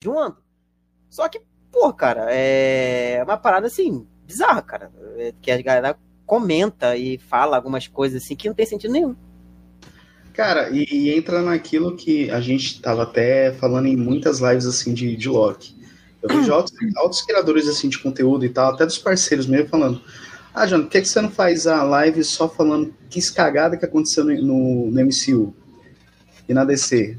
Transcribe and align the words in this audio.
de 0.00 0.08
ano. 0.08 0.36
Só 1.08 1.28
que, 1.28 1.40
pô, 1.72 1.92
cara, 1.92 2.26
é 2.30 3.22
uma 3.24 3.36
parada 3.36 3.66
assim, 3.66 4.06
bizarra, 4.26 4.62
cara. 4.62 4.92
É, 5.16 5.34
que 5.40 5.50
a 5.50 5.60
galera 5.60 5.98
comenta 6.24 6.96
e 6.96 7.18
fala 7.18 7.56
algumas 7.56 7.88
coisas 7.88 8.22
assim 8.22 8.36
que 8.36 8.48
não 8.48 8.54
tem 8.54 8.66
sentido 8.66 8.92
nenhum. 8.92 9.16
Cara, 10.34 10.70
e, 10.70 10.84
e 10.84 11.10
entra 11.10 11.42
naquilo 11.42 11.96
que 11.96 12.30
a 12.30 12.40
gente 12.40 12.80
tava 12.80 13.02
até 13.02 13.52
falando 13.52 13.86
em 13.86 13.96
muitas 13.96 14.38
lives 14.38 14.66
assim 14.66 14.94
de, 14.94 15.16
de 15.16 15.28
Loki. 15.28 15.74
Eu 16.22 16.28
vejo 16.28 16.52
altos, 16.52 16.72
altos 16.96 17.22
criadores 17.22 17.66
assim 17.66 17.88
de 17.88 17.98
conteúdo 17.98 18.44
e 18.44 18.48
tal, 18.48 18.74
até 18.74 18.86
dos 18.86 18.98
parceiros 18.98 19.46
mesmo 19.46 19.68
falando. 19.68 20.00
Ah, 20.54 20.66
João, 20.66 20.82
por 20.82 20.90
que, 20.90 21.00
que 21.00 21.08
você 21.08 21.20
não 21.20 21.30
faz 21.30 21.66
a 21.66 21.82
live 21.82 22.22
só 22.22 22.48
falando 22.48 22.94
que 23.10 23.18
escagada 23.18 23.76
que 23.76 23.84
aconteceu 23.84 24.24
no, 24.24 24.34
no, 24.34 24.90
no 24.90 25.04
MCU 25.04 25.54
e 26.48 26.54
na 26.54 26.64
DC? 26.64 27.18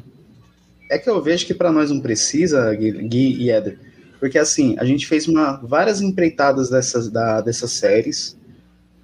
É 0.89 0.97
que 0.97 1.09
eu 1.09 1.21
vejo 1.21 1.45
que 1.45 1.53
para 1.53 1.71
nós 1.71 1.91
não 1.91 1.99
precisa, 1.99 2.73
Gui, 2.73 3.35
e 3.39 3.51
Eder, 3.51 3.77
porque 4.19 4.37
assim, 4.37 4.75
a 4.79 4.83
gente 4.83 5.07
fez 5.07 5.27
uma, 5.27 5.57
várias 5.57 6.01
empreitadas 6.01 6.69
dessas, 6.69 7.09
da, 7.09 7.41
dessas 7.41 7.71
séries, 7.71 8.37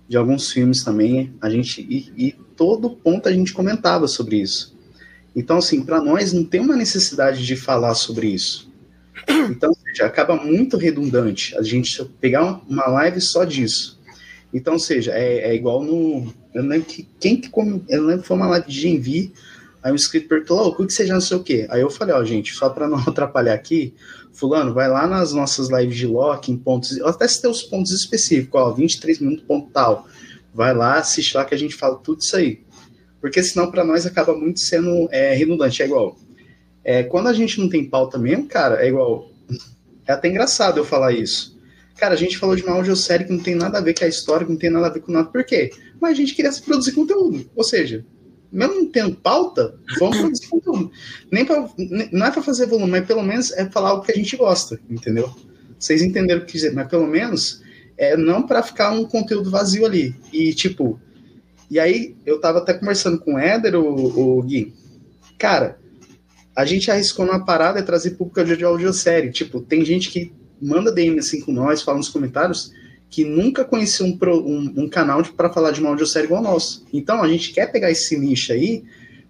de 0.07 0.17
alguns 0.17 0.51
filmes 0.51 0.83
também, 0.83 1.33
a 1.41 1.49
gente 1.49 1.81
e, 1.81 2.11
e 2.17 2.31
todo 2.55 2.89
ponto 2.89 3.29
a 3.29 3.31
gente 3.31 3.53
comentava 3.53 4.07
sobre 4.07 4.37
isso. 4.41 4.75
Então, 5.35 5.57
assim, 5.57 5.83
para 5.83 6.01
nós 6.01 6.31
não 6.31 6.43
tem 6.43 6.61
uma 6.61 6.75
necessidade 6.75 7.45
de 7.45 7.55
falar 7.55 7.93
sobre 7.95 8.27
isso. 8.27 8.71
Então, 9.49 9.73
seja, 9.73 10.05
acaba 10.05 10.35
muito 10.35 10.77
redundante 10.77 11.57
a 11.57 11.61
gente 11.61 12.03
pegar 12.19 12.61
uma 12.67 12.85
live 12.87 13.19
só 13.21 13.43
disso. 13.43 13.99
Então, 14.53 14.73
ou 14.73 14.79
seja, 14.79 15.11
é, 15.11 15.49
é 15.49 15.55
igual 15.55 15.83
no. 15.83 16.33
Eu 16.53 16.63
lembro 16.63 16.87
que 16.87 17.07
quem 17.19 17.35
que. 17.35 17.49
Eu 17.89 18.05
lembro 18.05 18.21
que 18.21 18.27
foi 18.27 18.37
uma 18.37 18.47
live 18.47 18.67
de 18.67 18.79
Genvi, 18.79 19.33
aí 19.85 19.91
o 19.91 19.95
inscrito 19.95 20.27
perguntou, 20.27 20.69
o 20.69 20.75
que 20.75 20.91
você 20.91 21.05
já 21.05 21.13
não 21.13 21.21
sei 21.21 21.37
o 21.37 21.43
quê. 21.43 21.67
Aí 21.69 21.79
eu 21.79 21.91
falei, 21.91 22.15
ó, 22.15 22.23
gente, 22.25 22.55
só 22.55 22.69
para 22.69 22.87
não 22.87 22.97
atrapalhar 23.07 23.53
aqui, 23.53 23.93
Fulano, 24.33 24.73
vai 24.73 24.89
lá 24.89 25.05
nas 25.05 25.31
nossas 25.31 25.69
lives 25.69 25.95
de 25.95 26.07
Loki, 26.07 26.51
em 26.51 26.57
pontos. 26.57 26.99
Até 27.01 27.27
citei 27.27 27.51
os 27.51 27.61
pontos 27.61 27.91
específicos, 27.91 28.59
ó, 28.59 28.71
23 28.71 29.19
minutos, 29.19 29.45
ponto 29.45 29.69
tal. 29.71 30.07
Vai 30.51 30.73
lá, 30.73 30.95
assiste 30.95 31.37
lá 31.37 31.45
que 31.45 31.53
a 31.53 31.57
gente 31.57 31.75
fala 31.75 31.97
tudo 31.97 32.19
isso 32.19 32.35
aí. 32.35 32.63
Porque 33.21 33.43
senão, 33.43 33.69
para 33.69 33.83
nós, 33.83 34.07
acaba 34.07 34.35
muito 34.35 34.59
sendo 34.59 35.07
é, 35.11 35.35
redundante. 35.35 35.83
É 35.83 35.85
igual. 35.85 36.17
É, 36.83 37.03
quando 37.03 37.27
a 37.27 37.33
gente 37.33 37.59
não 37.59 37.69
tem 37.69 37.87
pauta 37.87 38.17
mesmo, 38.17 38.47
cara, 38.47 38.83
é 38.83 38.89
igual. 38.89 39.29
É 40.07 40.11
até 40.11 40.27
engraçado 40.27 40.77
eu 40.77 40.85
falar 40.85 41.13
isso. 41.13 41.59
Cara, 41.97 42.13
a 42.13 42.17
gente 42.17 42.37
falou 42.37 42.55
de 42.55 42.61
uma 42.61 42.75
audiosérie 42.75 43.25
que 43.25 43.33
não 43.33 43.39
tem 43.39 43.55
nada 43.55 43.79
a 43.79 43.81
ver 43.81 43.97
com 43.97 44.05
a 44.05 44.07
história, 44.07 44.45
que 44.45 44.51
não 44.51 44.59
tem 44.59 44.69
nada 44.69 44.85
a 44.85 44.89
ver 44.91 44.99
com 44.99 45.11
nada. 45.11 45.27
Por 45.29 45.43
quê? 45.43 45.71
Mas 45.99 46.11
a 46.11 46.15
gente 46.15 46.35
queria 46.35 46.51
produzir 46.63 46.91
conteúdo. 46.91 47.49
Ou 47.55 47.63
seja, 47.63 48.05
mesmo 48.55 48.75
não 48.75 48.85
tendo 48.87 49.15
pauta, 49.15 49.75
vamos 49.99 50.17
produzir 50.17 50.47
conteúdo. 50.47 50.91
Nem 51.31 51.45
pra, 51.45 51.69
não 52.11 52.25
é 52.25 52.31
para 52.31 52.41
fazer 52.41 52.65
volume, 52.67 52.91
mas 52.91 53.05
pelo 53.05 53.21
menos 53.21 53.51
é 53.51 53.69
falar 53.69 53.93
o 53.93 54.01
que 54.01 54.11
a 54.11 54.15
gente 54.15 54.37
gosta, 54.37 54.79
entendeu? 54.89 55.33
Vocês 55.77 56.01
entenderam 56.01 56.41
o 56.41 56.45
que 56.45 56.53
dizer, 56.53 56.73
mas 56.73 56.87
pelo 56.87 57.05
menos 57.05 57.61
é 57.97 58.15
não 58.15 58.43
para 58.43 58.63
ficar 58.63 58.91
um 58.91 59.05
conteúdo 59.05 59.51
vazio 59.51 59.85
ali. 59.85 60.15
E 60.31 60.53
tipo, 60.53 60.99
e 61.69 61.79
aí 61.79 62.15
eu 62.25 62.39
tava 62.39 62.59
até 62.59 62.73
conversando 62.73 63.19
com 63.19 63.35
o 63.35 63.39
Éder, 63.39 63.75
o, 63.75 64.37
o 64.37 64.41
Gui. 64.43 64.73
Cara, 65.37 65.77
a 66.55 66.63
gente 66.65 66.89
arriscou 66.89 67.25
numa 67.25 67.43
parada 67.43 67.79
é 67.79 67.83
trazer 67.83 68.11
público 68.11 68.43
de 68.43 68.63
audiosérie. 68.63 69.31
Tipo, 69.31 69.59
tem 69.59 69.83
gente 69.83 70.09
que 70.09 70.31
manda 70.61 70.91
DM 70.91 71.19
assim 71.19 71.41
com 71.41 71.51
nós, 71.51 71.81
fala 71.81 71.97
nos 71.97 72.09
comentários, 72.09 72.71
que 73.09 73.23
nunca 73.23 73.63
conheceu 73.63 74.05
um, 74.05 74.17
um, 74.23 74.73
um 74.83 74.89
canal 74.89 75.23
para 75.23 75.49
falar 75.49 75.71
de 75.71 75.79
uma 75.79 75.89
audiosérie 75.89 76.27
igual 76.27 76.41
o 76.41 76.43
nosso. 76.43 76.85
Então, 76.91 77.23
a 77.23 77.27
gente 77.27 77.51
quer 77.51 77.71
pegar 77.71 77.91
esse 77.91 78.17
nicho 78.17 78.51
aí, 78.51 78.83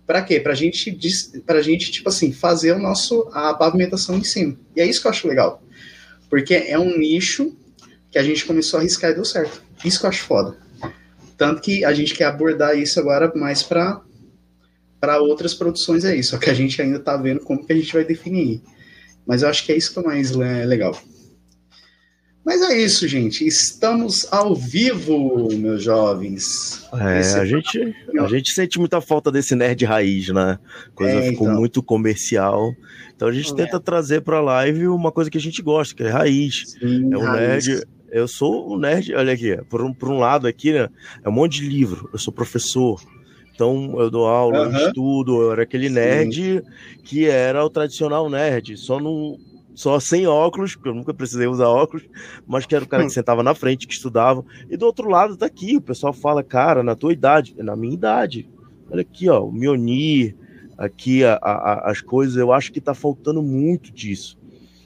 para 0.06 0.22
quê? 0.22 0.40
Pra 0.40 0.54
gente, 0.54 0.98
pra 1.46 1.62
gente, 1.62 1.92
tipo 1.92 2.10
assim, 2.10 2.32
fazer 2.32 2.74
o 2.74 2.80
nosso, 2.80 3.28
a 3.32 3.54
pavimentação 3.54 4.18
em 4.18 4.24
cima. 4.24 4.58
E 4.76 4.82
é 4.82 4.86
isso 4.86 5.02
que 5.02 5.08
eu 5.08 5.12
acho 5.12 5.28
legal. 5.28 5.64
Porque 6.30 6.54
é 6.54 6.78
um 6.78 6.98
nicho 6.98 7.56
que 8.12 8.18
a 8.18 8.24
gente 8.24 8.46
começou 8.46 8.78
a 8.78 8.82
arriscar 8.82 9.12
e 9.12 9.16
deu 9.16 9.26
certo. 9.26 9.62
Isso 9.84 10.00
que 10.00 10.06
eu 10.06 10.10
acho 10.10 10.24
foda. 10.24 10.58
Tanto 11.38 11.62
que 11.62 11.84
a 11.84 11.94
gente 11.94 12.14
quer 12.14 12.26
abordar 12.26 12.78
isso 12.78 13.00
agora 13.00 13.32
mais 13.36 13.62
para 13.62 14.02
para 15.00 15.20
outras 15.20 15.54
produções 15.54 16.04
é 16.04 16.16
isso, 16.16 16.32
só 16.32 16.38
que 16.40 16.50
a 16.50 16.54
gente 16.54 16.82
ainda 16.82 16.98
tá 16.98 17.16
vendo 17.16 17.42
como 17.42 17.64
que 17.64 17.72
a 17.72 17.76
gente 17.76 17.94
vai 17.94 18.04
definir. 18.04 18.62
Mas 19.24 19.44
eu 19.44 19.50
acho 19.50 19.64
que 19.64 19.72
é 19.72 19.78
isso 19.78 19.94
que 19.94 20.00
é 20.00 20.02
mais 20.02 20.32
legal. 20.32 21.00
Mas 22.46 22.62
é 22.62 22.78
isso, 22.78 23.08
gente. 23.08 23.46
Estamos 23.46 24.32
ao 24.32 24.54
vivo, 24.54 25.50
meus 25.58 25.84
jovens. 25.84 26.88
É, 26.94 27.20
Esse 27.20 27.40
a 27.40 27.46
gente, 27.46 27.96
a 28.20 28.28
gente 28.28 28.52
sente 28.52 28.78
muita 28.78 29.02
falta 29.02 29.32
desse 29.32 29.56
nerd 29.56 29.84
raiz, 29.84 30.30
né? 30.30 30.60
Coisa 30.94 31.16
é, 31.16 31.30
ficou 31.32 31.48
então. 31.48 31.60
muito 31.60 31.82
comercial. 31.82 32.76
Então 33.16 33.28
a 33.28 33.32
gente 33.32 33.52
é. 33.52 33.56
tenta 33.56 33.80
trazer 33.80 34.22
para 34.22 34.38
a 34.38 34.42
live 34.42 34.88
uma 34.88 35.12
coisa 35.12 35.32
que 35.32 35.40
a 35.40 35.42
gente 35.42 35.60
gosta, 35.64 35.96
que 35.96 36.04
é 36.04 36.10
raiz. 36.10 36.76
Sim, 36.80 37.12
é 37.12 37.18
um 37.18 37.22
raiz. 37.22 37.68
nerd. 37.68 37.88
Eu 38.12 38.28
sou 38.28 38.72
um 38.72 38.78
nerd, 38.78 39.14
olha 39.16 39.34
aqui, 39.34 39.58
por 39.68 39.82
um, 39.82 39.92
por 39.92 40.10
um 40.10 40.20
lado 40.20 40.46
aqui, 40.46 40.72
né? 40.72 40.88
É 41.24 41.28
um 41.28 41.34
monte 41.34 41.60
de 41.62 41.68
livro. 41.68 42.08
Eu 42.14 42.20
sou 42.20 42.32
professor. 42.32 43.02
Então 43.56 43.96
eu 43.98 44.12
dou 44.12 44.28
aula, 44.28 44.68
uhum. 44.68 44.78
eu 44.78 44.88
estudo, 44.88 45.42
eu 45.42 45.52
era 45.54 45.64
aquele 45.64 45.90
nerd 45.90 46.36
Sim. 46.36 46.62
que 47.04 47.26
era 47.26 47.66
o 47.66 47.70
tradicional 47.70 48.30
nerd, 48.30 48.78
só 48.78 49.00
não 49.00 49.40
só 49.76 50.00
sem 50.00 50.26
óculos, 50.26 50.74
porque 50.74 50.90
eu 50.90 50.96
nunca 50.96 51.14
precisei 51.14 51.46
usar 51.48 51.68
óculos, 51.68 52.08
mas 52.48 52.66
que 52.66 52.74
era 52.74 52.86
o 52.86 52.88
cara 52.88 53.04
que 53.04 53.10
sentava 53.14 53.44
na 53.44 53.54
frente, 53.54 53.86
que 53.86 53.94
estudava. 53.94 54.44
E 54.70 54.78
do 54.78 54.86
outro 54.86 55.10
lado 55.10 55.36
tá 55.36 55.46
aqui, 55.46 55.76
o 55.76 55.82
pessoal 55.82 56.14
fala, 56.14 56.42
cara, 56.42 56.82
na 56.82 56.96
tua 56.96 57.12
idade, 57.12 57.54
é 57.58 57.64
na 57.64 57.76
minha 57.76 57.94
idade. 57.94 58.50
Olha 58.90 59.02
aqui, 59.02 59.30
ó, 59.30 59.44
o 59.44 59.52
Mionir, 59.52 60.36
aqui 60.78 61.24
a, 61.24 61.36
a, 61.36 61.92
as 61.92 62.02
coisas, 62.02 62.38
eu 62.38 62.54
acho 62.54 62.72
que 62.72 62.80
tá 62.80 62.94
faltando 62.94 63.44
muito 63.44 63.92
disso. 63.92 64.38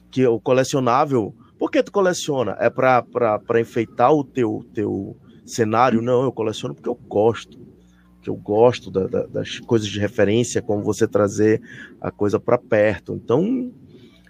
Que 0.09 0.25
o 0.25 0.39
colecionável, 0.39 1.35
por 1.59 1.69
que 1.69 1.83
tu 1.83 1.91
coleciona? 1.91 2.57
É 2.59 2.69
para 2.69 3.61
enfeitar 3.61 4.11
o 4.11 4.23
teu, 4.23 4.65
teu 4.73 5.15
cenário? 5.45 6.01
Não, 6.01 6.23
eu 6.23 6.31
coleciono 6.31 6.73
porque 6.73 6.89
eu 6.89 6.95
gosto. 6.95 7.59
Que 8.21 8.29
eu 8.29 8.35
gosto 8.35 8.89
da, 8.89 9.05
da, 9.05 9.25
das 9.27 9.59
coisas 9.59 9.87
de 9.87 9.99
referência, 9.99 10.61
como 10.61 10.83
você 10.83 11.07
trazer 11.07 11.61
a 12.01 12.09
coisa 12.09 12.39
para 12.39 12.57
perto. 12.57 13.13
Então, 13.13 13.71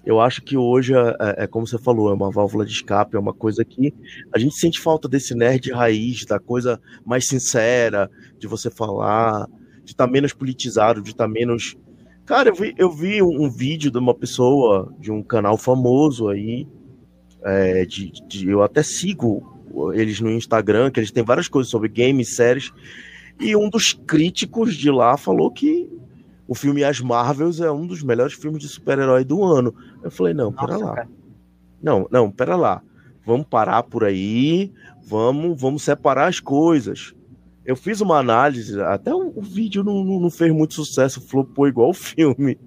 eu 0.10 0.20
acho 0.20 0.42
que 0.42 0.58
hoje 0.58 0.96
é, 0.96 1.16
é, 1.20 1.44
é, 1.44 1.48
como 1.48 1.68
você 1.68 1.78
falou, 1.78 2.10
é 2.10 2.14
uma 2.16 2.32
válvula 2.32 2.66
de 2.66 2.72
escape, 2.72 3.16
é 3.16 3.20
uma 3.20 3.32
coisa 3.32 3.64
que 3.64 3.94
a 4.34 4.40
gente 4.40 4.56
sente 4.56 4.80
falta 4.80 5.08
desse 5.08 5.36
nerd 5.36 5.72
raiz, 5.72 6.26
da 6.26 6.40
coisa 6.40 6.82
mais 7.06 7.28
sincera, 7.28 8.10
de 8.40 8.48
você 8.48 8.72
falar, 8.72 9.46
de 9.84 9.92
estar 9.92 10.08
tá 10.08 10.12
menos 10.12 10.34
politizado, 10.34 11.00
de 11.00 11.12
estar 11.12 11.26
tá 11.26 11.30
menos. 11.32 11.78
Cara, 12.26 12.50
eu 12.50 12.56
vi, 12.56 12.74
eu 12.76 12.92
vi 12.92 13.22
um, 13.22 13.44
um, 13.44 13.52
vídeo 13.52 13.92
de 13.92 14.00
uma 14.00 14.16
pessoa, 14.16 14.92
de 15.00 15.12
um 15.12 15.22
canal 15.22 15.60
famoso 15.60 16.28
aí, 16.28 16.68
é, 17.44 17.86
de, 17.86 18.12
de, 18.28 18.50
eu 18.50 18.64
até 18.64 18.82
sigo 18.82 19.62
eles 19.94 20.20
no 20.20 20.32
Instagram, 20.32 20.90
que 20.90 21.00
eles 21.00 21.12
têm 21.12 21.24
várias 21.24 21.48
coisas 21.48 21.70
sobre 21.70 21.88
games, 21.88 22.36
séries, 22.36 22.74
e 23.40 23.56
um 23.56 23.70
dos 23.70 23.94
críticos 23.94 24.76
de 24.76 24.90
lá 24.90 25.16
falou 25.18 25.52
que 25.52 25.88
o 26.50 26.56
filme 26.56 26.84
As 26.84 27.00
Marvels 27.00 27.62
é 27.62 27.72
um 27.72 27.86
dos 27.86 28.02
melhores 28.02 28.34
filmes 28.34 28.60
de 28.60 28.68
super-herói 28.68 29.24
do 29.24 29.44
ano. 29.44 29.72
Eu 30.04 30.12
falei, 30.12 30.34
não, 30.34 30.52
pera 30.52 30.74
Nossa, 30.74 30.86
lá. 30.86 30.96
Cara. 30.96 31.10
Não, 31.82 32.08
não, 32.12 32.32
pera 32.32 32.56
lá. 32.56 32.82
Vamos 33.26 33.48
parar 33.48 33.84
por 33.84 34.04
aí, 34.04 34.72
vamos, 35.06 35.60
vamos 35.60 35.84
separar 35.84 36.28
as 36.28 36.40
coisas. 36.40 37.14
Eu 37.66 37.76
fiz 37.76 38.02
uma 38.02 38.18
análise, 38.18 38.82
até 38.82 39.14
o, 39.14 39.32
o 39.36 39.42
vídeo 39.42 39.84
não, 39.84 40.04
não, 40.04 40.20
não, 40.20 40.30
fez 40.30 40.52
muito 40.52 40.74
sucesso, 40.74 41.22
flopou 41.22 41.68
igual 41.68 41.90
o 41.90 41.94
filme. 41.94 42.58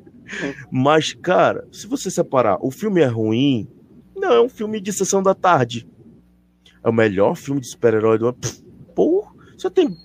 Mas, 0.70 1.12
cara, 1.15 1.66
se 1.72 1.87
você 1.87 2.10
separar, 2.10 2.59
o 2.60 2.70
filme 2.70 3.00
é 3.00 3.06
ruim, 3.06 3.69
não, 4.14 4.32
é 4.32 4.41
um 4.41 4.49
filme 4.49 4.81
de 4.81 4.93
sessão 4.93 5.22
da 5.22 5.34
tarde. 5.34 5.88
É 6.84 6.88
o 6.88 6.93
melhor 6.93 7.34
filme 7.34 7.60
de 7.60 7.66
super-herói 7.66 8.19
do 8.19 8.28
ano. 8.28 8.38
Pô, 8.94 9.26
você 9.56 9.70
tem 9.70 9.97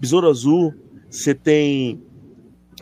Besouro 0.00 0.28
Azul, 0.28 0.74
você 1.08 1.34
tem 1.34 2.02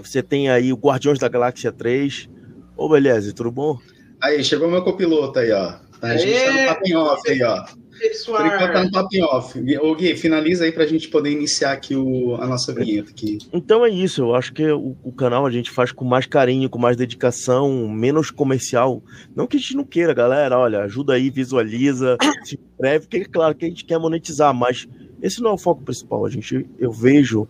você 0.02 0.22
tem 0.22 0.48
aí 0.48 0.72
o 0.72 0.76
Guardiões 0.76 1.18
da 1.18 1.28
Galáxia 1.28 1.72
3. 1.72 2.30
Ô, 2.78 2.88
beleza, 2.88 3.34
tudo 3.34 3.50
bom? 3.50 3.76
Aí, 4.20 4.42
chegou 4.44 4.70
meu 4.70 4.84
copiloto 4.84 5.40
aí, 5.40 5.50
ó. 5.50 5.74
A 6.00 6.16
gente 6.16 6.32
Aê, 6.32 6.44
tá 6.44 6.52
no 6.52 6.66
papo 6.68 6.96
off 6.96 7.28
aí, 7.28 7.42
ó. 7.42 7.64
Por 7.64 8.46
enquanto 8.46 8.72
tá 8.72 8.84
no 8.84 8.92
papo 8.92 9.24
off. 9.24 9.78
Ô, 9.80 9.94
Gui, 9.96 10.16
finaliza 10.16 10.64
aí 10.64 10.70
pra 10.70 10.86
gente 10.86 11.08
poder 11.08 11.32
iniciar 11.32 11.72
aqui 11.72 11.96
o, 11.96 12.36
a 12.36 12.46
nossa 12.46 12.72
vinheta 12.72 13.10
aqui. 13.10 13.38
Então 13.52 13.84
é 13.84 13.88
isso, 13.90 14.22
eu 14.22 14.34
acho 14.36 14.52
que 14.52 14.64
o, 14.70 14.96
o, 15.02 15.10
canal 15.10 15.44
a 15.44 15.50
gente 15.50 15.72
faz 15.72 15.90
com 15.90 16.04
mais 16.04 16.24
carinho, 16.24 16.70
com 16.70 16.78
mais 16.78 16.96
dedicação, 16.96 17.88
menos 17.88 18.30
comercial. 18.30 19.02
Não 19.34 19.48
que 19.48 19.56
a 19.56 19.60
gente 19.60 19.74
não 19.74 19.84
queira, 19.84 20.14
galera, 20.14 20.56
olha, 20.56 20.82
ajuda 20.82 21.14
aí, 21.14 21.30
visualiza, 21.30 22.16
se 22.46 22.54
inscreve, 22.54 23.06
porque 23.06 23.16
é 23.16 23.24
claro 23.24 23.56
que 23.56 23.64
a 23.64 23.68
gente 23.68 23.84
quer 23.84 23.98
monetizar, 23.98 24.54
mas 24.54 24.86
esse 25.20 25.42
não 25.42 25.50
é 25.50 25.54
o 25.54 25.58
foco 25.58 25.82
principal. 25.82 26.24
A 26.24 26.30
gente, 26.30 26.64
eu 26.78 26.92
vejo 26.92 27.48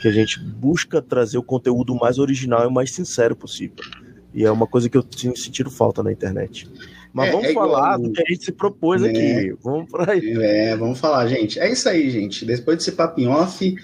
que 0.00 0.08
a 0.08 0.12
gente 0.12 0.40
busca 0.40 1.02
trazer 1.02 1.36
o 1.36 1.42
conteúdo 1.42 1.94
mais 1.94 2.18
original 2.18 2.66
e 2.66 2.72
mais 2.72 2.92
sincero 2.92 3.36
possível. 3.36 3.84
E 4.32 4.44
é 4.44 4.50
uma 4.50 4.66
coisa 4.66 4.88
que 4.88 4.96
eu 4.96 5.02
tenho 5.02 5.36
sentido 5.36 5.70
falta 5.70 6.02
na 6.02 6.12
internet. 6.12 6.68
Mas 7.12 7.28
é, 7.28 7.32
vamos 7.32 7.48
é 7.48 7.52
falar 7.52 7.96
do 7.96 8.12
que 8.12 8.22
a 8.22 8.32
gente 8.32 8.44
se 8.44 8.52
propôs 8.52 9.02
é, 9.02 9.08
aqui. 9.08 9.56
Vamos 9.62 9.90
para 9.90 10.12
aí. 10.12 10.32
É, 10.40 10.76
vamos 10.76 10.98
falar, 10.98 11.26
gente. 11.26 11.58
É 11.58 11.70
isso 11.70 11.88
aí, 11.88 12.08
gente. 12.10 12.44
Depois 12.44 12.78
desse 12.78 12.92
papo 12.92 13.20
em 13.20 13.26
off, 13.26 13.74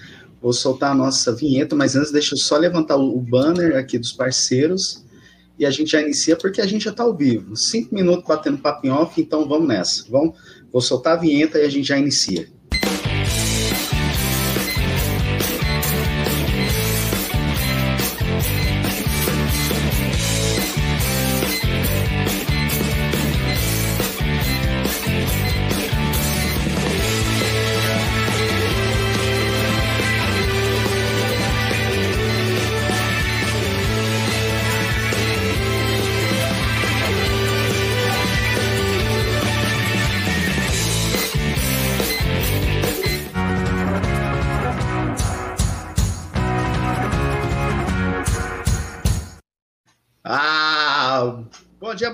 vou 0.41 0.53
soltar 0.53 0.91
a 0.91 0.95
nossa 0.95 1.33
vinheta, 1.35 1.75
mas 1.75 1.95
antes 1.95 2.11
deixa 2.11 2.35
eu 2.35 2.39
só 2.39 2.57
levantar 2.57 2.95
o 2.95 3.19
banner 3.19 3.75
aqui 3.75 3.99
dos 3.99 4.13
parceiros. 4.13 5.05
e 5.59 5.65
a 5.65 5.71
gente 5.71 5.91
já 5.91 6.01
inicia 6.01 6.35
porque 6.35 6.61
a 6.61 6.67
gente 6.67 6.85
já 6.85 6.91
está 6.91 7.03
ao 7.03 7.15
vivo. 7.15 7.55
Cinco 7.55 7.93
minutos 7.93 8.23
batendo 8.25 8.59
papo 8.59 8.85
em 8.87 8.89
off, 8.89 9.19
então 9.19 9.47
vamos 9.47 9.67
nessa. 9.67 10.05
Vamos, 10.09 10.37
vou 10.71 10.81
soltar 10.81 11.13
a 11.13 11.19
vinheta 11.19 11.57
e 11.59 11.65
a 11.65 11.69
gente 11.69 11.87
já 11.87 11.97
inicia. 11.97 12.47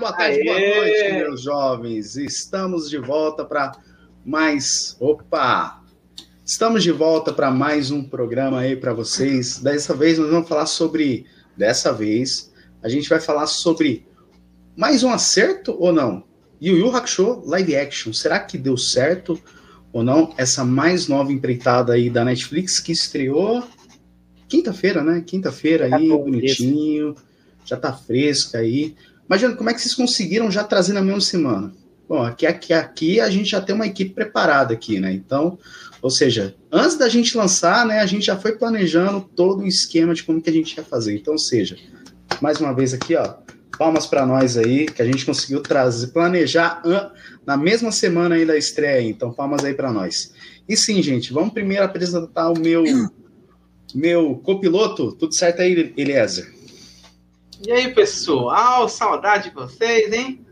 Boa 0.04 0.12
tarde, 0.12 0.38
Aê! 0.40 0.44
boa 0.44 0.60
noite, 0.60 1.12
meus 1.12 1.40
jovens. 1.40 2.16
Estamos 2.16 2.90
de 2.90 2.98
volta 2.98 3.42
para 3.42 3.72
mais. 4.22 4.98
Opa! 5.00 5.82
Estamos 6.44 6.82
de 6.82 6.92
volta 6.92 7.32
para 7.32 7.50
mais 7.50 7.90
um 7.90 8.04
programa 8.04 8.60
aí 8.60 8.76
para 8.76 8.92
vocês. 8.92 9.60
Dessa 9.60 9.94
vez 9.94 10.18
nós 10.18 10.28
vamos 10.28 10.46
falar 10.46 10.66
sobre. 10.66 11.24
Dessa 11.56 11.90
vez 11.90 12.52
a 12.82 12.88
gente 12.90 13.08
vai 13.08 13.18
falar 13.18 13.46
sobre 13.46 14.06
mais 14.76 15.02
um 15.02 15.10
acerto 15.10 15.74
ou 15.78 15.90
não? 15.90 16.24
Yu 16.60 16.76
Yu 16.76 16.94
Hakusho 16.94 17.42
live 17.46 17.74
action. 17.74 18.12
Será 18.12 18.38
que 18.40 18.58
deu 18.58 18.76
certo 18.76 19.40
ou 19.90 20.02
não? 20.02 20.34
Essa 20.36 20.66
mais 20.66 21.08
nova 21.08 21.32
empreitada 21.32 21.94
aí 21.94 22.10
da 22.10 22.26
Netflix 22.26 22.78
que 22.78 22.92
estreou 22.92 23.66
quinta-feira, 24.48 25.02
né? 25.02 25.24
Quinta-feira 25.26 25.96
aí, 25.96 26.08
bonitinho. 26.10 27.14
Já 27.64 27.78
tá 27.78 27.90
fresca 27.90 28.58
aí. 28.58 28.94
Imagina 29.26 29.54
como 29.54 29.70
é 29.70 29.74
que 29.74 29.80
vocês 29.80 29.94
conseguiram 29.94 30.50
já 30.50 30.62
trazer 30.64 30.92
na 30.92 31.00
mesma 31.00 31.20
semana? 31.20 31.72
Bom, 32.08 32.22
aqui, 32.22 32.46
aqui, 32.46 32.72
aqui 32.72 33.20
a 33.20 33.30
gente 33.30 33.50
já 33.50 33.60
tem 33.60 33.74
uma 33.74 33.86
equipe 33.86 34.14
preparada 34.14 34.74
aqui, 34.74 35.00
né? 35.00 35.12
Então, 35.12 35.58
ou 36.02 36.10
seja, 36.10 36.54
antes 36.70 36.98
da 36.98 37.08
gente 37.08 37.36
lançar, 37.36 37.86
né, 37.86 38.00
a 38.00 38.06
gente 38.06 38.26
já 38.26 38.36
foi 38.36 38.52
planejando 38.52 39.22
todo 39.34 39.62
o 39.62 39.66
esquema 39.66 40.14
de 40.14 40.22
como 40.22 40.42
que 40.42 40.50
a 40.50 40.52
gente 40.52 40.76
ia 40.76 40.84
fazer. 40.84 41.16
Então, 41.16 41.32
ou 41.32 41.38
seja, 41.38 41.78
mais 42.42 42.60
uma 42.60 42.74
vez 42.74 42.92
aqui, 42.92 43.16
ó, 43.16 43.36
palmas 43.78 44.06
para 44.06 44.26
nós 44.26 44.58
aí, 44.58 44.86
que 44.86 45.00
a 45.00 45.04
gente 45.06 45.24
conseguiu 45.24 45.60
trazer, 45.60 46.08
planejar 46.08 46.82
na 47.46 47.56
mesma 47.56 47.90
semana 47.90 48.34
aí 48.34 48.44
da 48.44 48.56
estreia. 48.56 49.08
Então, 49.08 49.32
palmas 49.32 49.64
aí 49.64 49.72
para 49.72 49.90
nós. 49.90 50.32
E 50.68 50.76
sim, 50.76 51.02
gente, 51.02 51.32
vamos 51.32 51.54
primeiro 51.54 51.84
apresentar 51.84 52.50
o 52.50 52.58
meu 52.58 52.84
meu 53.94 54.34
copiloto. 54.36 55.12
Tudo 55.12 55.34
certo 55.34 55.62
aí, 55.62 55.94
Eliezer? 55.96 56.52
E 57.62 57.70
aí, 57.70 57.94
pessoal, 57.94 58.88
saudade 58.88 59.48
de 59.48 59.54
vocês, 59.54 60.12
hein? 60.12 60.44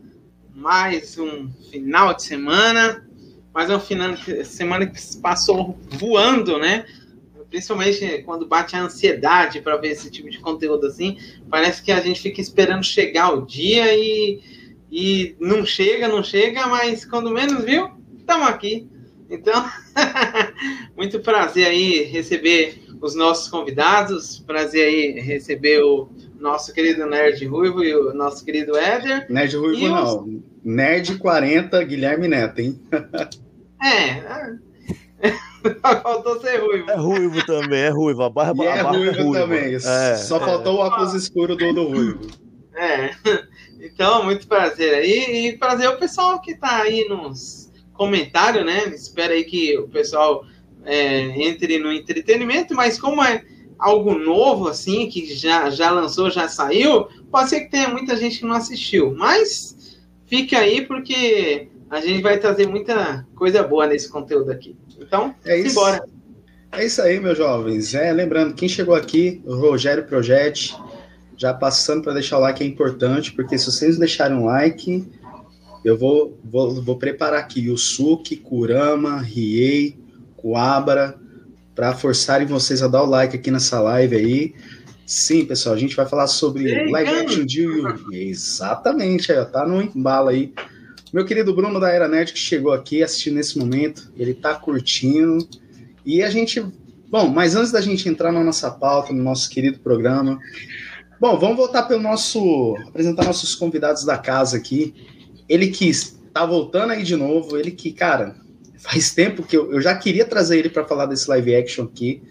Mais 0.54 1.18
um 1.18 1.50
final 1.70 2.14
de 2.14 2.22
semana, 2.22 3.06
mais 3.52 3.68
um 3.70 3.80
final 3.80 4.12
de 4.12 4.44
semana 4.44 4.86
que 4.86 5.16
passou 5.16 5.78
voando, 5.90 6.58
né? 6.58 6.86
Principalmente 7.50 8.22
quando 8.22 8.46
bate 8.46 8.76
a 8.76 8.82
ansiedade 8.82 9.60
para 9.60 9.76
ver 9.76 9.88
esse 9.88 10.10
tipo 10.10 10.30
de 10.30 10.38
conteúdo 10.38 10.86
assim, 10.86 11.18
parece 11.50 11.82
que 11.82 11.90
a 11.90 12.00
gente 12.00 12.20
fica 12.20 12.40
esperando 12.40 12.84
chegar 12.84 13.34
o 13.34 13.44
dia 13.44 13.94
e, 13.96 14.40
e 14.90 15.36
não 15.40 15.66
chega, 15.66 16.06
não 16.08 16.22
chega, 16.22 16.66
mas 16.68 17.04
quando 17.04 17.30
menos 17.30 17.64
viu, 17.64 17.90
estamos 18.16 18.46
aqui. 18.46 18.88
Então, 19.28 19.64
muito 20.96 21.18
prazer 21.20 21.66
aí 21.66 22.04
receber 22.04 22.84
os 23.00 23.16
nossos 23.16 23.48
convidados, 23.48 24.38
prazer 24.38 24.86
aí 24.86 25.20
receber 25.20 25.82
o 25.82 26.08
nosso 26.42 26.72
querido 26.74 27.06
Nerd 27.06 27.44
Ruivo 27.46 27.82
e 27.82 27.94
o 27.94 28.12
nosso 28.12 28.44
querido 28.44 28.76
Éder. 28.76 29.26
Nerd 29.30 29.56
Ruivo 29.56 29.88
não. 29.88 30.24
Os... 30.24 30.40
Nerd 30.64 31.16
40, 31.18 31.82
Guilherme 31.84 32.28
Neto, 32.28 32.60
hein? 32.60 32.80
é. 33.82 34.56
faltou 36.02 36.40
ser 36.40 36.58
ruivo. 36.58 36.90
É 36.90 36.96
ruivo 36.96 37.46
também, 37.46 37.80
é 37.80 37.88
ruivo. 37.88 38.22
A 38.22 38.30
barba, 38.30 38.64
e 38.64 38.66
é, 38.66 38.82
barba 38.82 38.98
ruivo, 38.98 39.10
é 39.10 39.22
ruivo 39.22 39.32
também. 39.34 39.74
É, 39.74 40.16
Só 40.16 40.36
é. 40.36 40.40
faltou 40.40 40.76
o 40.76 40.78
óculos 40.80 41.14
escuro 41.14 41.56
do, 41.56 41.72
do 41.72 41.88
ruivo. 41.88 42.26
É. 42.74 43.10
Então, 43.84 44.24
muito 44.24 44.46
prazer 44.46 44.94
aí. 44.94 45.48
E 45.48 45.58
prazer 45.58 45.88
o 45.88 45.98
pessoal 45.98 46.40
que 46.40 46.54
tá 46.54 46.82
aí 46.82 47.04
nos 47.08 47.68
comentários, 47.92 48.64
né? 48.64 48.84
Espero 48.94 49.32
aí 49.32 49.42
que 49.42 49.76
o 49.76 49.88
pessoal 49.88 50.46
é, 50.84 51.42
entre 51.42 51.80
no 51.80 51.92
entretenimento, 51.92 52.76
mas 52.76 52.96
como 52.96 53.20
é 53.24 53.42
algo 53.82 54.14
novo, 54.16 54.68
assim, 54.68 55.08
que 55.08 55.34
já, 55.34 55.68
já 55.68 55.90
lançou, 55.90 56.30
já 56.30 56.48
saiu, 56.48 57.08
pode 57.30 57.50
ser 57.50 57.62
que 57.62 57.70
tenha 57.72 57.88
muita 57.88 58.16
gente 58.16 58.38
que 58.38 58.46
não 58.46 58.54
assistiu. 58.54 59.12
Mas 59.16 59.98
fique 60.26 60.54
aí, 60.54 60.86
porque 60.86 61.68
a 61.90 62.00
gente 62.00 62.22
vai 62.22 62.38
trazer 62.38 62.68
muita 62.68 63.26
coisa 63.34 63.62
boa 63.64 63.86
nesse 63.86 64.08
conteúdo 64.08 64.52
aqui. 64.52 64.76
Então, 65.00 65.34
é 65.44 65.58
isso. 65.58 65.72
Embora. 65.72 66.04
É 66.70 66.86
isso 66.86 67.02
aí, 67.02 67.20
meus 67.20 67.36
jovens. 67.36 67.92
É, 67.92 68.12
lembrando, 68.12 68.54
quem 68.54 68.68
chegou 68.68 68.94
aqui, 68.94 69.42
o 69.44 69.56
Rogério 69.56 70.06
Project, 70.06 70.74
já 71.36 71.52
passando 71.52 72.02
para 72.02 72.14
deixar 72.14 72.38
o 72.38 72.40
like 72.40 72.62
é 72.62 72.66
importante, 72.66 73.32
porque 73.32 73.58
se 73.58 73.66
vocês 73.66 73.98
deixarem 73.98 74.36
um 74.36 74.46
like, 74.46 75.04
eu 75.84 75.98
vou, 75.98 76.38
vou, 76.44 76.80
vou 76.80 76.96
preparar 76.96 77.40
aqui 77.40 77.66
Yusuke, 77.66 78.36
Kurama, 78.36 79.20
Riei, 79.20 79.98
Kuabara, 80.36 81.20
para 81.74 81.94
forçarem 81.94 82.46
vocês 82.46 82.82
a 82.82 82.88
dar 82.88 83.02
o 83.02 83.06
like 83.06 83.36
aqui 83.36 83.50
nessa 83.50 83.80
live 83.80 84.16
aí. 84.16 84.54
Sim, 85.06 85.44
pessoal, 85.44 85.74
a 85.74 85.78
gente 85.78 85.96
vai 85.96 86.06
falar 86.06 86.26
sobre 86.26 86.70
Ei, 86.70 86.90
live 86.90 87.10
action 87.10 87.44
de 87.44 87.62
Yu 87.62 88.12
Exatamente, 88.12 89.32
aí, 89.32 89.44
tá 89.46 89.66
no 89.66 89.82
embalo 89.82 90.28
aí. 90.28 90.52
Meu 91.12 91.26
querido 91.26 91.54
Bruno 91.54 91.78
da 91.78 91.90
Era 91.90 92.08
Nerd 92.08 92.32
que 92.32 92.38
chegou 92.38 92.72
aqui 92.72 93.02
assistindo 93.02 93.34
nesse 93.34 93.58
momento, 93.58 94.10
ele 94.16 94.32
tá 94.32 94.54
curtindo. 94.54 95.46
E 96.06 96.22
a 96.22 96.30
gente. 96.30 96.64
Bom, 97.10 97.28
mas 97.28 97.54
antes 97.54 97.70
da 97.70 97.82
gente 97.82 98.08
entrar 98.08 98.32
na 98.32 98.42
nossa 98.42 98.70
pauta, 98.70 99.12
no 99.12 99.22
nosso 99.22 99.50
querido 99.50 99.78
programa. 99.80 100.38
Bom, 101.20 101.38
vamos 101.38 101.58
voltar 101.58 101.82
pelo 101.82 102.00
nosso. 102.00 102.76
apresentar 102.88 103.24
nossos 103.24 103.54
convidados 103.54 104.04
da 104.04 104.16
casa 104.16 104.56
aqui. 104.56 104.94
Ele 105.46 105.68
que 105.68 105.90
tá 106.32 106.46
voltando 106.46 106.92
aí 106.92 107.02
de 107.02 107.14
novo, 107.14 107.58
ele 107.58 107.70
que, 107.70 107.92
cara, 107.92 108.36
faz 108.82 109.12
tempo 109.14 109.44
que 109.44 109.56
eu, 109.56 109.72
eu 109.72 109.80
já 109.80 109.96
queria 109.96 110.24
trazer 110.24 110.58
ele 110.58 110.68
para 110.68 110.84
falar 110.84 111.06
desse 111.06 111.28
live 111.30 111.54
action 111.54 111.84
aqui. 111.84 112.22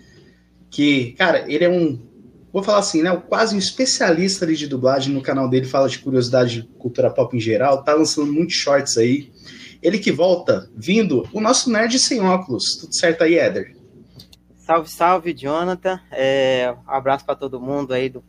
Que, 0.69 1.13
cara, 1.13 1.45
ele 1.51 1.63
é 1.63 1.69
um. 1.69 1.99
Vou 2.51 2.61
falar 2.61 2.79
assim, 2.79 3.01
né? 3.01 3.15
Quase 3.29 3.55
um 3.55 3.59
especialista 3.59 4.45
de 4.45 4.67
dublagem 4.67 5.13
no 5.13 5.21
canal 5.21 5.49
dele, 5.49 5.65
fala 5.65 5.87
de 5.87 5.99
curiosidade 5.99 6.61
de 6.61 6.67
cultura 6.77 7.09
pop 7.09 7.35
em 7.35 7.39
geral, 7.39 7.83
tá 7.83 7.93
lançando 7.93 8.31
muitos 8.31 8.55
shorts 8.55 8.97
aí. 8.97 9.31
Ele 9.81 9.97
que 9.97 10.11
volta, 10.11 10.69
vindo, 10.75 11.27
o 11.33 11.39
nosso 11.39 11.71
nerd 11.71 11.97
sem 11.97 12.19
óculos. 12.19 12.75
Tudo 12.75 12.93
certo 12.93 13.23
aí, 13.23 13.35
Éder? 13.35 13.75
Salve, 14.57 14.89
salve, 14.89 15.33
Jonathan. 15.33 15.99
É, 16.11 16.75
abraço 16.85 17.25
para 17.25 17.35
todo 17.35 17.59
mundo 17.59 17.93
aí 17.93 18.09
do, 18.09 18.23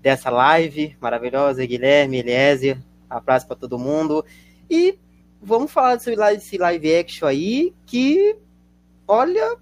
dessa 0.00 0.30
live 0.30 0.96
maravilhosa, 1.00 1.66
Guilherme, 1.66 2.18
Eliezer. 2.18 2.78
Abraço 3.10 3.46
para 3.46 3.56
todo 3.56 3.78
mundo. 3.78 4.24
E 4.70 4.98
vamos 5.44 5.70
falar 5.70 5.96
desse 5.96 6.14
live, 6.14 6.38
desse 6.38 6.58
live 6.58 6.94
action 6.94 7.26
aí, 7.26 7.74
que, 7.86 8.36
olha, 9.06 9.56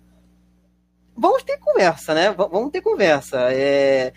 vamos 1.17 1.43
ter 1.43 1.59
conversa, 1.59 2.15
né? 2.15 2.33
Vamos 2.33 2.71
ter 2.71 2.81
conversa. 2.81 3.53
É, 3.53 4.13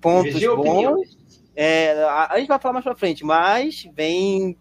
pontos 0.00 0.40
bons. 0.42 1.16
É, 1.54 2.02
a, 2.02 2.32
a, 2.32 2.38
gente 2.38 2.48
vai 2.48 2.58
falar 2.58 2.74
mais 2.74 2.84
pra 2.84 2.96
frente, 2.96 3.24
mas 3.24 3.88
vem. 3.94 4.56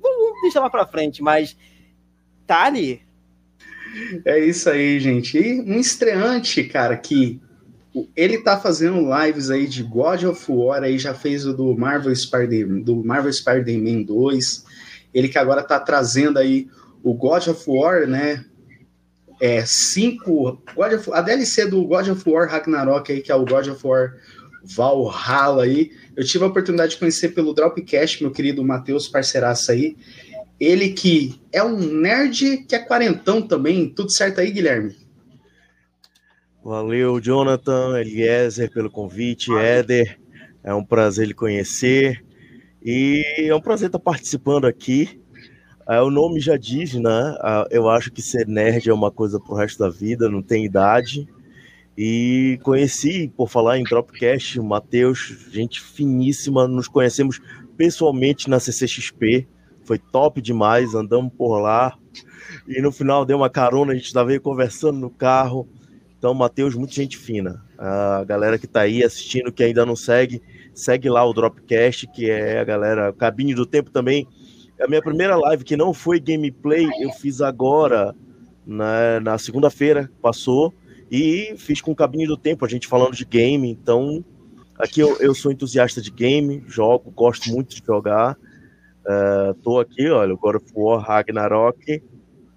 Vamos 0.00 0.40
deixar 0.42 0.60
mais 0.60 0.70
pra 0.70 0.86
frente, 0.86 1.22
mas 1.22 1.56
tá 2.46 2.64
ali. 2.64 3.02
É 4.24 4.38
isso 4.38 4.68
aí, 4.68 5.00
gente. 5.00 5.38
E 5.38 5.60
um 5.60 5.80
estreante, 5.80 6.62
cara, 6.64 6.96
que 6.96 7.40
ele 8.14 8.38
tá 8.38 8.60
fazendo 8.60 9.08
lives 9.18 9.50
aí 9.50 9.66
de 9.66 9.82
God 9.82 10.24
of 10.24 10.44
War, 10.52 10.82
aí 10.82 10.98
já 10.98 11.14
fez 11.14 11.46
o 11.46 11.54
do 11.54 11.74
Marvel 11.76 12.14
Spider-Man, 12.14 12.80
do 12.80 13.02
Marvel 13.02 13.32
Spider-Man 13.32 14.02
2, 14.02 14.65
ele 15.16 15.28
que 15.28 15.38
agora 15.38 15.62
está 15.62 15.80
trazendo 15.80 16.38
aí 16.38 16.68
o 17.02 17.14
God 17.14 17.46
of 17.46 17.64
War, 17.66 18.06
né? 18.06 18.44
É, 19.40 19.64
cinco. 19.64 20.62
God 20.74 20.92
of, 20.92 21.10
a 21.10 21.22
DLC 21.22 21.66
do 21.70 21.82
God 21.86 22.08
of 22.08 22.28
War 22.28 22.46
Ragnarok 22.46 23.10
aí, 23.10 23.22
que 23.22 23.32
é 23.32 23.34
o 23.34 23.46
God 23.46 23.66
of 23.68 23.86
War 23.86 24.14
Valhalla 24.62 25.64
aí. 25.64 25.90
Eu 26.14 26.22
tive 26.22 26.44
a 26.44 26.48
oportunidade 26.48 26.92
de 26.92 26.98
conhecer 26.98 27.30
pelo 27.30 27.54
Dropcast, 27.54 28.22
meu 28.22 28.30
querido 28.30 28.62
Matheus, 28.62 29.08
parceiraço 29.08 29.72
aí. 29.72 29.96
Ele 30.60 30.90
que 30.90 31.40
é 31.50 31.64
um 31.64 31.78
nerd 31.78 32.66
que 32.68 32.74
é 32.74 32.78
quarentão 32.78 33.40
também. 33.40 33.88
Tudo 33.88 34.12
certo 34.12 34.42
aí, 34.42 34.50
Guilherme? 34.50 34.96
Valeu, 36.62 37.18
Jonathan, 37.20 37.98
Eliezer, 37.98 38.70
pelo 38.70 38.90
convite, 38.90 39.50
Éder. 39.54 40.18
É 40.62 40.74
um 40.74 40.84
prazer 40.84 41.28
lhe 41.28 41.34
conhecer. 41.34 42.22
E 42.88 43.48
é 43.48 43.52
um 43.52 43.60
prazer 43.60 43.88
estar 43.88 43.98
participando 43.98 44.64
aqui. 44.64 45.20
É, 45.88 46.00
o 46.00 46.08
nome 46.08 46.38
já 46.38 46.56
diz, 46.56 46.94
né? 46.94 47.34
eu 47.68 47.90
acho 47.90 48.12
que 48.12 48.22
ser 48.22 48.46
nerd 48.46 48.88
é 48.88 48.94
uma 48.94 49.10
coisa 49.10 49.40
pro 49.40 49.56
resto 49.56 49.80
da 49.80 49.88
vida, 49.88 50.28
não 50.28 50.40
tem 50.40 50.64
idade. 50.64 51.26
E 51.98 52.60
conheci, 52.62 53.32
por 53.36 53.48
falar 53.48 53.76
em 53.76 53.82
Dropcast, 53.82 54.60
o 54.60 54.64
Matheus, 54.64 55.48
gente 55.50 55.80
finíssima, 55.80 56.68
nos 56.68 56.86
conhecemos 56.86 57.40
pessoalmente 57.76 58.48
na 58.48 58.60
CCXP, 58.60 59.48
foi 59.84 59.98
top 59.98 60.40
demais, 60.40 60.94
andamos 60.94 61.32
por 61.36 61.58
lá. 61.58 61.98
E 62.68 62.80
no 62.80 62.92
final 62.92 63.24
deu 63.24 63.38
uma 63.38 63.50
carona, 63.50 63.94
a 63.94 63.96
gente 63.96 64.06
estava 64.06 64.30
aí 64.30 64.38
conversando 64.38 65.00
no 65.00 65.10
carro. 65.10 65.68
Então, 66.16 66.32
Matheus, 66.34 66.76
muita 66.76 66.94
gente 66.94 67.18
fina. 67.18 67.64
A 67.76 68.22
galera 68.22 68.58
que 68.58 68.66
está 68.66 68.82
aí 68.82 69.02
assistindo, 69.02 69.52
que 69.52 69.64
ainda 69.64 69.84
não 69.84 69.96
segue, 69.96 70.40
segue 70.76 71.08
lá 71.08 71.24
o 71.24 71.32
Dropcast, 71.32 72.06
que 72.08 72.30
é 72.30 72.60
a 72.60 72.64
galera, 72.64 73.12
Cabine 73.12 73.54
do 73.54 73.64
Tempo 73.64 73.90
também. 73.90 74.28
É 74.78 74.84
a 74.84 74.88
minha 74.88 75.00
primeira 75.00 75.34
live 75.34 75.64
que 75.64 75.76
não 75.76 75.94
foi 75.94 76.20
gameplay, 76.20 76.86
eu 77.00 77.10
fiz 77.12 77.40
agora, 77.40 78.14
na, 78.64 79.18
na 79.20 79.38
segunda-feira, 79.38 80.10
passou 80.20 80.72
e 81.10 81.54
fiz 81.56 81.80
com 81.80 81.92
o 81.92 81.96
Cabine 81.96 82.26
do 82.26 82.36
Tempo, 82.36 82.64
a 82.64 82.68
gente 82.68 82.86
falando 82.86 83.14
de 83.14 83.24
game. 83.24 83.70
Então, 83.70 84.22
aqui 84.78 85.00
eu, 85.00 85.16
eu 85.18 85.34
sou 85.34 85.50
entusiasta 85.50 86.02
de 86.02 86.10
game, 86.10 86.62
jogo, 86.66 87.10
gosto 87.10 87.50
muito 87.50 87.74
de 87.74 87.82
jogar. 87.84 88.36
Uh, 89.06 89.54
tô 89.62 89.80
aqui, 89.80 90.08
olha, 90.10 90.32
agora 90.32 90.60
for 90.60 90.98
Ragnarok. 90.98 92.02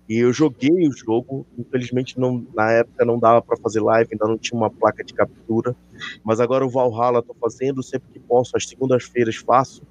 E 0.10 0.18
eu 0.18 0.34
joguei 0.34 0.88
o 0.88 0.92
jogo, 0.92 1.46
infelizmente 1.56 2.20
não, 2.20 2.44
na 2.56 2.72
época 2.72 3.06
não 3.06 3.20
dava 3.20 3.44
para 3.44 3.56
fazer 3.58 3.80
live, 3.80 4.10
ainda 4.12 4.28
não 4.28 4.40
tinha 4.40 4.58
uma 4.60 4.72
placa 4.72 5.04
de 5.04 5.14
captura. 5.14 5.76
Mas 6.24 6.40
agora 6.40 6.66
o 6.66 6.70
Valhalla 6.70 7.22
tô 7.22 7.36
fazendo, 7.40 7.84
sempre 7.84 8.12
que 8.12 8.20
posso, 8.20 8.58
às 8.58 8.68
segundas-feiras 8.68 9.36
faço 9.36 9.84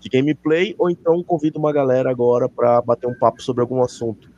de 0.00 0.08
gameplay, 0.08 0.74
ou 0.76 0.90
então 0.90 1.22
convido 1.22 1.60
uma 1.60 1.72
galera 1.72 2.10
agora 2.10 2.48
para 2.48 2.82
bater 2.82 3.06
um 3.06 3.14
papo 3.14 3.40
sobre 3.40 3.60
algum 3.60 3.80
assunto. 3.80 4.28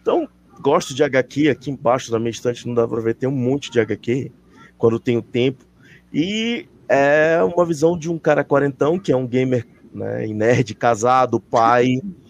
Então, 0.00 0.28
gosto 0.60 0.92
de 0.92 1.04
HQ, 1.04 1.48
aqui 1.48 1.70
embaixo 1.70 2.10
da 2.10 2.18
minha 2.18 2.30
estante 2.30 2.66
não 2.66 2.74
dá 2.74 2.86
para 2.88 3.00
ver, 3.00 3.14
tem 3.14 3.28
um 3.28 3.32
monte 3.32 3.70
de 3.70 3.78
HQ 3.78 4.32
quando 4.76 4.98
tenho 4.98 5.22
tempo. 5.22 5.64
E 6.12 6.66
é 6.88 7.40
uma 7.42 7.64
visão 7.64 7.96
de 7.96 8.10
um 8.10 8.18
cara 8.18 8.42
quarentão, 8.42 8.98
que 8.98 9.12
é 9.12 9.16
um 9.16 9.28
gamer 9.28 9.64
né, 9.94 10.26
nerd, 10.26 10.74
casado, 10.74 11.38
pai. 11.38 12.00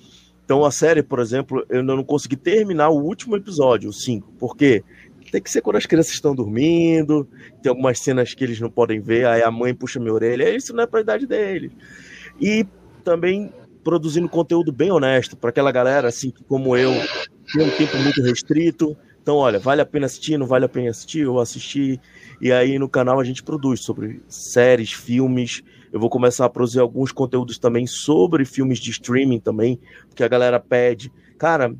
Então 0.53 0.67
a 0.67 0.71
série, 0.71 1.03
por 1.03 1.19
exemplo, 1.19 1.65
eu 1.71 1.83
não 1.83 2.05
consegui 2.05 2.37
terminar 2.37 2.91
o 2.91 3.03
último 3.03 3.35
episódio, 3.35 3.89
o 3.89 3.93
5, 3.93 4.35
porque 4.39 4.85
tem 5.31 5.41
que 5.41 5.51
ser 5.51 5.63
quando 5.63 5.77
as 5.77 5.87
crianças 5.87 6.13
estão 6.13 6.35
dormindo, 6.35 7.27
tem 7.63 7.71
algumas 7.71 7.99
cenas 7.99 8.35
que 8.35 8.45
eles 8.45 8.61
não 8.61 8.69
podem 8.69 9.01
ver, 9.01 9.25
aí 9.25 9.43
a 9.43 9.51
mãe 9.51 9.75
puxa 9.75 9.99
minha 9.99 10.13
orelha, 10.13 10.55
isso 10.55 10.77
não 10.77 10.85
é 10.85 10.87
para 10.87 11.01
a 11.01 11.03
idade 11.05 11.27
deles. 11.27 11.73
E 12.39 12.67
também 13.03 13.51
produzindo 13.83 14.29
conteúdo 14.29 14.71
bem 14.71 14.91
honesto 14.91 15.39
para 15.39 15.49
aquela 15.49 15.73
galera 15.73 16.09
assim 16.09 16.31
que 16.31 16.45
como 16.45 16.77
eu 16.77 16.93
tem 17.51 17.67
um 17.67 17.71
tempo 17.71 17.97
muito 17.97 18.21
restrito. 18.23 18.95
Então, 19.23 19.37
olha, 19.37 19.59
vale 19.59 19.81
a 19.81 19.87
pena 19.87 20.05
assistir, 20.05 20.37
não 20.37 20.47
vale 20.47 20.67
a 20.67 20.69
pena 20.69 20.91
assistir, 20.91 21.21
eu 21.21 21.39
assisti. 21.39 21.99
E 22.43 22.53
aí 22.53 22.79
no 22.79 22.91
canal 22.91 23.19
a 23.19 23.25
gente 23.25 23.43
produz 23.43 23.81
sobre 23.81 24.21
séries, 24.29 24.93
filmes. 24.93 25.63
Eu 25.93 26.01
vou 26.01 26.09
começar 26.09 26.47
a 26.47 26.51
produzir 26.51 26.81
alguns 26.81 27.13
conteúdos 27.13 27.59
também 27.59 27.87
sobre 27.87 28.45
filmes 28.45 28.79
de 28.79 28.91
streaming 28.91 29.41
também, 29.41 29.79
porque 30.09 30.25
a 30.25 30.29
galera 30.29 30.59
pede, 30.59 31.13
cara, 31.39 31.75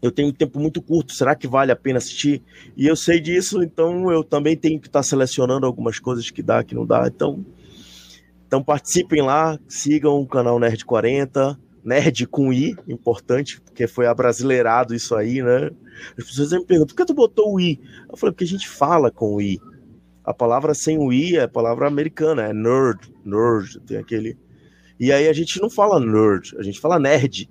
eu 0.00 0.10
tenho 0.10 0.28
um 0.28 0.32
tempo 0.32 0.58
muito 0.58 0.82
curto, 0.82 1.12
será 1.12 1.34
que 1.34 1.46
vale 1.46 1.70
a 1.70 1.76
pena 1.76 1.98
assistir? 1.98 2.42
E 2.76 2.86
eu 2.86 2.96
sei 2.96 3.20
disso, 3.20 3.62
então 3.62 4.10
eu 4.10 4.24
também 4.24 4.56
tenho 4.56 4.80
que 4.80 4.86
estar 4.86 5.02
selecionando 5.02 5.66
algumas 5.66 5.98
coisas 5.98 6.30
que 6.30 6.42
dá, 6.42 6.64
que 6.64 6.74
não 6.74 6.86
dá. 6.86 7.06
Então, 7.06 7.44
então 8.46 8.62
participem 8.62 9.22
lá, 9.22 9.58
sigam 9.68 10.20
o 10.20 10.26
canal 10.26 10.58
Nerd 10.58 10.84
40, 10.84 11.58
nerd 11.84 12.26
com 12.26 12.52
I, 12.52 12.74
importante, 12.88 13.60
porque 13.60 13.86
foi 13.86 14.06
abrasileirado 14.06 14.94
isso 14.94 15.14
aí, 15.14 15.42
né? 15.42 15.70
As 16.18 16.24
pessoas 16.24 16.52
me 16.52 16.64
perguntam, 16.64 16.94
por 16.94 17.02
que 17.02 17.06
tu 17.06 17.14
botou 17.14 17.54
o 17.54 17.60
I? 17.60 17.80
Eu 18.10 18.16
falei, 18.16 18.32
porque 18.32 18.44
a 18.44 18.48
gente 18.48 18.68
fala 18.68 19.10
com 19.10 19.34
o 19.34 19.40
I. 19.40 19.60
A 20.24 20.32
palavra 20.32 20.72
sem 20.72 20.98
o 20.98 21.12
I 21.12 21.36
é 21.36 21.46
palavra 21.46 21.86
americana, 21.86 22.42
é 22.42 22.52
nerd, 22.52 23.12
nerd, 23.24 23.80
tem 23.80 23.98
aquele... 23.98 24.38
E 24.98 25.12
aí 25.12 25.28
a 25.28 25.32
gente 25.32 25.60
não 25.60 25.68
fala 25.68 26.00
nerd, 26.00 26.56
a 26.58 26.62
gente 26.62 26.80
fala 26.80 26.98
nerd. 26.98 27.50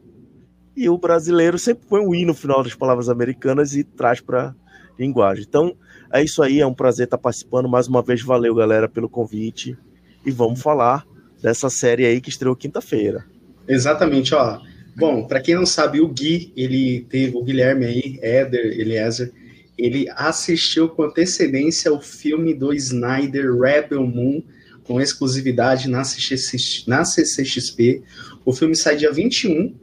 E 0.76 0.90
o 0.90 0.98
brasileiro 0.98 1.60
sempre 1.60 1.86
põe 1.88 2.00
o 2.00 2.16
I 2.16 2.26
no 2.26 2.34
final 2.34 2.64
das 2.64 2.74
palavras 2.74 3.10
americanas 3.10 3.76
e 3.76 3.84
traz 3.84 4.22
para 4.22 4.56
linguagem. 4.98 5.46
Então, 5.48 5.76
é 6.12 6.24
isso 6.24 6.42
aí, 6.42 6.62
é 6.62 6.66
um 6.66 6.74
prazer 6.74 7.06
estar 7.06 7.18
participando. 7.18 7.70
Mais 7.70 7.88
uma 7.88 8.02
vez, 8.02 8.22
valeu, 8.22 8.56
galera, 8.56 8.90
pelo 8.90 9.10
convite. 9.10 9.78
E 10.26 10.32
vamos 10.32 10.62
falar 10.62 11.06
dessa 11.42 11.70
série 11.70 12.06
aí 12.06 12.22
que 12.22 12.30
estreou 12.30 12.56
quinta-feira. 12.56 13.26
Exatamente, 13.68 14.34
ó. 14.34 14.60
Bom, 14.96 15.28
para 15.28 15.42
quem 15.42 15.56
não 15.56 15.66
sabe, 15.66 16.02
o 16.02 16.08
Gui, 16.08 16.54
ele 16.56 17.06
teve, 17.10 17.36
o 17.36 17.44
Guilherme 17.44 17.86
aí, 17.86 18.20
Éder, 18.22 18.80
Eliezer, 18.80 19.32
ele 19.78 20.08
assistiu 20.16 20.90
com 20.90 21.04
antecedência 21.04 21.92
o 21.92 22.02
filme 22.02 22.54
do 22.54 22.74
Snyder, 22.74 23.54
Rebel 23.56 24.06
Moon, 24.06 24.44
com 24.84 25.02
exclusividade 25.02 25.90
na, 25.90 26.04
CCXP, 26.04 26.90
na 26.90 27.06
CCXP. 27.06 28.04
O 28.46 28.54
filme 28.54 28.76
sai 28.76 28.98
dia 28.98 29.12
21, 29.12 29.74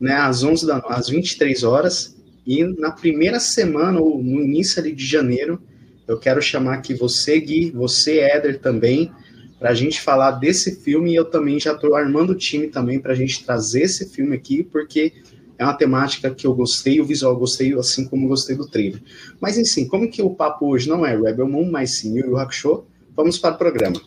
né, 0.00 0.14
às 0.14 0.42
11 0.42 0.66
da 0.66 0.78
às 0.88 1.08
23 1.08 1.62
horas, 1.62 2.16
e 2.46 2.62
na 2.62 2.92
primeira 2.92 3.40
semana, 3.40 4.00
ou 4.00 4.22
no 4.22 4.40
início 4.40 4.80
ali 4.80 4.92
de 4.92 5.04
janeiro, 5.04 5.60
eu 6.06 6.18
quero 6.18 6.40
chamar 6.40 6.74
aqui 6.74 6.94
você, 6.94 7.40
Gui, 7.40 7.72
você, 7.72 8.20
Éder, 8.20 8.60
também, 8.60 9.10
para 9.58 9.70
a 9.70 9.74
gente 9.74 10.00
falar 10.00 10.32
desse 10.32 10.76
filme. 10.76 11.10
E 11.10 11.16
eu 11.16 11.24
também 11.24 11.58
já 11.58 11.72
estou 11.72 11.96
armando 11.96 12.30
o 12.30 12.36
time 12.36 12.68
também 12.68 13.00
para 13.00 13.12
a 13.12 13.16
gente 13.16 13.44
trazer 13.44 13.82
esse 13.82 14.08
filme 14.08 14.36
aqui, 14.36 14.62
porque 14.62 15.12
é 15.58 15.64
uma 15.64 15.74
temática 15.74 16.30
que 16.30 16.46
eu 16.46 16.54
gostei, 16.54 17.00
o 17.00 17.04
visual 17.04 17.32
eu 17.32 17.38
gostei, 17.38 17.72
assim 17.74 18.06
como 18.06 18.28
gostei 18.28 18.56
do 18.56 18.68
trailer. 18.68 19.02
Mas, 19.40 19.56
enfim, 19.56 19.86
como 19.86 20.10
que 20.10 20.22
o 20.22 20.30
papo 20.30 20.68
hoje 20.68 20.88
não 20.88 21.04
é 21.04 21.16
Rebel 21.16 21.48
Moon, 21.48 21.70
mas 21.70 21.98
sim 21.98 22.18
Yu 22.18 22.26
Yu 22.26 22.36
Hakusho, 22.36 22.84
vamos 23.14 23.38
para 23.38 23.54
o 23.54 23.58
programa. 23.58 24.00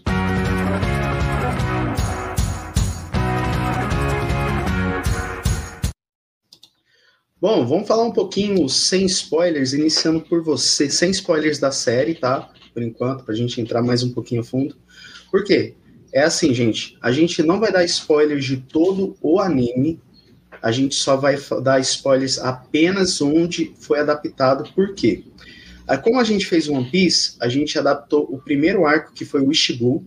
Bom, 7.41 7.65
vamos 7.65 7.87
falar 7.87 8.03
um 8.03 8.11
pouquinho 8.11 8.67
sem 8.67 9.05
spoilers, 9.05 9.73
iniciando 9.73 10.19
por 10.19 10.43
você, 10.43 10.89
sem 10.89 11.09
spoilers 11.11 11.57
da 11.57 11.71
série, 11.71 12.13
tá? 12.13 12.51
Por 12.73 12.83
enquanto, 12.83 13.23
para 13.23 13.33
a 13.33 13.37
gente 13.37 13.61
entrar 13.61 13.81
mais 13.81 14.03
um 14.03 14.11
pouquinho 14.11 14.41
a 14.41 14.43
fundo. 14.43 14.75
Por 15.31 15.43
quê? 15.43 15.73
É 16.11 16.23
assim, 16.23 16.53
gente, 16.53 16.97
a 17.01 17.11
gente 17.11 17.41
não 17.41 17.59
vai 17.59 17.71
dar 17.71 17.85
spoilers 17.85 18.43
de 18.43 18.57
todo 18.57 19.15
o 19.21 19.39
anime, 19.39 20.01
a 20.61 20.71
gente 20.71 20.95
só 20.95 21.15
vai 21.15 21.37
dar 21.61 21.79
spoilers 21.79 22.37
apenas 22.39 23.21
onde 23.21 23.73
foi 23.79 23.99
adaptado, 23.99 24.69
por 24.73 24.93
quê? 24.93 25.23
Ah, 25.87 25.97
como 25.97 26.19
a 26.19 26.23
gente 26.23 26.45
fez 26.45 26.69
One 26.69 26.89
Piece, 26.89 27.35
a 27.39 27.49
gente 27.49 27.77
adaptou 27.79 28.23
o 28.29 28.39
primeiro 28.39 28.85
arco, 28.85 29.13
que 29.13 29.25
foi 29.25 29.41
o 29.41 29.51
Ishibu, 29.51 30.05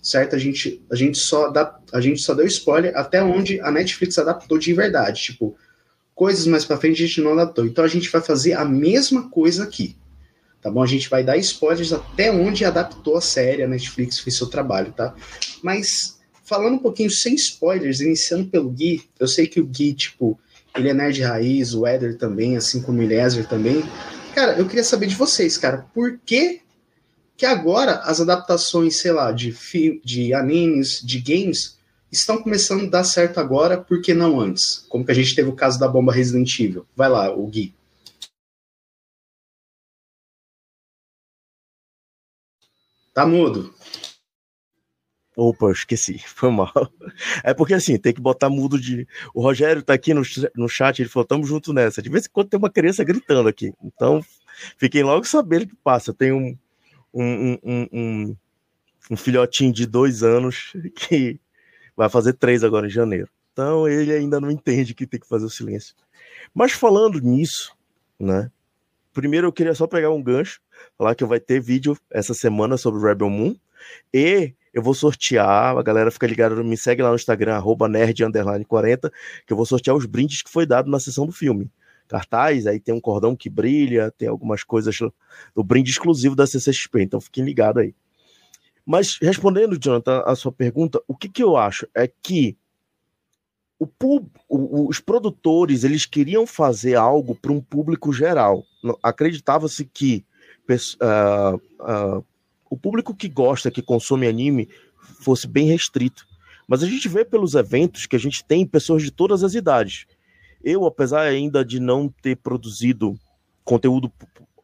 certo? 0.00 0.36
A 0.36 0.38
gente, 0.38 0.80
a 0.90 0.94
gente, 0.94 1.18
só, 1.18 1.50
dá, 1.50 1.76
a 1.92 2.00
gente 2.00 2.20
só 2.20 2.34
deu 2.34 2.46
spoiler 2.46 2.96
até 2.96 3.22
onde 3.22 3.60
a 3.60 3.70
Netflix 3.70 4.16
adaptou 4.18 4.58
de 4.58 4.72
verdade, 4.72 5.22
tipo, 5.22 5.56
coisas 6.14 6.46
mais 6.46 6.64
pra 6.64 6.76
frente 6.76 7.02
a 7.02 7.06
gente 7.06 7.20
não 7.20 7.32
adaptou. 7.32 7.66
Então 7.66 7.84
a 7.84 7.88
gente 7.88 8.08
vai 8.10 8.20
fazer 8.20 8.52
a 8.52 8.64
mesma 8.64 9.28
coisa 9.28 9.64
aqui, 9.64 9.96
tá 10.60 10.70
bom? 10.70 10.82
A 10.82 10.86
gente 10.86 11.08
vai 11.08 11.24
dar 11.24 11.36
spoilers 11.38 11.92
até 11.92 12.30
onde 12.30 12.64
adaptou 12.64 13.16
a 13.16 13.20
série, 13.20 13.62
a 13.62 13.68
Netflix 13.68 14.20
fez 14.20 14.36
seu 14.36 14.46
trabalho, 14.46 14.92
tá? 14.92 15.14
Mas 15.62 16.17
falando 16.48 16.76
um 16.76 16.78
pouquinho 16.78 17.10
sem 17.10 17.34
spoilers, 17.34 18.00
iniciando 18.00 18.48
pelo 18.48 18.70
Gui, 18.70 19.04
eu 19.20 19.28
sei 19.28 19.46
que 19.46 19.60
o 19.60 19.66
Gui, 19.66 19.92
tipo, 19.92 20.40
ele 20.74 20.88
é 20.88 20.94
nerd 20.94 21.20
raiz, 21.20 21.74
o 21.74 21.86
Eder 21.86 22.16
também, 22.16 22.56
assim 22.56 22.80
como 22.80 23.00
o 23.00 23.02
Eliezer 23.02 23.46
também. 23.46 23.84
Cara, 24.34 24.58
eu 24.58 24.66
queria 24.66 24.82
saber 24.82 25.06
de 25.06 25.14
vocês, 25.14 25.58
cara, 25.58 25.86
por 25.92 26.18
que 26.24 26.62
que 27.36 27.44
agora 27.46 28.00
as 28.00 28.20
adaptações, 28.20 28.96
sei 28.96 29.12
lá, 29.12 29.30
de, 29.30 29.54
de 30.02 30.34
animes, 30.34 31.00
de 31.04 31.20
games, 31.20 31.78
estão 32.10 32.42
começando 32.42 32.86
a 32.86 32.90
dar 32.90 33.04
certo 33.04 33.38
agora, 33.38 33.78
por 33.78 34.00
que 34.00 34.14
não 34.14 34.40
antes? 34.40 34.84
Como 34.88 35.04
que 35.04 35.12
a 35.12 35.14
gente 35.14 35.34
teve 35.34 35.48
o 35.48 35.54
caso 35.54 35.78
da 35.78 35.86
bomba 35.86 36.12
Resident 36.12 36.58
Evil. 36.58 36.86
Vai 36.96 37.08
lá, 37.08 37.30
o 37.30 37.46
Gui. 37.46 37.74
Tá 43.12 43.26
mudo. 43.26 43.72
Opa, 45.40 45.70
esqueci, 45.70 46.18
foi 46.26 46.50
mal. 46.50 46.72
É 47.44 47.54
porque 47.54 47.72
assim, 47.72 47.96
tem 47.96 48.12
que 48.12 48.20
botar 48.20 48.50
mudo 48.50 48.76
de. 48.76 49.06
O 49.32 49.40
Rogério 49.40 49.84
tá 49.84 49.92
aqui 49.92 50.12
no, 50.12 50.22
no 50.56 50.68
chat, 50.68 50.98
ele 50.98 51.08
falou: 51.08 51.24
tamo 51.24 51.44
junto 51.44 51.72
nessa. 51.72 52.02
De 52.02 52.10
vez 52.10 52.26
em 52.26 52.30
quando 52.30 52.48
tem 52.48 52.58
uma 52.58 52.68
criança 52.68 53.04
gritando 53.04 53.48
aqui. 53.48 53.72
Então, 53.84 54.20
fiquem 54.76 55.04
logo 55.04 55.24
sabendo 55.24 55.68
que 55.68 55.76
passa. 55.76 56.12
Tem 56.12 56.32
um, 56.32 56.58
um, 57.14 57.56
um, 57.62 57.86
um, 57.92 58.36
um 59.12 59.16
filhotinho 59.16 59.72
de 59.72 59.86
dois 59.86 60.24
anos 60.24 60.72
que 60.96 61.38
vai 61.96 62.08
fazer 62.08 62.32
três 62.32 62.64
agora 62.64 62.88
em 62.88 62.90
janeiro. 62.90 63.28
Então, 63.52 63.86
ele 63.86 64.12
ainda 64.12 64.40
não 64.40 64.50
entende 64.50 64.92
que 64.92 65.06
tem 65.06 65.20
que 65.20 65.28
fazer 65.28 65.44
o 65.44 65.50
silêncio. 65.50 65.94
Mas 66.52 66.72
falando 66.72 67.20
nisso, 67.20 67.76
né? 68.18 68.50
Primeiro 69.12 69.46
eu 69.46 69.52
queria 69.52 69.74
só 69.74 69.86
pegar 69.86 70.10
um 70.10 70.22
gancho, 70.22 70.60
falar 70.96 71.14
que 71.14 71.24
vai 71.24 71.38
ter 71.38 71.60
vídeo 71.60 71.96
essa 72.10 72.34
semana 72.34 72.76
sobre 72.76 73.00
Rebel 73.00 73.30
Moon. 73.30 73.54
E 74.12 74.54
eu 74.72 74.82
vou 74.82 74.94
sortear, 74.94 75.76
a 75.76 75.82
galera 75.82 76.10
fica 76.10 76.26
ligada, 76.26 76.62
me 76.62 76.76
segue 76.76 77.02
lá 77.02 77.10
no 77.10 77.16
Instagram, 77.16 77.54
arroba 77.54 77.88
nerd40, 77.88 79.10
que 79.46 79.52
eu 79.52 79.56
vou 79.56 79.66
sortear 79.66 79.96
os 79.96 80.06
brindes 80.06 80.42
que 80.42 80.50
foi 80.50 80.66
dado 80.66 80.90
na 80.90 81.00
sessão 81.00 81.26
do 81.26 81.32
filme. 81.32 81.70
Cartaz, 82.08 82.66
aí 82.66 82.80
tem 82.80 82.94
um 82.94 83.00
cordão 83.00 83.36
que 83.36 83.50
brilha, 83.50 84.10
tem 84.16 84.28
algumas 84.28 84.64
coisas, 84.64 84.98
o 85.54 85.62
brinde 85.62 85.90
exclusivo 85.90 86.34
da 86.34 86.46
CCXP, 86.46 87.02
então 87.02 87.20
fiquem 87.20 87.44
ligados 87.44 87.82
aí. 87.82 87.94
Mas 88.84 89.18
respondendo, 89.20 89.78
Jonathan, 89.78 90.22
a 90.24 90.34
sua 90.34 90.50
pergunta, 90.50 91.00
o 91.06 91.14
que, 91.14 91.28
que 91.28 91.42
eu 91.42 91.56
acho 91.58 91.86
é 91.94 92.08
que 92.08 92.56
o 93.78 93.86
pub, 93.86 94.26
os 94.48 94.98
produtores 94.98 95.84
eles 95.84 96.04
queriam 96.04 96.46
fazer 96.46 96.96
algo 96.96 97.34
para 97.34 97.52
um 97.52 97.60
público 97.60 98.12
geral. 98.12 98.64
Acreditava-se 99.02 99.84
que 99.84 100.24
uh, 100.68 101.56
uh, 101.56 102.24
o 102.70 102.76
público 102.76 103.14
que 103.14 103.28
gosta, 103.28 103.70
que 103.70 103.82
consome 103.82 104.26
anime, 104.26 104.68
fosse 105.20 105.46
bem 105.46 105.66
restrito. 105.66 106.26
Mas 106.66 106.82
a 106.82 106.86
gente 106.86 107.08
vê 107.08 107.24
pelos 107.24 107.54
eventos 107.54 108.06
que 108.06 108.16
a 108.16 108.18
gente 108.18 108.44
tem 108.44 108.66
pessoas 108.66 109.02
de 109.02 109.10
todas 109.10 109.42
as 109.42 109.54
idades. 109.54 110.06
Eu, 110.62 110.84
apesar 110.84 111.22
ainda 111.22 111.64
de 111.64 111.80
não 111.80 112.08
ter 112.08 112.36
produzido 112.36 113.18
conteúdo 113.64 114.12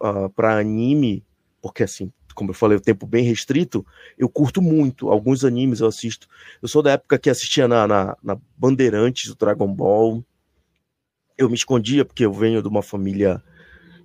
uh, 0.02 0.28
para 0.30 0.58
anime, 0.58 1.24
porque 1.62 1.82
assim, 1.82 2.12
como 2.34 2.50
eu 2.50 2.54
falei, 2.54 2.76
o 2.76 2.80
tempo 2.80 3.06
bem 3.06 3.24
restrito, 3.24 3.86
eu 4.18 4.28
curto 4.28 4.60
muito. 4.60 5.08
Alguns 5.08 5.44
animes 5.44 5.80
eu 5.80 5.86
assisto. 5.86 6.28
Eu 6.60 6.68
sou 6.68 6.82
da 6.82 6.92
época 6.92 7.18
que 7.18 7.30
assistia 7.30 7.66
na, 7.66 7.86
na, 7.86 8.16
na 8.22 8.38
Bandeirantes, 8.56 9.28
do 9.28 9.36
Dragon 9.36 9.72
Ball. 9.72 10.22
Eu 11.38 11.48
me 11.48 11.54
escondia 11.54 12.04
porque 12.04 12.24
eu 12.24 12.32
venho 12.32 12.60
de 12.60 12.68
uma 12.68 12.82
família. 12.82 13.42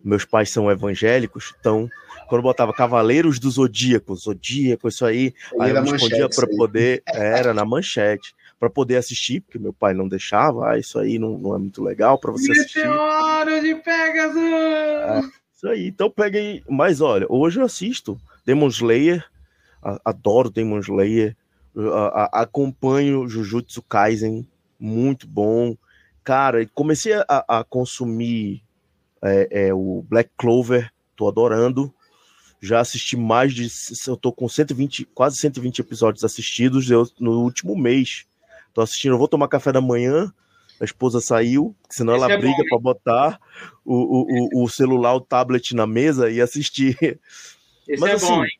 Meus 0.03 0.25
pais 0.25 0.49
são 0.49 0.71
evangélicos, 0.71 1.53
então 1.59 1.89
quando 2.29 2.43
botava 2.43 2.71
Cavaleiros 2.71 3.39
do 3.39 3.49
Zodíaco, 3.49 4.15
Zodíaco, 4.15 4.87
isso 4.87 5.03
aí, 5.03 5.33
aí 5.59 5.71
eu 5.71 5.81
me 5.81 5.91
escondia 5.91 6.29
para 6.29 6.47
poder. 6.47 7.01
Era 7.07 7.53
na 7.53 7.65
manchete 7.65 8.35
para 8.59 8.69
poder 8.69 8.97
assistir, 8.97 9.41
porque 9.41 9.57
meu 9.57 9.73
pai 9.73 9.93
não 9.93 10.07
deixava, 10.07 10.71
ah, 10.71 10.77
isso 10.77 10.99
aí 10.99 11.17
não, 11.17 11.37
não 11.37 11.55
é 11.55 11.57
muito 11.57 11.81
legal 11.81 12.19
para 12.19 12.31
você 12.31 12.51
assistir. 12.51 12.79
Meteoro 12.79 13.61
de 13.61 13.75
Pegasus! 13.75 14.37
É, 14.37 15.21
isso 15.55 15.67
aí, 15.67 15.87
então 15.87 16.09
peguei. 16.11 16.61
Mas 16.69 17.01
olha, 17.01 17.25
hoje 17.29 17.59
eu 17.59 17.65
assisto 17.65 18.19
Demon 18.45 18.67
Slayer, 18.67 19.25
adoro 20.05 20.51
Demon 20.51 20.79
Slayer, 20.79 21.35
acompanho 22.31 23.27
Jujutsu 23.27 23.81
Kaisen, 23.81 24.47
muito 24.79 25.27
bom. 25.27 25.75
Cara, 26.23 26.63
comecei 26.75 27.13
a, 27.13 27.45
a 27.47 27.63
consumir 27.63 28.61
é, 29.23 29.67
é, 29.67 29.73
o 29.73 30.03
Black 30.07 30.31
Clover, 30.37 30.91
tô 31.15 31.27
adorando. 31.27 31.93
Já 32.61 32.79
assisti 32.79 33.15
mais 33.15 33.53
de. 33.53 33.67
Eu 34.07 34.17
tô 34.17 34.33
com 34.33 34.49
120, 34.49 35.05
quase 35.05 35.37
120 35.37 35.79
episódios 35.79 36.23
assistidos 36.23 36.89
eu, 36.89 37.07
no 37.19 37.41
último 37.41 37.75
mês. 37.77 38.25
Tô 38.73 38.81
assistindo, 38.81 39.13
eu 39.13 39.17
vou 39.17 39.27
tomar 39.27 39.47
café 39.47 39.71
da 39.71 39.81
manhã, 39.81 40.31
a 40.79 40.83
esposa 40.83 41.19
saiu, 41.19 41.75
senão 41.89 42.15
Esse 42.15 42.23
ela 42.23 42.33
é 42.33 42.37
briga 42.37 42.63
para 42.69 42.77
botar 42.77 43.39
o, 43.83 44.59
o, 44.59 44.63
o, 44.63 44.69
celular, 44.69 45.15
o 45.15 45.21
tablet 45.21 45.73
na 45.73 45.87
mesa 45.87 46.29
e 46.29 46.41
assistir. 46.41 46.97
Esse 47.87 47.99
Mas, 47.99 48.11
é 48.11 48.13
assim, 48.13 48.27
bom, 48.27 48.43
hein? 48.43 48.59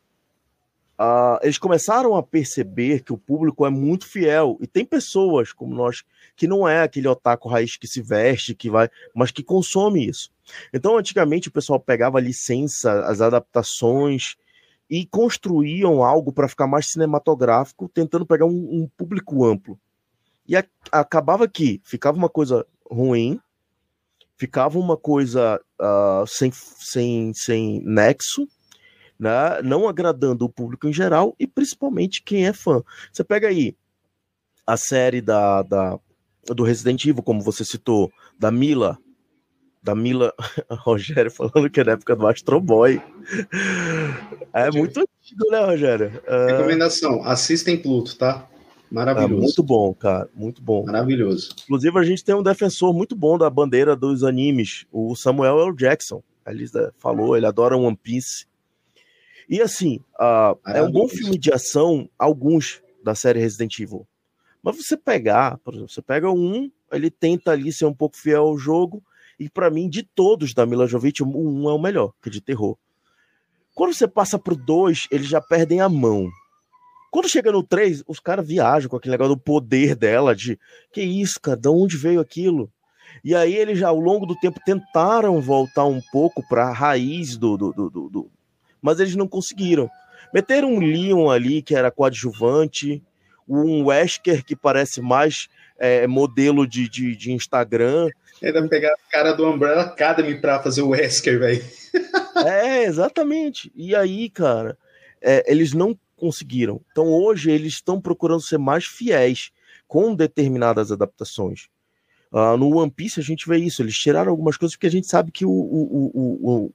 Uh, 1.00 1.40
eles 1.42 1.56
começaram 1.56 2.14
a 2.14 2.22
perceber 2.22 3.02
que 3.02 3.10
o 3.10 3.16
público 3.16 3.64
é 3.64 3.70
muito 3.70 4.06
fiel 4.06 4.58
e 4.60 4.66
tem 4.66 4.84
pessoas 4.84 5.50
como 5.50 5.74
nós 5.74 6.04
que 6.36 6.46
não 6.46 6.68
é 6.68 6.82
aquele 6.82 7.08
otaku 7.08 7.48
raiz 7.48 7.78
que 7.78 7.86
se 7.86 8.02
veste, 8.02 8.54
que 8.54 8.68
vai, 8.68 8.90
mas 9.14 9.30
que 9.30 9.42
consome 9.42 10.06
isso. 10.06 10.30
Então, 10.72 10.96
antigamente 10.96 11.48
o 11.48 11.52
pessoal 11.52 11.80
pegava 11.80 12.20
licença, 12.20 13.04
as 13.06 13.20
adaptações 13.20 14.36
e 14.88 15.06
construíam 15.06 16.02
algo 16.02 16.32
para 16.32 16.48
ficar 16.48 16.66
mais 16.66 16.90
cinematográfico, 16.90 17.88
tentando 17.88 18.26
pegar 18.26 18.46
um, 18.46 18.82
um 18.82 18.88
público 18.96 19.44
amplo. 19.44 19.78
E 20.46 20.56
a, 20.56 20.64
acabava 20.90 21.46
que 21.46 21.80
ficava 21.84 22.16
uma 22.16 22.28
coisa 22.28 22.66
ruim, 22.90 23.38
ficava 24.36 24.78
uma 24.78 24.96
coisa 24.96 25.60
uh, 25.80 26.26
sem, 26.26 26.50
sem, 26.52 27.32
sem 27.34 27.80
nexo, 27.84 28.48
né? 29.18 29.62
não 29.62 29.86
agradando 29.86 30.44
o 30.44 30.48
público 30.48 30.88
em 30.88 30.92
geral 30.92 31.36
e 31.38 31.46
principalmente 31.46 32.22
quem 32.22 32.46
é 32.46 32.52
fã. 32.52 32.82
Você 33.12 33.22
pega 33.22 33.48
aí 33.48 33.76
a 34.66 34.76
série 34.76 35.20
da, 35.20 35.62
da 35.62 36.00
do 36.46 36.64
Resident 36.64 37.04
Evil, 37.04 37.22
como 37.22 37.42
você 37.42 37.64
citou, 37.64 38.10
da 38.38 38.50
Mila, 38.50 38.98
da 39.82 39.94
Mila 39.94 40.32
Rogério 40.70 41.30
falando 41.30 41.70
que 41.70 41.80
é 41.80 41.84
da 41.84 41.92
época 41.92 42.14
do 42.14 42.26
Astro 42.26 42.60
Boy. 42.60 43.02
É 44.52 44.70
muito 44.70 45.00
antigo, 45.00 45.50
né, 45.50 45.64
Rogério? 45.64 46.22
Uh... 46.26 46.46
Recomendação: 46.46 47.22
assistem 47.24 47.80
Pluto, 47.80 48.16
tá? 48.16 48.46
Maravilhoso. 48.90 49.34
É 49.34 49.36
muito 49.36 49.62
bom, 49.62 49.94
cara. 49.94 50.28
Muito 50.34 50.60
bom. 50.60 50.84
Maravilhoso. 50.84 51.54
Inclusive, 51.64 51.98
a 51.98 52.02
gente 52.02 52.24
tem 52.24 52.34
um 52.34 52.42
defensor 52.42 52.92
muito 52.92 53.14
bom 53.14 53.38
da 53.38 53.48
bandeira 53.48 53.94
dos 53.94 54.24
animes, 54.24 54.84
o 54.90 55.14
Samuel 55.14 55.60
L. 55.60 55.76
Jackson. 55.76 56.22
Ele 56.46 56.66
falou, 56.98 57.36
ele 57.36 57.46
adora 57.46 57.76
One 57.76 57.96
Piece. 57.96 58.46
E 59.48 59.60
assim, 59.60 60.00
uh, 60.18 60.58
é 60.66 60.82
um 60.82 60.90
bom 60.90 61.08
filme 61.08 61.38
de 61.38 61.52
ação, 61.52 62.08
alguns 62.18 62.82
da 63.02 63.14
série 63.14 63.40
Resident 63.40 63.78
Evil. 63.78 64.06
Mas 64.62 64.76
você 64.76 64.96
pegar, 64.96 65.58
por 65.58 65.74
exemplo, 65.74 65.90
você 65.90 66.02
pega 66.02 66.30
um, 66.30 66.70
ele 66.92 67.10
tenta 67.10 67.52
ali 67.52 67.72
ser 67.72 67.86
um 67.86 67.94
pouco 67.94 68.16
fiel 68.16 68.42
ao 68.42 68.58
jogo, 68.58 69.02
e 69.40 69.48
para 69.48 69.70
mim, 69.70 69.88
de 69.88 70.02
todos 70.02 70.52
da 70.52 70.66
Mila 70.66 70.86
Jovovich, 70.86 71.24
um 71.24 71.70
é 71.70 71.72
o 71.72 71.78
melhor, 71.78 72.12
que 72.22 72.28
é 72.28 72.32
de 72.32 72.42
terror. 72.42 72.76
Quando 73.74 73.94
você 73.94 74.06
passa 74.06 74.38
pro 74.38 74.54
dois, 74.54 75.08
eles 75.10 75.26
já 75.28 75.40
perdem 75.40 75.80
a 75.80 75.88
mão. 75.88 76.28
Quando 77.10 77.26
chega 77.26 77.50
no 77.50 77.62
3, 77.62 78.04
os 78.06 78.20
caras 78.20 78.46
viajam 78.46 78.90
com 78.90 78.96
aquele 78.96 79.12
negócio 79.12 79.34
do 79.34 79.40
poder 79.40 79.96
dela, 79.96 80.36
de 80.36 80.58
que 80.92 81.00
isso, 81.00 81.40
cara, 81.40 81.56
de 81.56 81.68
onde 81.68 81.96
veio 81.96 82.20
aquilo? 82.20 82.70
E 83.24 83.34
aí 83.34 83.54
eles 83.54 83.78
já, 83.78 83.88
ao 83.88 83.98
longo 83.98 84.26
do 84.26 84.36
tempo, 84.36 84.60
tentaram 84.64 85.40
voltar 85.40 85.86
um 85.86 86.02
pouco 86.12 86.46
para 86.46 86.68
a 86.68 86.72
raiz 86.72 87.38
do, 87.38 87.56
do, 87.56 87.72
do, 87.72 88.08
do, 88.10 88.30
Mas 88.82 89.00
eles 89.00 89.16
não 89.16 89.26
conseguiram. 89.26 89.88
Meteram 90.34 90.74
um 90.74 90.80
Leon 90.80 91.30
ali, 91.30 91.62
que 91.62 91.74
era 91.74 91.90
coadjuvante, 91.90 93.02
um 93.48 93.86
Wesker, 93.86 94.44
que 94.44 94.54
parece 94.54 95.00
mais 95.00 95.48
é, 95.78 96.06
modelo 96.06 96.66
de, 96.66 96.88
de, 96.88 97.16
de 97.16 97.32
Instagram. 97.32 98.08
Ainda 98.42 98.66
pegar 98.68 98.92
a 98.92 99.12
cara 99.12 99.32
do 99.32 99.46
Umbrella 99.46 99.82
Academy 99.82 100.40
para 100.40 100.62
fazer 100.62 100.82
o 100.82 100.88
Wesker, 100.88 101.38
velho. 101.38 101.64
é, 102.46 102.84
exatamente. 102.84 103.70
E 103.74 103.94
aí, 103.94 104.30
cara, 104.30 104.78
é, 105.20 105.44
eles 105.50 105.72
não 105.72 105.98
conseguiram. 106.16 106.80
Então 106.90 107.08
hoje 107.08 107.50
eles 107.50 107.74
estão 107.74 108.00
procurando 108.00 108.40
ser 108.40 108.58
mais 108.58 108.84
fiéis 108.84 109.50
com 109.88 110.14
determinadas 110.14 110.92
adaptações. 110.92 111.68
Uh, 112.32 112.56
no 112.56 112.76
One 112.76 112.90
Piece 112.90 113.18
a 113.18 113.22
gente 113.22 113.48
vê 113.48 113.58
isso, 113.58 113.82
eles 113.82 113.98
tiraram 113.98 114.30
algumas 114.30 114.56
coisas 114.56 114.76
porque 114.76 114.86
a 114.86 114.90
gente 114.90 115.08
sabe 115.08 115.32
que 115.32 115.44
o, 115.44 115.50
o, 115.50 116.10
o, 116.14 116.64
o, 116.64 116.72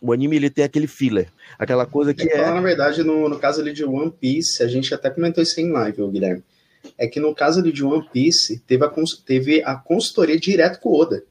o 0.00 0.12
anime 0.12 0.36
ele 0.36 0.48
tem 0.48 0.64
aquele 0.64 0.86
filler, 0.86 1.28
aquela 1.58 1.84
coisa 1.86 2.14
que 2.14 2.22
é. 2.22 2.36
é... 2.36 2.50
Na 2.50 2.60
verdade, 2.60 3.02
no, 3.02 3.28
no 3.28 3.38
caso 3.38 3.60
ali 3.60 3.72
de 3.72 3.84
One 3.84 4.12
Piece, 4.12 4.62
a 4.62 4.68
gente 4.68 4.94
até 4.94 5.10
comentou 5.10 5.42
isso 5.42 5.60
em 5.60 5.72
live, 5.72 6.08
Guilherme. 6.08 6.44
É 6.98 7.06
que 7.06 7.20
no 7.20 7.34
caso 7.34 7.60
ali 7.60 7.72
de 7.72 7.84
One 7.84 8.08
Piece, 8.12 8.58
teve 8.66 8.84
a, 8.84 8.92
teve 9.24 9.62
a 9.62 9.74
consultoria 9.74 10.38
direto 10.38 10.80
com 10.80 10.90
o 10.90 11.00
Oda. 11.00 11.24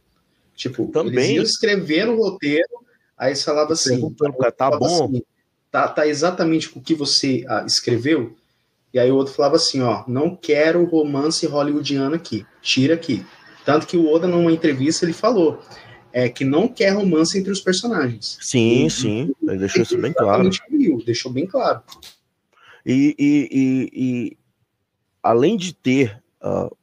Tipo, 0.55 0.87
Também. 0.87 1.13
eles 1.13 1.29
iam 1.29 1.43
escrever 1.43 2.07
o 2.07 2.17
roteiro, 2.17 2.69
aí 3.17 3.35
falava 3.35 3.73
assim. 3.73 4.13
Tá 4.57 4.71
bom. 4.71 5.05
Assim, 5.05 5.23
tá, 5.71 5.87
tá 5.87 6.07
exatamente 6.07 6.69
o 6.77 6.81
que 6.81 6.93
você 6.93 7.43
ah, 7.47 7.63
escreveu? 7.65 8.35
E 8.93 8.99
aí 8.99 9.09
o 9.09 9.15
outro 9.15 9.33
falava 9.33 9.55
assim, 9.55 9.81
ó, 9.81 10.03
não 10.07 10.35
quero 10.35 10.83
romance 10.83 11.45
hollywoodiano 11.45 12.15
aqui, 12.15 12.45
tira 12.61 12.93
aqui. 12.93 13.25
Tanto 13.65 13.87
que 13.87 13.95
o 13.95 14.11
Oda, 14.11 14.27
numa 14.27 14.51
entrevista, 14.51 15.05
ele 15.05 15.13
falou 15.13 15.61
é, 16.11 16.27
que 16.27 16.43
não 16.43 16.67
quer 16.67 16.89
romance 16.89 17.37
entre 17.37 17.51
os 17.51 17.61
personagens. 17.61 18.37
Sim, 18.41 18.85
e, 18.85 18.89
sim, 18.89 19.35
ele 19.41 19.57
deixou 19.59 19.81
isso 19.81 19.97
bem 19.97 20.13
claro. 20.13 20.49
deixou 21.05 21.31
bem 21.31 21.45
claro. 21.45 21.81
E, 22.85 23.15
e, 23.17 23.89
e 23.93 24.37
além 25.21 25.57
de 25.57 25.73
ter 25.73 26.21
uh, 26.41 26.75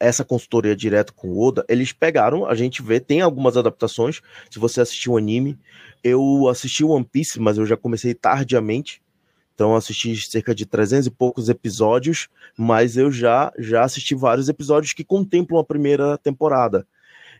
essa 0.00 0.24
consultoria 0.24 0.76
direto 0.76 1.12
com 1.12 1.28
o 1.28 1.40
Oda, 1.40 1.64
eles 1.68 1.92
pegaram, 1.92 2.46
a 2.46 2.54
gente 2.54 2.82
vê, 2.82 3.00
tem 3.00 3.20
algumas 3.20 3.56
adaptações, 3.56 4.20
se 4.50 4.58
você 4.58 4.80
assistiu 4.80 5.12
o 5.12 5.16
anime, 5.16 5.58
eu 6.02 6.48
assisti 6.48 6.84
One 6.84 7.04
Piece, 7.04 7.40
mas 7.40 7.58
eu 7.58 7.66
já 7.66 7.76
comecei 7.76 8.14
tardiamente. 8.14 9.02
Então 9.54 9.74
assisti 9.74 10.14
cerca 10.16 10.54
de 10.54 10.64
300 10.64 11.08
e 11.08 11.10
poucos 11.10 11.48
episódios, 11.48 12.28
mas 12.56 12.96
eu 12.96 13.10
já 13.10 13.52
já 13.58 13.82
assisti 13.82 14.14
vários 14.14 14.48
episódios 14.48 14.92
que 14.92 15.02
contemplam 15.02 15.58
a 15.58 15.64
primeira 15.64 16.16
temporada. 16.16 16.86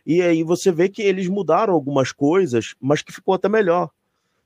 E 0.05 0.21
aí 0.21 0.43
você 0.43 0.69
vê 0.69 0.89
que 0.89 1.01
eles 1.01 1.29
mudaram 1.29 1.73
algumas 1.73 2.11
coisas, 2.11 2.75
mas 2.81 3.01
que 3.01 3.13
ficou 3.13 3.33
até 3.33 3.47
melhor. 3.47 3.89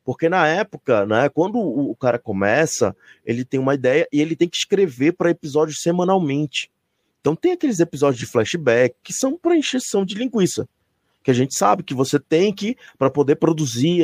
Porque 0.04 0.28
na 0.28 0.48
época, 0.48 1.06
né, 1.06 1.30
quando 1.30 1.58
o 1.58 1.96
cara 1.96 2.20
começa, 2.20 2.96
ele 3.26 3.46
tem 3.46 3.60
uma 3.60 3.74
ideia 3.74 4.08
e 4.12 4.22
ele 4.22 4.36
tem 4.36 4.50
que 4.50 4.58
escrever 4.58 5.14
para 5.14 5.30
episódios 5.30 5.82
semanalmente. 5.82 6.70
Então 7.22 7.36
tem 7.36 7.54
aqueles 7.54 7.80
episódios 7.80 8.20
de 8.20 8.26
flashback 8.26 8.96
que 9.02 9.14
são 9.14 9.38
para 9.38 9.56
encheção 9.56 10.04
de 10.04 10.16
linguiça 10.16 10.68
que 11.24 11.32
a 11.32 11.34
gente 11.34 11.56
sabe 11.56 11.84
que 11.84 11.94
você 11.94 12.20
tem 12.20 12.54
que, 12.54 12.78
para 12.98 13.10
poder 13.10 13.38
produzir. 13.38 14.04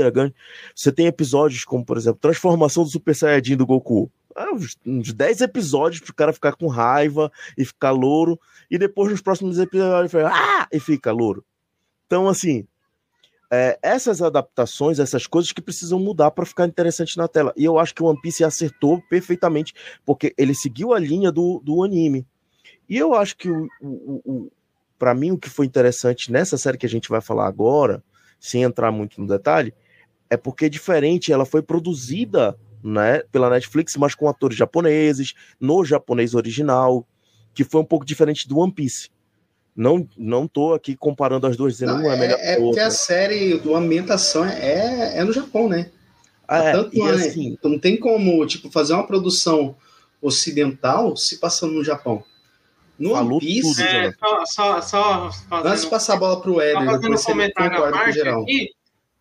Você 0.74 0.92
tem 0.92 1.06
episódios 1.06 1.66
como, 1.66 1.86
por 1.86 1.98
exemplo, 1.98 2.20
transformação 2.20 2.84
do 2.84 2.90
Super 2.90 3.14
Saiyajin 3.14 3.58
do 3.58 3.66
Goku. 3.66 4.10
ah, 4.36 4.54
uns, 4.54 4.78
uns 4.86 5.14
10 5.14 5.42
episódios 5.42 6.02
pro 6.02 6.14
cara 6.14 6.32
ficar 6.32 6.56
com 6.56 6.68
raiva 6.68 7.30
e 7.58 7.66
ficar 7.66 7.92
louro. 7.92 8.40
E 8.72 8.78
depois 8.78 9.12
nos 9.12 9.22
próximos 9.22 9.60
episódios 9.60 10.14
ele 10.14 10.24
fala, 10.24 10.34
ah! 10.34 10.68
e 10.72 10.80
fica 10.80 11.12
louro. 11.12 11.44
Então, 12.08 12.28
assim, 12.28 12.66
é, 13.52 13.80
essas 13.82 14.22
adaptações, 14.22 15.00
essas 15.00 15.26
coisas 15.26 15.52
que 15.52 15.62
precisam 15.62 16.00
mudar 16.00 16.32
para 16.32 16.46
ficar 16.46 16.68
interessante 16.68 17.18
na 17.18 17.28
tela. 17.28 17.54
E 17.58 17.66
eu 17.66 17.80
acho 17.80 17.96
que 17.96 18.04
o 18.04 18.06
One 18.06 18.22
Piece 18.22 18.44
acertou 18.44 19.02
perfeitamente, 19.10 19.74
porque 20.06 20.34
ele 20.38 20.54
seguiu 20.54 20.94
a 20.94 21.00
linha 21.00 21.32
do, 21.32 21.60
do 21.64 21.84
anime. 21.84 22.26
E 22.88 22.98
eu 22.98 23.14
acho 23.14 23.38
que 23.38 23.50
o, 23.50 23.68
o, 23.82 24.22
o 24.26 24.52
para 24.98 25.14
mim 25.14 25.32
o 25.32 25.38
que 25.38 25.50
foi 25.50 25.66
interessante 25.66 26.32
nessa 26.32 26.58
série 26.58 26.78
que 26.78 26.86
a 26.86 26.90
gente 26.90 27.10
vai 27.10 27.22
falar 27.22 27.48
agora, 27.48 28.04
sem 28.40 28.64
entrar 28.64 28.92
muito 28.92 29.20
no 29.20 29.28
detalhe, 29.28 29.74
é 30.30 30.36
porque 30.38 30.66
é 30.66 30.70
diferente, 30.70 31.32
ela 31.32 31.46
foi 31.46 31.62
produzida 31.62 32.60
né, 32.84 33.20
pela 33.32 33.50
Netflix, 33.50 33.96
mas 33.96 34.14
com 34.14 34.28
atores 34.28 34.58
japoneses, 34.58 35.34
no 35.60 35.84
japonês 35.84 36.36
original, 36.36 37.08
que 37.54 37.64
foi 37.64 37.82
um 37.82 37.86
pouco 37.86 38.06
diferente 38.06 38.48
do 38.48 38.58
One 38.58 38.72
Piece. 38.72 39.10
Não, 39.80 40.06
não 40.18 40.46
tô 40.46 40.74
aqui 40.74 40.94
comparando 40.94 41.48
as 41.48 41.56
duas, 41.56 41.72
dizendo 41.72 42.00
não, 42.00 42.12
é 42.12 42.18
melhor. 42.18 42.38
É, 42.42 42.56
é 42.56 42.56
porque 42.58 42.82
a 42.82 42.92
série 42.92 43.58
do 43.60 43.74
ambientação 43.74 44.44
é, 44.44 45.20
é 45.20 45.24
no 45.24 45.32
Japão, 45.32 45.70
né? 45.70 45.90
Ah, 46.46 46.58
é, 46.62 46.72
Tanto, 46.74 46.94
e 46.94 47.02
né? 47.02 47.12
assim, 47.12 47.58
não 47.64 47.80
tem 47.80 47.98
como 47.98 48.46
tipo, 48.46 48.70
fazer 48.70 48.92
uma 48.92 49.08
produção 49.08 49.78
ocidental 50.22 51.16
se 51.16 51.40
passando 51.40 51.76
no 51.76 51.84
Japão. 51.86 52.22
No 52.98 53.14
One 53.14 53.40
Piece, 53.40 53.74
tudo, 53.74 53.82
é, 53.82 54.12
só, 54.20 54.46
só, 54.46 54.82
só 54.82 55.32
fazendo, 55.48 55.72
Antes 55.72 55.84
de 55.86 55.90
passar 55.90 56.16
a 56.16 56.18
bola 56.18 56.42
pro 56.42 56.60
Éder, 56.60 56.84
só 56.84 56.92
fazendo 56.92 57.16
um 57.16 57.24
comentário 57.24 57.86
à 57.86 57.90
parte 57.90 58.22
aqui, 58.22 58.70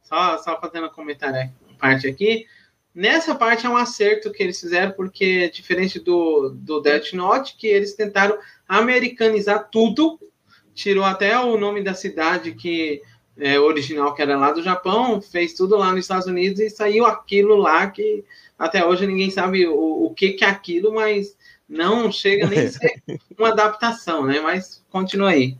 só, 0.02 0.38
só 0.38 0.60
fazendo 0.60 0.88
um 0.88 0.90
comentário 0.90 1.36
à 1.38 1.78
parte 1.78 2.08
aqui, 2.08 2.46
nessa 2.92 3.32
parte 3.32 3.64
é 3.64 3.68
um 3.68 3.76
acerto 3.76 4.32
que 4.32 4.42
eles 4.42 4.58
fizeram, 4.58 4.90
porque 4.90 5.48
diferente 5.50 6.00
do, 6.00 6.50
do 6.52 6.80
Death 6.80 7.12
Note, 7.12 7.54
que 7.56 7.68
eles 7.68 7.94
tentaram 7.94 8.36
americanizar 8.66 9.68
tudo, 9.70 10.18
tirou 10.78 11.04
até 11.04 11.36
o 11.36 11.58
nome 11.58 11.82
da 11.82 11.92
cidade 11.92 12.52
que 12.52 13.02
é, 13.36 13.58
original, 13.58 14.14
que 14.14 14.22
era 14.22 14.38
lá 14.38 14.52
do 14.52 14.62
Japão, 14.62 15.20
fez 15.20 15.52
tudo 15.52 15.76
lá 15.76 15.90
nos 15.90 16.00
Estados 16.00 16.28
Unidos 16.28 16.60
e 16.60 16.70
saiu 16.70 17.04
aquilo 17.04 17.56
lá 17.56 17.88
que 17.88 18.24
até 18.56 18.86
hoje 18.86 19.04
ninguém 19.04 19.28
sabe 19.28 19.66
o, 19.66 20.04
o 20.04 20.14
que, 20.14 20.34
que 20.34 20.44
é 20.44 20.48
aquilo, 20.48 20.94
mas 20.94 21.36
não 21.68 22.12
chega 22.12 22.46
nem 22.46 22.60
a 22.60 22.70
ser 22.70 23.02
uma 23.36 23.48
adaptação, 23.48 24.24
né? 24.24 24.40
Mas 24.40 24.80
continua 24.88 25.30
aí. 25.30 25.56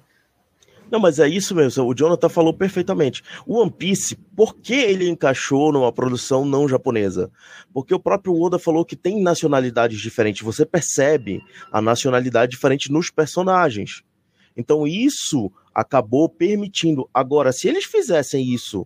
Não, 0.88 1.00
mas 1.00 1.18
é 1.18 1.28
isso 1.28 1.54
mesmo, 1.54 1.84
o 1.84 1.94
Jonathan 1.94 2.28
falou 2.28 2.54
perfeitamente. 2.54 3.22
O 3.44 3.60
One 3.60 3.72
Piece, 3.72 4.16
por 4.36 4.54
que 4.54 4.74
ele 4.74 5.08
encaixou 5.08 5.72
numa 5.72 5.92
produção 5.92 6.44
não 6.44 6.68
japonesa? 6.68 7.30
Porque 7.74 7.92
o 7.92 8.00
próprio 8.00 8.40
Oda 8.40 8.58
falou 8.58 8.84
que 8.84 8.96
tem 8.96 9.20
nacionalidades 9.20 10.00
diferentes, 10.00 10.42
você 10.42 10.64
percebe 10.64 11.42
a 11.72 11.82
nacionalidade 11.82 12.52
diferente 12.52 12.90
nos 12.90 13.10
personagens. 13.10 14.02
Então 14.58 14.84
isso 14.88 15.52
acabou 15.72 16.28
permitindo. 16.28 17.08
Agora, 17.14 17.52
se 17.52 17.68
eles 17.68 17.84
fizessem 17.84 18.52
isso 18.52 18.84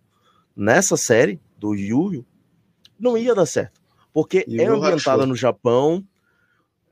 nessa 0.54 0.98
série 0.98 1.40
do 1.56 1.74
Yu 1.74 2.12
Yu, 2.12 2.26
não 3.00 3.16
ia 3.16 3.34
dar 3.34 3.46
certo. 3.46 3.80
Porque 4.12 4.44
é 4.46 4.66
ambientada 4.66 5.24
no 5.24 5.34
Japão, 5.34 6.04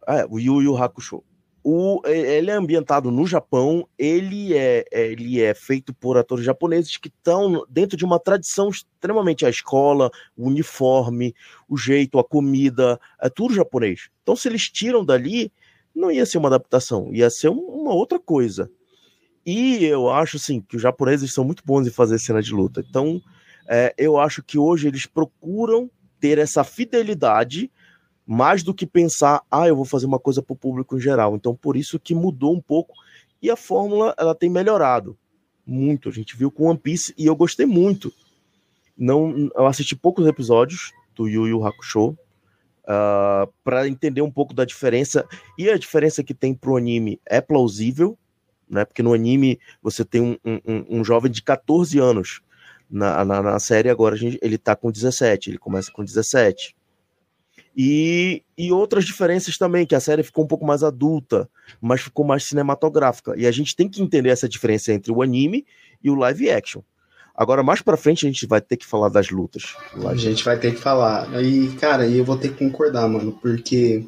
é, 0.09 0.25
o 0.25 0.39
Yu 0.39 0.63
Yu 0.63 0.77
Hakusho. 0.83 1.23
O, 1.63 2.01
ele 2.07 2.51
é 2.51 2.55
ambientado 2.55 3.11
no 3.11 3.27
Japão, 3.27 3.87
ele 3.99 4.57
é, 4.57 4.83
ele 4.91 5.43
é 5.43 5.53
feito 5.53 5.93
por 5.93 6.17
atores 6.17 6.43
japoneses 6.43 6.97
que 6.97 7.09
estão 7.09 7.67
dentro 7.69 7.99
de 7.99 8.05
uma 8.07 8.19
tradição 8.19 8.71
extremamente 8.71 9.45
a 9.45 9.51
escola, 9.51 10.11
o 10.35 10.47
uniforme, 10.47 11.35
o 11.69 11.77
jeito, 11.77 12.19
a 12.19 12.25
comida, 12.25 12.99
é 13.21 13.29
tudo 13.29 13.53
japonês. 13.53 14.09
Então, 14.23 14.35
se 14.35 14.49
eles 14.49 14.71
tiram 14.71 15.05
dali, 15.05 15.53
não 15.95 16.11
ia 16.11 16.27
ser 16.27 16.39
uma 16.39 16.49
adaptação, 16.49 17.13
ia 17.13 17.31
ser 17.31 17.49
uma 17.49 17.93
outra 17.93 18.19
coisa. 18.19 18.71
E 19.45 19.85
eu 19.85 20.11
acho 20.11 20.37
assim 20.37 20.61
que 20.61 20.77
os 20.77 20.83
japoneses 20.83 21.33
são 21.33 21.45
muito 21.45 21.63
bons 21.65 21.87
em 21.87 21.91
fazer 21.91 22.19
cena 22.19 22.43
de 22.43 22.53
luta. 22.53 22.85
Então, 22.89 23.21
é, 23.69 23.95
eu 23.97 24.19
acho 24.19 24.43
que 24.43 24.59
hoje 24.59 24.89
eles 24.89 25.07
procuram 25.07 25.91
ter 26.21 26.39
essa 26.39 26.63
fidelidade 26.63 27.71
mais 28.27 28.63
do 28.63 28.75
que 28.75 28.87
pensar, 28.87 29.43
ah, 29.51 29.67
eu 29.67 29.75
vou 29.75 29.85
fazer 29.85 30.07
uma 30.07 30.19
coisa 30.19 30.43
para 30.43 30.53
o 30.53 30.57
público 30.57 30.97
em 30.97 31.01
geral. 31.01 31.35
Então, 31.35 31.55
por 31.55 31.77
isso 31.77 31.99
que 31.99 32.15
mudou 32.15 32.55
um 32.55 32.61
pouco 32.61 32.95
e 33.43 33.51
a 33.51 33.57
fórmula 33.57 34.15
ela 34.19 34.35
tem 34.35 34.51
melhorado 34.51 35.19
muito. 35.67 36.09
A 36.09 36.13
gente 36.13 36.37
viu 36.37 36.51
com 36.51 36.67
One 36.67 36.79
Piece 36.79 37.15
e 37.17 37.27
eu 37.27 37.35
gostei 37.35 37.67
muito. 37.67 38.13
Não, 38.97 39.51
eu 39.55 39.67
assisti 39.67 39.97
poucos 39.97 40.27
episódios 40.27 40.93
do 41.15 41.27
Yu 41.27 41.49
Yu 41.49 41.67
Hakusho 41.67 42.17
uh, 42.91 43.47
ah, 43.47 43.49
para 43.63 43.89
entender 43.89 44.23
um 44.23 44.31
pouco 44.31 44.53
da 44.53 44.65
diferença 44.65 45.25
e 45.57 45.71
a 45.71 45.79
diferença 45.79 46.25
que 46.25 46.35
tem 46.35 46.53
pro 46.53 46.77
anime 46.77 47.21
é 47.25 47.41
plausível, 47.41 48.19
né? 48.69 48.85
Porque 48.85 49.03
no 49.03 49.15
anime 49.15 49.59
você 49.83 50.05
tem 50.05 50.21
um, 50.21 50.37
um, 50.45 50.99
um 50.99 51.05
jovem 51.05 51.31
de 51.31 51.43
14 51.43 51.99
anos. 51.99 52.41
Na, 52.91 53.25
na, 53.25 53.41
na 53.41 53.59
série 53.61 53.89
agora 53.89 54.17
gente, 54.17 54.37
ele 54.43 54.59
tá 54.59 54.75
com 54.75 54.91
17, 54.91 55.51
ele 55.51 55.59
começa 55.59 55.93
com 55.93 56.05
17. 56.05 56.75
E, 57.77 58.43
e 58.59 58.73
outras 58.73 59.05
diferenças 59.05 59.57
também, 59.57 59.87
que 59.87 59.95
a 59.95 60.01
série 60.01 60.25
ficou 60.25 60.45
um 60.45 60.49
pouco 60.49 60.67
mais 60.67 60.83
adulta, 60.83 61.49
mas 61.81 62.01
ficou 62.01 62.25
mais 62.25 62.45
cinematográfica. 62.45 63.35
E 63.37 63.47
a 63.47 63.53
gente 63.53 63.77
tem 63.77 63.89
que 63.89 64.03
entender 64.03 64.31
essa 64.31 64.49
diferença 64.49 64.93
entre 64.93 65.13
o 65.13 65.23
anime 65.23 65.65
e 66.03 66.11
o 66.11 66.17
live 66.17 66.51
action. 66.51 66.83
Agora, 67.41 67.63
mais 67.63 67.81
pra 67.81 67.97
frente, 67.97 68.27
a 68.27 68.29
gente 68.29 68.47
vai 68.47 68.61
ter 68.61 68.77
que 68.77 68.85
falar 68.85 69.09
das 69.09 69.31
lutas. 69.31 69.75
A 70.07 70.15
gente 70.15 70.45
vai 70.45 70.59
ter 70.59 70.75
que 70.75 70.79
falar. 70.79 71.43
E, 71.43 71.71
cara, 71.77 72.07
eu 72.07 72.23
vou 72.23 72.37
ter 72.37 72.51
que 72.51 72.59
concordar, 72.59 73.09
mano, 73.09 73.33
porque 73.41 74.05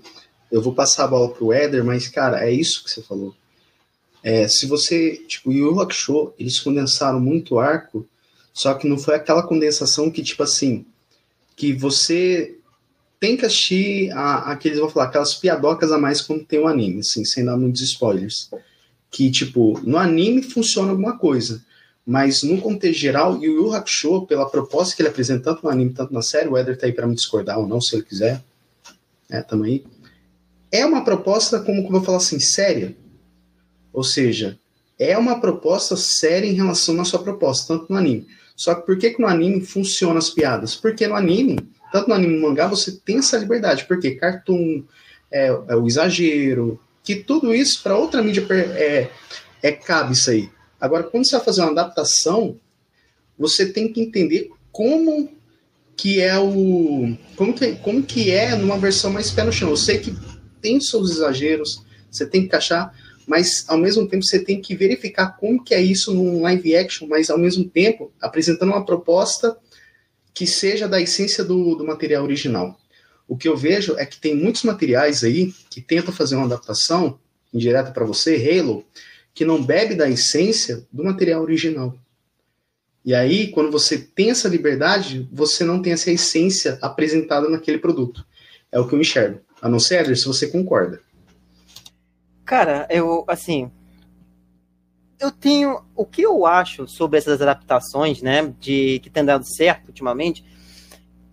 eu 0.51 0.61
vou 0.61 0.75
passar 0.75 1.05
a 1.05 1.09
bola 1.09 1.31
pro 1.33 1.51
Éder, 1.51 1.83
mas, 1.83 2.09
cara, 2.09 2.47
é 2.47 2.53
isso 2.53 2.85
que 2.85 2.91
você 2.91 3.01
falou. 3.01 3.35
É, 4.23 4.47
se 4.49 4.67
você, 4.67 5.17
tipo, 5.27 5.49
o 5.49 5.53
Yu 5.55 5.81
Hakusho, 5.81 6.35
eles 6.39 6.61
condensaram 6.61 7.19
muito 7.19 7.59
arco, 7.59 8.07
só 8.53 8.75
que 8.75 8.87
não 8.87 8.99
foi 8.99 9.15
aquela 9.15 9.43
condensação 9.43 10.11
que, 10.11 10.23
tipo 10.23 10.43
assim, 10.43 10.85
que 11.57 11.73
você 11.73 12.59
tem 13.19 13.35
que 13.35 13.47
assistir 13.47 14.11
a, 14.13 14.59
vou 14.77 14.91
falar, 14.91 15.07
aquelas 15.07 15.33
piadocas 15.37 15.91
a 15.91 15.97
mais 15.97 16.21
quando 16.21 16.45
tem 16.45 16.59
o 16.59 16.65
um 16.65 16.69
anime, 16.69 17.01
assim, 17.01 17.25
sem 17.25 17.47
dar 17.47 17.57
muitos 17.57 17.81
spoilers. 17.81 18.51
Que, 19.11 19.31
tipo, 19.31 19.81
no 19.83 19.97
anime 19.97 20.43
funciona 20.43 20.91
alguma 20.91 21.17
coisa, 21.17 21.65
mas 22.07 22.43
no 22.43 22.61
contexto 22.61 22.99
geral, 22.99 23.43
Yu 23.43 23.55
Yu 23.55 23.75
Hakusho, 23.75 24.27
pela 24.27 24.49
proposta 24.49 24.95
que 24.95 25.03
ele 25.03 25.09
apresenta 25.09 25.45
tanto 25.45 25.65
no 25.65 25.71
anime, 25.71 25.93
tanto 25.93 26.13
na 26.13 26.23
série, 26.23 26.49
o 26.49 26.59
Eder 26.59 26.77
tá 26.77 26.87
aí 26.87 26.93
pra 26.93 27.07
me 27.07 27.15
discordar 27.15 27.59
ou 27.59 27.67
não, 27.67 27.81
se 27.81 27.95
ele 27.95 28.03
quiser, 28.03 28.43
é, 29.31 29.41
tamo 29.41 29.65
aí. 29.65 29.85
É 30.71 30.85
uma 30.85 31.05
proposta, 31.05 31.61
como, 31.61 31.85
como 31.85 31.99
eu 31.99 32.03
falo 32.03 32.17
assim, 32.17 32.41
séria. 32.41 32.97
Ou 33.93 34.03
seja, 34.03 34.59
é 34.99 35.17
uma 35.17 35.41
proposta 35.41 35.97
séria 35.97 36.49
em 36.49 36.55
relação 36.55 37.01
à 37.01 37.05
sua 37.05 37.23
proposta, 37.23 37.75
tanto 37.75 37.93
no 37.93 37.99
anime. 37.99 38.27
Só 38.57 38.75
que 38.75 38.87
por 38.87 38.99
que, 38.99 39.11
que 39.11 39.21
no 39.21 39.29
anime 39.29 39.61
funciona 39.61 40.19
as 40.19 40.31
piadas? 40.31 40.75
Porque 40.75 41.07
no 41.07 41.15
anime 41.15 41.59
tanto 41.93 42.09
no 42.09 42.15
anime 42.15 42.37
no 42.37 42.49
mangá 42.49 42.67
você 42.67 42.91
tem 42.91 43.19
essa 43.19 43.37
liberdade, 43.37 43.85
porque 43.85 44.13
cartoon, 44.13 44.83
é, 45.31 45.49
é 45.69 45.77
o 45.77 45.87
exagero, 45.87 46.81
que 47.05 47.17
tudo 47.17 47.55
isso 47.55 47.83
para 47.83 47.97
outra 47.97 48.23
mídia 48.23 48.45
é, 48.51 49.11
é 49.63 49.73
cabe 49.73 50.15
isso 50.15 50.31
aí. 50.31 50.49
Agora, 50.83 51.05
quando 51.05 51.25
você 51.25 51.37
vai 51.37 51.45
fazer 51.45 51.61
uma 51.61 51.71
adaptação, 51.71 52.59
você 53.39 53.73
tem 53.73 53.93
que 53.93 54.01
entender 54.01 54.51
como 54.73 55.31
que 55.97 56.21
é 56.21 56.37
o 56.37 57.17
como 57.37 57.55
que, 57.55 57.77
como 57.77 58.03
que 58.03 58.33
é 58.33 58.57
numa 58.57 58.77
versão 58.77 59.13
mais 59.13 59.31
pé 59.31 59.45
no 59.45 59.53
chão. 59.53 59.71
Eu 59.71 59.77
sei 59.77 59.99
que 59.99 60.13
tem 60.61 60.81
seus 60.81 61.13
exageros, 61.13 61.85
você 62.11 62.27
tem 62.27 62.41
que 62.41 62.49
encaixar, 62.49 62.93
mas 63.29 63.65
ao 63.69 63.79
mesmo 63.79 64.09
tempo 64.09 64.25
você 64.25 64.41
tem 64.41 64.61
que 64.61 64.75
verificar 64.75 65.37
como 65.37 65.63
que 65.63 65.73
é 65.73 65.81
isso 65.81 66.13
num 66.13 66.43
live 66.43 66.75
action, 66.75 67.07
mas 67.07 67.31
ao 67.31 67.39
mesmo 67.39 67.65
tempo 67.65 68.13
apresentando 68.21 68.71
uma 68.71 68.85
proposta 68.85 69.57
que 70.35 70.49
seja 70.49 70.89
da 70.89 71.01
essência 71.01 71.45
do, 71.45 71.77
do 71.77 71.87
material 71.87 72.25
original. 72.25 72.77
O 73.29 73.37
que 73.37 73.47
eu 73.47 73.57
vejo 73.57 73.95
é 73.99 74.05
que 74.05 74.19
tem 74.19 74.35
muitos 74.35 74.65
materiais 74.65 75.23
aí 75.23 75.55
que 75.71 75.81
tentam 75.81 76.13
fazer 76.13 76.35
uma 76.35 76.47
adaptação 76.47 77.21
indireta 77.55 77.93
para 77.93 78.05
você, 78.05 78.35
Halo, 78.35 78.85
que 79.35 79.45
não 79.45 79.63
bebe 79.63 79.95
da 79.95 80.09
essência 80.09 80.87
do 80.93 81.05
material 81.05 81.43
original. 81.43 81.95
E 83.05 83.15
aí, 83.15 83.51
quando 83.51 83.71
você 83.71 83.99
tem 83.99 84.31
essa 84.31 84.49
liberdade, 84.49 85.29
você 85.33 85.65
não 85.65 85.83
tem 85.83 85.93
essa 85.93 86.11
essência 86.11 86.79
apresentada 86.81 87.49
naquele 87.49 87.79
produto. 87.79 88.25
É 88.71 88.79
o 88.79 88.87
que 88.87 88.95
eu 88.95 89.01
enxergo. 89.01 89.41
A 89.61 89.69
não 89.69 89.81
ser, 89.81 90.17
se 90.17 90.27
você 90.27 90.47
concorda. 90.47 91.01
Cara, 92.45 92.87
eu, 92.91 93.25
assim, 93.27 93.71
eu 95.19 95.31
tenho. 95.31 95.83
O 95.95 96.05
que 96.05 96.23
eu 96.23 96.45
acho 96.45 96.87
sobre 96.87 97.19
essas 97.19 97.41
adaptações, 97.41 98.23
né? 98.23 98.53
De 98.61 98.99
que 99.01 99.11
tem 99.11 99.25
dado 99.25 99.45
certo 99.45 99.89
ultimamente, 99.89 100.45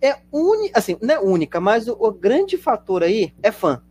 é 0.00 0.18
única, 0.32 0.78
assim, 0.78 0.96
não 1.02 1.14
é 1.14 1.20
única, 1.20 1.60
mas 1.60 1.88
o, 1.88 1.96
o, 1.98 2.10
grande 2.12 2.56
fator 2.56 3.02
aí 3.02 3.34
é 3.42 3.52
fã. 3.52 3.82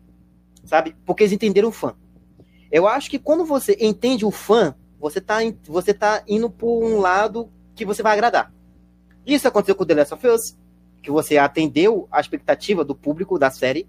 Sabe? 0.66 0.96
Porque 1.06 1.24
eles 1.24 1.34
entenderam 1.34 1.70
o 1.70 1.72
fã. 1.72 1.96
Eu 2.72 2.88
acho 2.88 3.10
que 3.10 3.20
quando 3.20 3.46
você 3.46 3.78
entende 3.80 4.26
o 4.26 4.32
fã, 4.32 4.76
você 5.00 5.20
tá, 5.20 5.38
você 5.66 5.94
tá 5.94 6.24
indo 6.28 6.50
por 6.50 6.84
um 6.84 7.00
lado 7.00 7.50
que 7.76 7.86
você 7.86 8.04
vai 8.04 8.14
agradar. 8.14 8.54
Isso 9.26 9.48
aconteceu 9.48 9.76
com 9.76 9.86
The 9.86 9.94
Last 9.96 10.14
of 10.14 10.28
Us, 10.28 10.58
que 11.02 11.10
você 11.10 11.38
atendeu 11.38 12.08
a 12.12 12.20
expectativa 12.20 12.84
do 12.84 12.94
público 12.96 13.40
da 13.40 13.50
série. 13.50 13.88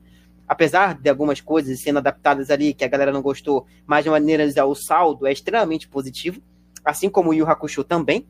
apesar 0.50 0.98
de 1.00 1.08
algumas 1.08 1.40
coisas 1.40 1.80
sendo 1.80 1.98
adaptadas 1.98 2.50
ali 2.50 2.74
que 2.74 2.84
a 2.84 2.88
galera 2.88 3.12
não 3.12 3.22
gostou, 3.22 3.66
mas 3.86 4.02
de 4.02 4.10
maneira 4.10 4.48
geral 4.48 4.68
o 4.68 4.74
saldo 4.74 5.24
é 5.24 5.30
extremamente 5.30 5.86
positivo, 5.86 6.42
assim 6.84 7.08
como 7.08 7.30
o 7.30 7.34
Yu 7.34 7.46
Hakusho 7.46 7.84
também, 7.84 8.26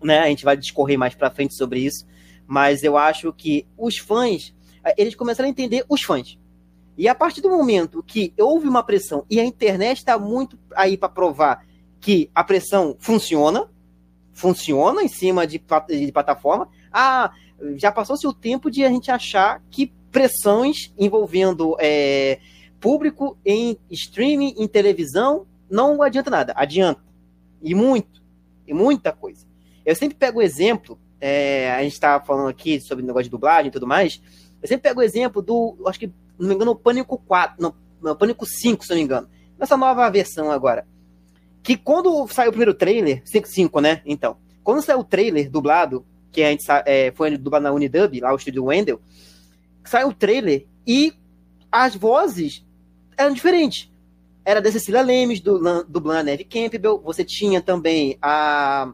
né? 0.00 0.20
A 0.20 0.28
gente 0.28 0.44
vai 0.44 0.56
discorrer 0.56 0.96
mais 0.96 1.12
para 1.16 1.32
frente 1.32 1.54
sobre 1.54 1.80
isso, 1.80 2.06
mas 2.46 2.84
eu 2.84 2.96
acho 2.96 3.32
que 3.32 3.66
os 3.76 3.98
fãs, 3.98 4.54
eles 4.96 5.16
começaram 5.16 5.48
a 5.48 5.50
entender 5.50 5.84
os 5.88 6.02
fãs. 6.02 6.38
E 6.96 7.08
a 7.08 7.14
partir 7.14 7.40
do 7.40 7.50
momento 7.50 8.02
que 8.02 8.32
houve 8.38 8.68
uma 8.68 8.82
pressão 8.82 9.24
e 9.28 9.40
a 9.40 9.44
internet 9.44 9.98
está 9.98 10.18
muito 10.18 10.58
aí 10.74 10.96
para 10.96 11.08
provar 11.08 11.66
que 12.00 12.30
a 12.34 12.44
pressão 12.44 12.96
funciona, 13.00 13.68
funciona 14.32 15.02
em 15.02 15.08
cima 15.08 15.46
de, 15.46 15.62
de 15.88 16.12
plataforma, 16.12 16.68
ah, 16.92 17.32
já 17.76 17.90
passou-se 17.90 18.26
o 18.26 18.32
tempo 18.32 18.70
de 18.70 18.84
a 18.84 18.88
gente 18.88 19.10
achar 19.10 19.62
que 19.70 19.92
pressões 20.10 20.92
envolvendo 20.96 21.76
é, 21.80 22.38
público 22.78 23.36
em 23.44 23.76
streaming, 23.90 24.54
em 24.58 24.68
televisão, 24.68 25.46
não 25.70 26.02
adianta 26.02 26.30
nada. 26.30 26.52
Adianta. 26.56 27.02
E 27.62 27.74
muito. 27.74 28.22
E 28.66 28.74
muita 28.74 29.10
coisa. 29.10 29.46
Eu 29.84 29.96
sempre 29.96 30.16
pego 30.16 30.38
o 30.38 30.42
exemplo, 30.42 30.98
é, 31.20 31.72
a 31.72 31.82
gente 31.82 31.94
estava 31.94 32.24
falando 32.24 32.48
aqui 32.48 32.80
sobre 32.80 33.02
o 33.02 33.06
negócio 33.06 33.24
de 33.24 33.30
dublagem 33.30 33.68
e 33.68 33.70
tudo 33.70 33.86
mais. 33.86 34.20
Eu 34.62 34.68
sempre 34.68 34.88
pego 34.88 35.00
o 35.00 35.02
exemplo 35.02 35.42
do, 35.42 35.76
acho 35.86 35.98
que, 35.98 36.12
não 36.38 36.48
me 36.48 36.54
engano, 36.54 36.72
o 36.72 36.76
Pânico 36.76 37.18
4, 37.18 37.60
não, 37.60 37.74
não, 38.02 38.16
Pânico 38.16 38.46
5, 38.46 38.84
se 38.84 38.90
não 38.90 38.96
me 38.96 39.02
engano. 39.02 39.28
Nessa 39.58 39.76
nova 39.76 40.08
versão 40.10 40.50
agora. 40.50 40.86
Que 41.62 41.76
quando 41.76 42.26
saiu 42.28 42.48
o 42.48 42.52
primeiro 42.52 42.74
trailer, 42.74 43.22
5, 43.24 43.48
5 43.48 43.80
né? 43.80 44.02
Então, 44.04 44.36
quando 44.62 44.82
saiu 44.82 45.00
o 45.00 45.04
trailer 45.04 45.50
dublado, 45.50 46.04
que 46.30 46.42
a 46.42 46.50
gente 46.50 46.64
é, 46.84 47.12
foi 47.12 47.36
dublado 47.36 47.62
na 47.62 47.72
Unidub, 47.72 48.20
lá 48.20 48.32
o 48.32 48.36
estúdio 48.36 48.64
Wendell, 48.64 49.00
saiu 49.84 50.08
o 50.08 50.14
trailer 50.14 50.66
e 50.86 51.14
as 51.70 51.94
vozes 51.94 52.64
eram 53.16 53.32
diferentes. 53.32 53.90
Era 54.44 54.60
da 54.60 54.70
Cecília 54.70 55.02
Lemes, 55.02 55.40
do, 55.40 55.58
dublando 55.84 56.20
a 56.20 56.22
Neve 56.22 56.44
Campbell, 56.44 57.00
você 57.00 57.24
tinha 57.24 57.62
também 57.62 58.18
a, 58.20 58.92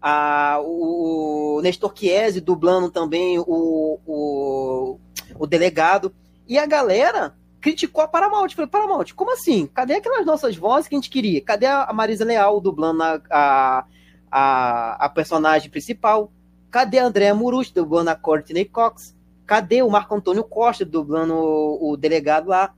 a, 0.00 0.58
o 0.62 1.60
Nestor 1.62 1.92
Chiesi 1.94 2.40
dublando 2.40 2.90
também 2.90 3.38
o, 3.38 3.98
o, 4.06 4.98
o 5.38 5.46
delegado. 5.46 6.14
E 6.48 6.58
a 6.58 6.64
galera 6.64 7.36
criticou 7.60 8.02
a 8.02 8.08
Paramount. 8.08 8.48
Falei, 8.54 8.70
Paramount, 8.70 9.12
como 9.14 9.32
assim? 9.32 9.66
Cadê 9.66 9.94
aquelas 9.94 10.24
nossas 10.24 10.56
vozes 10.56 10.88
que 10.88 10.94
a 10.94 10.98
gente 10.98 11.10
queria? 11.10 11.40
Cadê 11.42 11.66
a 11.66 11.92
Marisa 11.92 12.24
Leal 12.24 12.60
dublando 12.60 13.02
a, 13.02 13.20
a, 13.30 13.84
a, 14.30 15.04
a 15.04 15.08
personagem 15.10 15.70
principal? 15.70 16.32
Cadê 16.70 16.98
a 16.98 17.04
Andrea 17.04 17.34
Murucci 17.34 17.74
dublando 17.74 18.10
a 18.10 18.16
Courtney 18.16 18.64
Cox? 18.64 19.16
Cadê 19.46 19.82
o 19.82 19.90
Marco 19.90 20.14
Antônio 20.14 20.44
Costa 20.44 20.84
dublando 20.84 21.34
o, 21.34 21.92
o 21.92 21.96
delegado 21.96 22.48
lá? 22.48 22.74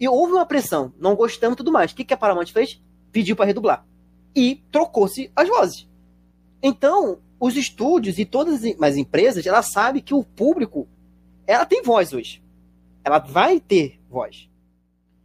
E 0.00 0.08
houve 0.08 0.32
uma 0.32 0.46
pressão, 0.46 0.92
não 0.98 1.14
gostamos 1.14 1.54
e 1.54 1.56
tudo 1.58 1.72
mais. 1.72 1.92
O 1.92 1.94
que, 1.94 2.04
que 2.04 2.14
a 2.14 2.16
Paramount 2.16 2.46
fez? 2.46 2.82
Pediu 3.12 3.36
para 3.36 3.46
redublar. 3.46 3.86
E 4.34 4.62
trocou-se 4.72 5.30
as 5.36 5.48
vozes. 5.48 5.88
Então, 6.62 7.18
os 7.38 7.56
estúdios 7.56 8.18
e 8.18 8.24
todas 8.24 8.62
as 8.80 8.96
empresas, 8.96 9.46
ela 9.46 9.62
sabe 9.62 10.00
que 10.00 10.14
o 10.14 10.24
público, 10.24 10.88
ela 11.46 11.64
tem 11.64 11.82
voz 11.82 12.12
hoje. 12.12 12.41
Ela 13.04 13.18
vai 13.18 13.60
ter 13.60 14.00
voz. 14.08 14.48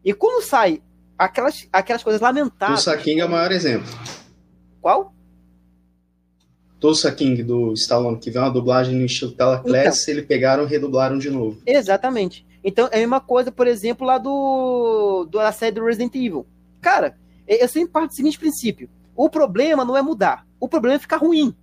E 0.03 0.13
quando 0.13 0.43
sai 0.43 0.81
aquelas, 1.17 1.67
aquelas 1.71 2.03
coisas 2.03 2.21
lamentáveis... 2.21 2.79
O 2.79 2.83
Saquinho 2.83 3.21
é 3.21 3.25
o 3.25 3.29
maior 3.29 3.51
exemplo. 3.51 3.87
Qual? 4.81 5.13
Tulsa 6.79 7.11
King 7.11 7.41
do 7.43 7.73
Stallone, 7.73 8.19
que 8.19 8.29
vê 8.29 8.37
uma 8.37 8.51
dublagem 8.51 8.95
no 8.95 9.05
estilo 9.05 9.31
Teleclass, 9.31 10.03
então, 10.03 10.13
eles 10.13 10.27
pegaram 10.27 10.63
e 10.63 10.67
redublaram 10.67 11.17
de 11.17 11.29
novo. 11.29 11.59
Exatamente. 11.65 12.45
Então 12.63 12.87
é 12.91 12.97
a 12.97 12.99
mesma 12.99 13.19
coisa, 13.19 13.51
por 13.51 13.67
exemplo, 13.67 14.05
lá 14.05 14.17
do, 14.17 15.25
do 15.29 15.37
da 15.39 15.51
série 15.51 15.75
do 15.75 15.85
Resident 15.85 16.13
Evil. 16.15 16.45
Cara, 16.81 17.17
eu 17.47 17.67
sempre 17.67 17.91
parto 17.91 18.09
do 18.09 18.13
seguinte 18.13 18.37
princípio: 18.37 18.89
o 19.15 19.29
problema 19.29 19.83
não 19.83 19.97
é 19.97 20.01
mudar, 20.01 20.45
o 20.59 20.67
problema 20.67 20.95
é 20.95 20.99
ficar 20.99 21.17
ruim. 21.17 21.55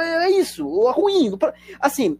É 0.00 0.30
isso, 0.30 0.62
é 0.88 0.92
ruim. 0.92 1.36
Assim, 1.80 2.18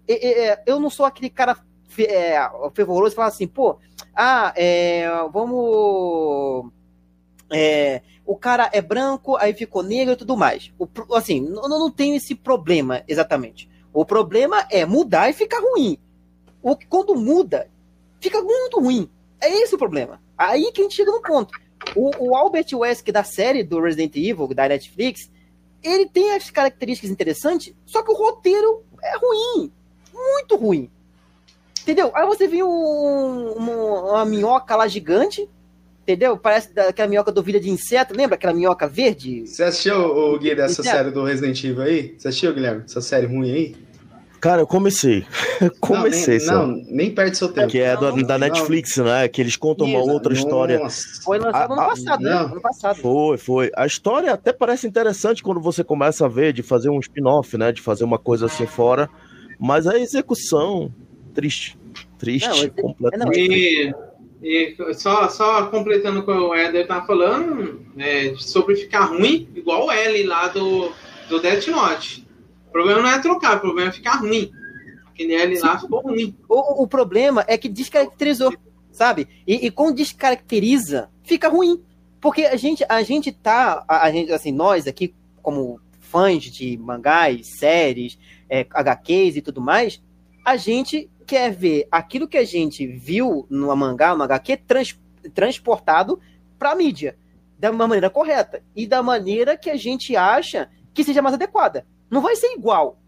eu 0.66 0.80
não 0.80 0.90
sou 0.90 1.04
aquele 1.04 1.30
cara 1.30 1.56
é, 2.04 2.38
fervoroso 2.74 3.14
e 3.14 3.16
falar 3.16 3.28
assim, 3.28 3.46
pô, 3.46 3.78
ah, 4.14 4.52
é, 4.56 5.08
vamos. 5.32 6.70
É, 7.52 8.02
o 8.24 8.36
cara 8.36 8.70
é 8.72 8.80
branco, 8.80 9.36
aí 9.36 9.52
ficou 9.52 9.82
negro 9.82 10.14
e 10.14 10.16
tudo 10.16 10.36
mais. 10.36 10.72
O, 10.78 10.86
assim, 11.14 11.40
não, 11.40 11.68
não 11.68 11.90
tem 11.90 12.14
esse 12.14 12.34
problema 12.34 13.02
exatamente. 13.08 13.68
O 13.92 14.04
problema 14.04 14.66
é 14.70 14.84
mudar 14.86 15.28
e 15.28 15.32
ficar 15.32 15.60
ruim. 15.60 15.98
O, 16.62 16.76
quando 16.88 17.16
muda, 17.16 17.68
fica 18.20 18.40
muito 18.40 18.78
ruim. 18.78 19.10
É 19.40 19.48
esse 19.62 19.74
o 19.74 19.78
problema. 19.78 20.20
Aí 20.36 20.70
que 20.72 20.80
a 20.80 20.84
gente 20.84 20.94
chega 20.96 21.10
no 21.10 21.22
ponto. 21.22 21.52
O, 21.96 22.28
o 22.28 22.36
Albert 22.36 22.66
Wesker 22.72 23.12
da 23.12 23.24
série 23.24 23.64
do 23.64 23.80
Resident 23.80 24.14
Evil, 24.16 24.48
da 24.48 24.68
Netflix, 24.68 25.30
ele 25.82 26.06
tem 26.06 26.32
as 26.32 26.50
características 26.50 27.10
interessantes, 27.10 27.74
só 27.86 28.02
que 28.02 28.10
o 28.10 28.16
roteiro 28.16 28.84
é 29.02 29.16
ruim. 29.16 29.72
Muito 30.12 30.56
ruim. 30.56 30.90
Entendeu? 31.82 32.10
Aí 32.14 32.26
você 32.26 32.46
vê 32.46 32.62
um, 32.62 33.52
uma, 33.52 33.72
uma 34.10 34.24
minhoca 34.24 34.76
lá 34.76 34.86
gigante, 34.86 35.48
entendeu? 36.02 36.36
Parece 36.36 36.78
aquela 36.78 37.08
minhoca 37.08 37.32
do 37.32 37.42
Vida 37.42 37.58
de 37.58 37.70
Inseto, 37.70 38.14
lembra 38.14 38.34
aquela 38.34 38.52
minhoca 38.52 38.86
verde? 38.86 39.46
Você 39.46 39.64
assistiu, 39.64 39.96
o 39.96 40.38
Gui, 40.38 40.54
dessa 40.54 40.82
série 40.82 41.10
do 41.10 41.24
Resident 41.24 41.62
Evil 41.64 41.82
aí? 41.82 42.14
Você 42.16 42.28
assistiu, 42.28 42.52
Guilherme? 42.52 42.82
Essa 42.84 43.00
série 43.00 43.26
ruim 43.26 43.50
aí? 43.50 43.76
Cara, 44.40 44.62
eu 44.62 44.66
comecei. 44.66 45.26
comecei, 45.80 46.38
não, 46.46 46.66
nem, 46.66 46.84
não, 46.84 46.90
nem 46.90 47.14
perde 47.14 47.36
seu 47.36 47.52
tempo. 47.52 47.68
Que 47.68 47.80
é 47.80 47.94
não, 47.94 48.22
da 48.22 48.38
Netflix, 48.38 48.96
né? 48.96 49.28
Que 49.28 49.42
eles 49.42 49.54
contam 49.54 49.86
Isso, 49.86 49.98
uma 49.98 50.12
outra 50.12 50.32
história. 50.32 50.80
Foi 51.22 51.38
lançado 51.38 51.72
ano 51.74 51.86
passado, 51.86 52.22
né? 52.22 52.32
Ano 52.32 52.60
passado. 52.60 52.96
Foi, 52.96 53.36
foi. 53.36 53.70
A 53.76 53.84
história 53.84 54.32
até 54.32 54.50
parece 54.50 54.86
interessante 54.86 55.42
quando 55.42 55.60
você 55.60 55.84
começa 55.84 56.24
a 56.24 56.28
ver, 56.28 56.54
de 56.54 56.62
fazer 56.62 56.88
um 56.88 56.98
spin-off, 56.98 57.58
né? 57.58 57.70
De 57.70 57.82
fazer 57.82 58.04
uma 58.04 58.18
coisa 58.18 58.46
assim 58.46 58.64
fora. 58.64 59.10
Mas 59.58 59.86
a 59.86 59.98
execução, 59.98 60.90
triste. 61.30 61.78
Triste, 62.18 62.48
não, 62.48 62.62
é, 62.62 62.68
completamente. 62.68 63.88
É, 63.88 64.10
e 64.42 64.76
só, 64.94 65.28
só 65.28 65.66
completando 65.66 66.20
o 66.20 66.24
que 66.24 66.30
o 66.30 66.54
Eder 66.54 66.86
tá 66.86 67.02
falando, 67.02 67.84
é, 67.98 68.34
sobre 68.36 68.76
ficar 68.76 69.06
ruim, 69.06 69.48
igual 69.54 69.86
o 69.86 69.92
L 69.92 70.22
lá 70.24 70.48
do, 70.48 70.92
do 71.28 71.40
Death 71.40 71.66
Note. 71.68 72.26
O 72.68 72.72
problema 72.72 73.02
não 73.02 73.10
é 73.10 73.18
trocar, 73.18 73.56
o 73.56 73.60
problema 73.60 73.90
é 73.90 73.92
ficar 73.92 74.16
ruim. 74.16 74.50
Aquele 75.08 75.34
L 75.34 75.58
lá 75.60 75.78
ficou 75.78 76.00
ruim. 76.00 76.34
O, 76.48 76.82
o 76.82 76.86
problema 76.86 77.44
é 77.46 77.58
que 77.58 77.68
descaracterizou, 77.68 78.54
sabe? 78.90 79.28
E, 79.46 79.66
e 79.66 79.70
quando 79.70 79.96
descaracteriza, 79.96 81.10
fica 81.22 81.48
ruim. 81.48 81.82
Porque 82.20 82.42
a 82.42 82.56
gente, 82.56 82.84
a 82.88 83.02
gente 83.02 83.32
tá, 83.32 83.84
a, 83.88 84.06
a 84.06 84.12
gente, 84.12 84.32
assim, 84.32 84.52
nós 84.52 84.86
aqui, 84.86 85.14
como 85.42 85.80
fãs 86.00 86.44
de 86.44 86.76
mangás, 86.78 87.58
séries, 87.58 88.18
é, 88.48 88.66
HQs 88.70 89.36
e 89.36 89.42
tudo 89.42 89.60
mais, 89.60 90.02
a 90.44 90.56
gente 90.56 91.08
quer 91.30 91.52
ver 91.52 91.86
aquilo 91.92 92.26
que 92.26 92.36
a 92.36 92.44
gente 92.44 92.84
viu 92.84 93.46
no 93.48 93.74
mangá, 93.76 94.16
no 94.16 94.24
HQ, 94.24 94.56
trans, 94.66 94.98
transportado 95.32 96.18
para 96.58 96.72
a 96.72 96.74
mídia 96.74 97.16
da 97.56 97.70
maneira 97.70 98.10
correta 98.10 98.64
e 98.74 98.84
da 98.84 99.00
maneira 99.00 99.56
que 99.56 99.70
a 99.70 99.76
gente 99.76 100.16
acha 100.16 100.68
que 100.92 101.04
seja 101.04 101.22
mais 101.22 101.36
adequada. 101.36 101.86
Não 102.10 102.20
vai 102.20 102.34
ser 102.34 102.48
igual. 102.48 102.98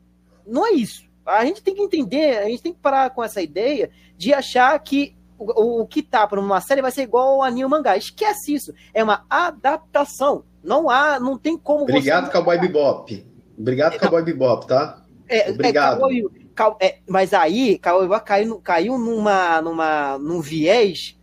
Não 0.47 0.65
é 0.65 0.71
isso. 0.71 1.05
A 1.27 1.45
gente 1.45 1.65
tem 1.65 1.75
que 1.75 1.83
entender, 1.83 2.39
a 2.39 2.49
gente 2.49 2.63
tem 2.63 2.73
que 2.73 2.79
parar 2.79 3.11
com 3.11 3.25
essa 3.25 3.43
ideia 3.43 3.91
de 4.17 4.33
achar 4.33 4.79
que 4.79 5.17
o, 5.37 5.81
o 5.81 5.87
que 5.89 6.01
tá 6.01 6.25
para 6.25 6.39
uma 6.39 6.61
série 6.61 6.81
vai 6.81 6.93
ser 6.93 7.03
igual 7.03 7.27
ao 7.27 7.43
anime 7.43 7.69
mangá. 7.69 7.97
Esquece 7.97 8.55
isso. 8.55 8.73
É 8.95 9.03
uma 9.03 9.27
adaptação. 9.29 10.45
Não 10.63 10.89
há, 10.89 11.19
não 11.19 11.37
tem 11.37 11.59
como 11.59 11.83
Obrigado, 11.83 12.27
você... 12.27 12.33
Cowboy 12.33 12.61
Bebop. 12.61 13.27
Obrigado, 13.59 13.99
Cowboy 13.99 14.23
Bebop, 14.23 14.65
tá? 14.69 15.03
É, 15.29 15.49
é 15.49 15.51
Obrigado. 15.51 15.97
É, 15.97 16.01
cowboy, 16.01 16.42
é, 16.81 16.99
mas 17.09 17.33
aí 17.33 17.79
Cauã 17.79 18.09
caiu, 18.21 18.59
caiu 18.59 18.99
numa, 18.99 19.61
numa, 19.62 20.19
num 20.19 20.41
viés 20.41 21.19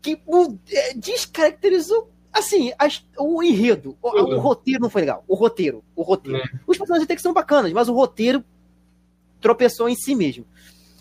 que 0.00 0.20
é, 0.70 0.94
descaracterizou 0.94 2.10
assim, 2.32 2.70
as, 2.78 3.04
o 3.18 3.42
enredo, 3.42 3.96
o, 4.02 4.08
o, 4.08 4.38
roteiro 4.38 4.80
não 4.80 4.90
foi 4.90 5.00
legal. 5.00 5.24
O 5.26 5.34
roteiro, 5.34 5.82
o 5.94 6.02
roteiro. 6.02 6.38
É. 6.38 6.44
Os 6.66 6.76
personagens 6.76 7.04
até 7.04 7.16
que 7.16 7.22
são 7.22 7.32
bacanas, 7.32 7.72
mas 7.72 7.88
o 7.88 7.94
roteiro 7.94 8.44
tropeçou 9.40 9.88
em 9.88 9.94
si 9.94 10.14
mesmo. 10.14 10.46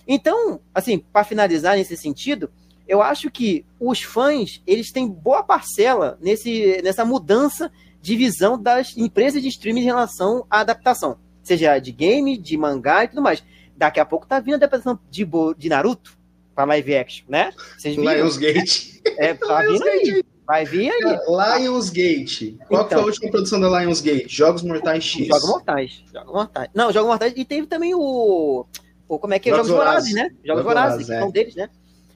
Então, 0.08 0.62
assim, 0.74 1.00
para 1.00 1.26
finalizar 1.26 1.76
nesse 1.76 1.98
sentido, 1.98 2.50
eu 2.88 3.02
acho 3.02 3.30
que 3.30 3.65
os 3.80 4.02
fãs, 4.02 4.62
eles 4.65 4.91
têm 4.91 5.08
boa 5.08 5.43
parcela 5.43 6.17
nesse, 6.21 6.82
nessa 6.82 7.04
mudança 7.04 7.71
de 8.02 8.15
visão 8.15 8.62
das 8.62 8.95
empresas 8.95 9.41
de 9.41 9.50
streaming 9.50 9.82
em 9.82 9.86
relação 9.86 10.45
à 10.50 10.62
adaptação 10.62 11.17
seja 11.45 11.79
de 11.79 11.91
game, 11.91 12.38
de 12.38 12.58
mangá 12.58 13.03
e 13.03 13.08
tudo 13.08 13.21
mais. 13.21 13.43
Daqui 13.77 13.99
a 13.99 14.05
pouco 14.05 14.25
tá 14.25 14.39
vindo 14.39 14.53
a 14.53 14.58
adaptação 14.58 14.99
de, 15.10 15.27
de 15.58 15.69
Naruto 15.69 16.17
para 16.53 16.65
live 16.65 16.95
action, 16.95 17.25
né? 17.29 17.51
Vocês 17.77 17.95
viram? 17.95 18.13
Lionsgate. 18.13 19.01
É, 19.17 19.34
tá 19.34 19.62
vindo 19.62 19.88
aí. 19.88 20.23
Vai 20.47 20.65
vir 20.65 20.91
aí. 20.91 21.60
Lionsgate. 21.60 22.58
Qual 22.67 22.67
então, 22.67 22.69
foi 22.69 22.81
a 22.81 22.86
então. 22.86 23.05
última 23.05 23.31
produção 23.31 23.60
da 23.60 23.79
Lionsgate? 23.79 24.27
Jogos 24.27 24.63
Mortais 24.63 25.03
X. 25.03 25.27
Jogos 25.27 25.49
Mortais. 25.49 26.03
Jogos 26.12 26.34
Mortais. 26.34 26.69
Não, 26.73 26.91
Jogos 26.91 27.10
Mortais. 27.10 27.34
E 27.36 27.45
teve 27.45 27.67
também 27.67 27.93
o. 27.93 28.65
ou 29.08 29.19
como 29.19 29.34
é 29.34 29.39
que 29.39 29.49
é? 29.49 29.53
Jogos, 29.53 29.67
Jogos 29.67 29.86
Vorazes, 29.86 30.13
né? 30.13 30.29
Jogos 30.43 30.63
Vorazes, 30.63 31.05
que 31.05 31.13
é. 31.13 31.19
são 31.19 31.31
deles, 31.31 31.55
né? 31.55 31.69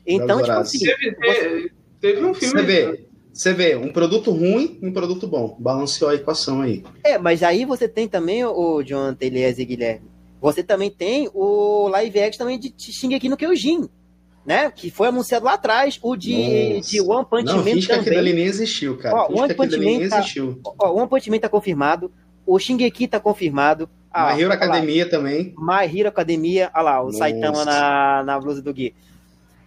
Então, 0.06 0.40
tipo 0.40 0.52
assim. 0.52 0.80
Teve, 0.80 1.72
teve 2.00 2.26
um 2.26 2.34
filme. 2.34 2.60
Você 2.60 2.64
vê, 2.64 3.09
você 3.34 3.54
vê, 3.54 3.76
um 3.76 3.92
produto 3.92 4.32
ruim 4.32 4.78
e 4.82 4.88
um 4.88 4.92
produto 4.92 5.28
bom. 5.28 5.56
Balanceou 5.60 6.12
a 6.12 6.16
equação 6.16 6.62
aí. 6.62 6.84
É, 7.04 7.18
mas 7.18 7.44
aí 7.44 7.66
você 7.66 7.88
tem 7.88 8.08
também, 8.08 8.44
o 8.44 8.84
Jonathan, 8.84 9.26
Elias 9.26 9.60
e 9.60 9.66
Guilherme, 9.66 10.10
você 10.42 10.64
também 10.64 10.90
tem 10.90 11.30
o 11.34 11.88
live 11.90 12.20
action 12.20 12.40
também 12.40 12.60
de 12.60 12.74
Shingeki 12.78 13.30
no 13.30 13.38
Kyojin, 13.38 13.90
né? 14.46 14.72
Que 14.72 14.90
foi 14.90 15.10
anunciado 15.10 15.46
lá 15.46 15.54
atrás, 15.54 16.00
o 16.02 16.16
de, 16.16 16.80
de 16.82 17.02
One 17.02 17.26
Punch 17.30 17.46
Man 17.46 17.58
também. 17.58 17.80
que 17.80 17.92
aquilo 17.92 18.18
ali 18.18 18.34
nem 18.34 18.46
existiu, 18.46 18.98
cara. 18.98 19.16
Ó, 19.16 19.42
One 19.44 19.54
Punch 19.54 19.78
Man 19.78 20.10
tá, 20.10 20.24
ó, 20.80 20.94
One 20.94 21.10
Punch 21.10 21.30
Man 21.30 21.40
tá 21.40 21.50
confirmado, 21.50 22.12
o 22.46 22.58
Shingeki 22.58 23.08
tá 23.08 23.20
confirmado. 23.20 23.90
Ah, 24.12 24.34
My 24.34 24.42
Hero 24.42 24.54
Academia 24.54 25.04
lá. 25.04 25.12
também. 25.12 25.54
My 25.58 25.86
Hero 26.00 26.10
Academia, 26.10 26.72
olha 26.74 26.84
lá, 26.84 27.02
o 27.02 27.06
Nossa. 27.06 27.20
Saitama 27.20 27.64
na, 27.64 28.24
na 28.24 28.40
blusa 28.40 28.62
do 28.62 28.74
Gui. 28.74 28.96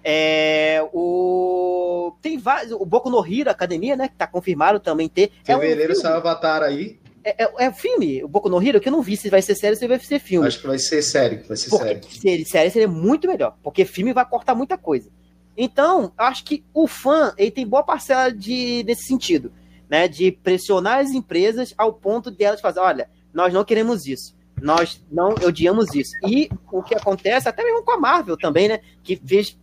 É, 0.05 0.85
o 0.93 2.15
tem 2.21 2.39
vários, 2.39 2.73
o 2.73 2.85
Boku 2.85 3.11
no 3.11 3.25
Hero 3.25 3.51
Academia, 3.51 3.97
né, 3.97 4.09
que 4.09 4.15
tá 4.15 4.27
confirmado 4.27 4.81
também 4.81 5.09
ter. 5.09 5.33
Fevereiro 5.45 5.93
é 5.93 6.09
um 6.09 6.15
Avatar 6.15 6.63
aí. 6.63 6.99
É, 7.25 7.45
é, 7.45 7.67
é, 7.67 7.73
filme, 7.73 8.23
o 8.25 8.29
Boku 8.29 8.49
no 8.49 8.61
Hero, 8.61 8.81
que 8.81 8.89
eu 8.89 8.93
não 8.93 9.03
vi 9.03 9.17
se 9.17 9.31
vai 9.31 9.41
ser 9.41 9.55
série 9.55 9.75
ou 9.75 9.79
se 9.79 9.87
vai 9.87 9.99
ser 9.99 10.19
filme. 10.19 10.47
Acho 10.47 10.61
que 10.61 10.67
vai 10.67 10.79
ser 10.79 11.03
série, 11.03 11.37
vai 11.37 11.57
ser 11.57 11.71
porque, 11.71 12.03
série. 12.03 12.45
Se 12.45 12.51
série 12.51 12.71
seria 12.71 12.89
muito 12.89 13.29
melhor, 13.29 13.57
porque 13.63 13.85
filme 13.85 14.13
vai 14.13 14.29
cortar 14.29 14.55
muita 14.55 14.77
coisa. 14.77 15.09
Então, 15.57 16.13
acho 16.17 16.45
que 16.45 16.65
o 16.75 16.87
fã, 16.87 17.33
ele 17.37 17.51
tem 17.51 17.67
boa 17.67 17.83
parcela 17.83 18.33
de, 18.33 18.83
nesse 18.85 19.05
sentido, 19.05 19.53
né, 19.89 20.09
de 20.09 20.33
pressionar 20.33 20.99
as 20.99 21.11
empresas 21.11 21.75
ao 21.77 21.93
ponto 21.93 22.31
de 22.31 22.43
elas 22.43 22.61
fazer, 22.61 22.81
olha, 22.81 23.09
nós 23.33 23.53
não 23.53 23.65
queremos 23.65 24.07
isso. 24.07 24.35
Nós 24.61 25.05
não 25.11 25.31
odiamos 25.45 25.95
isso. 25.95 26.13
E 26.25 26.49
o 26.71 26.83
que 26.83 26.95
acontece, 26.95 27.49
até 27.49 27.65
mesmo 27.65 27.83
com 27.83 27.93
a 27.93 27.99
Marvel 27.99 28.37
também, 28.37 28.69
né, 28.69 28.81
que 29.03 29.17
fez 29.17 29.59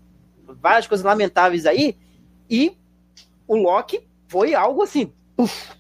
várias 0.61 0.87
coisas 0.87 1.05
lamentáveis 1.05 1.65
aí, 1.65 1.95
e 2.49 2.75
o 3.47 3.55
Loki 3.55 4.01
foi 4.27 4.53
algo 4.53 4.83
assim, 4.83 5.11
puff, 5.35 5.71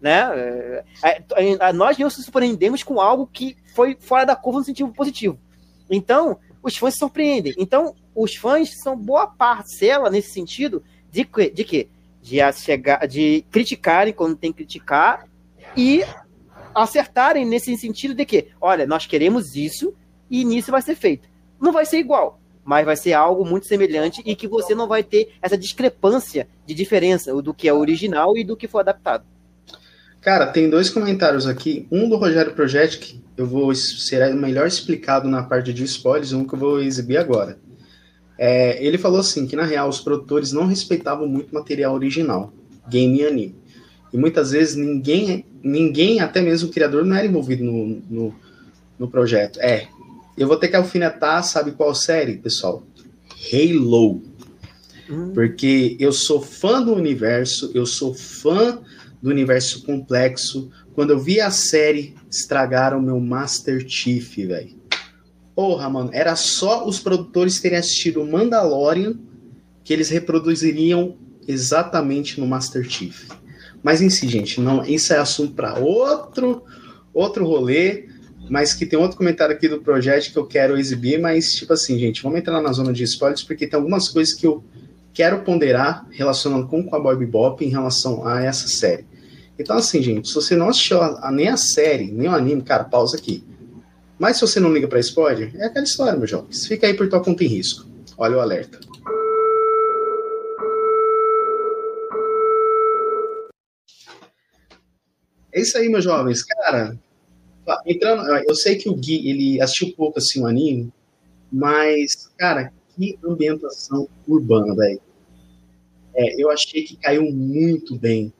né? 0.00 0.82
É, 1.02 1.22
é, 1.36 1.72
nós 1.72 1.98
nos 1.98 2.14
surpreendemos 2.14 2.82
com 2.82 3.00
algo 3.00 3.26
que 3.26 3.56
foi 3.74 3.96
fora 4.00 4.24
da 4.24 4.36
curva 4.36 4.60
no 4.60 4.64
sentido 4.64 4.92
positivo. 4.92 5.38
Então, 5.90 6.38
os 6.62 6.76
fãs 6.76 6.94
se 6.94 7.00
surpreendem. 7.00 7.54
Então, 7.58 7.94
os 8.14 8.34
fãs 8.34 8.80
são 8.82 8.96
boa 8.96 9.26
parcela 9.26 10.10
nesse 10.10 10.32
sentido 10.32 10.82
de, 11.10 11.26
de 11.52 11.64
quê? 11.64 11.88
De, 12.22 12.52
chegar, 12.52 13.06
de 13.06 13.44
criticarem 13.50 14.12
quando 14.12 14.36
tem 14.36 14.52
que 14.52 14.58
criticar 14.58 15.26
e 15.76 16.04
acertarem 16.74 17.44
nesse 17.44 17.76
sentido 17.76 18.14
de 18.14 18.24
que, 18.24 18.48
olha, 18.60 18.86
nós 18.86 19.06
queremos 19.06 19.54
isso 19.56 19.94
e 20.30 20.44
nisso 20.44 20.70
vai 20.70 20.82
ser 20.82 20.94
feito. 20.94 21.28
Não 21.60 21.72
vai 21.72 21.86
ser 21.86 21.98
igual, 21.98 22.40
mas 22.68 22.84
vai 22.84 22.96
ser 22.96 23.14
algo 23.14 23.46
muito 23.46 23.66
semelhante 23.66 24.20
e 24.26 24.36
que 24.36 24.46
você 24.46 24.74
não 24.74 24.86
vai 24.86 25.02
ter 25.02 25.30
essa 25.40 25.56
discrepância 25.56 26.46
de 26.66 26.74
diferença 26.74 27.34
do 27.40 27.54
que 27.54 27.66
é 27.66 27.72
original 27.72 28.36
e 28.36 28.44
do 28.44 28.54
que 28.58 28.68
foi 28.68 28.82
adaptado. 28.82 29.24
Cara, 30.20 30.48
tem 30.48 30.68
dois 30.68 30.90
comentários 30.90 31.46
aqui. 31.46 31.88
Um 31.90 32.10
do 32.10 32.16
Rogério 32.16 32.52
Project, 32.52 33.24
eu 33.38 33.46
vou 33.46 33.74
ser 33.74 34.34
melhor 34.34 34.66
explicado 34.66 35.30
na 35.30 35.42
parte 35.42 35.72
de 35.72 35.82
spoilers, 35.84 36.34
um 36.34 36.44
que 36.44 36.52
eu 36.52 36.58
vou 36.58 36.82
exibir 36.82 37.16
agora. 37.16 37.58
É, 38.36 38.84
ele 38.84 38.98
falou 38.98 39.20
assim 39.20 39.46
que 39.46 39.56
na 39.56 39.64
real 39.64 39.88
os 39.88 40.02
produtores 40.02 40.52
não 40.52 40.66
respeitavam 40.66 41.26
muito 41.26 41.54
material 41.54 41.94
original, 41.94 42.52
game 42.86 43.20
e 43.20 43.26
anime. 43.26 43.56
E 44.12 44.18
muitas 44.18 44.50
vezes 44.50 44.76
ninguém, 44.76 45.46
ninguém, 45.62 46.20
até 46.20 46.42
mesmo 46.42 46.68
o 46.68 46.72
criador, 46.72 47.02
não 47.06 47.16
era 47.16 47.26
envolvido 47.26 47.64
no, 47.64 48.02
no, 48.10 48.34
no 48.98 49.08
projeto. 49.08 49.58
É, 49.58 49.88
eu 50.38 50.46
vou 50.46 50.56
ter 50.56 50.68
que 50.68 50.76
alfinetar, 50.76 51.42
sabe 51.44 51.72
qual 51.72 51.94
série, 51.94 52.36
pessoal? 52.36 52.82
Halo. 53.52 54.22
Hum. 55.10 55.32
Porque 55.32 55.96
eu 55.98 56.12
sou 56.12 56.40
fã 56.40 56.82
do 56.82 56.94
universo, 56.94 57.70
eu 57.74 57.86
sou 57.86 58.14
fã 58.14 58.78
do 59.22 59.30
universo 59.30 59.84
complexo. 59.84 60.70
Quando 60.94 61.10
eu 61.10 61.18
vi 61.18 61.40
a 61.40 61.50
série, 61.50 62.14
estragaram 62.30 63.00
meu 63.00 63.18
Master 63.18 63.84
Chief, 63.88 64.36
velho. 64.36 64.76
Porra, 65.54 65.88
mano, 65.88 66.10
era 66.12 66.36
só 66.36 66.86
os 66.86 67.00
produtores 67.00 67.60
terem 67.60 67.78
assistido 67.78 68.22
o 68.22 68.30
Mandalorian 68.30 69.18
que 69.82 69.92
eles 69.92 70.08
reproduziriam 70.08 71.16
exatamente 71.46 72.38
no 72.38 72.46
Master 72.46 72.88
Chief. 72.88 73.28
Mas 73.82 74.02
em 74.02 74.10
si, 74.10 74.28
gente, 74.28 74.60
não, 74.60 74.84
isso 74.84 75.12
é 75.12 75.18
assunto 75.18 75.54
para 75.54 75.78
outro 75.78 76.62
outro 77.12 77.46
rolê 77.46 78.08
mas 78.48 78.72
que 78.72 78.86
tem 78.86 78.98
outro 78.98 79.16
comentário 79.16 79.54
aqui 79.54 79.68
do 79.68 79.80
projeto 79.80 80.32
que 80.32 80.38
eu 80.38 80.46
quero 80.46 80.78
exibir, 80.78 81.20
mas, 81.20 81.52
tipo 81.52 81.72
assim, 81.72 81.98
gente, 81.98 82.22
vamos 82.22 82.38
entrar 82.38 82.60
na 82.60 82.72
zona 82.72 82.92
de 82.92 83.04
spoilers, 83.04 83.42
porque 83.42 83.66
tem 83.66 83.76
algumas 83.76 84.08
coisas 84.08 84.34
que 84.34 84.46
eu 84.46 84.64
quero 85.12 85.40
ponderar 85.40 86.06
relacionando 86.10 86.66
com 86.66 86.80
o 86.80 87.02
Bob 87.02 87.26
Bop 87.26 87.64
em 87.64 87.68
relação 87.68 88.26
a 88.26 88.42
essa 88.42 88.68
série. 88.68 89.04
Então, 89.58 89.76
assim, 89.76 90.00
gente, 90.00 90.28
se 90.28 90.34
você 90.34 90.54
não 90.54 90.68
assistiu 90.68 91.02
a, 91.02 91.28
a, 91.28 91.32
nem 91.32 91.48
a 91.48 91.56
série, 91.56 92.10
nem 92.10 92.28
o 92.28 92.32
anime, 92.32 92.62
cara, 92.62 92.84
pausa 92.84 93.16
aqui. 93.16 93.42
Mas 94.18 94.36
se 94.36 94.42
você 94.42 94.60
não 94.60 94.72
liga 94.72 94.86
para 94.86 95.00
spoiler, 95.00 95.52
é 95.56 95.66
aquela 95.66 95.84
história, 95.84 96.16
meu 96.16 96.26
jovem. 96.26 96.52
Fica 96.52 96.86
aí 96.86 96.94
por 96.94 97.08
tua 97.08 97.22
conta 97.22 97.42
em 97.44 97.48
risco. 97.48 97.86
Olha 98.16 98.36
o 98.36 98.40
alerta. 98.40 98.78
É 105.52 105.60
isso 105.60 105.76
aí, 105.76 105.88
meus 105.88 106.04
jovens. 106.04 106.44
Cara, 106.44 106.96
entrando, 107.86 108.22
eu 108.46 108.54
sei 108.54 108.76
que 108.76 108.88
o 108.88 108.94
Gui, 108.94 109.28
ele 109.28 109.60
assistiu 109.60 109.94
pouco 109.94 110.18
assim 110.18 110.40
o 110.40 110.46
anime, 110.46 110.92
mas, 111.50 112.30
cara, 112.36 112.72
que 112.94 113.18
ambientação 113.24 114.08
urbana, 114.26 114.74
velho. 114.74 115.00
É, 116.14 116.42
eu 116.42 116.50
achei 116.50 116.82
que 116.82 116.96
caiu 116.96 117.30
muito 117.30 117.96
bem. 117.96 118.32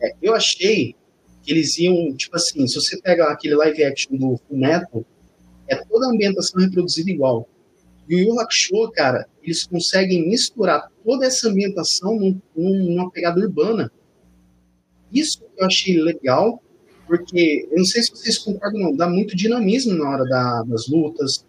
É, 0.00 0.14
eu 0.22 0.34
achei 0.34 0.94
que 1.42 1.52
eles 1.52 1.78
iam, 1.78 2.14
tipo 2.14 2.36
assim, 2.36 2.66
se 2.66 2.74
você 2.74 3.00
pega 3.00 3.24
aquele 3.24 3.54
live 3.56 3.84
action 3.84 4.16
do 4.16 4.38
Fullmetal, 4.46 5.04
é 5.66 5.76
toda 5.76 6.06
a 6.06 6.10
ambientação 6.10 6.60
reproduzida 6.60 7.10
igual. 7.10 7.48
E 8.08 8.14
o 8.14 8.18
Yu 8.18 8.40
Hakusho, 8.40 8.90
cara, 8.92 9.26
eles 9.42 9.66
conseguem 9.66 10.28
misturar 10.28 10.90
toda 11.04 11.26
essa 11.26 11.48
ambientação 11.48 12.16
num, 12.18 12.40
numa 12.56 13.10
pegada 13.10 13.40
urbana. 13.40 13.90
Isso 15.12 15.44
eu 15.56 15.66
achei 15.66 16.00
legal, 16.00 16.62
porque 17.08 17.66
eu 17.70 17.78
não 17.78 17.84
sei 17.86 18.02
se 18.02 18.10
vocês 18.10 18.38
concordam, 18.38 18.80
não, 18.82 18.94
dá 18.94 19.08
muito 19.08 19.34
dinamismo 19.34 19.94
na 19.94 20.10
hora 20.10 20.24
da, 20.24 20.62
das 20.64 20.86
lutas, 20.88 21.44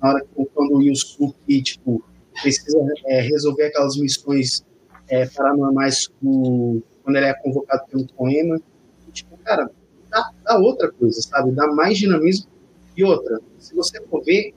na 0.00 0.08
hora 0.08 0.24
que, 0.24 0.44
quando 0.46 0.76
o 0.76 0.82
Yusuke, 0.82 1.62
tipo, 1.62 2.02
precisa 2.40 2.78
é, 3.06 3.20
resolver 3.20 3.66
aquelas 3.66 3.96
missões 3.96 4.64
é, 5.08 5.26
paranormais 5.26 6.08
quando 6.18 7.16
ele 7.16 7.26
é 7.26 7.34
convocado 7.34 7.84
pelo 7.90 8.06
poema. 8.14 8.58
E, 9.06 9.12
tipo, 9.12 9.36
cara, 9.44 9.70
dá, 10.10 10.30
dá, 10.44 10.58
outra 10.58 10.90
coisa, 10.90 11.20
sabe? 11.20 11.52
Dá 11.52 11.66
mais 11.68 11.98
dinamismo. 11.98 12.46
E 12.96 13.04
outra, 13.04 13.38
se 13.58 13.74
você 13.74 14.00
for 14.06 14.24
ver, 14.24 14.54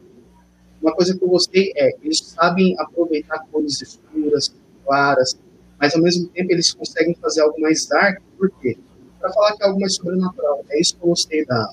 uma 0.81 0.93
coisa 0.95 1.17
que 1.17 1.23
eu 1.23 1.27
gostei 1.27 1.73
é 1.75 1.91
eles 2.01 2.19
sabem 2.19 2.75
aproveitar 2.79 3.45
cores 3.51 3.81
escuras, 3.81 4.55
claras, 4.85 5.37
mas 5.79 5.93
ao 5.93 6.01
mesmo 6.01 6.27
tempo 6.29 6.51
eles 6.51 6.71
conseguem 6.73 7.13
fazer 7.15 7.41
algo 7.41 7.59
mais 7.59 7.85
dark, 7.87 8.21
por 8.37 8.49
quê? 8.61 8.77
Para 9.25 9.33
falar 9.33 9.53
que 9.53 9.63
é 9.63 9.65
algo 9.65 9.79
mais 9.79 9.95
sobrenatural. 9.95 10.63
É 10.69 10.79
isso 10.79 10.95
que 10.95 11.03
eu 11.03 11.09
gostei 11.09 11.45
da, 11.45 11.71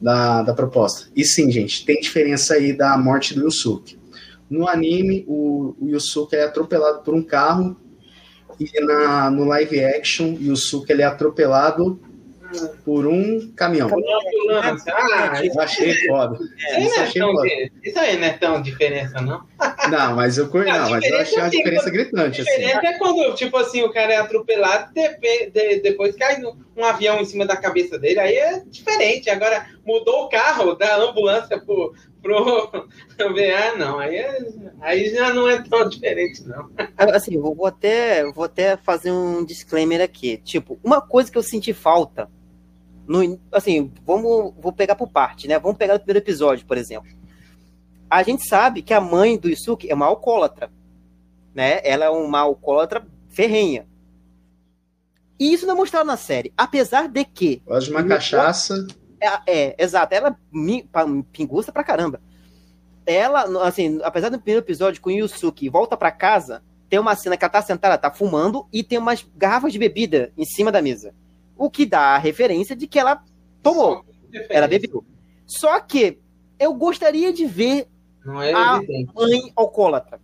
da, 0.00 0.42
da 0.42 0.54
proposta. 0.54 1.08
E 1.16 1.24
sim, 1.24 1.50
gente, 1.50 1.84
tem 1.84 2.00
diferença 2.00 2.54
aí 2.54 2.72
da 2.72 2.96
morte 2.96 3.34
do 3.34 3.42
Yusuke. 3.42 3.98
No 4.48 4.68
anime, 4.68 5.24
o, 5.26 5.74
o 5.80 5.88
Yusuke 5.88 6.36
é 6.36 6.44
atropelado 6.44 7.02
por 7.02 7.14
um 7.14 7.22
carro 7.22 7.76
e 8.60 8.70
na, 8.84 9.30
no 9.30 9.44
live 9.44 9.84
action, 9.84 10.34
o 10.34 10.40
Yusuke 10.40 10.92
ele 10.92 11.02
é 11.02 11.06
atropelado 11.06 11.98
por 12.84 13.06
um 13.06 13.52
caminhão. 13.56 13.88
Ah, 14.88 15.40
eu 15.44 15.60
achei 15.60 15.94
foda. 16.06 16.38
É, 16.68 16.80
isso, 16.80 17.00
achei 17.00 17.22
é 17.22 17.24
foda. 17.24 17.48
isso 17.82 17.98
aí 17.98 18.16
não 18.16 18.26
é 18.26 18.32
tão 18.32 18.62
diferença, 18.62 19.20
não? 19.20 19.42
Não, 19.90 20.16
mas 20.16 20.38
eu, 20.38 20.48
não, 20.52 20.64
não 20.64 20.90
mas 20.90 21.04
eu 21.04 21.18
achei 21.18 21.38
uma 21.38 21.46
assim, 21.46 21.56
diferença 21.58 21.90
gritante. 21.90 22.40
A 22.40 22.44
diferença 22.44 22.78
assim. 22.78 22.86
é 22.86 22.98
quando, 22.98 23.34
tipo 23.34 23.56
assim, 23.56 23.82
o 23.82 23.92
cara 23.92 24.12
é 24.12 24.16
atropelado 24.16 24.92
e 24.96 25.50
de, 25.50 25.80
depois 25.80 26.16
cai 26.16 26.40
um 26.76 26.84
avião 26.84 27.20
em 27.20 27.24
cima 27.24 27.46
da 27.46 27.56
cabeça 27.56 27.98
dele, 27.98 28.18
aí 28.18 28.36
é 28.36 28.62
diferente. 28.66 29.30
Agora, 29.30 29.66
mudou 29.84 30.24
o 30.24 30.28
carro 30.28 30.74
da 30.74 30.96
ambulância 30.96 31.58
pro, 31.60 31.94
pro 32.22 32.88
VA, 33.18 33.76
não. 33.78 33.98
Aí, 33.98 34.16
é, 34.16 34.38
aí 34.80 35.10
já 35.10 35.32
não 35.32 35.48
é 35.48 35.62
tão 35.62 35.88
diferente, 35.88 36.42
não. 36.46 36.70
Assim, 36.96 37.38
vou 37.38 37.66
até, 37.66 38.24
vou 38.32 38.44
até 38.44 38.76
fazer 38.76 39.12
um 39.12 39.44
disclaimer 39.44 40.00
aqui. 40.00 40.38
Tipo, 40.38 40.78
uma 40.82 41.00
coisa 41.00 41.30
que 41.30 41.38
eu 41.38 41.42
senti 41.42 41.72
falta 41.72 42.28
no, 43.06 43.38
assim, 43.52 43.92
vamos, 44.04 44.54
vou 44.58 44.72
pegar 44.72 44.94
por 44.94 45.08
parte, 45.08 45.46
né? 45.46 45.58
Vamos 45.58 45.76
pegar 45.76 45.94
o 45.94 45.98
primeiro 45.98 46.18
episódio, 46.18 46.66
por 46.66 46.76
exemplo. 46.76 47.10
A 48.08 48.22
gente 48.22 48.46
sabe 48.46 48.82
que 48.82 48.94
a 48.94 49.00
mãe 49.00 49.36
do 49.36 49.48
Isuki 49.48 49.90
é 49.90 49.94
uma 49.94 50.06
alcoólatra, 50.06 50.70
né? 51.54 51.80
Ela 51.84 52.06
é 52.06 52.10
uma 52.10 52.40
alcoólatra 52.40 53.06
ferrenha. 53.28 53.86
E 55.38 55.52
isso 55.52 55.66
não 55.66 55.74
é 55.74 55.76
mostrado 55.76 56.06
na 56.06 56.16
série, 56.16 56.52
apesar 56.56 57.08
de 57.08 57.24
que. 57.24 57.62
Gosta 57.66 57.90
de 57.90 57.90
uma 57.90 58.04
cachaça. 58.04 58.86
É, 59.20 59.40
é, 59.46 59.76
exato. 59.78 60.14
Ela 60.14 60.38
pingusta 61.32 61.72
pra 61.72 61.84
caramba. 61.84 62.20
ela, 63.04 63.66
assim, 63.66 64.00
apesar 64.02 64.28
do 64.28 64.38
primeiro 64.38 64.64
episódio 64.64 65.00
com 65.00 65.10
Yusuke 65.10 65.68
volta 65.68 65.96
para 65.96 66.12
casa, 66.12 66.62
tem 66.88 66.98
uma 66.98 67.16
cena 67.16 67.36
que 67.36 67.44
ela 67.44 67.52
tá 67.52 67.62
sentada, 67.62 67.98
tá 67.98 68.10
fumando 68.10 68.66
e 68.72 68.82
tem 68.82 68.98
umas 68.98 69.26
garrafas 69.36 69.72
de 69.72 69.78
bebida 69.78 70.32
em 70.36 70.44
cima 70.44 70.70
da 70.70 70.80
mesa. 70.80 71.14
O 71.56 71.70
que 71.70 71.86
dá 71.86 72.14
a 72.14 72.18
referência 72.18 72.74
de 72.74 72.86
que 72.86 72.98
ela 72.98 73.22
tomou. 73.62 74.04
Ela 74.48 74.66
bebeu. 74.66 75.04
Só 75.46 75.80
que 75.80 76.18
eu 76.58 76.74
gostaria 76.74 77.32
de 77.32 77.46
ver 77.46 77.88
é 78.42 78.52
a 78.54 78.80
mãe 79.14 79.52
alcoólatra, 79.54 80.20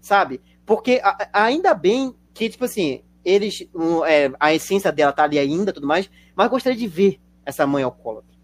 sabe? 0.00 0.40
Porque 0.64 1.00
a, 1.02 1.28
ainda 1.32 1.74
bem 1.74 2.14
que, 2.32 2.48
tipo 2.48 2.64
assim, 2.64 3.02
eles. 3.24 3.68
Um, 3.74 4.04
é, 4.04 4.32
a 4.40 4.54
essência 4.54 4.90
dela 4.90 5.12
tá 5.12 5.24
ali 5.24 5.38
ainda 5.38 5.72
tudo 5.72 5.86
mais, 5.86 6.10
mas 6.34 6.48
gostaria 6.50 6.78
de 6.78 6.86
ver 6.86 7.20
essa 7.44 7.66
mãe 7.66 7.82
alcoólatra. 7.82 8.34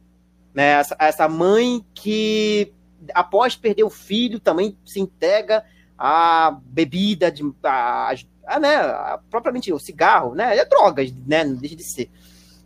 Né? 0.54 0.72
Essa, 0.72 0.96
essa 0.98 1.28
mãe 1.28 1.84
que, 1.94 2.72
após 3.14 3.56
perder 3.56 3.84
o 3.84 3.90
filho, 3.90 4.38
também 4.38 4.76
se 4.84 5.00
entrega 5.00 5.64
à 5.96 6.58
bebida, 6.64 7.32
de, 7.32 7.42
a, 7.62 8.14
a, 8.47 8.59
né, 8.59 8.76
a, 8.76 9.20
propriamente 9.30 9.72
o 9.72 9.78
cigarro, 9.78 10.34
né? 10.34 10.57
É 10.57 10.64
drogas, 10.64 11.12
né? 11.26 11.45
Não 11.45 11.57
deixa 11.57 11.76
de 11.76 11.84
ser. 11.84 12.11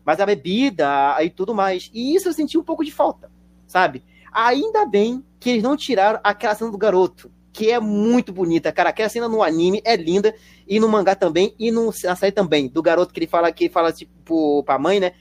Mas 0.05 0.21
a 0.21 0.27
bebida 0.27 1.17
e 1.23 1.31
tudo 1.31 1.55
mais. 1.55 1.91
E 1.93 2.15
isso 2.15 2.29
eu 2.29 2.33
senti 2.33 2.57
um 2.57 2.63
pouco 2.63 2.85
de 2.85 2.93
falta, 2.93 3.31
sabe? 3.67 4.05
Ainda 4.33 4.87
bem 4.87 5.25
que 5.41 5.51
eles 5.51 5.63
não 5.63 5.77
tiraram 5.77 6.21
aquela 6.23 6.55
cena 6.55 6.71
do 6.71 6.79
garoto, 6.79 7.31
que 7.53 7.71
é 7.71 7.81
muito 7.81 8.33
bonita, 8.33 8.71
cara. 8.71 8.91
Aquela 8.91 9.09
cena 9.09 9.29
no 9.29 9.43
anime 9.43 9.81
é 9.85 9.97
linda, 9.97 10.35
e 10.69 10.79
no 10.79 10.89
mangá 10.89 11.15
também, 11.15 11.55
e 11.59 11.71
no, 11.71 11.93
na 12.05 12.17
série 12.17 12.33
também, 12.33 12.69
do 12.69 12.83
garoto 12.83 13.13
que 13.15 13.21
ele 13.21 13.27
fala 13.27 13.51
que 13.51 13.69
fala, 13.69 13.93
tipo, 13.93 14.63
pra 14.65 14.79
mãe, 14.79 15.01
né? 15.01 15.13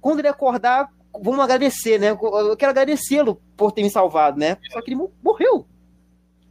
Quando 0.00 0.18
ele 0.18 0.28
acordar, 0.28 0.90
vamos 1.22 1.40
agradecer, 1.40 1.98
né? 1.98 2.10
Eu 2.10 2.56
quero 2.56 2.70
agradecê-lo 2.70 3.40
por 3.56 3.72
ter 3.72 3.82
me 3.82 3.90
salvado, 3.90 4.38
né? 4.38 4.58
Só 4.72 4.82
que 4.82 4.92
ele 4.92 5.00
morreu. 5.22 5.66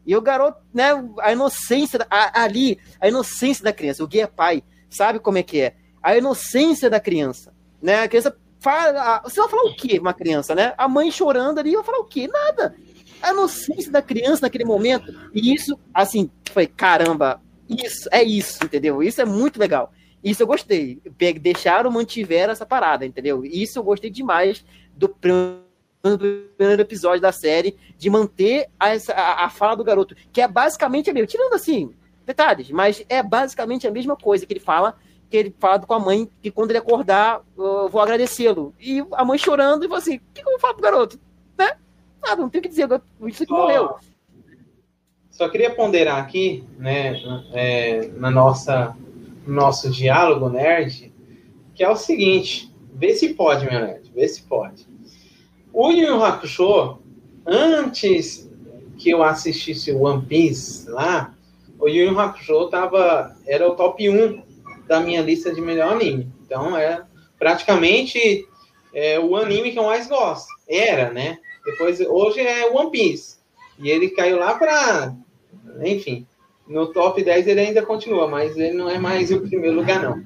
E 0.06 0.16
o 0.16 0.22
garoto, 0.22 0.62
né? 0.74 0.90
A 1.20 1.32
inocência, 1.32 2.06
a, 2.10 2.44
ali, 2.44 2.78
a 3.00 3.08
inocência 3.08 3.64
da 3.64 3.74
criança. 3.74 4.04
O 4.04 4.08
Gui 4.08 4.22
é 4.22 4.28
pai, 4.28 4.64
sabe 4.90 5.20
como 5.20 5.38
é 5.38 5.44
que 5.44 5.62
é? 5.62 5.76
A 6.02 6.18
inocência 6.18 6.90
da 6.90 7.00
criança, 7.00 7.54
né? 7.82 8.04
A 8.04 8.08
criança 8.08 8.36
fala. 8.60 9.22
Você 9.24 9.40
vai 9.40 9.50
falar 9.50 9.64
o 9.64 9.76
quê, 9.76 10.00
uma 10.00 10.14
criança, 10.14 10.54
né? 10.54 10.74
A 10.78 10.88
mãe 10.88 11.10
chorando 11.10 11.60
ali, 11.60 11.76
vai 11.76 11.84
falar 11.84 12.00
o 12.00 12.06
quê? 12.06 12.28
Nada 12.28 12.76
a 13.24 13.32
inocência 13.32 13.90
da 13.90 14.02
criança 14.02 14.42
naquele 14.42 14.66
momento. 14.66 15.16
E 15.34 15.54
isso, 15.54 15.80
assim, 15.94 16.30
foi 16.52 16.68
caramba, 16.68 17.42
isso, 17.70 18.10
é 18.12 18.22
isso, 18.22 18.64
entendeu? 18.64 19.02
Isso 19.02 19.22
é 19.22 19.26
muito 19.26 19.58
legal. 19.58 19.94
Isso 20.22 20.44
eu 20.44 20.48
gostei. 20.48 21.02
Deixaram, 21.42 21.90
mantiveram 21.90 22.52
essa 22.52 22.66
parada, 22.66 23.06
entendeu? 23.06 23.44
Isso 23.46 23.80
eu 23.80 23.84
gostei 23.84 24.10
demais 24.10 24.64
do 24.96 25.08
primeiro 25.08 25.63
episódio 26.80 27.22
da 27.22 27.32
série, 27.32 27.78
de 27.98 28.10
manter 28.10 28.68
a, 28.80 28.90
a, 28.90 29.46
a 29.46 29.50
fala 29.50 29.76
do 29.76 29.84
garoto, 29.84 30.16
que 30.32 30.42
é 30.42 30.48
basicamente 30.48 31.10
a 31.10 31.14
mesma. 31.14 31.28
Tirando 31.28 31.54
assim, 31.54 31.94
detalhes, 32.26 32.70
mas 32.72 33.06
é 33.08 33.24
basicamente 33.24 33.88
a 33.88 33.92
mesma 33.92 34.16
coisa 34.16 34.46
que 34.46 34.54
ele 34.54 34.60
fala, 34.60 34.96
que 35.30 35.38
ele 35.38 35.56
fala 35.58 35.80
com 35.80 35.94
a 35.94 36.00
mãe, 36.00 36.30
que 36.42 36.52
quando 36.52 36.72
ele 36.72 36.80
acordar, 36.80 37.42
eu 37.58 37.88
vou 37.90 38.02
agradecê-lo. 38.02 38.74
E 38.80 39.04
a 39.14 39.24
mãe 39.24 39.38
chorando 39.38 39.84
e 39.84 39.88
falou 39.88 40.02
assim: 40.02 40.18
o 40.18 40.22
que, 40.34 40.42
que 40.42 40.48
eu 40.48 40.52
vou 40.52 40.60
falar 40.60 40.74
pro 40.74 40.84
garoto? 40.84 41.20
Né? 41.58 41.72
nada, 42.22 42.42
não 42.42 42.50
tem 42.50 42.60
o 42.60 42.62
que 42.62 42.70
dizer, 42.70 42.88
isso 43.28 43.46
que 43.46 43.52
morreu. 43.52 43.96
Só 45.32 45.50
queria 45.50 45.74
ponderar 45.74 46.20
aqui, 46.20 46.64
né, 46.78 47.20
é, 47.54 48.08
na 48.16 48.30
nossa 48.30 48.96
nosso 49.46 49.90
diálogo 49.90 50.48
nerd, 50.48 51.12
que 51.76 51.84
é 51.84 51.90
o 51.90 51.98
seguinte, 51.98 52.74
vê 52.94 53.14
se 53.14 53.34
pode, 53.34 53.66
meu 53.66 53.82
nerd, 53.82 54.10
vê 54.14 54.28
se 54.28 54.44
pode. 54.44 54.88
O 55.74 55.90
Yu 55.90 56.08
Yu 56.08 56.24
Hakusho, 56.24 57.00
antes 57.48 58.48
que 58.96 59.10
eu 59.10 59.24
assistisse 59.24 59.92
One 59.92 60.22
Piece 60.22 60.88
lá, 60.88 61.34
o 61.80 61.88
Yu 61.88 62.12
Yu 62.12 62.20
Hakusho 62.20 62.70
tava, 62.70 63.36
era 63.48 63.68
o 63.68 63.76
top 63.76 64.08
1 64.08 64.44
da 64.88 65.00
minha 65.00 65.22
lista 65.22 65.52
de 65.52 65.60
melhor 65.60 65.94
anime. 65.94 66.32
Então, 66.46 66.78
é 66.78 67.04
praticamente 67.40 68.48
é, 68.94 69.20
o 69.20 69.36
anime 69.36 69.72
que 69.72 69.80
eu 69.80 69.86
mais 69.86 70.08
gosto. 70.08 70.48
Era, 70.70 71.12
né? 71.12 71.40
Depois, 71.66 72.00
hoje 72.02 72.40
é 72.40 72.70
One 72.70 72.92
Piece. 72.92 73.38
E 73.80 73.90
ele 73.90 74.10
caiu 74.10 74.38
lá 74.38 74.54
para. 74.54 75.16
Enfim, 75.84 76.28
no 76.68 76.94
top 76.94 77.24
10 77.24 77.48
ele 77.48 77.60
ainda 77.60 77.84
continua, 77.84 78.28
mas 78.28 78.56
ele 78.56 78.74
não 78.74 78.88
é 78.88 79.00
mais 79.00 79.32
o 79.32 79.42
primeiro 79.42 79.78
lugar, 79.78 80.04
não. 80.04 80.24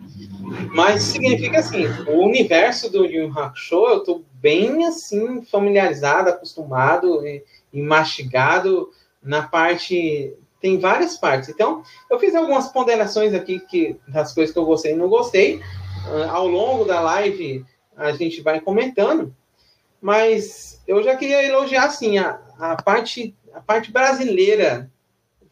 Mas 0.74 1.04
significa 1.04 1.60
assim: 1.60 1.86
o 2.08 2.26
universo 2.26 2.92
do 2.92 3.06
Yu 3.06 3.32
Hakusho 3.32 3.88
eu 3.88 4.00
tô 4.02 4.24
bem 4.40 4.86
assim, 4.86 5.44
familiarizado, 5.44 6.30
acostumado 6.30 7.26
e, 7.26 7.44
e 7.74 7.82
mastigado 7.82 8.92
na 9.22 9.44
parte. 9.44 10.34
Tem 10.60 10.80
várias 10.80 11.18
partes. 11.18 11.50
Então, 11.50 11.84
eu 12.10 12.20
fiz 12.20 12.34
algumas 12.34 12.70
ponderações 12.70 13.34
aqui 13.34 13.60
que, 13.60 14.00
das 14.08 14.34
coisas 14.34 14.52
que 14.52 14.60
eu 14.60 14.66
gostei 14.66 14.94
e 14.94 14.96
não 14.96 15.08
gostei. 15.08 15.58
Uh, 15.58 16.30
ao 16.30 16.48
longo 16.48 16.86
da 16.86 17.00
live, 17.00 17.64
a 17.96 18.12
gente 18.12 18.42
vai 18.42 18.60
comentando. 18.60 19.36
Mas 20.02 20.82
eu 20.88 21.04
já 21.04 21.16
queria 21.16 21.44
elogiar 21.44 21.86
assim 21.86 22.18
a, 22.18 22.40
a 22.60 22.76
parte 22.82 23.36
a 23.54 23.62
parte 23.62 23.92
brasileira 23.92 24.92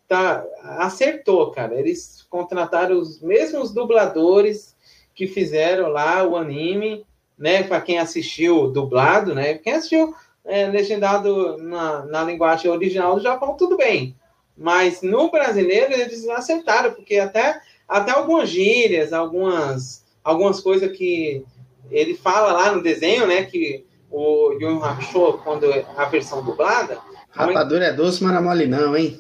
tá 0.08 0.46
acertou, 0.62 1.52
cara. 1.52 1.74
Eles 1.74 2.26
contrataram 2.30 3.00
os 3.00 3.20
mesmos 3.20 3.74
dubladores 3.74 4.76
que 5.16 5.28
fizeram 5.28 5.88
lá 5.88 6.24
o 6.24 6.36
anime, 6.36 7.06
né? 7.38 7.64
Para 7.64 7.82
quem 7.82 7.98
assistiu 7.98 8.72
dublado, 8.72 9.34
né? 9.34 9.56
Quem 9.56 9.74
assistiu 9.74 10.14
é, 10.46 10.68
legendado 10.68 11.58
na, 11.58 12.06
na 12.06 12.24
linguagem 12.24 12.70
original 12.70 13.16
do 13.16 13.22
Japão, 13.22 13.56
tudo 13.56 13.78
bem. 13.78 14.16
Mas 14.58 15.02
no 15.02 15.30
brasileiro 15.30 15.94
eles 15.94 16.28
acertaram, 16.30 16.94
porque 16.94 17.18
até, 17.18 17.60
até 17.88 18.12
algumas 18.12 18.50
gírias, 18.50 19.12
algumas, 19.12 20.06
algumas 20.24 20.62
coisas 20.62 20.96
que 20.96 21.44
ele 21.92 22.16
fala 22.16 22.54
lá 22.54 22.72
no 22.72 22.82
desenho, 22.82 23.28
né? 23.28 23.44
Que 23.44 23.86
o 24.10 24.54
Yu 24.60 24.84
Hakusho, 24.84 25.40
quando 25.44 25.66
é 25.72 25.86
a 25.98 26.06
versão 26.06 26.44
dublada. 26.44 26.98
Rapadura 27.32 27.86
é 27.86 27.94
doce, 27.94 28.24
mas 28.24 28.32
não 28.32 28.40
é 28.40 28.44
mole 28.44 28.66
não, 28.66 28.96
hein? 28.96 29.20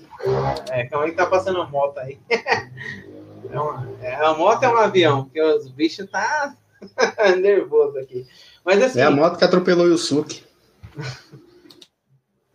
É, 0.71 0.85
calma 0.85 1.05
aí 1.05 1.11
que 1.11 1.17
tá 1.17 1.25
passando 1.25 1.61
a 1.61 1.67
moto 1.67 1.99
aí. 1.99 2.17
É 3.51 3.59
uma, 3.59 3.89
é, 4.01 4.15
a 4.15 4.33
moto 4.33 4.63
é 4.63 4.69
um 4.69 4.77
avião, 4.77 5.23
porque 5.25 5.41
os 5.41 5.69
bichos 5.69 6.09
tá 6.09 6.55
nervoso 7.41 7.97
aqui. 7.97 8.25
Mas 8.63 8.81
assim. 8.81 8.99
É 8.99 9.03
a 9.03 9.11
moto 9.11 9.37
que 9.37 9.45
atropelou 9.45 9.85
o 9.85 9.89
Yusuke. 9.89 10.43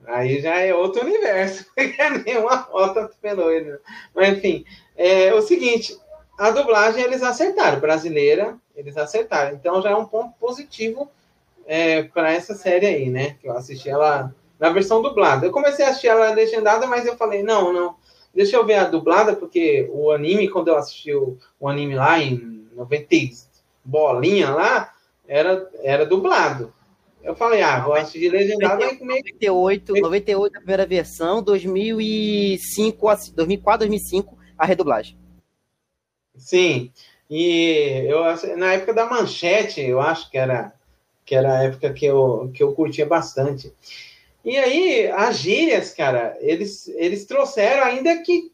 Aí 0.07 0.41
já 0.41 0.59
é 0.59 0.75
outro 0.75 1.05
universo. 1.05 1.67
Nenhuma 2.25 2.69
moto 2.73 2.99
atropelou 2.99 3.51
ele. 3.51 3.79
Mas 4.15 4.37
enfim, 4.37 4.65
é 4.97 5.33
o 5.35 5.43
seguinte: 5.43 5.97
a 6.39 6.51
dublagem 6.51 7.03
eles 7.03 7.23
acertaram, 7.23 7.81
brasileira, 7.81 8.57
eles 8.75 8.97
acertaram. 8.97 9.55
Então 9.55 9.81
já 9.83 9.91
é 9.91 9.97
um 9.97 10.07
ponto 10.07 10.35
positivo 10.39 11.11
é, 11.67 12.03
para 12.03 12.33
essa 12.33 12.55
série 12.55 12.87
aí, 12.87 13.11
né? 13.11 13.37
Que 13.41 13.49
eu 13.49 13.57
assisti 13.57 13.89
ela 13.89 14.35
na 14.59 14.71
versão 14.71 15.01
dublada. 15.01 15.47
Eu 15.47 15.53
comecei 15.53 15.85
a 15.85 15.89
assistir 15.89 16.09
ela 16.09 16.33
legendada, 16.33 16.87
mas 16.87 17.07
eu 17.07 17.17
falei, 17.17 17.43
não, 17.43 17.73
não, 17.73 17.95
deixa 18.35 18.57
eu 18.57 18.67
ver 18.67 18.75
a 18.75 18.85
dublada, 18.85 19.35
porque 19.35 19.89
o 19.93 20.11
anime, 20.11 20.49
quando 20.49 20.69
eu 20.69 20.77
assisti 20.77 21.15
o, 21.15 21.39
o 21.59 21.69
anime 21.69 21.95
lá 21.95 22.19
em 22.19 22.69
90 22.75 23.07
bolinha 23.85 24.51
lá, 24.51 24.93
era, 25.27 25.69
era 25.83 26.07
dublado. 26.07 26.73
Eu 27.23 27.35
falei, 27.35 27.63
ah, 27.63 27.81
vou 27.81 27.95
assistir 27.95 28.31
legendado. 28.31 28.83
98, 28.83 29.95
98 29.95 30.57
a 30.57 30.59
primeira 30.59 30.87
versão, 30.87 31.43
2005, 31.43 33.07
2004, 33.35 33.79
2005 33.87 34.39
a 34.57 34.65
redublagem. 34.65 35.19
Sim, 36.37 36.91
e 37.29 38.07
eu 38.09 38.23
na 38.57 38.73
época 38.73 38.95
da 38.95 39.07
manchete, 39.07 39.83
eu 39.83 40.01
acho 40.01 40.31
que 40.31 40.39
era 40.39 40.73
que 41.31 41.35
era 41.37 41.59
a 41.59 41.63
época 41.63 41.93
que 41.93 42.05
eu, 42.05 42.51
que 42.53 42.61
eu 42.61 42.73
curtia 42.73 43.07
bastante. 43.07 43.73
E 44.45 44.57
aí, 44.57 45.07
as 45.13 45.39
gírias, 45.39 45.95
cara, 45.95 46.37
eles, 46.41 46.89
eles 46.97 47.25
trouxeram, 47.25 47.85
ainda 47.85 48.21
que 48.23 48.51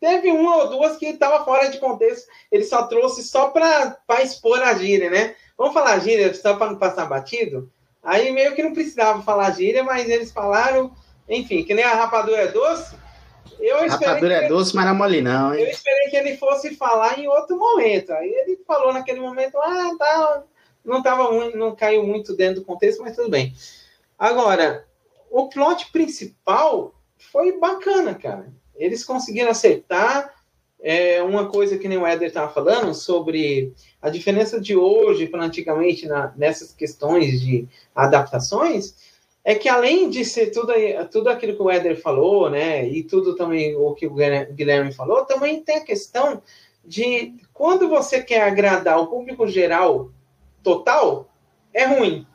teve 0.00 0.30
uma 0.30 0.56
ou 0.56 0.70
duas 0.70 0.96
que 0.96 1.06
estava 1.06 1.44
fora 1.44 1.68
de 1.68 1.78
contexto, 1.78 2.26
ele 2.50 2.64
só 2.64 2.86
trouxe 2.86 3.22
só 3.22 3.48
para 3.48 4.22
expor 4.22 4.62
a 4.62 4.74
gíria, 4.74 5.10
né? 5.10 5.34
Vamos 5.56 5.74
falar 5.74 5.98
gíria 6.00 6.32
só 6.34 6.56
para 6.56 6.70
não 6.70 6.78
passar 6.78 7.06
batido? 7.06 7.70
Aí 8.02 8.30
meio 8.30 8.54
que 8.54 8.62
não 8.62 8.72
precisava 8.72 9.22
falar 9.22 9.50
gíria, 9.50 9.82
mas 9.82 10.08
eles 10.08 10.30
falaram, 10.30 10.92
enfim, 11.28 11.64
que 11.64 11.74
nem 11.74 11.84
a 11.84 11.94
rapadura 11.94 12.42
é 12.42 12.48
doce. 12.48 12.94
Eu 13.58 13.88
rapadura 13.88 14.34
é 14.34 14.48
doce, 14.48 14.76
mas 14.76 14.84
não 14.84 14.92
é 14.92 14.96
mole 14.96 15.22
não, 15.22 15.54
hein? 15.54 15.64
Eu 15.64 15.70
esperei 15.70 16.08
que 16.08 16.16
ele 16.16 16.36
fosse 16.36 16.76
falar 16.76 17.18
em 17.18 17.26
outro 17.26 17.58
momento. 17.58 18.12
Aí 18.12 18.28
ele 18.28 18.60
falou 18.66 18.92
naquele 18.92 19.20
momento, 19.20 19.58
ah, 19.58 19.90
tá, 19.98 20.42
não 20.84 21.02
tava 21.02 21.32
muito, 21.32 21.56
não 21.56 21.74
caiu 21.74 22.04
muito 22.04 22.36
dentro 22.36 22.60
do 22.60 22.66
contexto, 22.66 23.02
mas 23.02 23.16
tudo 23.16 23.30
bem. 23.30 23.54
Agora, 24.18 24.86
o 25.30 25.48
plot 25.48 25.90
principal 25.90 26.94
foi 27.18 27.58
bacana, 27.58 28.14
cara. 28.14 28.52
Eles 28.78 29.04
conseguiram 29.04 29.50
acertar 29.50 30.34
é, 30.80 31.22
uma 31.22 31.48
coisa 31.48 31.78
que 31.78 31.88
nem 31.88 31.98
o 31.98 32.06
Éder 32.06 32.28
estava 32.28 32.52
falando 32.52 32.94
sobre 32.94 33.72
a 34.00 34.10
diferença 34.10 34.60
de 34.60 34.76
hoje 34.76 35.26
para 35.26 35.44
antigamente 35.44 36.06
na, 36.06 36.32
nessas 36.36 36.72
questões 36.72 37.40
de 37.40 37.66
adaptações 37.94 38.94
é 39.42 39.54
que 39.54 39.68
além 39.68 40.10
de 40.10 40.24
ser 40.24 40.50
tudo, 40.50 40.72
tudo 41.10 41.28
aquilo 41.28 41.54
que 41.54 41.62
o 41.62 41.70
Éder 41.70 42.00
falou, 42.00 42.50
né, 42.50 42.84
e 42.88 43.04
tudo 43.04 43.36
também 43.36 43.76
o 43.76 43.94
que 43.94 44.06
o 44.06 44.12
Guilherme 44.12 44.92
falou, 44.92 45.24
também 45.24 45.62
tem 45.62 45.76
a 45.76 45.84
questão 45.84 46.42
de 46.84 47.34
quando 47.54 47.88
você 47.88 48.20
quer 48.20 48.42
agradar 48.42 49.00
o 49.00 49.06
público 49.06 49.46
geral 49.46 50.10
total, 50.64 51.28
é 51.72 51.84
ruim. 51.84 52.26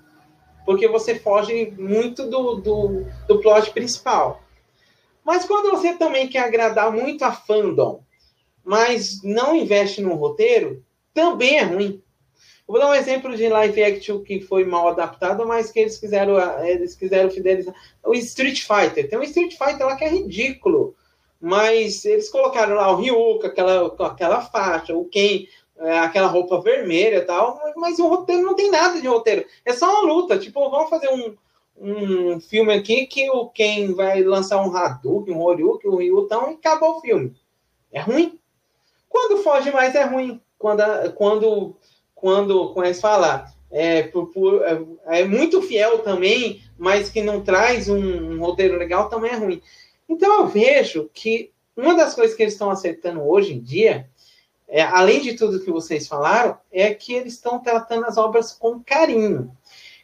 Porque 0.66 0.88
você 0.88 1.16
foge 1.16 1.74
muito 1.78 2.30
do, 2.30 2.56
do, 2.56 3.06
do 3.28 3.39
plot 3.42 3.72
principal. 3.72 4.41
Mas 5.24 5.46
quando 5.46 5.72
você 5.72 5.94
também 5.94 6.28
quer 6.28 6.40
agradar 6.40 6.92
muito 6.92 7.24
a 7.24 7.32
fandom, 7.32 8.04
mas 8.64 9.22
não 9.24 9.56
investe 9.56 10.02
no 10.02 10.16
roteiro, 10.16 10.84
também 11.14 11.58
é 11.58 11.64
ruim. 11.64 12.02
Vou 12.68 12.80
dar 12.80 12.90
um 12.90 12.94
exemplo 12.94 13.36
de 13.36 13.50
live 13.50 13.84
action 13.84 14.20
que 14.22 14.40
foi 14.40 14.64
mal 14.64 14.88
adaptado, 14.88 15.46
mas 15.46 15.72
que 15.72 15.80
eles 15.80 15.98
quiseram, 15.98 16.38
eles 16.66 16.96
quiseram 16.96 17.30
fidelizar. 17.30 17.76
O 18.04 18.14
Street 18.14 18.62
Fighter. 18.62 19.10
Tem 19.10 19.20
um 19.20 19.24
Street 19.24 19.58
Fighter 19.58 19.86
lá 19.86 19.96
que 19.96 20.06
é 20.06 20.10
ridículo. 20.10 20.96
Mas 21.40 22.06
eles 22.06 22.30
colocaram 22.30 22.76
lá 22.76 22.92
o 22.92 22.96
Ryu 22.96 23.40
com 23.40 23.48
aquela, 23.48 23.90
com 23.90 24.04
aquela 24.04 24.42
faixa, 24.42 24.96
o 24.96 25.06
Ken, 25.06 25.48
é, 25.80 26.00
aquela 26.00 26.28
roupa 26.28 26.62
vermelha 26.62 27.18
e 27.18 27.26
tal, 27.26 27.60
mas 27.76 27.98
o 27.98 28.08
roteiro 28.08 28.44
não 28.44 28.56
tem 28.56 28.70
nada 28.70 29.02
de 29.02 29.08
roteiro. 29.08 29.44
É 29.66 29.74
só 29.74 29.90
uma 29.90 30.14
luta. 30.14 30.38
Tipo, 30.38 30.70
vamos 30.70 30.90
fazer 30.90 31.10
um, 31.10 31.36
um 31.78 32.40
filme 32.40 32.74
aqui 32.74 33.06
que 33.08 33.30
o 33.30 33.48
Ken 33.50 33.94
vai 33.94 34.24
lançar 34.24 34.62
um 34.62 34.76
Hadouken, 34.76 35.34
um 35.34 35.42
Horyuken, 35.42 35.90
um 35.90 35.96
Ryu, 35.96 36.26
então, 36.26 36.52
e 36.52 36.54
acabou 36.54 36.98
o 36.98 37.02
filme. 37.02 37.36
É 37.92 38.00
ruim. 38.00 38.40
Quando 39.10 39.44
foge 39.44 39.72
mais 39.72 39.96
é 39.96 40.04
ruim. 40.04 40.42
Quando, 40.58 40.84
quando, 41.16 41.76
quando 42.14 42.74
começa 42.74 43.00
a 43.00 43.02
falar, 43.02 43.54
é, 43.72 44.04
por, 44.04 44.28
por, 44.28 44.62
é, 44.64 45.22
é, 45.22 45.26
muito 45.26 45.62
fiel 45.62 46.00
também, 46.00 46.62
mas 46.78 47.10
que 47.10 47.22
não 47.22 47.42
traz 47.42 47.90
um, 47.90 47.98
um, 47.98 48.40
roteiro 48.40 48.78
legal, 48.78 49.10
também 49.10 49.32
é 49.32 49.36
ruim. 49.36 49.62
Então 50.08 50.42
eu 50.42 50.48
vejo 50.48 51.10
que 51.14 51.52
uma 51.76 51.96
das 51.96 52.14
coisas 52.14 52.36
que 52.36 52.44
eles 52.44 52.54
estão 52.54 52.70
acertando 52.70 53.22
hoje 53.22 53.54
em 53.54 53.60
dia, 53.60 54.10
é, 54.68 54.82
além 54.82 55.22
de 55.22 55.34
tudo 55.34 55.64
que 55.64 55.72
vocês 55.72 56.08
falaram, 56.08 56.58
é 56.72 56.94
que 56.94 57.14
eles 57.14 57.34
estão 57.34 57.60
tratando 57.60 58.06
as 58.06 58.18
obras 58.18 58.52
com 58.52 58.84
carinho. 58.84 59.56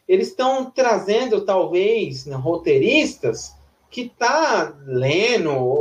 Eles 0.07 0.29
estão 0.29 0.71
trazendo, 0.71 1.45
talvez, 1.45 2.25
né, 2.25 2.35
roteiristas 2.35 3.55
que 3.89 4.01
está 4.01 4.75
lendo 4.85 5.51
ou, 5.51 5.77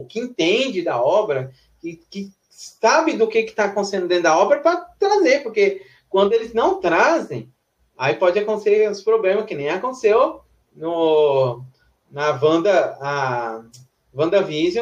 ou, 0.00 0.04
que 0.06 0.18
entende 0.18 0.82
da 0.82 1.02
obra, 1.02 1.52
que, 1.80 2.00
que 2.10 2.30
sabe 2.48 3.12
do 3.12 3.28
que 3.28 3.38
está 3.38 3.64
acontecendo 3.64 4.08
dentro 4.08 4.24
da 4.24 4.38
obra 4.38 4.60
para 4.60 4.76
trazer, 4.98 5.42
porque 5.42 5.82
quando 6.08 6.32
eles 6.32 6.52
não 6.52 6.80
trazem, 6.80 7.52
aí 7.96 8.14
pode 8.14 8.38
acontecer 8.38 8.90
os 8.90 9.02
problemas 9.02 9.44
que 9.44 9.54
nem 9.54 9.68
aconteceu 9.68 10.40
no, 10.74 11.62
na 12.10 12.30
Wanda, 12.42 12.96
a 13.00 13.62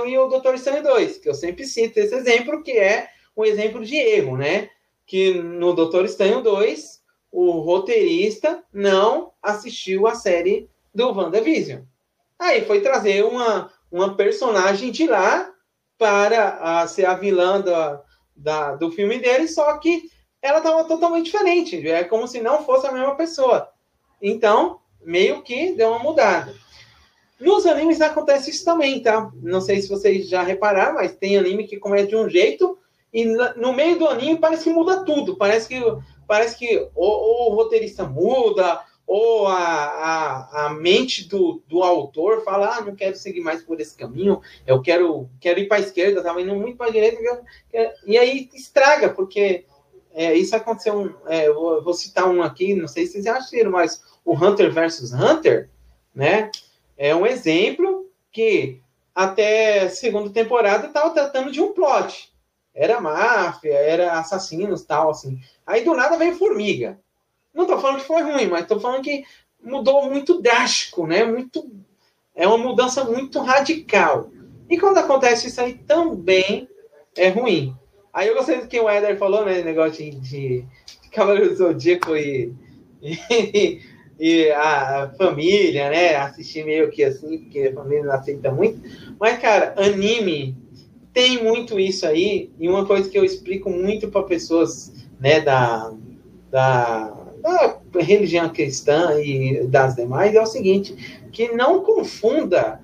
e 0.07 0.19
o 0.19 0.29
Doutor 0.29 0.55
Estranho 0.55 0.83
2, 0.83 1.19
que 1.19 1.29
eu 1.29 1.35
sempre 1.35 1.67
cito 1.67 1.99
esse 1.99 2.15
exemplo, 2.15 2.63
que 2.63 2.73
é 2.73 3.09
um 3.37 3.45
exemplo 3.45 3.85
de 3.85 3.97
erro, 3.97 4.37
né? 4.37 4.71
Que 5.05 5.35
no 5.35 5.75
Doutor 5.75 6.05
Estranho 6.07 6.41
2, 6.43 6.96
o 7.31 7.61
roteirista 7.61 8.63
não 8.73 9.33
assistiu 9.43 10.07
a 10.07 10.15
série 10.15 10.69
do 10.95 11.13
WandaVision. 11.13 11.83
Aí 12.39 12.65
foi 12.65 12.81
trazer 12.81 13.25
uma, 13.25 13.71
uma 13.91 14.15
personagem 14.15 14.91
de 14.91 15.07
lá 15.07 15.51
para 15.99 16.81
a, 16.83 16.87
ser 16.87 17.07
a 17.07 17.15
vilã 17.15 17.61
da, 17.61 18.03
da, 18.35 18.77
do 18.77 18.91
filme 18.91 19.19
dele, 19.19 19.49
só 19.49 19.79
que 19.79 20.11
ela 20.43 20.59
estava 20.59 20.85
totalmente 20.85 21.27
diferente. 21.27 21.89
É 21.89 22.05
como 22.05 22.29
se 22.29 22.41
não 22.41 22.65
fosse 22.65 22.87
a 22.87 22.93
mesma 22.93 23.15
pessoa. 23.17 23.69
Então, 24.21 24.81
meio 25.03 25.43
que 25.43 25.73
deu 25.73 25.91
uma 25.91 25.99
mudada. 25.99 26.55
Nos 27.39 27.67
animes 27.67 28.01
acontece 28.01 28.51
isso 28.51 28.65
também, 28.65 29.03
tá? 29.03 29.31
Não 29.43 29.61
sei 29.61 29.81
se 29.81 29.89
vocês 29.89 30.29
já 30.29 30.43
repararam, 30.43 30.95
mas 30.95 31.17
tem 31.17 31.37
anime 31.37 31.67
que 31.67 31.79
começa 31.79 32.07
de 32.07 32.17
um 32.17 32.29
jeito 32.29 32.79
e 33.13 33.25
no 33.25 33.73
meio 33.73 33.99
do 33.99 34.09
anime 34.09 34.39
parece 34.39 34.65
que 34.65 34.71
muda 34.71 35.05
tudo. 35.05 35.37
Parece 35.37 35.69
que, 35.69 35.81
parece 36.27 36.59
que 36.59 36.89
ou, 36.95 37.11
ou 37.11 37.53
o 37.53 37.55
roteirista 37.55 38.05
muda, 38.05 38.83
ou 39.07 39.47
a, 39.47 39.55
a, 39.55 40.67
a 40.67 40.71
mente 40.71 41.29
do, 41.29 41.63
do 41.69 41.83
autor 41.83 42.43
fala, 42.43 42.77
ah, 42.77 42.81
não 42.81 42.97
quero 42.97 43.17
seguir 43.17 43.41
mais 43.41 43.63
por 43.63 43.81
esse 43.81 43.97
caminho, 43.97 44.41
eu 44.67 44.83
quero, 44.83 45.31
quero 45.41 45.61
ir 45.61 45.69
para 45.69 45.77
a 45.77 45.81
esquerda, 45.81 46.19
estava 46.19 46.43
indo 46.43 46.55
muito 46.57 46.77
para 46.77 46.89
a 46.89 46.93
direita, 46.93 47.45
e 48.05 48.19
aí 48.19 48.51
estraga, 48.53 49.11
porque 49.11 49.65
é, 50.13 50.35
isso 50.35 50.57
aconteceu, 50.57 51.15
é, 51.27 51.51
vou, 51.53 51.83
vou, 51.85 51.95
citar 51.95 52.29
um 52.29 52.43
aqui, 52.43 52.75
não 52.75 52.89
sei 52.89 53.07
se 53.07 53.13
vocês 53.13 53.27
acharam, 53.27 53.71
mas 53.71 54.03
o 54.25 54.35
Hunter 54.35 54.73
versus 54.73 55.13
Hunter, 55.13 55.71
né, 56.13 56.51
é 56.99 57.15
um 57.15 57.27
exemplo 57.27 58.11
que 58.33 58.81
até 59.15 59.89
segunda 59.89 60.31
temporada 60.31 60.89
estava 60.89 61.11
tratando 61.11 61.53
de 61.53 61.61
um 61.61 61.73
plot, 61.73 62.35
era 62.77 63.01
máfia, 63.01 63.73
era 63.73 64.19
assassinos, 64.19 64.85
tal, 64.85 65.11
assim, 65.11 65.41
aí 65.67 65.83
do 65.83 65.95
nada 65.95 66.19
veio 66.19 66.37
Formiga, 66.37 67.01
não 67.57 67.63
estou 67.63 67.81
falando 67.81 68.01
que 68.01 68.07
foi 68.07 68.21
ruim, 68.21 68.49
mas 68.49 68.63
estou 68.63 68.79
falando 68.79 69.03
que 69.03 69.25
mudou 69.65 70.11
muito 70.11 70.43
drástico, 70.43 71.07
né? 71.07 71.25
Muito, 71.25 71.69
é 72.35 72.47
uma 72.47 72.59
mudança 72.59 73.03
muito 73.03 73.41
radical. 73.41 74.31
E 74.69 74.79
quando 74.79 74.99
acontece 74.99 75.49
isso 75.49 75.61
aí 75.61 75.73
também 75.73 76.69
é 77.17 77.29
ruim. 77.31 77.75
Aí 78.13 78.29
eu 78.29 78.35
gostei 78.35 78.61
do 78.61 78.69
que 78.69 78.79
o 78.79 78.91
Eder 78.91 79.19
falou, 79.19 79.45
né? 79.45 79.63
Negócio 79.63 80.05
de, 80.05 80.11
de, 80.21 80.65
de 81.03 81.09
Cavaleiro 81.11 81.49
do 81.49 81.57
Zodíaco 81.57 82.15
e, 82.15 82.53
e, 83.03 83.81
e, 84.21 84.51
a 84.51 85.11
família, 85.17 85.89
né? 85.89 86.17
Assistir 86.17 86.63
meio 86.65 86.91
que 86.91 87.03
assim, 87.03 87.39
porque 87.39 87.69
a 87.69 87.75
família 87.75 88.05
não 88.05 88.13
aceita 88.13 88.53
muito. 88.53 88.81
Mas, 89.19 89.39
cara, 89.39 89.75
anime 89.79 90.55
tem 91.17 91.43
muito 91.43 91.81
isso 91.81 92.07
aí. 92.07 92.53
E 92.61 92.69
uma 92.69 92.85
coisa 92.85 93.09
que 93.09 93.19
eu 93.19 93.25
explico 93.25 93.71
muito 93.71 94.11
para 94.11 94.23
pessoas, 94.25 94.93
né, 95.19 95.41
da, 95.41 95.91
da 96.51 97.17
da 97.41 97.81
religião 98.01 98.49
cristã 98.51 99.19
e 99.23 99.67
das 99.69 99.95
demais 99.95 100.35
é 100.35 100.43
o 100.43 100.47
seguinte, 100.47 101.23
que 101.33 101.53
não 101.53 101.81
confunda 101.81 102.81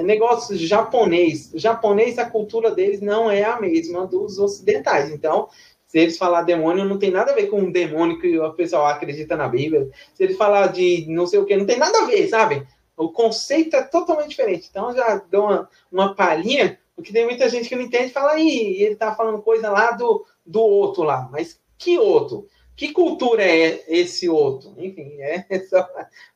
negócios 0.00 0.58
japonês. 0.58 1.52
Japonês, 1.54 2.18
a 2.18 2.24
cultura 2.24 2.70
deles 2.70 3.00
não 3.00 3.30
é 3.30 3.44
a 3.44 3.60
mesma 3.60 4.06
dos 4.06 4.38
ocidentais. 4.38 5.10
Então, 5.10 5.48
se 5.86 5.98
eles 5.98 6.16
falar 6.16 6.42
demônio, 6.42 6.86
não 6.86 6.98
tem 6.98 7.10
nada 7.10 7.32
a 7.32 7.34
ver 7.34 7.48
com 7.48 7.60
um 7.60 7.70
demônio 7.70 8.18
que 8.18 8.38
o 8.38 8.52
pessoal 8.54 8.86
acredita 8.86 9.36
na 9.36 9.46
Bíblia. 9.46 9.88
Se 10.14 10.24
ele 10.24 10.34
falar 10.34 10.68
de 10.68 11.04
não 11.08 11.26
sei 11.26 11.38
o 11.38 11.44
que, 11.44 11.56
não 11.56 11.66
tem 11.66 11.78
nada 11.78 11.98
a 11.98 12.06
ver, 12.06 12.26
sabe? 12.28 12.66
O 12.96 13.10
conceito 13.10 13.76
é 13.76 13.82
totalmente 13.82 14.30
diferente. 14.30 14.68
Então, 14.70 14.94
já 14.94 15.22
dou 15.30 15.44
uma, 15.44 15.68
uma 15.92 16.14
palhinha, 16.14 16.78
porque 16.94 17.12
tem 17.12 17.24
muita 17.24 17.48
gente 17.48 17.68
que 17.68 17.76
não 17.76 17.82
entende 17.82 18.06
e 18.06 18.12
fala, 18.12 18.32
aí, 18.32 18.76
ele 18.80 18.96
tá 18.96 19.14
falando 19.14 19.42
coisa 19.42 19.70
lá 19.70 19.92
do, 19.92 20.24
do 20.44 20.60
outro 20.60 21.02
lá. 21.02 21.28
Mas 21.30 21.60
que 21.78 21.98
outro? 21.98 22.46
Que 22.76 22.92
cultura 22.92 23.42
é 23.42 23.84
esse 23.88 24.28
outro? 24.28 24.74
Enfim, 24.78 25.20
é 25.20 25.44
só 25.68 25.86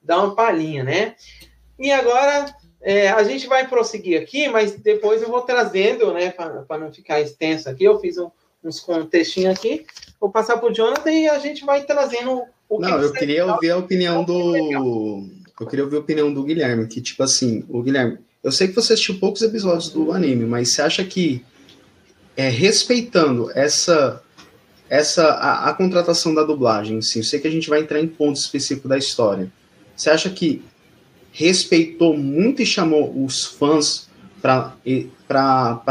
dar 0.02 0.18
uma 0.18 0.34
palhinha, 0.34 0.84
né? 0.84 1.14
E 1.78 1.90
agora 1.90 2.54
é, 2.80 3.08
a 3.08 3.22
gente 3.24 3.46
vai 3.46 3.66
prosseguir 3.68 4.20
aqui, 4.20 4.48
mas 4.48 4.72
depois 4.72 5.22
eu 5.22 5.28
vou 5.28 5.42
trazendo, 5.42 6.12
né, 6.12 6.30
para 6.30 6.78
não 6.78 6.92
ficar 6.92 7.20
extenso 7.20 7.68
aqui. 7.68 7.84
Eu 7.84 7.98
fiz 8.00 8.16
um, 8.18 8.30
uns 8.62 8.80
contextinhos 8.80 9.56
aqui. 9.56 9.86
Vou 10.20 10.30
passar 10.30 10.56
para 10.56 10.70
o 10.70 10.74
Jonathan 10.74 11.10
e 11.10 11.28
a 11.28 11.38
gente 11.38 11.64
vai 11.64 11.84
trazendo 11.84 12.42
o 12.68 12.78
que 12.78 12.82
Não, 12.82 13.00
eu 13.00 13.12
queria 13.12 13.46
ouvir 13.46 13.70
a 13.70 13.76
opinião 13.76 14.24
do. 14.24 14.56
Eu 15.58 15.66
queria 15.66 15.84
ouvir 15.84 15.96
a 15.96 16.00
opinião 16.00 16.32
do 16.32 16.42
Guilherme, 16.42 16.86
que, 16.86 17.00
tipo 17.00 17.22
assim, 17.22 17.64
o 17.68 17.82
Guilherme, 17.82 18.18
eu 18.46 18.52
sei 18.52 18.68
que 18.68 18.76
você 18.76 18.92
assistiu 18.92 19.18
poucos 19.18 19.42
episódios 19.42 19.88
do 19.88 20.12
anime, 20.12 20.46
mas 20.46 20.72
você 20.72 20.80
acha 20.80 21.04
que 21.04 21.44
é, 22.36 22.48
respeitando 22.48 23.50
essa 23.56 24.22
essa 24.88 25.30
a, 25.32 25.68
a, 25.68 25.74
contratação 25.74 26.32
da 26.32 26.44
dublagem, 26.44 27.02
sim, 27.02 27.18
eu 27.18 27.24
sei 27.24 27.40
que 27.40 27.48
a 27.48 27.50
gente 27.50 27.68
vai 27.68 27.80
entrar 27.80 27.98
em 27.98 28.06
pontos 28.06 28.42
específicos 28.42 28.88
da 28.88 28.96
história. 28.96 29.50
Você 29.96 30.10
acha 30.10 30.30
que 30.30 30.62
respeitou 31.32 32.16
muito 32.16 32.62
e 32.62 32.66
chamou 32.66 33.12
os 33.24 33.44
fãs 33.44 34.08
para 34.40 35.82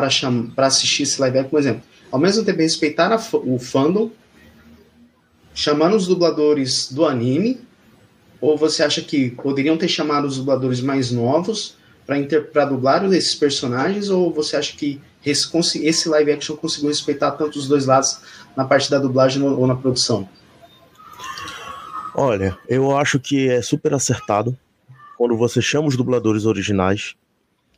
assistir 0.56 1.04
esse 1.04 1.20
live 1.20 1.44
por 1.50 1.60
exemplo? 1.60 1.84
Ao 2.10 2.18
mesmo 2.18 2.46
tempo, 2.46 2.60
respeitar 2.60 3.12
a, 3.12 3.22
o 3.34 3.60
fandom, 3.60 4.12
chamando 5.54 5.98
os 5.98 6.08
dubladores 6.08 6.90
do 6.90 7.06
anime, 7.06 7.60
ou 8.40 8.56
você 8.56 8.82
acha 8.82 9.02
que 9.02 9.32
poderiam 9.32 9.76
ter 9.76 9.90
chamado 9.90 10.26
os 10.26 10.38
dubladores 10.38 10.80
mais 10.80 11.12
novos 11.12 11.76
para 12.06 12.66
dublar 12.66 13.04
esses 13.14 13.36
personagens, 13.36 14.10
ou 14.10 14.32
você 14.32 14.56
acha 14.56 14.76
que 14.76 15.02
esse, 15.26 15.86
esse 15.86 16.08
live 16.08 16.32
action 16.32 16.56
conseguiu 16.56 16.90
respeitar 16.90 17.32
tanto 17.32 17.58
os 17.58 17.68
dois 17.68 17.86
lados 17.86 18.20
na 18.56 18.64
parte 18.64 18.90
da 18.90 19.00
dublagem 19.00 19.42
ou 19.42 19.66
na 19.66 19.76
produção? 19.76 20.30
Olha, 22.14 22.58
eu 22.70 22.96
acho 22.96 23.20
que 23.20 23.50
é 23.50 23.62
super 23.62 23.94
acertado 23.94 24.58
quando 25.18 25.36
você 25.36 25.62
chama 25.62 25.88
os 25.88 25.98
dubladores 25.98 26.46
originais, 26.46 27.16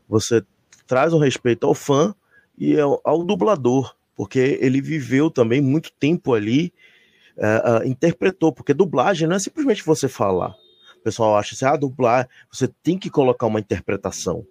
você 0.07 0.43
traz 0.85 1.13
um 1.13 1.19
respeito 1.19 1.65
ao 1.65 1.73
fã 1.73 2.13
e 2.57 2.79
ao, 2.79 2.99
ao 3.03 3.23
dublador, 3.23 3.95
porque 4.15 4.57
ele 4.61 4.81
viveu 4.81 5.29
também 5.29 5.61
muito 5.61 5.91
tempo 5.91 6.33
ali, 6.33 6.73
uh, 7.37 7.83
uh, 7.83 7.87
interpretou, 7.87 8.51
porque 8.51 8.73
dublagem 8.73 9.27
não 9.27 9.35
é 9.35 9.39
simplesmente 9.39 9.83
você 9.83 10.07
falar. 10.07 10.55
Pessoal 11.07 11.37
acha 11.37 11.55
assim, 11.55 11.63
ah, 11.63 11.77
dublar, 11.77 12.27
você 12.51 12.67
tem 12.83 12.99
que 12.99 13.09
colocar 13.09 13.47
uma 13.47 13.61
interpretação. 13.61 14.45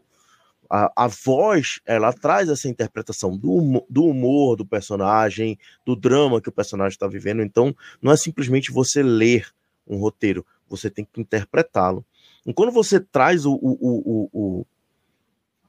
A, 0.70 1.04
a 1.04 1.06
voz, 1.06 1.80
ela 1.84 2.14
traz 2.14 2.48
essa 2.48 2.66
interpretação 2.66 3.36
do, 3.36 3.84
do 3.90 4.04
humor 4.06 4.56
do 4.56 4.64
personagem, 4.64 5.58
do 5.84 5.94
drama 5.94 6.40
que 6.40 6.48
o 6.48 6.52
personagem 6.52 6.94
está 6.94 7.06
vivendo. 7.06 7.42
Então, 7.42 7.76
não 8.00 8.10
é 8.10 8.16
simplesmente 8.16 8.72
você 8.72 9.02
ler 9.02 9.46
um 9.86 9.98
roteiro, 9.98 10.46
você 10.66 10.88
tem 10.88 11.04
que 11.04 11.20
interpretá-lo. 11.20 12.02
E 12.46 12.54
quando 12.54 12.72
você 12.72 12.98
traz 12.98 13.44
o, 13.44 13.52
o, 13.52 13.76
o, 13.78 14.30
o, 14.32 14.66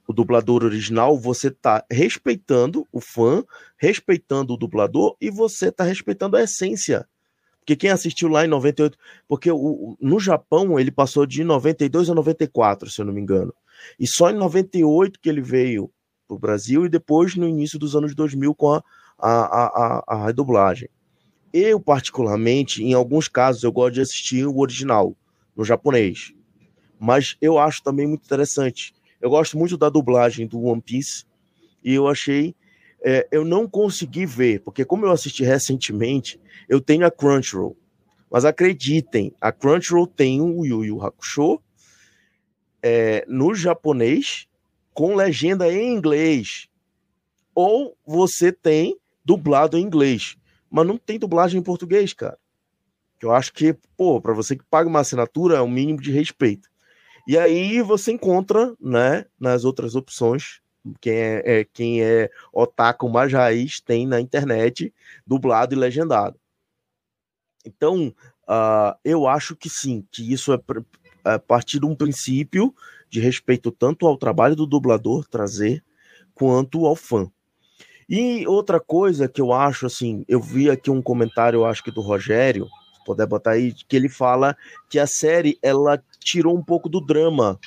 o 0.07 0.13
dublador 0.13 0.63
original, 0.63 1.19
você 1.19 1.49
está 1.49 1.83
respeitando 1.91 2.88
o 2.93 3.01
fã, 3.01 3.43
respeitando 3.75 4.53
o 4.53 4.57
dublador 4.57 5.17
e 5.19 5.29
você 5.29 5.67
está 5.67 5.83
respeitando 5.83 6.38
a 6.38 6.43
essência. 6.43 7.05
Porque 7.68 7.76
quem 7.76 7.89
assistiu 7.89 8.30
lá 8.30 8.45
em 8.45 8.47
98, 8.47 8.97
porque 9.28 9.51
o, 9.51 9.97
no 9.99 10.22
Japão 10.22 10.80
ele 10.80 10.89
passou 10.89 11.26
de 11.26 11.43
92 11.43 12.09
a 12.09 12.15
94, 12.15 12.89
se 12.89 13.01
eu 13.01 13.05
não 13.05 13.11
me 13.11 13.20
engano. 13.20 13.53
E 13.99 14.07
só 14.07 14.30
em 14.30 14.36
98 14.36 15.20
que 15.20 15.28
ele 15.28 15.41
veio 15.41 15.91
para 16.26 16.36
o 16.36 16.39
Brasil 16.39 16.86
e 16.86 16.89
depois 16.89 17.36
no 17.36 17.45
início 17.45 17.78
dos 17.78 17.93
anos 17.93 18.15
2000 18.15 18.55
com 18.55 18.72
a, 18.72 18.82
a, 19.20 19.65
a, 19.65 20.03
a 20.07 20.26
redublagem. 20.28 20.88
Eu, 21.51 21.78
particularmente, 21.78 22.82
em 22.82 22.93
alguns 22.93 23.28
casos, 23.28 23.63
eu 23.63 23.72
gosto 23.74 23.95
de 23.95 24.01
assistir 24.01 24.47
o 24.47 24.59
original, 24.59 25.13
no 25.53 25.65
japonês. 25.65 26.34
Mas 26.97 27.36
eu 27.41 27.59
acho 27.59 27.84
também 27.84 28.07
muito 28.07 28.24
interessante. 28.24 28.95
Eu 29.20 29.30
gosto 29.30 29.57
muito 29.57 29.78
da 29.78 29.89
dublagem 29.89 30.47
do 30.47 30.61
One 30.61 30.82
Piece 30.82 31.26
e 31.84 31.93
eu 31.95 32.07
achei. 32.07 32.55
É, 33.09 33.27
eu 33.31 33.45
não 33.45 33.67
consegui 33.67 34.25
ver, 34.25 34.61
porque 34.61 34.83
como 34.83 35.05
eu 35.05 35.11
assisti 35.11 35.43
recentemente, 35.43 36.39
eu 36.67 36.81
tenho 36.81 37.05
a 37.05 37.11
Crunchyroll. 37.11 37.77
Mas 38.29 38.43
acreditem, 38.43 39.33
a 39.39 39.51
Crunchyroll 39.51 40.07
tem 40.07 40.41
o 40.41 40.65
Yu 40.65 40.83
Yu 40.83 41.01
Hakusho 41.01 41.61
é, 42.83 43.23
no 43.27 43.55
japonês 43.55 44.47
com 44.93 45.15
legenda 45.15 45.71
em 45.71 45.93
inglês. 45.93 46.67
Ou 47.55 47.95
você 48.05 48.51
tem 48.51 48.97
dublado 49.23 49.77
em 49.77 49.81
inglês 49.81 50.37
mas 50.69 50.85
não 50.85 50.97
tem 50.97 51.17
dublagem 51.17 51.59
em 51.59 51.63
português, 51.63 52.13
cara. 52.13 52.37
Eu 53.21 53.31
acho 53.31 53.53
que, 53.53 53.75
pô, 53.95 54.21
para 54.21 54.33
você 54.33 54.55
que 54.55 54.63
paga 54.69 54.89
uma 54.89 54.99
assinatura 54.99 55.57
é 55.57 55.61
o 55.61 55.67
mínimo 55.67 55.99
de 55.99 56.11
respeito. 56.11 56.69
E 57.27 57.37
aí 57.37 57.81
você 57.81 58.11
encontra, 58.11 58.75
né, 58.79 59.25
nas 59.39 59.65
outras 59.65 59.95
opções, 59.95 60.61
quem 60.99 61.13
é, 61.13 61.59
é 61.59 61.63
quem 61.63 62.01
é 62.01 62.29
otaku 62.51 63.09
mais 63.09 63.31
raiz 63.31 63.79
tem 63.79 64.05
na 64.05 64.19
internet 64.19 64.93
dublado 65.25 65.73
e 65.73 65.77
legendado. 65.77 66.39
Então, 67.65 68.13
uh, 68.47 68.97
eu 69.03 69.27
acho 69.27 69.55
que 69.55 69.69
sim, 69.69 70.05
que 70.11 70.31
isso 70.31 70.53
é, 70.53 70.59
é 71.25 71.33
a 71.33 71.39
partir 71.39 71.79
de 71.79 71.85
um 71.85 71.95
princípio 71.95 72.73
de 73.09 73.19
respeito 73.19 73.71
tanto 73.71 74.07
ao 74.07 74.17
trabalho 74.17 74.55
do 74.55 74.65
dublador 74.65 75.25
trazer 75.27 75.83
quanto 76.33 76.85
ao 76.85 76.95
fã. 76.95 77.29
E 78.09 78.47
outra 78.47 78.79
coisa 78.79 79.27
que 79.27 79.41
eu 79.41 79.51
acho, 79.51 79.85
assim, 79.85 80.23
eu 80.29 80.41
vi 80.41 80.69
aqui 80.69 80.89
um 80.89 81.01
comentário, 81.01 81.57
eu 81.57 81.65
acho 81.65 81.83
que 81.83 81.91
do 81.91 81.99
Rogério, 81.99 82.65
se 82.93 83.03
puder 83.05 83.27
botar 83.27 83.51
aí, 83.51 83.73
que 83.73 83.95
ele 83.95 84.07
fala 84.07 84.55
que 84.89 84.97
a 84.97 85.05
série, 85.05 85.57
ela 85.61 86.01
tirou 86.19 86.55
um 86.55 86.63
pouco 86.63 86.88
do 86.88 87.01
drama. 87.01 87.59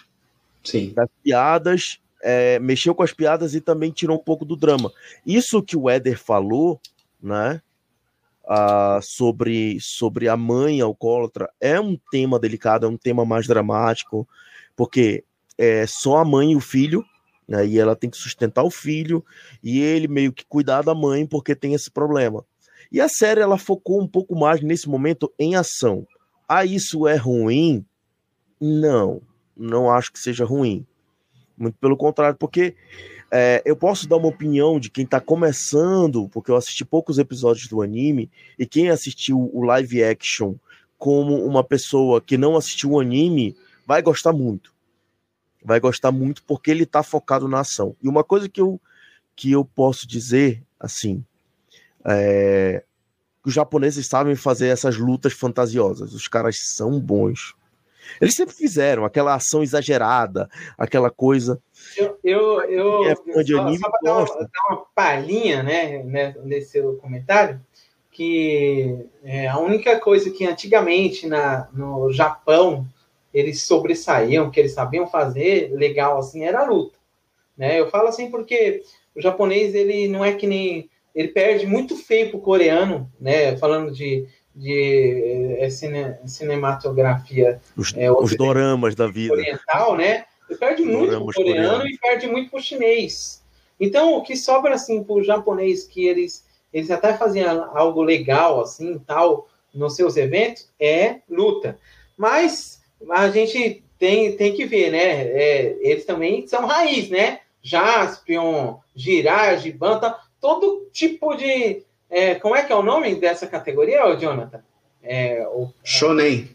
Sim. 0.65 0.93
Das 0.95 1.09
piadas, 1.23 2.00
é, 2.23 2.59
mexeu 2.59 2.95
com 2.95 3.03
as 3.03 3.13
piadas 3.13 3.55
e 3.55 3.61
também 3.61 3.91
tirou 3.91 4.17
um 4.17 4.23
pouco 4.23 4.45
do 4.45 4.57
drama. 4.57 4.93
Isso 5.25 5.63
que 5.63 5.77
o 5.77 5.89
Éder 5.89 6.19
falou, 6.19 6.81
né, 7.23 7.61
uh, 8.45 9.03
sobre, 9.03 9.79
sobre 9.81 10.29
a 10.29 10.37
mãe 10.37 10.81
alcoólatra, 10.81 11.51
é 11.61 11.81
um 11.81 11.99
tema 12.11 12.39
delicado, 12.39 12.87
é 12.87 12.89
um 12.89 12.97
tema 12.97 13.25
mais 13.25 13.47
dramático, 13.47 14.29
porque 14.77 15.25
é 15.57 15.87
só 15.87 16.19
a 16.19 16.25
mãe 16.25 16.53
e 16.53 16.57
o 16.57 16.61
filho 16.61 17.05
né? 17.51 17.67
E 17.67 17.81
ela 17.81 17.97
tem 17.97 18.09
que 18.09 18.17
sustentar 18.17 18.63
o 18.63 18.71
filho 18.71 19.25
e 19.61 19.81
ele 19.81 20.07
meio 20.07 20.33
que 20.33 20.47
cuidar 20.47 20.83
da 20.83 20.95
mãe 20.95 21.27
porque 21.27 21.57
tem 21.57 21.75
esse 21.75 21.91
problema. 21.91 22.45
E 22.93 23.01
a 23.01 23.09
série 23.09 23.41
ela 23.41 23.59
focou 23.59 24.01
um 24.01 24.07
pouco 24.07 24.39
mais 24.39 24.63
nesse 24.63 24.89
momento 24.89 25.33
em 25.37 25.57
ação. 25.57 26.07
Ah, 26.49 26.65
isso 26.65 27.09
é 27.09 27.17
ruim? 27.17 27.85
Não, 28.61 29.21
não 29.57 29.91
acho 29.91 30.13
que 30.13 30.21
seja 30.21 30.45
ruim. 30.45 30.87
Muito 31.61 31.77
pelo 31.79 31.97
contrário, 31.97 32.37
porque 32.37 32.75
é, 33.31 33.63
eu 33.65 33.77
posso 33.77 34.09
dar 34.09 34.17
uma 34.17 34.29
opinião 34.29 34.81
de 34.81 34.91
quem 34.91 35.05
está 35.05 35.21
começando, 35.21 36.29
porque 36.31 36.51
eu 36.51 36.57
assisti 36.57 36.85
poucos 36.85 37.19
episódios 37.19 37.69
do 37.69 37.83
anime, 37.83 38.31
e 38.59 38.67
quem 38.67 38.89
assistiu 38.89 39.51
o 39.53 39.63
live 39.63 40.03
action 40.03 40.55
como 40.99 41.45
uma 41.45 41.63
pessoa 41.63 42.21
que 42.21 42.37
não 42.37 42.57
assistiu 42.57 42.93
o 42.93 43.01
anime 43.01 43.55
vai 43.87 44.03
gostar 44.03 44.33
muito 44.33 44.73
vai 45.65 45.81
gostar 45.81 46.11
muito 46.11 46.43
porque 46.45 46.71
ele 46.71 46.85
está 46.85 47.03
focado 47.03 47.47
na 47.49 47.61
ação. 47.61 47.97
E 48.03 48.09
uma 48.09 48.25
coisa 48.25 48.49
que 48.49 48.61
eu, 48.61 48.81
que 49.37 49.53
eu 49.53 49.65
posso 49.65 50.07
dizer, 50.07 50.63
assim, 50.79 51.25
é 52.05 52.83
que 53.43 53.49
os 53.49 53.55
japoneses 53.55 54.07
sabem 54.07 54.35
fazer 54.35 54.69
essas 54.69 54.99
lutas 54.99 55.33
fantasiosas. 55.33 56.13
Os 56.13 56.29
caras 56.29 56.59
são 56.59 57.01
bons. 57.01 57.55
Eles 58.21 58.35
sempre 58.35 58.55
fizeram 58.55 59.05
aquela 59.05 59.35
ação 59.35 59.63
exagerada, 59.63 60.49
aquela 60.77 61.11
coisa. 61.11 61.61
Eu, 61.97 62.19
eu, 62.23 62.63
eu 62.65 63.05
é 63.05 63.43
de 63.43 63.59
anime, 63.59 63.79
só, 63.79 63.91
dar, 64.03 64.19
uma, 64.19 64.27
dar 64.27 64.69
uma 64.69 64.87
palhinha, 64.95 65.63
né, 65.63 66.03
né, 66.03 66.35
nesse 66.43 66.73
seu 66.73 66.97
comentário, 66.97 67.61
que 68.11 69.07
é, 69.25 69.49
a 69.49 69.59
única 69.59 69.99
coisa 69.99 70.31
que 70.31 70.47
antigamente 70.47 71.27
na, 71.27 71.69
no 71.73 72.13
Japão 72.13 72.87
eles 73.33 73.63
sobressaíam, 73.63 74.51
que 74.51 74.59
eles 74.59 74.73
sabiam 74.73 75.07
fazer 75.07 75.73
legal 75.73 76.19
assim, 76.19 76.45
era 76.45 76.61
a 76.61 76.65
luta. 76.65 76.99
Né? 77.57 77.79
Eu 77.79 77.89
falo 77.89 78.09
assim 78.09 78.31
porque 78.31 78.83
o 79.15 79.21
japonês 79.21 79.75
ele 79.75 80.09
não 80.09 80.25
é 80.25 80.33
que 80.33 80.47
nem 80.47 80.91
ele 81.15 81.29
perde 81.29 81.67
muito 81.67 81.97
feio 81.97 82.31
pro 82.31 82.41
coreano, 82.41 83.11
né? 83.21 83.57
Falando 83.57 83.93
de, 83.93 84.27
de 84.55 85.57
é, 85.59 85.71
cine, 85.71 86.17
cinematografia, 86.27 87.61
os, 87.77 87.95
é, 87.97 88.11
os 88.11 88.37
doramas 88.37 88.95
da 88.95 89.07
vida 89.07 89.35
oriental, 89.35 89.97
né? 89.97 90.25
Perde 90.59 90.83
muito 90.83 91.25
pro 91.25 91.33
coreano 91.33 91.79
coreanos. 91.79 91.91
e 91.91 91.99
perde 91.99 92.27
muito 92.27 92.51
pro 92.51 92.61
chinês. 92.61 93.43
Então 93.79 94.15
o 94.15 94.23
que 94.23 94.37
sobra 94.37 94.75
assim 94.75 95.03
pro 95.03 95.23
japonês 95.23 95.85
que 95.85 96.07
eles 96.07 96.45
eles 96.73 96.91
até 96.91 97.17
faziam 97.17 97.77
algo 97.77 98.03
legal 98.03 98.61
assim 98.61 98.99
tal 98.99 99.49
nos 99.73 99.95
seus 99.95 100.17
eventos 100.17 100.69
é 100.79 101.17
luta, 101.29 101.79
mas 102.17 102.83
a 103.09 103.31
gente 103.31 103.83
tem, 104.01 104.35
tem 104.35 104.55
que 104.55 104.65
ver, 104.65 104.91
né? 104.91 104.99
É, 104.99 105.77
eles 105.81 106.07
também 106.07 106.47
são 106.47 106.67
raiz, 106.67 107.11
né? 107.11 107.41
Jaspion, 107.63 108.79
Girard, 108.97 109.71
Banta, 109.73 110.17
todo 110.41 110.89
tipo 110.91 111.37
de. 111.37 111.83
É, 112.11 112.35
como 112.35 112.57
é 112.57 112.65
que 112.65 112.73
é 112.73 112.77
o 112.77 112.83
nome 112.83 113.15
dessa 113.15 113.47
categoria, 113.47 114.15
Jonathan? 114.17 114.63
É, 115.03 115.47
o, 115.49 115.73
Shonen. 115.85 116.51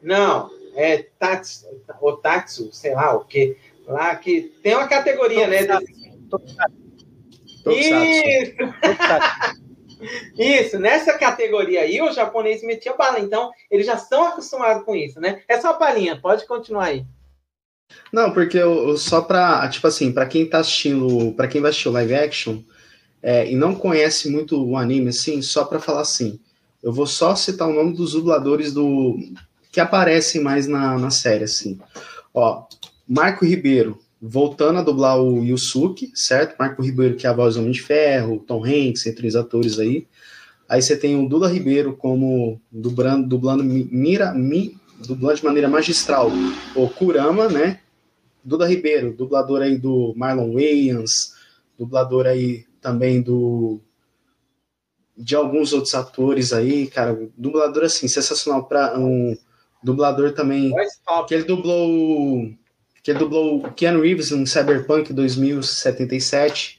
Não, 0.00 0.50
é 0.74 1.04
Tatsu, 1.18 1.66
Otatsu, 2.00 2.72
sei 2.72 2.94
lá 2.94 3.14
o 3.14 3.24
que. 3.24 3.56
Lá 3.86 4.14
que 4.14 4.52
tem 4.62 4.74
uma 4.74 4.86
categoria, 4.86 5.46
Tokusatsu. 5.48 5.92
né? 6.00 6.12
Tokusatsu. 6.30 6.76
Isso! 7.66 8.56
Tokusatsu. 8.80 9.62
Isso, 10.36 10.80
nessa 10.80 11.16
categoria 11.16 11.82
aí, 11.82 12.00
o 12.00 12.12
japonês 12.12 12.62
metia 12.62 12.94
bala, 12.94 13.20
então 13.20 13.52
eles 13.70 13.86
já 13.86 13.94
estão 13.94 14.26
acostumados 14.26 14.84
com 14.84 14.96
isso, 14.96 15.20
né? 15.20 15.42
É 15.46 15.60
só 15.60 15.74
palhinha, 15.74 16.20
pode 16.20 16.44
continuar 16.44 16.86
aí. 16.86 17.06
Não, 18.12 18.32
porque 18.32 18.58
eu, 18.58 18.96
só 18.96 19.20
pra, 19.20 19.68
tipo 19.68 19.86
assim, 19.86 20.12
para 20.12 20.26
quem 20.26 20.48
tá 20.48 20.58
assistindo, 20.58 21.32
para 21.34 21.46
quem 21.46 21.60
vai 21.60 21.70
assistir 21.70 21.88
o 21.88 21.92
live 21.92 22.14
action 22.14 22.58
é, 23.22 23.50
e 23.50 23.54
não 23.54 23.74
conhece 23.74 24.28
muito 24.28 24.62
o 24.62 24.76
anime, 24.76 25.10
assim, 25.10 25.40
só 25.40 25.64
para 25.64 25.78
falar 25.78 26.00
assim, 26.00 26.40
eu 26.82 26.92
vou 26.92 27.06
só 27.06 27.36
citar 27.36 27.68
o 27.68 27.72
nome 27.72 27.94
dos 27.94 28.12
dubladores 28.12 28.72
do 28.72 29.16
que 29.70 29.80
aparecem 29.80 30.42
mais 30.42 30.66
na, 30.66 30.98
na 30.98 31.10
série, 31.10 31.44
assim. 31.44 31.78
Ó, 32.34 32.64
Marco 33.08 33.44
Ribeiro, 33.44 33.98
voltando 34.20 34.80
a 34.80 34.82
dublar 34.82 35.20
o 35.20 35.44
Yusuke, 35.44 36.10
certo? 36.14 36.56
Marco 36.58 36.82
Ribeiro, 36.82 37.16
que 37.16 37.26
é 37.26 37.30
a 37.30 37.32
voz 37.32 37.54
do 37.54 37.60
Homem 37.60 37.72
de 37.72 37.80
Ferro, 37.80 38.44
Tom 38.46 38.64
Hanks, 38.64 39.06
entre 39.06 39.26
os 39.26 39.36
atores 39.36 39.78
aí. 39.78 40.06
Aí 40.68 40.82
você 40.82 40.96
tem 40.96 41.16
o 41.16 41.28
Dula 41.28 41.48
Ribeiro 41.48 41.94
como 41.94 42.60
dublando, 42.70 43.28
dublando 43.28 43.62
Mira, 43.62 44.32
Mi, 44.34 44.76
dublando 45.06 45.36
de 45.36 45.44
maneira 45.44 45.68
magistral 45.68 46.30
o 46.74 46.88
Kurama, 46.88 47.48
né? 47.48 47.80
Duda 48.44 48.66
Ribeiro, 48.66 49.12
dublador 49.12 49.62
aí 49.62 49.78
do 49.78 50.12
Marlon 50.16 50.54
Wayans, 50.54 51.34
dublador 51.78 52.26
aí 52.26 52.64
também 52.82 53.22
do 53.22 53.80
de 55.16 55.36
alguns 55.36 55.72
outros 55.72 55.94
atores 55.94 56.52
aí, 56.52 56.86
cara, 56.88 57.30
dublador 57.36 57.84
assim 57.84 58.08
sensacional 58.08 58.64
para 58.64 58.98
um 58.98 59.36
dublador 59.82 60.32
também 60.32 60.72
que 61.26 61.34
ele 61.34 61.44
dublou 61.44 62.52
que 63.02 63.12
dublou 63.12 63.58
o 63.58 63.72
Keanu 63.72 64.02
Reeves 64.02 64.30
em 64.30 64.46
Cyberpunk 64.46 65.12
2077. 65.12 66.78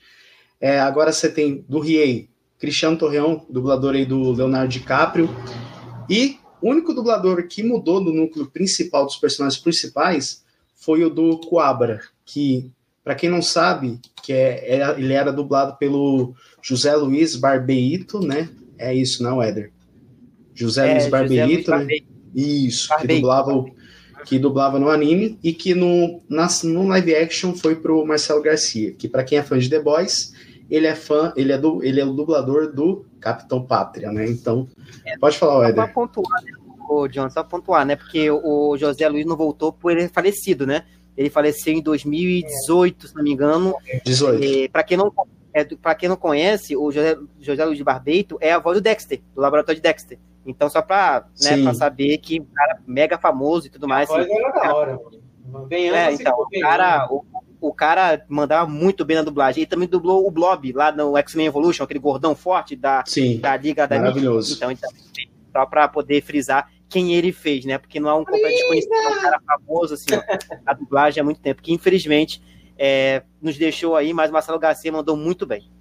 É, 0.59 0.79
agora 0.79 1.11
você 1.11 1.29
tem 1.29 1.65
do 1.67 1.79
Riei, 1.79 2.29
Cristiano 2.57 2.97
Torreão, 2.97 3.45
dublador 3.49 3.93
aí 3.93 4.05
do 4.05 4.31
Leonardo 4.31 4.69
DiCaprio. 4.69 5.29
E 6.09 6.37
o 6.61 6.69
único 6.69 6.93
dublador 6.93 7.45
que 7.47 7.61
mudou 7.61 8.01
do 8.01 8.13
núcleo 8.13 8.49
principal 8.49 9.05
dos 9.05 9.17
personagens 9.17 9.61
principais 9.61 10.45
foi 10.73 11.03
o 11.03 11.09
do 11.09 11.37
Coabra, 11.39 11.99
que, 12.25 12.71
para 13.03 13.15
quem 13.15 13.29
não 13.29 13.41
sabe, 13.41 13.99
que 14.23 14.31
é, 14.31 14.79
é, 14.79 14.95
ele 14.97 15.13
era 15.13 15.31
dublado 15.31 15.77
pelo 15.77 16.33
José 16.61 16.95
Luiz 16.95 17.35
Barbeito, 17.35 18.19
né? 18.19 18.49
É 18.77 18.93
isso, 18.93 19.21
não, 19.21 19.41
Éder? 19.41 19.71
José 20.53 20.89
é, 20.89 20.93
Luiz 20.93 21.07
Barbeito, 21.07 21.71
né? 21.71 21.87
Isso, 22.33 22.87
Barbeito. 22.89 23.13
que 23.13 23.21
dublava 23.21 23.53
o, 23.53 23.65
que 24.23 24.39
dublava 24.39 24.79
no 24.79 24.89
anime 24.89 25.37
e 25.43 25.53
que 25.53 25.75
no, 25.75 26.21
na, 26.29 26.47
no 26.63 26.87
live 26.87 27.15
action 27.15 27.53
foi 27.53 27.75
pro 27.75 28.05
Marcelo 28.05 28.41
Garcia, 28.41 28.93
que 28.93 29.07
para 29.07 29.23
quem 29.23 29.37
é 29.37 29.43
fã 29.43 29.57
de 29.57 29.69
The 29.69 29.79
Boys, 29.79 30.33
ele 30.69 30.87
é 30.87 30.95
fã, 30.95 31.33
ele 31.35 31.51
é, 31.51 31.57
do, 31.57 31.83
ele 31.83 31.99
é 31.99 32.05
o 32.05 32.13
dublador 32.13 32.71
do 32.71 33.05
Capitão 33.19 33.65
Pátria, 33.65 34.11
né? 34.11 34.25
Então, 34.25 34.67
é, 35.05 35.17
pode 35.17 35.37
falar, 35.37 35.69
Éder. 35.69 35.85
Só 35.85 35.91
pontuar, 35.91 36.43
né, 36.43 36.51
o 36.89 37.07
John, 37.07 37.29
só 37.29 37.43
pontuar, 37.43 37.85
né? 37.85 37.95
Porque 37.95 38.31
o 38.31 38.77
José 38.77 39.07
Luiz 39.09 39.25
não 39.25 39.35
voltou 39.35 39.73
por 39.73 39.91
ele 39.91 40.07
falecido, 40.07 40.65
né? 40.65 40.85
Ele 41.15 41.29
faleceu 41.29 41.73
em 41.73 41.81
2018, 41.81 43.09
se 43.09 43.15
não 43.15 43.23
me 43.23 43.31
engano. 43.31 43.75
18. 44.05 44.71
Para 44.71 44.83
quem 44.83 44.97
não 44.97 45.11
é, 45.53 45.63
para 45.63 45.93
quem 45.93 46.09
não 46.09 46.15
conhece, 46.15 46.75
o 46.75 46.91
José, 46.91 47.15
José 47.39 47.63
Luiz 47.63 47.77
de 47.77 47.83
Barbeito 47.83 48.37
é 48.41 48.51
a 48.51 48.59
voz 48.59 48.75
do 48.75 48.81
Dexter, 48.81 49.21
do 49.35 49.41
laboratório 49.41 49.79
de 49.79 49.83
Dexter. 49.83 50.17
Então, 50.45 50.67
só 50.67 50.81
para 50.81 51.27
né, 51.41 51.73
saber 51.73 52.17
que 52.17 52.39
o 52.39 52.45
cara 52.45 52.79
mega 52.87 53.17
famoso 53.17 53.67
e 53.67 53.69
tudo 53.69 53.87
mais. 53.87 54.09
A 54.09 54.13
voz 54.13 54.25
assim, 54.25 54.35
era 54.35 54.51
da 54.51 54.75
hora, 54.75 54.99
mano. 55.45 55.67
é, 55.71 56.11
então, 56.11 56.33
o 56.35 56.59
cara, 56.59 57.07
o, 57.09 57.23
o, 57.61 57.73
cara 57.73 58.25
mandava 58.27 58.69
muito 58.69 59.05
bem 59.05 59.15
na 59.15 59.23
dublagem. 59.23 59.63
E 59.63 59.67
também 59.67 59.87
dublou 59.87 60.27
o 60.27 60.31
Blob 60.31 60.71
lá 60.73 60.91
no 60.91 61.15
X-Men 61.17 61.45
Evolution, 61.45 61.83
aquele 61.83 61.99
gordão 61.99 62.35
forte 62.35 62.75
da, 62.75 63.03
Sim, 63.05 63.37
da 63.37 63.55
Liga 63.55 63.87
da 63.87 63.99
Maravilhoso. 63.99 64.55
Então, 64.55 64.71
então, 64.71 64.89
só 65.51 65.65
para 65.67 65.87
poder 65.87 66.21
frisar 66.23 66.67
quem 66.93 67.15
ele 67.15 67.31
fez, 67.31 67.65
né? 67.65 67.79
Porque 67.79 67.99
não 67.99 68.07
é 68.07 68.13
um 68.13 68.23
completo 68.23 68.55
desconhecido, 68.55 68.93
é 68.93 69.09
um 69.09 69.21
cara 69.21 69.41
famoso, 69.43 69.95
assim, 69.95 70.05
a 70.63 70.73
dublagem 70.75 71.21
há 71.21 71.23
muito 71.23 71.41
tempo, 71.41 71.63
que 71.63 71.73
infelizmente 71.73 72.39
é, 72.77 73.23
nos 73.41 73.57
deixou 73.57 73.95
aí, 73.95 74.13
mas 74.13 74.29
Marcelo 74.29 74.59
Garcia 74.59 74.91
mandou 74.91 75.17
muito 75.17 75.43
bem. 75.43 75.71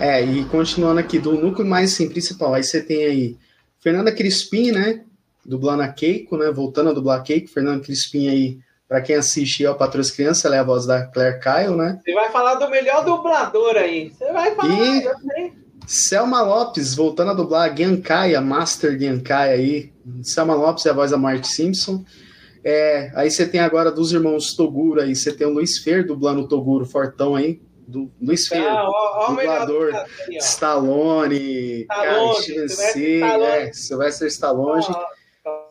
É, 0.00 0.24
e 0.24 0.46
continuando 0.46 0.98
aqui, 0.98 1.18
do 1.18 1.32
núcleo 1.32 1.68
mais 1.68 1.92
assim, 1.92 2.08
principal, 2.08 2.54
aí 2.54 2.64
você 2.64 2.82
tem 2.82 3.04
aí 3.04 3.36
Fernanda 3.80 4.10
Crispim, 4.10 4.72
né? 4.72 5.04
Dublando 5.44 5.82
a 5.82 5.88
Keiko, 5.88 6.38
né? 6.38 6.50
Voltando 6.50 6.88
a 6.88 6.92
dublar 6.94 7.20
a 7.20 7.22
Keiko. 7.22 7.48
Fernanda 7.48 7.84
Crispim 7.84 8.28
aí, 8.28 8.58
para 8.88 9.02
quem 9.02 9.16
assiste 9.16 9.66
ao 9.66 9.76
Patrulha 9.76 10.10
Crianças, 10.10 10.46
ela 10.46 10.56
é 10.56 10.58
a 10.60 10.64
voz 10.64 10.86
da 10.86 11.06
Claire 11.06 11.38
Kyle, 11.38 11.76
né? 11.76 12.00
Você 12.02 12.14
vai 12.14 12.30
falar 12.32 12.54
do 12.54 12.70
melhor 12.70 13.04
dublador 13.04 13.76
aí. 13.76 14.10
Você 14.10 14.32
vai 14.32 14.54
falar. 14.54 14.72
E 14.74 15.52
Selma 15.86 16.40
Lopes, 16.40 16.94
voltando 16.94 17.32
a 17.32 17.34
dublar 17.34 17.70
a 17.70 17.76
Genkai, 17.76 18.34
a 18.34 18.40
Master 18.40 18.98
Genkai 18.98 19.52
aí. 19.52 19.93
Selma 20.22 20.54
Lopes 20.54 20.86
é 20.86 20.90
a 20.90 20.94
voz 20.94 21.10
da 21.10 21.16
Mark 21.16 21.44
Simpson. 21.44 22.04
É, 22.62 23.12
aí 23.14 23.30
você 23.30 23.46
tem 23.46 23.60
agora 23.60 23.90
dos 23.90 24.12
irmãos 24.12 24.54
Toguro 24.54 25.00
aí, 25.00 25.14
você 25.14 25.32
tem 25.32 25.46
o 25.46 25.52
Luiz 25.52 25.78
Fer 25.78 26.06
dublando 26.06 26.40
o 26.40 26.48
Toguro 26.48 26.86
Fortão 26.86 27.34
aí 27.34 27.60
do 27.86 28.10
Luiz 28.20 28.50
ah, 28.52 28.88
ó, 28.88 29.24
ó 29.24 29.28
dublador 29.28 29.92
Stallone, 30.38 31.82
Stallone, 31.82 31.84
cara, 31.84 32.34
Steven 32.34 32.68
Seagal, 32.68 33.42
é, 33.42 33.72
Sylvester 33.72 34.28
Stallone. 34.28 34.84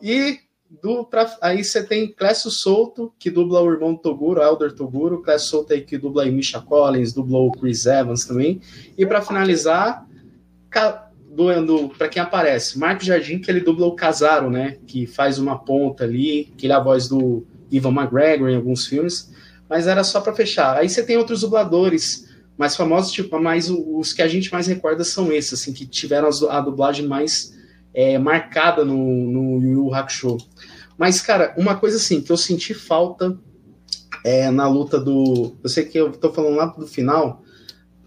E 0.00 0.38
do, 0.82 1.04
pra, 1.04 1.36
aí 1.40 1.62
você 1.62 1.82
tem 1.82 2.12
Clécio 2.12 2.50
Souto, 2.50 3.12
que 3.18 3.30
dubla 3.30 3.60
o 3.60 3.72
irmão 3.72 3.96
Toguro, 3.96 4.42
Elder 4.42 4.72
Toguro. 4.72 5.22
Clécio 5.22 5.48
Souto 5.48 5.72
aí 5.72 5.80
que 5.82 5.98
dubla 5.98 6.22
aí 6.22 6.30
Misha 6.30 6.60
Collins, 6.60 7.12
dublou 7.12 7.48
o 7.48 7.52
Chris 7.52 7.86
Evans 7.86 8.24
também. 8.24 8.60
E 8.96 9.04
para 9.04 9.22
finalizar, 9.22 10.06
doendo 11.34 11.90
para 11.96 12.08
quem 12.08 12.22
aparece, 12.22 12.78
Marco 12.78 13.04
Jardim, 13.04 13.38
que 13.38 13.50
ele 13.50 13.60
dubla 13.60 13.86
o 13.86 13.96
Casaro, 13.96 14.50
né? 14.50 14.78
Que 14.86 15.06
faz 15.06 15.38
uma 15.38 15.58
ponta 15.58 16.04
ali, 16.04 16.52
que 16.56 16.66
ele 16.66 16.72
é 16.72 16.76
a 16.76 16.80
voz 16.80 17.08
do 17.08 17.46
Ivan 17.70 17.92
McGregor 17.92 18.48
em 18.48 18.56
alguns 18.56 18.86
filmes 18.86 19.34
mas 19.68 19.86
era 19.86 20.04
só 20.04 20.20
para 20.20 20.34
fechar. 20.34 20.76
Aí 20.76 20.88
você 20.88 21.02
tem 21.02 21.16
outros 21.16 21.40
dubladores 21.40 22.28
mais 22.56 22.76
famosos, 22.76 23.12
tipo, 23.12 23.40
mas 23.40 23.68
os 23.68 24.12
que 24.12 24.22
a 24.22 24.28
gente 24.28 24.52
mais 24.52 24.66
recorda 24.66 25.02
são 25.02 25.32
esses, 25.32 25.60
assim, 25.60 25.72
que 25.72 25.86
tiveram 25.86 26.28
a 26.48 26.60
dublagem 26.60 27.06
mais 27.06 27.52
é, 27.92 28.18
marcada 28.18 28.84
no, 28.84 28.96
no 28.96 29.60
Yu 29.60 29.86
Yu 29.86 29.94
Hakusho. 29.94 30.36
Mas, 30.96 31.20
cara, 31.20 31.52
uma 31.56 31.74
coisa 31.74 31.96
assim, 31.96 32.20
que 32.20 32.30
eu 32.30 32.36
senti 32.36 32.72
falta 32.72 33.36
é, 34.24 34.50
na 34.50 34.68
luta 34.68 35.00
do. 35.00 35.56
Eu 35.62 35.68
sei 35.68 35.84
que 35.84 35.98
eu 35.98 36.12
tô 36.12 36.32
falando 36.32 36.54
lá 36.54 36.66
do 36.66 36.86
final, 36.86 37.42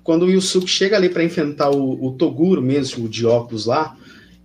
quando 0.08 0.24
o 0.24 0.30
Yusuke 0.30 0.70
chega 0.70 0.96
ali 0.96 1.10
para 1.10 1.22
enfrentar 1.22 1.70
o, 1.70 2.02
o, 2.02 2.14
Toguro 2.14 2.62
mesmo, 2.62 3.04
o 3.04 3.10
de 3.10 3.26
óculos 3.26 3.66
lá, 3.66 3.94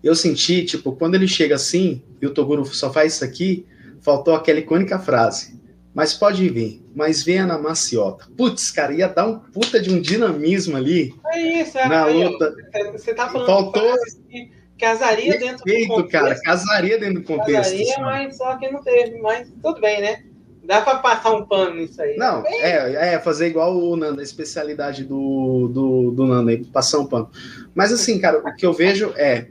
eu 0.03 0.13
senti, 0.13 0.65
tipo, 0.65 0.91
quando 0.91 1.15
ele 1.15 1.29
chega 1.29 1.55
assim, 1.55 2.03
e 2.21 2.27
o 2.27 2.35
Toguro 2.35 2.65
só 2.65 2.93
faz 2.93 3.15
isso 3.15 3.25
aqui, 3.25 3.65
faltou 4.01 4.35
aquela 4.35 4.59
icônica 4.59 4.99
frase. 4.99 5.57
Mas 5.95 6.15
pode 6.15 6.49
vir, 6.49 6.85
mas 6.97 7.23
venha 7.23 7.47
na 7.47 7.59
maciota. 7.59 8.27
Putz, 8.37 8.73
cara, 8.73 8.93
ia 8.93 9.07
dar 9.07 9.29
um 9.29 9.39
puta 9.39 9.81
de 9.81 9.89
um 9.89 10.01
dinamismo 10.01 10.77
ali. 10.77 11.15
É 11.33 11.61
isso, 11.61 11.79
é 11.79 11.89
na 11.89 12.07
aí, 12.07 12.25
luta. 12.25 12.53
Você 12.91 13.15
tá 13.15 13.29
falando 13.29 13.47
Faltou. 13.47 13.95
Que 14.29 14.51
casaria 14.77 15.39
dentro 15.39 15.65
do 15.65 15.87
contexto. 15.87 16.09
cara, 16.09 16.41
casaria 16.43 16.99
dentro 16.99 17.21
do 17.21 17.25
contexto. 17.25 17.71
Casaria, 17.71 17.99
mas 18.01 18.37
só 18.37 18.57
que 18.57 18.69
não 18.69 18.83
teve. 18.83 19.17
Mas 19.21 19.49
tudo 19.63 19.81
bem, 19.81 20.01
né? 20.01 20.25
Dá 20.65 20.81
para 20.81 20.99
passar 20.99 21.33
um 21.35 21.45
pano 21.45 21.75
nisso 21.77 22.01
aí. 22.01 22.17
Não, 22.17 22.47
é, 22.47 23.15
é 23.15 23.19
fazer 23.19 23.49
igual 23.49 23.77
o 23.77 23.97
Nando, 23.97 24.21
a 24.21 24.23
especialidade 24.23 25.05
do, 25.05 25.69
do, 25.69 26.11
do 26.13 26.27
Nando 26.27 26.51
aí, 26.51 26.65
passar 26.65 27.01
um 27.01 27.07
pano. 27.07 27.31
Mas 27.75 27.93
assim, 27.93 28.19
cara, 28.19 28.39
o 28.39 28.55
que 28.55 28.65
eu 28.65 28.73
vejo 28.73 29.13
é. 29.17 29.49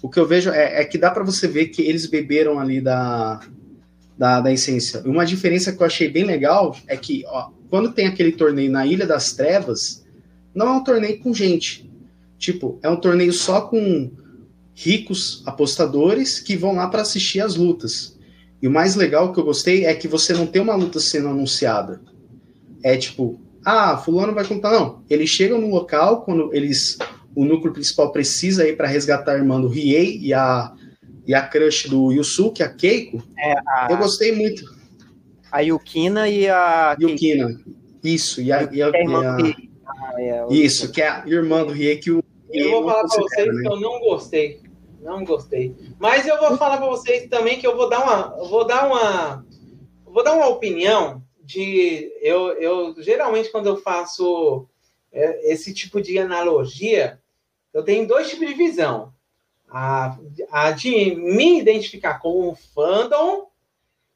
O 0.00 0.08
que 0.08 0.20
eu 0.20 0.26
vejo 0.26 0.50
é, 0.50 0.82
é 0.82 0.84
que 0.84 0.98
dá 0.98 1.10
para 1.10 1.24
você 1.24 1.48
ver 1.48 1.66
que 1.68 1.82
eles 1.82 2.06
beberam 2.06 2.60
ali 2.60 2.80
da, 2.80 3.40
da, 4.16 4.40
da 4.40 4.52
essência. 4.52 5.02
Uma 5.04 5.26
diferença 5.26 5.72
que 5.72 5.82
eu 5.82 5.86
achei 5.86 6.08
bem 6.08 6.24
legal 6.24 6.76
é 6.86 6.96
que, 6.96 7.24
ó, 7.26 7.50
quando 7.68 7.92
tem 7.92 8.06
aquele 8.06 8.32
torneio 8.32 8.70
na 8.70 8.86
Ilha 8.86 9.06
das 9.06 9.32
Trevas, 9.32 10.04
não 10.54 10.68
é 10.68 10.70
um 10.72 10.84
torneio 10.84 11.18
com 11.18 11.34
gente. 11.34 11.90
Tipo, 12.38 12.78
é 12.82 12.88
um 12.88 12.96
torneio 12.96 13.32
só 13.32 13.62
com 13.62 14.10
ricos 14.74 15.42
apostadores 15.46 16.38
que 16.38 16.56
vão 16.56 16.74
lá 16.74 16.86
para 16.88 17.02
assistir 17.02 17.40
as 17.40 17.56
lutas. 17.56 18.15
E 18.66 18.68
o 18.68 18.72
mais 18.72 18.96
legal 18.96 19.32
que 19.32 19.38
eu 19.38 19.44
gostei 19.44 19.86
é 19.86 19.94
que 19.94 20.08
você 20.08 20.32
não 20.32 20.44
tem 20.44 20.60
uma 20.60 20.74
luta 20.74 20.98
sendo 20.98 21.28
anunciada. 21.28 22.00
É 22.82 22.96
tipo, 22.96 23.40
ah, 23.64 23.96
fulano 23.96 24.34
vai 24.34 24.44
contar. 24.44 24.72
Não, 24.72 25.04
eles 25.08 25.30
chegam 25.30 25.60
no 25.60 25.70
local 25.70 26.22
quando 26.22 26.52
eles 26.52 26.98
o 27.32 27.44
núcleo 27.44 27.72
principal 27.72 28.10
precisa 28.10 28.66
ir 28.66 28.76
para 28.76 28.88
resgatar 28.88 29.34
a 29.34 29.36
irmã 29.36 29.60
do 29.60 29.68
Riei 29.68 30.18
e 30.20 30.34
a 30.34 30.74
e 31.24 31.32
a 31.32 31.46
crush 31.46 31.88
do 31.88 32.10
Yusuke, 32.10 32.60
a 32.60 32.68
Keiko, 32.68 33.22
é, 33.38 33.52
a... 33.52 33.86
eu 33.88 33.98
gostei 33.98 34.34
muito. 34.34 34.64
A 35.52 35.60
Yukina 35.60 36.28
e 36.28 36.48
a. 36.48 36.96
Yukina. 37.00 37.60
Isso, 38.02 38.40
e 38.40 38.50
a. 38.50 38.64
E 38.64 38.82
a, 38.82 38.90
e 38.90 39.14
a... 39.14 39.36
Ah, 39.86 40.20
é, 40.20 40.46
isso, 40.50 40.90
que 40.90 41.00
é 41.00 41.08
a 41.08 41.22
irmã 41.24 41.64
do 41.64 41.72
Rie 41.72 41.98
que 41.98 42.10
o. 42.10 42.20
Eu 42.52 42.70
vou 42.72 42.84
falar 42.90 43.06
para 43.06 43.22
vocês 43.22 43.46
né? 43.46 43.62
que 43.62 43.68
eu 43.68 43.80
não 43.80 44.00
gostei. 44.00 44.65
Não 45.06 45.24
gostei. 45.24 45.72
Mas 46.00 46.26
eu 46.26 46.36
vou 46.36 46.56
falar 46.58 46.78
para 46.78 46.88
vocês 46.88 47.28
também 47.28 47.60
que 47.60 47.66
eu 47.66 47.76
vou 47.76 47.88
dar 47.88 48.02
uma. 48.02 48.44
vou 48.48 48.66
dar 48.66 48.88
uma. 48.88 49.46
Vou 50.04 50.24
dar 50.24 50.34
uma 50.34 50.48
opinião 50.48 51.22
de. 51.40 52.12
Eu, 52.20 52.54
eu 52.54 52.92
geralmente, 52.98 53.52
quando 53.52 53.68
eu 53.68 53.76
faço 53.76 54.66
é, 55.12 55.52
esse 55.52 55.72
tipo 55.72 56.02
de 56.02 56.18
analogia, 56.18 57.20
eu 57.72 57.84
tenho 57.84 58.04
dois 58.04 58.28
tipos 58.28 58.48
de 58.48 58.54
visão 58.54 59.14
a, 59.68 60.18
a 60.50 60.72
de 60.72 61.14
me 61.14 61.60
identificar 61.60 62.18
como 62.18 62.50
um 62.50 62.56
fandom 62.56 63.46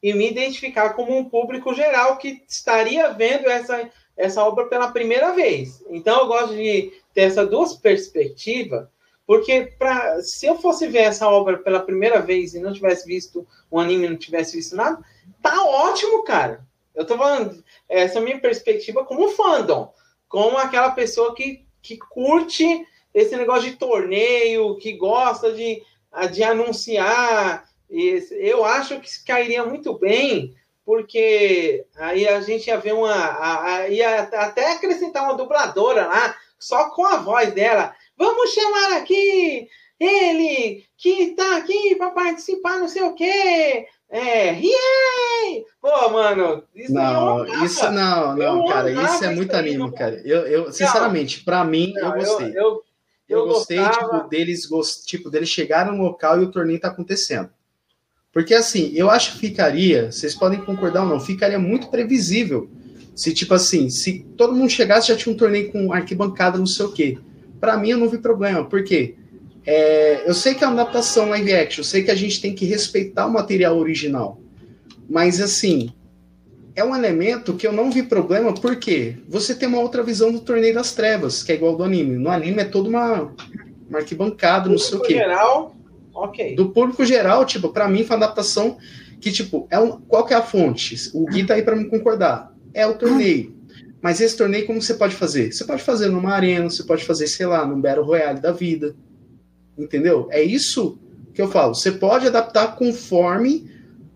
e 0.02 0.12
me 0.12 0.28
identificar 0.28 0.94
como 0.94 1.16
um 1.16 1.28
público 1.28 1.72
geral 1.72 2.16
que 2.16 2.42
estaria 2.48 3.12
vendo 3.12 3.48
essa, 3.48 3.88
essa 4.16 4.42
obra 4.42 4.66
pela 4.66 4.90
primeira 4.90 5.32
vez. 5.34 5.84
Então 5.88 6.20
eu 6.20 6.26
gosto 6.26 6.56
de 6.56 6.92
ter 7.14 7.22
essas 7.22 7.48
duas 7.48 7.76
perspectivas, 7.76 8.88
porque 9.30 9.72
pra, 9.78 10.20
se 10.24 10.44
eu 10.44 10.58
fosse 10.58 10.88
ver 10.88 11.02
essa 11.02 11.28
obra 11.28 11.56
pela 11.56 11.78
primeira 11.78 12.20
vez 12.20 12.52
e 12.52 12.58
não 12.58 12.72
tivesse 12.72 13.06
visto 13.06 13.46
um 13.70 13.78
anime, 13.78 14.08
não 14.08 14.16
tivesse 14.16 14.56
visto 14.56 14.74
nada, 14.74 14.98
tá 15.40 15.62
ótimo, 15.62 16.24
cara. 16.24 16.66
Eu 16.92 17.06
tô 17.06 17.16
falando 17.16 17.62
essa 17.88 18.18
é 18.18 18.22
minha 18.22 18.40
perspectiva 18.40 19.04
como 19.04 19.28
fandom, 19.28 19.94
como 20.28 20.58
aquela 20.58 20.90
pessoa 20.90 21.32
que, 21.32 21.64
que 21.80 21.96
curte 21.96 22.84
esse 23.14 23.36
negócio 23.36 23.70
de 23.70 23.76
torneio, 23.76 24.76
que 24.78 24.94
gosta 24.94 25.52
de, 25.52 25.80
de 26.32 26.42
anunciar. 26.42 27.70
Eu 27.88 28.64
acho 28.64 28.98
que 28.98 29.24
cairia 29.24 29.64
muito 29.64 29.96
bem, 29.96 30.56
porque 30.84 31.86
aí 31.94 32.26
a 32.26 32.40
gente 32.40 32.66
ia 32.66 32.80
ver 32.80 32.94
uma. 32.94 33.14
A, 33.14 33.74
a, 33.74 33.88
ia 33.88 34.22
até 34.22 34.72
acrescentar 34.72 35.22
uma 35.22 35.36
dubladora 35.36 36.04
lá, 36.08 36.34
só 36.58 36.90
com 36.90 37.06
a 37.06 37.18
voz 37.18 37.52
dela. 37.54 37.94
Vamos 38.20 38.50
chamar 38.50 38.98
aqui 38.98 39.66
ele 39.98 40.84
que 40.98 41.08
está 41.08 41.56
aqui 41.56 41.94
para 41.96 42.10
participar, 42.10 42.78
não 42.78 42.86
sei 42.86 43.00
o 43.00 43.14
quê. 43.14 43.86
É, 44.10 44.52
yay! 44.52 45.64
Pô, 45.80 46.10
mano, 46.10 46.62
isso 46.74 46.92
não, 46.92 47.46
é 47.46 47.64
isso 47.64 47.90
não, 47.90 48.36
não, 48.36 48.66
cara, 48.66 48.90
isso 48.90 49.24
é 49.24 49.34
muito 49.34 49.54
anime, 49.54 49.90
cara. 49.92 50.20
Eu, 50.22 50.40
eu 50.46 50.70
sinceramente, 50.70 51.42
para 51.42 51.64
mim, 51.64 51.94
não, 51.94 52.08
eu 52.08 52.12
gostei. 52.12 52.48
Eu, 52.48 52.52
eu, 52.52 52.84
eu, 53.26 53.38
eu 53.38 53.46
gostei 53.46 53.78
gostava... 53.78 54.18
tipo, 54.18 54.28
deles, 54.28 54.68
tipo, 55.06 55.30
deles 55.30 55.48
chegarem 55.48 55.96
no 55.96 56.02
local 56.02 56.42
e 56.42 56.44
o 56.44 56.50
torneio 56.50 56.78
tá 56.78 56.88
acontecendo. 56.88 57.48
Porque 58.30 58.52
assim, 58.52 58.92
eu 58.94 59.08
acho 59.08 59.32
que 59.32 59.38
ficaria, 59.38 60.12
vocês 60.12 60.34
podem 60.34 60.60
concordar 60.60 61.04
ou 61.04 61.08
não, 61.08 61.20
ficaria 61.20 61.58
muito 61.58 61.88
previsível 61.88 62.68
se, 63.16 63.32
tipo 63.32 63.54
assim, 63.54 63.88
se 63.88 64.26
todo 64.36 64.54
mundo 64.54 64.70
chegasse 64.70 65.08
já 65.08 65.16
tinha 65.16 65.34
um 65.34 65.38
torneio 65.38 65.72
com 65.72 65.90
arquibancada, 65.90 66.58
não 66.58 66.66
sei 66.66 66.84
o 66.84 66.92
quê. 66.92 67.18
Para 67.60 67.76
mim, 67.76 67.90
eu 67.90 67.98
não 67.98 68.08
vi 68.08 68.18
problema. 68.18 68.64
Por 68.64 68.82
quê? 68.82 69.14
É, 69.66 70.28
eu 70.28 70.34
sei 70.34 70.54
que 70.54 70.64
é 70.64 70.66
uma 70.66 70.80
adaptação 70.80 71.28
live 71.28 71.52
action, 71.52 71.80
eu 71.80 71.84
sei 71.84 72.02
que 72.02 72.10
a 72.10 72.14
gente 72.14 72.40
tem 72.40 72.54
que 72.54 72.64
respeitar 72.64 73.26
o 73.26 73.32
material 73.32 73.76
original. 73.76 74.40
Mas, 75.08 75.40
assim, 75.40 75.92
é 76.74 76.84
um 76.84 76.96
elemento 76.96 77.54
que 77.54 77.66
eu 77.66 77.72
não 77.72 77.90
vi 77.90 78.02
problema, 78.02 78.54
porque 78.54 79.16
você 79.28 79.54
tem 79.54 79.68
uma 79.68 79.80
outra 79.80 80.02
visão 80.02 80.32
do 80.32 80.40
Torneio 80.40 80.74
das 80.74 80.92
Trevas, 80.92 81.42
que 81.42 81.52
é 81.52 81.54
igual 81.54 81.76
do 81.76 81.84
anime. 81.84 82.16
No 82.16 82.30
anime 82.30 82.60
é 82.60 82.64
toda 82.64 82.88
uma, 82.88 83.32
uma 83.88 83.98
arquibancada, 83.98 84.68
não 84.68 84.78
sei 84.78 84.98
o 84.98 85.02
quê. 85.02 85.14
geral, 85.14 85.74
ok. 86.14 86.54
Do 86.54 86.70
público 86.70 87.04
geral, 87.04 87.44
tipo, 87.44 87.68
para 87.68 87.88
mim 87.88 88.04
foi 88.04 88.16
uma 88.16 88.24
adaptação 88.24 88.78
que, 89.20 89.30
tipo, 89.30 89.66
é 89.70 89.78
um, 89.78 90.00
qual 90.00 90.24
que 90.24 90.32
é 90.32 90.36
a 90.36 90.42
fonte? 90.42 90.96
O 91.12 91.26
Gui 91.26 91.44
tá 91.44 91.54
aí 91.54 91.62
para 91.62 91.76
me 91.76 91.84
concordar. 91.84 92.54
É 92.72 92.86
o 92.86 92.94
torneio. 92.94 93.59
Mas 94.02 94.20
esse 94.20 94.36
torneio, 94.36 94.66
como 94.66 94.80
você 94.80 94.94
pode 94.94 95.14
fazer? 95.14 95.52
Você 95.52 95.64
pode 95.64 95.82
fazer 95.82 96.08
numa 96.08 96.32
arena, 96.32 96.70
você 96.70 96.82
pode 96.82 97.04
fazer, 97.04 97.26
sei 97.26 97.46
lá, 97.46 97.66
num 97.66 97.80
Battle 97.80 98.04
Royale 98.04 98.40
da 98.40 98.52
vida. 98.52 98.96
Entendeu? 99.76 100.28
É 100.30 100.42
isso 100.42 100.98
que 101.34 101.40
eu 101.40 101.50
falo. 101.50 101.74
Você 101.74 101.92
pode 101.92 102.26
adaptar 102.26 102.76
conforme 102.76 103.70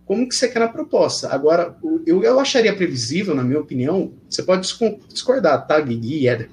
como 0.05 0.29
que 0.29 0.35
você 0.35 0.49
quer 0.49 0.59
na 0.59 0.69
proposta. 0.69 1.29
Agora, 1.29 1.77
eu, 2.07 2.23
eu 2.23 2.41
acharia 2.41 2.75
previsível, 2.75 3.35
na 3.35 3.43
minha 3.43 3.61
opinião, 3.61 4.13
você 4.29 4.43
pode 4.43 4.67
discordar, 5.09 5.67
tá, 5.67 5.81
Gui 5.81 6.23
e 6.23 6.29
Eder? 6.29 6.51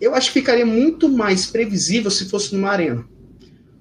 Eu 0.00 0.14
acho 0.14 0.32
que 0.32 0.40
ficaria 0.40 0.66
muito 0.66 1.08
mais 1.08 1.46
previsível 1.46 2.10
se 2.10 2.28
fosse 2.28 2.54
numa 2.54 2.70
arena, 2.70 3.04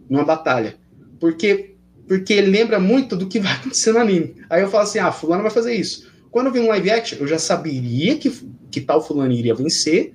numa 0.10 0.24
batalha. 0.24 0.78
Porque, 1.20 1.76
porque 2.08 2.39
lembra 2.41 2.80
muito 2.80 3.16
do 3.16 3.28
que 3.28 3.39
vai 3.41 3.54
acontecer 3.54 3.91
no 3.91 4.00
anime. 4.00 4.36
Aí 4.50 4.62
eu 4.62 4.70
falo 4.70 4.84
assim, 4.84 5.00
ah, 5.00 5.12
fulano 5.12 5.43
vai 5.43 5.52
fazer 5.52 5.74
isso. 5.74 6.10
Quando 6.36 6.48
eu 6.48 6.52
vi 6.52 6.60
um 6.60 6.68
live 6.68 6.92
action, 6.92 7.18
eu 7.22 7.28
já 7.28 7.40
saberia 7.40 8.18
que, 8.18 8.30
que 8.70 8.82
tal 8.82 9.02
fulano 9.02 9.32
iria 9.32 9.56
vencer, 9.56 10.14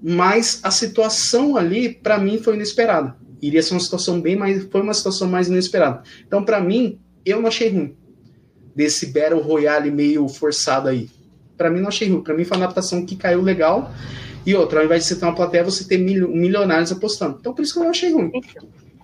mas 0.00 0.60
a 0.62 0.70
situação 0.70 1.56
ali, 1.56 1.94
para 1.94 2.16
mim, 2.16 2.38
foi 2.38 2.54
inesperada. 2.54 3.16
Iria 3.42 3.60
ser 3.60 3.74
uma 3.74 3.80
situação 3.80 4.20
bem 4.20 4.36
mais... 4.36 4.62
Foi 4.70 4.80
uma 4.80 4.94
situação 4.94 5.26
mais 5.26 5.48
inesperada. 5.48 6.04
Então, 6.24 6.44
para 6.44 6.60
mim, 6.60 7.00
eu 7.26 7.40
não 7.40 7.48
achei 7.48 7.70
ruim 7.70 7.96
desse 8.72 9.06
Battle 9.06 9.40
Royale 9.40 9.90
meio 9.90 10.28
forçado 10.28 10.86
aí. 10.86 11.10
Para 11.56 11.70
mim 11.70 11.80
não 11.80 11.88
achei 11.88 12.08
ruim, 12.08 12.22
para 12.22 12.34
mim 12.34 12.44
foi 12.44 12.56
uma 12.56 12.66
adaptação 12.66 13.04
que 13.04 13.16
caiu 13.16 13.42
legal. 13.42 13.92
E 14.46 14.54
outra, 14.54 14.78
ao 14.78 14.84
invés 14.84 15.02
de 15.02 15.08
você 15.08 15.16
ter 15.16 15.24
uma 15.24 15.34
plateia, 15.34 15.64
você 15.64 15.82
ter 15.82 15.98
milionários 15.98 16.92
apostando. 16.92 17.36
Então 17.40 17.52
por 17.52 17.62
isso 17.62 17.72
que 17.72 17.80
eu 17.80 17.82
não 17.82 17.90
achei 17.90 18.12
ruim. 18.12 18.30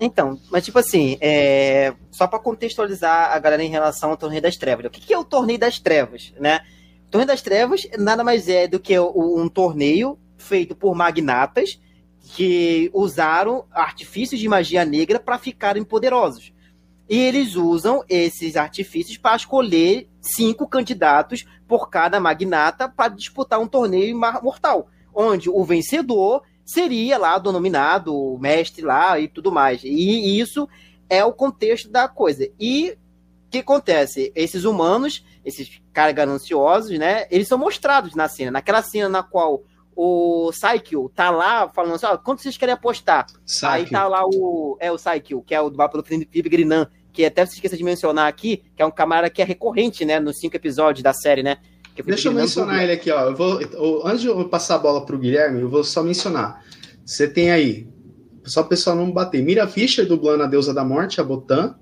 Então, 0.01 0.39
mas 0.51 0.65
tipo 0.65 0.79
assim, 0.79 1.17
é... 1.21 1.95
só 2.11 2.27
para 2.27 2.39
contextualizar 2.39 3.33
a 3.33 3.39
galera 3.39 3.63
em 3.63 3.71
relação 3.71 4.11
ao 4.11 4.17
Torneio 4.17 4.43
das 4.43 4.57
Trevas. 4.57 4.87
O 4.87 4.91
que 4.91 5.13
é 5.13 5.19
o 5.19 5.25
Torneio 5.25 5.59
das 5.59 5.79
Trevas, 5.79 6.33
né? 6.39 6.61
O 7.07 7.11
Torneio 7.11 7.29
das 7.29 7.43
Trevas 7.43 7.87
nada 7.99 8.25
mais 8.25 8.49
é 8.49 8.67
do 8.67 8.81
que 8.81 8.99
um 8.99 9.49
torneio 9.49 10.19
feito 10.37 10.75
por 10.75 10.95
magnatas 10.95 11.81
que 12.21 12.91
usaram 12.93 13.67
artifícios 13.71 14.41
de 14.41 14.49
magia 14.49 14.85
negra 14.85 15.21
para 15.21 15.39
ficarem 15.39 15.85
poderosos. 15.85 16.53
E 17.09 17.19
eles 17.19 17.55
usam 17.55 18.03
esses 18.09 18.57
artifícios 18.57 19.19
para 19.19 19.37
escolher 19.37 20.09
cinco 20.21 20.67
candidatos 20.67 21.45
por 21.69 21.91
cada 21.91 22.19
magnata 22.19 22.89
para 22.89 23.09
disputar 23.15 23.61
um 23.61 23.67
torneio 23.67 24.17
mortal, 24.17 24.89
onde 25.15 25.51
o 25.51 25.63
vencedor 25.65 26.43
seria 26.65 27.19
lá 27.19 27.39
denominado 27.39 28.15
o 28.15 28.39
mestre 28.39 28.85
lá 28.85 29.19
e 29.19 29.29
tudo 29.29 29.53
mais. 29.53 29.83
E 29.85 30.41
isso 30.41 30.69
é 31.09 31.25
o 31.25 31.33
contexto 31.33 31.91
da 31.91 32.09
coisa. 32.09 32.49
E 32.59 32.97
o 33.47 33.51
que 33.51 33.59
acontece? 33.59 34.33
Esses 34.35 34.65
humanos, 34.65 35.25
esses 35.45 35.81
caras 35.93 36.15
gananciosos, 36.15 36.99
né? 36.99 37.27
Eles 37.31 37.47
são 37.47 37.59
mostrados 37.59 38.15
na 38.15 38.29
cena. 38.29 38.51
Naquela 38.51 38.83
cena 38.83 39.09
na 39.09 39.23
qual 39.23 39.63
o 39.97 40.51
Saikyo 40.53 41.09
tá 41.15 41.31
lá 41.31 41.69
falando 41.69 41.95
assim, 41.95 42.07
ó, 42.07 42.17
quanto 42.17 42.43
vocês 42.43 42.57
querem 42.57 42.73
apostar? 42.73 43.27
Aí 43.63 43.89
tá 43.89 44.09
lá 44.09 44.25
o, 44.27 44.77
é 44.81 44.91
o 44.91 44.99
Saikyo, 44.99 45.43
que 45.43 45.55
é 45.55 45.61
o 45.61 45.71
do 45.71 45.89
pelo 45.89 46.03
Felipe 46.03 46.49
Grinan, 46.49 46.89
que 47.13 47.25
até 47.25 47.47
se 47.47 47.55
esqueça 47.55 47.77
de 47.77 47.85
mencionar 47.85 48.27
aqui, 48.27 48.65
que 48.75 48.83
é 48.83 48.87
um 48.87 48.91
camarada 48.91 49.31
que 49.31 49.41
é 49.41 49.45
recorrente, 49.45 50.05
né, 50.05 50.19
nos 50.19 50.39
cinco 50.39 50.57
episódios 50.57 51.03
da 51.03 51.13
série, 51.13 51.45
né? 51.45 51.59
Deixa 52.03 52.29
eu 52.29 52.33
mencionar 52.33 52.83
ele 52.83 52.93
aqui, 52.93 53.11
ó. 53.11 53.27
Eu 53.27 53.37
vou, 53.37 53.61
eu, 53.61 54.07
antes 54.07 54.21
de 54.21 54.27
eu 54.27 54.49
passar 54.49 54.77
a 54.77 54.79
bola 54.79 55.07
pro 55.07 55.19
Guilherme, 55.19 55.61
eu 55.61 55.69
vou 55.69 55.85
só 55.85 56.03
mencionar. 56.03 56.65
Você 57.05 57.29
tem 57.29 57.51
aí, 57.51 57.87
só 58.45 58.63
o 58.63 58.65
pessoal 58.65 58.97
não 58.97 59.11
bater, 59.11 59.43
Mira 59.43 59.67
Fischer 59.69 60.07
dublando 60.07 60.43
a 60.43 60.47
Deusa 60.47 60.75
da 60.75 60.85
Morte, 60.85 61.21
a 61.21 61.25
Botan. 61.25 61.77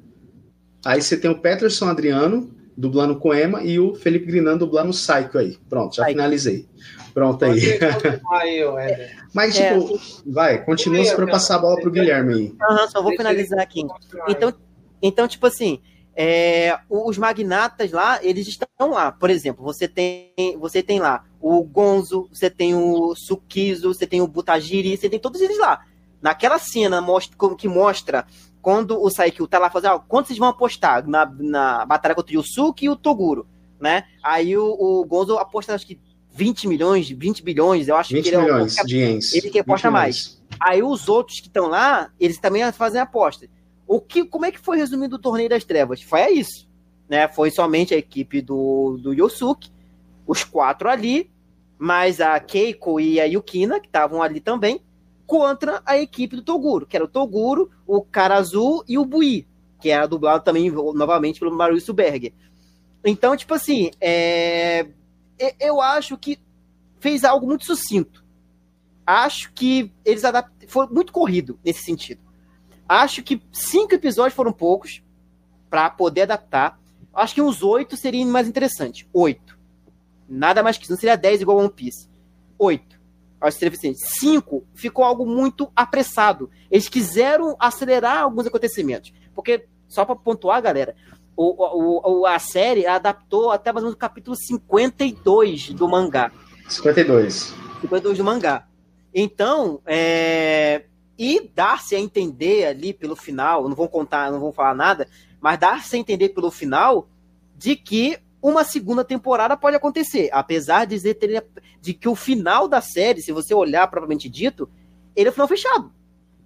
Aí 0.84 1.00
você 1.00 1.16
tem 1.16 1.30
o 1.30 1.38
Peterson 1.38 1.86
Adriano 1.86 2.50
dublando 2.76 3.16
Coema 3.16 3.62
e 3.62 3.78
o 3.78 3.94
Felipe 3.94 4.26
Grinan 4.26 4.56
dublando 4.56 4.90
o 4.90 4.94
Psycho 4.94 5.38
aí. 5.38 5.56
Pronto, 5.68 5.96
já 5.96 6.04
Psycho. 6.04 6.16
finalizei. 6.18 6.68
Pronto 7.14 7.44
aí. 7.44 7.60
Mas, 9.32 9.54
tipo, 9.54 9.96
é. 9.96 9.98
vai, 10.26 10.64
continua 10.64 11.04
para 11.14 11.26
passar 11.26 11.56
a 11.56 11.58
bola 11.58 11.80
pro 11.80 11.90
Guilherme 11.90 12.34
aí. 12.34 12.46
Uhum, 12.48 12.88
só 12.88 13.02
vou 13.02 13.16
finalizar 13.16 13.60
aqui. 13.60 13.82
Então, 14.28 14.52
então, 15.00 15.28
tipo 15.28 15.46
assim, 15.46 15.80
é, 16.14 16.78
os 16.88 17.16
magnatas 17.16 17.90
lá, 17.90 18.22
eles 18.22 18.46
estão 18.46 18.90
lá. 18.90 19.12
Por 19.12 19.30
exemplo, 19.30 19.64
você 19.64 19.88
tem, 19.88 20.32
você 20.58 20.82
tem 20.82 21.00
lá 21.00 21.24
o 21.40 21.62
Gonzo, 21.62 22.28
você 22.32 22.50
tem 22.50 22.74
o 22.74 23.14
Sukizo, 23.14 23.92
você 23.92 24.06
tem 24.06 24.20
o 24.20 24.26
Butajiri, 24.26 24.96
você 24.96 25.08
tem 25.08 25.18
todos 25.18 25.40
eles 25.40 25.58
lá. 25.58 25.84
Naquela 26.20 26.58
cena 26.58 27.00
mostra, 27.00 27.36
que 27.56 27.66
mostra 27.66 28.26
quando 28.60 29.02
o 29.02 29.10
Saikyu 29.10 29.48
tá 29.48 29.58
lá 29.58 29.68
fazendo, 29.70 29.94
ah, 29.94 29.98
quanto 29.98 30.28
vocês 30.28 30.38
vão 30.38 30.48
apostar 30.48 31.06
na, 31.08 31.26
na 31.26 31.84
batalha 31.84 32.14
contra 32.14 32.32
o 32.32 32.36
Yusuke 32.36 32.84
e 32.84 32.90
o 32.90 32.94
Toguro, 32.94 33.46
né? 33.80 34.04
Aí 34.22 34.56
o, 34.56 34.64
o 34.64 35.04
Gonzo 35.04 35.36
aposta, 35.36 35.74
acho 35.74 35.86
que 35.86 35.98
20 36.30 36.68
milhões, 36.68 37.10
20 37.10 37.42
bilhões, 37.42 37.88
eu 37.88 37.96
acho 37.96 38.14
20 38.14 38.22
que 38.22 38.28
ele 38.30 38.36
milhões 38.36 38.78
é 38.78 38.82
o, 38.82 38.86
de 38.86 38.96
ienes. 38.98 39.34
Ele 39.34 39.50
que 39.50 39.58
aposta 39.58 39.90
mais. 39.90 40.40
Aí 40.60 40.82
os 40.82 41.08
outros 41.08 41.40
que 41.40 41.48
estão 41.48 41.66
lá, 41.66 42.10
eles 42.20 42.38
também 42.38 42.70
fazem 42.70 43.00
aposta. 43.00 43.48
O 43.92 44.00
que, 44.00 44.24
como 44.24 44.46
é 44.46 44.50
que 44.50 44.58
foi 44.58 44.78
resumido 44.78 45.16
o 45.16 45.18
Torneio 45.18 45.50
das 45.50 45.64
Trevas? 45.64 46.00
Foi 46.00 46.26
isso. 46.30 46.66
Né? 47.06 47.28
Foi 47.28 47.50
somente 47.50 47.92
a 47.92 47.98
equipe 47.98 48.40
do, 48.40 48.96
do 48.96 49.12
Yosuke, 49.12 49.70
os 50.26 50.44
quatro 50.44 50.88
ali, 50.88 51.30
mais 51.78 52.18
a 52.18 52.40
Keiko 52.40 52.98
e 52.98 53.20
a 53.20 53.24
Yukina, 53.26 53.78
que 53.78 53.88
estavam 53.88 54.22
ali 54.22 54.40
também, 54.40 54.80
contra 55.26 55.82
a 55.84 55.98
equipe 55.98 56.36
do 56.36 56.42
Toguro, 56.42 56.86
que 56.86 56.96
era 56.96 57.04
o 57.04 57.08
Toguro, 57.08 57.70
o 57.86 58.00
Cara 58.00 58.36
Azul 58.36 58.82
e 58.88 58.96
o 58.96 59.04
Bui, 59.04 59.46
que 59.78 59.90
era 59.90 60.08
dublado 60.08 60.42
também 60.42 60.70
novamente 60.70 61.38
pelo 61.38 61.54
Maurício 61.54 61.92
Berger. 61.92 62.32
Então, 63.04 63.36
tipo 63.36 63.52
assim, 63.52 63.90
é... 64.00 64.86
eu 65.60 65.82
acho 65.82 66.16
que 66.16 66.38
fez 66.98 67.24
algo 67.24 67.46
muito 67.46 67.66
sucinto. 67.66 68.24
Acho 69.06 69.52
que 69.52 69.92
eles 70.02 70.24
adapt... 70.24 70.66
foi 70.66 70.86
muito 70.86 71.12
corrido 71.12 71.58
nesse 71.62 71.82
sentido. 71.82 72.31
Acho 72.88 73.22
que 73.22 73.42
cinco 73.52 73.94
episódios 73.94 74.34
foram 74.34 74.52
poucos 74.52 75.02
para 75.70 75.88
poder 75.90 76.22
adaptar. 76.22 76.78
Acho 77.14 77.34
que 77.34 77.42
uns 77.42 77.62
oito 77.62 77.96
seria 77.96 78.24
mais 78.26 78.48
interessante. 78.48 79.08
Oito. 79.12 79.58
Nada 80.28 80.62
mais 80.62 80.76
que 80.76 80.84
isso. 80.84 80.92
Não 80.92 80.98
seria 80.98 81.16
dez 81.16 81.40
igual 81.40 81.58
One 81.58 81.70
Piece. 81.70 82.08
Oito. 82.58 83.00
Acho 83.40 83.56
que 83.56 83.58
seria 83.58 83.72
eficiente. 83.72 83.98
Cinco 84.00 84.64
ficou 84.74 85.04
algo 85.04 85.26
muito 85.26 85.70
apressado. 85.74 86.50
Eles 86.70 86.88
quiseram 86.88 87.56
acelerar 87.58 88.18
alguns 88.18 88.46
acontecimentos. 88.46 89.12
Porque, 89.34 89.66
só 89.88 90.04
para 90.04 90.14
pontuar, 90.14 90.62
galera, 90.62 90.94
o, 91.36 92.20
o, 92.20 92.26
a 92.26 92.38
série 92.38 92.86
adaptou 92.86 93.50
até 93.50 93.72
mais 93.72 93.82
ou 93.82 93.88
menos 93.88 93.96
o 93.96 93.98
capítulo 93.98 94.36
52 94.36 95.70
do 95.70 95.88
mangá. 95.88 96.30
52. 96.68 97.54
52 97.80 98.18
do 98.18 98.24
mangá. 98.24 98.66
Então, 99.14 99.80
é, 99.84 100.84
e 101.18 101.50
dar-se 101.54 101.94
a 101.94 102.00
entender 102.00 102.66
ali 102.66 102.92
pelo 102.92 103.14
final, 103.14 103.68
não 103.68 103.76
vou 103.76 103.88
contar, 103.88 104.30
não 104.30 104.40
vou 104.40 104.52
falar 104.52 104.74
nada, 104.74 105.08
mas 105.40 105.58
dar-se 105.58 105.96
a 105.96 105.98
entender 105.98 106.30
pelo 106.30 106.50
final 106.50 107.08
de 107.56 107.76
que 107.76 108.18
uma 108.40 108.64
segunda 108.64 109.04
temporada 109.04 109.56
pode 109.56 109.76
acontecer, 109.76 110.28
apesar 110.32 110.84
de 110.84 110.96
dizer 110.96 111.18
de 111.80 111.94
que 111.94 112.08
o 112.08 112.16
final 112.16 112.66
da 112.66 112.80
série, 112.80 113.22
se 113.22 113.30
você 113.30 113.54
olhar 113.54 113.86
propriamente 113.88 114.28
dito, 114.28 114.68
ele 115.14 115.28
é 115.28 115.30
o 115.30 115.32
final 115.32 115.46
fechado. 115.46 115.92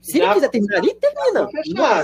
Se 0.02 0.18
ele 0.18 0.34
quiser 0.34 0.50
terminar 0.50 0.76
ali, 0.76 0.94
termina. 0.94 1.48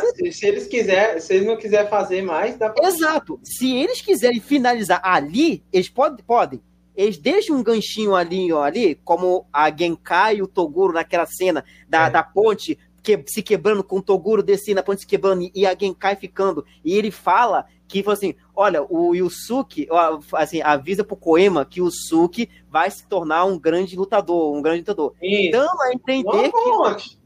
Se, 0.01 0.33
se, 0.33 0.47
eles 0.47 0.67
quiser, 0.67 1.21
se 1.21 1.35
eles 1.35 1.47
não 1.47 1.57
quiserem 1.57 1.89
fazer 1.89 2.23
mais, 2.23 2.57
dá 2.57 2.71
pra 2.71 2.89
Exato. 2.89 3.39
Se 3.45 3.77
eles 3.77 4.01
quiserem 4.01 4.41
finalizar 4.41 5.01
ali, 5.05 5.63
eles 5.73 5.89
podem, 5.89 6.25
podem 6.25 6.61
eles 6.97 7.19
deixam 7.19 7.57
um 7.57 7.63
ganchinho 7.63 8.15
ali, 8.15 8.53
ó, 8.53 8.63
ali, 8.63 8.95
como 9.05 9.47
a 9.53 9.75
Genkai 9.75 10.37
e 10.37 10.43
o 10.43 10.47
Toguro 10.47 10.93
naquela 10.93 11.27
cena 11.27 11.65
da, 11.89 12.07
é. 12.07 12.11
da 12.11 12.23
ponte 12.23 12.79
que, 13.03 13.23
se 13.27 13.43
quebrando 13.43 13.83
com 13.83 13.99
o 13.99 14.03
Toguro 14.03 14.43
descendo 14.43 14.81
a 14.81 14.83
ponte 14.83 15.01
se 15.01 15.07
quebrando 15.07 15.51
e 15.55 15.67
a 15.67 15.75
Genkai 15.75 16.17
ficando. 16.17 16.65
E 16.85 16.95
ele 16.95 17.11
fala 17.11 17.67
que 17.89 18.03
assim, 18.09 18.35
olha, 18.55 18.83
o 18.89 19.15
Yusuke, 19.15 19.87
assim, 20.35 20.63
avisa 20.63 21.05
pro 21.05 21.17
Koema 21.17 21.65
que 21.65 21.83
o 21.83 21.91
Suki 21.91 22.49
vai 22.71 22.91
se 22.91 23.07
tornar 23.07 23.45
um 23.45 23.59
grande 23.59 23.97
lutador, 23.97 24.55
um 24.55 24.63
grande 24.63 24.81
lutador. 24.81 25.15
Isso. 25.21 25.49
Então, 25.49 25.83
a 25.83 25.93
entender 25.93 26.51
que 26.51 27.19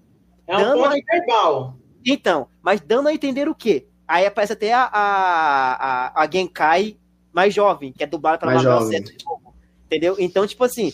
É 0.48 0.58
um 0.58 0.72
ponto 0.72 0.86
a... 0.86 1.12
verbal. 1.12 1.78
Então, 2.04 2.48
mas 2.62 2.80
dando 2.80 3.08
a 3.08 3.14
entender 3.14 3.48
o 3.48 3.54
quê? 3.54 3.86
Aí 4.08 4.26
aparece 4.26 4.52
até 4.52 4.72
a, 4.72 4.84
a, 4.84 5.72
a, 5.72 6.22
a 6.22 6.30
Genkai 6.30 6.96
mais 7.32 7.52
jovem, 7.52 7.92
que 7.92 8.02
é 8.02 8.06
dublada 8.06 8.38
pela 8.38 8.80
Seto 8.86 9.16
de 9.16 9.24
novo. 9.24 9.45
Entendeu? 9.86 10.16
Então, 10.18 10.46
tipo 10.46 10.64
assim, 10.64 10.92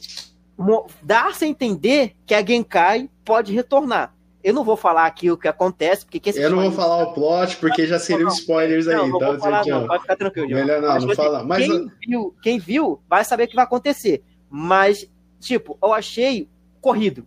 dá-se 1.02 1.44
a 1.44 1.48
entender 1.48 2.14
que 2.26 2.34
a 2.34 2.44
Genkai 2.44 3.08
pode 3.24 3.52
retornar. 3.52 4.14
Eu 4.44 4.52
não 4.52 4.64
vou 4.64 4.76
falar 4.76 5.06
aqui 5.06 5.30
o 5.30 5.36
que 5.36 5.46
acontece, 5.46 6.04
porque 6.04 6.20
Eu 6.34 6.50
não 6.50 6.62
vou 6.62 6.72
falar 6.72 7.02
o 7.04 7.12
plot, 7.12 7.56
porque 7.56 7.86
já 7.86 7.98
seriam 7.98 8.28
spoilers 8.28 8.88
aí. 8.88 8.96
Não, 8.96 9.06
não 9.06 9.18
vou 9.20 9.38
falar, 9.38 9.64
não, 9.64 9.86
pode 9.86 10.02
ficar 10.02 10.16
tranquilo. 10.16 10.48
Melhor 10.48 10.82
não, 10.82 10.88
mas, 10.88 11.04
não 11.04 11.10
tipo 11.10 11.22
fala. 11.22 11.44
Mas 11.44 11.66
quem, 11.66 11.90
viu, 12.08 12.34
quem 12.42 12.58
viu 12.58 13.00
vai 13.08 13.24
saber 13.24 13.44
o 13.44 13.48
que 13.48 13.54
vai 13.54 13.64
acontecer. 13.64 14.22
Mas, 14.50 15.08
tipo, 15.38 15.78
eu 15.80 15.92
achei 15.92 16.48
corrido. 16.80 17.24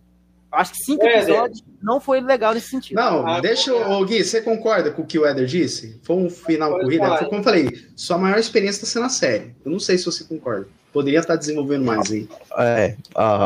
Acho 0.52 0.72
que 0.72 0.84
cinco 0.84 1.04
é, 1.04 1.18
episódios 1.18 1.64
não 1.82 2.00
foi 2.00 2.20
legal 2.20 2.54
nesse 2.54 2.68
sentido. 2.68 2.96
Não, 2.96 3.26
ah, 3.26 3.40
deixa 3.40 3.74
o 3.74 4.04
Gui, 4.04 4.22
você 4.22 4.40
concorda 4.40 4.90
com 4.90 5.02
o 5.02 5.06
que 5.06 5.18
o 5.18 5.26
Éder 5.26 5.46
disse? 5.46 5.98
Foi 6.02 6.16
um 6.16 6.30
final 6.30 6.78
corrida. 6.78 7.16
Foi 7.16 7.26
como 7.26 7.40
eu 7.40 7.44
falei, 7.44 7.68
sua 7.96 8.18
maior 8.18 8.38
experiência 8.38 8.84
está 8.84 8.86
sendo 8.86 9.06
a 9.06 9.10
série. 9.10 9.54
Eu 9.64 9.70
não 9.70 9.80
sei 9.80 9.98
se 9.98 10.04
você 10.04 10.24
concorda. 10.24 10.68
Poderia 10.96 11.20
estar 11.20 11.36
desenvolvendo 11.36 11.84
mais 11.84 12.10
aí. 12.10 12.26
É, 12.56 12.96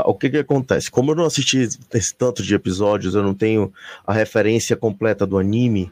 o 0.05 0.15
que 0.15 0.31
que 0.31 0.37
acontece? 0.37 0.89
Como 0.89 1.11
eu 1.11 1.17
não 1.17 1.25
assisti 1.25 1.59
esse 1.93 2.15
tanto 2.15 2.45
de 2.45 2.55
episódios, 2.55 3.17
eu 3.17 3.25
não 3.25 3.35
tenho 3.35 3.73
a 4.07 4.13
referência 4.13 4.77
completa 4.77 5.27
do 5.27 5.37
anime, 5.37 5.91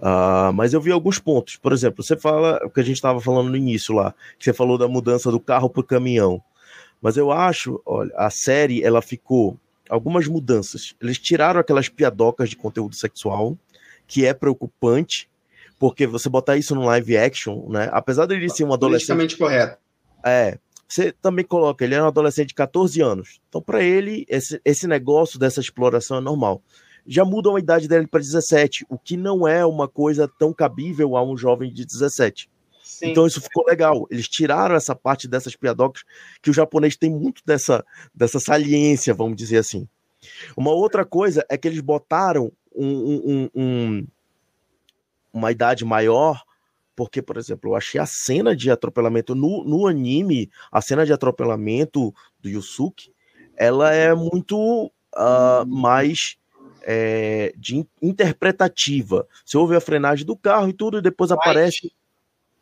uh, 0.00 0.52
mas 0.52 0.72
eu 0.72 0.80
vi 0.80 0.90
alguns 0.90 1.20
pontos. 1.20 1.54
Por 1.58 1.72
exemplo, 1.72 2.02
você 2.02 2.16
fala 2.16 2.58
o 2.64 2.70
que 2.70 2.80
a 2.80 2.82
gente 2.82 2.96
estava 2.96 3.20
falando 3.20 3.50
no 3.50 3.56
início 3.56 3.94
lá, 3.94 4.16
que 4.36 4.44
você 4.44 4.52
falou 4.52 4.76
da 4.76 4.88
mudança 4.88 5.30
do 5.30 5.38
carro 5.38 5.70
para 5.70 5.80
o 5.80 5.84
caminhão. 5.84 6.42
Mas 7.00 7.16
eu 7.16 7.30
acho, 7.30 7.80
olha, 7.86 8.10
a 8.16 8.28
série 8.28 8.82
ela 8.82 9.00
ficou 9.00 9.56
algumas 9.88 10.26
mudanças. 10.26 10.96
Eles 11.00 11.18
tiraram 11.18 11.60
aquelas 11.60 11.88
piadocas 11.88 12.50
de 12.50 12.56
conteúdo 12.56 12.96
sexual, 12.96 13.56
que 14.08 14.26
é 14.26 14.34
preocupante, 14.34 15.30
porque 15.78 16.04
você 16.04 16.28
botar 16.28 16.56
isso 16.56 16.74
no 16.74 16.84
live 16.84 17.16
action, 17.16 17.68
né? 17.68 17.88
Apesar 17.92 18.26
dele 18.26 18.48
ser 18.48 18.64
um 18.64 18.72
adolescente. 18.72 19.06
Politicamente 19.06 19.36
correto. 19.36 19.78
É. 20.24 20.58
Você 20.88 21.12
também 21.12 21.44
coloca, 21.44 21.84
ele 21.84 21.94
é 21.94 22.02
um 22.02 22.06
adolescente 22.06 22.48
de 22.48 22.54
14 22.54 23.00
anos. 23.00 23.40
Então, 23.48 23.60
para 23.60 23.82
ele, 23.82 24.24
esse, 24.28 24.60
esse 24.64 24.86
negócio 24.86 25.38
dessa 25.38 25.60
exploração 25.60 26.18
é 26.18 26.20
normal. 26.20 26.62
Já 27.06 27.24
mudam 27.24 27.56
a 27.56 27.60
idade 27.60 27.88
dele 27.88 28.06
para 28.06 28.20
17, 28.20 28.86
o 28.88 28.98
que 28.98 29.16
não 29.16 29.46
é 29.46 29.64
uma 29.64 29.88
coisa 29.88 30.30
tão 30.38 30.52
cabível 30.52 31.16
a 31.16 31.24
um 31.24 31.36
jovem 31.36 31.72
de 31.72 31.84
17. 31.84 32.48
Sim. 32.82 33.10
Então 33.10 33.26
isso 33.26 33.40
ficou 33.40 33.64
legal. 33.66 34.06
Eles 34.10 34.28
tiraram 34.28 34.74
essa 34.74 34.94
parte 34.94 35.28
dessas 35.28 35.56
piadocas 35.56 36.02
que 36.40 36.50
o 36.50 36.54
japonês 36.54 36.96
tem 36.96 37.10
muito 37.10 37.42
dessa, 37.44 37.84
dessa 38.14 38.40
saliência, 38.40 39.12
vamos 39.12 39.36
dizer 39.36 39.58
assim. 39.58 39.88
Uma 40.56 40.70
outra 40.70 41.04
coisa 41.04 41.44
é 41.48 41.58
que 41.58 41.68
eles 41.68 41.80
botaram 41.80 42.50
um, 42.74 42.86
um, 42.86 43.50
um, 43.54 44.06
uma 45.32 45.50
idade 45.50 45.84
maior, 45.84 46.42
porque, 46.96 47.20
por 47.20 47.36
exemplo, 47.36 47.70
eu 47.70 47.76
achei 47.76 48.00
a 48.00 48.06
cena 48.06 48.56
de 48.56 48.70
atropelamento 48.70 49.34
no, 49.34 49.62
no 49.62 49.86
anime, 49.86 50.50
a 50.72 50.80
cena 50.80 51.04
de 51.04 51.12
atropelamento 51.12 52.12
do 52.40 52.48
Yusuke, 52.48 53.12
ela 53.54 53.92
é 53.92 54.14
muito 54.14 54.86
uh, 54.86 55.66
mais 55.66 56.36
é, 56.82 57.52
de 57.56 57.86
interpretativa. 58.00 59.28
Você 59.44 59.58
ouve 59.58 59.76
a 59.76 59.80
frenagem 59.80 60.24
do 60.24 60.36
carro 60.36 60.70
e 60.70 60.72
tudo, 60.72 60.98
e 60.98 61.02
depois 61.02 61.30
aparece 61.30 61.92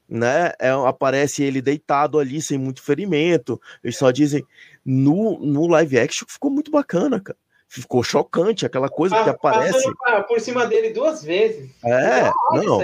né? 0.09 0.53
É, 0.61 0.71
aparece 0.71 1.43
ele 1.43 1.63
deitado 1.63 2.19
ali, 2.19 2.41
sem 2.41 2.59
muito 2.59 2.83
ferimento. 2.83 3.61
Eles 3.83 3.97
só 3.97 4.11
dizem. 4.11 4.45
No, 4.85 5.39
no 5.39 5.67
live 5.67 5.99
action 5.99 6.27
ficou 6.29 6.51
muito 6.51 6.71
bacana, 6.71 7.19
cara. 7.19 7.39
Ficou 7.67 8.03
chocante 8.03 8.67
aquela 8.67 8.89
coisa 8.89 9.17
ah, 9.17 9.25
que 9.25 9.31
aparece. 9.31 9.91
Por 10.29 10.41
cima 10.41 10.67
dele 10.67 10.91
duas 10.91 11.25
vezes. 11.25 11.71
É, 11.83 12.31
não. 12.53 12.81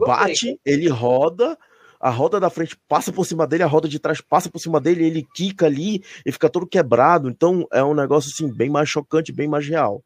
Bate, 0.00 0.58
ele 0.64 0.88
roda, 0.88 1.58
a 2.00 2.10
roda 2.10 2.40
da 2.40 2.50
frente 2.50 2.76
passa 2.88 3.12
por 3.12 3.24
cima 3.24 3.46
dele, 3.46 3.62
a 3.62 3.66
roda 3.66 3.88
de 3.88 3.98
trás 3.98 4.20
passa 4.20 4.50
por 4.50 4.58
cima 4.58 4.80
dele, 4.80 5.06
ele 5.06 5.26
quica 5.34 5.66
ali 5.66 6.02
e 6.24 6.32
fica 6.32 6.48
todo 6.48 6.66
quebrado. 6.66 7.28
Então 7.28 7.66
é 7.72 7.82
um 7.82 7.94
negócio 7.94 8.30
assim, 8.30 8.52
bem 8.52 8.70
mais 8.70 8.88
chocante, 8.88 9.32
bem 9.32 9.48
mais 9.48 9.66
real. 9.66 10.02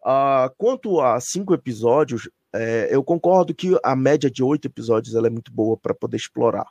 Uh, 0.00 0.48
quanto 0.56 1.00
a 1.00 1.20
cinco 1.20 1.52
episódios, 1.52 2.30
é, 2.52 2.88
eu 2.90 3.04
concordo 3.04 3.54
que 3.54 3.78
a 3.82 3.94
média 3.94 4.30
de 4.30 4.42
oito 4.42 4.66
episódios 4.66 5.14
ela 5.14 5.26
é 5.26 5.30
muito 5.30 5.52
boa 5.52 5.76
para 5.76 5.94
poder 5.94 6.16
explorar. 6.16 6.66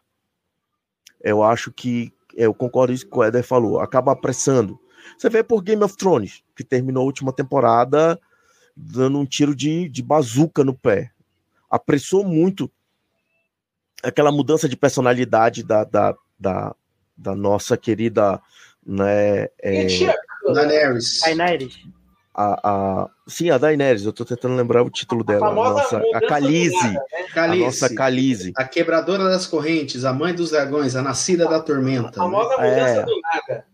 Eu 1.22 1.44
acho 1.44 1.72
que 1.72 2.12
eu 2.36 2.54
concordo 2.54 2.94
isso 2.94 3.10
que 3.10 3.18
o 3.18 3.24
Eder 3.24 3.44
falou, 3.44 3.80
acaba 3.80 4.12
apressando. 4.12 4.80
Você 5.18 5.30
vê 5.30 5.44
por 5.44 5.62
Game 5.62 5.84
of 5.84 5.96
Thrones, 5.96 6.44
que 6.56 6.64
terminou 6.64 7.04
a 7.04 7.06
última 7.06 7.34
temporada 7.34 8.20
dando 8.76 9.18
um 9.18 9.26
tiro 9.26 9.56
de, 9.56 9.90
de 9.90 10.04
bazuca 10.04 10.64
no 10.64 10.74
pé. 10.78 11.12
Apressou 11.70 12.24
muito 12.24 12.72
aquela 14.04 14.32
mudança 14.32 14.70
de 14.70 14.78
personalidade 14.78 15.64
da, 15.64 15.84
da, 15.84 16.16
da, 16.40 16.76
da 17.18 17.36
nossa 17.36 17.76
querida 17.76 18.42
né, 18.86 19.48
é, 19.60 19.88
Daenerys. 20.54 21.20
Daenerys 21.22 21.98
a, 22.38 22.60
a, 22.64 23.10
sim, 23.28 23.50
a 23.50 23.58
Daenerys, 23.58 24.06
eu 24.06 24.14
tô 24.14 24.24
tentando 24.24 24.56
lembrar 24.56 24.84
o 24.84 24.92
título 24.92 25.24
dela. 25.24 25.48
A, 25.48 25.54
nossa, 25.54 26.04
a 26.14 26.20
Khaleesi, 26.22 26.94
né? 26.94 27.02
a 27.36 27.56
nossa 27.56 27.90
Khaleesi. 27.92 28.54
A 28.56 28.64
quebradora 28.64 29.24
das 29.24 29.48
correntes, 29.48 30.06
a 30.06 30.14
mãe 30.14 30.36
dos 30.36 30.52
dragões, 30.52 30.96
a 30.96 31.02
nascida 31.02 31.48
da 31.48 31.60
tormenta. 31.60 32.10
A 32.10 32.14
famosa 32.14 32.58
né? 32.58 32.70
mudança 32.70 33.00
é, 33.00 33.06
do 33.06 33.22
nada. 33.22 33.66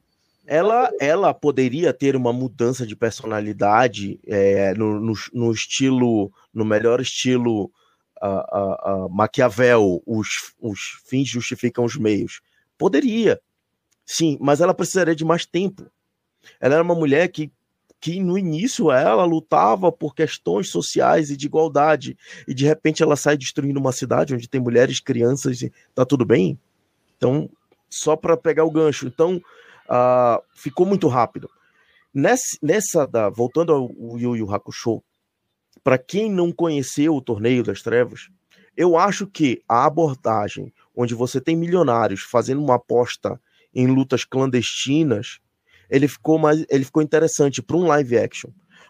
Ela, 0.47 0.89
ela 0.99 1.33
poderia 1.33 1.91
ter 1.93 2.15
uma 2.15 2.31
mudança 2.31 2.87
de 2.87 2.95
personalidade 2.95 4.17
é, 4.25 4.73
no, 4.75 4.97
no, 4.97 5.13
no, 5.33 5.51
estilo, 5.51 6.31
no 6.53 6.63
melhor 6.63 7.01
estilo 7.01 7.69
uh, 8.23 9.05
uh, 9.05 9.09
Maquiavel, 9.09 10.01
os, 10.05 10.53
os 10.59 10.79
fins 11.05 11.27
justificam 11.27 11.83
os 11.83 11.97
meios. 11.97 12.41
Poderia, 12.77 13.39
sim, 14.05 14.37
mas 14.39 14.61
ela 14.61 14.73
precisaria 14.73 15.15
de 15.15 15.25
mais 15.25 15.45
tempo. 15.45 15.85
Ela 16.59 16.75
era 16.75 16.83
uma 16.83 16.95
mulher 16.95 17.27
que 17.29 17.51
que 18.03 18.19
no 18.19 18.37
início 18.37 18.91
ela 18.91 19.23
lutava 19.23 19.89
por 19.89 20.13
questões 20.13 20.67
sociais 20.67 21.29
e 21.29 21.37
de 21.37 21.45
igualdade, 21.45 22.17
e 22.45 22.53
de 22.53 22.65
repente 22.65 23.01
ela 23.01 23.15
sai 23.15 23.37
destruindo 23.37 23.79
uma 23.79 23.93
cidade 23.93 24.33
onde 24.33 24.49
tem 24.49 24.59
mulheres, 24.59 24.99
crianças, 24.99 25.61
e 25.61 25.71
tá 25.95 26.03
tudo 26.03 26.25
bem? 26.25 26.59
Então, 27.15 27.49
só 27.89 28.17
para 28.17 28.35
pegar 28.35 28.65
o 28.65 28.71
gancho. 28.71 29.07
Então, 29.07 29.37
uh, 29.37 30.43
ficou 30.53 30.85
muito 30.85 31.07
rápido. 31.07 31.49
Nessa, 32.13 32.57
nessa 32.61 33.07
da, 33.07 33.29
voltando 33.29 33.71
ao 33.71 34.19
Yu 34.19 34.35
Yu 34.35 34.53
Hakusho, 34.53 35.01
para 35.83 35.97
quem 35.97 36.31
não 36.31 36.51
conheceu 36.51 37.15
o 37.15 37.21
Torneio 37.21 37.63
das 37.63 37.81
Trevas, 37.81 38.29
eu 38.75 38.97
acho 38.97 39.27
que 39.27 39.61
a 39.67 39.85
abordagem 39.85 40.73
onde 40.95 41.13
você 41.13 41.41
tem 41.41 41.55
milionários 41.55 42.21
fazendo 42.21 42.61
uma 42.61 42.75
aposta 42.75 43.39
em 43.73 43.87
lutas 43.87 44.23
clandestinas 44.23 45.39
ele 45.93 46.07
ficou 46.07 46.39
mais, 46.39 46.65
ele 46.69 46.83
ficou 46.83 47.03
interessante 47.03 47.61
para 47.61 47.77
um 47.77 47.85
live 47.85 48.17
action. 48.17 48.49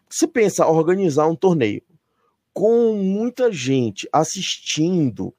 Você 0.10 0.26
pensa 0.26 0.66
organizar 0.66 1.28
um 1.28 1.36
torneio 1.36 1.82
com 2.54 2.96
muita 2.96 3.52
gente 3.52 4.08
assistindo, 4.10 5.34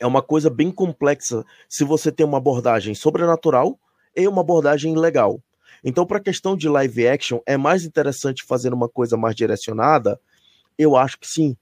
é 0.00 0.06
uma 0.06 0.20
coisa 0.20 0.50
bem 0.50 0.72
complexa 0.72 1.44
se 1.68 1.84
você 1.84 2.10
tem 2.10 2.26
uma 2.26 2.38
abordagem 2.38 2.92
sobrenatural 2.92 3.78
e 4.16 4.26
uma 4.26 4.40
abordagem 4.40 4.96
legal. 4.96 5.40
Então, 5.84 6.04
para 6.04 6.18
a 6.18 6.22
questão 6.22 6.56
de 6.56 6.68
live 6.68 7.06
action, 7.06 7.38
é 7.46 7.56
mais 7.56 7.84
interessante 7.84 8.42
fazer 8.42 8.72
uma 8.74 8.88
coisa 8.88 9.16
mais 9.16 9.36
direcionada? 9.36 10.20
Eu 10.78 10.96
acho 10.96 11.18
que 11.18 11.26
sim. 11.26 11.56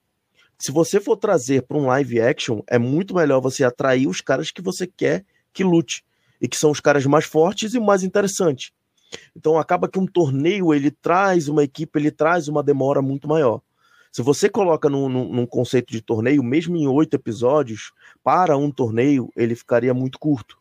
Se 0.58 0.70
você 0.70 1.00
for 1.00 1.16
trazer 1.16 1.62
para 1.62 1.76
um 1.76 1.86
live 1.86 2.20
action, 2.20 2.60
é 2.66 2.78
muito 2.78 3.14
melhor 3.14 3.40
você 3.40 3.64
atrair 3.64 4.06
os 4.06 4.20
caras 4.20 4.50
que 4.50 4.62
você 4.62 4.86
quer 4.86 5.24
que 5.52 5.64
lute 5.64 6.04
e 6.40 6.46
que 6.46 6.56
são 6.56 6.70
os 6.70 6.80
caras 6.80 7.04
mais 7.06 7.24
fortes 7.24 7.74
e 7.74 7.80
mais 7.80 8.02
interessantes. 8.02 8.72
Então 9.34 9.58
acaba 9.58 9.88
que 9.88 9.98
um 9.98 10.06
torneio 10.06 10.74
ele 10.74 10.90
traz 10.90 11.48
uma 11.48 11.62
equipe, 11.62 11.98
ele 11.98 12.10
traz 12.10 12.48
uma 12.48 12.62
demora 12.62 13.00
muito 13.00 13.28
maior. 13.28 13.60
Se 14.10 14.22
você 14.22 14.48
coloca 14.48 14.88
num, 14.88 15.08
num, 15.08 15.32
num 15.32 15.46
conceito 15.46 15.92
de 15.92 16.00
torneio, 16.00 16.42
mesmo 16.42 16.76
em 16.76 16.86
oito 16.86 17.14
episódios, 17.14 17.92
para 18.24 18.56
um 18.56 18.70
torneio 18.70 19.30
ele 19.36 19.54
ficaria 19.54 19.92
muito 19.92 20.18
curto. 20.18 20.58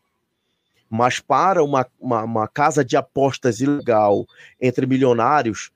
Mas 0.90 1.20
para 1.20 1.64
uma, 1.64 1.86
uma, 1.98 2.22
uma 2.22 2.48
casa 2.48 2.84
de 2.84 2.96
apostas 2.96 3.60
ilegal 3.60 4.26
entre 4.60 4.86
milionários 4.86 5.70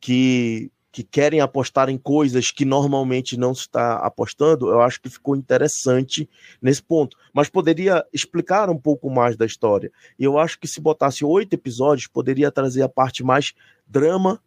que 0.00 0.70
que 0.96 1.02
querem 1.02 1.42
apostar 1.42 1.90
em 1.90 1.98
coisas 1.98 2.50
que 2.50 2.64
normalmente 2.64 3.36
não 3.36 3.54
se 3.54 3.60
está 3.60 3.96
apostando, 3.98 4.70
eu 4.70 4.80
acho 4.80 4.98
que 4.98 5.10
ficou 5.10 5.36
interessante 5.36 6.26
nesse 6.60 6.82
ponto. 6.82 7.18
Mas 7.34 7.50
poderia 7.50 8.02
explicar 8.14 8.70
um 8.70 8.78
pouco 8.78 9.10
mais 9.10 9.36
da 9.36 9.44
história. 9.44 9.92
E 10.18 10.24
eu 10.24 10.38
acho 10.38 10.58
que 10.58 10.66
se 10.66 10.80
botasse 10.80 11.22
oito 11.22 11.52
episódios, 11.52 12.06
poderia 12.06 12.50
trazer 12.50 12.80
a 12.80 12.88
parte 12.88 13.22
mais 13.22 13.52
drama, 13.86 14.40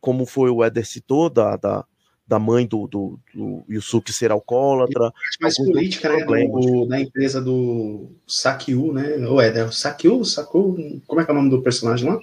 como 0.00 0.24
foi 0.26 0.48
o 0.48 0.62
Éder 0.62 0.86
citou, 0.86 1.28
da, 1.28 1.56
da, 1.56 1.84
da 2.24 2.38
mãe 2.38 2.64
do, 2.64 2.86
do, 2.86 3.18
do 3.34 3.64
Yusuke 3.68 4.12
ser 4.12 4.30
alcoólatra. 4.30 5.12
Mais 5.40 5.56
política, 5.56 6.08
né? 6.08 6.46
Do, 6.46 6.86
da 6.86 7.00
empresa 7.00 7.42
do 7.42 8.12
Sakyu, 8.28 8.92
né? 8.92 9.16
O 9.26 9.40
Éder, 9.40 9.72
Sakyu, 9.72 10.24
Saku, 10.24 11.02
como 11.04 11.20
é 11.20 11.24
que 11.24 11.30
é 11.32 11.34
o 11.34 11.36
nome 11.36 11.50
do 11.50 11.60
personagem 11.60 12.08
lá? 12.08 12.20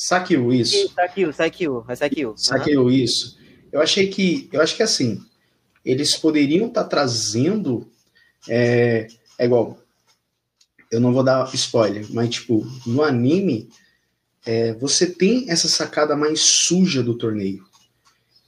Sakiu, 0.00 0.50
isso. 0.50 0.88
Sakiu, 0.94 1.30
Sakiu, 1.30 1.84
é 1.86 1.94
Sakiu. 1.94 2.34
Sakiu, 2.34 2.82
uhum. 2.84 2.90
isso. 2.90 3.36
Eu 3.70 3.82
achei 3.82 4.08
que, 4.08 4.48
eu 4.50 4.62
acho 4.62 4.74
que 4.74 4.82
assim, 4.82 5.20
eles 5.84 6.16
poderiam 6.16 6.68
estar 6.68 6.84
tá 6.84 6.88
trazendo, 6.88 7.86
é, 8.48 9.08
é 9.38 9.44
igual, 9.44 9.78
eu 10.90 11.00
não 11.00 11.12
vou 11.12 11.22
dar 11.22 11.54
spoiler, 11.54 12.06
mas 12.08 12.30
tipo, 12.30 12.66
no 12.86 13.02
anime, 13.02 13.68
é, 14.46 14.72
você 14.72 15.06
tem 15.06 15.50
essa 15.50 15.68
sacada 15.68 16.16
mais 16.16 16.40
suja 16.40 17.02
do 17.02 17.18
torneio, 17.18 17.62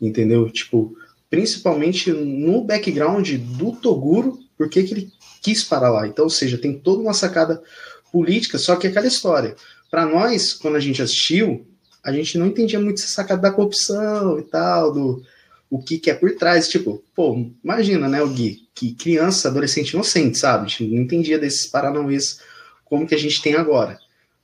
entendeu? 0.00 0.48
Tipo, 0.48 0.96
principalmente 1.28 2.10
no 2.10 2.64
background 2.64 3.30
do 3.30 3.72
Toguro, 3.72 4.38
porque 4.56 4.82
que 4.84 4.94
ele 4.94 5.12
quis 5.42 5.62
parar 5.62 5.90
lá. 5.90 6.06
Então, 6.06 6.24
ou 6.24 6.30
seja, 6.30 6.56
tem 6.56 6.78
toda 6.78 7.02
uma 7.02 7.12
sacada 7.12 7.62
política, 8.10 8.56
só 8.56 8.74
que 8.74 8.86
aquela 8.86 9.06
história. 9.06 9.54
Para 9.92 10.06
nós, 10.06 10.54
quando 10.54 10.76
a 10.76 10.80
gente 10.80 11.02
assistiu, 11.02 11.66
a 12.02 12.10
gente 12.10 12.38
não 12.38 12.46
entendia 12.46 12.80
muito 12.80 13.02
essa 13.02 13.08
sacada 13.08 13.42
da 13.42 13.50
corrupção 13.50 14.38
e 14.38 14.42
tal, 14.42 14.90
do 14.90 15.22
o 15.68 15.82
que, 15.82 15.98
que 15.98 16.10
é 16.10 16.14
por 16.14 16.34
trás. 16.34 16.66
Tipo, 16.66 17.04
pô, 17.14 17.50
imagina, 17.62 18.08
né, 18.08 18.22
o 18.22 18.28
Gui, 18.30 18.70
que 18.74 18.94
criança, 18.94 19.48
adolescente 19.48 19.90
inocente, 19.90 20.38
sabe? 20.38 20.64
A 20.64 20.68
gente 20.68 20.84
não 20.84 21.02
entendia 21.02 21.38
desses 21.38 21.66
paranauês 21.66 22.40
como 22.86 23.06
que 23.06 23.14
a 23.14 23.18
gente 23.18 23.42
tem 23.42 23.54
agora. 23.54 23.98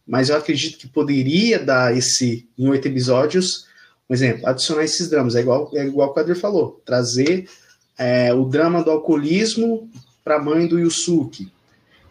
Mas 0.07 0.29
eu 0.29 0.37
acredito 0.37 0.77
que 0.77 0.87
poderia 0.87 1.59
dar 1.59 1.97
esse, 1.97 2.47
em 2.59 2.69
oito 2.69 2.87
episódios, 2.87 3.67
um 4.09 4.13
exemplo, 4.13 4.47
adicionar 4.47 4.85
esses 4.85 5.09
dramas. 5.09 5.35
É 5.35 5.41
igual, 5.41 5.71
é 5.73 5.87
igual 5.87 6.11
o 6.11 6.13
Kadir 6.13 6.37
falou, 6.37 6.83
trazer 6.85 7.49
é, 7.97 8.35
o 8.35 8.45
drama 8.45 8.85
do 8.85 8.91
alcoolismo 8.91 9.91
para 10.23 10.37
a 10.37 10.43
mãe 10.43 10.67
do 10.67 10.79
Yusuke. 10.79 11.51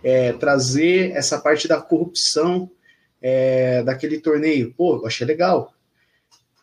É, 0.04 0.34
trazer 0.34 1.12
essa 1.12 1.38
parte 1.38 1.68
da 1.68 1.80
corrupção 1.80 2.72
é, 3.30 3.84
daquele 3.84 4.20
torneio. 4.22 4.74
Pô, 4.78 4.96
eu 4.96 5.06
achei 5.06 5.28
legal. 5.28 5.74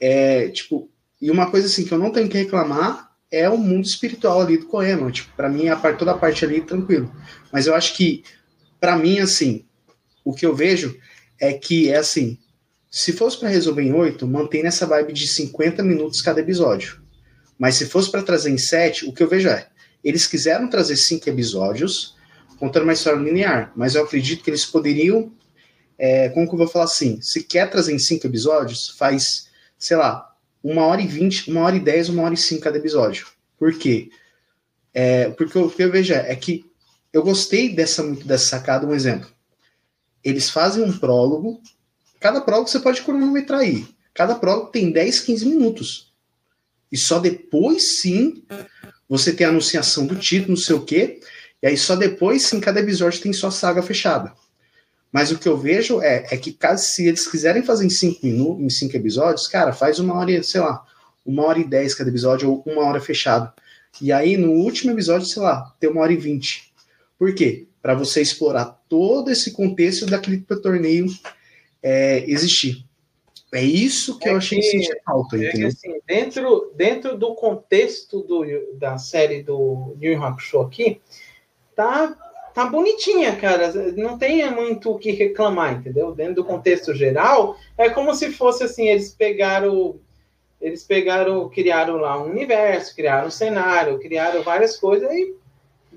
É, 0.01 0.49
tipo, 0.49 0.89
e 1.21 1.31
uma 1.31 1.51
coisa 1.51 1.67
assim 1.67 1.85
que 1.85 1.93
eu 1.93 1.99
não 1.99 2.11
tenho 2.11 2.27
que 2.29 2.39
reclamar 2.39 3.13
é 3.31 3.51
o 3.51 3.59
mundo 3.59 3.85
espiritual 3.85 4.41
ali 4.41 4.57
do 4.57 4.67
Koema. 4.67 5.13
Tipo, 5.13 5.31
para 5.37 5.51
mim, 5.51 5.69
a 5.69 5.77
parte, 5.77 5.99
toda 5.99 6.13
a 6.13 6.19
parte 6.19 6.43
ali, 6.43 6.63
tranquilo. 6.63 7.15
Mas 7.53 7.67
eu 7.67 7.75
acho 7.75 7.95
que, 7.95 8.25
para 8.81 8.97
mim, 8.97 9.19
assim, 9.19 9.67
o 10.25 10.33
que 10.33 10.47
eu 10.47 10.55
vejo 10.55 10.99
é 11.39 11.53
que 11.53 11.91
é 11.91 11.97
assim: 11.97 12.39
se 12.91 13.13
fosse 13.13 13.39
para 13.39 13.51
resolver 13.51 13.83
em 13.83 13.93
oito, 13.93 14.27
mantém 14.27 14.63
nessa 14.63 14.87
vibe 14.87 15.13
de 15.13 15.29
50 15.29 15.83
minutos 15.83 16.23
cada 16.23 16.41
episódio. 16.41 17.03
Mas 17.59 17.75
se 17.75 17.85
fosse 17.87 18.11
para 18.11 18.23
trazer 18.23 18.51
em 18.51 18.59
sete, 18.59 19.05
o 19.05 19.13
que 19.13 19.23
eu 19.23 19.29
vejo 19.29 19.51
é: 19.51 19.69
eles 20.03 20.27
quiseram 20.27 20.71
trazer 20.71 20.97
cinco 20.97 21.29
episódios, 21.29 22.17
contando 22.59 22.85
uma 22.85 22.95
história 22.95 23.19
linear, 23.19 23.71
mas 23.77 23.95
eu 23.95 24.03
acredito 24.03 24.43
que 24.43 24.49
eles 24.49 24.65
poderiam. 24.65 25.31
É, 25.99 26.29
como 26.31 26.47
que 26.47 26.55
eu 26.55 26.59
vou 26.59 26.69
falar 26.69 26.87
assim? 26.87 27.21
Se 27.21 27.43
quer 27.43 27.71
trazer 27.71 27.93
em 27.93 27.99
cinco 27.99 28.27
episódios, 28.27 28.91
faz, 28.91 29.49
sei 29.79 29.97
lá, 29.97 30.35
uma 30.63 30.87
hora 30.87 31.01
e 31.01 31.07
vinte, 31.07 31.51
uma 31.51 31.61
hora 31.61 31.77
e 31.77 31.81
dez, 31.81 32.09
uma 32.09 32.23
hora 32.23 32.35
e 32.35 32.39
cinco 32.39 32.63
cada 32.63 32.79
episódio. 32.79 33.27
Por 33.59 33.77
quê? 33.79 34.11
É, 34.93 35.31
porque 35.31 35.59
o 35.59 35.71
que 35.71 35.83
eu 35.83 35.91
vejo 35.91 36.15
é, 36.15 36.33
é 36.33 36.37
que 36.37 36.65
eu 37.13 37.23
gostei 37.23 37.75
dessa, 37.75 38.03
dessa 38.25 38.47
sacada, 38.47 38.87
um 38.87 38.95
exemplo. 38.95 39.29
Eles 40.23 40.51
fazem 40.51 40.83
um 40.83 40.97
prólogo, 40.97 41.61
cada 42.19 42.41
prólogo 42.41 42.69
você 42.69 42.81
pode 42.81 43.03
cronometrar 43.03 43.61
aí. 43.61 43.87
Cada 44.13 44.35
prólogo 44.35 44.71
tem 44.71 44.91
10, 44.91 45.21
15 45.21 45.47
minutos. 45.47 46.13
E 46.91 46.97
só 46.97 47.19
depois 47.19 48.01
sim 48.01 48.43
você 49.09 49.33
tem 49.33 49.47
a 49.47 49.51
anunciação 49.51 50.07
do 50.07 50.17
título, 50.17 50.51
não 50.51 50.57
sei 50.57 50.77
o 50.77 50.85
quê. 50.85 51.21
E 51.63 51.67
aí 51.67 51.77
só 51.77 51.97
depois 51.97 52.43
sim 52.43 52.61
cada 52.61 52.81
episódio 52.81 53.21
tem 53.21 53.33
sua 53.33 53.51
saga 53.51 53.83
fechada. 53.83 54.33
Mas 55.15 55.31
o 55.31 55.39
que 55.39 55.49
eu 55.49 55.57
vejo 55.57 56.01
é, 56.01 56.27
é 56.29 56.37
que 56.37 56.53
caso 56.53 56.89
se 56.89 57.07
eles 57.07 57.25
quiserem 57.29 57.63
fazer 57.63 57.87
em 57.87 57.89
cinco 57.89 58.27
minutos, 58.27 58.65
em 58.65 58.69
cinco 58.69 58.97
episódios, 58.97 59.47
cara, 59.47 59.73
faz 59.73 60.01
uma 60.01 60.13
hora, 60.19 60.43
sei 60.43 60.61
lá, 60.61 60.85
uma 61.25 61.45
hora 61.45 61.61
e 61.61 61.65
dez 61.65 61.95
cada 61.95 62.11
episódio, 62.11 62.51
ou 62.51 62.65
uma 62.67 62.85
hora 62.85 63.01
fechado. 63.01 63.53
E 64.03 64.11
aí, 64.11 64.37
no 64.37 64.51
último 64.51 64.91
episódio, 64.91 65.29
sei 65.29 65.41
lá, 65.41 65.73
tem 65.79 65.89
uma 65.89 66.01
hora 66.01 66.13
e 66.13 66.17
vinte. 66.17 66.75
Por 67.17 67.33
quê? 67.33 67.69
Para 67.81 67.95
você 67.95 68.21
explorar 68.21 68.83
todo 68.89 69.31
esse 69.31 69.53
contexto 69.53 70.05
daquele 70.05 70.39
torneio 70.41 71.07
é, 71.81 72.29
existir. 72.29 72.85
É 73.53 73.63
isso 73.63 74.19
que 74.19 74.29
é 74.29 74.33
eu 74.33 74.39
achei 74.39 74.59
que, 74.59 74.81
que 74.81 75.01
falta, 75.05 75.37
é? 75.37 75.53
Que, 75.53 75.65
assim, 75.65 76.01
dentro, 76.05 76.73
dentro 76.75 77.17
do 77.17 77.37
contexto 77.37 78.21
do, 78.25 78.45
da 78.81 78.99
série 78.99 79.45
do 79.45 79.97
Yu 80.01 80.15
Yu 80.15 80.25
Hakusho 80.25 80.61
aqui, 80.61 81.01
tá 81.77 82.17
tá 82.55 82.67
bonitinha, 82.67 83.35
cara. 83.37 83.73
Não 83.97 84.17
tem 84.17 84.49
muito 84.51 84.93
o 84.93 84.99
que 84.99 85.11
reclamar, 85.11 85.75
entendeu? 85.75 86.13
Dentro 86.13 86.37
do 86.37 86.45
contexto 86.45 86.95
geral, 86.95 87.57
é 87.77 87.91
como 87.91 88.15
se 88.15 88.31
fosse 88.31 88.65
assim, 88.65 88.89
eles 88.89 89.13
pegaram 89.13 89.99
eles 90.65 90.83
pegaram, 90.83 91.47
criaram 91.51 91.97
lá 91.97 92.19
um 92.19 92.31
universo, 92.31 92.97
criaram 92.97 93.27
um 93.27 93.31
cenário, 93.31 93.99
criaram 93.99 94.43
várias 94.43 94.79
coisas 94.79 95.13
e 95.13 95.35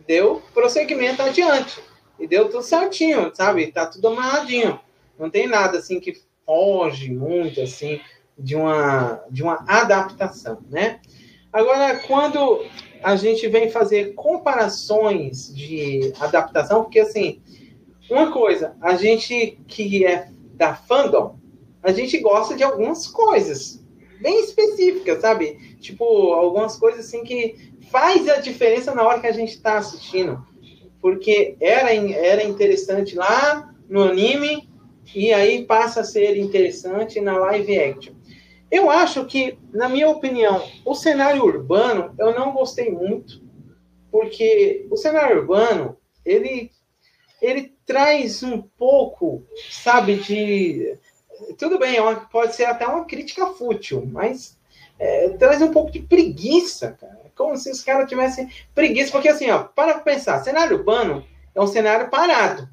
deu 0.05 0.41
prosseguimento 0.53 1.21
adiante. 1.21 1.81
E 2.19 2.27
deu 2.27 2.49
tudo 2.49 2.63
certinho, 2.63 3.31
sabe? 3.33 3.71
Tá 3.71 3.85
tudo 3.85 4.09
amarradinho. 4.09 4.77
Não 5.17 5.29
tem 5.29 5.47
nada 5.47 5.77
assim 5.77 6.01
que 6.01 6.21
foge 6.45 7.09
muito 7.13 7.61
assim 7.61 8.01
de 8.37 8.57
uma 8.57 9.23
de 9.29 9.41
uma 9.41 9.63
adaptação, 9.65 10.59
né? 10.69 10.99
Agora, 11.53 11.97
quando 11.99 12.65
a 13.03 13.15
gente 13.15 13.47
vem 13.47 13.69
fazer 13.69 14.13
comparações 14.13 15.53
de 15.53 16.13
adaptação, 16.19 16.83
porque 16.83 16.99
assim, 16.99 17.41
uma 18.09 18.31
coisa, 18.31 18.75
a 18.81 18.95
gente 18.95 19.59
que 19.67 20.05
é 20.05 20.29
da 20.53 20.75
fandom, 20.75 21.37
a 21.83 21.91
gente 21.91 22.17
gosta 22.19 22.55
de 22.55 22.63
algumas 22.63 23.07
coisas 23.07 23.83
bem 24.21 24.43
específicas, 24.43 25.21
sabe? 25.21 25.77
Tipo, 25.79 26.33
algumas 26.33 26.75
coisas 26.75 27.05
assim 27.05 27.23
que 27.23 27.71
faz 27.91 28.27
a 28.27 28.37
diferença 28.37 28.93
na 28.93 29.03
hora 29.03 29.19
que 29.19 29.27
a 29.27 29.31
gente 29.31 29.51
está 29.51 29.77
assistindo. 29.77 30.45
Porque 30.99 31.55
era, 31.59 31.93
era 31.93 32.43
interessante 32.43 33.15
lá 33.15 33.73
no 33.87 34.03
anime, 34.03 34.67
e 35.15 35.31
aí 35.31 35.65
passa 35.65 36.01
a 36.01 36.03
ser 36.03 36.37
interessante 36.37 37.21
na 37.21 37.37
live 37.37 37.79
action. 37.79 38.13
Eu 38.69 38.89
acho 38.89 39.25
que, 39.25 39.57
na 39.71 39.87
minha 39.87 40.09
opinião, 40.09 40.67
o 40.85 40.93
cenário 40.93 41.43
urbano 41.43 42.13
eu 42.19 42.37
não 42.37 42.51
gostei 42.51 42.91
muito, 42.91 43.41
porque 44.11 44.85
o 44.91 44.97
cenário 44.97 45.39
urbano 45.39 45.97
ele 46.25 46.71
ele 47.41 47.73
traz 47.85 48.41
um 48.41 48.61
pouco, 48.61 49.43
sabe, 49.69 50.15
de 50.15 50.97
tudo 51.57 51.77
bem, 51.77 51.97
é 51.97 52.15
pode 52.31 52.55
ser 52.55 52.65
até 52.65 52.87
uma 52.87 53.05
crítica 53.05 53.45
fútil, 53.47 54.03
mas 54.11 54.57
é, 54.99 55.29
traz 55.29 55.61
um 55.61 55.71
pouco 55.71 55.91
de 55.91 55.99
preguiça, 55.99 56.97
cara. 56.99 57.21
É 57.25 57.29
como 57.35 57.55
se 57.55 57.69
os 57.69 57.83
caras 57.83 58.09
tivessem 58.09 58.49
preguiça, 58.73 59.11
porque 59.11 59.29
assim, 59.29 59.49
ó, 59.49 59.63
para 59.63 59.99
pensar, 59.99 60.43
cenário 60.43 60.77
urbano 60.77 61.23
é 61.53 61.61
um 61.61 61.67
cenário 61.67 62.09
parado. 62.09 62.67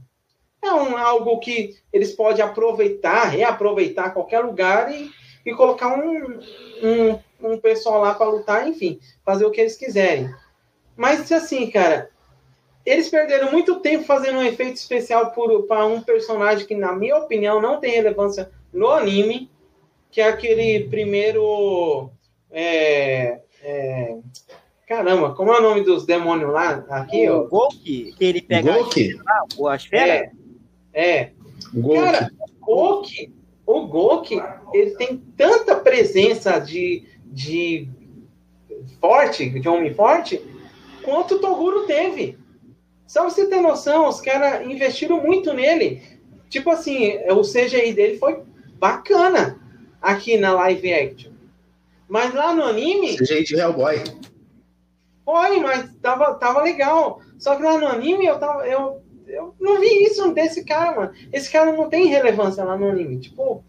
É 0.62 0.72
um, 0.72 0.96
algo 0.96 1.38
que 1.40 1.76
eles 1.92 2.12
podem 2.12 2.42
aproveitar, 2.42 3.24
reaproveitar 3.24 4.14
qualquer 4.14 4.40
lugar 4.40 4.90
e 4.90 5.10
e 5.44 5.54
colocar 5.54 5.96
um, 5.96 6.40
um, 6.82 7.18
um 7.40 7.58
pessoal 7.58 8.00
lá 8.00 8.14
para 8.14 8.28
lutar, 8.28 8.66
enfim, 8.66 8.98
fazer 9.24 9.44
o 9.44 9.50
que 9.50 9.60
eles 9.60 9.76
quiserem. 9.76 10.34
Mas 10.96 11.30
assim, 11.30 11.70
cara, 11.70 12.10
eles 12.84 13.08
perderam 13.08 13.50
muito 13.50 13.80
tempo 13.80 14.04
fazendo 14.04 14.38
um 14.38 14.42
efeito 14.42 14.76
especial 14.76 15.32
para 15.66 15.86
um 15.86 16.00
personagem 16.00 16.66
que, 16.66 16.74
na 16.74 16.94
minha 16.94 17.16
opinião, 17.16 17.60
não 17.60 17.80
tem 17.80 17.92
relevância 17.92 18.50
no 18.72 18.88
anime, 18.88 19.50
que 20.10 20.20
é 20.20 20.28
aquele 20.28 20.88
primeiro. 20.88 22.10
É, 22.50 23.40
é, 23.62 24.16
caramba, 24.86 25.34
como 25.34 25.52
é 25.52 25.58
o 25.58 25.62
nome 25.62 25.82
dos 25.82 26.06
demônios 26.06 26.52
lá? 26.52 26.84
Aqui, 26.90 27.28
o 27.28 27.44
ó. 27.44 27.48
Goki, 27.48 28.14
que 28.16 28.24
ele 28.24 28.42
pega 28.42 28.78
Goki? 28.78 29.18
A, 29.26 29.70
a 29.70 29.76
esfera? 29.76 30.30
É. 30.92 31.10
é. 31.20 31.32
Cara, 31.94 32.30
Goki 32.60 33.33
o 33.66 33.86
Gok 33.86 34.40
ele 34.72 34.90
tem 34.92 35.16
tanta 35.36 35.76
presença 35.76 36.58
de, 36.58 37.04
de 37.24 37.88
forte, 39.00 39.48
de 39.48 39.68
homem 39.68 39.94
forte, 39.94 40.40
quanto 41.02 41.36
o 41.36 41.38
Toguro 41.38 41.86
teve. 41.86 42.38
Só 43.06 43.24
você 43.24 43.46
ter 43.46 43.60
noção, 43.60 44.08
os 44.08 44.20
caras 44.20 44.66
investiram 44.66 45.22
muito 45.22 45.52
nele. 45.52 46.02
Tipo 46.48 46.70
assim, 46.70 47.18
o 47.30 47.42
CGI 47.42 47.92
dele 47.92 48.18
foi 48.18 48.42
bacana 48.78 49.60
aqui 50.00 50.36
na 50.36 50.52
live 50.52 50.92
action. 50.92 51.32
Mas 52.08 52.34
lá 52.34 52.54
no 52.54 52.64
anime. 52.64 53.16
CGI 53.16 53.44
de 53.44 53.56
Hellboy. 53.56 54.02
Foi, 55.24 55.58
mas 55.60 55.90
tava, 56.02 56.34
tava 56.34 56.62
legal. 56.62 57.20
Só 57.38 57.56
que 57.56 57.62
lá 57.62 57.78
no 57.78 57.86
anime 57.86 58.26
eu, 58.26 58.38
tava, 58.38 58.66
eu 58.66 59.02
eu 59.34 59.54
não 59.60 59.80
vi 59.80 60.04
isso 60.04 60.32
desse 60.32 60.64
cara, 60.64 60.96
mano. 60.96 61.12
Esse 61.32 61.50
cara 61.50 61.72
não 61.72 61.88
tem 61.88 62.06
relevância 62.06 62.64
lá 62.64 62.76
no 62.76 62.88
anime. 62.88 63.20
Tipo, 63.20 63.64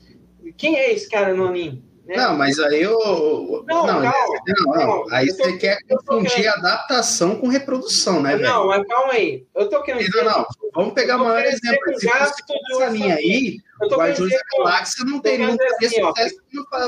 quem 0.57 0.77
é 0.77 0.91
esse 0.91 1.09
cara 1.09 1.33
no 1.33 1.47
anime? 1.47 1.83
Né? 2.05 2.17
Não, 2.17 2.37
mas 2.37 2.59
aí 2.59 2.83
eu. 2.83 3.63
Não, 3.67 3.87
não, 3.87 4.01
calma, 4.01 4.39
não, 4.47 4.73
não. 4.75 5.05
Aí 5.11 5.25
você 5.25 5.53
tô, 5.53 5.57
quer 5.57 5.79
confundir 5.89 6.35
querendo... 6.35 6.53
adaptação 6.57 7.35
com 7.35 7.47
reprodução, 7.47 8.21
né, 8.21 8.37
velho? 8.37 8.47
Não, 8.47 8.67
mas 8.67 8.87
calma 8.87 9.13
aí. 9.13 9.47
Eu 9.55 9.67
tô 9.67 9.81
querendo. 9.81 10.07
Não, 10.13 10.23
não. 10.23 10.45
Vamos 10.75 10.93
pegar 10.93 11.17
o 11.17 11.21
maior 11.21 11.43
exemplo. 11.43 11.99
Se 11.99 12.07
fosse 12.07 12.43
essa 12.73 12.89
linha 12.89 13.15
aí, 13.15 13.57
o 13.81 13.87
Guardiões 13.87 14.31
da 14.31 14.41
Galáxia 14.55 15.03
não 15.03 15.19
teria 15.19 15.49
um 15.49 15.57
assim, 15.83 16.01
sucesso 16.01 16.35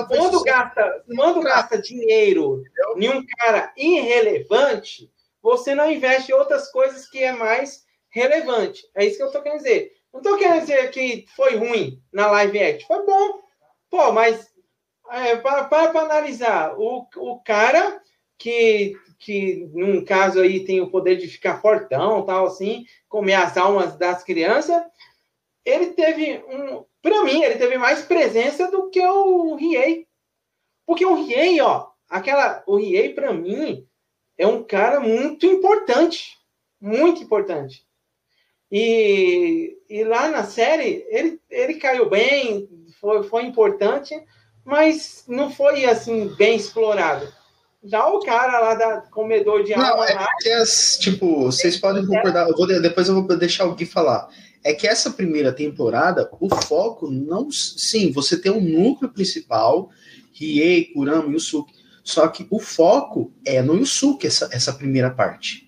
quando 0.08 0.44
gasta, 0.44 1.04
quando 1.16 1.42
gasta 1.42 1.82
dinheiro 1.82 2.62
em 2.96 3.10
um 3.10 3.26
cara 3.38 3.72
irrelevante, 3.76 5.10
você 5.42 5.74
não 5.74 5.90
investe 5.90 6.32
em 6.32 6.36
outras 6.36 6.70
coisas 6.72 7.10
que 7.10 7.24
é 7.24 7.32
mais 7.32 7.87
relevante. 8.18 8.84
É 8.96 9.06
isso 9.06 9.18
que 9.18 9.24
eu 9.24 9.32
tô 9.32 9.42
querendo 9.42 9.60
dizer. 9.60 9.92
Não 10.14 10.22
tô 10.22 10.38
querendo 10.38 10.62
dizer 10.62 10.90
que 10.92 11.26
foi 11.36 11.56
ruim 11.56 12.02
na 12.12 12.30
live 12.32 12.60
act. 12.60 12.88
Foi 12.88 13.06
bom. 13.06 13.40
Pô, 13.90 14.12
mas 14.12 14.52
é, 15.10 15.36
para, 15.38 15.66
para 15.66 16.02
analisar, 16.02 16.76
o, 16.78 17.08
o 17.18 17.40
cara 17.40 18.02
que, 18.38 18.96
que, 19.18 19.70
num 19.74 20.04
caso 20.04 20.42
aí, 20.42 20.66
tem 20.66 20.82
o 20.82 20.92
poder 20.92 21.16
de 21.16 21.28
ficar 21.28 21.62
fortão, 21.62 22.26
tal, 22.26 22.48
assim, 22.48 22.86
comer 23.08 23.36
as 23.36 23.58
almas 23.58 23.96
das 23.98 24.24
crianças, 24.24 24.84
ele 25.64 25.88
teve 25.88 26.44
um. 26.50 26.86
Para 27.02 27.24
mim, 27.24 27.42
ele 27.42 27.56
teve 27.56 27.78
mais 27.78 28.02
presença 28.04 28.70
do 28.70 28.90
que 28.90 29.02
o 29.02 29.56
Riei. 29.56 30.08
Porque 30.86 31.06
o 31.06 31.16
Riei, 31.16 31.60
ó, 31.62 31.88
aquela. 32.10 32.64
O 32.68 32.78
Riei, 32.78 33.14
para 33.14 33.34
mim, 33.34 33.88
é 34.38 34.46
um 34.46 34.64
cara 34.64 35.00
muito 35.00 35.46
importante. 35.46 36.38
Muito 36.80 37.24
importante. 37.24 37.87
E, 38.72 39.78
e 39.90 40.04
lá 40.04 40.30
na 40.30 40.44
série, 40.44 41.06
ele, 41.10 41.40
ele 41.50 41.76
caiu 41.76 42.10
bem, 42.10 42.68
foi, 43.00 43.24
foi 43.24 43.44
importante, 43.44 44.14
mas 44.66 45.24
não 45.28 45.50
foi 45.50 45.86
assim 45.86 46.34
bem 46.38 46.58
explorado. 46.58 47.28
Já 47.84 48.06
o 48.08 48.20
cara 48.20 48.60
lá 48.60 48.76
da 48.76 49.02
comedor 49.12 49.64
de 49.64 49.76
Não, 49.76 50.04
é 50.04 50.18
porque 50.18 50.50
as, 50.50 50.98
tipo, 51.00 51.46
vocês 51.46 51.78
podem 51.78 52.06
concordar, 52.06 52.50
eu 52.50 52.56
vou, 52.56 52.68
depois 52.68 53.08
eu 53.08 53.16
vou 53.16 53.38
deixar 53.38 53.66
o 53.66 53.76
Gui 53.76 53.86
falar. 53.86 54.28
É 54.64 54.74
que 54.74 54.88
essa 54.88 55.12
primeira 55.12 55.54
temporada, 55.54 56.30
o 56.42 56.54
foco 56.54 57.10
não. 57.10 57.50
Sim, 57.52 58.12
você 58.12 58.38
tem 58.38 58.52
um 58.52 58.60
núcleo 58.60 59.10
principal, 59.10 59.90
Riei, 60.34 60.86
Kurama, 60.86 61.32
Yusuke. 61.32 61.74
Só 62.04 62.28
que 62.28 62.46
o 62.50 62.60
foco 62.60 63.32
é 63.46 63.62
no 63.62 63.76
Yusuke, 63.76 64.28
essa, 64.28 64.50
essa 64.52 64.74
primeira 64.74 65.10
parte. 65.10 65.67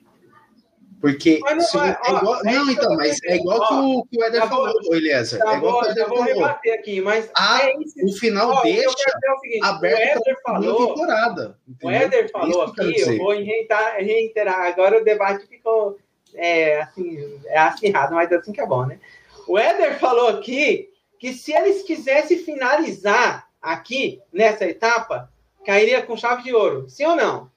Porque. 1.02 1.40
Não, 1.40 1.60
se, 1.62 1.78
é, 1.78 1.98
ó, 2.08 2.18
igual, 2.18 2.40
é 2.42 2.52
não, 2.52 2.72
então, 2.72 2.96
mas 2.96 3.24
é 3.24 3.36
igual 3.38 3.60
ó, 3.60 3.68
que, 3.68 3.74
o, 3.74 4.06
que 4.06 4.18
o 4.18 4.26
Eder 4.26 4.42
tá 4.42 4.48
falou, 4.48 4.74
bom, 4.74 4.96
Eliezer. 4.96 5.40
Tá 5.40 5.54
é 5.54 5.58
igual 5.58 5.80
que 5.82 5.88
o 5.88 5.92
Eder 5.92 6.08
falou. 6.08 6.24
rebater 6.24 6.74
aqui, 6.74 7.02
mas. 7.02 7.32
Ah, 7.36 7.60
é 7.64 7.74
o 8.04 8.12
final 8.14 8.50
ó, 8.50 8.62
deixa 8.62 8.90
o 8.90 9.40
seguinte, 9.40 9.66
aberto 9.66 10.22
para 10.44 10.58
a 10.58 10.62
temporada. 10.62 11.58
Entendeu? 11.68 12.00
O 12.00 12.04
Eder 12.04 12.32
falou 12.32 12.62
aqui, 12.64 13.02
eu 13.02 13.18
vou 13.18 13.32
reiterar, 13.32 13.96
reiterar. 13.98 14.62
Agora 14.68 15.00
o 15.00 15.04
debate 15.04 15.48
ficou 15.48 15.98
é, 16.36 16.82
assim, 16.82 17.40
é 17.46 17.58
acirrado, 17.58 18.14
mas 18.14 18.32
assim 18.32 18.52
que 18.52 18.62
é 18.62 18.66
bom, 18.66 18.86
né? 18.86 19.00
O 19.48 19.58
Éder 19.58 20.00
falou 20.00 20.28
aqui 20.28 20.90
que 21.18 21.34
se 21.34 21.54
eles 21.54 21.82
quisessem 21.84 22.38
finalizar 22.38 23.50
aqui, 23.62 24.22
nessa 24.32 24.66
etapa, 24.66 25.32
cairia 25.66 26.02
com 26.02 26.16
chave 26.16 26.44
de 26.44 26.54
ouro. 26.54 26.90
Sim 26.90 27.06
ou 27.06 27.16
não? 27.16 27.52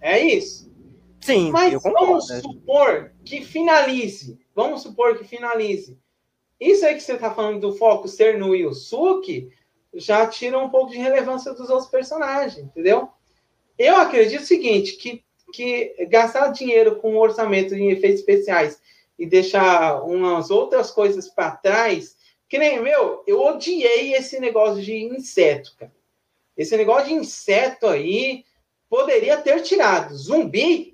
É 0.00 0.18
isso. 0.18 0.71
Sim, 1.22 1.52
Mas 1.52 1.80
vamos 1.80 2.26
supor 2.26 3.12
que 3.24 3.44
finalize. 3.44 4.38
Vamos 4.54 4.82
supor 4.82 5.16
que 5.16 5.24
finalize. 5.24 5.96
Isso 6.60 6.84
aí 6.84 6.94
que 6.94 7.00
você 7.00 7.14
está 7.14 7.32
falando 7.32 7.60
do 7.60 7.74
foco 7.74 8.08
ser 8.08 8.38
no 8.38 8.54
Yusuke 8.54 9.50
já 9.94 10.26
tira 10.26 10.58
um 10.58 10.68
pouco 10.68 10.90
de 10.90 10.98
relevância 10.98 11.52
dos 11.52 11.70
outros 11.70 11.88
personagens, 11.88 12.64
entendeu? 12.64 13.08
Eu 13.78 13.96
acredito 13.96 14.42
o 14.42 14.46
seguinte, 14.46 14.96
que, 14.96 15.24
que 15.52 16.06
gastar 16.08 16.48
dinheiro 16.48 16.96
com 16.96 17.16
orçamento 17.16 17.74
em 17.74 17.90
efeitos 17.90 18.20
especiais 18.20 18.80
e 19.18 19.26
deixar 19.26 20.02
umas 20.02 20.50
outras 20.50 20.90
coisas 20.90 21.28
para 21.28 21.52
trás, 21.52 22.16
que 22.48 22.58
nem, 22.58 22.80
meu, 22.80 23.22
eu 23.26 23.40
odiei 23.40 24.14
esse 24.14 24.40
negócio 24.40 24.82
de 24.82 24.94
inseto, 24.94 25.74
cara. 25.78 25.92
Esse 26.56 26.76
negócio 26.76 27.08
de 27.08 27.14
inseto 27.14 27.86
aí 27.86 28.44
poderia 28.88 29.38
ter 29.38 29.62
tirado. 29.62 30.14
Zumbi 30.14 30.91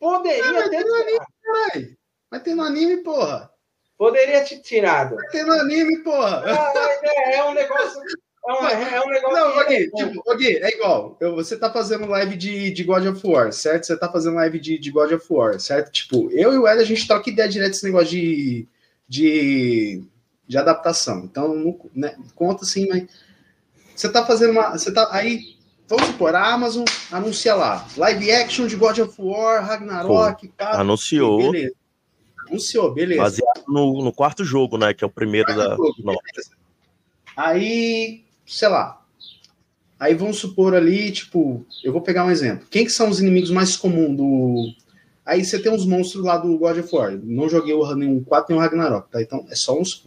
Poderia 0.00 0.70
ter 0.70 0.82
tirado. 0.82 1.96
Vai 2.30 2.40
ter 2.40 2.54
no 2.54 2.62
anime, 2.62 2.96
porra. 3.02 3.50
Poderia 3.98 4.42
ter 4.42 4.60
tirado. 4.60 5.14
Vai 5.14 5.28
ter 5.28 5.44
no 5.44 5.52
anime, 5.52 6.02
porra. 6.02 6.42
Ah, 6.46 6.72
é, 7.02 7.36
é, 7.36 7.44
um 7.44 7.52
negócio. 7.52 8.00
É 8.48 8.52
um, 8.52 8.66
é 8.66 9.04
um 9.04 9.10
negócio. 9.10 9.38
Não, 9.38 9.66
Gui, 9.66 9.74
é, 9.74 9.90
tipo, 9.90 10.36
Gui, 10.36 10.56
é 10.56 10.74
igual. 10.74 11.18
Eu, 11.20 11.34
você 11.34 11.54
tá 11.54 11.70
fazendo 11.70 12.06
live 12.06 12.34
de, 12.34 12.70
de 12.70 12.82
God 12.82 13.04
of 13.06 13.26
War, 13.26 13.52
certo? 13.52 13.84
Você 13.84 13.96
tá 13.98 14.10
fazendo 14.10 14.36
live 14.36 14.58
de, 14.58 14.78
de 14.78 14.90
God 14.90 15.12
of 15.12 15.26
War, 15.28 15.60
certo? 15.60 15.92
Tipo, 15.92 16.30
eu 16.32 16.54
e 16.54 16.58
o 16.58 16.66
Ed, 16.66 16.80
a 16.80 16.84
gente 16.84 17.06
troca 17.06 17.28
ideia 17.28 17.48
direto 17.48 17.72
desse 17.72 17.84
negócio 17.84 18.08
de, 18.08 18.66
de, 19.06 20.02
de 20.48 20.56
adaptação. 20.56 21.24
Então, 21.24 21.54
não, 21.54 21.78
né, 21.94 22.16
conta 22.34 22.64
assim, 22.64 22.88
mas. 22.88 23.04
Você 23.94 24.10
tá 24.10 24.24
fazendo 24.24 24.52
uma. 24.52 24.70
Você 24.70 24.90
tá. 24.94 25.10
Aí 25.12 25.59
Vamos 25.90 26.06
supor, 26.06 26.36
a 26.36 26.54
Amazon 26.54 26.84
anuncia 27.10 27.52
lá, 27.52 27.84
live 27.96 28.30
action 28.30 28.68
de 28.68 28.76
God 28.76 28.96
of 29.00 29.12
War, 29.18 29.66
Ragnarok, 29.66 30.46
cara. 30.56 30.78
Anunciou. 30.78 31.50
Beleza. 31.50 31.74
Anunciou, 32.46 32.94
beleza. 32.94 33.22
Baseado 33.22 33.64
no, 33.66 34.04
no, 34.04 34.12
quarto 34.12 34.44
jogo, 34.44 34.78
né? 34.78 34.94
Que 34.94 35.02
é 35.02 35.06
o 35.08 35.10
primeiro 35.10 35.48
da. 35.48 35.74
Jogo, 35.74 35.92
aí, 37.36 38.22
sei 38.46 38.68
lá. 38.68 39.04
Aí 39.98 40.14
vamos 40.14 40.38
supor 40.38 40.76
ali, 40.76 41.10
tipo, 41.10 41.66
eu 41.82 41.92
vou 41.92 42.00
pegar 42.00 42.24
um 42.24 42.30
exemplo. 42.30 42.68
Quem 42.70 42.84
que 42.84 42.92
são 42.92 43.10
os 43.10 43.18
inimigos 43.18 43.50
mais 43.50 43.76
comuns 43.76 44.16
do. 44.16 44.72
Aí 45.26 45.44
você 45.44 45.58
tem 45.58 45.72
uns 45.72 45.84
monstros 45.84 46.24
lá 46.24 46.36
do 46.36 46.56
God 46.56 46.78
of 46.78 46.94
War. 46.94 47.18
Não 47.20 47.48
joguei 47.48 47.74
o 47.74 47.94
nenhum 47.96 48.22
4 48.22 48.54
nem 48.54 48.58
o 48.58 48.62
Ragnarok, 48.64 49.10
tá? 49.10 49.20
Então 49.20 49.44
é 49.50 49.56
só 49.56 49.76
uns. 49.76 50.06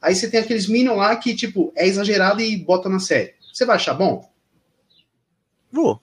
Aí 0.00 0.14
você 0.14 0.30
tem 0.30 0.38
aqueles 0.38 0.68
Minions 0.68 0.96
lá 0.96 1.16
que, 1.16 1.34
tipo, 1.34 1.72
é 1.74 1.88
exagerado 1.88 2.40
e 2.40 2.56
bota 2.56 2.88
na 2.88 3.00
série. 3.00 3.34
Você 3.52 3.64
vai 3.64 3.74
achar 3.74 3.94
bom? 3.94 4.32
Vou. 5.74 6.00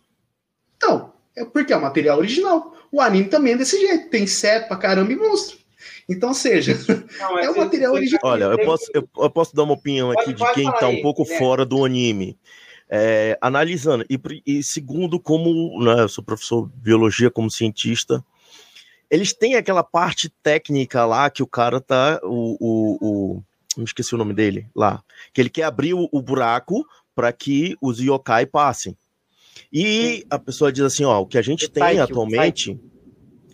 Então, 0.75 1.13
é 1.33 1.45
porque 1.45 1.71
é 1.71 1.77
o 1.77 1.81
material 1.81 2.17
original. 2.17 2.75
O 2.91 2.99
anime 2.99 3.29
também 3.29 3.53
é 3.53 3.57
desse 3.57 3.79
jeito. 3.79 4.09
Tem 4.09 4.23
inseto 4.23 4.67
pra 4.67 4.75
caramba 4.75 5.13
e 5.13 5.15
monstro. 5.15 5.57
Então, 6.09 6.33
seja, 6.33 6.77
não, 7.19 7.39
é 7.39 7.49
o 7.49 7.57
material 7.57 7.93
original. 7.93 8.21
Olha, 8.23 8.43
eu 8.45 8.65
posso, 8.65 8.91
eu, 8.93 9.07
eu, 9.17 9.29
posso 9.29 9.55
dar 9.55 9.63
uma 9.63 9.73
opinião 9.73 10.11
aqui 10.11 10.35
pode, 10.35 10.43
de 10.43 10.53
quem 10.53 10.71
tá 10.73 10.89
um 10.89 11.01
pouco 11.01 11.23
fora 11.23 11.65
do 11.65 11.85
anime. 11.85 12.37
É, 12.89 13.37
analisando, 13.39 14.05
e, 14.09 14.19
e, 14.45 14.61
segundo, 14.61 15.17
como 15.17 15.81
né, 15.81 16.01
eu 16.01 16.09
sou 16.09 16.21
professor 16.21 16.67
de 16.67 16.75
biologia, 16.81 17.31
como 17.31 17.49
cientista, 17.49 18.21
eles 19.09 19.31
têm 19.31 19.55
aquela 19.55 19.83
parte 19.83 20.29
técnica 20.43 21.05
lá 21.05 21.29
que 21.29 21.41
o 21.41 21.47
cara 21.47 21.79
tá. 21.79 22.19
O, 22.23 22.57
o, 22.59 22.97
o 23.01 23.43
não 23.77 23.85
esqueci 23.85 24.13
o 24.13 24.17
nome 24.17 24.33
dele 24.33 24.67
lá. 24.75 25.01
Que 25.33 25.39
ele 25.39 25.49
quer 25.49 25.63
abrir 25.63 25.93
o, 25.93 26.09
o 26.11 26.21
buraco 26.21 26.85
para 27.15 27.31
que 27.31 27.77
os 27.81 27.99
yokai 27.99 28.45
passem. 28.45 28.97
E 29.71 30.25
a 30.29 30.39
pessoa 30.39 30.71
diz 30.71 30.83
assim, 30.83 31.03
ó, 31.03 31.19
o 31.19 31.25
que 31.25 31.37
a 31.37 31.41
gente 31.41 31.65
o 31.65 31.69
tem 31.69 31.83
Psyche, 31.83 31.99
atualmente, 31.99 32.79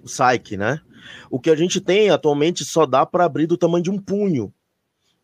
o 0.04 0.06
Psyche, 0.06 0.58
né? 0.58 0.82
O 1.30 1.40
que 1.40 1.50
a 1.50 1.56
gente 1.56 1.80
tem 1.80 2.10
atualmente 2.10 2.66
só 2.66 2.86
dá 2.86 3.06
para 3.06 3.26
abrir 3.26 3.48
do 3.48 3.58
tamanho 3.58 3.84
de 3.84 3.92
um 3.92 4.00
punho. 4.00 4.54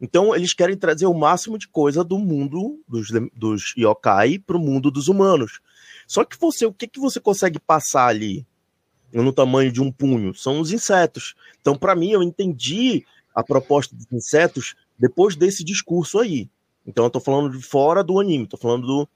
Então 0.01 0.35
eles 0.35 0.53
querem 0.53 0.75
trazer 0.75 1.05
o 1.05 1.13
máximo 1.13 1.57
de 1.57 1.67
coisa 1.67 2.03
do 2.03 2.19
mundo 2.19 2.81
dos, 2.87 3.07
dos 3.33 3.73
yokai 3.77 4.37
para 4.37 4.57
o 4.57 4.59
mundo 4.59 4.91
dos 4.91 5.07
humanos. 5.07 5.61
Só 6.07 6.23
que 6.25 6.37
você, 6.37 6.65
o 6.65 6.73
que, 6.73 6.87
que 6.87 6.99
você 6.99 7.19
consegue 7.19 7.59
passar 7.59 8.07
ali 8.07 8.45
no 9.13 9.31
tamanho 9.31 9.71
de 9.71 9.81
um 9.81 9.91
punho? 9.91 10.33
São 10.33 10.59
os 10.59 10.71
insetos. 10.71 11.35
Então, 11.61 11.75
para 11.75 11.95
mim, 11.95 12.11
eu 12.11 12.21
entendi 12.21 13.05
a 13.33 13.43
proposta 13.43 13.95
dos 13.95 14.11
insetos 14.11 14.75
depois 14.99 15.35
desse 15.35 15.63
discurso 15.63 16.19
aí. 16.19 16.49
Então, 16.85 17.05
eu 17.05 17.09
tô 17.09 17.19
falando 17.19 17.57
de 17.57 17.63
fora 17.63 18.03
do 18.03 18.19
anime, 18.19 18.45
tô 18.45 18.57
falando 18.57 18.85
do, 18.85 19.09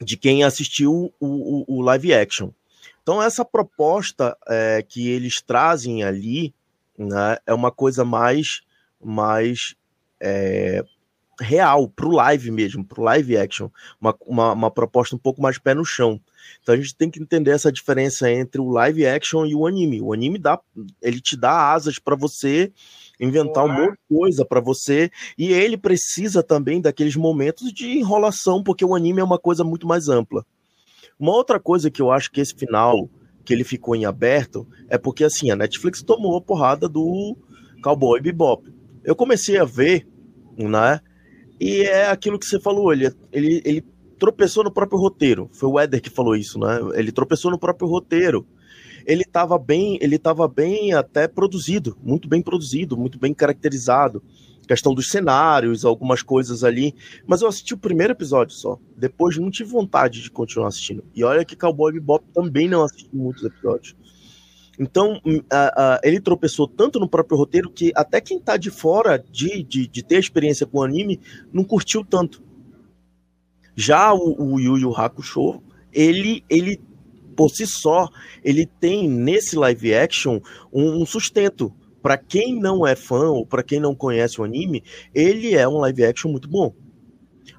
de 0.00 0.16
quem 0.16 0.44
assistiu 0.44 1.12
o, 1.20 1.26
o, 1.26 1.78
o 1.78 1.82
live 1.82 2.12
action. 2.12 2.50
Então, 3.02 3.22
essa 3.22 3.44
proposta 3.44 4.36
é, 4.48 4.82
que 4.82 5.08
eles 5.08 5.40
trazem 5.40 6.02
ali 6.02 6.54
né, 6.98 7.36
é 7.46 7.52
uma 7.52 7.70
coisa 7.70 8.04
mais, 8.04 8.62
mais 9.02 9.74
é, 10.20 10.82
real, 11.40 11.88
para 11.88 12.06
o 12.06 12.12
live 12.12 12.50
mesmo, 12.50 12.84
para 12.84 13.00
o 13.00 13.04
live 13.04 13.36
action. 13.36 13.68
Uma, 14.00 14.16
uma, 14.20 14.52
uma, 14.52 14.70
proposta 14.70 15.14
um 15.14 15.18
pouco 15.18 15.42
mais 15.42 15.58
pé 15.58 15.74
no 15.74 15.84
chão. 15.84 16.20
Então 16.62 16.74
a 16.74 16.78
gente 16.78 16.94
tem 16.94 17.10
que 17.10 17.20
entender 17.20 17.50
essa 17.50 17.72
diferença 17.72 18.30
entre 18.30 18.60
o 18.60 18.70
live 18.70 19.06
action 19.06 19.44
e 19.44 19.54
o 19.54 19.66
anime. 19.66 20.00
O 20.00 20.12
anime 20.12 20.38
dá, 20.38 20.58
ele 21.02 21.20
te 21.20 21.36
dá 21.36 21.72
asas 21.72 21.98
para 21.98 22.16
você 22.16 22.72
inventar 23.20 23.64
uma 23.64 23.74
monte 23.74 23.92
de 23.92 24.16
coisa 24.16 24.44
para 24.44 24.60
você. 24.60 25.10
E 25.38 25.52
ele 25.52 25.76
precisa 25.76 26.42
também 26.42 26.80
daqueles 26.80 27.16
momentos 27.16 27.72
de 27.72 27.98
enrolação, 27.98 28.62
porque 28.62 28.84
o 28.84 28.94
anime 28.94 29.20
é 29.20 29.24
uma 29.24 29.38
coisa 29.38 29.64
muito 29.64 29.86
mais 29.86 30.08
ampla. 30.08 30.44
Uma 31.18 31.32
outra 31.32 31.60
coisa 31.60 31.90
que 31.90 32.02
eu 32.02 32.10
acho 32.10 32.30
que 32.30 32.40
esse 32.40 32.54
final, 32.54 33.08
que 33.44 33.52
ele 33.52 33.64
ficou 33.64 33.94
em 33.94 34.04
aberto, 34.04 34.66
é 34.88 34.98
porque 34.98 35.24
assim, 35.24 35.50
a 35.50 35.56
Netflix 35.56 36.02
tomou 36.02 36.36
a 36.36 36.40
porrada 36.40 36.88
do 36.88 37.36
Cowboy 37.82 38.20
Bebop. 38.20 38.72
Eu 39.04 39.14
comecei 39.14 39.58
a 39.58 39.64
ver, 39.64 40.06
né? 40.56 41.00
E 41.60 41.82
é 41.82 42.08
aquilo 42.08 42.38
que 42.38 42.46
você 42.46 42.58
falou, 42.58 42.92
ele, 42.92 43.12
ele, 43.32 43.62
ele 43.64 43.84
tropeçou 44.18 44.64
no 44.64 44.72
próprio 44.72 44.98
roteiro. 44.98 45.48
Foi 45.52 45.68
o 45.68 45.78
Éder 45.78 46.00
que 46.00 46.10
falou 46.10 46.34
isso, 46.34 46.58
né? 46.58 46.80
Ele 46.94 47.12
tropeçou 47.12 47.50
no 47.50 47.58
próprio 47.58 47.88
roteiro. 47.88 48.46
Ele 49.06 49.22
estava 49.22 49.58
bem, 49.58 49.98
ele 50.00 50.16
estava 50.16 50.48
bem 50.48 50.92
até 50.92 51.28
produzido, 51.28 51.96
muito 52.02 52.28
bem 52.28 52.42
produzido, 52.42 52.96
muito 52.96 53.18
bem 53.18 53.34
caracterizado. 53.34 54.22
Questão 54.66 54.94
dos 54.94 55.10
cenários, 55.10 55.84
algumas 55.84 56.22
coisas 56.22 56.64
ali. 56.64 56.94
Mas 57.26 57.42
eu 57.42 57.48
assisti 57.48 57.74
o 57.74 57.78
primeiro 57.78 58.14
episódio 58.14 58.54
só. 58.54 58.78
Depois 58.96 59.36
não 59.36 59.50
tive 59.50 59.70
vontade 59.70 60.22
de 60.22 60.30
continuar 60.30 60.68
assistindo. 60.68 61.04
E 61.14 61.22
olha 61.22 61.44
que 61.44 61.54
Cowboy 61.54 61.92
Bebop 61.92 62.24
também 62.32 62.68
não 62.68 62.82
assisti 62.82 63.14
muitos 63.14 63.44
episódios. 63.44 63.94
Então, 64.78 65.20
uh, 65.24 66.00
ele 66.02 66.20
tropeçou 66.20 66.66
tanto 66.66 66.98
no 66.98 67.08
próprio 67.08 67.38
roteiro 67.38 67.70
que 67.70 67.92
até 67.94 68.20
quem 68.20 68.40
tá 68.40 68.56
de 68.56 68.70
fora 68.70 69.18
de, 69.18 69.62
de, 69.62 69.86
de 69.86 70.02
ter 70.02 70.18
experiência 70.18 70.66
com 70.66 70.78
o 70.78 70.82
anime 70.82 71.20
não 71.52 71.62
curtiu 71.62 72.04
tanto. 72.04 72.42
Já 73.76 74.12
o, 74.12 74.54
o 74.54 74.60
Yu 74.60 74.78
Yu 74.78 74.96
Hakusho, 74.96 75.62
ele, 75.92 76.44
ele 76.48 76.80
por 77.34 77.50
si 77.50 77.66
só, 77.66 78.08
ele 78.42 78.66
tem 78.66 79.08
nesse 79.08 79.56
live 79.56 79.94
action 79.94 80.40
um, 80.72 81.04
sustento. 81.04 81.72
Para 82.02 82.18
quem 82.18 82.58
não 82.58 82.86
é 82.86 82.94
fã 82.94 83.30
ou 83.30 83.46
para 83.46 83.62
quem 83.62 83.80
não 83.80 83.94
conhece 83.94 84.40
o 84.40 84.44
anime, 84.44 84.84
ele 85.14 85.54
é 85.54 85.66
um 85.66 85.78
live 85.78 86.04
action 86.04 86.30
muito 86.30 86.48
bom. 86.48 86.74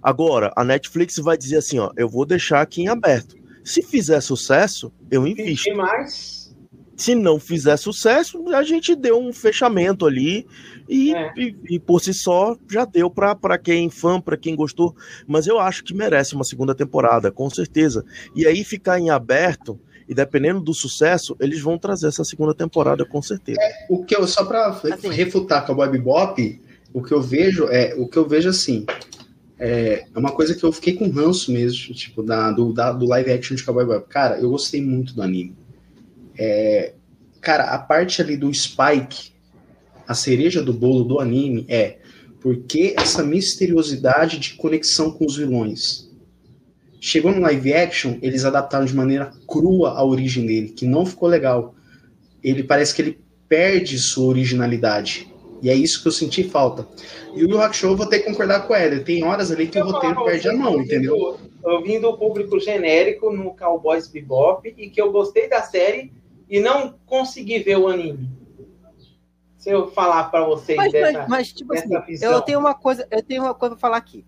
Agora, 0.02 0.54
a 0.56 0.64
Netflix 0.64 1.18
vai 1.18 1.36
dizer 1.36 1.58
assim, 1.58 1.80
ó, 1.80 1.92
eu 1.98 2.08
vou 2.08 2.26
deixar 2.26 2.62
aqui 2.62 2.84
em 2.84 2.88
aberto. 2.88 3.36
Se 3.64 3.82
fizer 3.82 4.22
sucesso, 4.22 4.94
eu 5.10 5.26
invisto. 5.26 5.76
mais 5.76 6.45
se 6.96 7.14
não 7.14 7.40
fizer 7.40 7.78
sucesso, 7.78 8.48
a 8.50 8.64
gente 8.64 8.96
deu 8.96 9.20
um 9.20 9.34
fechamento 9.34 10.06
ali 10.06 10.48
e, 10.88 11.14
é. 11.14 11.34
e, 11.36 11.56
e 11.72 11.80
por 11.80 12.00
si 12.00 12.14
só 12.14 12.56
já 12.70 12.86
deu 12.86 13.10
para 13.10 13.58
quem 13.58 13.90
fã, 13.90 14.22
para 14.22 14.38
quem 14.38 14.56
gostou. 14.56 14.96
Mas 15.28 15.48
eu 15.48 15.60
acho 15.60 15.84
que 15.84 15.94
merece 15.94 16.36
uma 16.36 16.44
segunda 16.44 16.74
temporada, 16.74 17.32
com 17.32 17.50
certeza. 17.50 18.06
E 18.36 18.48
aí 18.48 18.64
ficar 18.64 19.00
em 19.00 19.10
aberto 19.10 19.80
e 20.08 20.14
dependendo 20.14 20.62
do 20.62 20.74
sucesso, 20.74 21.36
eles 21.40 21.60
vão 21.60 21.78
trazer 21.78 22.08
essa 22.08 22.24
segunda 22.24 22.54
temporada 22.54 23.04
com 23.06 23.22
certeza. 23.22 23.60
É, 23.60 23.88
o 23.90 24.04
que 24.04 24.16
eu 24.16 24.28
só 24.28 24.46
para 24.46 24.68
assim. 24.68 25.10
refutar 25.10 25.66
com 25.66 25.72
a 25.72 25.76
Bob 25.76 25.98
Bop, 25.98 26.62
o 26.94 27.02
que 27.02 27.12
eu 27.12 27.22
vejo 27.22 27.68
é 27.70 27.94
o 27.98 28.08
que 28.08 28.18
eu 28.18 28.28
vejo 28.28 28.50
assim. 28.50 28.86
É, 29.58 30.06
é 30.14 30.20
uma 30.20 30.32
coisa 30.32 30.54
que 30.54 30.64
eu 30.64 30.72
fiquei 30.72 30.94
com 30.94 31.10
ranço 31.10 31.52
mesmo, 31.52 31.94
tipo, 31.94 32.22
da, 32.22 32.52
do, 32.52 32.74
da, 32.74 32.92
do 32.92 33.06
live 33.06 33.32
action 33.32 33.56
de 33.56 33.64
Cowboy 33.64 33.86
Bebop. 33.86 34.08
Cara, 34.10 34.38
eu 34.38 34.50
gostei 34.50 34.82
muito 34.82 35.16
do 35.16 35.22
anime. 35.22 35.56
É, 36.38 36.94
cara, 37.42 37.66
a 37.66 37.80
parte 37.80 38.22
ali 38.22 38.36
do 38.36 38.54
Spike, 38.54 39.32
a 40.08 40.14
cereja 40.14 40.62
do 40.62 40.74
bolo 40.74 41.04
do 41.04 41.20
anime 41.20 41.66
é 41.68 41.98
porque 42.42 42.94
essa 42.96 43.24
misteriosidade 43.24 44.38
de 44.38 44.54
conexão 44.54 45.12
com 45.12 45.26
os 45.26 45.36
vilões. 45.36 46.08
Chegou 47.02 47.32
no 47.32 47.42
live 47.42 47.74
action, 47.74 48.18
eles 48.22 48.46
adaptaram 48.46 48.86
de 48.86 48.96
maneira 48.96 49.32
crua 49.48 49.92
a 49.92 50.04
origem 50.04 50.46
dele, 50.46 50.70
que 50.70 50.86
não 50.86 51.06
ficou 51.06 51.28
legal. 51.28 51.74
Ele 52.44 52.64
parece 52.64 52.94
que 52.94 53.02
ele 53.02 53.20
perde 53.50 53.98
sua 53.98 54.28
originalidade. 54.28 55.28
E 55.62 55.70
é 55.72 55.74
isso 55.74 56.02
que 56.02 56.08
eu 56.08 56.12
senti 56.12 56.44
falta. 56.44 56.88
E 57.36 57.44
o 57.44 57.50
Yu 57.50 57.60
Hakusho, 57.60 57.88
eu 57.88 57.98
vou 57.98 58.06
ter 58.06 58.20
que 58.20 58.26
concordar 58.26 58.68
com 58.68 58.76
Éder. 58.76 59.04
Tem 59.04 59.24
horas 59.24 59.52
ali 59.52 59.68
que 59.68 59.80
eu 59.80 59.86
o 59.86 59.92
roteiro 59.92 60.24
perde 60.24 60.48
a 60.48 60.54
mão, 60.54 60.80
entendeu? 60.80 61.40
Eu 61.64 61.82
vim 61.82 62.00
do 62.00 62.16
público 62.16 62.60
genérico 62.60 63.32
no 63.32 63.56
Cowboys 63.56 64.08
Bebop 64.08 64.72
e 64.78 64.90
que 64.90 65.02
eu 65.02 65.12
gostei 65.12 65.50
da 65.50 65.64
série, 65.64 66.12
e 66.50 66.60
não 66.60 66.96
conseguir 67.06 67.64
ver 67.64 67.78
o 67.78 67.88
anime? 67.88 68.30
Se 69.58 69.70
eu 69.70 69.92
falar 69.92 70.26
para 70.26 70.46
vocês 70.46 70.78
mas, 70.78 70.92
dessa, 70.92 71.20
mas, 71.20 71.28
mas, 71.28 71.54
tipo 71.54 71.74
assim, 71.74 72.02
visão. 72.02 72.32
eu 72.32 72.42
tenho 72.42 72.60
uma 72.60 72.76
coisa, 72.76 73.08
eu 73.10 73.24
tenho 73.24 73.44
uma 73.44 73.54
coisa 73.54 73.76
para 73.76 73.82
falar 73.82 73.98
aqui. 73.98 74.24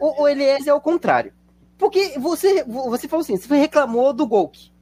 O, 0.00 0.22
o 0.22 0.28
Elias 0.28 0.66
é 0.66 0.74
o 0.74 0.80
contrário. 0.80 1.32
Porque 1.78 2.18
você, 2.18 2.64
você 2.64 3.06
falou 3.06 3.22
assim, 3.22 3.36
você 3.36 3.54
reclamou 3.56 4.12
do 4.12 4.26
Golk. 4.26 4.72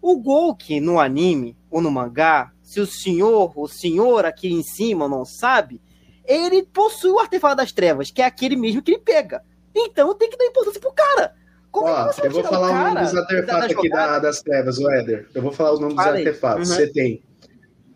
O 0.00 0.16
Golk 0.16 0.80
no 0.80 0.98
anime 0.98 1.56
ou 1.70 1.80
no 1.80 1.90
mangá, 1.90 2.52
se 2.62 2.80
o 2.80 2.86
senhor, 2.86 3.52
o 3.56 3.68
senhor 3.68 4.24
aqui 4.24 4.52
em 4.52 4.62
cima 4.62 5.08
não 5.08 5.24
sabe, 5.24 5.80
ele 6.24 6.62
possui 6.62 7.10
o 7.10 7.18
artefato 7.18 7.56
das 7.56 7.72
trevas, 7.72 8.10
que 8.10 8.22
é 8.22 8.24
aquele 8.24 8.56
mesmo 8.56 8.82
que 8.82 8.92
ele 8.92 9.00
pega. 9.00 9.44
Então 9.74 10.14
tem 10.14 10.30
que 10.30 10.36
dar 10.36 10.46
importância 10.46 10.80
pro 10.80 10.92
cara. 10.92 11.34
Como 11.72 11.88
Ó, 11.88 12.10
é 12.10 12.26
eu 12.26 12.30
vou 12.30 12.44
falar 12.44 12.70
o 12.70 12.84
nome 12.84 13.00
dos 13.00 13.16
artefatos 13.16 13.76
aqui 13.76 13.88
da, 13.88 14.18
das 14.18 14.42
trevas, 14.42 14.78
o 14.78 14.90
Éder. 14.90 15.26
Eu 15.34 15.40
vou 15.40 15.50
falar 15.50 15.72
os 15.72 15.80
nomes 15.80 15.96
dos 15.96 16.06
artefatos. 16.06 16.68
Uhum. 16.68 16.76
Você 16.76 16.86
tem 16.88 17.22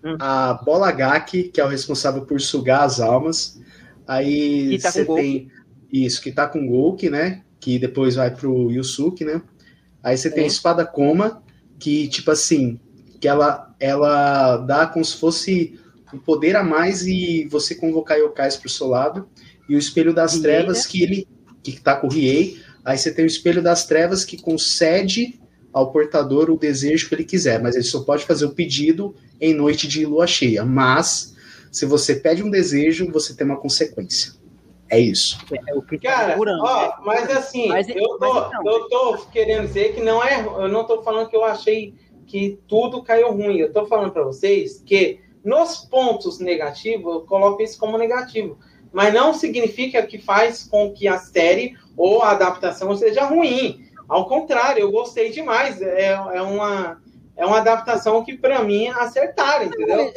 uhum. 0.03 0.17
a 0.19 0.55
Bola 0.55 0.91
Gaki, 0.91 1.45
que 1.45 1.61
é 1.61 1.65
o 1.65 1.69
responsável 1.69 2.23
por 2.25 2.41
sugar 2.41 2.85
as 2.85 3.01
almas. 3.01 3.61
Aí 4.09 4.79
tá 4.81 4.91
você 4.91 5.05
tem 5.05 5.51
isso, 5.93 6.23
que 6.23 6.33
tá 6.33 6.49
com 6.49 6.67
Golk, 6.67 7.11
né? 7.11 7.43
Que 7.61 7.79
depois 7.79 8.15
vai 8.15 8.35
pro 8.35 8.73
Yusuke, 8.73 9.27
né? 9.27 9.43
Aí 10.03 10.17
você 10.17 10.31
tem 10.31 10.45
a 10.45 10.47
Espada 10.47 10.87
Coma, 10.87 11.43
que, 11.79 12.09
tipo 12.09 12.31
assim, 12.31 12.81
que 13.21 13.29
ela, 13.29 13.75
ela 13.79 14.57
dá 14.57 14.87
como 14.87 15.05
se 15.05 15.19
fosse 15.19 15.79
um 16.15 16.19
poder 16.19 16.57
a 16.57 16.65
mais 16.65 17.07
e 17.07 17.47
você 17.51 17.75
convocar 17.75 18.17
yokais 18.17 18.57
pro 18.57 18.71
seu 18.71 18.87
lado. 18.87 19.29
E 19.69 19.77
o 19.77 19.79
Espelho 19.79 20.15
das 20.15 20.39
Trevas, 20.39 20.87
que 20.87 21.03
ele 21.03 21.29
que 21.63 21.81
tá 21.81 21.97
com 21.97 22.07
o 22.07 22.11
Riei, 22.11 22.65
Aí 22.87 22.97
você 22.97 23.13
tem 23.13 23.25
o 23.25 23.27
espelho 23.27 23.61
das 23.61 23.85
trevas 23.85 24.25
que 24.25 24.41
concede 24.41 25.41
ao 25.73 25.91
portador 25.91 26.49
o 26.49 26.57
desejo 26.57 27.09
que 27.09 27.17
ele 27.17 27.25
quiser, 27.25 27.61
mas 27.61 27.75
ele 27.75 27.83
só 27.83 28.05
pode 28.05 28.25
fazer 28.25 28.47
o 28.47 28.55
pedido 28.55 29.13
em 29.41 29.53
noite 29.53 29.89
de 29.89 30.07
lua 30.07 30.25
cheia. 30.25 30.65
Mas 30.65 31.35
se 31.73 31.85
você 31.85 32.15
pede 32.15 32.45
um 32.45 32.49
desejo, 32.49 33.11
você 33.11 33.35
tem 33.35 33.45
uma 33.45 33.57
consequência. 33.57 34.35
É 34.89 35.01
isso. 35.01 35.37
É, 35.69 35.75
o 35.75 35.83
que 35.83 35.99
tá 35.99 36.11
Cara, 36.11 36.37
ó, 36.39 36.83
né? 36.83 36.93
mas 37.05 37.29
assim, 37.31 37.67
mas, 37.67 37.89
eu, 37.89 38.19
tô, 38.21 38.35
mas 38.35 38.47
então, 38.47 38.67
eu 38.67 38.89
tô 38.89 39.17
querendo 39.33 39.67
dizer 39.67 39.93
que 39.93 40.01
não 40.01 40.23
é. 40.23 40.41
Eu 40.41 40.69
não 40.69 40.85
tô 40.85 41.03
falando 41.03 41.29
que 41.29 41.35
eu 41.35 41.43
achei 41.43 41.93
que 42.25 42.57
tudo 42.69 43.03
caiu 43.03 43.33
ruim. 43.33 43.59
Eu 43.59 43.73
tô 43.73 43.85
falando 43.87 44.13
para 44.13 44.23
vocês 44.23 44.81
que 44.87 45.19
nos 45.45 45.79
pontos 45.79 46.39
negativos, 46.39 47.15
eu 47.15 47.21
coloco 47.23 47.61
isso 47.61 47.77
como 47.81 47.99
negativo. 47.99 48.57
Mas 48.93 49.13
não 49.13 49.35
significa 49.35 50.07
que 50.07 50.19
faz 50.19 50.63
com 50.63 50.93
que 50.93 51.09
a 51.09 51.19
série 51.19 51.77
ou 51.97 52.23
a 52.23 52.31
adaptação 52.31 52.95
seja 52.97 53.25
ruim. 53.25 53.87
Ao 54.09 54.29
contrário, 54.29 54.81
eu 54.81 54.93
gostei 54.93 55.31
demais. 55.31 55.81
É, 55.81 56.11
é 56.13 56.43
uma 56.43 57.01
é 57.37 57.45
uma 57.45 57.59
adaptação 57.59 58.25
que 58.25 58.37
para 58.37 58.63
mim 58.63 58.89
acertaram, 58.89 59.67
entendeu? 59.67 60.11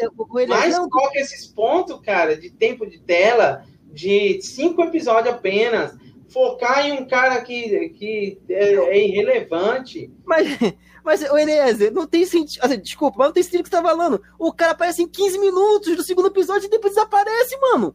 Mas 0.48 0.78
coloca 0.78 1.20
esses 1.20 1.46
pontos, 1.46 2.00
cara, 2.00 2.38
de 2.38 2.50
tempo 2.50 2.88
de 2.88 2.98
tela, 3.00 3.66
de 3.92 4.42
cinco 4.42 4.84
episódios 4.84 5.34
apenas, 5.36 5.98
focar 6.30 6.86
em 6.86 6.94
um 6.94 7.06
cara 7.06 7.42
que, 7.42 7.90
que 7.90 8.40
é, 8.50 8.74
é 8.74 9.06
irrelevante. 9.06 10.10
Mas, 10.24 10.48
mas 11.04 11.22
o 11.24 11.38
Eliezer, 11.38 11.92
não 11.92 12.08
tem 12.08 12.26
sentido. 12.26 12.64
Assim, 12.64 12.80
desculpa, 12.80 13.18
mas 13.18 13.28
não 13.28 13.34
tem 13.34 13.44
sentido 13.44 13.64
que 13.64 13.70
você 13.70 13.76
tá 13.76 13.84
falando. 13.84 14.22
O 14.38 14.54
cara 14.54 14.72
aparece 14.72 15.04
em 15.04 15.08
15 15.08 15.40
minutos 15.40 15.98
do 15.98 16.04
segundo 16.04 16.28
episódio 16.28 16.68
e 16.68 16.70
depois 16.70 16.94
desaparece, 16.94 17.58
mano. 17.60 17.94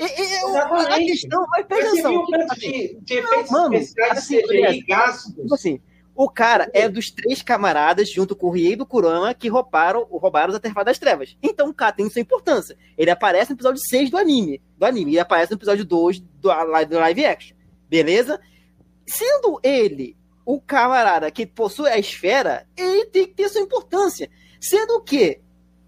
Exatamente. 0.00 0.92
A 0.92 0.98
questão, 0.98 1.46
mas 1.48 1.66
presta 1.66 1.90
atenção. 1.90 2.24
De, 2.56 2.98
de 3.00 3.14
efeitos 3.14 3.50
mano, 3.50 3.74
especiais 3.74 4.18
assim, 4.18 4.40
CGI, 4.42 4.80
gastos. 4.86 5.34
Tipo 5.34 5.54
assim, 5.54 5.80
o 6.14 6.28
cara 6.28 6.70
é 6.74 6.88
dos 6.88 7.10
três 7.10 7.42
camaradas, 7.42 8.10
junto 8.10 8.36
com 8.36 8.48
o 8.48 8.50
Riei 8.50 8.76
do 8.76 8.84
Kurama, 8.84 9.32
que 9.32 9.48
roubaram, 9.48 10.04
roubaram 10.04 10.48
os 10.48 10.54
artefatos 10.54 10.86
das 10.86 10.98
trevas. 10.98 11.36
Então 11.42 11.68
o 11.68 11.74
cara 11.74 11.92
tem 11.92 12.08
sua 12.10 12.20
importância. 12.20 12.76
Ele 12.96 13.10
aparece 13.10 13.50
no 13.50 13.56
episódio 13.56 13.80
6 13.88 14.10
do 14.10 14.18
anime. 14.18 14.60
Do 14.76 14.84
anime. 14.84 15.12
Ele 15.12 15.20
aparece 15.20 15.52
no 15.52 15.56
episódio 15.56 15.84
2 15.84 16.20
do, 16.20 16.50
do 16.88 16.98
live 16.98 17.24
action. 17.24 17.56
Beleza? 17.88 18.40
Sendo 19.06 19.60
ele 19.62 20.16
o 20.44 20.60
camarada 20.60 21.30
que 21.30 21.46
possui 21.46 21.88
a 21.88 21.98
esfera, 21.98 22.66
ele 22.76 23.06
tem 23.06 23.26
que 23.26 23.34
ter 23.34 23.48
sua 23.48 23.62
importância. 23.62 24.28
Sendo 24.60 25.00
que 25.02 25.40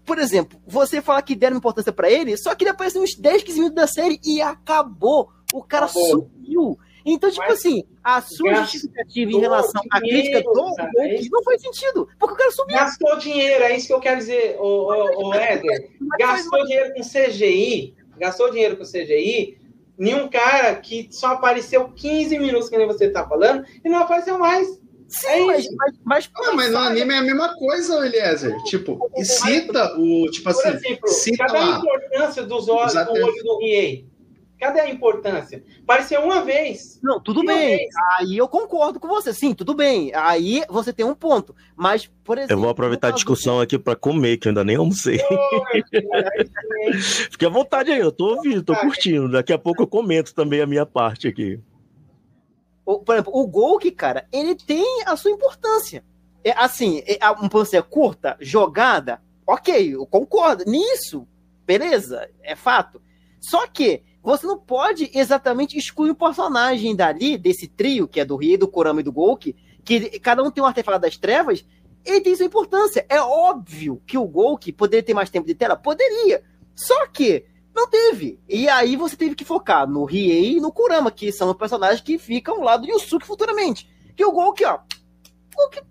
por 0.05 0.19
exemplo, 0.19 0.59
você 0.65 1.01
fala 1.01 1.21
que 1.21 1.35
deram 1.35 1.57
importância 1.57 1.91
para 1.91 2.09
ele, 2.09 2.35
só 2.37 2.53
que 2.55 2.63
ele 2.63 2.71
apareceu 2.71 3.01
uns 3.01 3.15
10, 3.15 3.43
15 3.43 3.57
minutos 3.57 3.75
da 3.75 3.87
série 3.87 4.19
e 4.23 4.41
acabou. 4.41 5.29
O 5.53 5.63
cara 5.63 5.85
acabou. 5.85 6.29
sumiu. 6.39 6.77
Então, 7.05 7.29
tipo 7.29 7.43
Mas, 7.47 7.59
assim, 7.59 7.83
a 8.03 8.21
sua 8.21 8.53
justificativa 8.55 9.31
em 9.31 9.39
relação 9.39 9.81
à 9.91 9.99
crítica 9.99 10.41
do 10.41 10.75
é 10.99 11.21
não 11.29 11.43
faz 11.43 11.61
sentido, 11.61 12.07
porque 12.17 12.33
o 12.33 12.37
cara 12.37 12.51
sumiu. 12.51 12.75
Gastou 12.75 13.17
dinheiro, 13.17 13.63
é 13.63 13.75
isso 13.75 13.87
que 13.87 13.93
eu 13.93 13.99
quero 13.99 14.19
dizer, 14.19 14.57
o, 14.59 14.63
o, 14.63 15.27
o 15.29 15.33
Éder. 15.33 15.91
Gastou 16.17 16.63
dinheiro 16.65 16.93
com 16.93 17.01
CGI, 17.01 17.95
gastou 18.17 18.51
dinheiro 18.51 18.77
com 18.77 18.83
CGI, 18.83 19.57
nenhum 19.97 20.29
cara 20.29 20.75
que 20.75 21.09
só 21.11 21.33
apareceu 21.33 21.89
15 21.89 22.39
minutos, 22.39 22.69
que 22.69 22.77
nem 22.77 22.87
você 22.87 23.09
tá 23.09 23.27
falando, 23.27 23.65
e 23.83 23.89
não 23.89 23.99
apareceu 23.99 24.39
mais. 24.39 24.81
Sim, 25.13 25.27
é 25.27 25.45
mas, 25.45 25.67
mas, 25.75 25.95
mas, 26.03 26.31
ah, 26.35 26.53
mas 26.53 26.71
no 26.71 26.79
anime 26.79 27.13
é 27.13 27.17
a 27.17 27.21
mesma 27.21 27.55
coisa, 27.55 28.05
Eliezer. 28.05 28.55
Tipo, 28.63 29.09
e 29.15 29.23
cita 29.23 29.95
o. 29.97 30.29
Tipo 30.31 30.49
assim, 30.49 30.69
exemplo, 30.69 31.07
cita 31.07 31.45
cadê 31.45 31.59
lá, 31.59 31.75
a 31.75 31.79
importância 31.79 32.43
dos 32.43 32.67
olhos 32.67 32.93
do 32.93 33.11
olho 33.11 33.43
do 33.43 33.59
Riei? 33.59 34.07
Cadê 34.59 34.79
a 34.79 34.89
importância? 34.89 35.63
Pareceu 35.85 36.21
uma 36.21 36.41
vez. 36.41 36.99
Não, 37.03 37.19
tudo 37.19 37.41
uma 37.41 37.53
bem. 37.53 37.77
Vez. 37.77 37.89
Aí 38.17 38.37
eu 38.37 38.47
concordo 38.47 38.99
com 38.99 39.09
você. 39.09 39.33
Sim, 39.33 39.53
tudo 39.53 39.73
bem. 39.75 40.11
Aí 40.15 40.63
você 40.69 40.93
tem 40.93 41.05
um 41.05 41.13
ponto. 41.13 41.53
Mas, 41.75 42.09
por 42.23 42.37
exemplo. 42.37 42.55
Eu 42.55 42.61
vou 42.61 42.69
aproveitar 42.69 43.09
a 43.09 43.11
discussão 43.11 43.59
aqui 43.59 43.77
para 43.77 43.95
comer, 43.95 44.37
que 44.37 44.47
eu 44.47 44.51
ainda 44.51 44.63
nem 44.63 44.77
almocei. 44.77 45.19
Fique 47.29 47.45
à 47.45 47.49
vontade 47.49 47.91
aí, 47.91 47.99
eu 47.99 48.11
tô 48.11 48.35
ouvindo, 48.35 48.63
tô 48.63 48.73
curtindo. 48.75 49.29
Daqui 49.29 49.51
a 49.51 49.57
pouco 49.57 49.83
eu 49.83 49.87
comento 49.87 50.33
também 50.33 50.61
a 50.61 50.65
minha 50.65 50.85
parte 50.85 51.27
aqui. 51.27 51.59
O, 52.85 52.99
por 52.99 53.15
exemplo, 53.15 53.33
o 53.35 53.47
Golk, 53.47 53.89
cara, 53.91 54.27
ele 54.31 54.55
tem 54.55 55.03
a 55.05 55.15
sua 55.15 55.31
importância. 55.31 56.03
É, 56.43 56.51
assim, 56.51 57.01
é, 57.05 57.17
uma 57.29 57.45
importância 57.45 57.81
curta, 57.81 58.35
jogada, 58.39 59.21
ok, 59.47 59.95
eu 59.95 60.05
concordo. 60.05 60.65
Nisso, 60.65 61.27
beleza, 61.65 62.29
é 62.41 62.55
fato. 62.55 63.01
Só 63.39 63.65
que 63.67 64.03
você 64.21 64.45
não 64.45 64.57
pode 64.57 65.11
exatamente 65.13 65.77
excluir 65.77 66.11
o 66.11 66.15
personagem 66.15 66.95
dali, 66.95 67.37
desse 67.37 67.67
trio, 67.67 68.07
que 68.07 68.19
é 68.19 68.25
do 68.25 68.35
Rio, 68.35 68.57
do 68.57 68.67
Kurama 68.67 69.01
e 69.01 69.03
do 69.03 69.11
Golk, 69.11 69.55
que 69.83 70.19
cada 70.19 70.43
um 70.43 70.51
tem 70.51 70.63
um 70.63 70.67
artefato 70.67 70.99
das 70.99 71.17
trevas, 71.17 71.65
ele 72.05 72.21
tem 72.21 72.35
sua 72.35 72.45
importância. 72.45 73.05
É 73.09 73.21
óbvio 73.21 74.01
que 74.05 74.17
o 74.17 74.25
Golk 74.25 74.71
poderia 74.73 75.03
ter 75.03 75.13
mais 75.13 75.29
tempo 75.29 75.47
de 75.47 75.55
tela? 75.55 75.75
Poderia. 75.75 76.43
Só 76.75 77.07
que 77.07 77.45
não 77.75 77.87
teve. 77.87 78.39
E 78.47 78.69
aí 78.69 78.95
você 78.95 79.15
teve 79.15 79.35
que 79.35 79.45
focar 79.45 79.87
no 79.87 80.05
Riei 80.05 80.57
e 80.57 80.61
no 80.61 80.71
Kurama, 80.71 81.11
que 81.11 81.31
são 81.31 81.49
os 81.49 81.57
personagens 81.57 82.01
que 82.01 82.17
ficam 82.17 82.55
ao 82.55 82.61
lado 82.61 82.83
de 82.83 82.91
Yusuke 82.91 83.25
futuramente. 83.25 83.89
Que 84.15 84.23
o 84.23 84.31
Golk, 84.31 84.63
ó. 84.63 84.79
Golk 85.55 85.81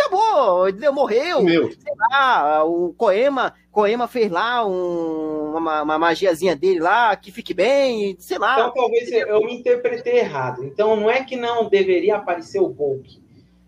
acabou, 0.00 0.68
entendeu? 0.68 0.92
Morreu. 0.92 1.42
Meu. 1.42 1.70
Sei 1.70 1.92
lá, 2.10 2.64
o 2.64 2.92
Koema, 2.94 3.54
Koema 3.70 4.08
fez 4.08 4.30
lá 4.30 4.66
um, 4.66 5.56
uma, 5.56 5.82
uma, 5.82 5.98
magiazinha 5.98 6.56
dele 6.56 6.80
lá, 6.80 7.14
que 7.16 7.30
fique 7.30 7.52
bem, 7.52 8.16
sei 8.18 8.38
lá. 8.38 8.54
Então 8.54 8.72
talvez 8.74 9.10
eu 9.12 9.40
me 9.44 9.54
interpretei 9.54 10.18
errado. 10.18 10.64
Então 10.64 10.96
não 10.96 11.10
é 11.10 11.22
que 11.22 11.36
não 11.36 11.68
deveria 11.68 12.16
aparecer 12.16 12.60
o 12.60 12.68
Golk. 12.68 13.20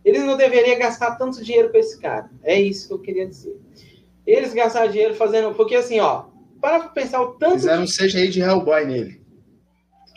Eles 0.04 0.24
não 0.24 0.36
deveriam 0.36 0.78
gastar 0.78 1.16
tanto 1.16 1.44
dinheiro 1.44 1.70
com 1.70 1.78
esse 1.78 2.00
cara. 2.00 2.28
É 2.42 2.60
isso 2.60 2.88
que 2.88 2.94
eu 2.94 2.98
queria 2.98 3.26
dizer. 3.26 3.56
Eles 4.26 4.52
gastaram 4.52 4.90
dinheiro 4.90 5.14
fazendo. 5.14 5.54
Porque 5.54 5.76
assim, 5.76 6.00
ó, 6.00 6.24
para 6.62 6.78
pra 6.78 6.88
pensar 6.90 7.20
o 7.20 7.32
tanto. 7.32 7.54
Fizeram 7.54 7.82
um 7.82 7.86
CGI 7.86 8.28
de 8.28 8.40
Hellboy 8.40 8.86
nele. 8.86 9.20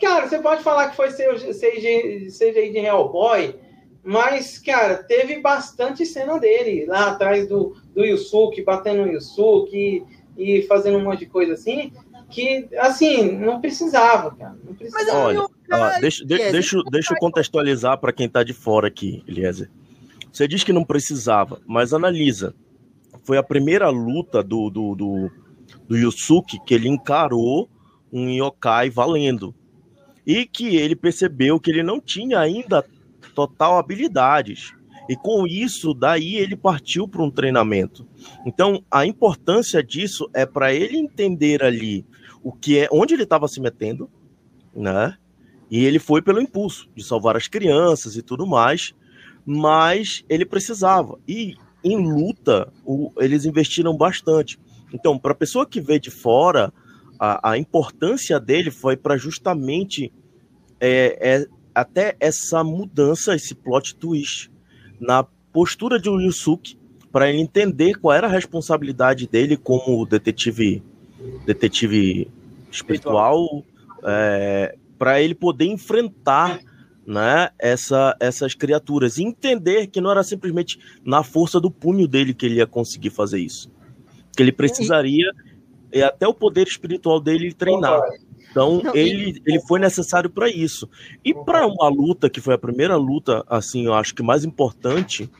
Cara, 0.00 0.28
você 0.28 0.38
pode 0.38 0.62
falar 0.62 0.90
que 0.90 0.96
foi 0.96 1.08
CGI, 1.08 2.28
CGI 2.30 2.70
de 2.70 2.78
Hellboy, 2.78 3.56
mas, 4.04 4.58
cara, 4.58 5.02
teve 5.02 5.40
bastante 5.40 6.06
cena 6.06 6.38
dele 6.38 6.86
lá 6.86 7.10
atrás 7.10 7.48
do, 7.48 7.76
do 7.94 8.04
Yusuke, 8.04 8.62
batendo 8.62 9.04
no 9.04 9.12
Yusuke 9.12 10.04
e, 10.36 10.58
e 10.58 10.62
fazendo 10.62 10.98
um 10.98 11.04
monte 11.04 11.20
de 11.20 11.26
coisa 11.26 11.54
assim, 11.54 11.92
que, 12.30 12.68
assim, 12.78 13.32
não 13.32 13.60
precisava, 13.60 14.34
cara. 14.36 14.56
Não 14.62 14.74
precisava. 14.74 15.18
Olha, 15.18 15.40
ó, 15.42 16.00
deixa, 16.00 16.24
de, 16.24 16.36
deixa, 16.52 16.78
deixa 16.90 17.14
eu 17.14 17.18
contextualizar 17.18 17.98
para 17.98 18.12
quem 18.12 18.28
tá 18.28 18.44
de 18.44 18.52
fora 18.52 18.86
aqui, 18.86 19.24
Eliezer. 19.26 19.70
Você 20.30 20.46
diz 20.46 20.62
que 20.62 20.72
não 20.72 20.84
precisava, 20.84 21.60
mas 21.66 21.94
analisa. 21.94 22.54
Foi 23.24 23.38
a 23.38 23.42
primeira 23.42 23.88
luta 23.88 24.42
do, 24.42 24.68
do, 24.70 24.94
do, 24.94 25.30
do 25.88 25.96
Yusuke 25.96 26.58
que 26.64 26.74
ele 26.74 26.88
encarou 26.88 27.68
um 28.12 28.28
yokai 28.28 28.90
valendo. 28.90 29.54
E 30.26 30.44
que 30.44 30.76
ele 30.76 30.96
percebeu 30.96 31.60
que 31.60 31.70
ele 31.70 31.82
não 31.82 32.00
tinha 32.00 32.40
ainda 32.40 32.84
total 33.34 33.78
habilidades. 33.78 34.72
E 35.08 35.14
com 35.14 35.46
isso, 35.46 35.94
daí 35.94 36.36
ele 36.36 36.56
partiu 36.56 37.06
para 37.06 37.22
um 37.22 37.30
treinamento. 37.30 38.06
Então, 38.44 38.82
a 38.90 39.06
importância 39.06 39.82
disso 39.82 40.28
é 40.34 40.44
para 40.44 40.74
ele 40.74 40.96
entender 40.96 41.62
ali 41.62 42.04
o 42.42 42.52
que 42.52 42.78
é, 42.78 42.88
onde 42.90 43.14
ele 43.14 43.22
estava 43.22 43.46
se 43.46 43.60
metendo, 43.60 44.10
né? 44.74 45.16
E 45.70 45.84
ele 45.84 45.98
foi 45.98 46.22
pelo 46.22 46.40
impulso 46.40 46.88
de 46.94 47.04
salvar 47.04 47.36
as 47.36 47.48
crianças 47.48 48.16
e 48.16 48.22
tudo 48.22 48.46
mais, 48.46 48.94
mas 49.44 50.24
ele 50.28 50.44
precisava. 50.44 51.18
E 51.26 51.54
em 51.84 51.96
luta, 51.96 52.72
o, 52.84 53.12
eles 53.18 53.44
investiram 53.44 53.96
bastante. 53.96 54.58
Então, 54.92 55.18
para 55.18 55.32
a 55.32 55.34
pessoa 55.34 55.66
que 55.66 55.80
vê 55.80 55.98
de 55.98 56.10
fora, 56.10 56.72
a, 57.18 57.52
a 57.52 57.58
importância 57.58 58.38
dele 58.38 58.70
foi 58.70 58.96
para 58.96 59.16
justamente 59.16 60.12
é, 60.80 61.18
é, 61.20 61.46
até 61.74 62.16
essa 62.20 62.62
mudança, 62.62 63.34
esse 63.34 63.54
plot 63.54 63.96
twist 63.96 64.50
na 65.00 65.24
postura 65.52 65.98
de 65.98 66.08
Yusuke 66.08 66.78
para 67.10 67.30
ele 67.30 67.40
entender 67.40 67.94
qual 67.94 68.14
era 68.14 68.26
a 68.26 68.30
responsabilidade 68.30 69.26
dele 69.26 69.56
como 69.56 70.04
detetive 70.04 70.82
detetive 71.44 72.30
espiritual, 72.70 73.64
é, 74.04 74.76
para 74.98 75.20
ele 75.20 75.34
poder 75.34 75.66
enfrentar 75.66 76.60
né, 77.06 77.50
essa, 77.58 78.16
essas 78.20 78.54
criaturas 78.54 79.18
e 79.18 79.22
entender 79.24 79.86
que 79.86 80.00
não 80.00 80.10
era 80.10 80.22
simplesmente 80.22 80.78
na 81.04 81.22
força 81.22 81.60
do 81.60 81.70
punho 81.70 82.06
dele 82.06 82.34
que 82.34 82.46
ele 82.46 82.56
ia 82.56 82.66
conseguir 82.66 83.10
fazer 83.10 83.38
isso, 83.38 83.70
que 84.36 84.42
ele 84.42 84.52
precisaria 84.52 85.32
e 85.92 86.02
até 86.02 86.28
o 86.28 86.34
poder 86.34 86.66
espiritual 86.66 87.20
dele 87.20 87.54
treinar. 87.54 88.00
Então, 88.50 88.80
Não, 88.82 88.94
ele, 88.94 89.40
ele 89.46 89.60
foi 89.60 89.80
necessário 89.80 90.30
para 90.30 90.48
isso. 90.48 90.88
E 91.24 91.34
para 91.34 91.66
uma 91.66 91.88
luta, 91.88 92.28
que 92.28 92.40
foi 92.40 92.54
a 92.54 92.58
primeira 92.58 92.96
luta, 92.96 93.44
assim, 93.48 93.86
eu 93.86 93.94
acho 93.94 94.14
que 94.14 94.22
mais 94.22 94.44
importante, 94.44 95.30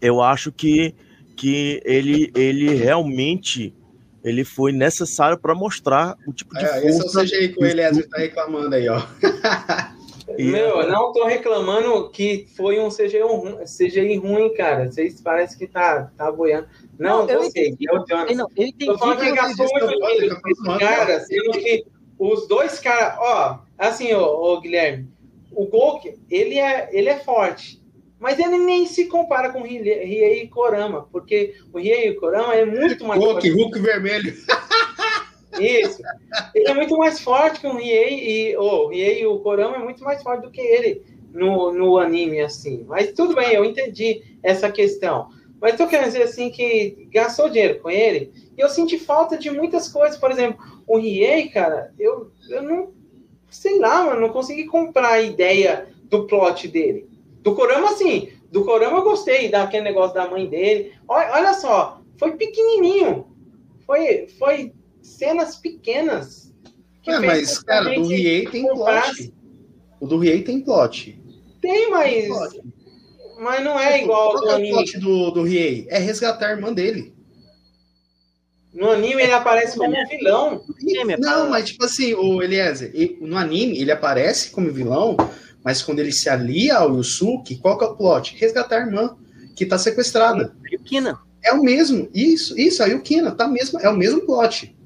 eu 0.00 0.20
acho 0.20 0.50
que, 0.50 0.94
que 1.36 1.80
ele, 1.84 2.30
ele 2.34 2.74
realmente 2.74 3.74
ele 4.22 4.44
foi 4.44 4.72
necessário 4.72 5.38
para 5.38 5.54
mostrar 5.54 6.16
o 6.26 6.32
tipo 6.32 6.54
de 6.54 6.64
é, 6.64 6.68
força. 6.68 6.86
Esse 6.88 7.00
é 7.00 7.04
o 7.04 7.24
CGI 7.24 7.48
que 7.54 7.64
o 7.64 7.66
Eliezer 7.66 8.08
tá 8.08 8.18
reclamando 8.18 8.74
aí, 8.74 8.88
ó. 8.88 9.00
Meu, 10.38 10.80
eu 10.80 10.88
não 10.90 11.12
tô 11.12 11.24
reclamando 11.24 12.10
que 12.10 12.46
foi 12.56 12.78
um 12.78 12.88
CGI, 12.88 13.22
um 13.22 13.64
CGI 13.64 14.16
ruim, 14.16 14.52
cara. 14.54 14.90
Vocês 14.90 15.20
parecem 15.20 15.58
que 15.58 15.66
tá, 15.66 16.10
tá 16.16 16.30
boiando. 16.30 16.68
Não, 16.98 17.26
não 17.26 17.30
eu 17.30 17.44
entendi, 17.44 17.86
eu, 17.88 18.04
não, 18.08 18.48
eu 18.56 18.66
entendi. 18.66 18.86
Tô 18.86 18.98
falando 18.98 19.20
que 19.20 19.32
gastou 19.32 19.66
muito 19.72 19.88
dinheiro 19.88 20.40
com 20.40 20.78
cara, 20.78 21.20
sendo 21.20 21.52
que 21.52 21.84
os 22.18 22.46
dois 22.46 22.78
caras, 22.78 23.16
ó, 23.18 23.60
assim, 23.78 24.12
ô, 24.12 24.22
ô, 24.22 24.60
Guilherme, 24.60 25.08
o 25.50 25.66
Golk, 25.66 26.14
ele 26.30 26.58
é, 26.58 26.90
ele 26.92 27.08
é 27.08 27.18
forte, 27.18 27.82
mas 28.18 28.38
ele 28.38 28.58
nem 28.58 28.86
se 28.86 29.06
compara 29.06 29.50
com 29.50 29.60
o 29.60 29.64
Riei 29.64 30.42
e 30.42 30.48
Korama, 30.48 31.08
porque 31.10 31.54
o 31.72 31.78
Riei 31.78 32.10
e 32.10 32.14
Korama 32.14 32.54
é 32.54 32.66
muito 32.66 33.06
mais 33.06 33.18
Hulk. 33.18 33.48
Hulk 33.50 33.78
vermelho. 33.80 34.34
Isso. 35.58 36.02
Ele 36.54 36.68
é 36.68 36.74
muito 36.74 36.96
mais 36.96 37.20
forte 37.20 37.60
que 37.60 37.66
o 37.66 37.76
Riei 37.76 38.50
e 38.50 38.56
oh, 38.56 38.86
o 38.86 38.88
Riei 38.88 39.22
e 39.22 39.26
o 39.26 39.40
Korama 39.40 39.76
é 39.76 39.80
muito 39.80 40.04
mais 40.04 40.22
forte 40.22 40.42
do 40.42 40.50
que 40.50 40.60
ele 40.60 41.02
no, 41.32 41.72
no 41.72 41.98
anime, 41.98 42.40
assim. 42.40 42.84
Mas 42.86 43.12
tudo 43.12 43.34
bem, 43.34 43.52
eu 43.52 43.64
entendi 43.64 44.36
essa 44.42 44.70
questão. 44.70 45.28
Mas 45.60 45.76
tô 45.76 45.86
querendo 45.86 46.06
dizer 46.06 46.22
assim 46.22 46.50
que 46.50 47.08
gastou 47.12 47.50
dinheiro 47.50 47.80
com 47.80 47.90
ele 47.90 48.32
e 48.56 48.60
eu 48.60 48.68
senti 48.68 48.98
falta 48.98 49.36
de 49.36 49.50
muitas 49.50 49.88
coisas. 49.88 50.18
Por 50.18 50.30
exemplo, 50.30 50.64
o 50.86 50.98
Riei, 50.98 51.48
cara, 51.48 51.92
eu, 51.98 52.30
eu 52.48 52.62
não 52.62 52.92
sei 53.50 53.78
lá, 53.78 54.04
mano, 54.04 54.20
não 54.20 54.28
consegui 54.30 54.64
comprar 54.66 55.12
a 55.12 55.20
ideia 55.20 55.88
do 56.04 56.26
plot 56.26 56.68
dele. 56.68 57.08
Do 57.42 57.54
Corama, 57.54 57.92
sim. 57.92 58.30
Do 58.50 58.64
Corama 58.64 58.98
eu 58.98 59.02
gostei 59.04 59.48
daquele 59.48 59.84
negócio 59.84 60.14
da 60.14 60.28
mãe 60.28 60.46
dele. 60.46 60.92
Olha, 61.06 61.32
olha 61.32 61.54
só, 61.54 62.00
foi 62.16 62.36
pequenininho. 62.36 63.26
Foi, 63.86 64.28
foi 64.38 64.72
cenas 65.16 65.56
pequenas. 65.56 66.52
É, 67.06 67.18
mas, 67.18 67.58
cara, 67.58 67.94
do 67.94 68.06
Riei 68.06 68.46
tem 68.46 68.66
plot. 68.66 69.34
O 70.00 70.06
do 70.06 70.18
Riei 70.18 70.42
tem 70.42 70.60
plot. 70.60 71.20
Tem, 71.60 71.90
mas. 71.90 72.12
Tem 72.12 72.28
plot. 72.28 72.60
Mas 73.40 73.64
não 73.64 73.78
é 73.80 74.02
igual 74.02 74.36
ao 74.36 74.40
do 74.40 74.50
anime. 74.50 74.72
O 74.72 74.74
plot 74.76 74.98
do, 74.98 75.30
do 75.30 75.42
Riei 75.42 75.86
é 75.88 75.98
resgatar 75.98 76.48
a 76.48 76.50
irmã 76.50 76.72
dele. 76.72 77.14
No 78.72 78.90
anime 78.90 79.22
ele 79.22 79.32
aparece 79.32 79.76
como 79.76 79.94
vilão. 80.08 80.64
Não, 81.18 81.50
mas 81.50 81.70
tipo 81.70 81.84
assim, 81.84 82.14
o 82.14 82.40
Eliezer, 82.40 82.92
no 83.20 83.36
anime 83.36 83.78
ele 83.80 83.90
aparece 83.90 84.50
como 84.50 84.72
vilão, 84.72 85.16
mas 85.64 85.82
quando 85.82 85.98
ele 85.98 86.12
se 86.12 86.28
alia 86.28 86.76
ao 86.76 86.96
Yusuke, 86.96 87.56
qual 87.56 87.76
que 87.76 87.84
é 87.84 87.88
o 87.88 87.96
plot? 87.96 88.36
Resgatar 88.36 88.76
a 88.76 88.86
irmã, 88.86 89.16
que 89.56 89.66
tá 89.66 89.76
sequestrada. 89.76 90.54
Yukina. 90.72 91.18
É 91.42 91.52
o 91.52 91.62
mesmo, 91.62 92.08
isso, 92.14 92.58
isso, 92.58 92.82
a 92.82 92.86
Yukina, 92.86 93.32
tá 93.32 93.48
mesmo, 93.48 93.80
é 93.80 93.88
o 93.88 93.96
mesmo 93.96 94.20
plot. 94.20 94.76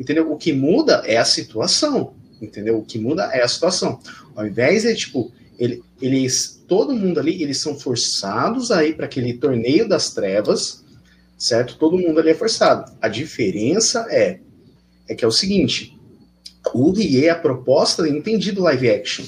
Entendeu? 0.00 0.32
O 0.32 0.38
que 0.38 0.50
muda 0.50 1.02
é 1.04 1.18
a 1.18 1.26
situação, 1.26 2.14
entendeu? 2.40 2.78
O 2.78 2.84
que 2.84 2.98
muda 2.98 3.24
é 3.34 3.42
a 3.42 3.48
situação. 3.48 4.00
Ao 4.34 4.46
invés 4.46 4.84
de, 4.84 4.96
tipo, 4.96 5.30
ele, 5.58 5.82
eles, 6.00 6.58
todo 6.66 6.96
mundo 6.96 7.20
ali, 7.20 7.42
eles 7.42 7.58
são 7.58 7.78
forçados 7.78 8.70
a 8.70 8.82
ir 8.82 8.96
para 8.96 9.04
aquele 9.04 9.34
torneio 9.34 9.86
das 9.86 10.14
trevas, 10.14 10.82
certo? 11.36 11.76
Todo 11.76 11.98
mundo 11.98 12.18
ali 12.18 12.30
é 12.30 12.34
forçado. 12.34 12.90
A 12.98 13.08
diferença 13.08 14.06
é, 14.08 14.40
é 15.06 15.14
que 15.14 15.22
é 15.22 15.28
o 15.28 15.32
seguinte, 15.32 15.94
o 16.72 16.90
Rie, 16.92 17.28
a 17.28 17.34
proposta, 17.34 18.08
entendi 18.08 18.52
do 18.52 18.62
live 18.62 18.88
action, 18.88 19.26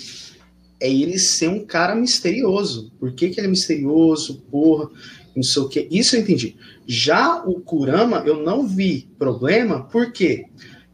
é 0.81 0.91
ele 0.91 1.19
ser 1.19 1.49
um 1.49 1.67
cara 1.67 1.95
misterioso. 1.95 2.91
Por 2.99 3.13
que, 3.13 3.29
que 3.29 3.39
ele 3.39 3.49
é 3.49 3.51
misterioso? 3.51 4.43
Porra, 4.51 4.89
não 5.35 5.43
sei 5.43 5.63
o 5.63 5.69
que. 5.69 5.89
Isso 5.91 6.17
eu 6.17 6.21
entendi. 6.21 6.57
Já 6.87 7.43
o 7.45 7.61
Kurama, 7.61 8.23
eu 8.27 8.37
não 8.37 8.67
vi 8.67 9.09
problema, 9.19 9.85
porque 9.85 10.47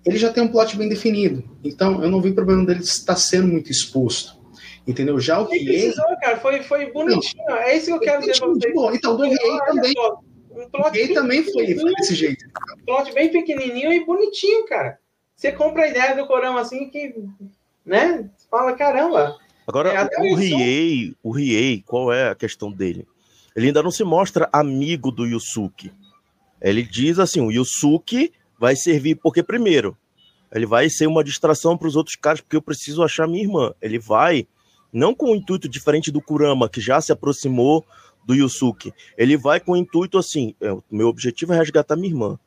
ele 0.05 0.17
já 0.17 0.33
tem 0.33 0.43
um 0.43 0.49
plot 0.49 0.77
bem 0.77 0.89
definido. 0.89 1.43
Então, 1.63 2.03
eu 2.03 2.11
não 2.11 2.21
vi 2.21 2.33
problema 2.33 2.65
dele 2.65 2.81
estar 2.81 3.17
sendo 3.17 3.49
muito 3.49 3.71
exposto. 3.71 4.39
Entendeu? 4.87 5.21
Já 5.21 5.39
o 5.39 5.47
que 5.47 5.65
precisou, 5.65 6.05
cara, 6.21 6.39
foi, 6.39 6.63
foi 6.63 6.91
bonitinho. 6.91 7.45
Não, 7.47 7.57
é 7.57 7.77
isso 7.77 7.87
que 7.87 7.93
eu 7.93 8.01
quero 8.01 8.21
dizer 8.21 8.39
pra 8.39 8.49
vocês. 8.49 8.75
Bom, 8.75 8.93
então, 8.93 9.17
do 9.17 9.25
Riei 9.25 9.59
também. 9.67 9.95
Um 10.51 10.69
plot 10.71 11.15
também 11.15 11.45
foi, 11.45 11.75
foi 11.75 11.95
desse 11.95 12.15
jeito. 12.15 12.45
Um 12.81 12.85
plot 12.85 13.13
bem 13.13 13.31
pequenininho 13.31 13.93
e 13.93 14.05
bonitinho, 14.05 14.67
cara. 14.67 14.99
Você 15.37 15.53
compra 15.53 15.85
a 15.85 15.89
ideia 15.89 16.17
do 16.17 16.27
Corão 16.27 16.57
assim 16.57 16.89
que, 16.89 17.15
né? 17.85 18.29
Fala, 18.51 18.73
caramba. 18.73 19.37
Agora, 19.67 19.91
é, 19.91 20.33
o 20.33 20.35
Riei, 20.35 21.15
o 21.23 21.31
Riei, 21.31 21.83
qual 21.87 22.11
é 22.11 22.31
a 22.31 22.35
questão 22.35 22.73
dele? 22.73 23.07
Ele 23.59 23.67
ainda 23.67 23.83
não 23.83 23.91
se 23.91 24.05
mostra 24.05 24.49
amigo 24.53 25.11
do 25.11 25.27
Yusuke. 25.27 25.93
Ele 26.63 26.81
diz 26.81 27.19
assim, 27.19 27.41
o 27.41 27.51
Yusuke 27.51 28.33
vai 28.57 28.77
servir 28.77 29.17
porque 29.17 29.43
primeiro, 29.43 29.99
ele 30.53 30.65
vai 30.65 30.89
ser 30.89 31.09
uma 31.09 31.25
distração 31.25 31.77
para 31.77 31.89
os 31.89 31.97
outros 31.97 32.15
caras 32.15 32.41
porque 32.41 32.55
eu 32.55 32.63
preciso 32.63 33.03
achar 33.03 33.27
minha 33.27 33.43
irmã. 33.43 33.75
Ele 33.83 33.99
vai 33.99 34.47
não 34.93 35.13
com 35.13 35.33
um 35.33 35.35
intuito 35.35 35.69
diferente 35.69 36.13
do 36.13 36.23
Kurama, 36.23 36.69
que 36.69 36.81
já 36.81 37.01
se 37.01 37.11
aproximou 37.11 37.85
do 38.25 38.33
Yusuke. 38.33 38.95
Ele 39.17 39.37
vai 39.37 39.59
com 39.59 39.73
o 39.73 39.77
intuito 39.77 40.19
assim: 40.19 40.55
é, 40.61 40.71
o 40.71 40.85
meu 40.89 41.09
objetivo 41.09 41.53
é 41.53 41.59
resgatar 41.59 41.97
minha 41.97 42.11
irmã. 42.11 42.39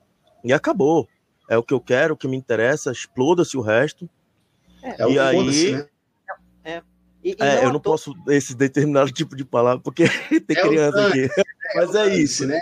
E 0.45 0.53
acabou. 0.53 1.09
É 1.49 1.57
o 1.57 1.63
que 1.63 1.73
eu 1.73 1.81
quero, 1.81 2.13
o 2.13 2.17
que 2.17 2.25
me 2.25 2.37
interessa, 2.37 2.89
exploda-se 2.89 3.57
o 3.57 3.61
resto. 3.61 4.09
É, 4.81 5.11
e 5.11 5.17
é 5.17 5.19
aí. 5.19 5.71
Né? 5.73 5.87
É. 6.63 6.83
E, 7.23 7.31
e 7.31 7.35
é, 7.39 7.65
eu 7.65 7.71
não 7.71 7.79
tô... 7.79 7.91
posso 7.91 8.15
esse 8.27 8.55
determinado 8.55 9.11
tipo 9.13 9.35
de 9.35 9.45
palavra, 9.45 9.81
porque 9.81 10.05
tem 10.47 10.57
é 10.57 10.61
criança 10.61 11.07
aqui. 11.07 11.27
Mas 11.75 11.95
é 11.95 12.15
isso, 12.15 12.47
né? 12.47 12.59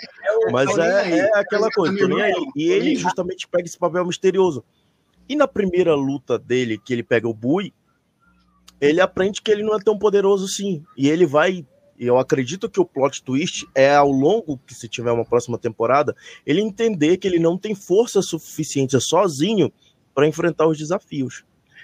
Mas 0.52 0.77
é, 0.77 1.19
é 1.19 1.38
aquela 1.38 1.69
coisa, 1.72 1.94
aí. 2.23 2.34
E 2.56 2.69
ele 2.69 2.95
justamente 2.95 3.48
pega 3.48 3.65
esse 3.65 3.77
papel 3.77 4.06
misterioso. 4.06 4.64
E 5.27 5.36
na 5.36 5.48
primeira 5.48 5.95
luta 5.95 6.38
dele, 6.38 6.77
que 6.77 6.91
ele 6.91 7.03
pega 7.03 7.27
o 7.27 7.34
Bui, 7.34 7.73
ele 8.81 9.02
aprende 9.02 9.41
que 9.41 9.52
ele 9.52 9.64
não 9.64 9.76
é 9.76 9.80
tão 9.80 9.98
poderoso 9.98 10.48
sim. 10.48 10.84
E 10.98 11.10
ele 11.10 11.26
vai. 11.26 11.65
Eu 11.98 12.18
acredito 12.18 12.69
que 12.69 12.80
o 12.80 12.86
plot 12.86 13.22
twist 13.23 13.68
é 13.76 13.94
ao 13.94 14.10
longo 14.10 14.57
que, 14.65 14.73
se 14.73 14.88
tiver 14.88 15.11
uma 15.11 15.26
próxima 15.26 15.57
temporada, 15.57 16.15
ele 16.45 16.61
entender 16.61 17.18
que 17.18 17.27
ele 17.27 17.40
não 17.40 17.57
tem 17.57 17.76
força 17.76 18.22
suficiente 18.22 18.99
sozinho 19.02 19.72
para 20.15 20.27
enfrentar 20.27 20.65
os 20.65 20.77
desafios. 20.77 21.44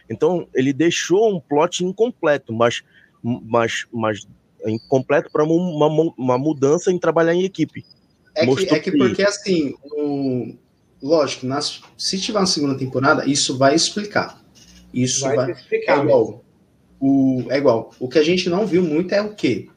Então, 0.10 0.48
ele 0.53 0.72
deixou 0.72 1.36
um 1.36 1.40
plot 1.40 1.84
incompleto, 1.84 2.53
mas, 2.53 2.84
mas, 3.23 3.86
mas 3.91 4.27
incompleto 4.65 5.32
para 5.32 5.44
uma, 5.44 6.14
uma 6.18 6.38
mudança 6.38 6.91
em 6.91 6.99
trabalhar 6.99 7.34
em 7.34 7.44
equipe. 7.44 7.86
É 8.36 8.45
que, 8.45 8.73
é 8.73 8.80
que 8.80 8.91
porque, 8.91 9.23
assim, 9.23 9.76
o... 9.84 10.53
lógico, 11.02 11.45
nas... 11.45 11.82
se 11.98 12.19
tiver 12.19 12.40
uma 12.40 12.45
segunda 12.45 12.77
temporada, 12.77 13.26
isso 13.26 13.57
vai 13.57 13.73
explicar. 13.73 14.44
Isso 14.94 15.22
vai, 15.22 15.36
vai... 15.36 15.52
explicar. 15.52 15.99
É 15.99 16.03
igual, 16.03 16.44
o, 16.99 17.44
é 17.49 17.57
igual. 17.57 17.91
O 17.99 18.07
que 18.07 18.19
a 18.19 18.23
gente 18.23 18.49
não 18.49 18.65
viu 18.65 18.84
muito 18.84 19.14
é 19.14 19.22
o 19.22 19.34
quê? 19.34 19.69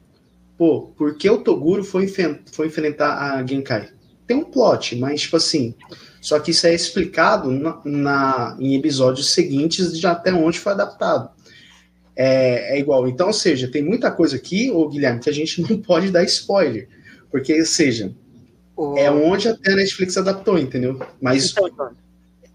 Pô, 0.57 0.87
por 0.97 1.15
que 1.15 1.29
o 1.29 1.41
Toguro 1.41 1.83
foi, 1.83 2.05
foi 2.51 2.67
enfrentar 2.67 3.17
a 3.17 3.45
Genkai? 3.45 3.89
Tem 4.27 4.35
um 4.35 4.43
plot, 4.43 4.95
mas 4.97 5.21
tipo 5.21 5.37
assim. 5.37 5.73
Só 6.21 6.39
que 6.39 6.51
isso 6.51 6.67
é 6.67 6.73
explicado 6.73 7.51
na, 7.51 7.81
na 7.85 8.57
em 8.59 8.75
episódios 8.75 9.33
seguintes 9.33 9.97
de 9.97 10.05
até 10.05 10.33
onde 10.33 10.59
foi 10.59 10.73
adaptado. 10.73 11.29
É, 12.15 12.75
é, 12.75 12.79
igual. 12.79 13.07
Então, 13.07 13.27
ou 13.27 13.33
seja, 13.33 13.71
tem 13.71 13.81
muita 13.81 14.11
coisa 14.11 14.35
aqui, 14.35 14.69
ô 14.69 14.87
Guilherme, 14.89 15.21
que 15.21 15.29
a 15.29 15.33
gente 15.33 15.61
não 15.67 15.81
pode 15.81 16.11
dar 16.11 16.23
spoiler. 16.23 16.89
Porque, 17.31 17.57
ou 17.57 17.65
seja, 17.65 18.13
oh. 18.75 18.97
é 18.97 19.09
onde 19.09 19.47
até 19.47 19.71
a 19.71 19.75
Netflix 19.75 20.17
adaptou, 20.17 20.57
entendeu? 20.57 20.99
Mas. 21.21 21.51
Então, 21.51 21.67
então 21.67 21.91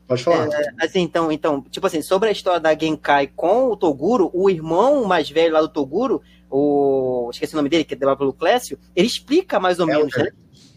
Pode 0.06 0.22
falar. 0.22 0.48
É, 0.52 0.70
assim, 0.80 1.00
então, 1.00 1.32
então, 1.32 1.62
tipo 1.70 1.86
assim, 1.86 2.02
sobre 2.02 2.28
a 2.28 2.32
história 2.32 2.60
da 2.60 2.78
Genkai 2.78 3.26
com 3.34 3.68
o 3.68 3.76
Toguro, 3.76 4.30
o 4.34 4.50
irmão 4.50 5.04
mais 5.06 5.30
velho 5.30 5.54
lá 5.54 5.62
do 5.62 5.68
Toguro, 5.68 6.20
o. 6.50 7.30
Esqueci 7.32 7.54
o 7.54 7.56
nome 7.56 7.70
dele, 7.70 7.84
que 7.84 7.94
é 7.94 7.96
dela 7.96 8.16
pelo 8.16 8.32
Clécio, 8.32 8.78
ele 8.94 9.06
explica 9.06 9.58
mais 9.58 9.80
ou 9.80 9.86
menos, 9.86 10.14
né? 10.14 10.28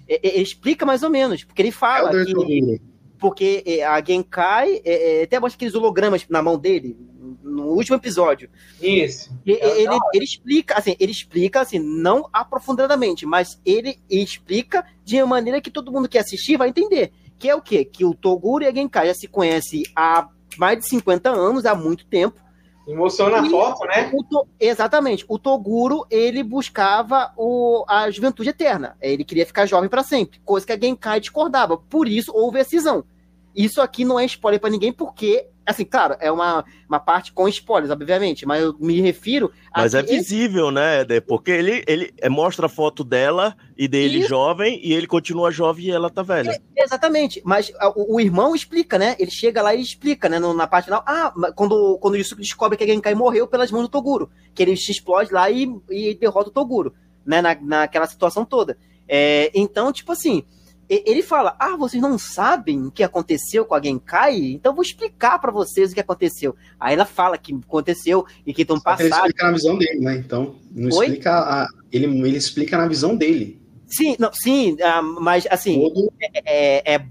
Ele 0.08 0.42
explica 0.42 0.86
mais 0.86 1.04
ou 1.04 1.10
menos, 1.10 1.44
porque 1.44 1.62
ele 1.62 1.72
fala 1.72 2.10
Elder 2.10 2.26
que. 2.26 2.82
Porque 3.20 3.64
é, 3.66 3.84
a 3.84 4.04
Genkai, 4.04 4.80
é, 4.86 5.22
é, 5.22 5.24
até 5.24 5.40
mostra 5.40 5.58
aqueles 5.58 5.74
hologramas 5.74 6.26
na 6.30 6.42
mão 6.42 6.58
dele, 6.58 6.96
no 7.44 7.70
último 7.70 7.96
episódio. 7.96 8.48
Isso. 8.80 9.32
Ele, 9.44 9.60
ele, 9.60 9.98
ele, 10.14 10.24
explica, 10.24 10.76
assim, 10.76 10.96
ele 11.00 11.12
explica, 11.12 11.62
assim, 11.62 11.80
não 11.80 12.30
aprofundadamente, 12.32 13.26
mas 13.26 13.60
ele 13.66 13.98
explica 14.08 14.86
de 15.04 15.18
uma 15.18 15.38
maneira 15.38 15.60
que 15.60 15.72
todo 15.72 15.92
mundo 15.92 16.08
que 16.08 16.18
assistir 16.18 16.58
vai 16.58 16.70
entender. 16.70 17.12
Que 17.40 17.50
é 17.50 17.56
o 17.56 17.62
quê? 17.62 17.84
Que 17.84 18.06
o 18.06 18.14
Toguro 18.14 18.64
e 18.64 18.68
a 18.68 18.74
Genkai 18.74 19.08
já 19.08 19.16
se 19.16 19.28
conhecem 19.28 19.84
há 19.96 20.30
mais 20.58 20.78
de 20.78 20.88
50 20.88 21.30
anos, 21.30 21.66
há 21.66 21.74
muito 21.74 22.06
tempo. 22.06 22.40
Emociona 22.88 23.40
a 23.42 23.50
foto, 23.50 23.86
né? 23.86 24.10
O 24.14 24.46
exatamente. 24.58 25.26
O 25.28 25.38
Toguro, 25.38 26.06
ele 26.10 26.42
buscava 26.42 27.34
o, 27.36 27.84
a 27.88 28.10
juventude 28.10 28.50
eterna. 28.50 28.96
Ele 29.02 29.26
queria 29.26 29.46
ficar 29.46 29.66
jovem 29.66 29.90
para 29.90 30.04
sempre, 30.04 30.40
coisa 30.46 30.66
que 30.66 30.72
a 30.72 30.80
Genkai 30.80 31.20
discordava. 31.20 31.78
Por 31.78 32.08
isso 32.08 32.32
houve 32.34 32.62
a 32.62 32.64
cisão. 32.64 33.04
Isso 33.54 33.82
aqui 33.82 34.06
não 34.06 34.18
é 34.18 34.26
spoiler 34.26 34.62
para 34.62 34.70
ninguém, 34.70 34.94
porque 34.94 35.48
Assim, 35.68 35.84
claro, 35.84 36.16
é 36.22 36.32
uma, 36.32 36.64
uma 36.88 37.00
parte 37.00 37.34
com 37.34 37.46
spoilers, 37.50 37.92
obviamente, 37.92 38.46
mas 38.46 38.64
eu 38.64 38.74
me 38.80 39.02
refiro. 39.02 39.52
Mas 39.76 39.94
é 39.94 40.02
visível, 40.02 40.68
esse... 40.68 40.76
né, 40.76 41.02
Eder? 41.02 41.22
Porque 41.22 41.52
ele, 41.52 41.84
ele 41.86 42.14
é, 42.20 42.30
mostra 42.30 42.68
a 42.68 42.70
foto 42.70 43.04
dela 43.04 43.54
e 43.78 43.86
dele 43.86 44.20
Isso. 44.20 44.30
jovem, 44.30 44.80
e 44.82 44.94
ele 44.94 45.06
continua 45.06 45.52
jovem 45.52 45.88
e 45.88 45.92
ela 45.92 46.10
tá 46.10 46.24
velha. 46.24 46.52
É, 46.52 46.84
exatamente, 46.84 47.42
mas 47.44 47.70
o, 47.96 48.16
o, 48.16 48.22
irmão 48.22 48.56
explica, 48.56 48.98
né? 48.98 49.18
Ele 49.20 49.30
chega 49.30 49.62
lá 49.62 49.76
e 49.76 49.82
explica, 49.82 50.30
né, 50.30 50.40
no, 50.40 50.54
na 50.54 50.68
parte 50.68 50.86
final. 50.86 51.04
Ah, 51.06 51.34
quando, 51.54 51.98
quando 52.00 52.16
isso 52.16 52.34
descobre 52.38 52.78
que 52.78 52.86
a 52.86 52.88
Genkai 52.88 53.14
morreu 53.14 53.46
pelas 53.46 53.70
mãos 53.70 53.84
do 53.84 53.90
Toguro, 53.90 54.30
que 54.56 54.64
ele 54.64 54.78
se 54.78 54.92
explode 54.92 55.34
lá 55.34 55.52
e, 55.52 55.70
e 55.90 56.16
derrota 56.16 56.50
o 56.50 56.54
Toguro, 56.54 56.96
né, 57.26 57.42
na, 57.42 57.56
naquela 57.56 58.08
situação 58.08 58.46
toda. 58.46 58.78
É, 59.06 59.52
então, 59.54 59.92
tipo 59.92 60.14
assim 60.14 60.46
ele 60.90 61.22
fala: 61.22 61.56
Ah, 61.60 61.76
vocês 61.76 62.02
não 62.02 62.18
sabem 62.18 62.88
o 62.88 62.92
que 62.92 63.04
aconteceu 63.04 63.66
com 63.66 63.76
a 63.76 63.82
Genkai? 63.82 64.38
Então 64.38 64.74
vou 64.74 64.84
explicar 64.84 65.40
para 65.40 65.52
vocês 65.52 65.92
o 65.92 65.94
que 65.94 66.00
aconteceu. 66.00 66.56
Aí 66.80 66.94
ela 66.94 67.06
fala 67.06 67.38
que 67.38 67.54
aconteceu 67.54 68.26
e 68.46 68.54
que 68.54 68.62
estão 68.62 68.80
passando. 68.80 69.08
Ele 69.08 69.16
explica 69.16 69.46
na 69.46 69.52
visão 69.52 69.78
dele, 69.78 70.00
né? 70.00 70.16
Então, 70.16 70.56
não 70.72 70.98
Oi? 70.98 71.06
explica. 71.06 71.32
A, 71.32 71.68
ele, 71.92 72.06
ele 72.06 72.38
explica 72.38 72.78
na 72.78 72.88
visão 72.88 73.16
dele. 73.16 73.62
Sim, 73.88 74.16
não, 74.20 74.32
sim, 74.34 74.74
uh, 74.74 75.22
mas 75.22 75.48
assim, 75.50 75.80
Todo... 75.80 76.12
é, 76.22 76.42
é, 76.46 76.96
é 76.96 77.06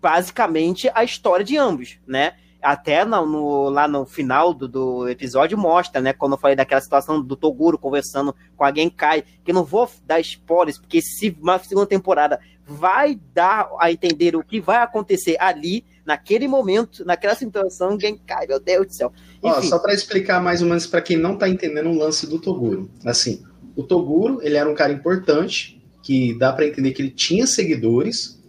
basicamente 0.00 0.90
a 0.94 1.04
história 1.04 1.44
de 1.44 1.56
ambos, 1.56 1.98
né? 2.06 2.34
Até 2.66 3.04
no, 3.04 3.24
no, 3.24 3.68
lá 3.68 3.86
no 3.86 4.04
final 4.04 4.52
do, 4.52 4.66
do, 4.66 5.08
episódio 5.08 5.56
mostra, 5.56 6.00
né? 6.00 6.12
Quando 6.12 6.32
eu 6.32 6.38
falei 6.38 6.56
daquela 6.56 6.80
situação 6.80 7.22
do 7.22 7.36
Toguro 7.36 7.78
conversando 7.78 8.34
com 8.56 8.64
a 8.64 8.74
Genkai, 8.74 9.22
que 9.44 9.52
eu 9.52 9.54
não 9.54 9.62
vou 9.62 9.88
dar 10.04 10.18
spoilers, 10.18 10.76
porque 10.76 11.00
se 11.00 11.36
uma 11.40 11.60
segunda 11.60 11.86
temporada 11.86 12.40
vai 12.66 13.20
dar 13.32 13.70
a 13.78 13.92
entender 13.92 14.34
o 14.34 14.42
que 14.42 14.60
vai 14.60 14.78
acontecer 14.78 15.36
ali, 15.38 15.84
naquele 16.04 16.48
momento, 16.48 17.04
naquela 17.04 17.36
situação, 17.36 17.98
Genkai, 18.00 18.48
meu 18.48 18.58
Deus 18.58 18.88
do 18.88 18.92
céu. 18.94 19.12
Ó, 19.42 19.62
só 19.62 19.78
para 19.78 19.94
explicar 19.94 20.42
mais 20.42 20.60
ou 20.60 20.66
menos 20.66 20.88
para 20.88 21.00
quem 21.00 21.16
não 21.16 21.38
tá 21.38 21.48
entendendo 21.48 21.90
o 21.90 21.96
lance 21.96 22.26
do 22.26 22.40
Toguro. 22.40 22.90
Assim, 23.04 23.44
o 23.76 23.84
Toguro, 23.84 24.40
ele 24.42 24.56
era 24.56 24.68
um 24.68 24.74
cara 24.74 24.92
importante, 24.92 25.80
que 26.02 26.36
dá 26.36 26.52
para 26.52 26.66
entender 26.66 26.90
que 26.90 27.00
ele 27.00 27.10
tinha 27.10 27.46
seguidores, 27.46 28.42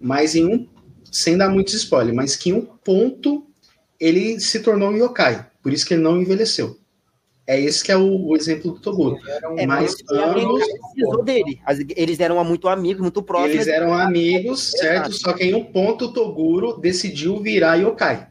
mas 0.00 0.34
em 0.34 0.46
um 0.46 0.66
sem 1.12 1.36
dar 1.36 1.48
muitos 1.50 1.74
spoilers, 1.74 2.14
mas 2.14 2.36
que 2.36 2.50
em 2.50 2.52
um 2.54 2.64
ponto 2.64 3.49
ele 4.00 4.40
se 4.40 4.60
tornou 4.60 4.90
um 4.90 4.96
yokai, 4.96 5.46
por 5.62 5.72
isso 5.72 5.86
que 5.86 5.94
ele 5.94 6.02
não 6.02 6.20
envelheceu. 6.20 6.78
É 7.46 7.60
esse 7.60 7.82
que 7.82 7.90
é 7.90 7.96
o, 7.96 8.28
o 8.28 8.36
exemplo 8.36 8.70
do 8.70 8.80
Toguro. 8.80 9.16
É, 9.56 9.66
mas 9.66 9.96
ambos... 10.08 10.64
dele. 11.24 11.60
Eles 11.96 12.20
eram 12.20 12.42
muito 12.44 12.68
amigos, 12.68 13.02
muito 13.02 13.22
próximos. 13.22 13.54
Eles 13.54 13.66
eram 13.66 13.92
amigos, 13.92 14.70
certo? 14.70 15.12
Só 15.12 15.32
que 15.32 15.44
em 15.44 15.54
um 15.54 15.64
ponto 15.64 16.04
o 16.04 16.12
Toguro 16.12 16.78
decidiu 16.78 17.40
virar 17.42 17.74
yokai. 17.74 18.28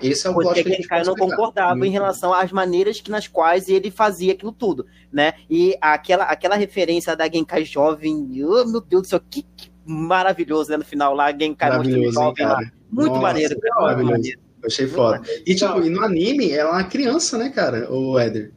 Esse 0.00 0.26
é 0.26 0.30
o 0.30 0.34
Porque 0.34 0.62
que 0.62 0.72
Genkai 0.72 1.04
não 1.04 1.14
concordava 1.14 1.78
em 1.80 1.88
uhum. 1.88 1.92
relação 1.92 2.32
às 2.32 2.50
maneiras 2.52 3.00
que, 3.00 3.10
nas 3.10 3.26
quais 3.26 3.68
ele 3.68 3.90
fazia 3.90 4.32
aquilo 4.32 4.52
tudo, 4.52 4.86
né? 5.12 5.34
E 5.50 5.76
aquela, 5.80 6.24
aquela 6.24 6.54
referência 6.54 7.16
da 7.16 7.28
Genkai 7.28 7.64
jovem, 7.64 8.14
oh, 8.44 8.64
meu 8.64 8.80
Deus 8.80 9.02
do 9.02 9.08
céu, 9.08 9.20
que, 9.28 9.44
que 9.54 9.70
maravilhoso, 9.84 10.70
né? 10.70 10.76
No 10.76 10.84
final 10.84 11.14
lá, 11.14 11.36
Genkai 11.36 11.76
mostrando 11.76 12.12
jovem 12.12 12.46
lá. 12.46 12.60
Muito 12.90 13.08
Nossa, 13.08 13.20
maneiro, 13.20 13.60
cara. 13.60 13.80
Maravilhoso. 13.80 14.49
Eu 14.62 14.66
achei 14.66 14.86
foda. 14.86 15.22
E, 15.46 15.54
tipo, 15.54 15.82
e 15.82 15.90
no 15.90 16.02
anime, 16.02 16.52
ela 16.52 16.70
é 16.70 16.72
uma 16.72 16.84
criança, 16.84 17.38
né, 17.38 17.48
cara? 17.48 17.90
O 17.90 18.18
Eder. 18.18 18.52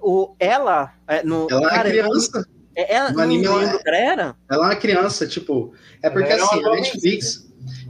O, 0.00 0.34
ela. 0.38 0.92
É, 1.06 1.22
no, 1.22 1.46
ela 1.50 1.68
cara, 1.68 1.88
é 1.88 2.02
uma 2.02 2.08
criança. 2.08 2.46
É, 2.76 2.94
ela, 2.94 3.12
no 3.12 3.20
anime, 3.20 3.46
ela, 3.46 3.80
é, 3.86 4.04
era? 4.04 4.36
ela 4.50 4.64
é 4.64 4.68
uma 4.68 4.76
criança, 4.76 5.26
tipo. 5.26 5.72
É 6.02 6.10
porque 6.10 6.32
assim, 6.32 6.64
a 6.64 6.70
Netflix. 6.70 7.44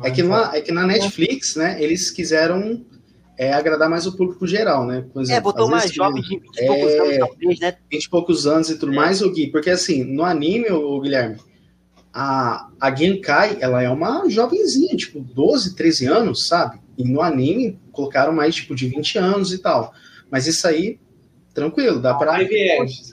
É 0.04 0.10
que, 0.10 0.22
na, 0.22 0.54
é 0.54 0.60
que 0.60 0.70
na 0.70 0.86
Netflix, 0.86 1.56
né, 1.56 1.82
eles 1.82 2.08
quiseram 2.08 2.84
é, 3.36 3.52
agradar 3.52 3.90
mais 3.90 4.06
o 4.06 4.16
público 4.16 4.46
geral, 4.46 4.86
né? 4.86 5.04
Por 5.12 5.22
exemplo, 5.22 5.38
é, 5.38 5.40
botou 5.40 5.68
mais 5.68 5.92
jovens 5.92 6.22
de 6.22 6.38
20 6.38 6.56
e 6.56 6.66
poucos 6.66 6.92
é, 6.92 6.98
anos, 7.00 7.18
talvez, 7.18 7.60
né? 7.60 7.76
20 7.90 8.04
e 8.04 8.10
poucos 8.10 8.46
anos 8.46 8.70
e 8.70 8.78
tudo 8.78 8.92
é. 8.92 8.96
mais, 8.96 9.22
o 9.22 9.32
Gui. 9.32 9.48
Porque 9.48 9.70
assim, 9.70 10.04
no 10.04 10.22
anime, 10.22 10.70
o 10.70 11.00
Guilherme, 11.00 11.36
a, 12.14 12.68
a 12.80 12.94
Genkai, 12.94 13.58
ela 13.60 13.82
é 13.82 13.90
uma 13.90 14.30
jovenzinha, 14.30 14.96
tipo, 14.96 15.18
12, 15.18 15.74
13 15.74 16.06
anos, 16.06 16.46
sabe? 16.46 16.78
E 16.96 17.02
no 17.02 17.20
anime 17.20 17.80
colocaram 17.90 18.32
mais, 18.32 18.54
tipo, 18.54 18.72
de 18.72 18.86
20 18.86 19.18
anos 19.18 19.52
e 19.52 19.58
tal. 19.58 19.92
Mas 20.30 20.46
isso 20.46 20.66
aí, 20.68 21.00
tranquilo, 21.52 22.00
dá 22.00 22.14
pra... 22.14 22.38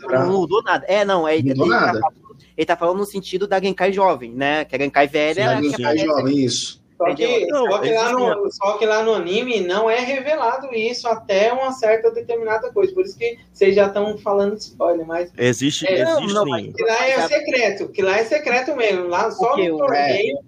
Não 0.07 0.31
mudou 0.31 0.61
nada. 0.61 0.85
É, 0.87 1.03
não, 1.03 1.27
é... 1.27 1.41
Não 1.41 1.49
mudou 1.49 1.67
nada. 1.67 1.99
Tá, 1.99 2.09
ele 2.55 2.65
tá 2.65 2.77
falando 2.77 2.99
no 2.99 3.05
sentido 3.05 3.47
da 3.47 3.59
Genkai 3.59 3.91
jovem, 3.91 4.33
né? 4.33 4.65
Que 4.65 4.75
a 4.75 4.79
Genkai 4.79 5.07
velha... 5.07 5.49
Sim, 5.49 5.51
a 5.51 5.61
Genkai 5.61 5.97
jovem, 5.97 6.37
isso. 6.45 6.80
Só 7.01 7.15
que, 7.15 7.47
não, 7.47 7.65
só, 7.65 7.79
que 7.79 7.91
lá 7.91 8.11
no, 8.11 8.51
só 8.51 8.77
que 8.77 8.85
lá 8.85 9.03
no 9.03 9.13
anime 9.15 9.59
não 9.61 9.89
é 9.89 9.99
revelado 9.99 10.71
isso 10.71 11.07
até 11.07 11.51
uma 11.51 11.71
certa 11.71 12.11
determinada 12.11 12.71
coisa. 12.71 12.93
Por 12.93 13.03
isso 13.03 13.17
que 13.17 13.39
vocês 13.51 13.73
já 13.73 13.87
estão 13.87 14.17
falando 14.19 14.55
de 14.55 14.61
spoiler, 14.61 15.05
mas. 15.07 15.31
Existe, 15.35 15.87
é, 15.87 16.01
existe 16.01 16.33
não, 16.33 16.45
sim. 16.45 16.71
Que 16.71 16.83
lá 16.83 17.07
é 17.07 17.27
secreto, 17.27 17.89
que 17.89 18.01
lá 18.03 18.19
é 18.19 18.23
secreto 18.23 18.75
mesmo. 18.75 19.07
Lá 19.07 19.31
só 19.31 19.57
no 19.57 19.77
torneio. 19.77 20.37
É. 20.37 20.41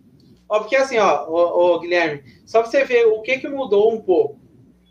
Ó, 0.48 0.60
porque 0.60 0.76
assim, 0.76 1.00
ó, 1.00 1.26
ó, 1.28 1.76
ó, 1.76 1.80
Guilherme, 1.80 2.22
só 2.46 2.62
pra 2.62 2.70
você 2.70 2.84
ver 2.84 3.08
o 3.08 3.22
que, 3.24 3.40
que 3.40 3.48
mudou 3.48 3.92
um 3.92 4.00
pouco. 4.00 4.40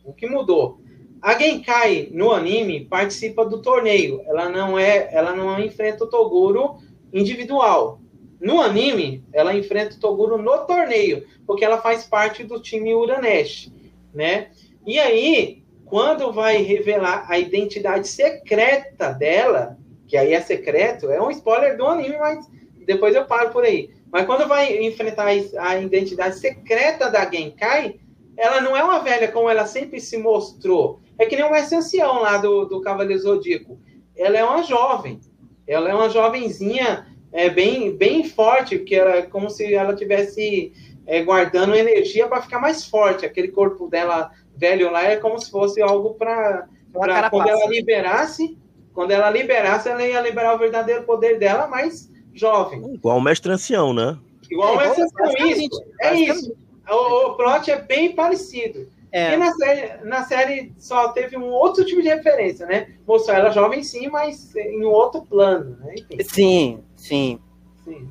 O 0.05 0.13
que 0.13 0.27
mudou. 0.27 0.81
A 1.21 1.39
Genkai 1.39 2.09
no 2.11 2.33
anime 2.33 2.87
participa 2.87 3.47
do 3.47 3.63
torneio. 3.63 4.21
Ela 4.27 4.49
não 4.49 4.77
é, 4.77 5.09
ela 5.13 5.37
não 5.37 5.61
enfrenta 5.61 6.03
o 6.03 6.09
Toguro 6.09 6.79
individual. 7.13 8.01
No 8.43 8.61
anime, 8.61 9.25
ela 9.33 9.55
enfrenta 9.55 9.95
o 9.95 10.01
Toguro 10.01 10.37
no 10.37 10.67
torneio, 10.67 11.25
porque 11.47 11.65
ela 11.65 11.81
faz 11.81 12.03
parte 12.05 12.43
do 12.43 12.61
time 12.61 12.93
Uranesh, 12.93 13.73
né? 14.13 14.49
E 14.85 14.99
aí, 14.99 15.63
quando 15.85 16.33
vai 16.33 16.57
revelar 16.57 17.25
a 17.29 17.39
identidade 17.39 18.09
secreta 18.09 19.13
dela, 19.13 19.79
que 20.09 20.17
aí 20.17 20.33
é 20.33 20.41
secreto, 20.41 21.09
é 21.09 21.23
um 21.23 21.31
spoiler 21.31 21.77
do 21.77 21.87
anime, 21.87 22.19
mas 22.19 22.45
depois 22.85 23.15
eu 23.15 23.25
paro 23.27 23.51
por 23.51 23.63
aí. 23.63 23.91
Mas 24.11 24.27
quando 24.27 24.49
vai 24.49 24.85
enfrentar 24.85 25.29
a 25.29 25.79
identidade 25.79 26.37
secreta 26.37 27.09
da 27.09 27.31
Genkai, 27.31 28.01
ela 28.37 28.61
não 28.61 28.77
é 28.77 28.83
uma 28.83 28.99
velha 28.99 29.31
como 29.31 29.49
ela 29.49 29.67
sempre 29.67 30.01
se 30.01 30.19
mostrou. 30.19 31.01
É 31.17 31.27
que 31.27 31.37
nem 31.37 31.45
uma 31.45 31.61
essencial 31.61 32.21
lá 32.21 32.39
do, 32.39 32.65
do 32.65 32.81
Cavaleiro 32.81 33.23
Zodíaco. 33.23 33.79
Ela 34.17 34.37
é 34.37 34.45
uma 34.45 34.65
jovem. 34.65 35.21
Ela 35.65 35.91
é 35.91 35.95
uma 35.95 36.11
jovenzinha 36.11 37.07
é, 37.33 37.49
bem, 37.49 37.97
bem 37.97 38.25
forte, 38.25 38.79
porque 38.79 38.95
era 38.95 39.19
é 39.19 39.23
como 39.23 39.49
se 39.49 39.75
ela 39.75 39.95
tivesse 39.95 40.73
é, 41.07 41.23
guardando 41.23 41.75
energia 41.75 42.29
para 42.29 42.43
ficar 42.43 42.61
mais 42.61 42.85
forte. 42.85 43.25
Aquele 43.25 43.49
corpo 43.49 43.89
dela 43.89 44.31
velho 44.57 44.91
lá 44.91 45.05
é 45.05 45.17
como 45.17 45.39
se 45.39 45.51
fosse 45.51 45.81
algo 45.81 46.15
para 46.15 46.69
quando 46.93 47.49
ela 47.49 47.67
liberasse, 47.69 48.59
quando 48.93 49.13
ela 49.13 49.31
liberasse, 49.31 49.89
ela 49.89 50.07
ia 50.07 50.21
liberar 50.21 50.55
o 50.55 50.59
verdadeiro 50.59 51.05
poder 51.05 51.39
dela, 51.39 51.67
mais 51.67 52.11
jovem. 52.35 52.95
Igual 52.95 53.17
o 53.17 53.21
mestre 53.21 53.51
ancião, 53.51 53.95
né? 53.95 54.19
Igual 54.51 54.75
o 54.75 54.77
mestre 54.77 55.03
ancião, 55.03 55.49
isso. 55.49 55.85
É 56.01 56.15
isso. 56.15 56.55
O, 56.89 57.31
o 57.31 57.37
plot 57.37 57.71
é 57.71 57.81
bem 57.81 58.13
parecido. 58.13 58.87
É. 59.11 59.35
E 59.35 59.37
na 59.37 59.53
série, 59.53 60.05
na 60.05 60.25
série 60.25 60.73
só 60.79 61.09
teve 61.09 61.37
um 61.37 61.51
outro 61.51 61.85
tipo 61.85 62.01
de 62.01 62.09
referência, 62.09 62.67
né? 62.67 62.95
Mostrou 63.07 63.37
ela 63.37 63.51
jovem 63.51 63.83
sim, 63.83 64.09
mas 64.09 64.55
em 64.57 64.85
um 64.85 64.89
outro 64.89 65.23
plano, 65.23 65.77
né? 65.81 65.95
Enfim. 66.11 66.25
Sim, 66.25 66.85
sim. 67.03 67.39
Sim. 67.85 68.09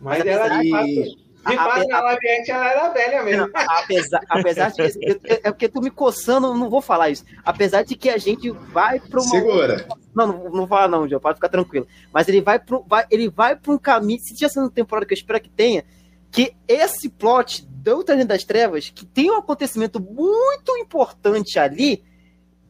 Mas, 0.00 0.18
mas 0.18 0.26
ela 0.26 0.48
de 0.62 0.70
fato, 0.70 0.86
de 0.86 1.56
fato 1.56 1.88
na 1.88 2.00
live 2.00 2.28
action 2.28 2.54
ela 2.54 2.70
era 2.70 2.88
velha 2.90 3.22
mesmo. 3.22 3.50
apesar, 3.54 4.20
apesar 4.28 4.70
de 4.70 4.82
é 5.28 5.50
porque 5.50 5.68
tu 5.68 5.80
me 5.80 5.90
coçando, 5.90 6.54
não 6.54 6.70
vou 6.70 6.80
falar 6.80 7.10
isso. 7.10 7.24
Apesar 7.44 7.82
de 7.82 7.96
que 7.96 8.08
a 8.08 8.18
gente 8.18 8.50
vai 8.50 9.00
para 9.00 9.20
uma 9.20 9.30
Segura. 9.30 9.86
Não, 10.14 10.26
não, 10.26 10.50
não 10.50 10.66
fala 10.66 10.88
não, 10.88 11.08
João, 11.08 11.20
pode 11.20 11.36
ficar 11.36 11.48
tranquilo. 11.48 11.86
Mas 12.12 12.28
ele 12.28 12.40
vai 12.40 12.58
para 12.58 12.78
vai, 12.86 13.06
ele 13.10 13.28
vai 13.28 13.56
para 13.56 13.72
um 13.72 13.78
caminho, 13.78 14.20
se 14.20 14.34
tiver 14.34 14.48
sendo 14.48 14.70
temporada 14.70 15.06
que 15.06 15.14
eu 15.14 15.18
espero 15.18 15.40
que 15.40 15.50
tenha, 15.50 15.84
que 16.30 16.54
esse 16.66 17.08
plot 17.08 17.66
do 17.66 18.04
Treino 18.04 18.24
das 18.24 18.44
Trevas, 18.44 18.90
que 18.90 19.06
tem 19.06 19.30
um 19.30 19.36
acontecimento 19.36 20.00
muito 20.00 20.76
importante 20.76 21.58
ali, 21.58 22.04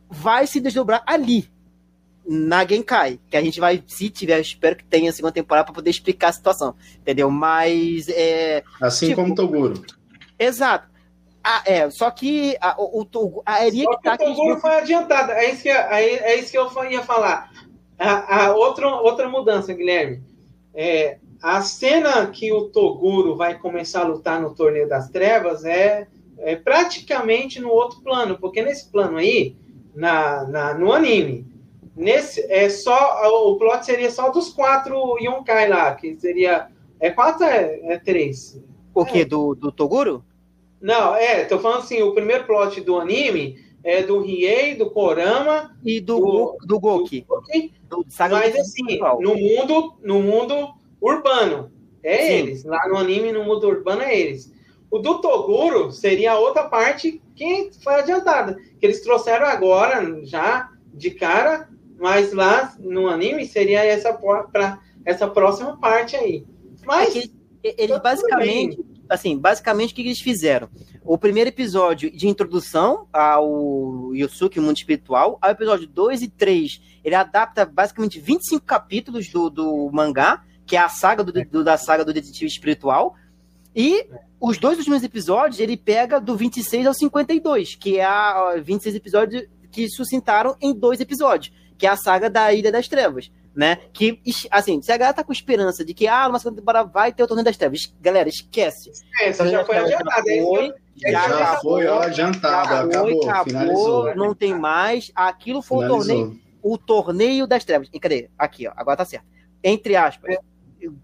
vai 0.08 0.46
se 0.46 0.60
desdobrar 0.60 1.02
ali, 1.06 1.50
na 2.28 2.66
Genkai. 2.66 3.18
Que 3.30 3.36
a 3.36 3.42
gente 3.42 3.58
vai, 3.58 3.82
se 3.86 4.10
tiver, 4.10 4.38
espero 4.40 4.76
que 4.76 4.84
tenha 4.84 5.08
a 5.08 5.12
segunda 5.12 5.32
temporada 5.32 5.64
para 5.64 5.74
poder 5.74 5.90
explicar 5.90 6.28
a 6.28 6.32
situação, 6.32 6.74
entendeu? 7.00 7.30
Mas. 7.30 8.08
É, 8.10 8.62
assim 8.80 9.08
tipo, 9.08 9.22
como 9.22 9.34
Toguro. 9.34 9.82
Exato. 10.38 10.88
Ah, 11.42 11.62
é, 11.64 11.88
só 11.88 12.10
que 12.10 12.56
a, 12.60 12.74
o, 12.78 13.02
o, 13.02 13.42
a 13.46 13.66
Eria 13.66 13.86
que 13.88 14.02
tá. 14.02 14.14
O 14.14 14.18
Toguro 14.18 14.52
gente... 14.52 14.60
foi 14.60 14.74
adiantado, 14.74 15.32
é 15.32 15.50
isso 15.50 15.62
que, 15.62 15.70
é, 15.70 16.32
é 16.32 16.38
isso 16.38 16.50
que 16.50 16.58
eu 16.58 16.68
ia 16.90 17.02
falar. 17.02 17.50
A, 17.98 18.44
a 18.44 18.54
outra, 18.54 18.86
outra 18.88 19.28
mudança, 19.28 19.72
Guilherme. 19.72 20.22
É, 20.74 21.18
a 21.42 21.62
cena 21.62 22.26
que 22.26 22.52
o 22.52 22.68
Toguro 22.68 23.36
vai 23.36 23.58
começar 23.58 24.02
a 24.02 24.06
lutar 24.06 24.40
no 24.40 24.54
Torneio 24.54 24.88
das 24.88 25.08
Trevas 25.08 25.64
é, 25.64 26.06
é 26.38 26.54
praticamente 26.54 27.60
no 27.60 27.70
outro 27.70 28.00
plano, 28.02 28.38
porque 28.38 28.62
nesse 28.62 28.90
plano 28.90 29.16
aí, 29.16 29.56
na, 29.94 30.44
na, 30.44 30.74
no 30.74 30.92
anime, 30.92 31.46
nesse 31.98 32.40
é 32.50 32.68
só 32.68 33.28
o 33.50 33.56
plot 33.58 33.84
seria 33.84 34.10
só 34.10 34.30
dos 34.30 34.50
quatro 34.50 35.18
Yonkai 35.20 35.68
lá, 35.68 35.94
que 35.94 36.16
seria 36.18 36.68
é 37.00 37.10
quatro 37.10 37.44
é, 37.44 37.80
é 37.82 37.98
três. 37.98 38.62
O 38.94 39.04
que 39.04 39.24
do, 39.24 39.54
do 39.54 39.70
Toguro? 39.70 40.24
Não, 40.80 41.14
é, 41.14 41.44
tô 41.44 41.58
falando 41.58 41.80
assim, 41.80 42.00
o 42.02 42.14
primeiro 42.14 42.44
plot 42.44 42.80
do 42.80 42.98
anime 42.98 43.56
é 43.84 44.02
do 44.02 44.20
Riei, 44.20 44.74
do 44.74 44.90
Korama 44.90 45.76
e 45.84 46.00
do 46.00 46.18
do, 46.18 46.58
do 46.64 46.80
Goki. 46.80 47.20
Do 47.22 47.26
Goki. 47.26 47.72
Do, 47.88 48.06
Mas 48.30 48.56
assim, 48.56 48.98
no 49.20 49.34
mundo 49.34 49.94
no 50.02 50.20
mundo 50.22 50.74
urbano. 51.00 51.70
É 52.02 52.16
Sim. 52.18 52.32
eles. 52.32 52.64
Lá 52.64 52.88
no 52.88 52.96
anime, 52.96 53.32
no 53.32 53.44
mundo 53.44 53.66
urbano, 53.66 54.02
é 54.02 54.16
eles. 54.16 54.52
O 54.90 54.98
do 54.98 55.20
Toguro 55.20 55.92
seria 55.92 56.32
a 56.32 56.38
outra 56.38 56.64
parte 56.64 57.20
que 57.34 57.70
foi 57.82 57.94
adiantada. 57.94 58.56
Que 58.80 58.86
eles 58.86 59.02
trouxeram 59.02 59.46
agora, 59.46 60.24
já 60.24 60.70
de 60.94 61.10
cara, 61.10 61.67
mas 61.98 62.32
lá 62.32 62.74
no 62.78 63.08
anime 63.08 63.46
seria 63.46 63.84
essa, 63.84 64.12
pra, 64.12 64.80
essa 65.04 65.28
próxima 65.28 65.76
parte 65.76 66.16
aí. 66.16 66.44
Mas. 66.86 67.16
É 67.16 67.28
eles 67.76 67.98
basicamente. 67.98 68.78
Assim, 69.08 69.38
basicamente 69.38 69.92
o 69.92 69.96
que 69.96 70.02
eles 70.02 70.20
fizeram? 70.20 70.68
O 71.02 71.16
primeiro 71.16 71.48
episódio 71.48 72.10
de 72.10 72.28
introdução 72.28 73.08
ao 73.10 74.14
Yusuke, 74.14 74.58
o 74.58 74.62
mundo 74.62 74.76
espiritual, 74.76 75.38
ao 75.40 75.50
episódio 75.50 75.86
2 75.86 76.22
e 76.22 76.28
3, 76.28 76.80
ele 77.02 77.14
adapta 77.14 77.64
basicamente 77.64 78.20
25 78.20 78.64
capítulos 78.64 79.30
do, 79.30 79.48
do 79.48 79.90
mangá, 79.90 80.44
que 80.66 80.76
é 80.76 80.78
a 80.78 80.90
saga 80.90 81.24
do, 81.24 81.32
do, 81.32 81.64
da 81.64 81.78
saga 81.78 82.04
do 82.04 82.12
detetive 82.12 82.46
espiritual. 82.46 83.14
E 83.74 84.06
os 84.38 84.58
dois 84.58 84.76
últimos 84.76 85.02
episódios 85.02 85.58
ele 85.58 85.76
pega 85.76 86.20
do 86.20 86.36
26 86.36 86.86
ao 86.86 86.92
52, 86.92 87.76
que 87.76 87.98
é 87.98 88.04
a 88.04 88.56
26 88.62 88.94
episódios 88.94 89.46
que 89.70 89.88
suscitaram 89.88 90.56
em 90.60 90.74
dois 90.74 91.00
episódios, 91.00 91.54
que 91.78 91.86
é 91.86 91.90
a 91.90 91.96
saga 91.96 92.28
da 92.28 92.52
Ilha 92.52 92.72
das 92.72 92.88
Trevas, 92.88 93.30
né? 93.54 93.78
Que, 93.92 94.20
assim, 94.50 94.82
se 94.82 94.90
a 94.90 94.96
galera 94.96 95.14
tá 95.14 95.24
com 95.24 95.32
esperança 95.32 95.84
de 95.84 95.94
que, 95.94 96.08
ah, 96.08 96.26
numa 96.26 96.38
segunda 96.38 96.60
temporada 96.60 96.90
vai 96.92 97.12
ter 97.12 97.22
o 97.22 97.26
Torneio 97.26 97.44
das 97.44 97.56
Trevas, 97.56 97.94
galera, 98.00 98.28
esquece. 98.28 98.90
É, 99.20 99.32
já 99.32 99.64
foi 99.64 99.76
adiantado. 99.78 100.24
Já, 100.96 101.10
já, 101.10 101.28
já 101.28 101.56
foi 101.60 101.86
ó, 101.86 102.02
adiantado, 102.02 102.90
acabou, 102.90 103.30
acabou, 103.30 103.44
finalizou. 103.44 104.16
Não 104.16 104.34
tem 104.34 104.52
mais. 104.52 105.12
Aquilo 105.14 105.62
foi 105.62 105.86
finalizou. 105.86 106.16
o 106.16 106.18
torneio, 106.18 106.40
o 106.60 106.78
torneio 106.78 107.46
das 107.46 107.64
trevas. 107.64 107.88
E 107.92 108.00
cadê? 108.00 108.28
Aqui, 108.36 108.66
ó, 108.66 108.72
agora 108.76 108.96
tá 108.96 109.04
certo. 109.04 109.24
Entre 109.62 109.94
aspas. 109.94 110.36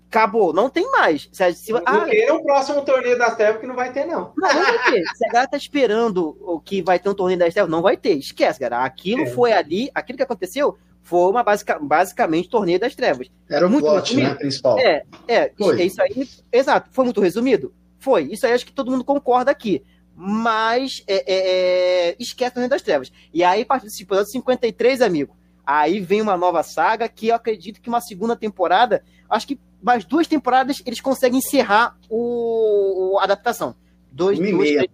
Acabou, 0.09 0.52
não 0.52 0.70
tem 0.70 0.90
mais. 0.90 1.28
Se, 1.32 1.52
se, 1.55 1.72
não 1.72 1.82
ah, 1.84 2.06
o 2.34 2.42
próximo 2.44 2.82
torneio 2.82 3.18
das 3.18 3.34
trevas 3.36 3.60
que 3.60 3.66
não 3.66 3.74
vai 3.74 3.92
ter, 3.92 4.05
não. 4.05 4.32
Não, 4.36 4.55
não 4.55 4.62
vai 4.62 4.92
ter. 4.92 5.05
Se 5.16 5.24
a 5.26 5.28
galera 5.28 5.51
tá 5.51 5.56
esperando 5.56 6.36
o 6.40 6.60
que 6.60 6.80
vai 6.82 6.98
ter 6.98 7.09
um 7.09 7.14
torneio 7.14 7.38
das 7.38 7.52
trevas, 7.52 7.70
não 7.70 7.82
vai 7.82 7.96
ter. 7.96 8.16
Esquece, 8.16 8.60
galera. 8.60 8.84
Aquilo 8.84 9.22
é. 9.22 9.26
foi 9.26 9.52
ali, 9.52 9.90
aquilo 9.94 10.16
que 10.16 10.22
aconteceu 10.22 10.78
foi 11.05 11.30
uma 11.30 11.42
basica, 11.42 11.78
basicamente 11.78 12.48
torneio 12.48 12.80
das 12.80 12.94
trevas. 12.94 13.30
Era 13.48 13.66
o 13.66 13.70
muito 13.70 13.84
plot, 13.84 14.16
né, 14.16 14.34
principal. 14.34 14.78
É, 14.78 15.05
é, 15.28 15.52
foi. 15.56 15.80
é 15.80 15.84
isso 15.84 16.02
aí. 16.02 16.28
Exato. 16.51 16.88
Foi 16.90 17.05
muito 17.05 17.20
resumido? 17.20 17.74
Foi. 17.98 18.24
Isso 18.24 18.46
aí 18.46 18.52
acho 18.52 18.66
que 18.66 18.72
todo 18.72 18.90
mundo 18.90 19.05
concorda 19.05 19.51
aqui. 19.51 19.84
Mas 20.16 21.05
é, 21.06 21.24
é, 21.26 22.09
é 22.10 22.16
esquece 22.18 22.52
o 22.52 22.55
torneio 22.55 22.70
das 22.70 22.82
trevas. 22.82 23.12
E 23.32 23.44
aí, 23.44 23.62
a 23.62 23.66
partir 23.66 23.86
desse 23.86 24.02
episódio 24.02 24.30
53, 24.30 25.02
amigo, 25.02 25.36
Aí 25.66 26.01
vem 26.01 26.20
uma 26.20 26.36
nova 26.36 26.62
saga 26.62 27.09
que 27.09 27.28
eu 27.28 27.35
acredito 27.35 27.81
que 27.81 27.89
uma 27.89 28.01
segunda 28.01 28.36
temporada, 28.36 29.03
acho 29.28 29.47
que 29.47 29.59
mais 29.82 30.05
duas 30.05 30.27
temporadas 30.27 30.82
eles 30.85 31.01
conseguem 31.01 31.39
encerrar 31.39 31.97
o, 32.09 33.19
a 33.20 33.24
adaptação. 33.24 33.74
Dois, 34.11 34.39
uma 34.39 34.49
e 34.49 34.53
duas, 34.53 34.70
meia. 34.70 34.91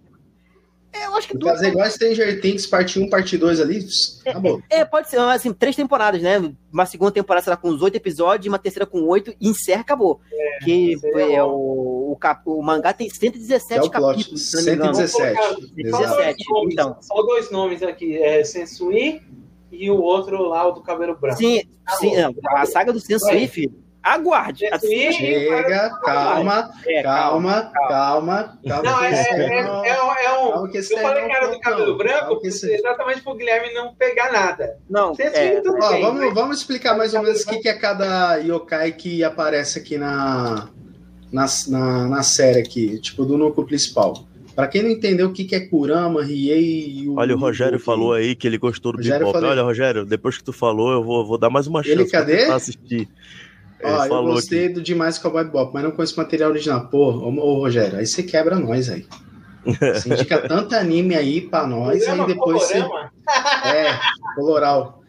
É, 0.93 1.05
eu 1.05 1.15
acho 1.15 1.27
que 1.29 1.37
duas. 1.37 1.53
Fazer 1.53 1.69
igual 1.69 1.89
Stranger 1.89 2.41
Things, 2.41 2.67
parte 2.67 2.99
1, 2.99 3.09
parte 3.09 3.37
2 3.37 3.61
ali, 3.61 3.85
acabou. 4.25 4.61
É, 4.69 4.79
é, 4.79 4.85
pode 4.85 5.09
ser, 5.09 5.19
assim, 5.19 5.53
três 5.53 5.75
temporadas, 5.75 6.21
né? 6.21 6.53
Uma 6.71 6.85
segunda 6.85 7.11
temporada 7.11 7.43
será 7.43 7.55
com 7.55 7.69
os 7.69 7.81
oito 7.81 7.95
episódios, 7.95 8.51
uma 8.51 8.59
terceira 8.59 8.85
com 8.85 9.01
oito, 9.07 9.33
e 9.39 9.49
encerra, 9.49 9.81
acabou. 9.81 10.19
É, 10.33 10.65
que 10.65 10.99
é, 11.15 11.41
o, 11.43 12.11
o, 12.11 12.17
cap, 12.19 12.41
o 12.45 12.61
mangá 12.61 12.91
tem 12.91 13.09
117 13.09 13.87
é 13.87 13.89
capítulos. 13.89 14.51
117. 14.51 15.73
17. 15.75 16.43
Então. 16.71 16.97
Só 17.01 17.21
dois 17.23 17.49
nomes 17.49 17.81
aqui, 17.81 18.17
é 18.17 18.43
Sensui 18.43 19.21
e 19.71 19.89
o 19.89 20.01
outro 20.01 20.41
lá, 20.43 20.67
o 20.67 20.71
do 20.71 20.81
cabelo 20.81 21.15
branco. 21.15 21.37
Sim, 21.37 21.61
sim 21.99 22.13
a 22.49 22.65
saga 22.65 22.91
do 22.91 22.99
Sensui, 22.99 23.47
filho. 23.47 23.81
Aguarde. 24.03 24.65
Assim, 24.71 25.11
Chega, 25.11 25.91
calma, 26.03 26.71
é, 26.87 27.03
calma, 27.03 27.71
calma, 27.87 28.59
calma, 28.67 28.83
Não, 28.83 29.03
é, 29.03 29.13
é, 29.13 29.43
é, 29.43 29.59
é, 29.59 30.39
um. 30.39 30.67
Eu 30.67 30.97
falei 31.01 31.25
que 31.25 31.31
era 31.31 31.47
do 31.47 31.59
cabelo 31.59 31.97
branco 31.97 32.41
exatamente 32.43 33.21
para 33.21 33.31
o 33.31 33.35
Guilherme 33.35 33.73
não 33.75 33.93
pegar 33.93 34.31
nada. 34.31 34.77
Não, 34.89 35.13
é, 35.19 35.61
ó, 35.63 35.99
vamos, 35.99 36.33
vamos 36.33 36.57
explicar 36.57 36.97
mais 36.97 37.13
ou 37.13 37.21
menos 37.21 37.41
o 37.41 37.47
que, 37.47 37.59
que 37.59 37.69
é 37.69 37.73
cada 37.73 38.37
yokai 38.37 38.91
que 38.91 39.23
aparece 39.23 39.77
aqui 39.77 39.99
na, 39.99 40.67
na, 41.31 41.45
na, 41.67 42.07
na 42.07 42.23
série 42.23 42.59
aqui, 42.59 42.99
tipo, 42.99 43.23
do 43.23 43.37
núcleo 43.37 43.67
principal. 43.67 44.30
Pra 44.55 44.67
quem 44.67 44.83
não 44.83 44.89
entendeu 44.89 45.27
o 45.27 45.33
que, 45.33 45.45
que 45.45 45.55
é 45.55 45.61
Kurama, 45.61 46.23
Riei 46.23 46.89
e 46.89 47.09
o. 47.09 47.17
Olha, 47.17 47.35
o 47.35 47.39
Rogério 47.39 47.79
falou 47.79 48.13
aí 48.13 48.35
que 48.35 48.45
ele 48.45 48.57
gostou 48.57 48.91
do 48.91 48.97
Rogério 48.97 49.19
Bebop. 49.19 49.33
Falei... 49.33 49.49
Olha, 49.51 49.63
Rogério, 49.63 50.05
depois 50.05 50.37
que 50.37 50.43
tu 50.43 50.51
falou, 50.51 50.91
eu 50.91 51.03
vou, 51.03 51.25
vou 51.25 51.37
dar 51.37 51.49
mais 51.49 51.67
uma 51.67 51.81
chance 51.81 52.01
ele, 52.01 52.09
cadê? 52.09 52.45
pra 52.45 52.55
assistir. 52.55 53.07
Ó, 53.83 54.05
eu 54.05 54.23
gostei 54.23 54.65
aqui. 54.65 54.73
do 54.75 54.81
demais 54.81 55.17
Cowboy 55.17 55.45
Bebop, 55.45 55.73
mas 55.73 55.83
não 55.83 55.91
conheço 55.91 56.17
material 56.17 56.51
original. 56.51 56.87
Pô, 56.87 57.11
ô, 57.11 57.29
ô 57.39 57.59
Rogério, 57.59 57.97
aí 57.97 58.05
você 58.05 58.23
quebra 58.23 58.59
nós 58.59 58.89
aí. 58.89 59.05
Você 59.65 60.09
indica 60.09 60.39
tanto 60.47 60.75
anime 60.75 61.15
aí 61.15 61.41
pra 61.41 61.65
nós, 61.65 62.05
aí 62.07 62.25
depois 62.25 62.61
você. 62.63 62.77
É, 62.77 63.97
coloral. 64.35 65.01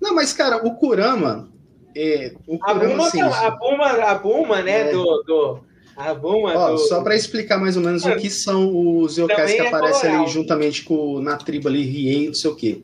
Não, 0.00 0.14
mas, 0.14 0.32
cara, 0.32 0.66
o 0.66 0.74
Kurama. 0.74 1.48
É, 1.94 2.32
o 2.46 2.58
Kurama 2.58 2.84
a, 2.84 2.88
Buma, 2.88 3.06
assim, 3.06 3.20
a, 3.20 3.50
Buma, 3.50 3.86
a 3.86 4.14
Buma, 4.14 4.62
né, 4.62 4.88
é. 4.88 4.92
do, 4.92 5.04
do 5.26 5.60
a 6.00 6.14
Buma 6.14 6.54
Ó, 6.54 6.72
do... 6.72 6.78
Só 6.78 7.02
para 7.02 7.14
explicar 7.14 7.58
mais 7.58 7.76
ou 7.76 7.82
menos 7.82 8.04
o 8.04 8.16
que 8.16 8.30
são 8.30 8.98
os 8.98 9.16
yokais 9.18 9.52
que 9.52 9.58
é 9.58 9.68
aparecem 9.68 10.10
ali 10.10 10.28
juntamente 10.28 10.82
com 10.84 11.20
na 11.20 11.36
tribo 11.36 11.68
ali, 11.68 11.82
Riei, 11.82 12.28
não 12.28 12.34
sei 12.34 12.50
o 12.50 12.54
quê. 12.54 12.82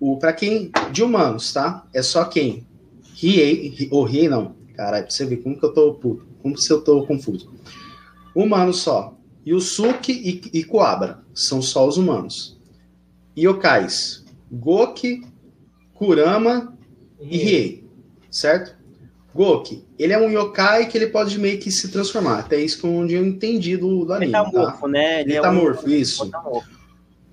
O, 0.00 0.16
para 0.16 0.32
quem. 0.32 0.70
De 0.90 1.02
humanos, 1.02 1.52
tá? 1.52 1.86
É 1.94 2.02
só 2.02 2.24
quem? 2.24 2.66
Riei, 3.14 3.88
ou 3.90 4.02
Riei 4.02 4.28
não. 4.28 4.56
Caralho, 4.74 5.04
pra 5.04 5.14
você 5.14 5.24
ver 5.24 5.36
como 5.36 5.56
que 5.56 5.64
eu 5.64 5.72
tô 5.72 5.94
puto. 5.94 6.26
Como 6.42 6.58
se 6.58 6.72
eu 6.72 6.80
tô 6.80 7.06
confuso. 7.06 7.52
Humano 8.34 8.72
só. 8.72 9.16
Yusuke 9.46 10.12
e, 10.12 10.58
e 10.58 10.64
Kuabra. 10.64 11.20
São 11.32 11.62
só 11.62 11.86
os 11.86 11.96
humanos. 11.96 12.58
Yokais. 13.38 14.24
Goki, 14.50 15.22
Kurama 15.94 16.76
e 17.20 17.36
Riei. 17.36 17.84
Certo? 18.28 18.81
Goki, 19.34 19.84
ele 19.98 20.12
é 20.12 20.18
um 20.18 20.30
yokai 20.30 20.86
que 20.86 20.98
ele 20.98 21.06
pode 21.06 21.38
meio 21.38 21.58
que 21.58 21.70
se 21.70 21.88
transformar. 21.88 22.40
Até 22.40 22.60
isso 22.60 22.80
que 22.80 22.86
é 22.86 22.90
onde 22.90 23.14
eu 23.14 23.24
entendi 23.24 23.76
do, 23.76 24.04
do 24.04 24.12
anime. 24.12 24.32
Metamorfo, 24.32 24.82
tá? 24.82 24.88
né? 24.88 25.20
Ele 25.22 25.34
Metamorfo, 25.34 25.86
é 25.86 25.90
um... 25.90 25.94
isso. 25.94 26.24
Metamorfo. 26.24 26.68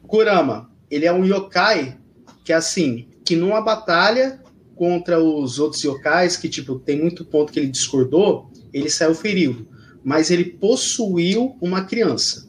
Kurama, 0.07 0.69
ele 0.89 1.05
é 1.05 1.13
um 1.13 1.25
yokai 1.25 1.97
que, 2.43 2.53
assim, 2.53 3.07
que 3.25 3.35
numa 3.35 3.61
batalha 3.61 4.41
contra 4.75 5.21
os 5.21 5.59
outros 5.59 5.83
yokais, 5.83 6.37
que, 6.37 6.47
tipo, 6.47 6.79
tem 6.79 6.99
muito 7.01 7.25
ponto 7.25 7.51
que 7.51 7.59
ele 7.59 7.67
discordou, 7.67 8.49
ele 8.73 8.89
saiu 8.89 9.13
ferido. 9.13 9.67
Mas 10.01 10.31
ele 10.31 10.45
possuiu 10.45 11.57
uma 11.61 11.83
criança. 11.83 12.47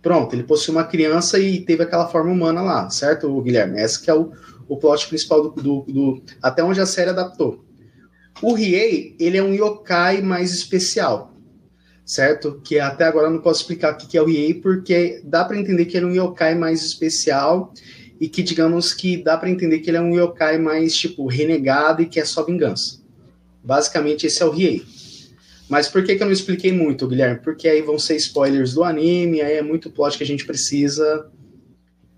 Pronto, 0.00 0.34
ele 0.34 0.44
possuiu 0.44 0.76
uma 0.76 0.84
criança 0.84 1.38
e 1.38 1.60
teve 1.60 1.82
aquela 1.82 2.08
forma 2.08 2.32
humana 2.32 2.62
lá, 2.62 2.88
certo, 2.88 3.40
Guilherme? 3.42 3.78
Esse 3.78 4.02
que 4.02 4.10
é 4.10 4.14
o, 4.14 4.32
o 4.66 4.78
plot 4.78 5.06
principal 5.08 5.42
do, 5.42 5.50
do, 5.50 5.84
do 5.86 6.22
até 6.42 6.64
onde 6.64 6.80
a 6.80 6.86
série 6.86 7.10
adaptou. 7.10 7.62
O 8.42 8.54
Riei, 8.54 9.14
ele 9.18 9.36
é 9.36 9.42
um 9.42 9.52
yokai 9.52 10.22
mais 10.22 10.52
especial, 10.52 11.34
certo? 12.04 12.60
Que 12.64 12.78
até 12.78 13.04
agora 13.04 13.26
eu 13.26 13.32
não 13.32 13.40
posso 13.40 13.60
explicar 13.60 13.92
o 13.92 13.96
que 13.96 14.16
é 14.16 14.22
o 14.22 14.26
Riei, 14.26 14.54
porque 14.54 15.20
dá 15.24 15.44
para 15.44 15.58
entender 15.58 15.84
que 15.84 15.96
ele 15.96 16.06
é 16.06 16.08
um 16.08 16.26
yokai 16.26 16.54
mais 16.54 16.82
especial 16.82 17.72
e 18.20 18.28
que, 18.28 18.42
digamos 18.42 18.92
que 18.94 19.22
dá 19.22 19.36
para 19.36 19.50
entender 19.50 19.80
que 19.80 19.90
ele 19.90 19.96
é 19.96 20.00
um 20.00 20.14
yokai 20.14 20.58
mais, 20.58 20.94
tipo, 20.94 21.26
renegado 21.26 22.02
e 22.02 22.06
que 22.06 22.20
é 22.20 22.24
só 22.24 22.42
vingança. 22.44 23.00
Basicamente, 23.62 24.26
esse 24.26 24.42
é 24.42 24.46
o 24.46 24.50
Riei. 24.50 24.84
Mas 25.68 25.88
por 25.88 26.02
que, 26.02 26.16
que 26.16 26.22
eu 26.22 26.26
não 26.26 26.32
expliquei 26.32 26.72
muito, 26.72 27.06
Guilherme? 27.06 27.40
Porque 27.40 27.68
aí 27.68 27.80
vão 27.80 27.98
ser 27.98 28.16
spoilers 28.16 28.74
do 28.74 28.82
anime, 28.82 29.40
aí 29.40 29.56
é 29.56 29.62
muito 29.62 29.90
plot 29.90 30.18
que 30.18 30.24
a 30.24 30.26
gente 30.26 30.44
precisa 30.44 31.30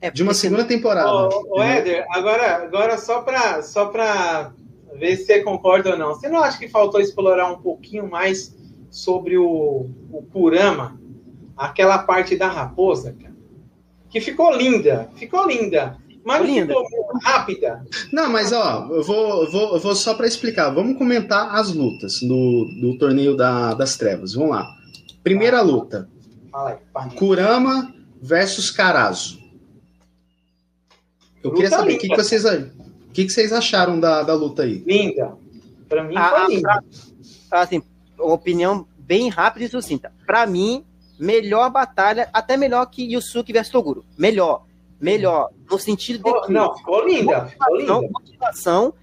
é, 0.00 0.10
de 0.10 0.22
uma 0.22 0.34
segunda 0.34 0.64
temporada. 0.64 1.28
Ô, 1.28 1.58
ô 1.58 1.62
Éder, 1.62 2.04
agora, 2.10 2.56
agora 2.56 2.96
só 2.98 3.20
para 3.20 3.62
só 3.62 3.86
pra 3.86 4.52
ver 4.98 5.16
se 5.16 5.24
você 5.24 5.42
concorda 5.42 5.90
ou 5.90 5.98
não. 5.98 6.08
Você 6.08 6.28
não 6.28 6.40
acha 6.40 6.58
que 6.58 6.68
faltou 6.68 7.00
explorar 7.00 7.50
um 7.50 7.58
pouquinho 7.58 8.08
mais 8.08 8.56
sobre 8.90 9.36
o, 9.36 9.88
o 10.10 10.22
Kurama? 10.32 11.00
Aquela 11.56 11.98
parte 11.98 12.36
da 12.36 12.48
raposa, 12.48 13.12
cara? 13.12 13.34
Que 14.10 14.20
ficou 14.20 14.54
linda, 14.54 15.10
ficou 15.14 15.46
linda. 15.46 15.96
Mas 16.24 16.46
linda. 16.46 16.74
ficou 16.74 17.18
rápida. 17.22 17.84
Não, 18.12 18.30
mas 18.30 18.52
ó, 18.52 18.88
eu 18.90 19.02
vou, 19.02 19.50
vou, 19.50 19.80
vou 19.80 19.94
só 19.94 20.14
para 20.14 20.26
explicar. 20.26 20.70
Vamos 20.70 20.96
comentar 20.96 21.54
as 21.54 21.72
lutas 21.72 22.20
do, 22.20 22.68
do 22.80 22.96
torneio 22.98 23.36
da, 23.36 23.74
das 23.74 23.96
trevas. 23.96 24.34
Vamos 24.34 24.50
lá. 24.50 24.68
Primeira 25.22 25.58
ah, 25.58 25.62
luta. 25.62 26.08
Aí, 26.54 26.76
Kurama 27.16 27.92
versus 28.20 28.70
Karazo. 28.70 29.40
Eu 31.42 31.50
luta 31.50 31.62
queria 31.62 31.70
saber 31.70 31.94
o 31.94 31.98
que, 31.98 32.08
que 32.08 32.16
vocês 32.16 32.44
o 33.12 33.14
que, 33.14 33.26
que 33.26 33.30
vocês 33.30 33.52
acharam 33.52 34.00
da, 34.00 34.22
da 34.22 34.32
luta 34.32 34.62
aí? 34.62 34.82
Linda. 34.86 35.36
Para 35.86 36.02
mim 36.02 36.14
foi 36.14 36.56
linda. 36.56 36.84
assim, 37.50 37.82
opinião 38.18 38.86
bem 38.96 39.28
rápida 39.28 39.66
e 39.66 39.68
sucinta. 39.68 40.10
Para 40.26 40.46
mim, 40.46 40.82
melhor 41.18 41.70
batalha, 41.70 42.30
até 42.32 42.56
melhor 42.56 42.86
que 42.86 43.12
Yusuke 43.12 43.52
versus 43.52 43.70
Toguro. 43.70 44.02
Melhor. 44.16 44.64
Melhor. 44.98 45.50
No 45.70 45.78
sentido 45.78 46.24
de. 46.24 46.40
Que, 46.46 46.52
não, 46.54 46.74
ficou 46.74 47.06
linda. 47.06 47.44
Ficou 47.48 47.76
linda. 47.76 48.00
Motivação, 48.00 48.94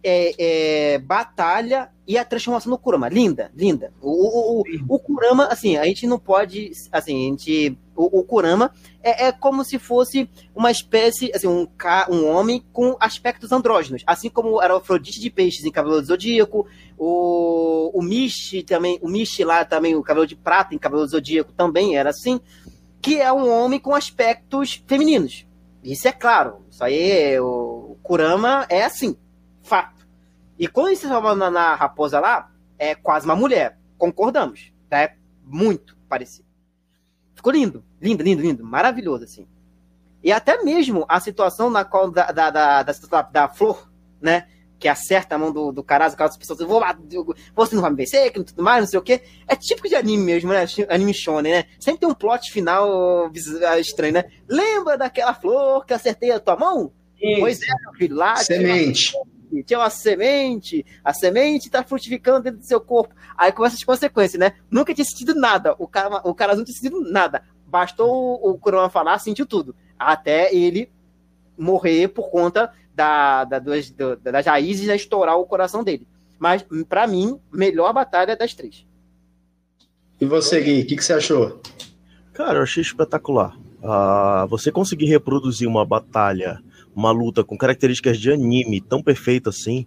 é, 0.00 0.34
é, 0.38 0.98
batalha 0.98 1.90
e 2.06 2.16
a 2.16 2.24
transformação 2.24 2.70
do 2.70 2.78
Kurama. 2.78 3.08
Linda, 3.08 3.50
linda. 3.52 3.92
O, 4.00 4.10
o, 4.10 4.60
o, 4.60 4.64
o 4.94 4.98
Kurama, 5.00 5.46
assim, 5.46 5.76
a 5.76 5.84
gente 5.86 6.06
não 6.06 6.20
pode. 6.20 6.70
Assim, 6.92 7.26
a 7.26 7.30
gente. 7.30 7.76
O, 7.96 8.20
o 8.20 8.24
Kurama 8.24 8.70
é, 9.02 9.26
é, 9.26 9.32
como 9.32 9.64
se 9.64 9.78
fosse 9.78 10.28
uma 10.54 10.70
espécie, 10.70 11.32
assim, 11.34 11.48
um, 11.48 11.66
um 12.10 12.28
homem 12.28 12.64
com 12.72 12.96
aspectos 13.00 13.52
andrógenos. 13.52 14.02
Assim 14.06 14.28
como 14.28 14.60
era 14.62 14.74
o 14.74 14.78
Afrodite 14.78 15.20
de 15.20 15.30
Peixes 15.30 15.64
em 15.64 15.70
Cabelo 15.70 16.00
do 16.00 16.06
Zodíaco, 16.06 16.66
o, 16.98 17.90
o 17.98 18.02
Mishi 18.02 18.62
também, 18.62 18.98
o 19.02 19.08
Mishi 19.08 19.44
lá 19.44 19.64
também, 19.64 19.94
o 19.94 20.02
Cabelo 20.02 20.26
de 20.26 20.36
Prata 20.36 20.74
em 20.74 20.78
Cabelo 20.78 21.02
do 21.02 21.10
Zodíaco 21.10 21.52
também 21.52 21.96
era 21.96 22.10
assim, 22.10 22.40
que 23.00 23.20
é 23.20 23.32
um 23.32 23.50
homem 23.50 23.80
com 23.80 23.94
aspectos 23.94 24.82
femininos. 24.86 25.46
Isso 25.82 26.08
é 26.08 26.12
claro. 26.12 26.64
Isso 26.68 26.82
aí, 26.82 27.38
o 27.38 27.96
Kurama 28.02 28.66
é 28.68 28.84
assim, 28.84 29.16
fato. 29.62 30.06
E 30.58 30.66
quando 30.66 30.88
ele 30.88 30.96
se 30.96 31.02
transforma 31.02 31.34
na, 31.34 31.50
na, 31.50 31.74
raposa 31.74 32.18
lá, 32.18 32.50
é 32.78 32.94
quase 32.94 33.26
uma 33.26 33.36
mulher. 33.36 33.78
Concordamos. 33.96 34.72
Tá? 34.88 35.02
É 35.02 35.16
muito 35.44 35.96
parecido. 36.08 36.45
Ficou 37.46 37.52
lindo. 37.52 37.84
Lindo, 38.02 38.24
lindo, 38.24 38.42
lindo. 38.42 38.64
Maravilhoso, 38.64 39.22
assim. 39.22 39.46
E 40.20 40.32
até 40.32 40.64
mesmo 40.64 41.06
a 41.08 41.20
situação 41.20 41.70
na 41.70 41.84
qual 41.84 42.10
da, 42.10 42.32
da, 42.32 42.50
da, 42.50 42.82
da, 42.82 43.22
da 43.22 43.48
flor, 43.48 43.88
né? 44.20 44.48
Que 44.80 44.88
acerta 44.88 45.36
a 45.36 45.38
mão 45.38 45.52
do, 45.52 45.70
do 45.70 45.84
Carazo, 45.84 46.14
aquelas 46.14 46.36
pessoas, 46.36 46.58
vou 46.58 46.80
lá, 46.80 46.98
você 47.54 47.74
não 47.76 47.82
vai 47.82 47.90
me 47.92 47.96
vencer, 47.98 48.32
que 48.32 48.42
tudo 48.42 48.64
mais, 48.64 48.80
não 48.80 48.88
sei 48.88 48.98
o 48.98 49.02
quê. 49.02 49.22
É 49.46 49.54
típico 49.54 49.88
de 49.88 49.94
anime 49.94 50.24
mesmo, 50.24 50.50
né? 50.50 50.66
Anime 50.88 51.14
shonen, 51.14 51.52
né? 51.52 51.64
Sempre 51.78 52.00
tem 52.00 52.08
um 52.08 52.14
plot 52.14 52.50
final 52.50 53.30
estranho, 53.78 54.14
né? 54.14 54.24
Lembra 54.48 54.98
daquela 54.98 55.32
flor 55.32 55.86
que 55.86 55.94
acertei 55.94 56.32
a 56.32 56.40
tua 56.40 56.56
mão? 56.56 56.92
Isso. 57.22 57.40
Pois 57.40 57.62
é, 57.62 57.74
meu 57.84 57.94
filho, 57.94 58.16
lá. 58.16 58.36
Semente 58.36 59.12
tinha 59.62 59.78
uma 59.78 59.90
semente, 59.90 60.84
a 61.04 61.12
semente 61.12 61.66
está 61.66 61.82
frutificando 61.82 62.44
dentro 62.44 62.60
do 62.60 62.66
seu 62.66 62.80
corpo. 62.80 63.14
Aí 63.36 63.52
começa 63.52 63.76
as 63.76 63.84
consequências, 63.84 64.38
né? 64.38 64.52
Nunca 64.70 64.94
tinha 64.94 65.04
sentido 65.04 65.34
nada. 65.34 65.74
O 65.78 65.86
cara, 65.86 66.20
o 66.24 66.34
cara 66.34 66.54
não 66.54 66.64
tinha 66.64 66.76
sentido 66.76 67.00
nada. 67.10 67.42
Bastou 67.66 68.34
o, 68.42 68.58
Kurama 68.58 68.88
falar, 68.88 69.18
sentiu 69.18 69.46
tudo. 69.46 69.74
Até 69.98 70.54
ele 70.54 70.90
morrer 71.56 72.08
por 72.08 72.30
conta 72.30 72.72
da, 72.94 73.44
da, 73.44 73.58
das, 73.58 73.90
das 73.90 74.46
raízes 74.46 74.88
a 74.88 74.94
estourar 74.94 75.36
o 75.38 75.46
coração 75.46 75.82
dele. 75.82 76.06
Mas, 76.38 76.64
para 76.88 77.06
mim, 77.06 77.38
melhor 77.52 77.92
batalha 77.92 78.36
das 78.36 78.54
três. 78.54 78.86
E 80.20 80.24
você, 80.24 80.60
Gui, 80.60 80.82
o 80.82 80.86
que, 80.86 80.96
que, 80.96 81.04
você 81.04 81.12
achou? 81.12 81.60
Cara, 82.32 82.58
eu 82.58 82.62
achei 82.62 82.82
espetacular. 82.82 83.56
Uh, 83.82 84.46
você 84.48 84.72
conseguir 84.72 85.06
reproduzir 85.06 85.68
uma 85.68 85.84
batalha 85.84 86.62
uma 86.96 87.10
luta 87.10 87.44
com 87.44 87.58
características 87.58 88.18
de 88.18 88.32
anime 88.32 88.80
tão 88.80 89.02
perfeita 89.02 89.50
assim, 89.50 89.86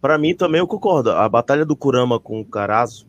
para 0.00 0.18
mim 0.18 0.34
também 0.34 0.58
eu 0.58 0.66
concordo. 0.66 1.12
A 1.12 1.28
batalha 1.28 1.64
do 1.64 1.76
Kurama 1.76 2.18
com 2.18 2.40
o 2.40 2.44
Karazo, 2.44 3.06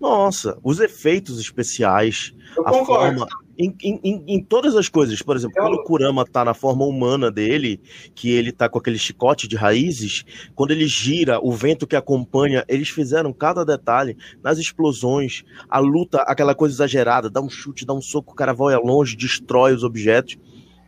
nossa, 0.00 0.58
os 0.64 0.80
efeitos 0.80 1.38
especiais, 1.38 2.34
eu 2.56 2.66
a 2.66 2.70
concordo. 2.70 3.18
forma. 3.18 3.28
Em, 3.58 3.76
em, 3.82 4.24
em, 4.26 4.42
todas 4.42 4.74
as 4.74 4.88
coisas, 4.88 5.20
por 5.20 5.36
exemplo, 5.36 5.54
eu... 5.58 5.62
quando 5.62 5.74
o 5.74 5.84
Kurama 5.84 6.24
tá 6.24 6.42
na 6.42 6.54
forma 6.54 6.86
humana 6.86 7.30
dele, 7.30 7.78
que 8.14 8.30
ele 8.30 8.50
tá 8.50 8.70
com 8.70 8.78
aquele 8.78 8.96
chicote 8.96 9.46
de 9.46 9.54
raízes, 9.54 10.24
quando 10.54 10.70
ele 10.70 10.86
gira, 10.86 11.38
o 11.42 11.52
vento 11.52 11.86
que 11.86 11.94
acompanha, 11.94 12.64
eles 12.66 12.88
fizeram 12.88 13.34
cada 13.34 13.62
detalhe 13.62 14.16
nas 14.42 14.56
explosões, 14.56 15.44
a 15.68 15.78
luta, 15.78 16.22
aquela 16.22 16.54
coisa 16.54 16.74
exagerada, 16.74 17.28
dá 17.28 17.42
um 17.42 17.50
chute, 17.50 17.84
dá 17.84 17.92
um 17.92 18.00
soco, 18.00 18.32
o 18.32 18.34
cara 18.34 18.54
vai 18.54 18.74
longe, 18.78 19.14
destrói 19.14 19.74
os 19.74 19.84
objetos. 19.84 20.38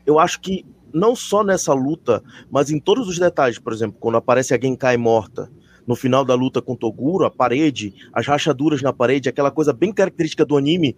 Eu 0.06 0.18
acho 0.18 0.40
que 0.40 0.64
não 0.92 1.14
só 1.16 1.42
nessa 1.42 1.72
luta, 1.72 2.22
mas 2.50 2.70
em 2.70 2.78
todos 2.78 3.08
os 3.08 3.18
detalhes. 3.18 3.58
Por 3.58 3.72
exemplo, 3.72 3.96
quando 3.98 4.16
aparece 4.16 4.52
alguém 4.52 4.76
cai 4.76 4.96
morta, 4.96 5.50
no 5.86 5.96
final 5.96 6.24
da 6.24 6.34
luta 6.34 6.62
com 6.62 6.76
Toguro, 6.76 7.24
a 7.24 7.30
parede, 7.30 7.94
as 8.12 8.26
rachaduras 8.26 8.82
na 8.82 8.92
parede, 8.92 9.28
aquela 9.28 9.50
coisa 9.50 9.72
bem 9.72 9.92
característica 9.92 10.44
do 10.44 10.56
anime, 10.56 10.96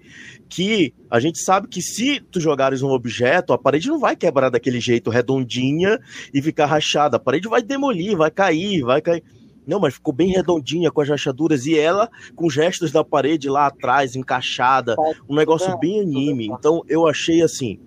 que 0.49 0.93
a 1.11 1.19
gente 1.21 1.39
sabe 1.39 1.69
que 1.69 1.81
se 1.81 2.21
tu 2.21 2.41
jogares 2.41 2.83
um 2.83 2.91
objeto, 2.91 3.53
a 3.53 3.59
parede 3.59 3.89
não 3.89 3.99
vai 3.99 4.15
quebrar 4.16 4.51
daquele 4.51 4.81
jeito 4.81 5.11
redondinha 5.11 5.99
e 6.33 6.43
ficar 6.43 6.66
rachada, 6.66 7.16
a 7.16 7.21
parede 7.21 7.49
vai 7.49 7.62
demolir, 7.62 8.16
vai 8.16 8.31
cair, 8.31 8.83
vai 8.83 9.01
cair. 9.01 9.23
Não, 9.66 9.81
mas 9.81 9.95
ficou 9.95 10.12
bem 10.12 10.29
redondinha 10.31 10.91
com 10.91 11.01
as 11.01 11.09
rachaduras 11.09 11.65
e 11.65 11.79
ela 11.79 12.11
com 12.37 12.51
gestos 12.51 12.93
da 12.93 13.03
parede 13.03 13.49
lá 13.49 13.66
atrás, 13.66 14.15
encaixada, 14.15 14.95
um 15.27 15.35
negócio 15.35 15.77
bem 15.79 16.03
anime. 16.03 16.49
Então 16.49 16.83
eu 16.87 17.09
achei 17.09 17.41
assim, 17.41 17.81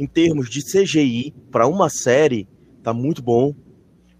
em 0.00 0.06
termos 0.06 0.48
de 0.48 0.64
CGI, 0.64 1.34
para 1.50 1.66
uma 1.66 1.90
série, 1.90 2.48
tá 2.82 2.94
muito 2.94 3.22
bom 3.22 3.54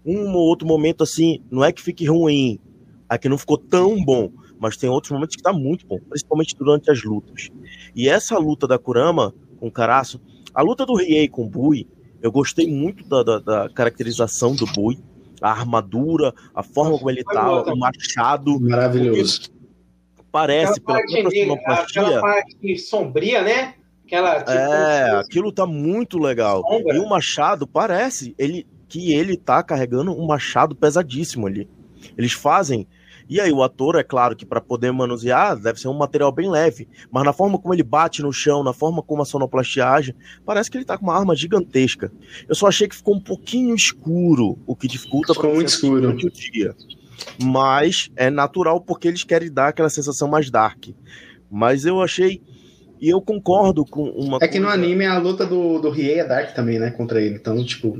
um 0.05 0.33
ou 0.33 0.47
outro 0.47 0.67
momento 0.67 1.03
assim, 1.03 1.41
não 1.49 1.63
é 1.63 1.71
que 1.71 1.81
fique 1.81 2.05
ruim, 2.07 2.59
aqui 3.07 3.27
não 3.27 3.37
ficou 3.37 3.57
tão 3.57 4.03
bom, 4.03 4.31
mas 4.59 4.77
tem 4.77 4.89
outros 4.89 5.11
momentos 5.11 5.35
que 5.35 5.41
tá 5.41 5.51
muito 5.51 5.85
bom, 5.87 5.99
principalmente 6.09 6.55
durante 6.55 6.91
as 6.91 7.03
lutas. 7.03 7.49
E 7.95 8.07
essa 8.07 8.37
luta 8.37 8.67
da 8.67 8.77
Kurama 8.77 9.33
com 9.59 9.67
o 9.67 9.71
Caraço, 9.71 10.21
a 10.53 10.61
luta 10.61 10.85
do 10.85 10.95
Riei 10.95 11.27
com 11.27 11.45
o 11.45 11.49
Bui, 11.49 11.87
eu 12.21 12.31
gostei 12.31 12.67
muito 12.67 13.03
da, 13.07 13.23
da, 13.23 13.39
da 13.39 13.69
caracterização 13.69 14.55
do 14.55 14.65
Bui, 14.67 14.99
a 15.41 15.49
armadura, 15.49 16.33
a 16.53 16.61
forma 16.61 16.97
como 16.97 17.09
ele 17.09 17.23
tá, 17.23 17.63
o 17.63 17.75
machado. 17.75 18.59
Maravilhoso. 18.59 19.49
Parece, 20.31 20.79
aquela 20.79 20.99
pela 21.07 21.21
própria 21.21 21.41
sonoplastia. 21.41 22.01
Aquela 22.01 22.21
parte 22.21 22.77
sombria, 22.77 23.41
né? 23.41 23.73
Aquela, 24.11 24.39
tipo, 24.39 24.51
é, 24.51 25.19
aquilo 25.21 25.51
tá 25.53 25.65
muito 25.65 26.19
legal. 26.19 26.61
Sombra. 26.67 26.97
E 26.97 26.99
o 26.99 27.07
machado 27.07 27.65
parece, 27.65 28.35
ele 28.37 28.67
que 28.89 29.13
ele 29.13 29.37
tá 29.37 29.63
carregando 29.63 30.11
um 30.11 30.27
machado 30.27 30.75
pesadíssimo 30.75 31.47
ali. 31.47 31.69
Eles 32.17 32.33
fazem. 32.33 32.85
E 33.29 33.39
aí, 33.39 33.49
o 33.49 33.63
ator, 33.63 33.95
é 33.95 34.03
claro 34.03 34.35
que 34.35 34.45
para 34.45 34.59
poder 34.59 34.91
manusear, 34.91 35.55
deve 35.55 35.79
ser 35.79 35.87
um 35.87 35.93
material 35.93 36.29
bem 36.29 36.49
leve, 36.49 36.89
mas 37.09 37.23
na 37.23 37.31
forma 37.31 37.57
como 37.57 37.73
ele 37.73 37.83
bate 37.83 38.21
no 38.21 38.33
chão, 38.33 38.61
na 38.61 38.73
forma 38.73 39.01
como 39.01 39.21
a 39.21 39.25
sonoplastia 39.25 39.87
age, 39.87 40.13
parece 40.45 40.69
que 40.69 40.77
ele 40.77 40.83
tá 40.83 40.97
com 40.97 41.05
uma 41.05 41.17
arma 41.17 41.33
gigantesca. 41.33 42.11
Eu 42.49 42.55
só 42.55 42.67
achei 42.67 42.89
que 42.89 42.95
ficou 42.97 43.15
um 43.15 43.21
pouquinho 43.21 43.73
escuro, 43.73 44.59
o 44.67 44.75
que 44.75 44.89
dificulta 44.89 45.33
para 45.33 45.47
muito 45.47 45.69
escuro 45.69 46.01
durante 46.01 46.27
o 46.27 46.29
dia. 46.29 46.75
Mas 47.41 48.11
é 48.17 48.29
natural 48.29 48.81
porque 48.81 49.07
eles 49.07 49.23
querem 49.23 49.49
dar 49.49 49.69
aquela 49.69 49.89
sensação 49.89 50.27
mais 50.27 50.51
dark. 50.51 50.87
Mas 51.49 51.85
eu 51.85 52.01
achei 52.01 52.41
e 53.01 53.09
eu 53.09 53.19
concordo 53.19 53.83
com 53.83 54.03
uma. 54.03 54.37
É 54.41 54.47
que 54.47 54.59
no 54.59 54.69
anime 54.69 55.05
a 55.05 55.17
luta 55.17 55.45
do, 55.45 55.79
do 55.79 55.89
Riei 55.89 56.19
é 56.19 56.27
Dark 56.27 56.53
também, 56.53 56.77
né? 56.77 56.91
Contra 56.91 57.19
ele. 57.19 57.35
Então, 57.35 57.63
tipo, 57.65 57.97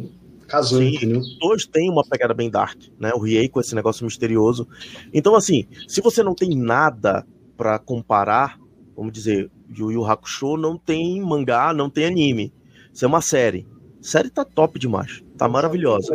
Casou, 0.52 0.80
Sim, 0.80 0.95
entendeu? 0.95 1.22
Dois 1.40 1.65
têm 1.65 1.90
uma 1.90 2.03
pegada 2.03 2.34
bem 2.34 2.49
dark, 2.49 2.78
né? 2.99 3.11
O 3.15 3.19
Riei 3.19 3.48
com 3.48 3.61
esse 3.61 3.73
negócio 3.73 4.03
misterioso. 4.03 4.68
Então, 5.14 5.34
assim, 5.34 5.65
se 5.88 6.02
você 6.02 6.22
não 6.22 6.36
tem 6.36 6.49
nada 6.49 7.26
para 7.56 7.80
comparar, 7.80 8.60
vamos 8.95 9.14
dizer, 9.14 9.49
Yu 9.73 9.94
Yu 9.94 10.06
Hakusho 10.06 10.57
não 10.57 10.78
tem 10.78 11.22
mangá, 11.22 11.73
não 11.73 11.90
tem 11.90 12.06
anime. 12.06 12.53
Isso 12.94 13.06
é 13.06 13.07
uma 13.07 13.22
série. 13.22 13.65
A 14.02 14.03
série 14.03 14.30
tá 14.30 14.44
top 14.44 14.78
demais, 14.78 15.23
tá 15.38 15.48
maravilhosa. 15.48 16.14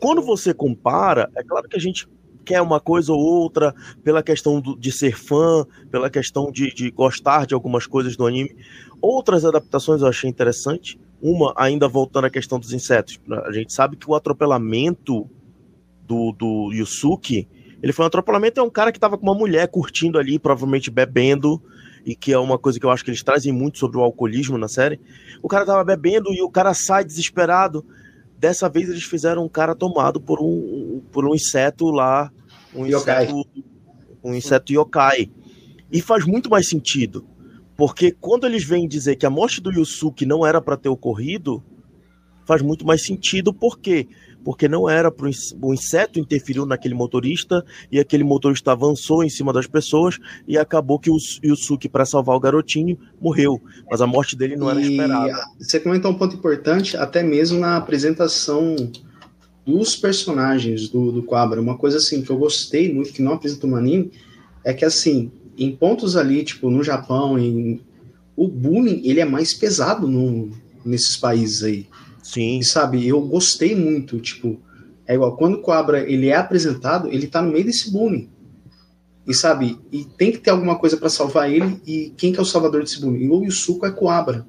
Quando 0.00 0.22
você 0.22 0.54
compara, 0.54 1.28
é 1.34 1.42
claro 1.42 1.68
que 1.68 1.76
a 1.76 1.80
gente 1.80 2.06
quer 2.46 2.62
uma 2.62 2.78
coisa 2.78 3.12
ou 3.12 3.18
outra 3.18 3.74
pela 4.04 4.22
questão 4.22 4.60
do, 4.60 4.78
de 4.78 4.92
ser 4.92 5.16
fã, 5.16 5.66
pela 5.90 6.08
questão 6.08 6.52
de, 6.52 6.72
de 6.72 6.90
gostar 6.92 7.44
de 7.44 7.54
algumas 7.54 7.86
coisas 7.86 8.16
do 8.16 8.24
anime. 8.24 8.56
Outras 9.02 9.44
adaptações 9.44 10.00
eu 10.00 10.06
achei 10.06 10.30
interessante. 10.30 10.98
Uma, 11.20 11.52
ainda 11.56 11.88
voltando 11.88 12.26
à 12.26 12.30
questão 12.30 12.58
dos 12.58 12.72
insetos, 12.72 13.18
a 13.44 13.50
gente 13.50 13.72
sabe 13.72 13.96
que 13.96 14.08
o 14.08 14.14
atropelamento 14.14 15.28
do, 16.06 16.30
do 16.32 16.72
Yusuke, 16.72 17.48
ele 17.82 17.92
foi 17.92 18.04
um 18.04 18.08
atropelamento, 18.08 18.60
é 18.60 18.62
um 18.62 18.70
cara 18.70 18.92
que 18.92 18.98
estava 18.98 19.18
com 19.18 19.24
uma 19.24 19.34
mulher 19.34 19.66
curtindo 19.68 20.18
ali, 20.18 20.38
provavelmente 20.38 20.90
bebendo, 20.90 21.60
e 22.04 22.14
que 22.14 22.32
é 22.32 22.38
uma 22.38 22.58
coisa 22.58 22.78
que 22.78 22.86
eu 22.86 22.90
acho 22.90 23.02
que 23.02 23.10
eles 23.10 23.22
trazem 23.22 23.52
muito 23.52 23.78
sobre 23.78 23.98
o 23.98 24.02
alcoolismo 24.02 24.56
na 24.56 24.68
série. 24.68 25.00
O 25.42 25.48
cara 25.48 25.66
tava 25.66 25.82
bebendo 25.82 26.32
e 26.32 26.40
o 26.42 26.50
cara 26.50 26.72
sai 26.72 27.04
desesperado. 27.04 27.84
Dessa 28.38 28.68
vez 28.68 28.88
eles 28.88 29.04
fizeram 29.04 29.44
um 29.44 29.48
cara 29.48 29.74
tomado 29.74 30.20
por 30.20 30.40
um, 30.40 31.02
por 31.10 31.24
um 31.24 31.34
inseto 31.34 31.90
lá, 31.90 32.30
um 32.74 32.86
yokai. 32.86 33.24
inseto, 33.24 33.48
um 34.22 34.34
inseto 34.34 34.72
yokai. 34.72 35.30
E 35.90 36.00
faz 36.00 36.24
muito 36.26 36.50
mais 36.50 36.68
sentido 36.68 37.26
porque 37.76 38.10
quando 38.10 38.46
eles 38.46 38.64
vêm 38.64 38.88
dizer 38.88 39.16
que 39.16 39.26
a 39.26 39.30
morte 39.30 39.60
do 39.60 39.70
Yusuke 39.70 40.24
não 40.24 40.46
era 40.46 40.60
para 40.62 40.76
ter 40.76 40.88
ocorrido, 40.88 41.62
faz 42.46 42.62
muito 42.62 42.86
mais 42.86 43.04
sentido, 43.04 43.52
por 43.52 43.78
quê? 43.78 44.08
Porque 44.46 44.68
não 44.68 44.88
era 44.88 45.10
para 45.10 45.28
o 45.60 45.74
inseto 45.74 46.20
interferiu 46.20 46.64
naquele 46.64 46.94
motorista 46.94 47.66
e 47.90 47.98
aquele 47.98 48.22
motorista 48.22 48.70
avançou 48.70 49.24
em 49.24 49.28
cima 49.28 49.52
das 49.52 49.66
pessoas 49.66 50.20
e 50.46 50.56
acabou 50.56 51.00
que 51.00 51.10
o 51.10 51.16
Yusuke, 51.44 51.88
para 51.88 52.04
salvar 52.04 52.36
o 52.36 52.38
garotinho, 52.38 52.96
morreu. 53.20 53.60
Mas 53.90 54.00
a 54.00 54.06
morte 54.06 54.36
dele 54.36 54.54
não 54.54 54.70
era 54.70 54.80
e 54.80 54.88
esperada. 54.88 55.44
Você 55.58 55.80
comentou 55.80 56.12
um 56.12 56.14
ponto 56.14 56.36
importante, 56.36 56.96
até 56.96 57.24
mesmo 57.24 57.58
na 57.58 57.76
apresentação 57.76 58.76
dos 59.66 59.96
personagens 59.96 60.88
do, 60.88 61.10
do 61.10 61.24
Quabra. 61.24 61.60
Uma 61.60 61.76
coisa 61.76 61.96
assim 61.96 62.22
que 62.22 62.30
eu 62.30 62.38
gostei 62.38 62.94
muito, 62.94 63.12
que 63.12 63.22
não 63.22 63.32
apresentou 63.32 63.68
no 63.68 63.74
anime, 63.74 64.12
é 64.62 64.72
que 64.72 64.84
assim, 64.84 65.32
em 65.58 65.74
pontos 65.74 66.16
ali, 66.16 66.44
tipo, 66.44 66.70
no 66.70 66.84
Japão, 66.84 67.36
em, 67.36 67.80
o 68.36 68.46
bullying, 68.46 69.02
ele 69.04 69.18
é 69.18 69.24
mais 69.24 69.52
pesado 69.52 70.06
no, 70.06 70.52
nesses 70.84 71.16
países 71.16 71.64
aí. 71.64 71.88
Sim. 72.26 72.58
E, 72.58 72.64
sabe, 72.64 73.06
eu 73.06 73.20
gostei 73.20 73.76
muito, 73.76 74.18
tipo, 74.18 74.60
é 75.06 75.14
igual, 75.14 75.36
quando 75.36 75.54
o 75.54 75.62
Cobra, 75.62 76.00
ele 76.10 76.28
é 76.28 76.34
apresentado, 76.34 77.08
ele 77.08 77.28
tá 77.28 77.40
no 77.40 77.52
meio 77.52 77.64
desse 77.64 77.92
bullying. 77.92 78.28
E 79.26 79.32
sabe, 79.32 79.78
e 79.92 80.04
tem 80.04 80.32
que 80.32 80.38
ter 80.38 80.50
alguma 80.50 80.76
coisa 80.76 80.96
para 80.96 81.08
salvar 81.08 81.50
ele, 81.50 81.80
e 81.86 82.12
quem 82.16 82.32
que 82.32 82.38
é 82.38 82.42
o 82.42 82.46
salvador 82.46 82.82
desse 82.82 83.00
bullying? 83.00 83.28
O 83.28 83.44
Yusuko 83.44 83.86
é 83.86 83.90
Coabra. 83.92 84.46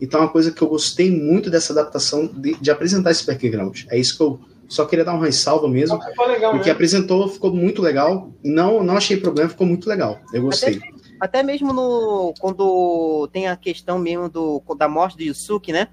Então 0.00 0.20
é 0.20 0.22
uma 0.24 0.32
coisa 0.32 0.50
que 0.50 0.62
eu 0.62 0.68
gostei 0.68 1.10
muito 1.10 1.50
dessa 1.50 1.74
adaptação 1.74 2.26
de, 2.26 2.54
de 2.54 2.70
apresentar 2.70 3.10
esse 3.10 3.26
background. 3.26 3.82
É 3.90 3.98
isso 3.98 4.16
que 4.16 4.22
eu 4.22 4.40
só 4.66 4.86
queria 4.86 5.04
dar 5.04 5.14
um 5.14 5.20
ressalva 5.20 5.68
mesmo. 5.68 5.98
Legal, 6.26 6.56
o 6.56 6.62
que 6.62 6.70
apresentou 6.70 7.28
ficou 7.28 7.54
muito 7.54 7.82
legal. 7.82 8.32
Não, 8.42 8.82
não 8.82 8.96
achei 8.96 9.18
problema, 9.18 9.50
ficou 9.50 9.66
muito 9.66 9.86
legal. 9.86 10.18
Eu 10.32 10.42
gostei. 10.42 10.76
Até, 10.76 10.88
até 11.20 11.42
mesmo 11.42 11.72
no 11.74 12.32
quando 12.40 13.28
tem 13.30 13.46
a 13.46 13.56
questão 13.56 13.98
mesmo 13.98 14.30
do, 14.30 14.62
da 14.78 14.88
morte 14.88 15.18
do 15.18 15.22
Yusuke, 15.22 15.70
né? 15.70 15.88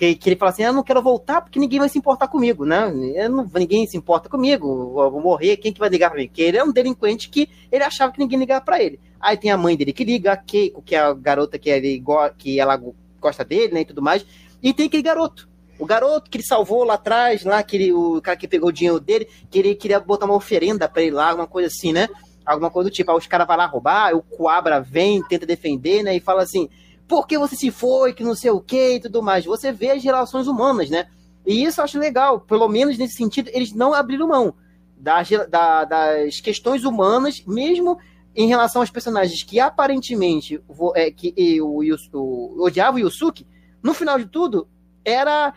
Que, 0.00 0.14
que 0.14 0.30
ele 0.30 0.36
fala 0.36 0.50
assim: 0.50 0.62
Eu 0.62 0.72
não 0.72 0.82
quero 0.82 1.02
voltar 1.02 1.42
porque 1.42 1.60
ninguém 1.60 1.78
vai 1.78 1.90
se 1.90 1.98
importar 1.98 2.26
comigo, 2.26 2.64
né? 2.64 2.90
Não, 3.28 3.46
ninguém 3.54 3.86
se 3.86 3.98
importa 3.98 4.30
comigo, 4.30 4.94
vou 4.94 5.20
morrer, 5.20 5.58
quem 5.58 5.74
que 5.74 5.78
vai 5.78 5.90
ligar 5.90 6.08
para 6.08 6.18
mim? 6.18 6.26
Porque 6.26 6.40
ele 6.40 6.56
é 6.56 6.64
um 6.64 6.72
delinquente 6.72 7.28
que 7.28 7.50
ele 7.70 7.84
achava 7.84 8.10
que 8.10 8.18
ninguém 8.18 8.38
ligava 8.38 8.64
para 8.64 8.82
ele. 8.82 8.98
Aí 9.20 9.36
tem 9.36 9.50
a 9.50 9.58
mãe 9.58 9.76
dele 9.76 9.92
que 9.92 10.02
liga, 10.02 10.32
a 10.32 10.38
Keiko, 10.38 10.80
que 10.80 10.94
é 10.94 11.00
a 11.00 11.12
garota 11.12 11.58
que, 11.58 11.68
ele, 11.68 12.02
que 12.38 12.58
ela 12.58 12.80
gosta 13.20 13.44
dele, 13.44 13.74
né? 13.74 13.82
E 13.82 13.84
tudo 13.84 14.00
mais. 14.00 14.24
E 14.62 14.72
tem 14.72 14.86
aquele 14.86 15.02
garoto 15.02 15.50
o 15.78 15.84
garoto 15.84 16.30
que 16.30 16.36
ele 16.36 16.44
salvou 16.44 16.84
lá 16.84 16.94
atrás, 16.94 17.42
lá, 17.44 17.62
que 17.62 17.76
ele, 17.76 17.92
o 17.92 18.20
cara 18.22 18.36
que 18.36 18.48
pegou 18.48 18.68
o 18.68 18.72
dinheiro 18.72 19.00
dele, 19.00 19.26
que 19.50 19.58
ele 19.58 19.74
queria 19.74 19.98
botar 19.98 20.26
uma 20.26 20.34
oferenda 20.34 20.86
pra 20.86 21.02
ele 21.02 21.12
lá, 21.12 21.30
alguma 21.30 21.46
coisa 21.46 21.68
assim, 21.68 21.90
né? 21.90 22.06
Alguma 22.44 22.70
coisa 22.70 22.90
do 22.90 22.92
tipo. 22.92 23.10
Aí 23.10 23.16
os 23.16 23.26
caras 23.26 23.46
vão 23.46 23.56
lá 23.56 23.66
roubar, 23.66 24.14
o 24.14 24.22
Coabra 24.22 24.80
vem, 24.80 25.22
tenta 25.22 25.46
defender, 25.46 26.02
né? 26.02 26.14
E 26.14 26.20
fala 26.20 26.42
assim: 26.42 26.68
por 27.10 27.26
que 27.26 27.36
você 27.36 27.56
se 27.56 27.72
foi, 27.72 28.12
que 28.12 28.22
não 28.22 28.36
sei 28.36 28.52
o 28.52 28.60
que 28.60 28.94
e 28.94 29.00
tudo 29.00 29.20
mais. 29.20 29.44
Você 29.44 29.72
vê 29.72 29.90
as 29.90 30.04
relações 30.04 30.46
humanas, 30.46 30.88
né? 30.88 31.08
E 31.44 31.64
isso 31.64 31.80
eu 31.80 31.84
acho 31.84 31.98
legal, 31.98 32.40
pelo 32.40 32.68
menos 32.68 32.96
nesse 32.96 33.16
sentido, 33.16 33.50
eles 33.52 33.72
não 33.72 33.92
abriram 33.92 34.28
mão 34.28 34.54
das, 34.96 35.28
da, 35.48 35.84
das 35.84 36.40
questões 36.40 36.84
humanas, 36.84 37.42
mesmo 37.44 37.98
em 38.36 38.46
relação 38.46 38.80
aos 38.80 38.90
personagens 38.90 39.42
que 39.42 39.58
aparentemente 39.58 40.62
é, 40.94 41.10
que 41.10 41.60
o, 41.60 41.82
o, 41.82 41.96
o, 42.12 42.64
odiavam 42.64 43.00
o 43.00 43.04
Yusuke, 43.04 43.44
no 43.82 43.92
final 43.92 44.16
de 44.16 44.26
tudo, 44.26 44.68
era 45.04 45.52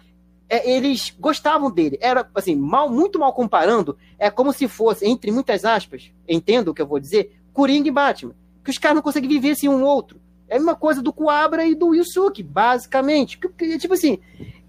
é, 0.50 0.72
eles 0.72 1.16
gostavam 1.20 1.70
dele. 1.70 2.00
Era, 2.02 2.28
assim, 2.34 2.56
mal, 2.56 2.90
muito 2.90 3.20
mal 3.20 3.32
comparando, 3.32 3.96
é 4.18 4.32
como 4.32 4.52
se 4.54 4.68
fosse, 4.68 5.06
entre 5.06 5.30
muitas 5.30 5.66
aspas, 5.66 6.12
entendo 6.28 6.70
o 6.70 6.74
que 6.74 6.82
eu 6.82 6.88
vou 6.88 7.00
dizer, 7.00 7.40
Coringa 7.54 7.90
e 7.90 7.92
Batman. 7.92 8.34
Que 8.64 8.72
os 8.72 8.80
caras 8.80 8.96
não 8.96 9.04
conseguem 9.04 9.30
viver 9.30 9.54
sem 9.54 9.70
um 9.70 9.84
outro. 9.84 10.23
É 10.54 10.58
a 10.58 10.60
mesma 10.60 10.76
coisa 10.76 11.02
do 11.02 11.12
Coabra 11.12 11.66
e 11.66 11.74
do 11.74 11.96
Yusuke, 11.96 12.44
basicamente. 12.44 13.40
Tipo 13.80 13.96
assim, 13.96 14.20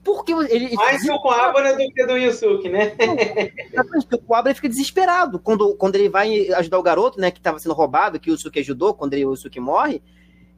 porque 0.02 0.32
ele. 0.32 0.74
Mais 0.76 1.06
o 1.06 1.18
Coabra 1.20 1.76
do 1.76 1.92
que 1.92 2.06
do 2.06 2.16
Yusuke, 2.16 2.70
né? 2.70 2.92
o 4.10 4.18
Coabra 4.18 4.54
fica 4.54 4.66
desesperado 4.66 5.38
quando, 5.38 5.74
quando 5.76 5.96
ele 5.96 6.08
vai 6.08 6.50
ajudar 6.54 6.78
o 6.78 6.82
garoto, 6.82 7.20
né, 7.20 7.30
que 7.30 7.38
estava 7.38 7.58
sendo 7.58 7.74
roubado, 7.74 8.18
que 8.18 8.30
o 8.30 8.32
Yusuke 8.32 8.60
ajudou, 8.60 8.94
quando 8.94 9.12
ele, 9.12 9.26
o 9.26 9.32
Yusuke 9.32 9.60
morre. 9.60 10.02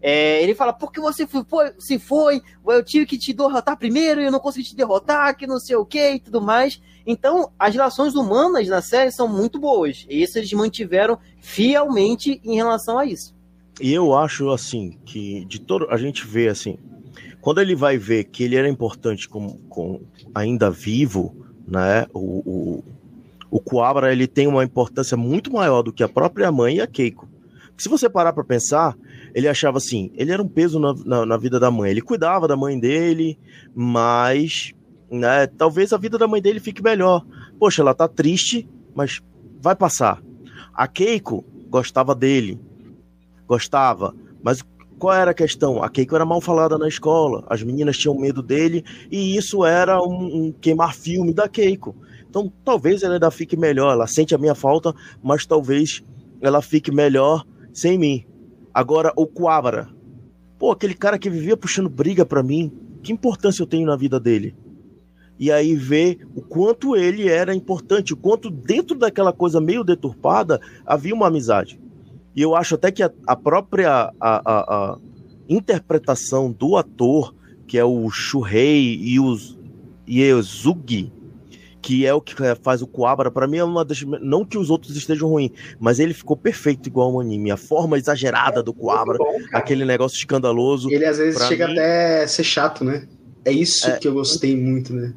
É, 0.00 0.40
ele 0.44 0.54
fala, 0.54 0.72
por 0.72 0.92
que 0.92 1.00
você 1.00 1.26
foi, 1.26 1.72
se 1.80 1.98
foi? 1.98 2.40
Eu 2.64 2.84
tive 2.84 3.04
que 3.04 3.18
te 3.18 3.32
derrotar 3.32 3.76
primeiro 3.76 4.20
e 4.20 4.26
eu 4.26 4.30
não 4.30 4.38
consegui 4.38 4.68
te 4.68 4.76
derrotar, 4.76 5.36
que 5.36 5.44
não 5.44 5.58
sei 5.58 5.74
o 5.74 5.84
que 5.84 6.12
e 6.12 6.20
tudo 6.20 6.40
mais. 6.40 6.80
Então, 7.04 7.50
as 7.58 7.74
relações 7.74 8.14
humanas 8.14 8.68
na 8.68 8.80
série 8.80 9.10
são 9.10 9.26
muito 9.26 9.58
boas. 9.58 10.06
E 10.08 10.22
isso 10.22 10.38
eles 10.38 10.52
mantiveram 10.52 11.18
fielmente 11.40 12.40
em 12.44 12.54
relação 12.54 12.98
a 12.98 13.04
isso. 13.04 13.35
E 13.80 13.92
eu 13.92 14.14
acho, 14.14 14.50
assim, 14.50 14.98
que 15.04 15.44
de 15.44 15.60
todo. 15.60 15.86
A 15.90 15.96
gente 15.96 16.26
vê, 16.26 16.48
assim, 16.48 16.78
quando 17.40 17.60
ele 17.60 17.74
vai 17.74 17.98
ver 17.98 18.24
que 18.24 18.42
ele 18.42 18.56
era 18.56 18.68
importante 18.68 19.28
com, 19.28 19.58
com 19.68 20.00
ainda 20.34 20.70
vivo, 20.70 21.46
né? 21.66 22.06
O, 22.12 22.20
o, 22.20 22.84
o 23.50 23.60
Kuwabara 23.60 24.12
ele 24.12 24.26
tem 24.26 24.46
uma 24.46 24.64
importância 24.64 25.16
muito 25.16 25.52
maior 25.52 25.82
do 25.82 25.92
que 25.92 26.02
a 26.02 26.08
própria 26.08 26.50
mãe 26.50 26.76
e 26.76 26.80
a 26.80 26.86
Keiko. 26.86 27.28
Se 27.76 27.88
você 27.88 28.08
parar 28.08 28.32
para 28.32 28.42
pensar, 28.42 28.96
ele 29.34 29.46
achava 29.46 29.76
assim, 29.76 30.10
ele 30.14 30.32
era 30.32 30.42
um 30.42 30.48
peso 30.48 30.80
na, 30.80 30.94
na, 31.04 31.26
na, 31.26 31.36
vida 31.36 31.60
da 31.60 31.70
mãe. 31.70 31.90
Ele 31.90 32.00
cuidava 32.00 32.48
da 32.48 32.56
mãe 32.56 32.78
dele, 32.80 33.38
mas 33.74 34.72
né, 35.10 35.46
talvez 35.46 35.92
a 35.92 35.98
vida 35.98 36.16
da 36.16 36.26
mãe 36.26 36.40
dele 36.40 36.58
fique 36.58 36.82
melhor. 36.82 37.24
Poxa, 37.58 37.82
ela 37.82 37.94
tá 37.94 38.08
triste, 38.08 38.66
mas 38.94 39.20
vai 39.60 39.76
passar. 39.76 40.22
A 40.72 40.88
Keiko 40.88 41.44
gostava 41.68 42.14
dele, 42.14 42.58
gostava, 43.46 44.14
mas 44.42 44.62
qual 44.98 45.14
era 45.14 45.30
a 45.30 45.34
questão? 45.34 45.82
A 45.82 45.90
Keiko 45.90 46.14
era 46.14 46.24
mal 46.24 46.40
falada 46.40 46.78
na 46.78 46.88
escola, 46.88 47.44
as 47.48 47.62
meninas 47.62 47.98
tinham 47.98 48.18
medo 48.18 48.42
dele 48.42 48.84
e 49.10 49.36
isso 49.36 49.64
era 49.64 50.00
um, 50.02 50.46
um 50.46 50.52
queimar 50.52 50.94
filme 50.94 51.34
da 51.34 51.48
Keiko. 51.48 51.94
Então 52.28 52.52
talvez 52.64 53.02
ela 53.02 53.14
ainda 53.14 53.30
fique 53.30 53.56
melhor, 53.56 53.92
ela 53.92 54.06
sente 54.06 54.34
a 54.34 54.38
minha 54.38 54.54
falta, 54.54 54.94
mas 55.22 55.44
talvez 55.46 56.02
ela 56.40 56.62
fique 56.62 56.90
melhor 56.90 57.44
sem 57.72 57.98
mim. 57.98 58.24
Agora, 58.72 59.12
o 59.16 59.26
Quabara. 59.26 59.88
Pô, 60.58 60.70
aquele 60.70 60.94
cara 60.94 61.18
que 61.18 61.28
vivia 61.28 61.56
puxando 61.56 61.88
briga 61.88 62.24
para 62.24 62.42
mim, 62.42 62.72
que 63.02 63.12
importância 63.12 63.62
eu 63.62 63.66
tenho 63.66 63.86
na 63.86 63.96
vida 63.96 64.18
dele? 64.18 64.54
E 65.38 65.52
aí 65.52 65.74
ver 65.74 66.26
o 66.34 66.40
quanto 66.40 66.96
ele 66.96 67.28
era 67.28 67.54
importante, 67.54 68.14
o 68.14 68.16
quanto 68.16 68.50
dentro 68.50 68.96
daquela 68.96 69.32
coisa 69.32 69.60
meio 69.60 69.84
deturpada 69.84 70.60
havia 70.86 71.14
uma 71.14 71.26
amizade. 71.26 71.78
E 72.36 72.42
eu 72.42 72.54
acho 72.54 72.74
até 72.74 72.92
que 72.92 73.02
a, 73.02 73.10
a 73.26 73.34
própria 73.34 73.90
a, 73.90 74.12
a, 74.20 74.40
a, 74.44 74.98
interpretação 75.48 76.52
do 76.52 76.76
ator, 76.76 77.34
que 77.66 77.78
é 77.78 77.84
o 77.84 78.10
Shuhei 78.10 79.00
Iezugi, 80.06 81.10
que 81.80 82.04
é 82.04 82.12
o 82.12 82.20
que 82.20 82.34
faz 82.62 82.82
o 82.82 82.86
Kuwabara, 82.86 83.30
para 83.30 83.46
mim 83.46 83.56
é 83.56 83.64
uma 83.64 83.84
das. 83.84 84.02
Não 84.02 84.44
que 84.44 84.58
os 84.58 84.68
outros 84.68 84.94
estejam 84.96 85.30
ruins, 85.30 85.52
mas 85.80 85.98
ele 85.98 86.12
ficou 86.12 86.36
perfeito 86.36 86.88
igual 86.88 87.12
ao 87.12 87.20
anime. 87.20 87.50
A 87.50 87.56
forma 87.56 87.96
exagerada 87.96 88.62
do 88.62 88.74
Kuwabara, 88.74 89.18
aquele 89.52 89.86
negócio 89.86 90.16
escandaloso. 90.16 90.90
Ele 90.90 91.06
às 91.06 91.16
vezes 91.16 91.42
chega 91.46 91.66
mim... 91.66 91.72
até 91.72 92.24
a 92.24 92.28
ser 92.28 92.44
chato, 92.44 92.84
né? 92.84 93.06
É 93.44 93.52
isso 93.52 93.88
é... 93.88 93.96
que 93.98 94.08
eu 94.08 94.12
gostei 94.12 94.54
muito, 94.56 94.92
né? 94.92 95.14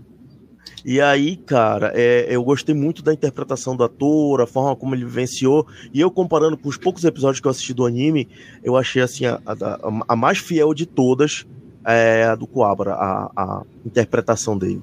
E 0.86 1.02
aí, 1.02 1.36
cara, 1.36 1.92
é, 1.96 2.28
eu 2.30 2.44
gostei 2.44 2.74
muito 2.74 3.04
da 3.04 3.14
interpretação 3.14 3.76
do 3.76 3.84
ator, 3.84 4.42
a 4.42 4.48
forma 4.48 4.76
como 4.76 4.96
ele 4.96 5.06
vivenciou. 5.06 5.68
E 5.94 6.00
eu, 6.00 6.10
comparando 6.10 6.58
com 6.58 6.70
os 6.70 6.78
poucos 6.78 7.04
episódios 7.04 7.40
que 7.40 7.48
eu 7.48 7.52
assisti 7.52 7.74
do 7.74 7.86
anime, 7.86 8.28
eu 8.64 8.76
achei 8.78 9.02
assim 9.02 9.26
a, 9.26 9.42
a, 9.46 10.04
a 10.08 10.16
mais 10.16 10.38
fiel 10.38 10.74
de 10.74 10.86
todas 10.86 11.46
é 11.86 12.26
a 12.26 12.36
do 12.36 12.46
Kuwabara, 12.46 12.94
a, 12.94 13.32
a 13.36 13.64
interpretação 13.86 14.58
dele. 14.58 14.82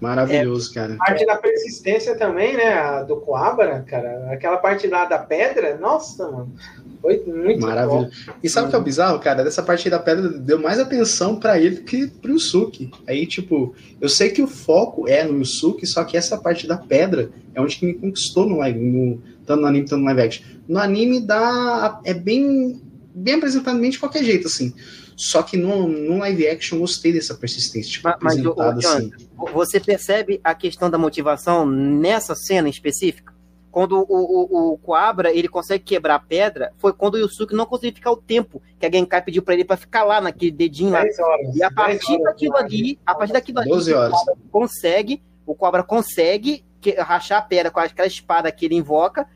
Maravilhoso, 0.00 0.70
é, 0.70 0.74
cara. 0.74 0.94
A 0.94 0.96
parte 0.96 1.26
da 1.26 1.36
persistência 1.36 2.16
também, 2.16 2.56
né? 2.56 2.72
A 2.74 3.02
do 3.02 3.16
Coabra, 3.16 3.84
cara. 3.86 4.32
Aquela 4.32 4.56
parte 4.56 4.86
lá 4.86 5.04
da 5.04 5.18
pedra, 5.18 5.76
nossa, 5.76 6.30
mano. 6.30 6.54
Foi 7.02 7.22
muito 7.26 7.60
Maravilhoso. 7.60 8.10
Bom. 8.26 8.32
E 8.42 8.48
sabe 8.48 8.68
o 8.68 8.70
que 8.70 8.76
é 8.76 8.78
o 8.78 8.82
bizarro, 8.82 9.18
cara? 9.18 9.42
Dessa 9.42 9.62
parte 9.62 9.88
da 9.90 9.98
pedra 9.98 10.28
deu 10.28 10.60
mais 10.60 10.78
atenção 10.78 11.38
para 11.38 11.58
ele 11.58 11.76
do 11.76 11.82
que 11.82 12.06
pro 12.06 12.32
Yusuke. 12.32 12.90
Aí, 13.06 13.26
tipo, 13.26 13.74
eu 14.00 14.08
sei 14.08 14.30
que 14.30 14.42
o 14.42 14.46
foco 14.46 15.08
é 15.08 15.24
no 15.24 15.38
Yusuke, 15.38 15.86
só 15.86 16.04
que 16.04 16.16
essa 16.16 16.36
parte 16.36 16.66
da 16.66 16.76
pedra 16.76 17.30
é 17.54 17.60
onde 17.60 17.76
que 17.76 17.86
me 17.86 17.94
conquistou 17.94 18.48
no 18.48 18.58
live, 18.58 18.78
no, 18.78 19.20
tanto 19.44 19.60
no 19.60 19.66
anime, 19.66 19.86
tanto 19.86 20.00
no 20.00 20.06
live 20.06 20.22
action. 20.22 20.44
No 20.68 20.78
anime 20.78 21.20
dá. 21.20 22.00
É 22.04 22.14
bem. 22.14 22.80
Bem 23.14 23.34
apresentadamente 23.34 23.92
de 23.92 23.98
qualquer 23.98 24.22
jeito, 24.22 24.46
assim. 24.46 24.72
Só 25.18 25.42
que 25.42 25.56
no, 25.56 25.88
no 25.88 26.18
live 26.18 26.46
action 26.46 26.76
eu 26.76 26.82
gostei 26.82 27.12
dessa 27.12 27.34
persistência, 27.34 27.90
tipo, 27.90 28.08
mas, 28.08 28.40
mas 28.40 28.46
o, 28.46 28.60
assim. 28.62 29.10
Você 29.52 29.80
percebe 29.80 30.40
a 30.44 30.54
questão 30.54 30.88
da 30.88 30.96
motivação 30.96 31.66
nessa 31.66 32.36
cena 32.36 32.68
em 32.68 32.70
específica? 32.70 33.34
Quando 33.68 33.98
o, 33.98 34.06
o, 34.08 34.72
o 34.74 34.78
Coabra 34.78 35.32
ele 35.32 35.48
consegue 35.48 35.82
quebrar 35.82 36.14
a 36.14 36.20
pedra, 36.20 36.72
foi 36.78 36.92
quando 36.92 37.14
o 37.14 37.18
Yusuke 37.18 37.52
não 37.52 37.66
conseguiu 37.66 37.96
ficar 37.96 38.12
o 38.12 38.16
tempo 38.16 38.62
que 38.78 38.86
a 38.86 38.90
Genkai 38.90 39.20
pediu 39.20 39.42
para 39.42 39.54
ele 39.54 39.64
para 39.64 39.76
ficar 39.76 40.04
lá 40.04 40.20
naquele 40.20 40.52
dedinho 40.52 40.92
lá. 40.92 41.00
Horas, 41.00 41.56
e 41.56 41.62
a 41.64 41.70
partir 41.70 42.12
horas, 42.12 42.24
daquilo 42.24 42.56
ali, 42.56 42.98
a 43.04 43.14
partir 43.14 43.32
daquilo 43.32 43.58
ali, 43.58 43.92
horas. 43.92 44.14
o 44.14 44.48
consegue, 44.52 45.20
o 45.44 45.52
Cobra 45.52 45.82
consegue 45.82 46.64
que, 46.80 46.92
rachar 46.92 47.38
a 47.38 47.42
pedra 47.42 47.72
com 47.72 47.80
aquela 47.80 48.06
espada 48.06 48.52
que 48.52 48.64
ele 48.64 48.76
invoca 48.76 49.26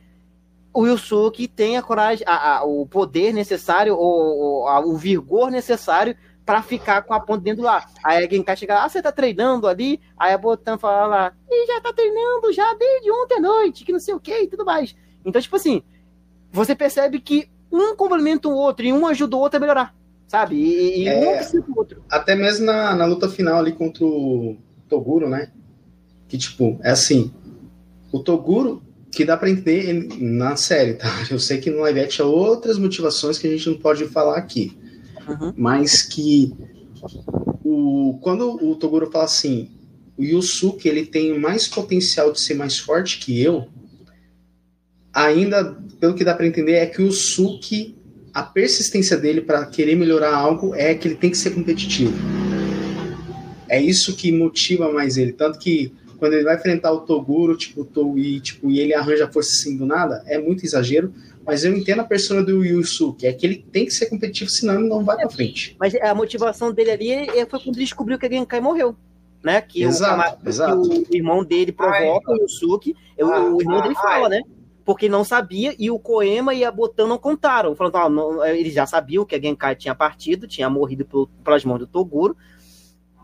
o 0.75 0.87
Yusuke 0.87 1.47
tem 1.47 1.77
a 1.77 1.83
coragem, 1.83 2.25
a, 2.27 2.59
a, 2.59 2.65
o 2.65 2.87
poder 2.87 3.33
necessário, 3.33 3.95
o, 3.95 4.63
o, 4.63 4.69
a, 4.69 4.81
o 4.81 4.97
vigor 4.97 5.51
necessário 5.51 6.17
para 6.45 6.63
ficar 6.63 7.03
com 7.03 7.15
a 7.15 7.21
ponta 7.21 7.43
dentro 7.43 7.63
lá. 7.63 7.87
Aí 8.03 8.25
a 8.25 8.29
Genkai 8.29 8.57
chega 8.57 8.75
lá, 8.75 8.85
ah, 8.85 8.89
você 8.89 9.01
tá 9.01 9.13
treinando 9.13 9.69
ali? 9.69 10.01
Aí 10.19 10.33
a 10.33 10.39
Botan 10.39 10.79
fala 10.79 11.07
lá, 11.07 11.33
e 11.49 11.67
já 11.67 11.81
tá 11.81 11.93
treinando 11.93 12.53
já 12.53 12.75
desde 12.75 13.11
ontem 13.11 13.37
à 13.37 13.41
noite, 13.41 13.85
que 13.85 13.93
não 13.93 14.01
sei 14.01 14.15
o 14.15 14.21
que 14.21 14.37
e 14.37 14.49
tudo 14.49 14.65
mais. 14.65 14.95
Então, 15.25 15.41
tipo 15.41 15.55
assim, 15.55 15.83
você 16.51 16.75
percebe 16.75 17.21
que 17.21 17.49
um 17.71 17.95
complementa 17.95 18.49
o 18.49 18.55
outro 18.55 18.85
e 18.85 18.93
um 18.93 19.07
ajuda 19.07 19.37
o 19.37 19.41
outro 19.41 19.59
a 19.59 19.61
melhorar, 19.61 19.95
sabe? 20.27 20.57
E, 20.57 21.05
e 21.05 21.09
é, 21.09 21.17
um 21.17 21.37
precisa 21.37 21.63
do 21.63 21.79
outro. 21.79 22.03
Até 22.11 22.35
mesmo 22.35 22.67
na, 22.67 22.95
na 22.97 23.05
luta 23.05 23.29
final 23.29 23.59
ali 23.59 23.73
contra 23.73 24.05
o 24.05 24.57
Toguro, 24.89 25.29
né? 25.29 25.53
Que, 26.29 26.37
tipo, 26.37 26.79
é 26.83 26.91
assim, 26.91 27.33
o 28.11 28.19
Toguro 28.19 28.83
que 29.13 29.27
dá 29.27 29.37
para 29.37 29.51
entender 29.51 30.09
na 30.19 30.57
série, 30.57 30.95
tá? 30.95 31.09
Eu 31.31 31.39
sei 31.39 31.59
que 31.59 31.71
no 31.71 31.81
live 31.83 32.01
action 32.01 32.27
há 32.27 32.31
outras 32.31 32.79
motivações 32.79 33.39
que 33.39 33.47
a 33.47 33.51
gente 33.51 33.69
não 33.69 33.77
pode 33.77 34.07
falar 34.07 34.39
aqui, 34.39 34.77
uhum. 35.29 35.53
mas 35.55 36.03
que 36.03 36.53
o, 37.63 38.19
quando 38.23 38.57
o 38.65 38.75
Toguro 38.75 39.11
fala 39.11 39.25
assim, 39.25 39.71
o 40.17 40.25
Yusuke 40.25 40.89
ele 40.89 41.05
tem 41.05 41.39
mais 41.39 41.69
potencial 41.69 42.33
de 42.33 42.41
ser 42.41 42.55
mais 42.55 42.79
forte 42.79 43.19
que 43.19 43.41
eu, 43.41 43.69
ainda 45.13 45.77
pelo 46.01 46.15
que 46.15 46.25
dá 46.25 46.35
para 46.35 46.47
entender 46.47 46.73
é 46.73 46.87
que 46.87 47.03
o 47.03 47.07
Yusuke 47.07 47.95
a 48.33 48.43
persistência 48.43 49.17
dele 49.17 49.43
para 49.43 49.67
querer 49.67 49.95
melhorar 49.95 50.35
algo 50.35 50.75
é 50.75 50.95
que 50.95 51.07
ele 51.07 51.17
tem 51.17 51.31
que 51.31 51.37
ser 51.37 51.51
competitivo. 51.51 52.15
É 53.69 53.81
isso 53.81 54.17
que 54.17 54.33
motiva 54.33 54.91
mais 54.91 55.19
ele, 55.19 55.33
tanto 55.33 55.59
que 55.59 55.93
quando 56.23 56.35
ele 56.35 56.45
vai 56.45 56.55
enfrentar 56.55 56.93
o 56.93 57.01
Toguro, 57.01 57.57
tipo, 57.57 57.85
e, 58.17 58.39
tipo, 58.39 58.71
e 58.71 58.79
ele 58.79 58.95
arranja 58.95 59.27
força 59.27 59.51
assim 59.51 59.77
do 59.77 59.85
nada, 59.85 60.23
é 60.29 60.39
muito 60.39 60.65
exagero, 60.65 61.13
mas 61.45 61.65
eu 61.65 61.77
entendo 61.77 61.99
a 61.99 62.05
persona 62.05 62.45
do 62.45 62.65
Yusuke, 62.65 63.27
é 63.27 63.33
que 63.33 63.45
ele 63.45 63.67
tem 63.73 63.85
que 63.85 63.91
ser 63.91 64.07
competitivo, 64.07 64.49
senão 64.49 64.75
ele 64.75 64.89
não 64.89 65.05
vai 65.05 65.17
pra 65.17 65.29
frente. 65.29 65.75
Mas 65.81 65.97
a 65.97 66.15
motivação 66.15 66.73
dele 66.73 66.93
ali 66.93 67.27
foi 67.51 67.59
quando 67.59 67.75
ele 67.75 67.85
descobriu 67.85 68.17
que 68.21 68.27
a 68.27 68.31
Genkai 68.31 68.61
morreu. 68.61 68.95
Né? 69.43 69.61
Que, 69.63 69.83
exato, 69.83 70.39
o, 70.45 70.49
exato. 70.49 70.83
que 70.89 71.11
o 71.11 71.17
irmão 71.17 71.43
dele 71.43 71.73
provoca 71.73 72.31
ai, 72.31 72.39
o 72.39 72.43
Yusuke, 72.43 72.95
ah, 73.21 73.41
o, 73.41 73.61
irmão 73.61 73.79
ah, 73.79 73.83
dele 73.83 73.95
fala, 73.97 74.27
ai. 74.27 74.39
né? 74.39 74.43
Porque 74.85 75.09
não 75.09 75.25
sabia, 75.25 75.75
e 75.77 75.91
o 75.91 75.99
Koema 75.99 76.55
e 76.55 76.65
a 76.65 76.71
Botan 76.71 77.09
não 77.09 77.19
contaram. 77.19 77.75
Falando, 77.75 77.97
ah, 77.97 78.09
não, 78.09 78.47
eles 78.47 78.75
já 78.75 78.87
sabiam 78.87 79.25
que 79.25 79.35
a 79.35 79.41
Genkai 79.41 79.75
tinha 79.75 79.93
partido, 79.93 80.47
tinha 80.47 80.71
morrido 80.71 81.05
pelas 81.43 81.65
mãos 81.65 81.81
do 81.81 81.87
Toguro, 81.89 82.37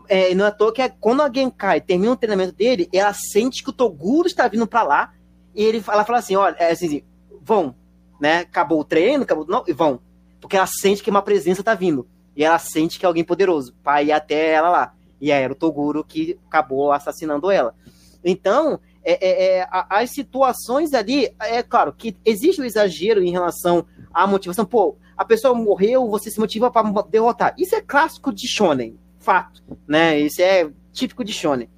é, 0.09 0.33
não 0.33 0.45
é 0.45 0.47
à 0.47 0.51
toa 0.51 0.73
que 0.73 0.81
é, 0.81 0.89
quando 0.89 1.21
a 1.21 1.31
Genkai 1.31 1.79
termina 1.79 2.11
o 2.11 2.17
treinamento 2.17 2.53
dele, 2.53 2.89
ela 2.91 3.13
sente 3.13 3.63
que 3.63 3.69
o 3.69 3.73
Toguro 3.73 4.27
está 4.27 4.47
vindo 4.47 4.65
para 4.65 4.81
lá, 4.83 5.13
e 5.53 5.63
ele, 5.63 5.83
ela 5.87 6.03
fala 6.03 6.17
assim, 6.17 6.35
olha, 6.35 6.55
é 6.57 6.71
assim, 6.71 7.03
vão, 7.41 7.75
né? 8.19 8.39
Acabou 8.39 8.79
o 8.79 8.83
treino, 8.83 9.23
acabou, 9.23 9.45
não, 9.47 9.63
e 9.67 9.73
vão. 9.73 9.99
Porque 10.41 10.57
ela 10.57 10.65
sente 10.65 11.03
que 11.03 11.09
uma 11.09 11.21
presença 11.21 11.61
está 11.61 11.75
vindo. 11.75 12.07
E 12.35 12.43
ela 12.43 12.57
sente 12.57 12.97
que 12.97 13.05
é 13.05 13.07
alguém 13.07 13.23
poderoso, 13.23 13.73
para 13.83 14.01
ir 14.01 14.11
até 14.11 14.51
ela 14.51 14.69
lá. 14.69 14.93
E 15.21 15.31
aí 15.31 15.43
era 15.43 15.53
o 15.53 15.55
Toguro 15.55 16.03
que 16.03 16.39
acabou 16.47 16.91
assassinando 16.91 17.51
ela. 17.51 17.75
Então, 18.23 18.79
é, 19.03 19.13
é, 19.27 19.57
é, 19.59 19.67
as 19.71 20.09
situações 20.11 20.93
ali, 20.93 21.29
é 21.39 21.61
claro 21.61 21.93
que 21.93 22.17
existe 22.25 22.59
o 22.59 22.63
um 22.63 22.67
exagero 22.67 23.21
em 23.21 23.31
relação 23.31 23.85
à 24.13 24.25
motivação. 24.25 24.65
Pô, 24.65 24.97
a 25.15 25.23
pessoa 25.23 25.53
morreu, 25.53 26.09
você 26.09 26.31
se 26.31 26.39
motiva 26.39 26.71
para 26.71 26.89
derrotar. 27.03 27.53
Isso 27.57 27.75
é 27.75 27.81
clássico 27.81 28.33
de 28.33 28.47
Shonen 28.47 28.97
fato, 29.19 29.61
né? 29.87 30.19
Isso 30.19 30.41
é 30.41 30.69
típico 30.91 31.23
de 31.23 31.33
Shonen. 31.33 31.69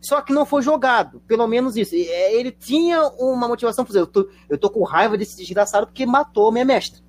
Só 0.00 0.20
que 0.20 0.34
não 0.34 0.44
foi 0.44 0.60
jogado, 0.60 1.20
pelo 1.26 1.46
menos 1.46 1.76
isso. 1.76 1.94
É, 1.94 2.34
ele 2.34 2.52
tinha 2.52 3.02
uma 3.18 3.48
motivação 3.48 3.86
fazer. 3.86 4.00
Eu 4.00 4.06
tô, 4.06 4.28
eu 4.50 4.58
tô 4.58 4.68
com 4.68 4.82
raiva 4.82 5.16
desse 5.16 5.36
desgraçado 5.36 5.86
porque 5.86 6.04
matou 6.04 6.52
minha 6.52 6.64
mestra, 6.64 7.00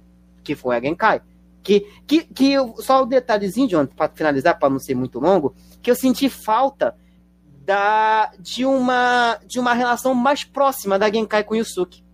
que 0.43 0.55
foi 0.55 0.77
a 0.77 0.81
Genkai. 0.81 1.21
Que, 1.61 1.81
que, 2.07 2.23
que 2.23 2.53
eu, 2.53 2.75
só 2.77 3.03
um 3.03 3.07
detalhezinho, 3.07 3.67
John, 3.67 3.85
para 3.85 4.09
finalizar, 4.13 4.57
para 4.57 4.69
não 4.69 4.79
ser 4.79 4.95
muito 4.95 5.19
longo, 5.19 5.53
que 5.81 5.91
eu 5.91 5.95
senti 5.95 6.29
falta 6.29 6.95
da, 7.65 8.31
de, 8.39 8.65
uma, 8.65 9.39
de 9.45 9.59
uma 9.59 9.73
relação 9.73 10.13
mais 10.13 10.43
próxima 10.43 10.97
da 10.97 11.11
Genkai 11.11 11.43
com 11.43 11.55
o 11.55 11.57
Yusuke. 11.57 12.05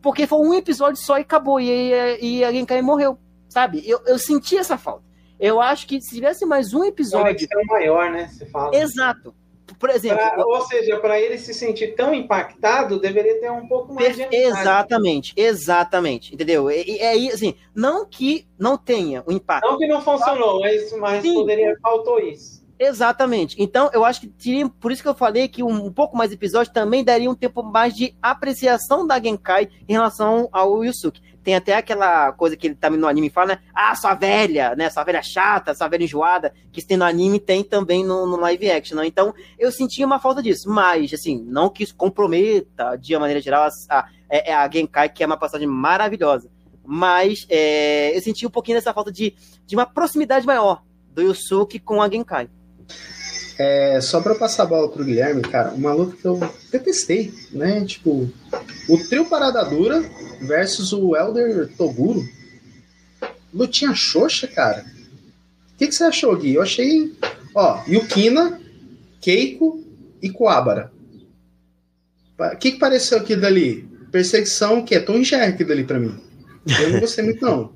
Porque 0.00 0.26
foi 0.26 0.38
um 0.38 0.54
episódio 0.54 1.00
só 1.02 1.18
e 1.18 1.22
acabou, 1.22 1.60
e, 1.60 2.18
e 2.20 2.44
a 2.44 2.52
Genkai 2.52 2.80
morreu, 2.80 3.18
sabe? 3.48 3.82
Eu, 3.86 4.00
eu 4.06 4.18
senti 4.18 4.56
essa 4.56 4.78
falta. 4.78 5.11
Eu 5.42 5.60
acho 5.60 5.88
que 5.88 6.00
se 6.00 6.14
tivesse 6.14 6.46
mais 6.46 6.72
um 6.72 6.84
episódio. 6.84 7.48
Conexão 7.48 7.64
maior, 7.66 8.12
né? 8.12 8.30
Você 8.32 8.46
fala. 8.46 8.76
Exato. 8.76 9.34
Por 9.76 9.90
exemplo. 9.90 10.18
Pra, 10.18 10.46
ou 10.46 10.60
seja, 10.66 11.00
para 11.00 11.20
ele 11.20 11.36
se 11.36 11.52
sentir 11.52 11.96
tão 11.96 12.14
impactado, 12.14 13.00
deveria 13.00 13.40
ter 13.40 13.50
um 13.50 13.66
pouco 13.66 13.92
mais 13.92 14.14
de 14.14 14.28
Exatamente, 14.30 15.34
exatamente. 15.36 16.32
Entendeu? 16.32 16.70
E 16.70 16.96
é 17.00 17.14
assim, 17.32 17.56
não 17.74 18.06
que 18.06 18.46
não 18.56 18.78
tenha 18.78 19.24
o 19.26 19.32
impacto. 19.32 19.68
Não 19.68 19.76
que 19.76 19.88
não 19.88 20.00
funcionou, 20.00 20.60
mas, 20.60 20.92
mas 20.92 21.24
poderia 21.24 21.76
faltou 21.82 22.20
isso. 22.20 22.62
Exatamente. 22.78 23.56
Então, 23.60 23.90
eu 23.92 24.04
acho 24.04 24.20
que 24.20 24.28
teria, 24.28 24.68
por 24.68 24.92
isso 24.92 25.02
que 25.02 25.08
eu 25.08 25.14
falei 25.14 25.48
que 25.48 25.62
um, 25.62 25.86
um, 25.86 25.92
pouco 25.92 26.16
mais 26.16 26.30
de 26.30 26.36
episódio 26.36 26.72
também 26.72 27.02
daria 27.02 27.30
um 27.30 27.34
tempo 27.34 27.64
mais 27.64 27.94
de 27.94 28.14
apreciação 28.22 29.06
da 29.06 29.20
Genkai 29.20 29.68
em 29.88 29.92
relação 29.92 30.48
ao 30.52 30.84
Yusuke. 30.84 31.20
Tem 31.42 31.54
até 31.54 31.74
aquela 31.74 32.32
coisa 32.32 32.56
que 32.56 32.68
ele 32.68 32.74
também 32.74 32.98
no 32.98 33.08
anime 33.08 33.28
fala, 33.28 33.48
né? 33.48 33.58
Ah, 33.74 33.94
sua 33.94 34.14
velha, 34.14 34.76
né? 34.76 34.88
Sua 34.90 35.02
velha 35.02 35.22
chata, 35.22 35.74
sua 35.74 35.88
velha 35.88 36.04
enjoada, 36.04 36.52
que 36.70 36.84
tem 36.84 36.96
no 36.96 37.04
anime 37.04 37.40
tem 37.40 37.64
também 37.64 38.04
no, 38.04 38.26
no 38.26 38.36
live 38.36 38.70
action, 38.70 38.96
né? 38.96 39.06
Então, 39.06 39.34
eu 39.58 39.72
sentia 39.72 40.06
uma 40.06 40.20
falta 40.20 40.42
disso. 40.42 40.70
Mas, 40.70 41.12
assim, 41.12 41.42
não 41.46 41.68
que 41.68 41.82
isso 41.82 41.96
comprometa, 41.96 42.96
de 42.96 43.14
uma 43.14 43.20
maneira 43.20 43.40
geral, 43.40 43.64
a, 43.64 43.98
a, 43.98 44.08
é, 44.30 44.54
a 44.54 44.70
Genkai, 44.70 45.08
que 45.08 45.22
é 45.22 45.26
uma 45.26 45.36
passagem 45.36 45.66
maravilhosa. 45.66 46.48
Mas 46.84 47.46
é, 47.48 48.16
eu 48.16 48.20
senti 48.20 48.46
um 48.46 48.50
pouquinho 48.50 48.78
dessa 48.78 48.92
falta 48.92 49.10
de, 49.10 49.34
de 49.66 49.74
uma 49.74 49.86
proximidade 49.86 50.46
maior 50.46 50.82
do 51.12 51.22
Yusuke 51.22 51.78
com 51.78 52.00
a 52.00 52.08
Genkai. 52.08 52.48
É, 53.64 54.00
só 54.00 54.20
para 54.20 54.34
passar 54.34 54.64
a 54.64 54.66
bola 54.66 54.90
pro 54.90 55.04
Guilherme, 55.04 55.40
cara, 55.40 55.70
uma 55.70 55.92
luta 55.92 56.16
que 56.16 56.24
eu 56.24 56.40
detestei, 56.72 57.32
né? 57.52 57.84
Tipo, 57.84 58.28
o 58.88 58.98
trio 59.08 59.26
Parada 59.26 59.62
Dura 59.64 60.02
versus 60.40 60.92
o 60.92 61.14
Elder 61.14 61.72
Toguro. 61.76 62.28
Lutinha 63.54 63.94
xoxa, 63.94 64.48
cara. 64.48 64.84
O 65.74 65.78
que, 65.78 65.86
que 65.86 65.94
você 65.94 66.02
achou, 66.02 66.36
Gui? 66.36 66.54
Eu 66.54 66.62
achei. 66.62 67.16
Ó, 67.54 67.84
Yukina, 67.86 68.60
Keiko 69.20 69.84
e 70.20 70.28
Coabara. 70.28 70.90
O 72.36 72.56
que, 72.56 72.72
que 72.72 72.78
pareceu 72.80 73.18
aqui 73.18 73.36
dali? 73.36 73.88
Perseguição, 74.10 74.84
que 74.84 74.96
é 74.96 75.00
Tom 75.00 75.22
Jerry 75.22 75.52
aqui 75.52 75.64
dali 75.64 75.84
pra 75.84 76.00
mim. 76.00 76.18
Eu 76.80 76.90
não 76.90 76.98
gostei 77.00 77.24
muito, 77.24 77.44
não. 77.44 77.72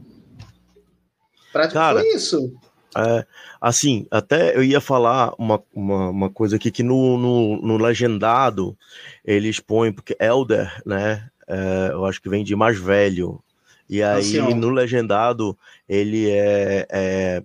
Praticamente 1.52 2.08
foi 2.08 2.16
isso. 2.16 2.52
É, 2.97 3.27
assim, 3.60 4.06
até 4.10 4.56
eu 4.56 4.64
ia 4.64 4.81
falar 4.81 5.35
uma, 5.39 5.62
uma, 5.74 6.09
uma 6.09 6.31
coisa 6.31 6.56
aqui 6.56 6.70
que 6.70 6.82
no, 6.82 7.18
no, 7.18 7.60
no, 7.60 7.77
legendado 7.77 8.77
eles 9.23 9.60
põem, 9.60 9.93
porque 9.93 10.16
Elder, 10.18 10.82
né? 10.86 11.28
É, 11.47 11.90
eu 11.93 12.06
acho 12.06 12.23
que 12.23 12.28
vem 12.31 12.43
de 12.43 12.56
mais 12.56 12.78
velho. 12.78 13.43
E 13.89 14.02
aí 14.02 14.20
assim, 14.20 14.55
no 14.55 14.70
legendado 14.70 15.56
ele 15.86 16.31
é, 16.31 16.86
é, 16.90 17.43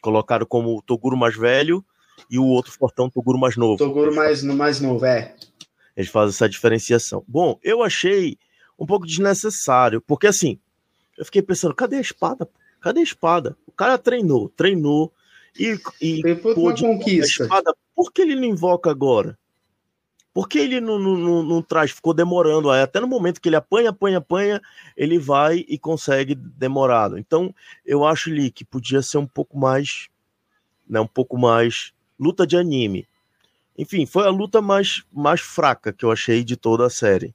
colocado 0.00 0.46
como 0.46 0.78
o 0.78 0.82
Toguro 0.82 1.16
mais 1.16 1.36
velho 1.36 1.84
e 2.30 2.38
o 2.38 2.46
outro 2.46 2.72
fortão 2.72 3.10
Toguro 3.10 3.38
mais 3.38 3.56
novo. 3.56 3.78
Toguro 3.78 4.14
mais, 4.14 4.42
mais 4.44 4.80
novo, 4.80 5.04
é. 5.04 5.34
Eles 5.96 6.10
fazem 6.10 6.30
essa 6.30 6.48
diferenciação. 6.48 7.24
Bom, 7.26 7.58
eu 7.62 7.82
achei 7.82 8.38
um 8.78 8.86
pouco 8.86 9.04
desnecessário, 9.04 10.00
porque 10.00 10.28
assim, 10.28 10.58
eu 11.18 11.24
fiquei 11.24 11.42
pensando, 11.42 11.74
cadê 11.74 11.96
a 11.96 12.00
espada? 12.00 12.48
Cadê 12.82 13.00
a 13.00 13.04
espada? 13.04 13.56
O 13.66 13.72
cara 13.72 13.96
treinou, 13.96 14.48
treinou 14.50 15.12
e, 15.58 15.78
e 16.00 16.34
pôde 16.54 16.82
conquista. 16.82 17.44
Espada. 17.44 17.72
Por 17.94 18.12
que 18.12 18.22
ele 18.22 18.34
não 18.34 18.44
invoca 18.44 18.90
agora? 18.90 19.38
Por 20.34 20.48
que 20.48 20.58
ele 20.58 20.80
não, 20.80 20.98
não, 20.98 21.16
não, 21.16 21.42
não, 21.42 21.62
traz? 21.62 21.92
Ficou 21.92 22.12
demorando. 22.12 22.70
Aí, 22.70 22.82
até 22.82 22.98
no 22.98 23.06
momento 23.06 23.40
que 23.40 23.48
ele 23.48 23.56
apanha, 23.56 23.90
apanha, 23.90 24.18
apanha, 24.18 24.60
ele 24.96 25.18
vai 25.18 25.64
e 25.68 25.78
consegue 25.78 26.34
demorado. 26.34 27.18
Então, 27.18 27.54
eu 27.84 28.04
acho 28.04 28.30
ali 28.30 28.50
que 28.50 28.64
podia 28.64 29.00
ser 29.00 29.18
um 29.18 29.26
pouco 29.26 29.58
mais. 29.58 30.08
Né, 30.88 30.98
um 30.98 31.06
pouco 31.06 31.38
mais. 31.38 31.92
Luta 32.18 32.46
de 32.46 32.56
anime. 32.56 33.06
Enfim, 33.78 34.06
foi 34.06 34.26
a 34.26 34.30
luta 34.30 34.60
mais, 34.60 35.04
mais 35.12 35.40
fraca 35.40 35.92
que 35.92 36.04
eu 36.04 36.10
achei 36.10 36.42
de 36.42 36.56
toda 36.56 36.86
a 36.86 36.90
série. 36.90 37.34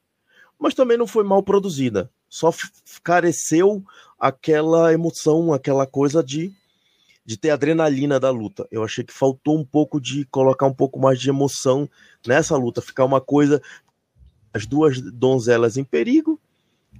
Mas 0.59 0.73
também 0.73 0.97
não 0.97 1.07
foi 1.07 1.23
mal 1.23 1.43
produzida. 1.43 2.09
Só 2.29 2.51
careceu 3.03 3.83
aquela 4.19 4.93
emoção, 4.93 5.53
aquela 5.53 5.85
coisa 5.85 6.23
de, 6.23 6.51
de 7.25 7.37
ter 7.37 7.51
adrenalina 7.51 8.19
da 8.19 8.29
luta. 8.29 8.67
Eu 8.71 8.83
achei 8.83 9.03
que 9.03 9.13
faltou 9.13 9.57
um 9.57 9.65
pouco 9.65 9.99
de 9.99 10.25
colocar 10.25 10.65
um 10.65 10.73
pouco 10.73 10.99
mais 10.99 11.19
de 11.19 11.29
emoção 11.29 11.89
nessa 12.25 12.55
luta, 12.57 12.81
ficar 12.81 13.05
uma 13.05 13.21
coisa 13.21 13.61
as 14.53 14.65
duas 14.65 14.99
donzelas 14.99 15.77
em 15.77 15.83
perigo 15.83 16.39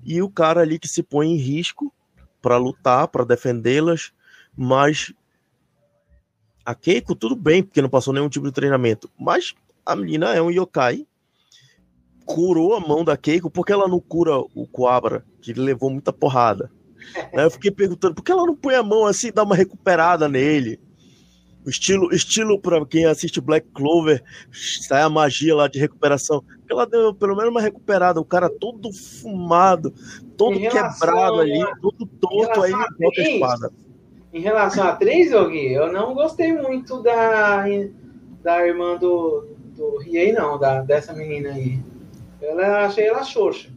e 0.04 0.22
o 0.22 0.30
cara 0.30 0.62
ali 0.62 0.78
que 0.78 0.88
se 0.88 1.02
põe 1.02 1.32
em 1.32 1.38
risco 1.38 1.94
para 2.42 2.58
lutar, 2.58 3.08
para 3.08 3.26
defendê-las, 3.26 4.14
mas 4.56 5.12
a 6.64 6.76
Keiko 6.76 7.16
tudo 7.16 7.36
bem, 7.36 7.64
porque 7.64 7.82
não 7.82 7.90
passou 7.90 8.14
nenhum 8.14 8.30
tipo 8.30 8.46
de 8.46 8.52
treinamento, 8.52 9.10
mas 9.18 9.56
a 9.86 9.96
menina 9.96 10.34
é 10.34 10.42
um 10.42 10.52
yokai 10.52 11.08
curou 12.28 12.76
a 12.76 12.80
mão 12.80 13.06
da 13.06 13.16
Keiko, 13.16 13.50
por 13.50 13.66
que 13.66 13.72
ela 13.72 13.88
não 13.88 14.00
cura 14.00 14.38
o 14.54 14.68
Coabra, 14.68 15.24
que 15.42 15.54
levou 15.54 15.90
muita 15.90 16.12
porrada? 16.14 16.70
Né? 17.34 17.46
Eu 17.46 17.52
fiquei 17.52 17.72
perguntando, 17.72 18.16
por 18.16 18.22
que 18.22 18.32
ela 18.32 18.46
não 18.46 18.56
põe 18.56 18.76
a 18.76 18.84
mão 18.84 19.06
assim 19.06 19.28
e 19.28 19.32
dá 19.32 19.44
uma 19.44 19.56
recuperada 19.56 20.28
nele? 20.28 20.78
O 21.66 21.70
estilo, 21.70 22.14
estilo 22.14 22.60
para 22.60 22.86
quem 22.86 23.06
assiste 23.06 23.40
Black 23.40 23.68
Clover, 23.74 24.22
sai 24.52 25.04
a 25.04 25.10
magia 25.10 25.56
lá 25.56 25.70
de 25.70 25.80
recuperação. 25.80 26.44
Ela 26.70 26.86
deu 26.86 27.14
pelo 27.14 27.36
menos 27.36 27.52
uma 27.52 27.62
recuperada. 27.62 28.20
O 28.20 28.26
cara 28.26 28.50
todo 28.50 28.92
fumado, 28.92 29.94
todo 30.36 30.60
quebrado 30.60 31.40
ali, 31.40 31.62
todo 31.82 32.06
torto, 32.06 32.62
aí 32.62 32.72
bota 32.72 33.22
a 33.22 33.24
espada. 33.24 33.72
Em 34.34 34.42
relação 34.42 34.86
a 34.86 34.96
três, 34.96 35.32
Yogi, 35.32 35.74
eu 35.74 35.92
não 35.92 36.14
gostei 36.14 36.54
muito 36.54 37.02
da, 37.02 37.66
da 38.42 38.68
irmã 38.68 38.98
do, 38.98 39.48
do 39.76 39.98
Riei, 40.00 40.34
não, 40.34 40.58
da, 40.58 40.82
dessa 40.82 41.14
menina 41.14 41.52
aí. 41.52 41.80
Ela 42.42 42.86
achei 42.86 43.08
ela 43.08 43.24
xoxa. 43.24 43.70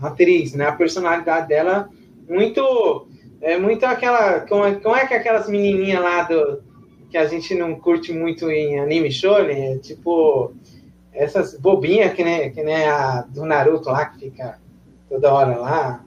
A 0.00 0.08
atriz, 0.08 0.54
né? 0.54 0.66
A 0.66 0.72
personalidade 0.72 1.48
dela 1.48 1.88
muito 2.28 3.08
é 3.40 3.58
muito 3.58 3.84
aquela 3.84 4.40
como 4.40 4.64
é, 4.64 4.74
como 4.76 4.96
é 4.96 5.06
que 5.06 5.14
aquelas 5.14 5.48
menininhas 5.48 6.02
lá 6.02 6.22
do 6.24 6.62
que 7.10 7.16
a 7.16 7.26
gente 7.26 7.54
não 7.54 7.78
curte 7.78 8.12
muito 8.12 8.50
em 8.50 8.78
anime 8.78 9.10
shonen, 9.10 9.74
é 9.74 9.78
tipo 9.78 10.54
essas 11.12 11.58
bobinhas 11.58 12.12
que 12.12 12.22
nem, 12.22 12.52
que 12.52 12.62
nem 12.62 12.86
a 12.86 13.22
do 13.22 13.44
Naruto 13.44 13.90
lá 13.90 14.06
que 14.06 14.30
fica 14.30 14.58
toda 15.08 15.32
hora 15.32 15.56
lá. 15.56 16.04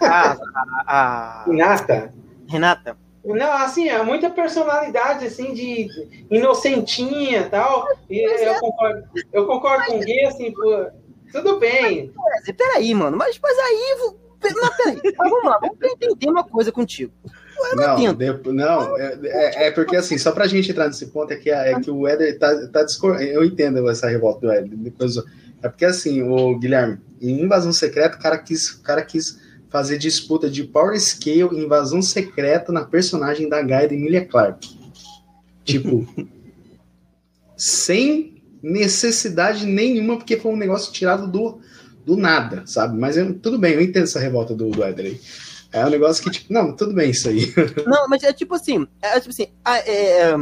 Ah, 0.00 0.36
a, 0.86 1.42
a... 1.42 1.44
Renata. 1.44 2.12
Renata. 2.48 2.96
Não, 3.24 3.52
assim, 3.52 3.88
é 3.88 4.02
muita 4.02 4.30
personalidade, 4.30 5.26
assim, 5.26 5.52
de 5.52 5.88
inocentinha 6.30 7.40
e 7.40 7.50
tal. 7.50 7.86
E 8.08 8.18
eu 8.18 8.54
concordo, 8.54 9.08
eu 9.32 9.46
concordo 9.46 9.86
com 9.86 9.96
o 9.96 10.00
Gui, 10.00 10.24
assim, 10.24 10.50
pô, 10.52 10.86
tudo 11.30 11.58
bem. 11.58 12.12
Mas, 12.16 12.56
peraí, 12.56 12.94
mano, 12.94 13.16
mas, 13.16 13.38
mas 13.42 13.58
aí 13.58 13.96
não, 14.48 14.70
peraí, 14.76 15.14
vamos 15.18 15.44
lá, 15.44 15.58
vamos 15.58 15.76
entender 15.82 16.30
uma 16.30 16.44
coisa 16.44 16.72
contigo. 16.72 17.12
Não, 17.74 17.98
não, 17.98 18.52
não 18.54 18.96
é, 18.98 19.18
é, 19.22 19.66
é, 19.66 19.70
porque 19.70 19.94
assim, 19.94 20.16
só 20.16 20.32
pra 20.32 20.46
gente 20.46 20.70
entrar 20.70 20.86
nesse 20.86 21.06
ponto, 21.08 21.30
é 21.30 21.36
que, 21.36 21.50
é 21.50 21.78
que 21.78 21.90
o 21.90 22.08
Éder 22.08 22.38
tá, 22.38 22.68
tá 22.68 22.82
discordando. 22.82 23.24
Eu 23.24 23.44
entendo 23.44 23.86
essa 23.90 24.08
revolta 24.08 24.40
do 24.40 24.50
Éder. 24.50 24.70
Depois, 24.78 25.18
é 25.62 25.68
porque 25.68 25.84
assim, 25.84 26.22
o 26.22 26.58
Guilherme, 26.58 26.98
em 27.20 27.42
Invasão 27.42 27.70
Secreta, 27.70 28.16
o 28.16 28.20
cara 28.20 28.38
quis, 28.38 28.70
o 28.70 28.82
cara 28.82 29.02
quis 29.02 29.38
fazer 29.70 29.98
disputa 29.98 30.50
de 30.50 30.64
Power 30.64 31.00
Scale 31.00 31.56
e 31.56 31.64
invasão 31.64 32.02
secreta 32.02 32.72
na 32.72 32.84
personagem 32.84 33.48
da 33.48 33.62
Gaia 33.62 33.92
Emilia 33.92 34.26
Clarke. 34.26 34.78
Tipo, 35.64 36.06
sem 37.56 38.42
necessidade 38.62 39.64
nenhuma, 39.64 40.16
porque 40.16 40.36
foi 40.36 40.52
um 40.52 40.56
negócio 40.56 40.92
tirado 40.92 41.26
do 41.30 41.60
do 42.04 42.16
nada, 42.16 42.62
sabe? 42.66 42.98
Mas 42.98 43.16
eu, 43.16 43.38
tudo 43.38 43.58
bem, 43.58 43.74
eu 43.74 43.80
entendo 43.80 44.04
essa 44.04 44.18
revolta 44.18 44.54
do, 44.54 44.70
do 44.70 44.82
aí. 44.82 45.20
É 45.72 45.86
um 45.86 45.90
negócio 45.90 46.22
que, 46.24 46.30
tipo, 46.30 46.52
não, 46.52 46.74
tudo 46.74 46.92
bem 46.92 47.10
isso 47.10 47.28
aí. 47.28 47.52
Não, 47.86 48.08
mas 48.08 48.24
é 48.24 48.32
tipo 48.32 48.54
assim, 48.54 48.88
é 49.00 49.20
tipo 49.20 49.30
assim, 49.30 49.46
é, 49.64 49.92
é, 49.92 50.34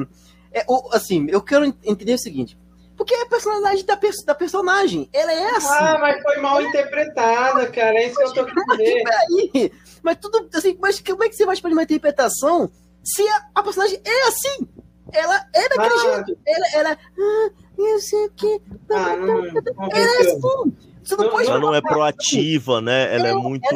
é, 0.53 0.67
assim, 0.93 1.27
eu 1.29 1.43
quero 1.43 1.67
entender 1.85 2.15
o 2.15 2.19
seguinte. 2.19 2.59
Porque 2.99 3.15
é 3.15 3.23
a 3.23 3.27
personalidade 3.27 3.85
da, 3.85 3.97
da 4.27 4.35
personagem. 4.35 5.09
Ela 5.13 5.33
é 5.33 5.51
assim. 5.53 5.69
Ah, 5.71 5.99
mas 6.01 6.21
foi 6.21 6.37
mal 6.39 6.61
interpretada, 6.61 7.65
cara. 7.69 7.97
É 7.97 8.09
isso 8.09 8.17
que 8.17 8.41
eu 8.41 8.47
tô 8.47 8.77
querendo 8.77 9.71
Mas 10.03 10.17
tudo 10.17 10.49
assim, 10.53 10.77
mas 10.81 11.01
como 11.01 11.23
é 11.23 11.29
que 11.29 11.37
você 11.37 11.47
vai 11.47 11.55
esperar 11.55 11.75
uma 11.75 11.83
interpretação 11.83 12.71
se 13.05 13.27
a, 13.29 13.47
a, 13.55 13.63
personagem 13.63 14.01
é 14.05 14.29
assim? 14.29 14.69
Ela 15.13 15.47
é 15.55 15.69
daquele 15.69 15.95
ah, 15.95 16.15
jeito. 16.15 16.41
Ela, 16.47 16.67
ela. 16.75 16.99
Ah, 17.19 17.51
eu 17.79 17.99
sei 18.01 18.27
o 18.27 18.31
que. 18.31 18.63
Ah, 18.91 19.17
não, 19.17 19.43
não 19.43 19.89
ela 19.93 20.17
é 20.17 20.21
assim. 20.21 20.77
Você 21.09 21.17
não, 21.17 21.25
não 21.25 21.31
pode 21.31 21.49
ela 21.49 21.59
não 21.59 21.75
é 21.75 21.81
proativa, 21.81 22.83
né? 22.83 23.15
Ela 23.15 23.29
é, 23.29 23.31
é 23.31 23.35
muito 23.35 23.75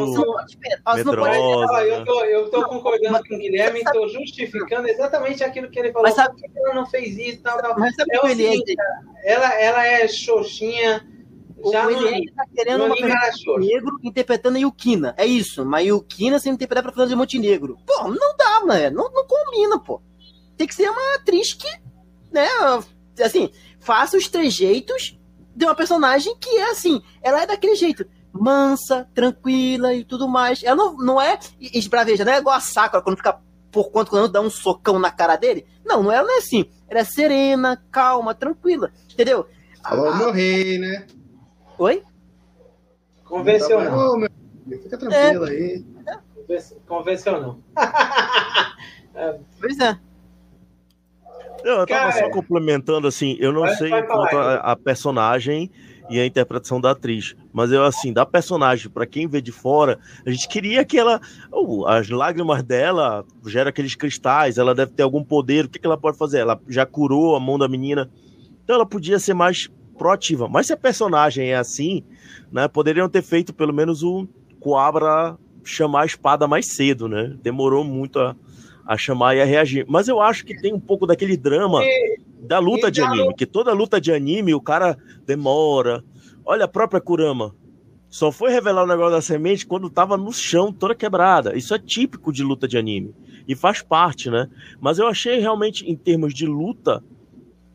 medrosa. 0.94 1.82
Eu 1.82 2.04
tô, 2.04 2.24
eu 2.24 2.50
tô 2.50 2.68
concordando 2.68 3.26
com 3.26 3.34
o 3.34 3.38
Guilherme 3.38 3.80
e 3.80 3.84
tô 3.84 4.06
justificando 4.08 4.86
exatamente 4.86 5.42
aquilo 5.42 5.70
que 5.70 5.78
ele 5.78 5.92
falou. 5.92 6.08
Mas 6.08 6.14
sabe, 6.14 6.38
Por 6.38 6.52
que 6.52 6.58
ela 6.58 6.74
não 6.74 6.84
fez 6.84 7.16
isso? 7.16 7.42
Tal, 7.42 7.56
tal. 7.62 7.78
Mas 7.78 7.94
sabe 7.94 8.14
é 8.14 8.20
o 8.20 8.28
seguinte, 8.28 8.74
ela, 9.24 9.54
ela 9.58 9.86
é 9.86 10.06
xoxinha. 10.06 11.08
Já 11.70 11.86
o 11.86 11.90
Eliane 11.90 12.30
tá 12.32 12.44
querendo 12.54 12.84
uma 12.84 12.96
negro 13.58 13.98
interpretando 14.02 14.56
a 14.56 14.60
Yukina. 14.60 15.14
É 15.16 15.24
isso. 15.24 15.64
Mas 15.64 15.86
Yukina 15.86 16.38
sendo 16.38 16.54
interpretada 16.54 16.82
pra 16.82 16.92
Fernanda 16.92 17.10
de 17.10 17.16
Montenegro. 17.16 17.78
Pô, 17.86 18.08
não 18.08 18.36
dá, 18.36 18.66
né? 18.66 18.90
Não, 18.90 19.10
não 19.10 19.26
combina, 19.26 19.78
pô. 19.78 20.02
Tem 20.54 20.66
que 20.66 20.74
ser 20.74 20.90
uma 20.90 21.14
atriz 21.14 21.54
que, 21.54 21.68
né, 22.30 22.46
assim, 23.24 23.50
faça 23.78 24.18
os 24.18 24.28
trejeitos 24.28 25.18
de 25.54 25.64
uma 25.64 25.74
personagem 25.74 26.36
que 26.38 26.50
é 26.56 26.70
assim, 26.70 27.02
ela 27.22 27.42
é 27.42 27.46
daquele 27.46 27.74
jeito, 27.74 28.06
mansa, 28.32 29.08
tranquila 29.14 29.92
e 29.94 30.04
tudo 30.04 30.28
mais. 30.28 30.62
Ela 30.62 30.76
não, 30.76 30.96
não 30.96 31.20
é 31.20 31.38
esbraveja, 31.60 32.24
não 32.24 32.32
é 32.32 32.38
igual 32.38 32.56
a 32.56 32.60
Sakura, 32.60 33.02
quando 33.02 33.16
fica 33.16 33.38
por 33.70 33.90
conta 33.90 34.10
quando 34.10 34.28
dá 34.28 34.40
um 34.40 34.50
socão 34.50 34.98
na 34.98 35.10
cara 35.10 35.36
dele. 35.36 35.66
Não, 35.84 36.02
não 36.02 36.12
era 36.12 36.26
é 36.30 36.38
assim. 36.38 36.70
Era 36.88 37.04
serena, 37.04 37.82
calma, 37.90 38.34
tranquila. 38.34 38.92
Entendeu? 39.10 39.46
Falou 39.82 40.10
ah, 40.10 40.16
meu 40.16 40.30
rei, 40.30 40.78
né? 40.78 41.06
Oi? 41.78 42.02
Convencional. 43.24 44.20
fica 44.68 44.98
tranquilo 44.98 45.46
é. 45.46 45.50
aí. 45.50 45.84
Convencional. 46.86 47.58
pois 49.58 49.78
é. 49.78 49.98
Eu, 51.64 51.78
eu 51.78 51.86
tava 51.86 52.12
só 52.12 52.28
complementando 52.30 53.06
assim, 53.06 53.36
eu 53.38 53.52
não 53.52 53.66
sei 53.74 53.90
quanto 53.90 54.36
a, 54.36 54.54
a, 54.56 54.76
personagem 54.76 55.70
e 56.10 56.18
a 56.18 56.26
interpretação 56.26 56.80
da 56.80 56.90
atriz, 56.90 57.36
mas 57.52 57.70
eu 57.70 57.84
assim, 57.84 58.12
da 58.12 58.26
personagem, 58.26 58.90
para 58.90 59.06
quem 59.06 59.28
vê 59.28 59.40
de 59.40 59.52
fora, 59.52 59.98
a 60.26 60.30
gente 60.30 60.48
queria 60.48 60.84
que 60.84 60.98
ela, 60.98 61.20
oh, 61.50 61.86
as 61.86 62.08
lágrimas 62.08 62.62
dela 62.62 63.24
gera 63.46 63.70
aqueles 63.70 63.94
cristais, 63.94 64.58
ela 64.58 64.74
deve 64.74 64.92
ter 64.92 65.02
algum 65.02 65.22
poder, 65.22 65.66
o 65.66 65.68
que, 65.68 65.78
que 65.78 65.86
ela 65.86 65.96
pode 65.96 66.18
fazer? 66.18 66.40
Ela 66.40 66.60
já 66.68 66.84
curou 66.84 67.36
a 67.36 67.40
mão 67.40 67.58
da 67.58 67.68
menina, 67.68 68.10
então 68.62 68.76
ela 68.76 68.86
podia 68.86 69.18
ser 69.18 69.34
mais 69.34 69.70
proativa. 69.96 70.48
Mas 70.48 70.66
se 70.66 70.72
a 70.72 70.76
personagem 70.76 71.50
é 71.50 71.56
assim, 71.56 72.04
né, 72.50 72.66
poderiam 72.66 73.08
ter 73.08 73.22
feito 73.22 73.54
pelo 73.54 73.72
menos 73.72 74.02
o 74.02 74.26
Coabra 74.60 75.38
chamar 75.64 76.02
a 76.02 76.06
espada 76.06 76.46
mais 76.46 76.74
cedo, 76.74 77.08
né? 77.08 77.34
Demorou 77.42 77.84
muito 77.84 78.18
a, 78.18 78.34
a 78.92 78.98
chamar 78.98 79.34
e 79.34 79.40
a 79.40 79.44
reagir. 79.44 79.86
Mas 79.88 80.06
eu 80.06 80.20
acho 80.20 80.44
que 80.44 80.54
tem 80.54 80.72
um 80.72 80.80
pouco 80.80 81.06
daquele 81.06 81.36
drama 81.36 81.82
e, 81.82 82.18
da 82.40 82.58
luta 82.58 82.90
de 82.90 83.00
anime, 83.00 83.34
que 83.34 83.46
toda 83.46 83.72
luta 83.72 84.00
de 84.00 84.12
anime 84.12 84.54
o 84.54 84.60
cara 84.60 84.96
demora. 85.26 86.04
Olha 86.44 86.66
a 86.66 86.68
própria 86.68 87.00
Kurama. 87.00 87.54
Só 88.10 88.30
foi 88.30 88.50
revelar 88.50 88.84
o 88.84 88.86
negócio 88.86 89.12
da 89.12 89.22
semente 89.22 89.66
quando 89.66 89.88
tava 89.88 90.18
no 90.18 90.30
chão, 90.30 90.70
toda 90.70 90.94
quebrada. 90.94 91.56
Isso 91.56 91.74
é 91.74 91.78
típico 91.78 92.30
de 92.30 92.42
luta 92.42 92.68
de 92.68 92.76
anime. 92.76 93.14
E 93.48 93.56
faz 93.56 93.80
parte, 93.80 94.28
né? 94.28 94.48
Mas 94.78 94.98
eu 94.98 95.06
achei 95.06 95.38
realmente, 95.38 95.90
em 95.90 95.96
termos 95.96 96.34
de 96.34 96.46
luta, 96.46 97.02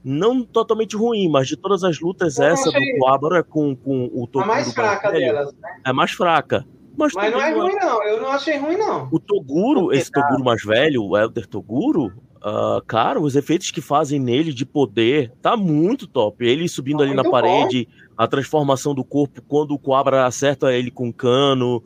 não 0.04 0.44
totalmente 0.44 0.96
ruim, 0.96 1.28
mas 1.28 1.48
de 1.48 1.58
todas 1.58 1.84
as 1.84 2.00
lutas, 2.00 2.38
eu 2.38 2.46
essa 2.46 2.72
do 2.72 3.00
Coabra 3.00 3.44
com, 3.44 3.76
com 3.76 4.06
o 4.14 4.28
Toguro. 4.28 4.44
A 4.44 4.46
mais 4.46 4.72
fraca 4.72 5.12
delas, 5.12 5.54
né? 5.56 5.82
É 5.84 5.92
mais 5.92 6.12
fraca. 6.12 6.68
Mas, 6.98 7.14
mas 7.14 7.32
não 7.32 7.40
é 7.40 7.54
ruim, 7.54 7.76
não. 7.76 8.04
Eu 8.04 8.22
não 8.22 8.32
achei 8.32 8.58
ruim, 8.58 8.76
não. 8.76 9.08
O 9.12 9.20
Toguro, 9.20 9.94
esse 9.94 10.12
Toguro 10.12 10.44
mais 10.44 10.64
velho, 10.64 11.04
o 11.04 11.16
Elder 11.16 11.46
Toguro, 11.46 12.08
uh, 12.38 12.82
cara, 12.88 13.20
os 13.22 13.36
efeitos 13.36 13.70
que 13.70 13.82
fazem 13.82 14.20
nele 14.20 14.52
de 14.52 14.66
poder 14.66 15.32
tá 15.40 15.56
muito 15.56 16.08
top. 16.08 16.44
Ele 16.44 16.68
subindo 16.68 16.98
tá 16.98 17.04
ali 17.04 17.14
na 17.14 17.24
parede, 17.24 17.86
bom. 17.86 18.14
a 18.18 18.28
transformação 18.28 18.96
do 18.96 19.04
corpo 19.04 19.44
quando 19.48 19.76
o 19.76 19.80
Coabra 19.80 20.26
acerta 20.26 20.74
ele 20.74 20.90
com 20.90 21.14
cano 21.14 21.84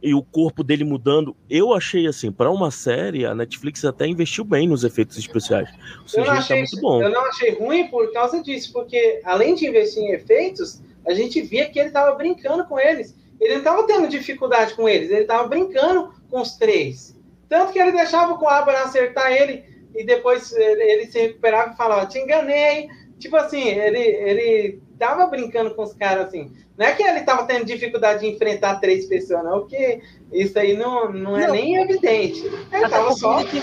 e 0.00 0.14
o 0.14 0.22
corpo 0.22 0.62
dele 0.62 0.84
mudando. 0.84 1.36
Eu 1.50 1.74
achei 1.74 2.06
assim, 2.06 2.30
para 2.30 2.48
uma 2.48 2.70
série, 2.70 3.26
a 3.26 3.34
Netflix 3.34 3.84
até 3.84 4.06
investiu 4.06 4.44
bem 4.44 4.68
nos 4.68 4.84
efeitos 4.84 5.18
especiais. 5.18 5.68
O 5.68 6.16
eu, 6.16 6.24
não 6.24 6.26
tá 6.26 6.32
achei, 6.34 6.56
tá 6.56 6.62
muito 6.62 6.80
bom. 6.80 7.02
eu 7.02 7.10
não 7.10 7.26
achei 7.26 7.58
ruim 7.58 7.88
por 7.88 8.12
causa 8.12 8.40
disso, 8.40 8.72
porque 8.72 9.20
além 9.24 9.56
de 9.56 9.66
investir 9.66 10.00
em 10.00 10.12
efeitos, 10.12 10.80
a 11.04 11.12
gente 11.12 11.40
via 11.42 11.68
que 11.68 11.78
ele 11.78 11.90
tava 11.90 12.14
brincando 12.16 12.64
com 12.66 12.78
eles. 12.78 13.17
Ele 13.40 13.54
não 13.54 13.58
estava 13.58 13.86
tendo 13.86 14.08
dificuldade 14.08 14.74
com 14.74 14.88
eles, 14.88 15.10
ele 15.10 15.22
estava 15.22 15.46
brincando 15.46 16.12
com 16.30 16.40
os 16.40 16.56
três. 16.56 17.16
Tanto 17.48 17.72
que 17.72 17.78
ele 17.78 17.92
deixava 17.92 18.32
o 18.32 18.38
Coabra 18.38 18.82
acertar 18.82 19.32
ele 19.32 19.64
e 19.94 20.04
depois 20.04 20.52
ele 20.52 21.06
se 21.06 21.18
recuperava 21.18 21.72
e 21.72 21.76
falava: 21.76 22.06
Te 22.06 22.18
enganei. 22.18 22.88
Tipo 23.18 23.36
assim, 23.36 23.62
ele, 23.62 23.98
ele 23.98 24.82
tava 24.98 25.26
brincando 25.26 25.74
com 25.74 25.82
os 25.82 25.92
caras 25.92 26.28
assim. 26.28 26.52
Não 26.76 26.86
é 26.86 26.92
que 26.92 27.02
ele 27.02 27.22
tava 27.22 27.44
tendo 27.44 27.64
dificuldade 27.64 28.20
de 28.20 28.26
enfrentar 28.28 28.78
três 28.78 29.06
pessoas, 29.06 29.42
não, 29.42 29.60
porque 29.60 30.00
isso 30.32 30.56
aí 30.56 30.76
não, 30.76 31.12
não 31.12 31.36
é 31.36 31.46
não. 31.46 31.54
nem 31.54 31.76
evidente. 31.76 32.44
Ele 32.70 32.88
tava 32.88 33.12
só. 33.12 33.40
Ele, 33.40 33.62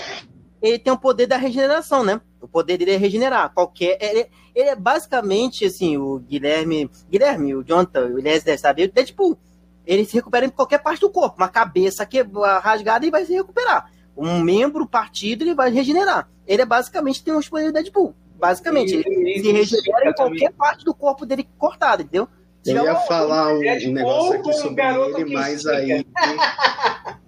ele 0.60 0.78
tem 0.78 0.92
o 0.92 0.98
poder 0.98 1.26
da 1.26 1.38
regeneração, 1.38 2.04
né? 2.04 2.20
O 2.40 2.46
poder 2.46 2.76
dele 2.76 2.92
é 2.92 2.96
regenerar. 2.96 3.54
Qualquer. 3.54 3.96
Ele, 4.00 4.26
ele 4.54 4.68
é 4.68 4.76
basicamente 4.76 5.64
assim, 5.64 5.96
o 5.96 6.18
Guilherme. 6.18 6.90
Guilherme, 7.10 7.54
o 7.54 7.64
Jonathan, 7.64 8.08
o 8.08 8.18
Elias 8.18 8.44
sabe? 8.60 8.82
Ele 8.82 8.92
é 8.94 9.04
tipo 9.04 9.38
ele 9.86 10.04
se 10.04 10.14
recupera 10.14 10.44
em 10.44 10.50
qualquer 10.50 10.78
parte 10.78 11.00
do 11.00 11.10
corpo. 11.10 11.36
Uma 11.38 11.48
cabeça 11.48 12.04
que 12.04 12.24
rasgada, 12.60 13.04
ele 13.04 13.12
vai 13.12 13.24
se 13.24 13.32
recuperar. 13.32 13.90
Um 14.16 14.40
membro 14.40 14.86
partido, 14.86 15.44
ele 15.44 15.54
vai 15.54 15.70
regenerar. 15.70 16.28
Ele 16.46 16.62
é 16.62 16.66
basicamente 16.66 17.22
tem 17.22 17.34
os 17.34 17.48
poderes 17.48 17.72
do 17.72 17.74
Deadpool. 17.74 18.14
Basicamente, 18.38 18.94
ele, 18.94 19.30
ele 19.30 19.42
se 19.42 19.52
regenera 19.52 20.10
em 20.10 20.14
qualquer 20.14 20.52
parte 20.52 20.84
do 20.84 20.92
corpo 20.92 21.24
dele 21.24 21.48
cortada, 21.56 22.02
entendeu? 22.02 22.28
Eu 22.64 22.84
ia 22.84 22.96
falar 22.96 23.54
um, 23.54 23.58
um 23.58 23.92
negócio 23.92 24.32
aqui 24.32 24.52
sobre 24.54 24.82
ele, 24.82 25.34
mas 25.34 25.66
aí. 25.66 26.04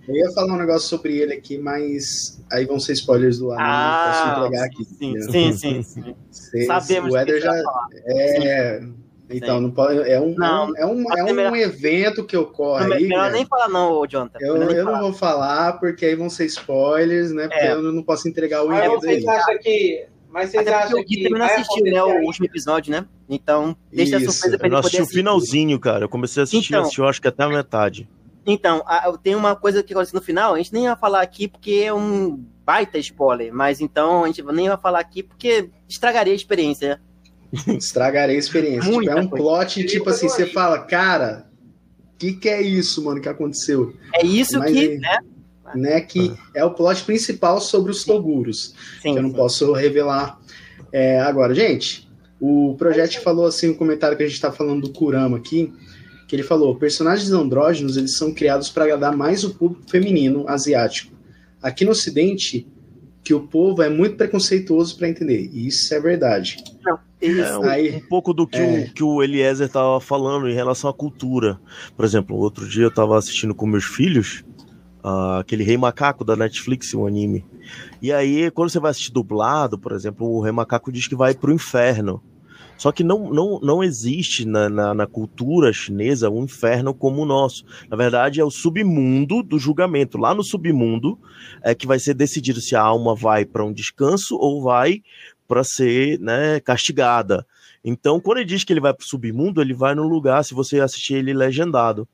Eu 0.09 0.16
ia 0.16 0.30
falar 0.32 0.55
um 0.55 0.59
negócio 0.59 0.89
sobre 0.89 1.18
ele 1.18 1.35
aqui, 1.35 1.59
mas 1.59 2.43
aí 2.51 2.64
vão 2.64 2.80
ser 2.80 2.94
spoilers 2.94 3.39
do 3.39 3.52
anime. 3.52 3.68
Ah, 3.68 4.10
posso 4.10 4.47
entregar 4.47 4.66
aqui. 4.66 4.85
Sim, 4.85 5.20
sim, 5.20 5.82
sim, 5.82 6.14
sim. 6.30 6.66
Sabemos 6.66 7.12
o 7.12 7.18
Eder 7.18 7.40
já. 7.40 7.55
É. 8.06 8.80
Sim. 8.80 8.94
Então, 9.30 9.60
não 9.60 9.70
pode, 9.70 9.98
é 10.09 10.18
um, 10.20 10.34
não, 10.34 10.76
é 10.76 10.86
um, 10.86 11.12
é 11.12 11.22
um 11.22 11.34
melhor... 11.34 11.56
evento 11.56 12.24
que 12.24 12.36
ocorre 12.36 12.86
não, 12.86 12.96
aí. 12.96 13.09
Melhor 13.09 13.30
nem 13.30 13.44
falar, 13.46 13.68
não, 13.68 14.06
Jonathan. 14.06 14.38
Eu, 14.40 14.56
eu 14.56 14.84
não 14.84 15.00
vou 15.00 15.12
falar, 15.12 15.74
porque 15.74 16.06
aí 16.06 16.14
vão 16.14 16.30
ser 16.30 16.46
spoilers, 16.46 17.32
né? 17.32 17.48
Porque 17.48 17.64
é. 17.64 17.72
eu 17.72 17.82
não 17.82 18.02
posso 18.02 18.28
entregar 18.28 18.64
o 18.64 18.72
enredo 18.72 19.06
aí. 19.06 19.22
que. 19.59 20.06
Mas 20.30 20.50
vocês 20.50 20.66
Até 20.66 20.76
acham 20.76 21.00
o 21.00 21.05
Gui 21.05 21.22
também 21.22 21.38
não 21.38 21.46
assistiu, 21.46 21.84
né? 21.84 22.02
O 22.02 22.26
último 22.26 22.46
episódio, 22.46 22.92
né? 22.92 23.06
Então, 23.28 23.76
deixa 23.90 24.18
Isso. 24.18 24.28
a 24.28 24.32
surpresa 24.32 24.59
pra 24.59 24.66
ele 24.66 24.76
eu 24.76 24.82
poder 24.82 24.96
assistir. 24.98 25.12
o 25.12 25.14
finalzinho, 25.14 25.80
cara. 25.80 26.05
Eu 26.05 26.09
comecei 26.09 26.42
a 26.42 26.44
assistir, 26.44 26.68
então, 26.68 26.82
assisti, 26.82 27.00
eu 27.00 27.09
acho 27.09 27.20
que 27.20 27.28
até 27.28 27.44
a 27.44 27.48
metade. 27.48 28.09
Então, 28.46 28.82
tem 29.22 29.34
uma 29.34 29.55
coisa 29.55 29.82
que 29.82 29.92
acontece 29.92 30.14
no 30.14 30.22
final, 30.22 30.55
a 30.55 30.56
gente 30.59 30.72
nem 30.72 30.86
vai 30.86 30.96
falar 30.96 31.20
aqui 31.20 31.48
porque 31.48 31.82
é 31.84 31.92
um 31.92 32.42
baita 32.64 32.98
spoiler, 32.98 33.52
mas 33.52 33.80
então 33.80 34.24
a 34.24 34.26
gente 34.26 34.42
nem 34.42 34.68
vai 34.68 34.78
falar 34.78 35.00
aqui 35.00 35.22
porque 35.22 35.70
estragaria 35.88 36.32
a 36.32 36.36
experiência. 36.36 37.00
Estragarei 37.79 38.37
a 38.37 38.39
experiência. 38.39 38.91
Tipo, 38.91 39.11
é 39.11 39.15
um 39.15 39.29
plot, 39.29 39.85
tipo 39.85 40.11
assim, 40.11 40.29
você 40.29 40.47
fala, 40.47 40.81
cara, 40.81 41.47
o 42.15 42.19
que, 42.19 42.33
que 42.33 42.49
é 42.49 42.61
isso, 42.61 43.03
mano, 43.05 43.20
que 43.20 43.29
aconteceu? 43.29 43.95
É 44.15 44.25
isso 44.25 44.59
Mas, 44.59 44.73
que, 44.73 44.99
né? 44.99 45.19
né? 45.75 46.01
Que 46.01 46.33
é 46.55 46.65
o 46.65 46.73
plot 46.73 47.05
principal 47.05 47.61
sobre 47.61 47.91
os 47.91 48.05
Toguros. 48.05 48.75
Sim, 49.01 49.12
que 49.12 49.19
eu 49.19 49.23
não 49.23 49.31
sim. 49.31 49.37
posso 49.37 49.73
revelar 49.73 50.39
é, 50.93 51.20
agora. 51.20 51.55
Gente, 51.55 52.09
o 52.41 52.75
Projeto 52.79 53.20
falou 53.20 53.47
assim, 53.47 53.70
um 53.70 53.75
comentário 53.75 54.16
que 54.16 54.23
a 54.23 54.27
gente 54.27 54.37
está 54.37 54.53
falando 54.53 54.83
do 54.83 54.93
Kurama 54.93 55.39
aqui, 55.39 55.73
que 56.27 56.37
ele 56.37 56.43
falou, 56.43 56.77
personagens 56.77 57.31
andrógenos, 57.31 57.97
eles 57.97 58.16
são 58.16 58.35
criados 58.35 58.69
para 58.69 58.85
agradar 58.85 59.16
mais 59.16 59.45
o 59.45 59.55
público 59.55 59.91
feminino 59.91 60.47
asiático. 60.47 61.16
Aqui 61.62 61.85
no 61.85 61.93
ocidente, 61.93 62.69
que 63.25 63.35
o 63.35 63.47
povo 63.47 63.83
é 63.83 63.89
muito 63.89 64.16
preconceituoso 64.16 64.97
para 64.97 65.09
entender. 65.09 65.51
E 65.53 65.66
isso 65.66 65.93
é 65.93 66.01
verdade. 66.01 66.62
Não, 66.85 66.99
é, 67.20 67.59
um, 67.59 67.65
Aí, 67.65 67.97
um, 67.97 68.01
pouco 68.09 68.32
do 68.32 68.47
que, 68.47 68.59
é. 68.59 68.81
o, 68.81 68.93
que 68.93 69.03
o 69.03 69.23
Eliezer 69.23 69.66
estava 69.66 70.01
falando 70.01 70.49
em 70.49 70.55
relação 70.55 70.89
à 70.89 70.95
cultura. 70.95 71.61
Por 71.97 72.05
exemplo, 72.05 72.36
outro 72.36 72.69
dia 72.69 72.85
eu 72.85 72.89
estava 72.89 73.19
assistindo 73.19 73.55
com 73.55 73.66
meus 73.66 73.85
filhos 73.85 74.45
uh, 75.05 75.39
aquele 75.40 75.65
Rei 75.65 75.77
Macaco 75.77 76.24
da 76.24 76.36
Netflix, 76.36 76.95
um 76.95 77.07
anime. 77.07 77.45
E 78.01 78.12
aí, 78.12 78.51
quando 78.51 78.70
você 78.70 78.78
vai 78.78 78.90
assistir 78.90 79.12
dublado, 79.12 79.78
por 79.78 79.93
exemplo, 79.93 80.28
o 80.28 80.40
Rei 80.40 80.53
Macaco 80.53 80.93
diz 80.93 81.07
que 81.07 81.16
vai 81.16 81.35
pro 81.35 81.53
inferno. 81.53 82.23
Só 82.77 82.93
que 82.93 83.03
não, 83.03 83.28
não, 83.31 83.59
não 83.61 83.82
existe 83.82 84.45
na, 84.47 84.69
na, 84.69 84.95
na, 84.95 85.07
cultura 85.07 85.73
chinesa 85.73 86.31
um 86.31 86.45
inferno 86.45 86.95
como 86.95 87.23
o 87.23 87.27
nosso. 87.27 87.65
Na 87.90 87.97
verdade, 87.97 88.40
é 88.40 88.45
o 88.45 88.53
submundo 88.53 89.43
do 89.43 89.59
julgamento. 89.59 90.16
Lá 90.16 90.32
no 90.32 90.45
submundo 90.45 91.19
é 91.61 91.74
que 91.74 91.89
vai 91.89 91.99
ser 91.99 92.15
decidido 92.15 92.61
se 92.61 92.77
a 92.77 92.81
alma 92.81 93.16
vai 93.16 93.45
para 93.45 93.65
um 93.65 93.73
descanso 93.73 94.36
ou 94.36 94.62
vai 94.62 95.03
para 95.49 95.65
ser 95.65 96.20
né, 96.20 96.61
castigada. 96.61 97.47
Então, 97.83 98.20
quando 98.20 98.39
ele 98.39 98.47
diz 98.47 98.62
que 98.62 98.73
ele 98.73 98.81
vai 98.81 98.93
para 98.93 99.03
o 99.03 99.09
submundo, 99.09 99.62
ele 99.62 99.73
vai 99.73 99.95
no 99.95 100.07
lugar, 100.07 100.45
se 100.45 100.53
você 100.55 100.79
assistir 100.79 101.15
ele 101.15 101.33
legendado. 101.33 102.07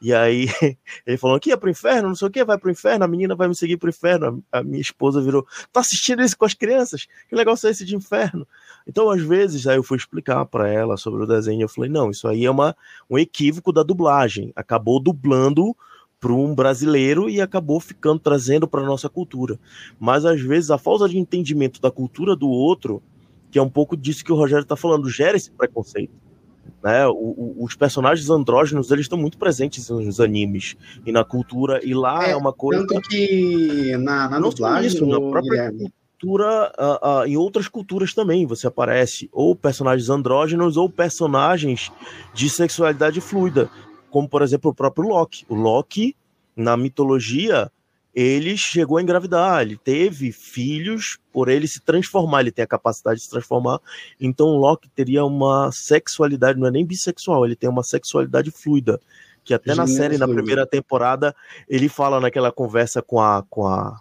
E 0.00 0.14
aí, 0.14 0.48
ele 1.06 1.18
falou 1.18 1.38
que 1.38 1.50
ia 1.50 1.58
pro 1.58 1.68
inferno, 1.68 2.08
não 2.08 2.14
sei 2.14 2.28
o 2.28 2.30
que, 2.30 2.42
vai 2.42 2.56
pro 2.56 2.70
inferno, 2.70 3.04
a 3.04 3.08
menina 3.08 3.34
vai 3.34 3.48
me 3.48 3.54
seguir 3.54 3.76
pro 3.76 3.90
inferno. 3.90 4.42
A, 4.50 4.62
minha 4.62 4.80
esposa 4.80 5.20
virou, 5.20 5.46
tá 5.70 5.80
assistindo 5.80 6.22
isso 6.22 6.38
com 6.38 6.46
as 6.46 6.54
crianças? 6.54 7.06
Que 7.28 7.36
negócio 7.36 7.68
é 7.68 7.70
esse 7.70 7.84
de 7.84 7.94
inferno? 7.94 8.48
Então, 8.86 9.10
às 9.10 9.20
vezes, 9.20 9.66
aí 9.66 9.76
eu 9.76 9.82
fui 9.82 9.98
explicar 9.98 10.46
para 10.46 10.68
ela 10.68 10.96
sobre 10.96 11.22
o 11.22 11.26
desenho, 11.26 11.62
eu 11.62 11.68
falei, 11.68 11.90
não, 11.90 12.10
isso 12.10 12.26
aí 12.26 12.46
é 12.46 12.50
uma, 12.50 12.74
um 13.10 13.18
equívoco 13.18 13.72
da 13.72 13.82
dublagem. 13.82 14.52
Acabou 14.56 14.98
dublando 14.98 15.76
para 16.20 16.34
um 16.34 16.54
brasileiro 16.54 17.30
e 17.30 17.40
acabou 17.40 17.80
ficando 17.80 18.20
trazendo 18.20 18.68
para 18.68 18.84
nossa 18.84 19.08
cultura. 19.08 19.58
Mas 19.98 20.26
às 20.26 20.40
vezes 20.40 20.70
a 20.70 20.76
falta 20.76 21.08
de 21.08 21.18
entendimento 21.18 21.80
da 21.80 21.90
cultura 21.90 22.36
do 22.36 22.48
outro, 22.48 23.02
que 23.50 23.58
é 23.58 23.62
um 23.62 23.70
pouco 23.70 23.96
disso 23.96 24.24
que 24.24 24.30
o 24.30 24.36
Rogério 24.36 24.62
está 24.62 24.76
falando, 24.76 25.08
gera 25.08 25.36
esse 25.36 25.50
preconceito. 25.50 26.12
Né? 26.82 27.06
O, 27.06 27.12
o, 27.12 27.64
os 27.64 27.74
personagens 27.74 28.28
andrógenos 28.28 28.90
eles 28.90 29.04
estão 29.04 29.18
muito 29.18 29.38
presentes 29.38 29.88
nos 29.88 30.20
animes 30.20 30.76
e 31.04 31.10
na 31.10 31.24
cultura, 31.24 31.80
e 31.82 31.94
lá 31.94 32.26
é, 32.26 32.32
é 32.32 32.36
uma 32.36 32.52
coisa. 32.52 32.86
Tanto 32.86 33.08
que 33.08 33.96
na, 33.96 34.28
na 34.28 34.38
dublagem, 34.38 34.88
isso, 34.88 35.06
na 35.06 35.18
própria 35.18 35.72
cultura, 35.72 36.72
uh, 36.78 37.22
uh, 37.22 37.26
em 37.26 37.36
outras 37.36 37.66
culturas 37.66 38.12
também 38.12 38.46
você 38.46 38.66
aparece 38.66 39.28
ou 39.32 39.56
personagens 39.56 40.10
andrógenos 40.10 40.76
ou 40.76 40.88
personagens 40.88 41.90
de 42.34 42.48
sexualidade 42.50 43.20
fluida, 43.22 43.70
como 44.10 44.28
por 44.28 44.42
exemplo 44.42 44.70
o 44.70 44.74
próprio 44.74 45.08
Loki. 45.08 45.44
O 45.48 45.54
Loki, 45.54 46.16
na 46.54 46.76
mitologia, 46.76 47.70
ele 48.14 48.56
chegou 48.56 48.98
a 48.98 49.02
engravidar, 49.02 49.62
ele 49.62 49.76
teve 49.76 50.32
filhos 50.32 51.18
por 51.32 51.48
ele 51.48 51.68
se 51.68 51.80
transformar, 51.80 52.40
ele 52.40 52.50
tem 52.50 52.64
a 52.64 52.68
capacidade 52.68 53.18
de 53.18 53.24
se 53.24 53.30
transformar. 53.30 53.80
Então 54.20 54.48
o 54.48 54.56
Loki 54.56 54.88
teria 54.90 55.24
uma 55.24 55.70
sexualidade, 55.72 56.58
não 56.58 56.66
é 56.66 56.70
nem 56.70 56.84
bissexual, 56.84 57.44
ele 57.44 57.56
tem 57.56 57.70
uma 57.70 57.82
sexualidade 57.82 58.50
fluida. 58.50 59.00
Que 59.42 59.54
até 59.54 59.74
na 59.74 59.86
série, 59.86 60.18
na 60.18 60.28
primeira 60.28 60.66
temporada, 60.66 61.34
ele 61.68 61.88
fala 61.88 62.20
naquela 62.20 62.52
conversa 62.52 63.00
com 63.00 63.18
a, 63.20 63.42
com 63.48 63.66
a, 63.66 63.98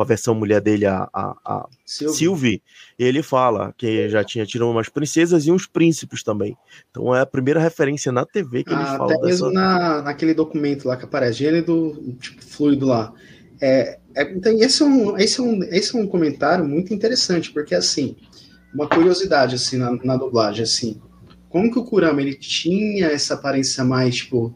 com 0.00 0.02
a 0.02 0.06
versão 0.06 0.34
mulher 0.34 0.62
dele, 0.62 0.86
a, 0.86 1.06
a, 1.12 1.36
a 1.44 1.68
Sylvie. 1.84 2.16
Sylvie, 2.16 2.62
ele 2.98 3.22
fala 3.22 3.74
que 3.76 4.08
já 4.08 4.24
tinha 4.24 4.46
tirado 4.46 4.70
umas 4.70 4.88
princesas 4.88 5.46
e 5.46 5.52
uns 5.52 5.66
príncipes 5.66 6.22
também. 6.22 6.56
Então 6.90 7.14
é 7.14 7.20
a 7.20 7.26
primeira 7.26 7.60
referência 7.60 8.10
na 8.10 8.24
TV 8.24 8.64
que 8.64 8.70
ele 8.70 8.80
ah, 8.80 8.96
fala. 8.96 9.12
Até 9.12 9.26
mesmo 9.26 9.52
na, 9.52 10.00
naquele 10.00 10.32
documento 10.32 10.88
lá 10.88 10.96
que 10.96 11.04
aparece, 11.04 11.40
gênero 11.40 12.16
tipo, 12.18 12.42
fluido 12.42 12.86
lá. 12.86 13.12
É, 13.60 13.98
é, 14.16 14.32
então, 14.32 14.50
esse 14.58 14.82
é, 14.82 14.86
um, 14.86 15.18
esse, 15.18 15.38
é 15.38 15.42
um, 15.42 15.62
esse 15.64 15.94
é 15.94 16.00
um 16.00 16.06
comentário 16.06 16.64
muito 16.64 16.94
interessante, 16.94 17.52
porque, 17.52 17.74
assim, 17.74 18.16
uma 18.72 18.88
curiosidade, 18.88 19.56
assim, 19.56 19.76
na, 19.76 19.92
na 20.02 20.16
dublagem, 20.16 20.62
assim, 20.62 20.98
como 21.50 21.70
que 21.70 21.78
o 21.78 21.84
Kurama, 21.84 22.22
ele 22.22 22.34
tinha 22.34 23.08
essa 23.08 23.34
aparência 23.34 23.84
mais, 23.84 24.16
tipo, 24.16 24.54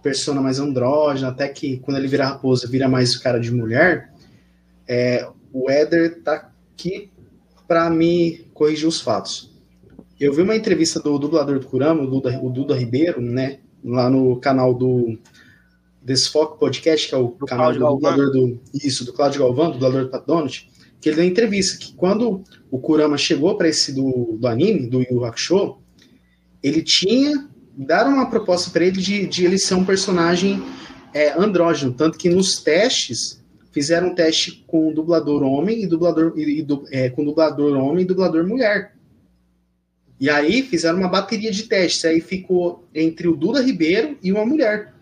persona 0.00 0.40
mais 0.40 0.60
andrógena, 0.60 1.30
até 1.30 1.48
que 1.48 1.78
quando 1.78 1.96
ele 1.96 2.06
vira 2.06 2.28
raposa, 2.28 2.68
vira 2.68 2.88
mais 2.88 3.16
cara 3.16 3.40
de 3.40 3.50
mulher, 3.50 4.14
é, 4.88 5.28
o 5.52 5.70
Éder 5.70 6.22
tá 6.22 6.50
aqui 6.74 7.10
para 7.66 7.90
me 7.90 8.46
corrigir 8.54 8.86
os 8.86 9.00
fatos. 9.00 9.54
Eu 10.18 10.32
vi 10.32 10.42
uma 10.42 10.56
entrevista 10.56 11.00
do 11.00 11.18
dublador 11.18 11.58
do 11.58 11.66
Kurama, 11.66 12.02
o 12.02 12.06
Duda, 12.06 12.40
o 12.42 12.48
Duda 12.48 12.76
Ribeiro, 12.76 13.20
né, 13.20 13.58
lá 13.84 14.08
no 14.08 14.36
canal 14.40 14.72
do 14.72 15.18
Desfoque 16.02 16.58
Podcast, 16.58 17.08
que 17.08 17.14
é 17.14 17.18
o 17.18 17.28
do 17.28 17.46
canal 17.46 17.74
Cláudio 17.74 17.80
do 17.80 17.94
dublador 17.94 18.30
do. 18.30 18.60
Isso, 18.72 19.04
do 19.04 19.12
Cláudio 19.12 19.40
Galvão, 19.40 19.72
dublador 19.72 20.04
do 20.04 20.10
Pat 20.10 20.24
Donut, 20.24 20.70
que 21.00 21.08
ele 21.08 21.16
deu 21.16 21.24
entrevista 21.24 21.78
que 21.78 21.92
quando 21.94 22.42
o 22.70 22.78
Kurama 22.78 23.18
chegou 23.18 23.56
para 23.56 23.68
esse 23.68 23.92
do, 23.92 24.36
do 24.38 24.46
anime, 24.46 24.88
do 24.88 25.02
Yu 25.02 25.24
Hakusho, 25.24 25.78
ele 26.62 26.82
tinha 26.82 27.48
dado 27.76 28.08
uma 28.08 28.30
proposta 28.30 28.70
para 28.70 28.84
ele 28.84 29.00
de, 29.00 29.26
de 29.26 29.44
ele 29.44 29.58
ser 29.58 29.74
um 29.74 29.84
personagem 29.84 30.62
é, 31.12 31.32
andrógeno, 31.38 31.92
tanto 31.92 32.16
que 32.16 32.28
nos 32.28 32.62
testes 32.62 33.44
fizeram 33.76 34.06
um 34.08 34.14
teste 34.14 34.64
com 34.66 34.90
dublador 34.90 35.42
homem 35.42 35.82
e 35.82 35.86
dublador 35.86 36.32
e, 36.34 36.62
e 36.62 36.66
é, 36.90 37.10
com 37.10 37.22
dublador 37.22 37.76
homem 37.76 38.04
e 38.04 38.06
dublador 38.06 38.46
mulher. 38.46 38.94
E 40.18 40.30
aí 40.30 40.62
fizeram 40.62 40.96
uma 40.96 41.10
bateria 41.10 41.50
de 41.50 41.64
testes, 41.64 42.06
aí 42.06 42.22
ficou 42.22 42.88
entre 42.94 43.28
o 43.28 43.36
Duda 43.36 43.60
Ribeiro 43.60 44.16
e 44.22 44.32
uma 44.32 44.46
mulher. 44.46 44.94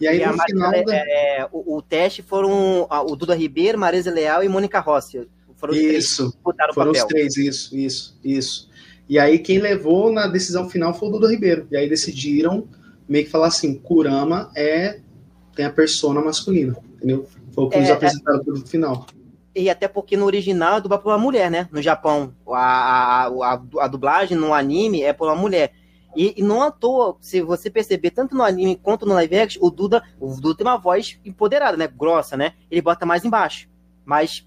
E 0.00 0.08
aí, 0.08 0.20
e 0.20 0.26
no 0.26 0.42
final. 0.42 0.72
Da... 0.72 0.96
É, 0.96 1.48
o, 1.52 1.76
o, 1.76 1.80
teste 1.80 2.20
foram 2.20 2.88
o 2.90 3.14
Duda 3.14 3.36
Ribeiro, 3.36 3.78
Marisa 3.78 4.10
Leal 4.10 4.42
e 4.42 4.48
Mônica 4.48 4.80
Rossi. 4.80 5.28
Foram 5.54 5.72
os 5.72 5.78
isso, 5.78 6.36
três 6.42 6.74
foram 6.74 6.90
os 6.90 7.04
três, 7.04 7.36
isso, 7.36 7.76
isso, 7.76 8.18
isso. 8.24 8.68
E 9.08 9.20
aí, 9.20 9.38
quem 9.38 9.60
levou 9.60 10.10
na 10.10 10.26
decisão 10.26 10.68
final 10.68 10.92
foi 10.92 11.10
o 11.10 11.12
Duda 11.12 11.30
Ribeiro. 11.30 11.68
E 11.70 11.76
aí 11.76 11.88
decidiram 11.88 12.66
meio 13.08 13.24
que 13.24 13.30
falar 13.30 13.46
assim: 13.46 13.72
Kurama 13.78 14.50
é 14.56 14.98
tem 15.54 15.64
a 15.64 15.70
persona 15.70 16.20
masculina, 16.20 16.76
entendeu? 16.96 17.24
Foi 17.56 17.64
o 17.64 17.68
que 17.70 17.76
é, 17.76 17.78
eles 17.78 17.90
apresentaram 17.90 18.40
é... 18.40 18.50
no 18.50 18.66
final. 18.66 19.06
E 19.54 19.70
até 19.70 19.88
porque 19.88 20.18
no 20.18 20.26
original 20.26 20.76
é 20.76 20.80
dublado 20.82 21.02
por 21.02 21.08
uma 21.08 21.18
mulher, 21.18 21.50
né? 21.50 21.66
No 21.72 21.80
Japão. 21.80 22.34
A, 22.46 23.24
a, 23.24 23.26
a, 23.26 23.62
a 23.80 23.88
dublagem 23.88 24.36
no 24.36 24.52
anime 24.52 25.02
é 25.02 25.14
por 25.14 25.26
uma 25.26 25.34
mulher. 25.34 25.72
E, 26.14 26.34
e, 26.36 26.42
não 26.42 26.62
à 26.62 26.70
toa, 26.70 27.16
se 27.20 27.40
você 27.40 27.70
perceber, 27.70 28.10
tanto 28.10 28.34
no 28.34 28.42
anime 28.42 28.76
quanto 28.76 29.06
no 29.06 29.14
live 29.14 29.38
action, 29.38 29.64
o 29.64 29.70
Duda, 29.70 30.02
o 30.20 30.34
Duda 30.38 30.58
tem 30.58 30.66
uma 30.66 30.76
voz 30.76 31.18
empoderada, 31.24 31.76
né? 31.76 31.88
Grossa, 31.88 32.36
né? 32.36 32.52
Ele 32.70 32.82
bota 32.82 33.06
mais 33.06 33.24
embaixo. 33.24 33.68
Mais 34.04 34.46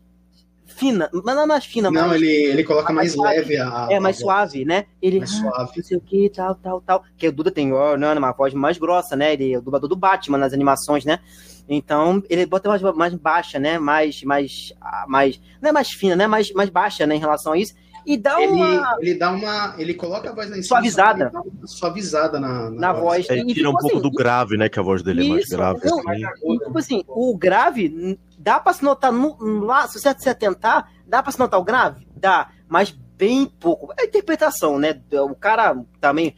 fina. 0.69 1.09
Mas 1.11 1.35
não 1.35 1.43
é 1.43 1.45
mais 1.45 1.65
fina, 1.65 1.91
Não, 1.91 2.13
ele, 2.13 2.27
ele 2.27 2.63
coloca 2.63 2.93
mais, 2.93 3.15
mais 3.15 3.35
leve 3.37 3.57
a. 3.57 3.87
É, 3.89 3.99
mais 3.99 4.17
suave, 4.17 4.63
né? 4.63 4.85
Ele. 5.01 5.19
Mais 5.19 5.33
ah, 5.33 5.35
suave. 5.35 5.71
Não 5.77 5.83
sei 5.83 5.97
o 5.97 6.01
que, 6.01 6.29
tal, 6.29 6.55
tal, 6.55 6.81
tal. 6.81 7.03
Que 7.17 7.27
o 7.27 7.31
Duda 7.31 7.51
tem 7.51 7.73
oh, 7.73 7.97
não, 7.97 8.15
uma 8.15 8.31
voz 8.31 8.53
mais 8.53 8.77
grossa, 8.77 9.15
né? 9.15 9.33
Ele 9.33 9.53
é 9.53 9.57
o 9.57 9.61
dublador 9.61 9.89
do 9.89 9.95
Batman 9.95 10.37
nas 10.37 10.53
animações, 10.53 11.03
né? 11.03 11.19
Então, 11.67 12.23
ele 12.29 12.45
bota 12.45 12.67
mais, 12.69 12.81
mais 12.81 13.13
baixa, 13.13 13.59
né? 13.59 13.77
Mais, 13.77 14.23
mais, 14.23 14.73
ah, 14.81 15.05
mais. 15.07 15.39
Não 15.61 15.69
é 15.69 15.71
mais 15.71 15.91
fina, 15.91 16.15
né? 16.15 16.27
Mais, 16.27 16.51
mais 16.53 16.69
baixa, 16.69 17.05
né? 17.05 17.15
Em 17.15 17.19
relação 17.19 17.53
a 17.53 17.57
isso 17.57 17.73
e 18.09 18.17
dá 18.17 18.41
ele, 18.41 18.53
uma. 18.53 18.97
Ele 18.99 19.13
dá 19.13 19.29
uma. 19.29 19.75
Ele 19.77 19.93
coloca 19.93 20.31
a 20.31 20.33
voz 20.33 20.49
na 20.49 20.63
Suavizada. 20.63 21.31
suavizada 21.63 22.39
na, 22.39 22.71
na, 22.71 22.71
na 22.71 22.91
voz. 22.91 23.27
voz. 23.27 23.29
Ele 23.29 23.53
tira 23.53 23.69
um 23.69 23.73
tipo 23.73 23.81
pouco 23.81 23.97
assim, 23.97 24.09
do 24.09 24.11
grave, 24.11 24.57
né? 24.57 24.67
Que 24.67 24.79
a 24.79 24.81
voz 24.81 25.03
dele 25.03 25.21
isso, 25.21 25.53
é 25.53 25.57
mais 25.57 25.79
grave. 25.79 25.79
Não, 25.85 25.99
assim. 25.99 26.25
e, 26.43 26.57
tipo 26.57 26.77
assim, 26.79 27.03
o 27.07 27.37
grave, 27.37 28.17
dá 28.35 28.59
pra 28.59 28.73
se 28.73 28.83
notar 28.83 29.11
no, 29.11 29.37
lá, 29.63 29.87
se 29.87 29.99
você 29.99 30.11
se 30.17 30.27
atentar, 30.27 30.89
dá 31.05 31.21
pra 31.21 31.31
se 31.31 31.37
notar 31.37 31.59
o 31.59 31.63
grave? 31.63 32.07
Dá, 32.15 32.49
mas 32.67 32.89
bem 33.15 33.45
pouco. 33.45 33.93
É 33.95 34.05
interpretação, 34.05 34.79
né? 34.79 34.99
O 35.11 35.35
cara 35.35 35.77
também 36.01 36.35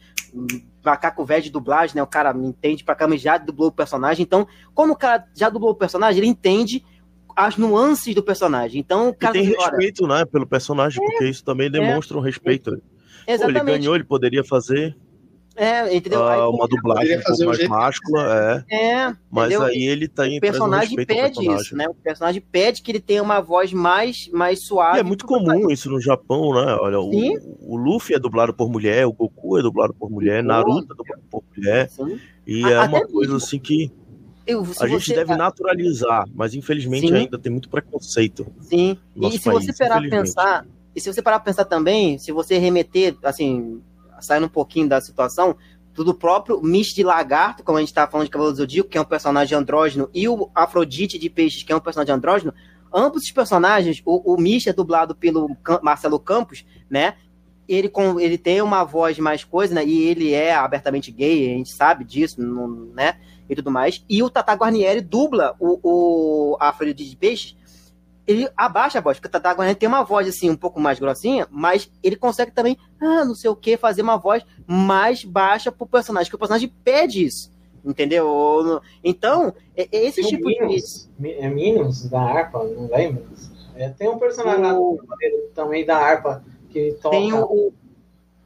macaco 0.84 1.24
velho 1.24 1.42
de 1.42 1.50
dublagem, 1.50 1.96
né? 1.96 2.02
O 2.02 2.06
cara 2.06 2.36
entende 2.36 2.84
pra 2.84 2.94
caramba, 2.94 3.16
já 3.16 3.38
dublou 3.38 3.70
o 3.70 3.72
personagem. 3.72 4.24
Então, 4.24 4.46
como 4.74 4.92
o 4.92 4.96
cara 4.96 5.24
já 5.34 5.48
dublou 5.48 5.70
o 5.70 5.76
personagem, 5.76 6.18
ele 6.18 6.26
entende 6.28 6.84
as 7.36 7.56
nuances 7.56 8.14
do 8.14 8.22
personagem. 8.22 8.80
Então, 8.80 9.08
o 9.08 9.14
cara. 9.14 9.36
E 9.36 9.42
tem 9.42 9.54
respeito, 9.54 10.06
né, 10.06 10.24
pelo 10.24 10.46
personagem, 10.46 11.02
é, 11.02 11.06
porque 11.06 11.26
isso 11.26 11.44
também 11.44 11.70
demonstra 11.70 12.16
é, 12.16 12.20
um 12.20 12.22
respeito. 12.22 12.80
Exatamente. 13.26 13.64
Pô, 13.64 13.70
ele 13.70 13.78
ganhou, 13.78 13.94
ele 13.94 14.04
poderia 14.04 14.44
fazer. 14.44 14.96
É, 15.54 15.94
entendeu? 15.94 16.20
Uh, 16.20 16.48
uma 16.48 16.66
dublagem 16.66 17.18
um 17.18 17.22
pouco 17.22 17.44
mais 17.44 17.68
máscula, 17.68 18.64
é. 18.70 18.74
é 18.74 19.16
mas 19.30 19.50
entendeu? 19.50 19.66
aí 19.66 19.82
ele 19.82 20.08
tá 20.08 20.24
O 20.24 20.40
personagem 20.40 20.96
pede 20.96 21.14
personagem. 21.14 21.56
isso, 21.56 21.76
né? 21.76 21.86
O 21.88 21.94
personagem 21.94 22.40
pede 22.40 22.80
que 22.80 22.90
ele 22.90 23.00
tenha 23.00 23.22
uma 23.22 23.38
voz 23.40 23.70
mais, 23.70 24.30
mais 24.32 24.64
suave. 24.64 24.96
E 24.96 25.00
é 25.00 25.02
muito 25.02 25.26
comum 25.26 25.70
isso 25.70 25.90
no 25.90 26.00
Japão, 26.00 26.54
né? 26.54 26.74
Olha, 26.80 26.98
o, 27.00 27.10
o, 27.60 27.76
Luffy 27.76 28.14
é 28.14 28.18
dublado 28.18 28.54
por 28.54 28.70
mulher, 28.70 29.06
o 29.06 29.12
Goku 29.12 29.58
é 29.58 29.62
dublado 29.62 29.92
por 29.92 30.10
mulher, 30.10 30.42
Naruto 30.42 30.90
é 30.90 30.96
dublado 30.96 31.22
por 31.30 31.44
mulher. 31.54 31.90
Sim. 31.90 32.18
E 32.46 32.64
é 32.64 32.80
uma 32.80 33.06
coisa 33.06 33.36
assim 33.36 33.58
que 33.58 33.92
eu, 34.46 34.66
a 34.80 34.86
gente 34.86 35.10
deve 35.10 35.26
tá... 35.26 35.36
naturalizar, 35.36 36.26
mas 36.34 36.54
infelizmente 36.54 37.08
Sim. 37.08 37.14
ainda 37.14 37.38
tem 37.38 37.52
muito 37.52 37.68
preconceito. 37.68 38.46
Sim. 38.60 38.98
E 39.16 39.38
se 39.38 39.44
país, 39.44 39.66
você 39.66 39.72
parar 39.72 40.00
pensar, 40.08 40.66
e 40.94 41.00
se 41.00 41.12
você 41.12 41.22
parar 41.22 41.38
pra 41.38 41.52
pensar 41.52 41.64
também, 41.64 42.18
se 42.18 42.32
você 42.32 42.58
remeter, 42.58 43.16
assim, 43.22 43.80
saindo 44.20 44.46
um 44.46 44.50
pouquinho 44.50 44.88
da 44.88 45.00
situação, 45.00 45.56
do 45.94 46.14
próprio 46.14 46.60
Mish 46.62 46.94
de 46.94 47.02
Lagarto, 47.02 47.62
como 47.62 47.76
a 47.76 47.80
gente 47.80 47.90
estava 47.90 48.10
falando 48.10 48.26
de 48.26 48.30
Cavaleiro 48.30 48.56
do 48.56 48.62
Zodíaco, 48.62 48.88
que 48.88 48.96
é 48.96 49.00
um 49.00 49.04
personagem 49.04 49.56
andrógeno, 49.56 50.08
e 50.14 50.26
o 50.28 50.50
Afrodite 50.54 51.18
de 51.18 51.28
Peixes, 51.28 51.62
que 51.62 51.72
é 51.72 51.76
um 51.76 51.80
personagem 51.80 52.14
andrógeno, 52.14 52.54
ambos 52.92 53.24
os 53.24 53.30
personagens, 53.30 54.02
o, 54.04 54.34
o 54.34 54.40
Mish 54.40 54.66
é 54.66 54.72
dublado 54.72 55.14
pelo 55.14 55.54
Marcelo 55.82 56.18
Campos, 56.18 56.64
né? 56.88 57.14
Ele, 57.68 57.88
com, 57.88 58.18
ele 58.18 58.36
tem 58.36 58.60
uma 58.60 58.84
voz 58.84 59.18
mais 59.18 59.44
coisa, 59.44 59.74
né? 59.74 59.84
E 59.84 60.02
ele 60.02 60.32
é 60.32 60.54
abertamente 60.54 61.12
gay, 61.12 61.52
a 61.52 61.56
gente 61.56 61.72
sabe 61.72 62.04
disso, 62.04 62.40
não, 62.40 62.68
né? 62.94 63.16
E 63.48 63.56
tudo 63.56 63.70
mais. 63.70 64.04
E 64.08 64.22
o 64.22 64.30
Tata 64.30 64.52
Guarnieri 64.52 65.00
dubla 65.00 65.54
o, 65.58 65.78
o 65.82 66.56
Afrodite 66.60 67.08
de 67.08 67.16
Peixes. 67.16 67.56
Ele 68.26 68.48
abaixa 68.56 68.98
a 68.98 69.02
voz, 69.02 69.18
porque 69.18 69.28
o 69.28 69.30
Tata 69.30 69.50
Guarnieri 69.50 69.78
tem 69.78 69.88
uma 69.88 70.04
voz 70.04 70.28
assim 70.28 70.48
um 70.48 70.56
pouco 70.56 70.78
mais 70.80 70.98
grossinha, 70.98 71.46
mas 71.50 71.90
ele 72.02 72.16
consegue 72.16 72.52
também, 72.52 72.78
ah, 73.00 73.24
não 73.24 73.34
sei 73.34 73.50
o 73.50 73.56
que, 73.56 73.76
fazer 73.76 74.02
uma 74.02 74.16
voz 74.16 74.44
mais 74.66 75.24
baixa 75.24 75.72
pro 75.72 75.86
personagem, 75.86 76.30
que 76.30 76.36
o 76.36 76.38
personagem 76.38 76.72
pede 76.84 77.24
isso. 77.24 77.52
Entendeu? 77.84 78.80
Então, 79.02 79.52
é, 79.76 79.88
é 79.90 80.04
esse 80.06 80.22
tipo 80.22 80.46
Minions, 80.46 81.10
de. 81.18 81.32
É 81.32 81.48
Minions 81.48 82.08
da 82.08 82.20
harpa, 82.20 82.62
não 82.62 82.88
lembro. 82.88 83.26
É, 83.74 83.88
tem 83.88 84.08
um 84.08 84.18
personagem 84.18 84.64
o... 84.72 84.96
lá 84.96 85.16
também 85.52 85.84
da 85.84 85.96
harpa 85.96 86.44
que 86.70 86.96
toca. 87.02 87.16
Tem 87.16 87.32
o, 87.32 87.72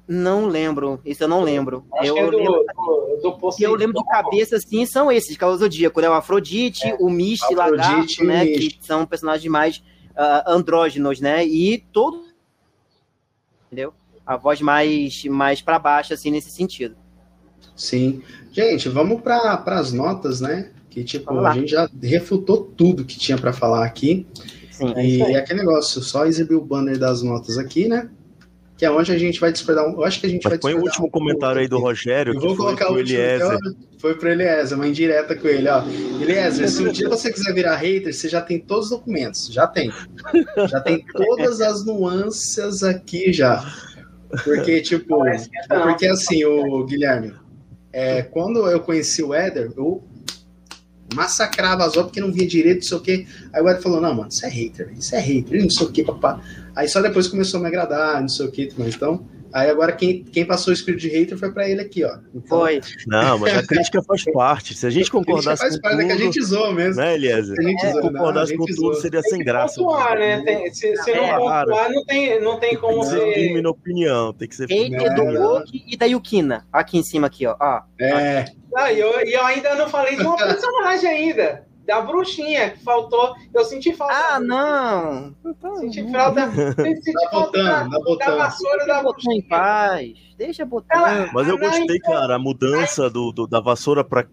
não 0.08 0.46
lembro, 0.46 1.00
isso 1.04 1.24
eu 1.24 1.28
não 1.28 1.42
lembro. 1.42 1.84
eu, 2.02 2.16
é 2.16 2.22
lembro, 2.22 2.64
do, 3.22 3.30
do 3.30 3.50
eu 3.58 3.74
lembro 3.74 4.00
de 4.00 4.08
cabeça, 4.08 4.56
assim, 4.56 4.86
são 4.86 5.10
esses, 5.10 5.30
de 5.30 5.38
Cavalo 5.38 5.58
Zodíaco, 5.58 6.00
né? 6.00 6.08
O 6.08 6.12
Afrodite, 6.12 6.86
é. 6.86 6.96
o 7.00 7.10
Misty, 7.10 7.54
o 7.54 7.56
Lagarto, 7.56 8.24
né? 8.24 8.46
Que 8.46 8.78
são 8.80 9.04
personagens 9.04 9.50
mais 9.50 9.78
uh, 9.78 10.48
andrógenos, 10.48 11.20
né? 11.20 11.44
E 11.44 11.78
todo. 11.92 12.24
Entendeu? 13.66 13.92
A 14.24 14.36
voz 14.36 14.60
mais, 14.60 15.24
mais 15.24 15.60
para 15.60 15.78
baixo, 15.78 16.14
assim, 16.14 16.30
nesse 16.30 16.50
sentido. 16.50 16.96
Sim. 17.74 18.22
Gente, 18.52 18.88
vamos 18.88 19.20
para 19.20 19.62
as 19.66 19.92
notas, 19.92 20.40
né? 20.40 20.70
Que, 20.88 21.04
tipo, 21.04 21.38
a 21.40 21.52
gente 21.52 21.72
já 21.72 21.88
refutou 22.00 22.72
tudo 22.76 23.04
que 23.04 23.18
tinha 23.18 23.36
para 23.36 23.52
falar 23.52 23.84
aqui. 23.84 24.26
Sim, 24.70 24.94
e 24.96 25.20
é 25.22 25.36
aquele 25.36 25.60
negócio, 25.60 26.00
só 26.00 26.26
exibir 26.26 26.54
o 26.54 26.64
banner 26.64 26.98
das 26.98 27.22
notas 27.22 27.58
aqui, 27.58 27.88
né? 27.88 28.08
Que 28.76 28.84
é 28.84 28.90
onde 28.90 29.10
a 29.10 29.18
gente 29.18 29.40
vai 29.40 29.50
despertar. 29.50 29.84
Eu 29.84 30.04
acho 30.04 30.20
que 30.20 30.26
a 30.26 30.28
gente 30.28 30.44
Mas 30.44 30.50
vai 30.52 30.58
Põe 30.58 30.74
o 30.74 30.82
último 30.82 31.06
um 31.06 31.10
comentário 31.10 31.60
aí 31.60 31.68
do 31.68 31.78
Rogério. 31.78 32.34
Eu 32.34 32.40
vou 32.40 32.56
colocar 32.56 32.92
o 32.92 32.98
Eliezer. 32.98 33.58
Foi 33.98 34.14
pro 34.14 34.28
Eliezer, 34.28 34.76
uma 34.76 34.86
indireta 34.86 35.34
com 35.34 35.48
ele, 35.48 35.68
ó. 35.68 35.82
Eliezer, 36.20 36.68
se 36.68 36.82
um 36.82 36.92
dia 36.92 37.08
você 37.08 37.32
quiser 37.32 37.54
virar 37.54 37.76
hater, 37.76 38.12
você 38.12 38.28
já 38.28 38.42
tem 38.42 38.58
todos 38.58 38.86
os 38.86 38.90
documentos. 38.90 39.48
Já 39.52 39.66
tem. 39.66 39.90
Já 40.68 40.80
tem 40.80 41.04
todas 41.12 41.60
as 41.60 41.84
nuances 41.84 42.82
aqui 42.82 43.32
já. 43.32 43.64
Porque, 44.44 44.82
tipo, 44.82 45.22
porque 45.82 46.06
assim, 46.06 46.44
o 46.44 46.84
Guilherme, 46.84 47.32
é, 47.92 48.22
quando 48.22 48.68
eu 48.68 48.80
conheci 48.80 49.22
o 49.22 49.32
Éder, 49.32 49.72
eu 49.76 50.04
massacrava 51.14 51.84
as 51.84 51.92
obras 51.92 52.06
porque 52.06 52.20
não 52.20 52.32
via 52.32 52.46
direito, 52.46 52.78
não 52.78 52.88
sei 52.88 52.96
o 52.96 53.00
quê. 53.00 53.26
Aí 53.52 53.62
o 53.62 53.68
Eder 53.68 53.82
falou, 53.82 54.00
não, 54.00 54.14
mano, 54.14 54.28
isso 54.28 54.44
é 54.44 54.48
hater, 54.48 54.92
isso 54.96 55.14
é 55.14 55.20
hater, 55.20 55.62
não 55.62 55.70
sei 55.70 55.86
o 55.86 55.92
quê, 55.92 56.04
papá. 56.04 56.40
Aí 56.74 56.88
só 56.88 57.00
depois 57.00 57.28
começou 57.28 57.58
a 57.58 57.62
me 57.62 57.68
agradar, 57.68 58.20
não 58.20 58.28
sei 58.28 58.46
o 58.46 58.50
quê, 58.50 58.70
mas 58.76 58.94
então... 58.94 59.24
Aí 59.56 59.70
agora 59.70 59.90
quem, 59.92 60.22
quem 60.22 60.44
passou 60.44 60.70
o 60.70 60.74
espírito 60.74 61.00
de 61.00 61.08
hater 61.08 61.38
foi 61.38 61.50
para 61.50 61.66
ele 61.66 61.80
aqui, 61.80 62.04
ó. 62.04 62.18
Então, 62.34 62.42
foi. 62.46 62.78
Não, 63.06 63.38
mas 63.38 63.56
a 63.56 63.66
crítica 63.66 64.02
faz 64.02 64.22
parte. 64.24 64.74
Se 64.74 64.86
a 64.86 64.90
gente 64.90 65.10
concordasse 65.10 65.62
faz 65.62 65.76
com 65.76 65.80
parte, 65.80 65.96
tudo... 65.96 66.04
É 66.04 66.06
que 66.08 66.12
a 66.12 66.24
gente 66.26 66.42
zoou 66.44 66.74
mesmo. 66.74 67.00
Né, 67.00 67.14
Eliezer? 67.14 67.56
Se 67.56 67.64
a 67.64 67.66
gente 67.66 67.86
é, 67.86 67.92
concordasse 68.02 68.54
com 68.54 68.66
tudo, 68.66 68.94
seria 68.96 69.22
sem 69.22 69.38
graça. 69.38 69.76
Pontuar, 69.76 70.18
né? 70.18 70.42
Tem, 70.42 70.70
se, 70.74 70.94
se 70.98 71.10
é, 71.10 71.32
não 71.32 71.38
pontuar, 71.38 71.90
não 71.90 72.04
tem, 72.04 72.40
não 72.42 72.60
tem 72.60 72.76
como 72.76 73.02
ser... 73.02 73.18
Ser 73.18 73.32
firme 73.32 73.62
na 73.62 73.70
opinião, 73.70 74.34
tem 74.34 74.46
que 74.46 74.56
ser 74.56 74.68
firme. 74.68 74.94
Hater 74.94 75.14
do 75.14 75.22
Hulk 75.24 75.84
e 75.88 75.96
da 75.96 76.04
Yukina. 76.04 76.66
Aqui 76.70 76.98
em 76.98 77.02
cima, 77.02 77.28
aqui, 77.28 77.46
ó. 77.46 77.56
ó. 77.58 77.80
É. 77.98 78.44
Ah, 78.76 78.92
e 78.92 79.00
eu, 79.00 79.10
eu 79.20 79.42
ainda 79.42 79.74
não 79.74 79.88
falei 79.88 80.16
de 80.16 80.22
uma 80.22 80.36
personagem 80.36 81.08
ainda 81.08 81.64
da 81.86 82.00
bruxinha 82.00 82.70
que 82.70 82.82
faltou. 82.82 83.34
Eu 83.54 83.64
senti 83.64 83.92
falta. 83.92 84.14
Ah, 84.14 84.40
não! 84.40 85.34
Senti 85.80 86.10
falta. 86.10 86.50
Senti 86.50 87.12
tá 87.12 87.30
falta 87.30 87.58
botando, 87.58 87.90
da, 87.90 87.98
botando. 88.00 88.28
da 88.28 88.36
vassoura 88.36 88.76
Deixa 88.78 88.92
da 88.92 89.02
bruxinha. 89.02 89.36
em 89.36 89.42
paz. 89.42 90.12
Deixa 90.36 90.64
botar. 90.66 90.96
Ela, 90.96 91.30
Mas 91.32 91.48
eu 91.48 91.56
gostei, 91.58 91.98
cara, 92.00 92.34
a 92.34 92.38
mudança 92.38 93.08
do, 93.08 93.32
do 93.32 93.46
da 93.46 93.60
vassoura 93.60 94.04
para 94.04 94.26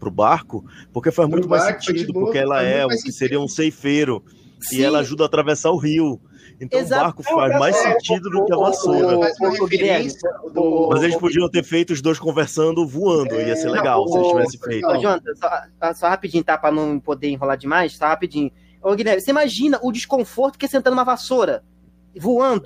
o 0.00 0.10
barco, 0.10 0.64
porque 0.92 1.10
faz 1.10 1.28
muito 1.28 1.48
mais 1.48 1.62
sentido, 1.62 2.12
porque 2.12 2.38
ela 2.38 2.62
é 2.62 2.84
o 2.84 2.88
que 2.88 3.12
seria 3.12 3.40
um 3.40 3.48
ceifeiro. 3.48 4.22
Sim. 4.60 4.78
E 4.78 4.82
ela 4.82 5.00
ajuda 5.00 5.24
a 5.24 5.26
atravessar 5.26 5.70
o 5.70 5.76
rio. 5.76 6.20
Então 6.60 6.78
Exato. 6.78 7.02
o 7.02 7.04
barco 7.04 7.22
faz 7.22 7.58
mais 7.58 7.76
sentido 7.76 8.30
do 8.30 8.44
que 8.44 8.52
a 8.52 8.56
vassoura. 8.56 9.18
Mas 10.90 11.02
eles 11.02 11.16
podiam 11.16 11.50
ter 11.50 11.64
feito 11.64 11.92
os 11.92 12.00
dois 12.00 12.18
conversando 12.18 12.86
voando, 12.86 13.34
ia 13.34 13.56
ser 13.56 13.70
legal 13.70 14.06
se 14.08 14.16
eles 14.16 14.28
tivessem 14.28 14.60
feito. 14.60 14.86
Ô, 14.86 14.96
Jonathan, 14.96 15.34
só, 15.34 15.94
só 15.94 16.08
rapidinho, 16.08 16.44
tá? 16.44 16.56
Pra 16.56 16.70
não 16.70 17.00
poder 17.00 17.28
enrolar 17.28 17.56
demais, 17.56 17.96
só 17.96 18.06
rapidinho. 18.06 18.50
Ô, 18.82 18.94
Guilherme, 18.94 19.20
você 19.20 19.30
imagina 19.30 19.78
o 19.82 19.90
desconforto 19.90 20.58
que 20.58 20.66
é 20.66 20.68
sentando 20.68 20.94
numa 20.94 21.04
vassoura? 21.04 21.64
Voando. 22.18 22.64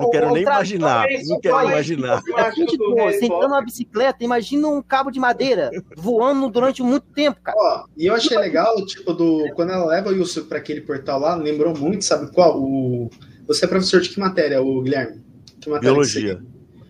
não 0.00 0.10
quero 0.10 0.32
nem 0.32 0.42
imaginar. 0.42 1.06
Não 1.24 1.40
quero 1.40 1.62
imaginar. 1.62 2.22
Assim, 2.36 2.66
tipo, 2.66 2.84
sentando 3.12 3.46
uma 3.46 3.62
bicicleta, 3.62 4.24
imagina 4.24 4.68
um 4.68 4.82
cabo 4.82 5.10
de 5.10 5.20
madeira 5.20 5.70
voando 5.96 6.48
durante 6.48 6.82
muito 6.82 7.06
tempo, 7.14 7.40
cara. 7.42 7.56
Ó, 7.58 7.84
e 7.96 8.06
eu 8.06 8.14
achei 8.14 8.36
legal, 8.36 8.74
tipo, 8.86 9.12
do 9.12 9.52
quando 9.54 9.72
ela 9.72 9.86
leva 9.86 10.10
o 10.10 10.12
Yusuf 10.12 10.48
para 10.48 10.58
aquele 10.58 10.80
portal 10.80 11.20
lá, 11.20 11.34
lembrou 11.34 11.76
muito, 11.76 12.04
sabe 12.04 12.32
qual? 12.32 12.60
O 12.60 13.10
você 13.46 13.64
é 13.64 13.68
professor 13.68 14.00
de 14.00 14.08
que 14.08 14.18
matéria, 14.18 14.60
o 14.60 14.82
Guilherme? 14.82 15.22
Que 15.60 15.70
matéria 15.70 15.92
Biologia. 15.92 16.42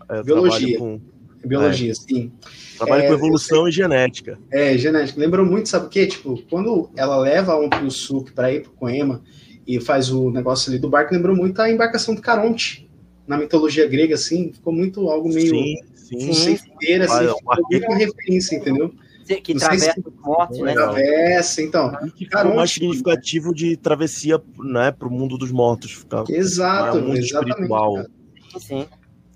É, 0.09 0.23
Biologia. 0.23 0.79
Com... 0.79 0.99
Biologia, 1.45 1.91
é. 1.91 1.95
sim. 1.95 2.31
Trabalho 2.77 3.03
é, 3.03 3.07
com 3.07 3.13
evolução 3.13 3.67
e 3.67 3.71
genética. 3.71 4.39
É, 4.51 4.77
genética. 4.77 5.19
Lembrou 5.19 5.45
muito, 5.45 5.69
sabe 5.69 5.85
o 5.85 5.89
quê? 5.89 6.07
Tipo, 6.07 6.41
quando 6.49 6.89
ela 6.95 7.17
leva 7.17 7.55
um 7.55 7.69
Yusuke 7.83 8.31
para 8.33 8.51
ir 8.51 8.63
pro 8.63 8.71
Coema, 8.71 9.21
e 9.67 9.79
faz 9.81 10.09
o 10.09 10.31
negócio 10.31 10.71
ali 10.71 10.79
do 10.79 10.89
barco, 10.89 11.13
lembrou 11.13 11.35
muito 11.35 11.61
a 11.61 11.69
embarcação 11.69 12.15
do 12.15 12.21
Caronte, 12.21 12.89
na 13.27 13.37
mitologia 13.37 13.85
grega, 13.87 14.15
assim, 14.15 14.53
ficou 14.53 14.71
muito 14.71 15.09
algo 15.09 15.27
meio 15.27 15.49
sim, 15.49 15.75
sim. 15.93 16.33
ceifeira, 16.33 17.05
assim, 17.05 17.25
ah, 17.25 17.55
ficou 17.69 17.89
uma 17.89 17.97
referência, 17.97 18.55
entendeu? 18.55 18.93
Que 19.43 19.53
travessa 19.53 19.93
se... 19.93 20.03
mortos, 20.21 20.59
né? 20.59 20.73
Travessa, 20.73 21.61
então. 21.61 21.91
Que 22.15 22.25
Caronte, 22.25 22.55
mais 22.55 22.71
significativo 22.71 23.53
de 23.53 23.75
travessia, 23.75 24.41
né, 24.57 24.89
para 24.89 25.05
o 25.05 25.11
mundo 25.11 25.37
dos 25.37 25.51
mortos. 25.51 25.91
Ficar, 25.91 26.23
Exato, 26.29 27.01
mundo 27.01 27.19
espiritual. 27.19 28.05
Sim. 28.57 28.85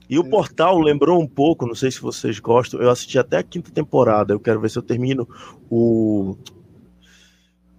E 0.10 0.18
o 0.18 0.24
Portal 0.24 0.80
lembrou 0.80 1.22
um 1.22 1.28
pouco, 1.28 1.66
não 1.66 1.76
sei 1.76 1.92
se 1.92 2.02
vocês 2.02 2.40
gostam, 2.40 2.82
eu 2.82 2.90
assisti 2.90 3.20
até 3.20 3.38
a 3.38 3.44
quinta 3.44 3.72
temporada, 3.72 4.34
eu 4.34 4.40
quero 4.40 4.60
ver 4.60 4.70
se 4.70 4.78
eu 4.78 4.82
termino 4.82 5.28
o 5.70 6.38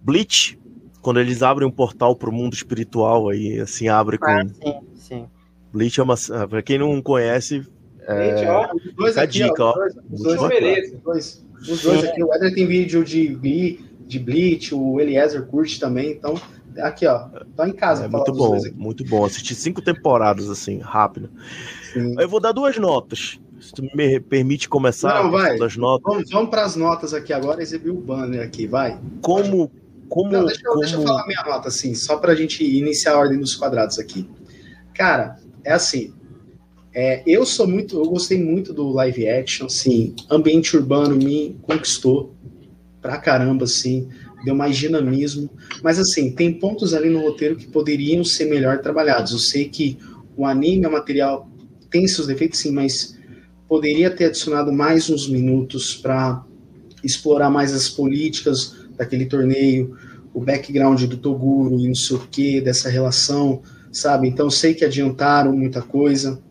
Bleach, 0.01 0.59
quando 1.03 1.19
eles 1.19 1.43
abrem 1.43 1.67
um 1.67 1.71
portal 1.71 2.15
para 2.15 2.29
o 2.29 2.33
mundo 2.33 2.53
espiritual, 2.53 3.29
aí 3.29 3.59
assim 3.59 3.89
abre 3.89 4.17
com. 4.17 4.25
Ah, 4.25 4.45
sim, 4.45 4.79
sim. 4.95 5.25
Bleach 5.71 5.99
é 5.99 6.03
uma. 6.03 6.15
Ah, 6.31 6.47
para 6.47 6.63
quem 6.63 6.79
não 6.79 6.99
conhece. 7.01 7.67
É... 8.07 8.49
ó, 8.49 8.69
os 8.73 8.93
dois 8.95 9.17
aqui, 9.17 9.43
dica, 9.43 9.63
ó. 9.63 9.73
Os 10.09 10.23
dois, 10.23 10.41
os 10.41 11.01
dois, 11.01 11.45
os 11.69 11.83
dois 11.83 12.03
aqui. 12.05 12.23
O 12.23 12.33
Eder 12.33 12.53
tem 12.55 12.65
vídeo 12.65 13.03
de, 13.03 13.35
de 14.07 14.19
Bleach, 14.19 14.73
o 14.73 14.99
Eliezer 14.99 15.45
curte 15.45 15.79
também, 15.79 16.11
então. 16.11 16.35
Aqui, 16.79 17.05
ó. 17.05 17.27
Tá 17.55 17.67
em 17.67 17.73
casa. 17.73 18.05
É 18.05 18.07
muito 18.07 18.31
bom, 18.31 18.57
muito 18.73 19.03
bom. 19.03 19.25
Assisti 19.25 19.53
cinco 19.53 19.81
temporadas, 19.81 20.49
assim, 20.49 20.79
rápido. 20.79 21.29
Sim. 21.93 22.15
Eu 22.17 22.27
vou 22.27 22.39
dar 22.39 22.51
duas 22.51 22.77
notas. 22.77 23.39
Se 23.59 23.71
tu 23.71 23.83
me 23.95 24.19
permite 24.19 24.67
começar 24.67 25.23
Não, 25.23 25.31
vai. 25.31 25.57
das 25.57 25.77
notas. 25.77 26.13
Vamos, 26.13 26.29
vamos 26.29 26.49
para 26.49 26.65
as 26.65 26.75
notas 26.75 27.13
aqui 27.13 27.31
agora, 27.31 27.61
exibir 27.61 27.91
o 27.91 27.95
banner 27.95 28.41
aqui, 28.41 28.67
vai. 28.67 28.99
Como, 29.21 29.71
como, 30.13 30.31
Não, 30.31 30.45
deixa, 30.45 30.61
como... 30.63 30.79
deixa 30.81 30.95
eu 30.95 31.01
falar 31.01 31.25
minha 31.25 31.41
nota, 31.41 31.69
assim, 31.69 31.95
só 31.95 32.17
para 32.17 32.33
a 32.33 32.35
gente 32.35 32.63
iniciar 32.63 33.13
a 33.13 33.17
ordem 33.17 33.39
dos 33.39 33.55
quadrados 33.55 33.97
aqui. 33.97 34.29
Cara, 34.93 35.39
é 35.63 35.73
assim. 35.73 36.13
É, 36.93 37.23
eu 37.25 37.43
sou 37.47 37.67
muito, 37.67 37.97
eu 37.97 38.05
gostei 38.05 38.39
muito 38.39 38.71
do 38.71 38.89
live 38.89 39.27
action, 39.27 39.65
assim, 39.65 40.15
ambiente 40.29 40.77
urbano 40.77 41.15
me 41.15 41.57
conquistou 41.63 42.35
pra 43.01 43.17
caramba, 43.17 43.63
assim, 43.63 44.07
deu 44.45 44.53
mais 44.53 44.77
dinamismo. 44.77 45.49
Mas 45.81 45.97
assim, 45.97 46.29
tem 46.35 46.59
pontos 46.59 46.93
ali 46.93 47.09
no 47.09 47.21
roteiro 47.21 47.55
que 47.55 47.65
poderiam 47.65 48.23
ser 48.23 48.45
melhor 48.45 48.83
trabalhados. 48.83 49.31
Eu 49.31 49.39
sei 49.39 49.67
que 49.67 49.97
o 50.37 50.45
anime 50.45 50.85
é 50.85 50.89
material 50.89 51.49
tem 51.89 52.07
seus 52.07 52.27
defeitos, 52.27 52.59
sim, 52.59 52.71
mas 52.71 53.17
poderia 53.67 54.11
ter 54.11 54.25
adicionado 54.25 54.71
mais 54.71 55.09
uns 55.09 55.27
minutos 55.27 55.95
para 55.95 56.45
explorar 57.03 57.49
mais 57.49 57.73
as 57.73 57.89
políticas 57.89 58.75
daquele 58.95 59.25
torneio, 59.25 59.97
o 60.33 60.39
background 60.39 61.03
do 61.03 61.17
Toguro 61.17 61.79
e 61.79 61.87
não 61.87 61.95
sei 61.95 62.17
o 62.17 62.19
que, 62.19 62.61
dessa 62.61 62.89
relação, 62.89 63.61
sabe? 63.91 64.27
Então 64.27 64.49
sei 64.49 64.73
que 64.73 64.83
adiantaram 64.83 65.53
muita 65.55 65.81
coisa. 65.81 66.41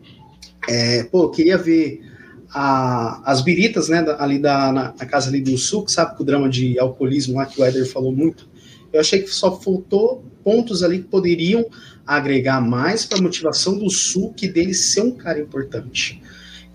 É, 0.67 1.03
pô, 1.03 1.29
queria 1.29 1.57
ver 1.57 2.01
a, 2.49 3.21
as 3.29 3.41
biritas, 3.41 3.89
né, 3.89 4.05
ali 4.19 4.39
da, 4.39 4.71
na, 4.71 4.83
na, 4.97 5.05
casa 5.05 5.29
ali 5.29 5.41
do 5.41 5.57
Sul, 5.57 5.85
sabe, 5.87 6.15
com 6.15 6.23
o 6.23 6.25
drama 6.25 6.49
de 6.49 6.79
alcoolismo 6.79 7.35
lá 7.35 7.45
que 7.45 7.59
o 7.59 7.65
Eder 7.65 7.85
falou 7.85 8.13
muito. 8.13 8.47
Eu 8.93 8.99
achei 8.99 9.21
que 9.21 9.29
só 9.29 9.59
faltou 9.59 10.23
pontos 10.43 10.83
ali 10.83 10.99
que 10.99 11.07
poderiam 11.07 11.65
agregar 12.05 12.61
mais 12.61 13.05
para 13.05 13.17
a 13.17 13.21
motivação 13.21 13.77
do 13.77 13.89
Sul 13.89 14.33
que 14.33 14.47
dele 14.47 14.73
ser 14.73 15.01
um 15.01 15.11
cara 15.11 15.39
importante. 15.39 16.21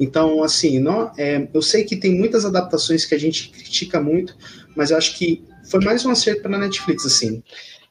Então, 0.00 0.42
assim, 0.42 0.78
não, 0.78 1.10
é, 1.16 1.48
eu 1.52 1.62
sei 1.62 1.84
que 1.84 1.96
tem 1.96 2.14
muitas 2.16 2.44
adaptações 2.44 3.04
que 3.04 3.14
a 3.14 3.18
gente 3.18 3.50
critica 3.50 4.00
muito, 4.00 4.36
mas 4.76 4.90
eu 4.90 4.96
acho 4.96 5.16
que 5.16 5.44
foi 5.68 5.84
mais 5.84 6.04
um 6.04 6.10
acerto 6.10 6.42
para 6.42 6.56
a 6.56 6.60
Netflix, 6.60 7.04
assim. 7.04 7.42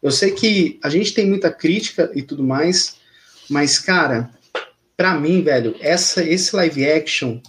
Eu 0.02 0.12
sei 0.12 0.32
que 0.32 0.80
a 0.84 0.90
gente 0.90 1.14
tem 1.14 1.28
muita 1.28 1.52
crítica 1.52 2.12
e 2.14 2.22
tudo 2.22 2.44
mais, 2.44 2.98
mas, 3.50 3.78
cara, 3.78 4.32
para 4.96 5.20
mim, 5.20 5.44
velho, 5.44 5.76
essa, 5.80 6.24
esse 6.24 6.56
live 6.56 6.86
action, 6.90 7.40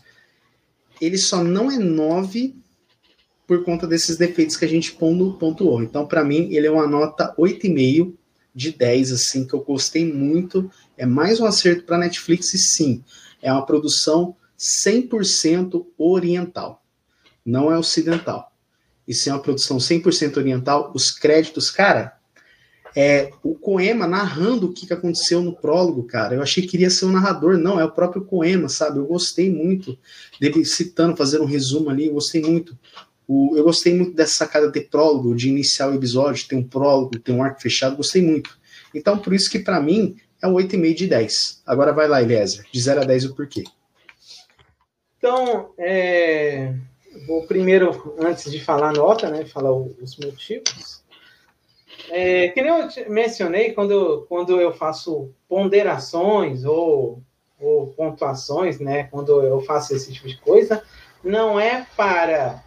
ele 1.01 1.17
só 1.17 1.43
não 1.43 1.71
é 1.71 1.79
9 1.79 2.55
por 3.47 3.65
conta 3.65 3.87
desses 3.87 4.19
defeitos 4.19 4.57
que 4.57 4.65
a 4.67 4.69
gente 4.69 4.93
pontuou. 4.93 5.83
Então, 5.83 6.07
para 6.07 6.23
mim, 6.23 6.53
ele 6.53 6.67
é 6.67 6.71
uma 6.71 6.87
nota 6.87 7.35
8,5 7.39 8.15
de 8.55 8.73
10, 8.73 9.13
assim, 9.13 9.47
que 9.47 9.55
eu 9.55 9.61
gostei 9.61 10.05
muito. 10.11 10.71
É 10.97 11.07
mais 11.07 11.41
um 11.41 11.47
acerto 11.47 11.85
para 11.85 11.97
Netflix, 11.97 12.53
e 12.53 12.59
sim, 12.59 13.03
é 13.41 13.51
uma 13.51 13.65
produção 13.65 14.37
100% 14.59 15.87
oriental, 15.97 16.83
não 17.47 17.73
é 17.73 17.79
ocidental 17.79 18.53
e 19.09 19.15
ser 19.15 19.31
uma 19.31 19.41
produção 19.41 19.79
100% 19.79 20.37
oriental, 20.37 20.93
os 20.95 21.11
créditos, 21.11 21.71
cara, 21.71 22.19
é 22.95 23.31
o 23.43 23.55
Coema 23.55 24.07
narrando 24.07 24.67
o 24.67 24.73
que, 24.73 24.87
que 24.87 24.93
aconteceu 24.93 25.43
no 25.43 25.55
prólogo, 25.55 26.05
cara. 26.05 26.35
Eu 26.35 26.43
achei 26.43 26.67
que 26.67 26.77
iria 26.77 26.91
ser 26.91 27.07
o 27.07 27.09
um 27.09 27.13
narrador, 27.13 27.57
não, 27.57 27.81
é 27.81 27.85
o 27.85 27.91
próprio 27.91 28.25
Coema, 28.25 28.69
sabe? 28.69 28.99
Eu 28.99 29.07
gostei 29.07 29.51
muito 29.51 29.99
dele 30.39 30.65
citando, 30.65 31.17
fazendo 31.17 31.45
um 31.45 31.47
resumo 31.47 31.89
ali, 31.89 32.07
eu 32.07 32.15
gostei 32.15 32.43
muito. 32.43 32.79
O, 33.27 33.57
eu 33.57 33.65
gostei 33.65 33.95
muito 33.95 34.15
dessa 34.15 34.35
sacada 34.35 34.71
de 34.71 34.81
prólogo, 34.81 35.35
de 35.35 35.49
iniciar 35.49 35.89
o 35.89 35.95
episódio, 35.95 36.47
tem 36.49 36.59
um 36.59 36.65
prólogo, 36.65 37.19
tem 37.19 37.35
um 37.35 37.43
arco 37.43 37.61
fechado, 37.61 37.97
gostei 37.97 38.23
muito. 38.23 38.59
Então, 38.95 39.19
por 39.19 39.33
isso 39.33 39.51
que 39.51 39.59
para 39.59 39.81
mim 39.81 40.17
é 40.43 40.47
um 40.47 40.55
8,5 40.55 40.95
de 40.95 41.07
10. 41.07 41.63
Agora 41.67 41.93
vai 41.93 42.09
lá, 42.09 42.23
Eliezer, 42.23 42.65
de 42.71 42.81
0 42.81 43.03
a 43.03 43.05
10 43.05 43.27
o 43.27 43.35
porquê. 43.35 43.65
Então, 45.19 45.73
é, 45.79 46.75
vou 47.29 47.47
primeiro, 47.47 48.15
antes 48.19 48.51
de 48.51 48.59
falar 48.59 48.89
a 48.89 48.93
nota, 48.93 49.29
né, 49.29 49.45
falar 49.45 49.71
os 49.71 50.17
motivos. 50.17 51.05
É, 52.11 52.49
que 52.49 52.63
nem 52.63 52.71
eu 52.71 52.89
mencionei, 53.11 53.75
quando 53.75 53.91
eu, 53.91 54.27
quando 54.27 54.59
eu 54.59 54.73
faço 54.73 55.31
ponderações 55.47 56.65
ou, 56.65 57.23
ou 57.61 57.89
pontuações, 57.89 58.81
né, 58.81 59.05
quando 59.05 59.43
eu 59.43 59.61
faço 59.61 59.95
esse 59.95 60.11
tipo 60.11 60.27
de 60.27 60.39
coisa, 60.39 60.83
não 61.23 61.61
é 61.61 61.87
para 61.95 62.65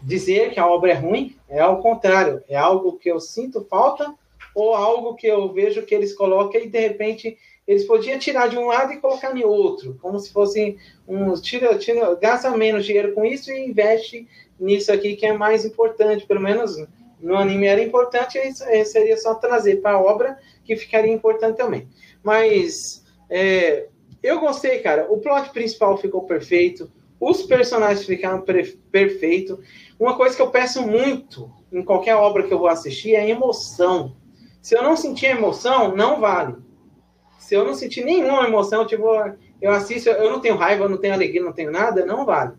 dizer 0.00 0.50
que 0.50 0.58
a 0.58 0.66
obra 0.66 0.92
é 0.92 0.94
ruim, 0.94 1.36
é 1.46 1.60
ao 1.60 1.82
contrário, 1.82 2.42
é 2.48 2.56
algo 2.56 2.96
que 2.96 3.10
eu 3.10 3.20
sinto 3.20 3.66
falta 3.68 4.14
ou 4.54 4.74
algo 4.74 5.14
que 5.14 5.26
eu 5.26 5.52
vejo 5.52 5.84
que 5.84 5.94
eles 5.94 6.14
colocam 6.14 6.58
e 6.58 6.68
de 6.68 6.80
repente 6.80 7.36
eles 7.70 7.84
podiam 7.84 8.18
tirar 8.18 8.48
de 8.48 8.58
um 8.58 8.66
lado 8.66 8.92
e 8.92 8.96
colocar 8.96 9.36
em 9.36 9.44
outro, 9.44 9.96
como 10.02 10.18
se 10.18 10.32
fosse 10.32 10.76
um 11.06 11.32
tira, 11.34 11.78
tira, 11.78 12.16
gasta 12.16 12.50
menos 12.56 12.84
dinheiro 12.84 13.12
com 13.12 13.24
isso 13.24 13.48
e 13.52 13.64
investe 13.64 14.26
nisso 14.58 14.92
aqui 14.92 15.14
que 15.14 15.24
é 15.24 15.32
mais 15.32 15.64
importante, 15.64 16.26
pelo 16.26 16.40
menos 16.40 16.84
no 17.20 17.36
anime 17.36 17.68
era 17.68 17.80
importante, 17.80 18.40
seria 18.84 19.16
só 19.16 19.36
trazer 19.36 19.76
para 19.76 19.92
a 19.92 20.02
obra 20.02 20.36
que 20.64 20.74
ficaria 20.74 21.12
importante 21.12 21.58
também. 21.58 21.86
Mas 22.24 23.04
é, 23.30 23.86
eu 24.20 24.40
gostei, 24.40 24.80
cara. 24.80 25.06
O 25.08 25.18
plot 25.18 25.50
principal 25.50 25.96
ficou 25.96 26.22
perfeito, 26.22 26.90
os 27.20 27.44
personagens 27.44 28.04
ficaram 28.04 28.44
perfeitos. 28.90 29.60
Uma 29.96 30.16
coisa 30.16 30.34
que 30.34 30.42
eu 30.42 30.50
peço 30.50 30.82
muito 30.82 31.48
em 31.70 31.84
qualquer 31.84 32.16
obra 32.16 32.42
que 32.42 32.52
eu 32.52 32.58
vou 32.58 32.66
assistir 32.66 33.14
é 33.14 33.28
emoção. 33.28 34.16
Se 34.60 34.76
eu 34.76 34.82
não 34.82 34.96
sentir 34.96 35.26
emoção, 35.26 35.94
não 35.94 36.18
vale. 36.18 36.56
Se 37.50 37.56
eu 37.56 37.64
não 37.64 37.74
sentir 37.74 38.04
nenhuma 38.04 38.46
emoção, 38.46 38.86
tipo, 38.86 39.08
eu 39.60 39.72
assisto, 39.72 40.08
eu 40.08 40.30
não 40.30 40.38
tenho 40.38 40.54
raiva, 40.54 40.84
eu 40.84 40.88
não 40.88 40.98
tenho 40.98 41.14
alegria, 41.14 41.42
não 41.42 41.52
tenho 41.52 41.72
nada, 41.72 42.06
não 42.06 42.24
vale. 42.24 42.52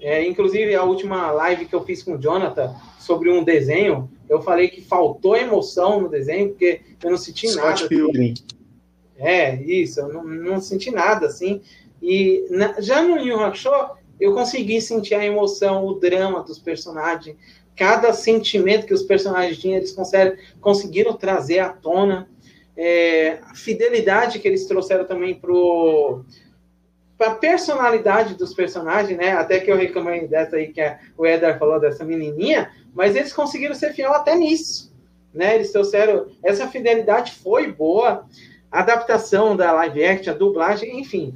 É, 0.00 0.26
inclusive, 0.26 0.74
a 0.74 0.82
última 0.82 1.30
live 1.30 1.64
que 1.64 1.72
eu 1.72 1.84
fiz 1.84 2.02
com 2.02 2.14
o 2.14 2.18
Jonathan 2.18 2.74
sobre 2.98 3.30
um 3.30 3.44
desenho, 3.44 4.10
eu 4.28 4.42
falei 4.42 4.66
que 4.66 4.80
faltou 4.80 5.36
emoção 5.36 6.00
no 6.00 6.08
desenho, 6.08 6.48
porque 6.48 6.80
eu 7.04 7.10
não 7.12 7.16
senti 7.16 7.50
Scott 7.50 7.82
nada. 7.82 7.88
Pilgrim. 7.88 8.34
É, 9.16 9.54
isso, 9.62 10.00
eu 10.00 10.12
não, 10.12 10.24
não 10.24 10.60
senti 10.60 10.90
nada, 10.90 11.26
assim. 11.26 11.60
E 12.02 12.44
na, 12.50 12.80
já 12.80 13.00
no 13.00 13.20
Yu 13.20 13.38
Hakusho, 13.38 13.70
eu 14.18 14.34
consegui 14.34 14.80
sentir 14.80 15.14
a 15.14 15.24
emoção, 15.24 15.86
o 15.86 16.00
drama 16.00 16.42
dos 16.42 16.58
personagens, 16.58 17.36
cada 17.76 18.12
sentimento 18.12 18.88
que 18.88 18.94
os 18.94 19.04
personagens 19.04 19.56
tinham, 19.58 19.76
eles 19.76 19.94
conseguiram 20.60 21.12
trazer 21.12 21.60
à 21.60 21.68
tona. 21.68 22.28
É, 22.76 23.38
a 23.42 23.54
fidelidade 23.54 24.38
que 24.38 24.48
eles 24.48 24.66
trouxeram 24.66 25.04
também 25.04 25.34
pro 25.34 26.24
a 27.20 27.34
personalidade 27.34 28.34
dos 28.34 28.52
personagens, 28.52 29.16
né? 29.16 29.32
Até 29.32 29.60
que 29.60 29.70
eu 29.70 29.76
reclamei 29.76 30.26
dessa 30.26 30.56
aí 30.56 30.72
que 30.72 30.80
a, 30.80 30.98
o 31.16 31.24
Eder 31.26 31.58
falou 31.58 31.78
dessa 31.78 32.04
menininha, 32.04 32.70
mas 32.92 33.14
eles 33.14 33.32
conseguiram 33.32 33.74
ser 33.74 33.92
fiel 33.92 34.12
até 34.12 34.34
nisso, 34.34 34.92
né? 35.32 35.54
Eles 35.54 35.70
trouxeram 35.70 36.26
essa 36.42 36.66
fidelidade 36.68 37.32
foi 37.34 37.70
boa, 37.70 38.26
a 38.70 38.80
adaptação 38.80 39.56
da 39.56 39.72
live 39.72 40.04
action, 40.04 40.32
a 40.32 40.36
dublagem, 40.36 40.98
enfim. 40.98 41.34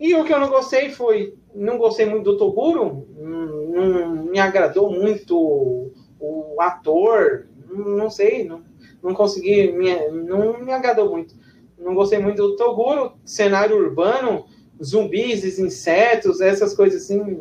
E 0.00 0.14
o 0.14 0.24
que 0.24 0.32
eu 0.32 0.40
não 0.40 0.48
gostei 0.48 0.90
foi, 0.90 1.34
não 1.54 1.78
gostei 1.78 2.06
muito 2.06 2.24
do 2.24 2.36
Toguro, 2.38 3.06
não, 3.16 3.86
não 3.86 4.24
me 4.24 4.38
agradou 4.38 4.90
muito 4.90 5.38
o, 5.38 5.92
o 6.18 6.60
ator, 6.60 7.46
não 7.68 8.10
sei, 8.10 8.44
não, 8.44 8.62
não 9.02 9.14
consegui, 9.14 9.72
me, 9.72 9.94
não 10.10 10.62
me 10.62 10.72
agradou 10.72 11.10
muito. 11.10 11.34
Não 11.78 11.94
gostei 11.94 12.18
muito 12.18 12.36
do 12.36 12.56
Toguro, 12.56 13.14
cenário 13.24 13.76
urbano, 13.76 14.46
zumbis, 14.82 15.58
insetos, 15.58 16.40
essas 16.40 16.74
coisas 16.74 17.02
assim. 17.02 17.40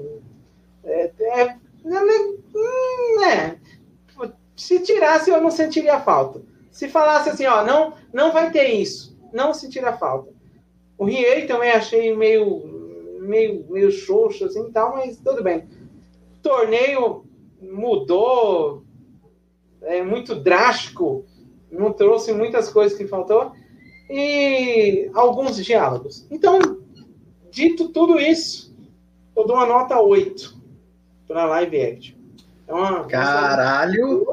É, 0.84 1.12
é, 1.20 1.42
é, 1.42 1.58
é, 3.24 3.58
se 4.56 4.80
tirasse, 4.80 5.30
eu 5.30 5.42
não 5.42 5.52
sentiria 5.52 6.00
falta. 6.00 6.42
Se 6.72 6.88
falasse 6.88 7.30
assim, 7.30 7.46
ó, 7.46 7.64
não, 7.64 7.94
não 8.14 8.32
vai 8.32 8.52
ter 8.52 8.68
isso, 8.68 9.18
não 9.34 9.54
sentiria 9.54 9.94
falta. 9.94 10.32
O 10.98 11.06
Riei 11.06 11.46
também 11.46 11.72
achei 11.72 12.16
meio, 12.16 13.20
meio, 13.22 13.66
meio 13.70 13.92
xoxo 13.92 14.46
assim 14.46 14.72
tal, 14.72 14.94
mas 14.94 15.18
tudo 15.18 15.44
bem. 15.44 15.68
Torneio 16.42 17.26
mudou, 17.62 18.84
é 19.82 20.02
muito 20.04 20.36
drástico, 20.36 21.26
não 21.72 21.94
trouxe 21.94 22.34
muitas 22.34 22.70
coisas 22.70 22.98
que 22.98 23.08
faltou 23.08 23.54
e 24.10 25.10
alguns 25.14 25.56
diálogos. 25.64 26.28
Então, 26.30 26.82
Dito 27.52 27.90
tudo 27.90 28.18
isso, 28.18 28.74
eu 29.36 29.46
dou 29.46 29.58
uma 29.58 29.66
nota 29.66 30.00
8 30.00 30.56
para 31.28 31.46
live 31.46 31.82
action. 31.82 32.16
É 32.66 32.74
uma, 32.74 33.06
Caralho! 33.06 34.26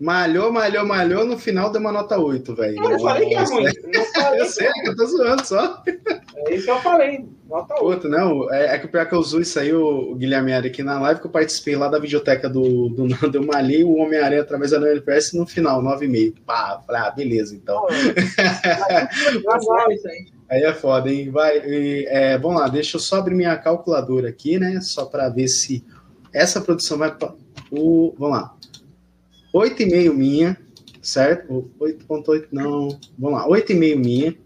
Malhou, 0.00 0.50
malhou, 0.50 0.86
malhou, 0.86 1.24
no 1.26 1.36
final 1.36 1.70
deu 1.70 1.80
uma 1.80 1.92
nota 1.92 2.18
8, 2.18 2.54
velho. 2.54 2.82
Eu 2.82 3.00
falei 3.00 3.28
que 3.28 3.34
é 3.34 3.42
ruim. 3.42 3.64
eu 4.38 4.46
sei 4.46 4.72
que 4.72 4.88
eu 4.88 4.96
tô 4.96 5.04
zoando 5.06 5.44
só. 5.44 5.82
É 6.36 6.54
isso 6.54 6.64
que 6.64 6.70
eu 6.70 6.80
falei, 6.80 7.28
nota 7.48 7.74
8. 7.74 7.84
Outro, 7.84 8.10
não, 8.10 8.52
é, 8.52 8.74
é 8.74 8.78
que 8.78 8.86
o 8.86 8.88
pior 8.88 9.08
que 9.08 9.14
eu 9.14 9.18
uso 9.18 9.40
isso 9.40 9.58
aí, 9.58 9.72
o, 9.72 10.14
Guilherme 10.14 10.52
Ari 10.52 10.68
aqui 10.68 10.82
na 10.82 11.00
live, 11.00 11.20
que 11.20 11.26
eu 11.26 11.30
participei 11.30 11.74
lá 11.74 11.88
da 11.88 11.98
videoteca 11.98 12.48
do, 12.48 12.90
do 12.90 13.06
Nando, 13.08 13.38
eu 13.38 13.46
malhei 13.46 13.82
o 13.82 13.96
Homem-Aranha 13.96 14.42
através 14.42 14.70
da 14.70 14.76
NLPS 14.76 15.32
no 15.32 15.46
final, 15.46 15.82
9,5. 15.82 16.34
Pá, 16.44 16.80
falei, 16.86 17.02
ah, 17.02 17.10
beleza, 17.10 17.54
então. 17.54 17.80
Pô, 17.80 17.88
é, 17.90 19.94
isso 19.94 20.08
aí. 20.08 20.26
Aí 20.50 20.62
é 20.62 20.72
foda, 20.72 21.10
hein? 21.10 21.30
Vai, 21.30 21.58
e, 21.58 22.06
é, 22.08 22.38
vamos 22.38 22.60
lá, 22.60 22.68
deixa 22.68 22.96
eu 22.96 23.00
só 23.00 23.16
abrir 23.16 23.34
minha 23.34 23.56
calculadora 23.56 24.28
aqui, 24.28 24.58
né? 24.58 24.80
Só 24.80 25.04
para 25.04 25.28
ver 25.28 25.48
se 25.48 25.84
essa 26.32 26.60
produção 26.60 26.98
vai 26.98 27.14
para 27.14 27.34
o. 27.70 28.14
Vamos 28.18 28.38
lá. 28.38 28.54
8,5 29.54 30.14
minha, 30.14 30.58
certo? 31.02 31.70
8,8 31.80 32.48
não. 32.52 32.88
Vamos 33.18 33.38
lá, 33.38 33.48
8,5 33.48 33.96
minha. 33.96 34.36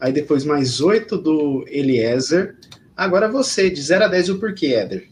Aí 0.00 0.12
depois 0.12 0.44
mais 0.44 0.80
8 0.80 1.16
do 1.18 1.64
Eliezer. 1.68 2.56
Agora 2.96 3.28
você, 3.28 3.70
de 3.70 3.80
0 3.80 4.04
a 4.04 4.08
10, 4.08 4.30
o 4.30 4.40
porquê, 4.40 4.74
Éder? 4.74 5.08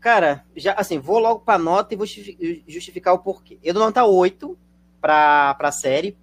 Cara, 0.00 0.44
já 0.56 0.72
assim, 0.72 0.98
vou 0.98 1.18
logo 1.18 1.40
para 1.40 1.58
nota 1.58 1.94
e 1.94 1.96
vou 1.96 2.06
justificar 2.66 3.14
o 3.14 3.18
porquê. 3.18 3.58
Eu 3.62 3.74
dou 3.74 3.84
nota 3.84 4.04
8 4.04 4.56
para 5.00 5.56
a 5.58 5.72
série 5.72 6.16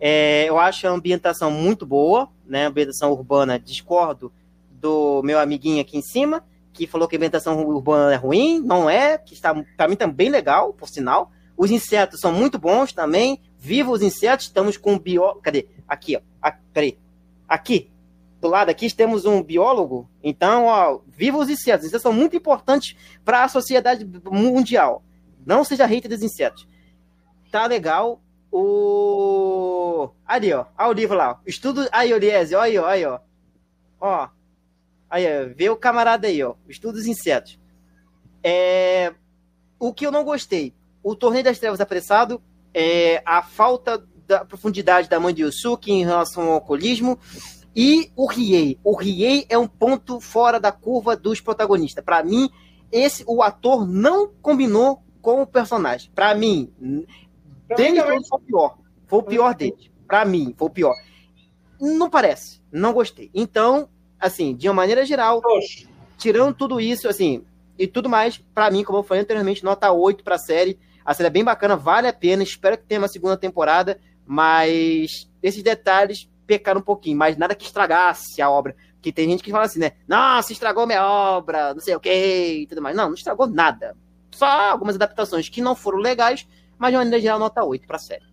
é, 0.00 0.48
eu 0.48 0.58
acho 0.58 0.86
a 0.86 0.90
ambientação 0.90 1.50
muito 1.50 1.84
boa, 1.84 2.28
né? 2.46 2.66
A 2.66 2.68
ambientação 2.68 3.10
urbana, 3.10 3.58
discordo 3.58 4.32
do 4.70 5.22
meu 5.24 5.40
amiguinho 5.40 5.80
aqui 5.80 5.98
em 5.98 6.02
cima, 6.02 6.44
que 6.72 6.86
falou 6.86 7.08
que 7.08 7.16
a 7.16 7.18
ambientação 7.18 7.60
urbana 7.66 8.12
é 8.12 8.16
ruim, 8.16 8.60
não 8.60 8.88
é, 8.88 9.18
que 9.18 9.34
está 9.34 9.52
para 9.76 9.88
mim 9.88 9.96
também 9.96 10.28
legal, 10.28 10.72
por 10.72 10.88
sinal. 10.88 11.32
Os 11.56 11.72
insetos 11.72 12.20
são 12.20 12.32
muito 12.32 12.58
bons 12.58 12.92
também. 12.92 13.40
Viva 13.58 13.90
os 13.90 14.00
insetos, 14.00 14.46
estamos 14.46 14.76
com 14.76 14.96
biólogo. 14.96 15.40
Cadê? 15.40 15.66
Aqui, 15.88 16.16
ó. 16.16 16.20
Aqui, 16.40 16.60
peraí. 16.72 16.96
Aqui, 17.48 17.90
do 18.40 18.48
lado 18.48 18.70
aqui, 18.70 18.94
temos 18.94 19.24
um 19.24 19.42
biólogo. 19.42 20.08
Então, 20.22 20.66
ó, 20.66 21.00
viva 21.06 21.38
os 21.38 21.48
insetos. 21.48 21.84
Os 21.84 21.88
insetos 21.88 22.02
são 22.02 22.12
muito 22.12 22.36
importantes 22.36 22.96
para 23.24 23.42
a 23.42 23.48
sociedade 23.48 24.04
mundial. 24.30 25.02
Não 25.44 25.64
seja 25.64 25.86
hater 25.86 26.10
dos 26.10 26.22
insetos. 26.22 26.68
Tá 27.50 27.66
legal. 27.66 28.22
O. 28.50 30.10
Ali, 30.26 30.52
ó. 30.52 30.66
Olha 30.78 30.88
o 30.88 30.92
livro 30.92 31.16
lá. 31.16 31.40
Estudo. 31.46 31.88
Aí, 31.90 32.12
Oliese, 32.12 32.54
olha 32.54 32.64
aí, 32.64 32.78
ó. 32.78 32.86
Aí, 32.86 33.04
ó. 33.06 33.20
ó. 34.00 34.28
Aí, 35.10 35.26
ó. 35.26 35.54
Vê 35.54 35.68
o 35.70 35.76
camarada 35.76 36.28
aí, 36.28 36.42
ó. 36.42 36.54
Estudos 36.68 37.06
insetos. 37.06 37.58
É... 38.42 39.14
O 39.78 39.92
que 39.92 40.06
eu 40.06 40.12
não 40.12 40.24
gostei. 40.24 40.74
O 41.02 41.14
Torneio 41.14 41.44
das 41.44 41.58
Trevas 41.58 41.80
apressado. 41.80 42.42
É... 42.72 43.22
A 43.24 43.42
falta 43.42 44.06
da 44.28 44.44
profundidade 44.44 45.08
da 45.08 45.18
mãe 45.18 45.34
de 45.34 45.42
Yusuke 45.42 45.90
em 45.90 46.04
relação 46.04 46.44
ao 46.44 46.52
alcoolismo. 46.52 47.18
E 47.74 48.12
o 48.14 48.26
Riei. 48.26 48.78
O 48.84 48.94
Riei 48.94 49.46
é 49.48 49.56
um 49.56 49.66
ponto 49.66 50.20
fora 50.20 50.60
da 50.60 50.70
curva 50.70 51.16
dos 51.16 51.40
protagonistas. 51.40 52.04
Para 52.04 52.22
mim, 52.22 52.50
esse 52.92 53.24
o 53.26 53.42
ator 53.42 53.86
não 53.88 54.28
combinou 54.42 55.02
com 55.22 55.42
o 55.42 55.46
personagem. 55.46 56.10
Para 56.14 56.34
mim, 56.34 56.72
Dennis 57.76 58.02
foi 58.28 58.38
o 58.38 58.40
pior. 58.40 58.78
Foi 59.06 59.18
o 59.18 59.22
pior 59.22 59.54
dele. 59.54 59.90
Pra 60.06 60.24
mim, 60.24 60.54
foi 60.56 60.68
o 60.68 60.70
pior. 60.70 60.94
Não 61.80 62.10
parece. 62.10 62.60
Não 62.70 62.92
gostei. 62.92 63.30
Então, 63.32 63.88
assim, 64.18 64.54
de 64.54 64.68
uma 64.68 64.74
maneira 64.74 65.06
geral, 65.06 65.40
tirando 66.16 66.54
tudo 66.54 66.80
isso, 66.80 67.08
assim, 67.08 67.44
e 67.78 67.86
tudo 67.86 68.08
mais, 68.08 68.38
para 68.52 68.70
mim, 68.70 68.82
como 68.82 68.98
eu 68.98 69.02
falei 69.02 69.22
anteriormente, 69.22 69.64
nota 69.64 69.92
8 69.92 70.24
pra 70.24 70.36
série. 70.36 70.78
A 71.04 71.14
série 71.14 71.28
é 71.28 71.30
bem 71.30 71.44
bacana, 71.44 71.76
vale 71.76 72.08
a 72.08 72.12
pena. 72.12 72.42
Espero 72.42 72.76
que 72.76 72.84
tenha 72.84 73.00
uma 73.00 73.08
segunda 73.08 73.36
temporada, 73.36 74.00
mas 74.28 75.26
esses 75.42 75.62
detalhes 75.62 76.28
pecaram 76.46 76.80
um 76.80 76.84
pouquinho, 76.84 77.16
mas 77.16 77.38
nada 77.38 77.54
que 77.54 77.64
estragasse 77.64 78.42
a 78.42 78.50
obra. 78.50 78.76
Que 79.00 79.10
tem 79.10 79.28
gente 79.30 79.42
que 79.42 79.50
fala 79.50 79.64
assim, 79.64 79.78
né? 79.78 79.92
Nossa, 80.06 80.52
estragou 80.52 80.86
minha 80.86 81.02
obra, 81.02 81.72
não 81.72 81.80
sei 81.80 81.94
o 81.96 82.00
que 82.00 82.60
e 82.62 82.66
tudo 82.66 82.82
mais. 82.82 82.94
Não, 82.94 83.06
não 83.06 83.14
estragou 83.14 83.46
nada. 83.46 83.96
Só 84.30 84.46
algumas 84.46 84.96
adaptações 84.96 85.48
que 85.48 85.62
não 85.62 85.74
foram 85.74 85.98
legais, 85.98 86.46
mas 86.76 86.90
de 86.90 86.98
maneira 86.98 87.20
geral, 87.20 87.38
nota 87.38 87.64
8 87.64 87.86
para 87.86 87.96
a 87.96 88.00
série. 88.00 88.24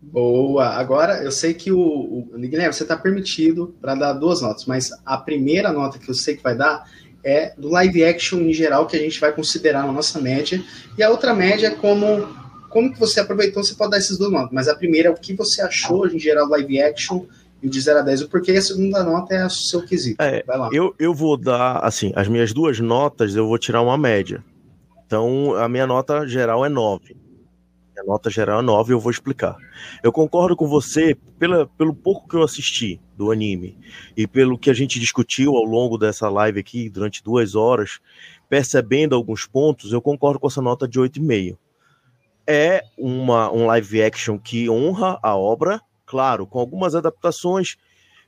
Boa. 0.00 0.66
Agora, 0.66 1.24
eu 1.24 1.32
sei 1.32 1.52
que 1.52 1.72
o, 1.72 1.80
o 1.80 2.38
Guilherme, 2.38 2.72
você 2.72 2.84
está 2.84 2.96
permitido 2.96 3.74
para 3.80 3.96
dar 3.96 4.12
duas 4.12 4.40
notas, 4.40 4.64
mas 4.66 4.90
a 5.04 5.18
primeira 5.18 5.72
nota 5.72 5.98
que 5.98 6.08
eu 6.08 6.14
sei 6.14 6.36
que 6.36 6.42
vai 6.42 6.56
dar 6.56 6.88
é 7.24 7.52
do 7.58 7.68
live 7.68 8.04
action 8.04 8.38
em 8.40 8.52
geral, 8.52 8.86
que 8.86 8.96
a 8.96 9.00
gente 9.00 9.18
vai 9.18 9.32
considerar 9.32 9.84
na 9.84 9.92
nossa 9.92 10.20
média, 10.20 10.62
e 10.96 11.02
a 11.02 11.10
outra 11.10 11.34
média 11.34 11.66
é 11.66 11.70
como, 11.70 12.28
como 12.68 12.92
que 12.92 12.98
você 12.98 13.20
aproveitou, 13.20 13.62
você 13.62 13.74
pode 13.74 13.92
dar 13.92 13.96
essas 13.98 14.18
duas 14.18 14.30
notas, 14.30 14.50
mas 14.52 14.68
a 14.68 14.74
primeira 14.74 15.08
é 15.08 15.10
o 15.10 15.14
que 15.14 15.34
você 15.34 15.62
achou 15.62 16.06
em 16.06 16.18
geral 16.18 16.48
live 16.48 16.80
action 16.80 17.26
e 17.62 17.68
de 17.68 17.80
0 17.80 18.00
a 18.00 18.02
10, 18.02 18.22
o 18.22 18.28
porquê 18.28 18.52
a 18.52 18.62
segunda 18.62 19.02
nota 19.02 19.34
é 19.34 19.44
o 19.44 19.50
seu 19.50 19.84
quesito. 19.84 20.22
É, 20.22 20.42
vai 20.44 20.58
lá. 20.58 20.68
Eu, 20.72 20.94
eu 20.98 21.12
vou 21.12 21.36
dar, 21.36 21.78
assim, 21.78 22.12
as 22.14 22.28
minhas 22.28 22.52
duas 22.52 22.78
notas, 22.78 23.34
eu 23.34 23.48
vou 23.48 23.58
tirar 23.58 23.82
uma 23.82 23.98
média. 23.98 24.44
Então, 25.06 25.54
a 25.56 25.68
minha 25.68 25.86
nota 25.86 26.26
geral 26.26 26.64
é 26.64 26.68
9 26.68 27.16
A 27.98 28.04
nota 28.04 28.28
geral 28.28 28.60
é 28.60 28.62
9 28.62 28.92
eu 28.92 29.00
vou 29.00 29.10
explicar. 29.10 29.56
Eu 30.02 30.12
concordo 30.12 30.54
com 30.54 30.68
você 30.68 31.16
pela, 31.38 31.66
pelo 31.66 31.94
pouco 31.94 32.28
que 32.28 32.36
eu 32.36 32.42
assisti 32.42 33.00
do 33.16 33.32
anime 33.32 33.76
e 34.16 34.26
pelo 34.26 34.58
que 34.58 34.70
a 34.70 34.74
gente 34.74 35.00
discutiu 35.00 35.56
ao 35.56 35.64
longo 35.64 35.98
dessa 35.98 36.28
live 36.28 36.60
aqui 36.60 36.88
durante 36.88 37.24
duas 37.24 37.54
horas, 37.54 37.98
percebendo 38.48 39.16
alguns 39.16 39.46
pontos, 39.46 39.92
eu 39.92 40.00
concordo 40.00 40.38
com 40.38 40.46
essa 40.46 40.62
nota 40.62 40.86
de 40.86 41.00
8,5. 41.00 41.56
É 42.50 42.82
uma, 42.96 43.52
um 43.52 43.66
live 43.66 44.02
action 44.02 44.38
que 44.38 44.70
honra 44.70 45.18
a 45.22 45.36
obra, 45.36 45.82
claro, 46.06 46.46
com 46.46 46.58
algumas 46.58 46.94
adaptações, 46.94 47.76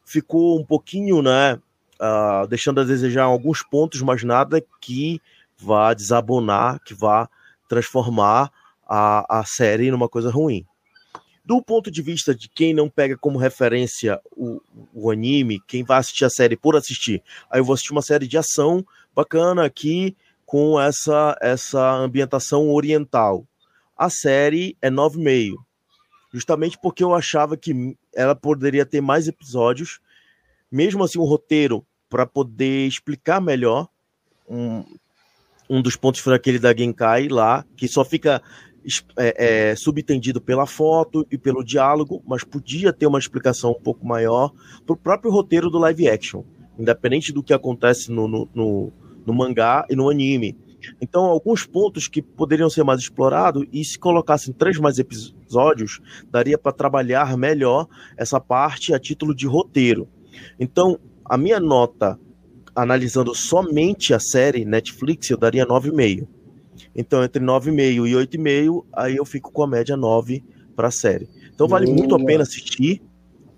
ficou 0.05 0.61
um 0.61 0.65
pouquinho, 0.65 1.23
né, 1.23 1.55
uh, 1.55 2.47
deixando 2.47 2.83
a 2.83 2.85
desejar 2.85 3.25
alguns 3.25 3.63
pontos, 3.63 4.03
mas 4.03 4.23
nada 4.23 4.63
que 4.79 5.21
vá 5.57 5.95
desabonar, 5.95 6.81
que 6.85 6.93
vá 6.93 7.29
transformar 7.67 8.51
a, 8.87 9.41
a 9.41 9.45
série 9.45 9.91
numa 9.91 10.09
coisa 10.09 10.31
ruim. 10.31 10.67
Do 11.45 11.63
ponto 11.63 11.91
de 11.91 12.03
vista 12.03 12.35
de 12.35 12.49
quem 12.49 12.75
não 12.75 12.89
pega 12.89 13.17
como 13.17 13.39
referência 13.39 14.21
o, 14.37 14.61
o 14.93 15.11
anime, 15.11 15.61
quem 15.67 15.83
vai 15.83 15.99
assistir 15.99 16.25
a 16.25 16.31
série 16.31 16.57
por 16.57 16.77
assistir, 16.77 17.23
aí 17.51 17.61
eu 17.61 17.65
vou 17.65 17.75
assistir 17.75 17.93
uma 17.93 18.03
série 18.03 18.27
de 18.27 18.37
ação 18.37 18.85
bacana 19.15 19.65
aqui 19.65 20.17
com 20.45 20.81
essa, 20.81 21.37
essa 21.41 21.93
ambientação 21.93 22.71
oriental. 22.71 23.47
A 24.01 24.09
série 24.09 24.79
é 24.81 24.91
9,5. 24.91 25.57
Justamente 26.33 26.79
porque 26.81 27.05
eu 27.05 27.15
achava 27.15 27.55
que 27.55 27.95
ela 28.15 28.35
poderia 28.35 28.87
ter 28.87 29.03
mais 29.03 29.29
episódios, 29.29 30.01
mesmo 30.73 31.05
assim 31.05 31.19
o 31.19 31.25
roteiro 31.25 31.85
para 32.09 32.25
poder 32.25 32.87
explicar 32.87 33.43
melhor 33.43 33.87
um, 34.49 34.83
um 35.69 35.83
dos 35.83 35.97
pontos 35.97 36.23
foi 36.23 36.35
aquele 36.35 36.59
da 36.59 36.75
Genkai 36.75 37.29
lá, 37.29 37.63
que 37.77 37.87
só 37.87 38.03
fica 38.03 38.43
é, 39.19 39.71
é, 39.71 39.77
subentendido 39.77 40.41
pela 40.41 40.65
foto 40.65 41.27
e 41.31 41.37
pelo 41.37 41.63
diálogo, 41.63 42.23
mas 42.27 42.43
podia 42.43 42.95
ter 42.95 43.07
uma 43.07 43.19
explicação 43.19 43.73
um 43.73 43.83
pouco 43.83 44.07
maior 44.07 44.51
para 44.87 44.95
o 44.95 44.97
próprio 44.97 45.31
roteiro 45.31 45.69
do 45.69 45.79
live 45.79 46.09
action, 46.09 46.43
independente 46.79 47.35
do 47.35 47.43
que 47.43 47.53
acontece 47.53 48.11
no, 48.11 48.27
no, 48.27 48.49
no, 48.55 48.93
no 49.27 49.35
mangá 49.35 49.85
e 49.91 49.95
no 49.95 50.09
anime. 50.09 50.57
Então, 51.01 51.25
alguns 51.25 51.67
pontos 51.67 52.09
que 52.09 52.23
poderiam 52.23 52.71
ser 52.71 52.85
mais 52.85 53.01
explorados, 53.01 53.67
e 53.73 53.85
se 53.85 53.99
colocassem 53.99 54.53
três 54.53 54.79
mais 54.79 54.99
episódios, 54.99 56.01
daria 56.31 56.59
para 56.59 56.73
trabalhar 56.73 57.37
melhor 57.37 57.87
essa 58.17 58.41
parte 58.41 58.95
a 58.95 58.99
título 58.99 59.35
de 59.35 59.47
roteiro. 59.47 60.09
Então, 60.59 60.99
a 61.25 61.37
minha 61.37 61.61
nota 61.61 62.19
analisando 62.75 63.35
somente 63.35 64.15
a 64.15 64.21
série 64.21 64.65
Netflix, 64.65 65.29
eu 65.31 65.37
daria 65.37 65.67
9,5. 65.67 66.27
Então, 66.95 67.23
entre 67.23 67.45
9,5 67.45 68.09
e 68.09 68.13
8,5, 68.13 68.85
aí 68.93 69.17
eu 69.17 69.25
fico 69.25 69.53
com 69.53 69.63
a 69.63 69.67
média 69.67 69.97
9 69.97 70.43
para 70.75 70.89
a 70.89 70.91
série. 70.91 71.29
Então, 71.55 71.69
vale 71.69 71.87
Boa. 71.87 71.99
muito 71.99 72.15
a 72.15 72.25
pena 72.25 72.43
assistir, 72.43 73.03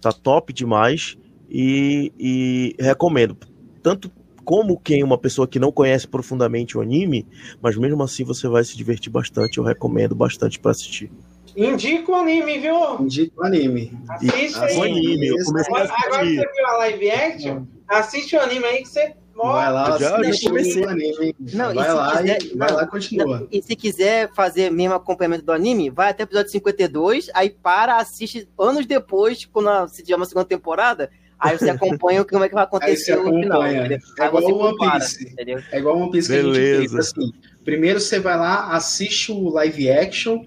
tá 0.01 0.13
top 0.13 0.53
demais 0.53 1.17
e, 1.49 2.13
e 2.19 2.77
recomendo. 2.83 3.37
Tanto 3.83 4.11
como 4.45 4.79
quem 4.79 5.03
uma 5.03 5.19
pessoa 5.19 5.47
que 5.47 5.59
não 5.59 5.73
conhece 5.73 6.07
profundamente 6.07 6.77
o 6.77 6.81
anime, 6.81 7.27
mas 7.61 7.77
mesmo 7.77 8.03
assim 8.03 8.25
você 8.25 8.49
vai 8.49 8.65
se 8.65 8.77
divertir 8.77 9.11
bastante, 9.11 9.59
eu 9.59 9.65
recomendo 9.65 10.15
bastante 10.15 10.59
para 10.59 10.71
assistir. 10.71 11.11
Indica 11.57 12.11
o 12.11 12.15
anime, 12.15 12.59
viu? 12.59 13.01
Indica 13.01 13.41
o 13.41 13.45
anime. 13.45 13.93
Assiste 14.09 14.59
aí. 14.59 14.77
O 14.77 14.83
anime, 14.83 15.27
eu 15.27 15.37
comecei 15.45 15.75
a 15.75 15.83
assistir. 15.83 16.07
Agora 16.07 16.25
que 16.25 16.37
você 16.37 16.53
viu 16.53 16.67
a 16.67 16.77
live 16.79 17.11
action, 17.11 17.63
assiste 17.89 18.37
o 18.37 18.41
anime 18.41 18.65
aí 18.65 18.83
que 18.83 18.89
você 18.89 19.15
Vai 19.35 19.73
lá, 19.73 19.99
já, 19.99 20.23
já 20.23 20.49
comecei. 20.49 20.85
Anime. 20.85 21.35
Não, 21.55 21.75
vai 21.75 21.93
lá 21.93 22.19
quiser, 22.19 22.43
e 22.43 22.57
vai 22.57 22.71
lá 22.71 22.87
continua. 22.87 23.41
Não, 23.41 23.49
e 23.51 23.63
se 23.63 23.75
quiser 23.75 24.31
fazer 24.35 24.71
mesmo 24.71 24.95
acompanhamento 24.95 25.45
do 25.45 25.53
anime, 25.53 25.91
vai 25.91 26.11
até 26.11 26.23
o 26.23 26.27
episódio 26.27 26.51
52, 26.51 27.31
aí 27.35 27.51
para, 27.51 27.97
assiste 27.97 28.49
anos 28.59 28.87
depois, 28.87 29.45
quando 29.47 29.89
se 29.89 30.03
tiver 30.03 30.17
uma 30.17 30.27
segunda 30.27 30.47
temporada, 30.47 31.11
aí 31.43 31.59
você 31.59 31.71
acompanha 31.71 32.25
como 32.25 32.45
é 32.45 32.49
que 32.49 32.55
vai 32.55 32.65
acontecer 32.65 33.17
no 33.17 33.25
final. 33.25 33.65
É 33.65 33.99
igual 34.27 34.45
o 34.45 34.59
One 34.59 34.79
Piece. 34.79 35.35
É 35.73 35.79
igual 35.79 35.97
o 35.97 36.03
One 36.03 36.11
Piece 36.13 36.29
Beleza. 36.29 36.53
que 36.53 36.61
a 36.61 36.81
gente 36.81 36.89
fez 36.89 36.95
assim. 36.95 37.33
Primeiro 37.65 38.01
você 38.01 38.19
vai 38.19 38.37
lá, 38.37 38.73
assiste 38.75 39.33
o 39.33 39.49
live 39.49 39.91
action, 39.91 40.45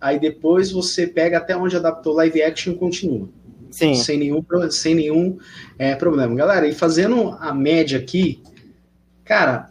aí 0.00 0.18
depois 0.18 0.70
você 0.70 1.06
pega 1.06 1.38
até 1.38 1.56
onde 1.56 1.76
adaptou 1.76 2.14
live 2.14 2.42
action 2.42 2.72
e 2.72 2.76
continua. 2.76 3.28
Sim. 3.70 3.94
Sem 3.94 4.18
nenhum, 4.18 4.44
sem 4.70 4.94
nenhum 4.94 5.38
é, 5.78 5.94
problema. 5.94 6.34
Galera, 6.34 6.66
e 6.66 6.74
fazendo 6.74 7.36
a 7.38 7.52
média 7.52 7.98
aqui, 7.98 8.42
cara, 9.24 9.70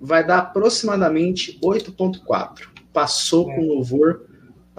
vai 0.00 0.24
dar 0.26 0.38
aproximadamente 0.38 1.58
8.4. 1.62 2.68
Passou 2.92 3.50
é. 3.50 3.54
com 3.54 3.62
louvor 3.62 4.27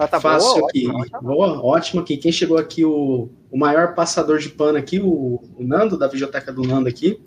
ah, 0.04 0.08
tá 0.08 0.20
fácil 0.20 0.60
boa, 0.60 0.68
aqui. 0.68 0.88
Boa, 1.20 1.62
ótimo 1.62 2.00
aqui. 2.00 2.16
Quem 2.16 2.32
chegou 2.32 2.56
aqui, 2.56 2.84
o, 2.84 3.28
o 3.50 3.58
maior 3.58 3.94
passador 3.94 4.38
de 4.38 4.48
pano 4.48 4.78
aqui, 4.78 4.98
o, 4.98 5.42
o 5.58 5.62
Nando, 5.62 5.98
da 5.98 6.08
biblioteca 6.08 6.50
do 6.50 6.62
Nando 6.62 6.88
aqui. 6.88 7.20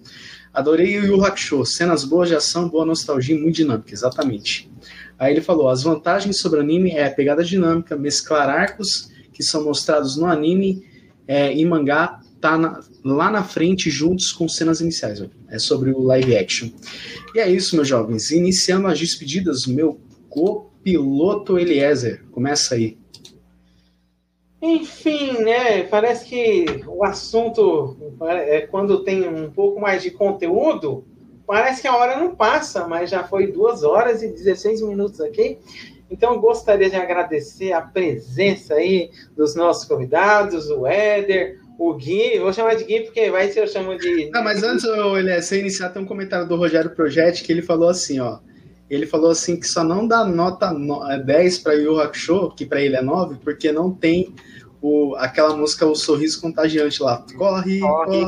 Adorei 0.51 0.99
o 0.99 1.05
Yu 1.05 1.23
Hakusho. 1.23 1.63
Cenas 1.65 2.03
boas 2.03 2.29
de 2.29 2.35
ação, 2.35 2.67
boa 2.67 2.83
nostalgia 2.83 3.37
muito 3.37 3.57
dinâmica, 3.57 3.93
exatamente. 3.93 4.71
Aí 5.19 5.33
ele 5.33 5.41
falou: 5.41 5.69
as 5.69 5.83
vantagens 5.83 6.39
sobre 6.39 6.59
o 6.59 6.61
anime 6.63 6.91
é 6.91 7.05
a 7.05 7.11
pegada 7.11 7.43
dinâmica, 7.43 7.95
mesclar 7.95 8.49
arcos 8.49 9.11
que 9.31 9.43
são 9.43 9.63
mostrados 9.63 10.17
no 10.17 10.25
anime 10.25 10.83
é, 11.27 11.55
e 11.55 11.63
mangá 11.65 12.21
tá 12.41 12.57
na, 12.57 12.79
lá 13.05 13.31
na 13.31 13.43
frente 13.43 13.89
juntos 13.89 14.31
com 14.31 14.49
cenas 14.49 14.81
iniciais. 14.81 15.23
É 15.47 15.59
sobre 15.59 15.91
o 15.91 16.01
live 16.01 16.35
action. 16.35 16.69
E 17.35 17.39
é 17.39 17.49
isso, 17.49 17.75
meus 17.75 17.87
jovens. 17.87 18.31
Iniciando 18.31 18.87
as 18.87 18.99
despedidas, 18.99 19.65
meu 19.65 19.99
copiloto 20.83 21.57
Eliezer. 21.57 22.21
Começa 22.31 22.75
aí. 22.75 22.97
Enfim, 24.61 25.39
né? 25.39 25.83
Parece 25.83 26.25
que 26.25 26.83
o 26.85 27.03
assunto 27.03 27.97
é 28.21 28.61
quando 28.61 29.03
tem 29.03 29.27
um 29.27 29.49
pouco 29.49 29.79
mais 29.79 30.03
de 30.03 30.11
conteúdo, 30.11 31.05
parece 31.47 31.81
que 31.81 31.87
a 31.87 31.95
hora 31.95 32.17
não 32.17 32.35
passa, 32.35 32.87
mas 32.87 33.09
já 33.09 33.23
foi 33.23 33.47
duas 33.47 33.83
horas 33.83 34.21
e 34.21 34.27
16 34.27 34.81
minutos 34.81 35.19
aqui. 35.19 35.57
Então, 36.09 36.39
gostaria 36.39 36.89
de 36.89 36.95
agradecer 36.95 37.71
a 37.71 37.81
presença 37.81 38.75
aí 38.75 39.09
dos 39.35 39.55
nossos 39.55 39.85
convidados, 39.85 40.69
o 40.69 40.85
Éder, 40.85 41.59
o 41.77 41.93
Gui, 41.95 42.39
vou 42.39 42.53
chamar 42.53 42.75
de 42.75 42.83
Gui 42.83 43.01
porque 43.01 43.31
vai 43.31 43.49
ser 43.51 43.61
eu 43.61 43.67
chamo 43.67 43.97
de. 43.97 44.29
Não, 44.29 44.43
mas 44.43 44.63
antes, 44.63 44.85
olha, 44.85 45.41
sem 45.41 45.61
iniciar, 45.61 45.89
tem 45.89 46.01
um 46.01 46.05
comentário 46.05 46.47
do 46.47 46.55
Rogério 46.55 46.91
Projetti 46.91 47.43
que 47.43 47.51
ele 47.51 47.61
falou 47.61 47.89
assim, 47.89 48.19
ó. 48.19 48.39
Ele 48.89 49.05
falou 49.07 49.31
assim 49.31 49.59
que 49.59 49.67
só 49.67 49.83
não 49.83 50.07
dá 50.07 50.25
nota 50.25 50.71
10 51.17 51.59
para 51.59 51.73
Yu 51.73 51.99
Hakusho, 51.99 52.51
que 52.51 52.65
para 52.65 52.81
ele 52.81 52.95
é 52.95 53.01
9, 53.01 53.37
porque 53.43 53.71
não 53.71 53.91
tem 53.91 54.33
o, 54.83 55.15
aquela 55.15 55.55
música 55.55 55.85
O 55.85 55.95
Sorriso 55.95 56.41
Contagiante 56.41 57.01
lá. 57.01 57.25
Corre, 57.37 57.79
corre, 57.79 58.25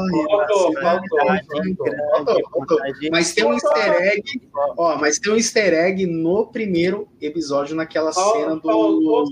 corre. 2.66 3.10
Mas 3.12 3.34
tem 3.34 3.44
um 3.44 3.54
easter 3.54 4.02
egg, 4.02 4.42
ó, 4.78 4.98
mas 4.98 5.20
tem 5.20 5.34
um 5.34 5.36
easter 5.36 5.74
egg 5.74 6.06
no 6.06 6.48
primeiro 6.48 7.10
episódio, 7.22 7.76
naquela 7.76 8.14
cena 8.14 8.56
do, 8.56 9.26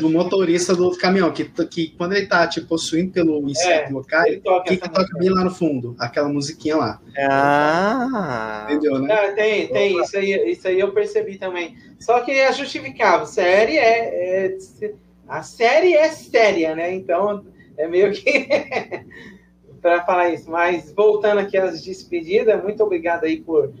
do 0.00 0.10
motorista 0.10 0.74
do 0.74 0.90
caminhão, 0.98 1.30
que, 1.30 1.44
que 1.44 1.94
quando 1.96 2.14
ele 2.14 2.26
tá, 2.26 2.44
tipo, 2.48 2.66
possuindo 2.66 3.12
pelo 3.12 3.48
inseto 3.48 3.90
é, 3.90 3.92
local, 3.92 4.24
que, 4.64 4.76
que 4.76 4.88
toca 4.88 5.16
bem 5.16 5.30
lá 5.30 5.44
no 5.44 5.54
fundo? 5.54 5.94
Aquela 5.96 6.28
musiquinha 6.28 6.76
lá. 6.76 7.00
Ah! 7.16 8.66
Entendeu, 8.68 8.98
né? 8.98 9.14
Ah, 9.14 9.32
tem, 9.32 9.68
tem, 9.68 10.02
isso 10.02 10.16
aí, 10.16 10.50
isso 10.50 10.66
aí 10.66 10.80
eu 10.80 10.90
percebi 10.90 11.38
também. 11.38 11.76
Só 12.00 12.18
que 12.20 12.32
é 12.32 12.52
justificável. 12.52 13.26
Série 13.26 13.78
é, 13.78 14.46
é 14.46 14.58
a 15.28 15.42
série 15.42 15.94
é 15.94 16.08
séria, 16.10 16.74
né? 16.74 16.94
Então 16.94 17.44
é 17.76 17.88
meio 17.88 18.12
que 18.12 18.48
para 19.80 20.04
falar 20.04 20.30
isso. 20.30 20.50
Mas 20.50 20.92
voltando 20.92 21.38
aqui 21.38 21.56
às 21.56 21.82
despedidas, 21.82 22.62
muito 22.62 22.82
obrigado 22.82 23.24
aí 23.24 23.40
por 23.40 23.72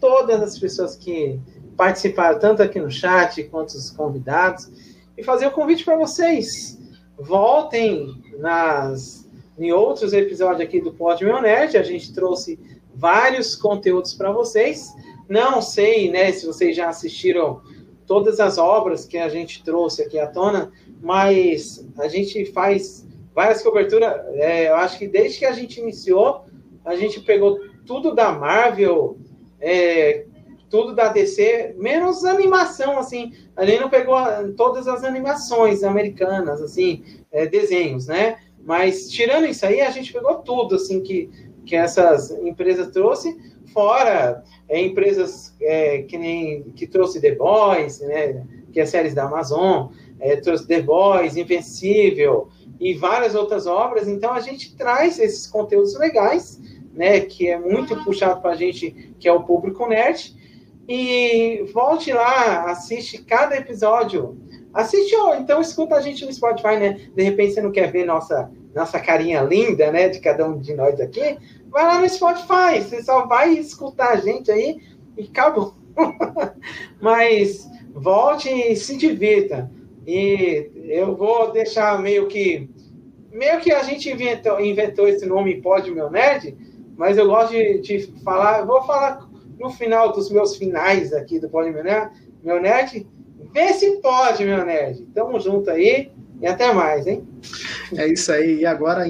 todas 0.00 0.42
as 0.42 0.58
pessoas 0.58 0.96
que 0.96 1.38
participaram, 1.76 2.38
tanto 2.38 2.62
aqui 2.62 2.80
no 2.80 2.90
chat 2.90 3.42
quanto 3.44 3.70
os 3.70 3.90
convidados, 3.90 4.70
e 5.16 5.22
fazer 5.22 5.46
o 5.46 5.52
convite 5.52 5.84
para 5.84 5.96
vocês. 5.96 6.78
Voltem 7.18 8.22
nas 8.38 9.22
em 9.58 9.70
outros 9.70 10.12
episódios 10.12 10.62
aqui 10.62 10.80
do 10.80 10.92
Pod 10.92 11.22
Meu 11.24 11.40
Nerd, 11.40 11.76
a 11.76 11.82
gente 11.82 12.12
trouxe 12.12 12.58
vários 12.94 13.54
conteúdos 13.54 14.14
para 14.14 14.32
vocês. 14.32 14.92
Não 15.28 15.60
sei, 15.60 16.10
né, 16.10 16.32
se 16.32 16.46
vocês 16.46 16.74
já 16.74 16.88
assistiram 16.88 17.60
todas 18.06 18.40
as 18.40 18.58
obras 18.58 19.04
que 19.04 19.18
a 19.18 19.28
gente 19.28 19.62
trouxe 19.62 20.02
aqui 20.02 20.18
à 20.18 20.26
tona, 20.26 20.72
mas 21.00 21.86
a 21.98 22.08
gente 22.08 22.44
faz 22.46 23.06
várias 23.34 23.62
coberturas. 23.62 24.14
É, 24.34 24.68
eu 24.68 24.76
acho 24.76 24.98
que 24.98 25.08
desde 25.08 25.38
que 25.38 25.46
a 25.46 25.52
gente 25.52 25.80
iniciou, 25.80 26.44
a 26.84 26.96
gente 26.96 27.20
pegou 27.20 27.58
tudo 27.86 28.14
da 28.14 28.32
Marvel, 28.32 29.16
é, 29.60 30.24
tudo 30.68 30.94
da 30.94 31.08
DC, 31.08 31.74
menos 31.76 32.24
animação, 32.24 32.98
assim. 32.98 33.32
A 33.56 33.64
gente 33.64 33.80
não 33.80 33.90
pegou 33.90 34.16
todas 34.56 34.88
as 34.88 35.04
animações 35.04 35.82
americanas, 35.82 36.62
assim, 36.62 37.04
é, 37.30 37.46
desenhos, 37.46 38.06
né? 38.06 38.38
Mas 38.64 39.10
tirando 39.10 39.46
isso 39.46 39.66
aí, 39.66 39.80
a 39.80 39.90
gente 39.90 40.12
pegou 40.12 40.36
tudo, 40.36 40.76
assim, 40.76 41.02
que, 41.02 41.28
que 41.66 41.76
essas 41.76 42.30
empresas 42.30 42.88
trouxe, 42.88 43.36
fora 43.72 44.42
é, 44.72 44.80
empresas 44.80 45.54
é, 45.60 45.98
que 45.98 46.16
nem 46.16 46.62
que 46.74 46.86
trouxe 46.86 47.20
The 47.20 47.34
Boys, 47.34 48.00
né? 48.00 48.42
Que 48.72 48.80
é 48.80 48.86
séries 48.86 49.12
da 49.12 49.24
Amazon, 49.24 49.88
é, 50.18 50.34
The 50.36 50.80
Boys, 50.80 51.36
Invencível 51.36 52.48
e 52.80 52.94
várias 52.94 53.34
outras 53.34 53.66
obras. 53.66 54.08
Então 54.08 54.32
a 54.32 54.40
gente 54.40 54.74
traz 54.74 55.18
esses 55.18 55.46
conteúdos 55.46 55.94
legais, 55.98 56.58
né, 56.94 57.20
que 57.20 57.50
é 57.50 57.58
muito 57.58 58.02
puxado 58.02 58.40
para 58.40 58.52
a 58.52 58.56
gente, 58.56 59.14
que 59.20 59.28
é 59.28 59.32
o 59.32 59.42
público 59.42 59.86
nerd. 59.86 60.34
E 60.88 61.66
volte 61.74 62.10
lá, 62.10 62.70
assiste 62.70 63.22
cada 63.24 63.54
episódio. 63.54 64.38
Assiste, 64.72 65.14
ó, 65.16 65.34
então 65.34 65.60
escuta 65.60 65.96
a 65.96 66.00
gente 66.00 66.24
no 66.24 66.32
Spotify, 66.32 66.78
né? 66.78 67.08
De 67.14 67.22
repente 67.22 67.52
você 67.52 67.60
não 67.60 67.70
quer 67.70 67.92
ver 67.92 68.06
nossa, 68.06 68.50
nossa 68.74 68.98
carinha 68.98 69.42
linda, 69.42 69.92
né, 69.92 70.08
de 70.08 70.18
cada 70.18 70.48
um 70.48 70.58
de 70.58 70.72
nós 70.72 70.98
aqui. 70.98 71.36
Vai 71.72 71.84
lá 71.84 71.98
no 71.98 72.08
Spotify, 72.08 72.80
você 72.80 73.02
só 73.02 73.26
vai 73.26 73.54
escutar 73.54 74.10
a 74.10 74.16
gente 74.16 74.52
aí 74.52 74.80
e 75.16 75.24
acabou. 75.24 75.74
Mas 77.00 77.66
volte 77.94 78.50
e 78.50 78.76
se 78.76 78.96
divirta. 78.96 79.70
E 80.06 80.70
eu 80.84 81.16
vou 81.16 81.50
deixar 81.50 81.98
meio 82.00 82.28
que. 82.28 82.68
Meio 83.32 83.60
que 83.60 83.72
a 83.72 83.82
gente 83.82 84.10
inventou, 84.10 84.60
inventou 84.60 85.08
esse 85.08 85.24
nome 85.24 85.62
Pode 85.62 85.90
Meu 85.90 86.10
Nerd, 86.10 86.54
mas 86.98 87.16
eu 87.16 87.26
gosto 87.26 87.52
de, 87.52 87.78
de 87.80 88.00
falar. 88.22 88.66
Vou 88.66 88.82
falar 88.82 89.26
no 89.58 89.70
final 89.70 90.12
dos 90.12 90.30
meus 90.30 90.56
finais 90.56 91.14
aqui 91.14 91.40
do 91.40 91.48
Pode 91.48 91.70
Meu 91.70 91.82
Nerd. 91.82 92.10
Meu 92.42 92.60
Nerd, 92.60 93.06
vê 93.52 93.72
se 93.72 93.98
pode, 94.02 94.44
meu 94.44 94.64
nerd. 94.64 95.06
Tamo 95.14 95.38
junto 95.38 95.70
aí 95.70 96.10
e 96.40 96.46
até 96.46 96.72
mais, 96.72 97.06
hein? 97.06 97.26
É 97.96 98.06
isso 98.08 98.32
aí. 98.32 98.60
E 98.60 98.66
agora, 98.66 99.06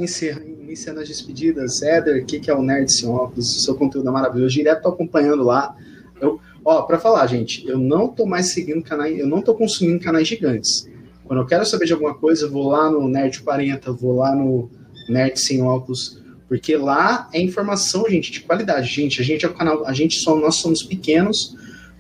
iniciando 0.73 1.01
as 1.01 1.09
despedidas, 1.09 1.83
Éder, 1.83 2.23
o 2.23 2.27
que, 2.27 2.41
que 2.41 2.51
é 2.51 2.55
o 2.55 2.63
Nerd 2.63 2.91
Sem 2.91 3.09
Óculos? 3.09 3.65
Seu 3.65 3.75
conteúdo 3.75 4.09
é 4.09 4.13
maravilhoso. 4.13 4.55
Direto 4.55 4.83
tô 4.83 4.89
acompanhando 4.89 5.43
lá. 5.43 5.77
Eu, 6.21 6.41
Ó, 6.65 6.83
para 6.83 6.99
falar, 6.99 7.27
gente, 7.27 7.67
eu 7.67 7.77
não 7.77 8.09
tô 8.09 8.25
mais 8.25 8.53
seguindo 8.53 8.83
canais, 8.83 9.19
eu 9.19 9.27
não 9.27 9.43
tô 9.43 9.55
consumindo 9.55 10.03
canais 10.03 10.29
gigantes. 10.29 10.89
Quando 11.25 11.41
eu 11.41 11.47
quero 11.47 11.67
saber 11.67 11.87
de 11.87 11.93
alguma 11.93 12.15
coisa, 12.15 12.47
eu 12.47 12.51
vou 12.51 12.69
lá 12.69 12.89
no 12.89 13.09
Nerd 13.09 13.41
40, 13.41 13.93
vou 13.93 14.17
lá 14.17 14.35
no 14.35 14.71
Nerd 15.09 15.41
Sem 15.41 15.61
Óculos, 15.61 16.23
porque 16.49 16.77
lá 16.77 17.29
é 17.33 17.41
informação, 17.41 18.09
gente, 18.09 18.31
de 18.31 18.41
qualidade. 18.41 18.87
Gente, 18.89 19.21
a 19.21 19.25
gente 19.25 19.45
é 19.45 19.49
o 19.49 19.55
canal, 19.55 19.85
a 19.87 19.93
gente 19.93 20.21
só 20.21 20.37
nós 20.37 20.57
somos 20.57 20.85
pequenos, 20.85 21.57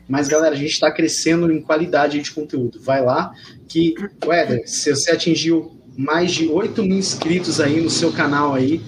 mas 0.08 0.28
galera, 0.28 0.54
a 0.54 0.58
gente 0.58 0.72
está 0.72 0.92
crescendo 0.92 1.50
em 1.50 1.60
qualidade 1.60 2.20
de 2.20 2.30
conteúdo. 2.30 2.80
Vai 2.80 3.04
lá 3.04 3.32
que, 3.66 3.94
Weather, 4.24 4.62
se 4.66 4.94
você 4.94 5.10
atingiu 5.10 5.81
mais 5.96 6.32
de 6.32 6.48
8 6.48 6.82
mil 6.82 6.98
inscritos 6.98 7.60
aí 7.60 7.80
no 7.80 7.90
seu 7.90 8.12
canal 8.12 8.54
aí, 8.54 8.80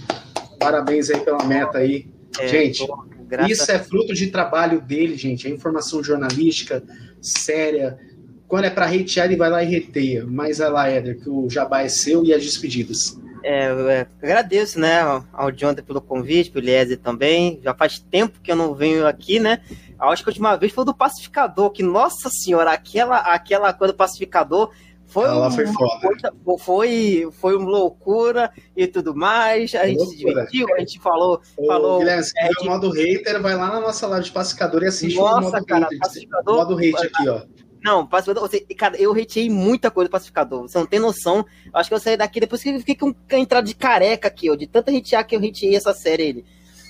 parabéns 0.58 1.10
aí 1.10 1.20
pela 1.20 1.44
meta 1.44 1.78
aí. 1.78 2.07
É, 2.39 2.49
gente, 2.49 2.84
Graças 3.26 3.58
Isso 3.58 3.73
é 3.73 3.78
fruto 3.78 4.15
de 4.15 4.28
trabalho 4.28 4.81
dele, 4.81 5.16
gente. 5.16 5.49
É 5.49 5.50
informação 5.50 6.02
jornalística 6.02 6.83
séria. 7.20 7.99
Quando 8.47 8.66
é 8.66 8.70
para 8.70 8.86
hatear, 8.86 9.26
ele 9.26 9.36
vai 9.36 9.50
lá 9.50 9.62
e 9.62 9.66
reteia. 9.66 10.24
Mas 10.26 10.60
é 10.60 10.68
lá, 10.68 10.89
Éder, 10.89 11.20
que 11.20 11.28
o 11.28 11.49
jabá 11.49 11.83
é 11.83 11.89
seu 11.89 12.24
e 12.24 12.33
as 12.33 12.42
despedidas. 12.42 13.18
É, 13.42 13.70
eu 13.70 14.07
agradeço, 14.23 14.78
né, 14.78 15.00
ao 15.33 15.52
Jonathan 15.52 15.83
pelo 15.83 16.00
convite, 16.00 16.50
pelo 16.50 16.65
Eliezer 16.65 16.99
também. 16.99 17.60
Já 17.62 17.74
faz 17.74 17.99
tempo 17.99 18.41
que 18.42 18.50
eu 18.50 18.57
não 18.57 18.74
venho 18.74 19.07
aqui, 19.07 19.39
né? 19.39 19.60
Acho 19.99 20.23
que 20.23 20.28
a 20.28 20.33
última 20.33 20.57
vez 20.57 20.73
foi 20.73 20.84
do 20.84 20.94
Pacificador, 20.94 21.70
que, 21.70 21.83
nossa 21.83 22.28
senhora, 22.31 22.73
aquela, 22.73 23.18
aquela 23.18 23.73
coisa 23.73 23.92
do 23.92 23.97
Pacificador 23.97 24.70
foi, 25.07 25.26
ah, 25.26 25.50
foi 25.50 25.66
foda. 25.66 26.34
foi, 26.58 27.28
foi 27.33 27.57
uma 27.57 27.68
loucura 27.68 28.50
e 28.76 28.86
tudo 28.86 29.15
mais. 29.15 29.74
A 29.74 29.86
gente 29.86 30.05
se 30.07 30.16
divertiu, 30.16 30.66
a 30.74 30.81
gente 30.81 30.99
falou. 30.99 31.41
Ô, 31.57 31.66
falou 31.66 31.99
Guilherme, 31.99 32.24
se 32.24 32.33
é, 32.39 32.50
o 32.60 32.65
modo 32.65 32.91
hater, 32.91 33.41
vai 33.41 33.55
lá 33.55 33.68
na 33.68 33.81
nossa 33.81 34.07
live 34.07 34.26
de 34.26 34.33
pacificador 34.33 34.83
e 34.83 34.86
assiste 34.86 35.16
nossa, 35.16 35.49
o 35.49 35.52
modo 35.52 35.66
cara, 35.66 35.84
hater. 35.84 35.99
Pacificador, 35.99 36.57
modo 36.57 36.78
hate 36.78 37.07
aqui, 37.07 37.28
ó. 37.28 37.42
Não, 37.84 38.07
pacificador, 38.07 38.49
você, 38.49 38.60
cara, 38.60 38.97
eu 38.97 39.12
hateei 39.12 39.50
muita 39.50 39.91
coisa 39.91 40.08
do 40.08 40.12
pacificador. 40.12 40.62
Você 40.62 40.78
não 40.78 40.86
tem 40.86 40.99
noção. 40.99 41.44
Acho 41.73 41.91
que 41.91 41.94
eu 41.94 42.00
saí 42.00 42.16
daqui 42.16 42.41
depois 42.41 42.62
que 42.62 42.70
eu 42.70 42.78
fiquei 42.78 42.97
com 42.97 43.15
a 43.31 43.39
entrada 43.39 43.66
de 43.66 43.74
careca 43.74 44.28
aqui, 44.28 44.50
ó. 44.50 44.55
De 44.55 44.66
tanta 44.66 44.91
hatear 44.91 45.26
que 45.26 45.36
eu 45.36 45.41
hateei 45.41 45.76
essa 45.76 45.92
série 45.92 46.23
ele. 46.23 46.44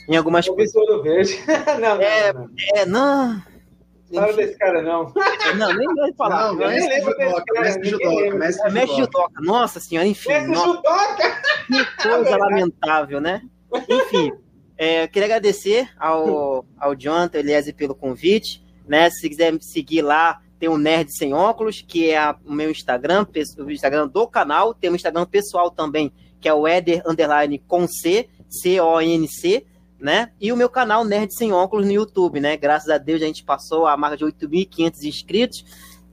Em 0.09 0.17
algumas 0.17 0.49
coisas. 0.49 0.73
Verde. 1.03 1.37
não, 1.81 2.01
é, 2.01 2.33
não, 2.33 2.41
não. 2.43 2.51
é, 2.75 2.87
não. 2.87 3.54
Fala 4.15 4.33
desse 4.33 4.59
cara, 4.59 4.83
não. 4.83 5.13
Não, 5.59 5.73
nem 5.75 5.95
vai 5.95 6.13
falar. 6.15 6.49
Não, 6.49 6.55
mestre 6.57 7.01
judoca, 7.01 7.61
mestre 7.61 7.91
judoca, 7.91 8.35
mestre 8.71 8.97
judoca. 8.97 9.41
Nossa 9.41 9.81
senhora, 9.81 10.07
enfim. 10.07 10.29
Mestre 10.31 10.55
judoca! 10.55 11.43
Que 11.67 11.85
coisa 12.03 12.37
lamentável, 12.37 13.21
né? 13.21 13.43
Enfim, 13.89 14.33
é, 14.77 15.07
queria 15.07 15.27
agradecer 15.27 15.89
ao, 15.99 16.65
ao 16.79 16.95
Jonathan 16.95 17.39
Eliese 17.39 17.73
pelo 17.73 17.95
convite. 17.95 18.65
Né? 18.87 19.09
Se 19.11 19.29
quiser 19.29 19.53
me 19.53 19.63
seguir 19.63 20.03
lá, 20.03 20.41
tem 20.59 20.69
o 20.69 20.79
Nerd 20.79 21.15
Sem 21.17 21.33
Óculos, 21.33 21.81
que 21.87 22.11
é 22.11 22.19
a, 22.19 22.37
o 22.45 22.53
meu 22.53 22.71
Instagram, 22.71 23.27
o 23.59 23.71
Instagram 23.71 24.09
do 24.09 24.27
canal. 24.27 24.75
Tem 24.75 24.91
o 24.91 24.97
Instagram 24.97 25.27
pessoal 25.27 25.71
também, 25.71 26.13
que 26.41 26.49
é 26.49 26.55
o 26.55 26.67
Eder 26.67 27.03
Underline 27.07 27.59
com 27.67 27.87
C, 27.87 28.29
C-O-N-C 28.49 29.67
né? 29.99 30.31
E 30.41 30.53
o 30.53 30.57
meu 30.57 30.69
canal 30.69 31.05
Nerd 31.05 31.35
Sem 31.35 31.53
Óculos 31.53 31.87
no 31.87 31.93
YouTube, 31.93 32.41
né? 32.41 32.57
Graças 32.57 32.89
a 32.89 32.99
Deus 32.99 33.23
a 33.23 33.27
gente 33.27 33.45
passou 33.45 33.87
a 33.87 33.97
marca 33.97 34.17
de 34.17 34.25
8.500 34.25 35.05
inscritos. 35.05 35.65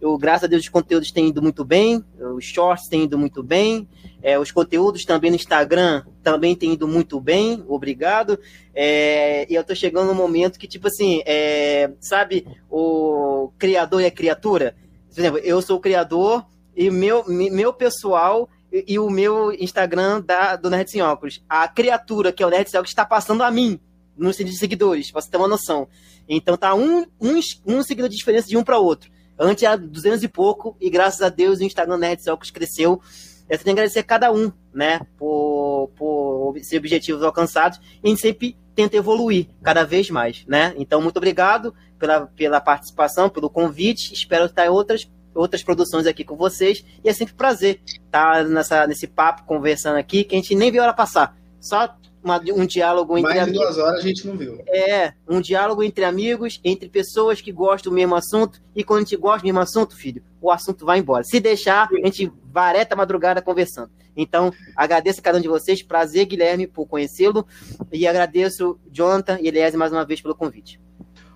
Eu, 0.01 0.17
graças 0.17 0.45
a 0.45 0.47
Deus 0.47 0.63
os 0.63 0.69
conteúdos 0.69 1.11
têm 1.11 1.27
ido 1.27 1.43
muito 1.43 1.63
bem, 1.63 2.03
os 2.35 2.43
shorts 2.43 2.87
têm 2.87 3.03
ido 3.03 3.19
muito 3.19 3.43
bem, 3.43 3.87
é, 4.23 4.39
os 4.39 4.51
conteúdos 4.51 5.05
também 5.05 5.29
no 5.29 5.35
Instagram 5.35 6.03
também 6.23 6.55
têm 6.55 6.73
ido 6.73 6.87
muito 6.87 7.21
bem, 7.21 7.63
obrigado. 7.67 8.39
É, 8.73 9.45
e 9.47 9.53
eu 9.53 9.63
tô 9.63 9.75
chegando 9.75 10.07
no 10.07 10.15
momento 10.15 10.57
que, 10.57 10.67
tipo 10.67 10.87
assim, 10.87 11.21
é, 11.23 11.91
sabe, 11.99 12.47
o 12.67 13.51
criador 13.59 14.01
e 14.01 14.05
a 14.07 14.11
criatura? 14.11 14.75
Por 15.13 15.19
exemplo, 15.19 15.39
eu 15.39 15.61
sou 15.61 15.77
o 15.77 15.81
criador 15.81 16.45
e 16.75 16.89
meu, 16.89 17.23
meu 17.27 17.71
pessoal 17.71 18.49
e, 18.71 18.97
o 18.97 19.09
meu 19.09 19.51
Instagram 19.53 20.21
da, 20.21 20.55
do 20.55 20.69
Nerd 20.69 20.89
Sem 20.89 21.01
Óculos. 21.01 21.43
A 21.49 21.67
criatura, 21.67 22.31
que 22.31 22.41
é 22.41 22.45
o 22.45 22.49
Nerd 22.49 22.69
Sem 22.69 22.79
Óculos, 22.79 22.91
está 22.91 23.05
passando 23.05 23.43
a 23.43 23.51
mim, 23.51 23.79
no 24.17 24.31
sentido 24.31 24.53
de 24.53 24.59
seguidores, 24.59 25.11
pra 25.11 25.21
você 25.21 25.29
ter 25.29 25.37
uma 25.37 25.47
noção. 25.47 25.87
Então 26.27 26.55
tá 26.55 26.73
um, 26.73 27.05
um, 27.19 27.39
um 27.65 27.83
seguidor 27.83 28.09
de 28.09 28.15
diferença 28.15 28.47
de 28.47 28.57
um 28.57 28.63
para 28.63 28.77
outro. 28.77 29.11
Antes 29.37 29.63
era 29.63 29.77
200 29.77 30.23
e 30.23 30.27
pouco, 30.27 30.77
e 30.79 30.89
graças 30.89 31.21
a 31.21 31.29
Deus 31.29 31.59
o 31.59 31.63
Instagram 31.63 31.97
Nerd 31.97 32.29
Óculos 32.29 32.51
cresceu. 32.51 33.01
Eu 33.49 33.57
tenho 33.57 33.63
que 33.63 33.71
agradecer 33.71 33.99
a 33.99 34.03
cada 34.03 34.31
um, 34.31 34.51
né, 34.73 35.01
por, 35.17 35.91
por 35.97 36.53
esses 36.55 36.71
objetivos 36.77 37.23
alcançados, 37.23 37.79
e 38.01 38.07
a 38.07 38.09
gente 38.09 38.21
sempre 38.21 38.55
tenta 38.73 38.95
evoluir 38.95 39.47
cada 39.61 39.83
vez 39.83 40.09
mais, 40.09 40.45
né? 40.47 40.73
Então, 40.77 41.01
muito 41.01 41.17
obrigado 41.17 41.73
pela, 41.99 42.27
pela 42.27 42.61
participação, 42.61 43.29
pelo 43.29 43.49
convite. 43.49 44.13
Espero 44.13 44.45
estar 44.45 44.65
em 44.65 44.69
outras 44.69 45.09
outras 45.33 45.63
produções 45.63 46.05
aqui 46.05 46.23
com 46.23 46.35
vocês. 46.35 46.83
E 47.03 47.09
é 47.09 47.13
sempre 47.13 47.33
um 47.33 47.37
prazer 47.37 47.81
estar 47.85 48.45
nessa, 48.45 48.87
nesse 48.87 49.07
papo, 49.07 49.43
conversando 49.45 49.97
aqui, 49.97 50.23
que 50.23 50.35
a 50.35 50.37
gente 50.37 50.55
nem 50.55 50.71
viu 50.71 50.81
hora 50.81 50.93
passar. 50.93 51.35
Só 51.59 51.95
uma, 52.23 52.39
um 52.53 52.65
diálogo 52.65 53.17
entre 53.17 53.33
Mais 53.33 53.45
de 53.45 53.53
duas 53.53 53.77
horas 53.77 53.99
a 53.99 54.07
gente 54.07 54.27
não 54.27 54.37
viu. 54.37 54.61
É, 54.67 55.13
um 55.27 55.41
diálogo 55.41 55.83
entre 55.83 56.03
amigos, 56.03 56.59
entre 56.63 56.87
pessoas 56.87 57.41
que 57.41 57.51
gostam 57.51 57.91
do 57.91 57.95
mesmo 57.95 58.15
assunto. 58.15 58.61
E 58.75 58.83
quando 58.83 58.99
a 58.99 59.01
gente 59.03 59.17
gosta 59.17 59.39
do 59.39 59.45
mesmo 59.45 59.59
assunto, 59.59 59.95
filho, 59.95 60.23
o 60.39 60.51
assunto 60.51 60.85
vai 60.85 60.99
embora. 60.99 61.23
Se 61.23 61.39
deixar, 61.39 61.87
a 61.91 62.05
gente 62.05 62.31
vareta 62.45 62.93
a 62.93 62.97
madrugada 62.97 63.41
conversando. 63.41 63.91
Então, 64.15 64.51
agradeço 64.75 65.19
a 65.19 65.23
cada 65.23 65.37
um 65.37 65.41
de 65.41 65.47
vocês. 65.47 65.81
Prazer, 65.81 66.25
Guilherme, 66.25 66.67
por 66.67 66.85
conhecê-lo. 66.85 67.45
E 67.91 68.05
agradeço, 68.05 68.79
Jonathan 68.91 69.39
e 69.41 69.47
Elias, 69.47 69.73
mais 69.75 69.91
uma 69.91 70.05
vez 70.05 70.21
pelo 70.21 70.35
convite. 70.35 70.79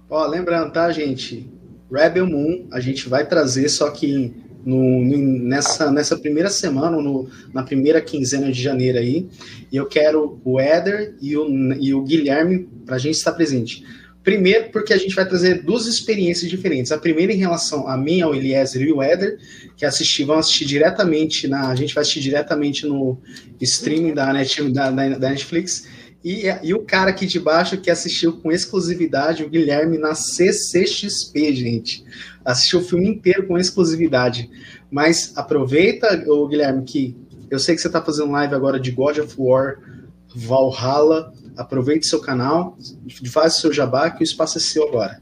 Ó, 0.10 0.26
lembrando, 0.26 0.72
tá, 0.72 0.92
gente? 0.92 1.50
Rebel 1.92 2.26
Moon 2.26 2.68
a 2.72 2.80
gente 2.80 3.08
vai 3.08 3.28
trazer, 3.28 3.70
só 3.70 3.90
que 3.90 4.34
no, 4.66 5.02
nessa, 5.04 5.92
nessa 5.92 6.18
primeira 6.18 6.50
semana, 6.50 6.98
no, 7.00 7.30
na 7.54 7.64
primeira 7.64 8.02
quinzena 8.02 8.52
de 8.52 8.62
janeiro 8.62 8.98
aí, 8.98 9.28
e 9.72 9.78
eu 9.78 9.86
quero 9.86 10.40
o 10.44 10.60
Éder 10.60 11.14
e 11.22 11.38
o, 11.38 11.48
e 11.74 11.94
o 11.94 12.02
Guilherme 12.02 12.68
para 12.86 12.96
a 12.96 13.00
gente 13.00 13.16
estar 13.16 13.34
presente. 13.34 13.84
Primeiro, 14.24 14.72
porque 14.72 14.92
a 14.92 14.98
gente 14.98 15.14
vai 15.14 15.24
trazer 15.24 15.62
duas 15.62 15.86
experiências 15.86 16.50
diferentes. 16.50 16.92
A 16.92 16.98
primeira 16.98 17.32
em 17.32 17.38
relação 17.38 17.88
a 17.88 17.96
mim, 17.96 18.22
ao 18.22 18.34
Eliezer 18.34 18.82
e 18.82 18.92
o 18.92 19.00
Éder, 19.00 19.38
que 19.78 19.86
assistir, 19.86 20.24
vão 20.24 20.40
assistir 20.40 20.66
diretamente 20.66 21.48
na. 21.48 21.70
A 21.70 21.76
gente 21.76 21.94
vai 21.94 22.02
assistir 22.02 22.22
diretamente 22.22 22.88
no 22.88 23.20
streaming 23.62 24.16
da, 24.16 24.34
Net, 24.34 24.64
da, 24.72 24.90
da 24.90 25.30
Netflix. 25.30 25.88
E, 26.26 26.46
e 26.64 26.74
o 26.74 26.80
cara 26.80 27.12
aqui 27.12 27.28
de 27.28 27.40
baixo 27.40 27.80
que 27.80 27.92
assistiu 27.92 28.34
com 28.42 28.52
exclusividade, 28.52 29.44
o 29.44 29.50
Guilherme, 29.50 30.00
na 30.00 30.16
CCXP, 30.16 31.54
gente. 31.54 32.04
Assistiu 32.44 32.80
o 32.80 32.84
filme 32.84 33.08
inteiro 33.08 33.46
com 33.46 33.60
exclusividade. 33.60 34.50
Mas 34.90 35.38
aproveita, 35.38 36.26
o 36.28 36.48
Guilherme, 36.48 36.84
que 36.84 37.16
eu 37.52 37.60
sei 37.60 37.76
que 37.76 37.82
você 37.82 37.86
está 37.86 38.02
fazendo 38.02 38.32
live 38.32 38.56
agora 38.56 38.80
de 38.80 38.90
God 38.90 39.20
of 39.20 39.36
War 39.38 39.78
Valhalla. 40.36 41.32
Aproveite 41.56 42.08
seu 42.08 42.20
canal, 42.20 42.76
faz 43.32 43.58
o 43.58 43.62
seu 43.62 43.72
jabá, 43.72 44.10
que 44.10 44.22
o 44.22 44.24
espaço 44.24 44.58
é 44.58 44.62
seu 44.62 44.88
agora. 44.88 45.22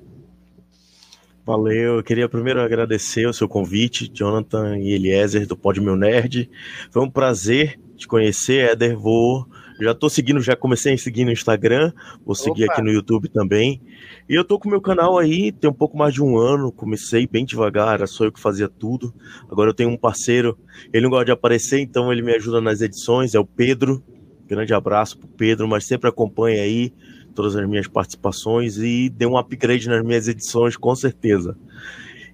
Valeu, 1.46 1.98
eu 1.98 2.04
queria 2.04 2.30
primeiro 2.30 2.62
agradecer 2.62 3.28
o 3.28 3.34
seu 3.34 3.50
convite, 3.50 4.10
Jonathan 4.10 4.78
e 4.78 4.94
Eliezer, 4.94 5.46
do 5.46 5.58
Pod 5.58 5.82
Meu 5.82 5.98
Nerd. 5.98 6.50
Foi 6.90 7.04
um 7.04 7.10
prazer 7.10 7.78
te 7.98 8.08
conhecer, 8.08 8.72
Éder. 8.72 8.98
Vou 8.98 9.46
Já 9.84 9.94
tô 9.94 10.10
seguindo, 10.10 10.40
já 10.40 10.56
comecei 10.56 10.94
a 10.94 10.98
seguir 10.98 11.26
no 11.26 11.32
Instagram, 11.32 11.92
vou 12.26 12.36
seguir 12.36 12.64
Opa. 12.64 12.74
aqui 12.74 12.82
no 12.82 12.92
YouTube 12.92 13.28
também. 13.30 13.82
E 14.30 14.34
eu 14.34 14.44
tô 14.44 14.58
com 14.58 14.68
o 14.68 14.72
meu 14.72 14.82
canal 14.82 15.18
aí, 15.18 15.52
tem 15.52 15.70
um 15.70 15.74
pouco 15.74 15.98
mais 15.98 16.14
de 16.14 16.24
um 16.24 16.38
ano, 16.38 16.72
comecei 16.72 17.28
bem 17.28 17.46
devagar, 17.46 17.96
era 17.96 18.08
só 18.08 18.24
eu 18.26 18.32
que 18.32 18.40
fazia 18.40 18.70
tudo. 18.70 19.14
Agora 19.52 19.70
eu 19.70 19.74
tenho 19.74 19.90
um 19.90 19.98
parceiro, 19.98 20.58
ele 20.94 21.04
não 21.04 21.10
gosta 21.10 21.26
de 21.26 21.32
aparecer, 21.32 21.80
então 21.80 22.12
ele 22.12 22.22
me 22.22 22.34
ajuda 22.34 22.62
nas 22.62 22.82
edições, 22.82 23.36
é 23.36 23.40
o 23.40 23.46
Pedro. 23.46 24.02
Grande 24.48 24.74
abraço 24.74 25.18
pro 25.18 25.28
Pedro, 25.28 25.68
mas 25.68 25.86
sempre 25.86 26.10
acompanha 26.10 26.62
aí 26.62 26.94
todas 27.34 27.56
as 27.56 27.68
minhas 27.68 27.88
participações 27.88 28.78
e 28.78 29.10
deu 29.10 29.32
um 29.32 29.38
upgrade 29.38 29.90
nas 29.90 30.04
minhas 30.04 30.28
edições, 30.28 30.78
com 30.78 30.96
certeza. 30.96 31.58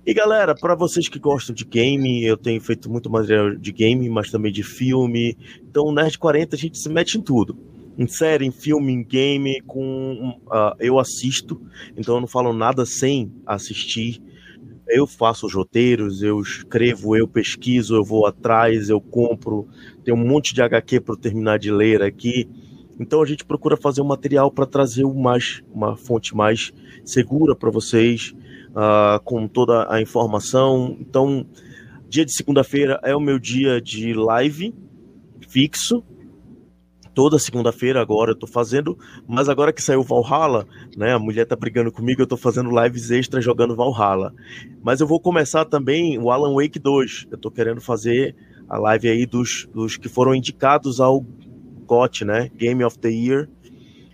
E 0.06 0.14
galera, 0.14 0.56
para 0.56 0.76
vocês 0.76 1.10
que 1.10 1.20
gostam 1.20 1.54
de 1.54 1.66
game, 1.66 2.24
eu 2.24 2.38
tenho 2.38 2.60
feito 2.62 2.90
muito 2.90 3.10
material 3.10 3.56
de 3.56 3.72
game, 3.72 4.10
mas 4.10 4.32
também 4.32 4.52
de 4.52 4.64
filme. 4.64 5.38
Então, 5.62 5.86
o 5.86 5.92
Nerd 5.92 6.18
40 6.18 6.56
a 6.56 6.60
gente 6.60 6.78
se 6.78 6.90
mete 6.90 7.18
em 7.18 7.22
tudo. 7.22 7.58
Em 7.98 8.08
série, 8.08 8.46
em 8.46 8.52
filme, 8.52 8.94
em 8.94 9.04
game, 9.04 9.62
com 9.68 10.40
uh, 10.48 10.74
eu 10.80 10.98
assisto, 10.98 11.62
então 11.98 12.16
eu 12.16 12.22
não 12.22 12.28
falo 12.28 12.54
nada 12.54 12.86
sem 12.86 13.30
assistir. 13.46 14.22
Eu 14.88 15.06
faço 15.06 15.46
os 15.46 15.54
roteiros, 15.54 16.24
eu 16.24 16.40
escrevo, 16.40 17.16
eu 17.16 17.28
pesquiso, 17.28 17.94
eu 17.94 18.04
vou 18.04 18.26
atrás, 18.26 18.90
eu 18.90 19.02
compro. 19.02 19.68
Tem 20.04 20.14
um 20.14 20.26
monte 20.26 20.54
de 20.54 20.62
HQ 20.62 21.02
para 21.02 21.18
terminar 21.18 21.60
de 21.60 21.72
ler 21.72 22.02
aqui. 22.02 22.50
Então 23.00 23.22
a 23.22 23.26
gente 23.26 23.46
procura 23.46 23.78
fazer 23.78 24.02
um 24.02 24.08
material 24.08 24.50
para 24.50 24.66
trazer 24.66 25.06
mais, 25.06 25.62
uma 25.74 25.96
fonte 25.96 26.36
mais 26.36 26.72
segura 27.04 27.56
para 27.56 27.70
vocês, 27.70 28.34
uh, 28.70 29.20
com 29.24 29.48
toda 29.48 29.92
a 29.92 30.02
informação. 30.02 30.98
Então, 31.00 31.46
dia 32.08 32.26
de 32.26 32.34
segunda-feira 32.34 33.00
é 33.04 33.16
o 33.16 33.20
meu 33.20 33.40
dia 33.40 33.82
de 33.82 34.14
live 34.14 34.74
fixo. 35.48 36.04
Toda 37.14 37.40
segunda-feira 37.40 38.00
agora 38.00 38.32
eu 38.32 38.36
tô 38.36 38.48
fazendo, 38.48 38.98
mas 39.28 39.50
agora 39.50 39.74
que 39.74 39.84
saiu 39.84 40.04
Valhalla, 40.04 40.66
né? 40.96 41.14
A 41.14 41.20
mulher 41.20 41.46
tá 41.46 41.56
brigando 41.56 41.92
comigo, 41.92 42.22
eu 42.22 42.28
tô 42.28 42.38
fazendo 42.38 42.70
lives 42.70 43.12
extras 43.12 43.44
jogando 43.44 43.76
Valhalla. 43.76 44.34
Mas 44.82 45.02
eu 45.02 45.08
vou 45.08 45.20
começar 45.20 45.66
também 45.66 46.18
o 46.18 46.32
Alan 46.32 46.54
Wake 46.54 46.80
2. 46.80 47.28
Eu 47.32 47.38
tô 47.38 47.52
querendo 47.52 47.82
fazer 47.82 48.36
a 48.70 48.78
live 48.78 49.10
aí 49.10 49.26
dos, 49.26 49.68
dos 49.74 49.98
que 49.98 50.08
foram 50.08 50.34
indicados 50.34 51.02
ao 51.02 51.26
GOT, 51.86 52.24
né? 52.24 52.50
Game 52.56 52.84
of 52.84 52.98
the 53.00 53.10
Year. 53.10 53.50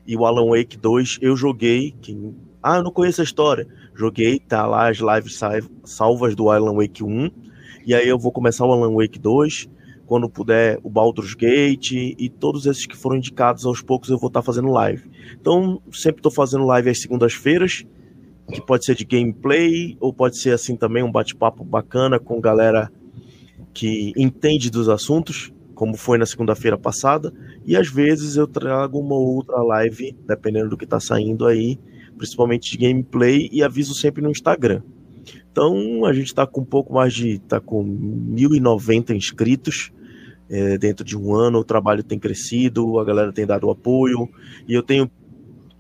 E 0.08 0.16
o 0.16 0.26
Alan 0.26 0.48
Wake 0.50 0.78
2 0.78 1.20
eu 1.22 1.36
joguei. 1.36 1.94
Quem... 2.02 2.36
Ah, 2.68 2.78
eu 2.78 2.84
não 2.84 2.90
conheço 2.90 3.22
a 3.22 3.24
história. 3.24 3.68
Joguei, 3.94 4.40
tá 4.40 4.66
lá 4.66 4.90
as 4.90 4.98
lives 4.98 5.40
salvas 5.84 6.36
do 6.36 6.50
Alan 6.50 6.74
Wake 6.74 7.04
1. 7.04 7.30
E 7.86 7.94
aí 7.94 8.10
eu 8.10 8.18
vou 8.18 8.32
começar 8.32 8.66
o 8.66 8.74
Alan 8.74 8.92
Wake 8.96 9.20
2. 9.20 9.70
Quando 10.08 10.28
puder, 10.28 10.80
o 10.82 10.90
Baldur's 10.90 11.36
Gate 11.36 11.92
e 11.92 12.28
todos 12.28 12.66
esses 12.66 12.88
que 12.88 12.98
foram 12.98 13.18
indicados 13.18 13.68
aos 13.68 13.84
poucos 13.84 14.10
eu 14.10 14.18
vou 14.18 14.30
estar 14.30 14.40
tá 14.40 14.44
fazendo 14.44 14.70
live. 14.70 15.08
Então, 15.40 15.80
sempre 15.94 16.22
estou 16.22 16.32
fazendo 16.32 16.66
live 16.66 16.90
às 16.90 17.00
segundas-feiras, 17.00 17.86
que 18.52 18.62
pode 18.62 18.84
ser 18.84 18.96
de 18.96 19.06
gameplay, 19.06 19.96
ou 20.00 20.12
pode 20.12 20.40
ser 20.40 20.50
assim 20.50 20.76
também 20.76 21.04
um 21.04 21.12
bate-papo 21.12 21.64
bacana 21.64 22.20
com 22.20 22.42
galera 22.42 22.92
que 23.76 24.12
entende 24.18 24.72
dos 24.72 24.90
assuntos 24.90 25.54
como 25.76 25.98
foi 25.98 26.18
na 26.18 26.26
segunda-feira 26.26 26.78
passada, 26.78 27.34
e 27.66 27.76
às 27.76 27.90
vezes 27.90 28.38
eu 28.38 28.48
trago 28.48 28.98
uma 28.98 29.16
outra 29.16 29.62
live, 29.62 30.18
dependendo 30.26 30.70
do 30.70 30.78
que 30.78 30.86
está 30.86 31.00
saindo 31.00 31.46
aí, 31.46 31.78
principalmente 32.18 32.72
de 32.72 32.78
gameplay, 32.78 33.50
e 33.52 33.64
aviso 33.64 33.94
sempre 33.94 34.22
no 34.22 34.30
Instagram. 34.30 34.82
Então 35.52 36.06
a 36.06 36.14
gente 36.14 36.28
está 36.28 36.46
com 36.46 36.62
um 36.62 36.66
pouco 36.66 36.94
mais 36.94 37.14
de. 37.14 37.40
tá 37.40 37.60
com 37.60 37.84
1.090 37.84 39.16
inscritos. 39.16 39.92
É, 40.48 40.78
dentro 40.78 41.04
de 41.04 41.18
um 41.18 41.34
ano, 41.34 41.58
o 41.58 41.64
trabalho 41.64 42.04
tem 42.04 42.20
crescido, 42.20 43.00
a 43.00 43.04
galera 43.04 43.34
tem 43.34 43.48
dado 43.48 43.68
apoio, 43.72 44.30
e 44.68 44.76
eu 44.76 44.84
tenho 44.84 45.10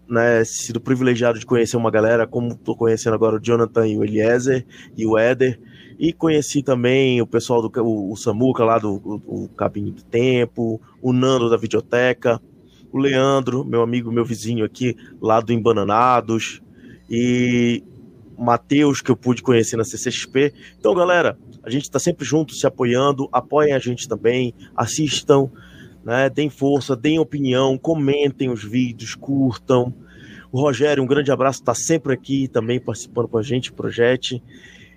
né, 0.10 0.44
sido 0.44 0.80
privilegiado 0.80 1.40
de 1.40 1.46
conhecer 1.46 1.78
uma 1.78 1.92
galera, 1.92 2.26
como 2.26 2.54
estou 2.54 2.76
conhecendo 2.76 3.14
agora 3.14 3.36
o 3.36 3.40
Jonathan 3.40 3.88
e 3.88 3.98
o 3.98 4.04
Eliezer 4.04 4.66
e 4.98 5.06
o 5.06 5.18
Éder, 5.18 5.60
e 6.00 6.12
conheci 6.12 6.62
também 6.62 7.22
o 7.22 7.28
pessoal 7.28 7.62
do 7.62 7.82
o, 7.82 8.12
o 8.12 8.16
Samuca 8.16 8.64
lá 8.64 8.78
do 8.78 8.96
o, 8.96 9.44
o 9.44 9.50
Cabinho 9.50 9.92
do 9.92 10.04
Tempo, 10.04 10.82
o 11.02 11.14
Nando 11.14 11.50
da 11.50 11.58
Videoteca, 11.58 12.42
o 12.96 13.02
Leandro, 13.02 13.66
meu 13.66 13.82
amigo, 13.82 14.10
meu 14.10 14.24
vizinho 14.24 14.64
aqui 14.64 14.96
lá 15.22 15.42
do 15.42 15.52
Embananados, 15.52 16.62
e 17.10 17.84
Matheus, 18.38 19.02
que 19.02 19.12
eu 19.12 19.18
pude 19.18 19.44
conhecer 19.44 19.76
na 19.76 19.84
CCXP. 19.84 20.54
Então, 20.80 20.96
galera, 20.96 21.38
a 21.62 21.70
gente 21.70 21.84
está 21.84 22.00
sempre 22.00 22.24
junto, 22.24 22.56
se 22.56 22.66
apoiando, 22.66 23.28
apoiem 23.34 23.74
a 23.74 23.80
gente 23.80 24.08
também, 24.08 24.54
assistam, 24.78 25.50
né, 26.06 26.30
deem 26.30 26.50
força, 26.50 26.96
deem 26.96 27.20
opinião, 27.20 27.78
comentem 27.78 28.50
os 28.50 28.64
vídeos, 28.64 29.14
curtam. 29.14 29.94
O 30.50 30.62
Rogério, 30.62 31.04
um 31.04 31.08
grande 31.08 31.32
abraço, 31.32 31.60
está 31.60 31.76
sempre 31.76 32.14
aqui 32.14 32.48
também 32.48 32.80
participando 32.80 33.28
com 33.28 33.38
a 33.38 33.44
gente, 33.44 33.74
projeto. 33.74 34.42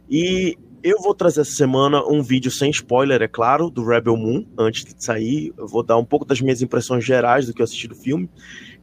E 0.09 0.57
eu 0.83 1.01
vou 1.01 1.15
trazer 1.15 1.41
essa 1.41 1.53
semana 1.53 2.03
um 2.07 2.23
vídeo 2.23 2.51
sem 2.51 2.71
spoiler, 2.71 3.21
é 3.23 3.29
claro, 3.29 3.71
do 3.71 3.85
Rebel 3.85 4.17
Moon, 4.17 4.47
antes 4.57 4.85
de 4.85 5.03
sair. 5.03 5.53
Eu 5.57 5.67
vou 5.67 5.83
dar 5.83 5.97
um 5.97 6.05
pouco 6.05 6.25
das 6.25 6.41
minhas 6.41 6.63
impressões 6.63 7.05
gerais 7.05 7.47
do 7.47 7.55
que 7.55 7.61
eu 7.61 7.65
assisti 7.65 7.89
do 7.89 7.95
filme. 7.95 8.31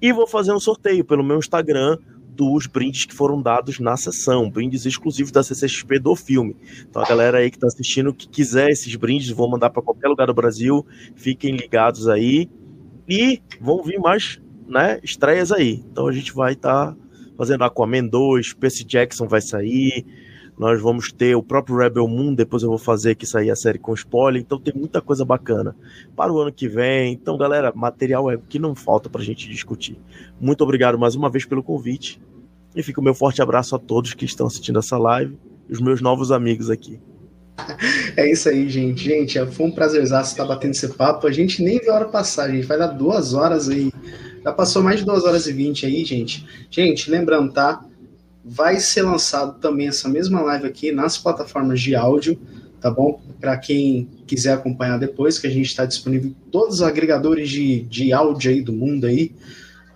E 0.02 0.12
vou 0.12 0.28
fazer 0.28 0.52
um 0.52 0.60
sorteio 0.60 1.06
pelo 1.06 1.24
meu 1.24 1.38
Instagram 1.38 1.98
dos 2.36 2.68
brindes 2.68 3.06
que 3.06 3.16
foram 3.16 3.42
dados 3.42 3.80
na 3.80 3.96
sessão, 3.96 4.50
brindes 4.50 4.86
exclusivos 4.86 5.32
da 5.32 5.42
CCXP 5.42 6.00
do 6.00 6.16
filme. 6.16 6.56
Então 6.82 7.02
a 7.02 7.08
galera 7.08 7.38
aí 7.38 7.50
que 7.50 7.56
está 7.56 7.68
assistindo, 7.68 8.14
que 8.14 8.28
quiser 8.28 8.70
esses 8.70 8.94
brindes, 8.96 9.30
vou 9.30 9.50
mandar 9.50 9.70
para 9.70 9.82
qualquer 9.82 10.10
lugar 10.10 10.28
do 10.28 10.34
Brasil. 10.34 10.86
Fiquem 11.16 11.56
ligados 11.56 12.10
aí. 12.10 12.50
E 13.08 13.42
vão 13.62 13.82
vir 13.84 14.00
mais 14.00 14.42
né, 14.68 15.00
estreias 15.02 15.52
aí. 15.52 15.84
Então 15.92 16.08
a 16.08 16.12
gente 16.12 16.34
vai 16.34 16.54
estar 16.54 16.92
tá 16.92 16.98
fazendo 17.38 17.64
Aquaman 17.64 18.06
2, 18.08 18.54
Percy 18.54 18.84
Jackson 18.84 19.28
vai 19.28 19.42
sair, 19.42 20.06
nós 20.58 20.82
vamos 20.82 21.12
ter 21.12 21.36
o 21.36 21.44
próprio 21.44 21.78
Rebel 21.78 22.08
Moon, 22.08 22.34
depois 22.34 22.64
eu 22.64 22.70
vou 22.70 22.78
fazer 22.78 23.12
aqui 23.12 23.26
sair 23.26 23.52
a 23.52 23.56
série 23.56 23.80
com 23.80 23.94
spoiler, 23.94 24.42
então 24.42 24.60
tem 24.60 24.74
muita 24.74 25.02
coisa 25.02 25.26
bacana 25.26 25.76
para 26.16 26.32
o 26.32 26.40
ano 26.40 26.52
que 26.52 26.68
vem. 26.68 27.14
Então, 27.14 27.38
galera, 27.38 27.74
material 27.76 28.32
é 28.32 28.36
o 28.36 28.40
que 28.40 28.60
não 28.60 28.74
falta 28.74 29.10
para 29.10 29.22
a 29.22 29.26
gente 29.26 29.50
discutir. 29.50 29.98
Muito 30.40 30.62
obrigado 30.62 30.98
mais 30.98 31.16
uma 31.16 31.30
vez 31.30 31.46
pelo 31.46 31.64
convite 31.64 32.22
e 32.76 32.82
fica 32.82 33.02
o 33.02 33.04
meu 33.04 33.14
forte 33.14 33.42
abraço 33.42 33.76
a 33.76 33.80
todos 33.80 34.14
que 34.14 34.26
estão 34.26 34.48
assistindo 34.48 34.80
essa 34.80 34.98
live 34.98 35.38
os 35.70 35.80
meus 35.80 36.02
novos 36.02 36.32
amigos 36.32 36.70
aqui. 36.70 37.00
É 38.18 38.32
isso 38.32 38.48
aí, 38.48 38.70
gente. 38.70 39.04
Gente, 39.04 39.46
foi 39.48 39.66
um 39.66 39.72
prazerzaço 39.72 40.32
estar 40.32 40.46
batendo 40.46 40.72
esse 40.72 40.88
papo. 40.88 41.28
A 41.28 41.32
gente 41.34 41.62
nem 41.62 41.80
viu 41.80 41.92
a 41.92 41.96
hora 41.96 42.06
passar, 42.06 42.50
gente 42.50 42.66
vai 42.66 42.78
dar 42.78 42.88
duas 42.88 43.34
horas 43.34 43.68
aí. 43.68 43.92
Já 44.42 44.54
passou 44.54 44.82
mais 44.82 45.02
de 45.02 45.06
duas 45.06 45.26
horas 45.26 45.48
e 45.48 45.52
vinte 45.52 45.86
aí, 45.86 46.06
gente. 46.06 46.46
Gente, 46.72 47.12
lembrando, 47.12 47.52
tá? 47.52 47.84
Vai 48.48 48.80
ser 48.80 49.02
lançado 49.02 49.60
também 49.60 49.88
essa 49.88 50.08
mesma 50.08 50.40
live 50.42 50.68
aqui 50.68 50.92
nas 50.92 51.18
plataformas 51.18 51.82
de 51.82 51.96
áudio, 51.96 52.40
tá 52.80 52.92
bom? 52.92 53.20
Para 53.42 53.58
quem 53.58 54.08
quiser 54.28 54.54
acompanhar 54.54 55.00
depois, 55.00 55.40
que 55.40 55.48
a 55.48 55.50
gente 55.50 55.66
está 55.66 55.84
disponível 55.84 56.30
em 56.30 56.52
todos 56.52 56.76
os 56.76 56.82
agregadores 56.84 57.50
de, 57.50 57.82
de 57.82 58.14
áudio 58.14 58.52
aí 58.52 58.62
do 58.62 58.72
mundo 58.72 59.08
aí. 59.08 59.34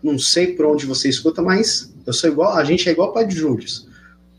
Não 0.02 0.18
sei 0.18 0.54
por 0.54 0.66
onde 0.66 0.88
você 0.88 1.10
escuta, 1.10 1.44
mas 1.44 1.94
eu 2.08 2.14
sou 2.14 2.28
igual, 2.28 2.58
a 2.58 2.64
gente 2.64 2.90
é 2.90 2.92
igual 2.92 3.14
para 3.14 3.28
de 3.28 3.36
Júlio. 3.36 3.68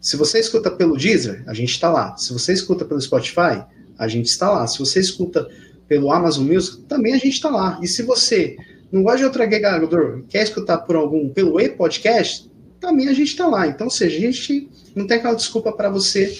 Se 0.00 0.16
você 0.16 0.40
escuta 0.40 0.70
pelo 0.70 0.96
Deezer, 0.96 1.44
a 1.46 1.54
gente 1.54 1.70
está 1.70 1.88
lá. 1.88 2.16
Se 2.16 2.32
você 2.32 2.52
escuta 2.52 2.84
pelo 2.84 3.00
Spotify, 3.00 3.62
a 3.96 4.08
gente 4.08 4.26
está 4.26 4.50
lá. 4.50 4.66
Se 4.66 4.78
você 4.78 4.98
escuta 4.98 5.46
pelo 5.86 6.10
Amazon 6.10 6.46
Music, 6.46 6.82
também 6.88 7.12
a 7.12 7.18
gente 7.18 7.34
está 7.34 7.50
lá. 7.50 7.78
E 7.80 7.86
se 7.86 8.02
você 8.02 8.56
não 8.90 9.04
gosta 9.04 9.18
de 9.18 9.24
outro 9.24 9.42
agregador, 9.42 10.22
quer 10.28 10.42
escutar 10.42 10.78
por 10.78 10.96
algum 10.96 11.28
pelo 11.28 11.60
e-podcast, 11.60 12.49
também 12.80 13.08
a 13.08 13.12
gente 13.12 13.28
está 13.28 13.46
lá. 13.46 13.66
Então, 13.66 13.86
ou 13.86 13.90
seja, 13.90 14.16
a 14.16 14.20
gente 14.20 14.68
não 14.94 15.06
tem 15.06 15.18
aquela 15.18 15.34
desculpa 15.34 15.72
para 15.72 15.90
você 15.90 16.36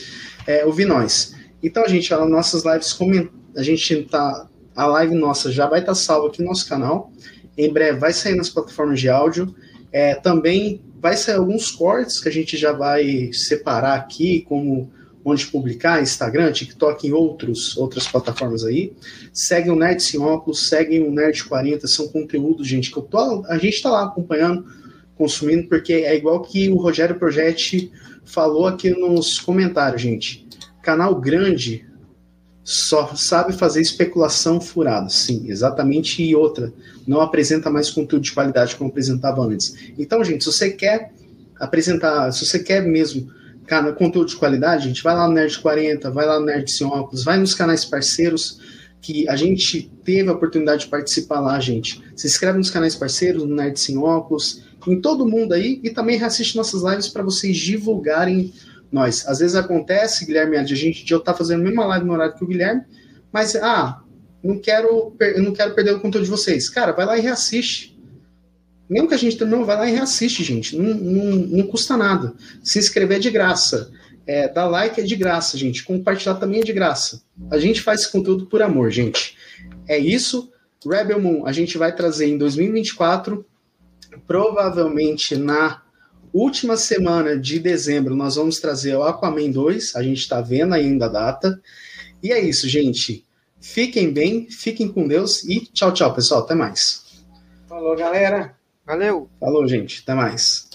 é, 0.46 0.64
ouvir 0.64 0.86
nós. 0.86 1.34
Então, 1.62 1.86
gente, 1.86 2.12
as 2.12 2.28
nossas 2.28 2.64
lives, 2.64 2.98
a 3.56 3.62
gente 3.62 4.02
tá. 4.04 4.46
A 4.74 4.86
live 4.86 5.14
nossa 5.14 5.52
já 5.52 5.66
vai 5.66 5.80
estar 5.80 5.92
tá 5.92 5.96
salva 5.96 6.28
aqui 6.28 6.40
no 6.40 6.48
nosso 6.48 6.68
canal. 6.68 7.12
Em 7.58 7.70
breve 7.70 7.98
vai 7.98 8.12
sair 8.12 8.34
nas 8.34 8.48
plataformas 8.48 8.98
de 8.98 9.08
áudio. 9.08 9.54
É, 9.92 10.14
também 10.14 10.80
vai 11.00 11.16
sair 11.16 11.36
alguns 11.36 11.70
cortes 11.70 12.20
que 12.20 12.28
a 12.28 12.32
gente 12.32 12.56
já 12.56 12.72
vai 12.72 13.30
separar 13.32 13.94
aqui, 13.94 14.42
como 14.48 14.90
onde 15.24 15.46
publicar, 15.48 16.00
Instagram, 16.00 16.52
TikTok 16.52 17.06
e 17.06 17.12
outros, 17.12 17.76
outras 17.76 18.06
plataformas 18.06 18.64
aí. 18.64 18.92
Segue 19.32 19.70
o 19.70 19.76
Nerd 19.76 20.02
Sem 20.02 20.20
Óculos, 20.20 20.68
seguem 20.68 21.06
o 21.06 21.10
Nerd 21.10 21.44
40, 21.44 21.86
são 21.86 22.08
conteúdos, 22.08 22.66
gente, 22.66 22.90
que 22.90 22.96
eu 22.96 23.02
tô, 23.02 23.44
a 23.46 23.58
gente 23.58 23.74
está 23.74 23.90
lá 23.90 24.04
acompanhando 24.04 24.64
consumindo, 25.20 25.68
porque 25.68 25.92
é 25.92 26.16
igual 26.16 26.40
que 26.40 26.70
o 26.70 26.76
Rogério 26.76 27.18
Projetti 27.18 27.92
falou 28.24 28.66
aqui 28.66 28.88
nos 28.88 29.38
comentários, 29.38 30.00
gente. 30.00 30.48
Canal 30.82 31.14
grande 31.20 31.86
só 32.64 33.14
sabe 33.14 33.52
fazer 33.52 33.82
especulação 33.82 34.58
furada, 34.62 35.10
sim, 35.10 35.44
exatamente. 35.46 36.22
E 36.22 36.34
outra, 36.34 36.72
não 37.06 37.20
apresenta 37.20 37.68
mais 37.68 37.90
conteúdo 37.90 38.22
de 38.22 38.32
qualidade 38.32 38.76
como 38.76 38.88
apresentava 38.88 39.42
antes. 39.42 39.76
Então, 39.98 40.24
gente, 40.24 40.42
se 40.42 40.50
você 40.50 40.70
quer 40.70 41.12
apresentar, 41.58 42.32
se 42.32 42.46
você 42.46 42.58
quer 42.58 42.82
mesmo 42.82 43.30
cara, 43.66 43.92
conteúdo 43.92 44.30
de 44.30 44.36
qualidade, 44.36 44.88
gente, 44.88 45.02
vai 45.02 45.14
lá 45.14 45.28
no 45.28 45.34
Nerd 45.34 45.58
40, 45.58 46.10
vai 46.10 46.24
lá 46.24 46.40
no 46.40 46.46
Nerd 46.46 46.70
Sem 46.72 46.86
Óculos, 46.86 47.22
vai 47.22 47.36
nos 47.36 47.52
canais 47.52 47.84
parceiros, 47.84 48.58
que 49.02 49.28
a 49.28 49.36
gente 49.36 49.92
teve 50.02 50.30
a 50.30 50.32
oportunidade 50.32 50.84
de 50.84 50.88
participar 50.88 51.40
lá, 51.40 51.60
gente. 51.60 52.02
Se 52.16 52.26
inscreve 52.26 52.56
nos 52.56 52.70
canais 52.70 52.96
parceiros, 52.96 53.44
no 53.44 53.54
Nerd 53.54 53.78
Sem 53.78 53.98
Óculos, 53.98 54.69
em 54.86 55.00
todo 55.00 55.28
mundo 55.28 55.52
aí, 55.52 55.80
e 55.82 55.90
também 55.90 56.16
reassiste 56.16 56.56
nossas 56.56 56.82
lives 56.82 57.08
para 57.08 57.22
vocês 57.22 57.56
divulgarem 57.56 58.52
nós. 58.90 59.26
Às 59.26 59.38
vezes 59.40 59.56
acontece, 59.56 60.24
Guilherme, 60.24 60.56
a 60.56 60.64
gente 60.64 61.06
já 61.06 61.18
tá 61.18 61.34
fazendo 61.34 61.60
a 61.60 61.64
mesma 61.64 61.84
live 61.86 62.06
no 62.06 62.12
horário 62.12 62.34
que 62.34 62.44
o 62.44 62.46
Guilherme, 62.46 62.82
mas, 63.32 63.54
ah, 63.56 64.02
não 64.42 64.58
quero, 64.58 65.14
eu 65.20 65.42
não 65.42 65.52
quero 65.52 65.74
perder 65.74 65.92
o 65.92 66.00
conteúdo 66.00 66.24
de 66.24 66.30
vocês. 66.30 66.68
Cara, 66.68 66.92
vai 66.92 67.04
lá 67.04 67.18
e 67.18 67.20
reassiste. 67.20 67.98
Mesmo 68.88 69.06
que 69.06 69.14
a 69.14 69.18
gente 69.18 69.44
não 69.44 69.64
vai 69.64 69.76
lá 69.76 69.88
e 69.88 69.92
reassiste, 69.92 70.42
gente. 70.42 70.76
Não, 70.76 70.94
não, 70.94 71.36
não 71.36 71.66
custa 71.66 71.96
nada. 71.96 72.34
Se 72.62 72.78
inscrever 72.78 73.18
é 73.18 73.20
de 73.20 73.30
graça. 73.30 73.92
É, 74.26 74.48
dar 74.48 74.66
like 74.66 75.00
é 75.00 75.04
de 75.04 75.14
graça, 75.14 75.56
gente. 75.56 75.84
Compartilhar 75.84 76.34
também 76.36 76.60
é 76.60 76.64
de 76.64 76.72
graça. 76.72 77.22
A 77.50 77.58
gente 77.58 77.80
faz 77.80 78.00
esse 78.00 78.12
conteúdo 78.12 78.46
por 78.46 78.62
amor, 78.62 78.90
gente. 78.90 79.36
É 79.86 79.98
isso. 79.98 80.50
Rebel 80.84 81.20
Moon, 81.20 81.46
a 81.46 81.52
gente 81.52 81.76
vai 81.76 81.94
trazer 81.94 82.26
em 82.26 82.38
2024, 82.38 83.44
provavelmente 84.26 85.36
na 85.36 85.82
última 86.32 86.76
semana 86.76 87.36
de 87.36 87.58
dezembro, 87.58 88.14
nós 88.14 88.36
vamos 88.36 88.60
trazer 88.60 88.96
o 88.96 89.02
Aquaman 89.02 89.50
2. 89.50 89.96
A 89.96 90.02
gente 90.02 90.18
está 90.18 90.40
vendo 90.40 90.74
ainda 90.74 91.06
a 91.06 91.08
data. 91.08 91.60
E 92.22 92.32
é 92.32 92.40
isso, 92.40 92.68
gente. 92.68 93.24
Fiquem 93.60 94.12
bem, 94.12 94.48
fiquem 94.50 94.88
com 94.88 95.06
Deus 95.06 95.44
e 95.44 95.60
tchau, 95.60 95.92
tchau, 95.92 96.14
pessoal. 96.14 96.40
Até 96.40 96.54
mais. 96.54 97.04
Falou, 97.68 97.96
galera. 97.96 98.54
Valeu. 98.86 99.28
Falou, 99.38 99.66
gente. 99.66 100.00
Até 100.02 100.14
mais. 100.14 100.69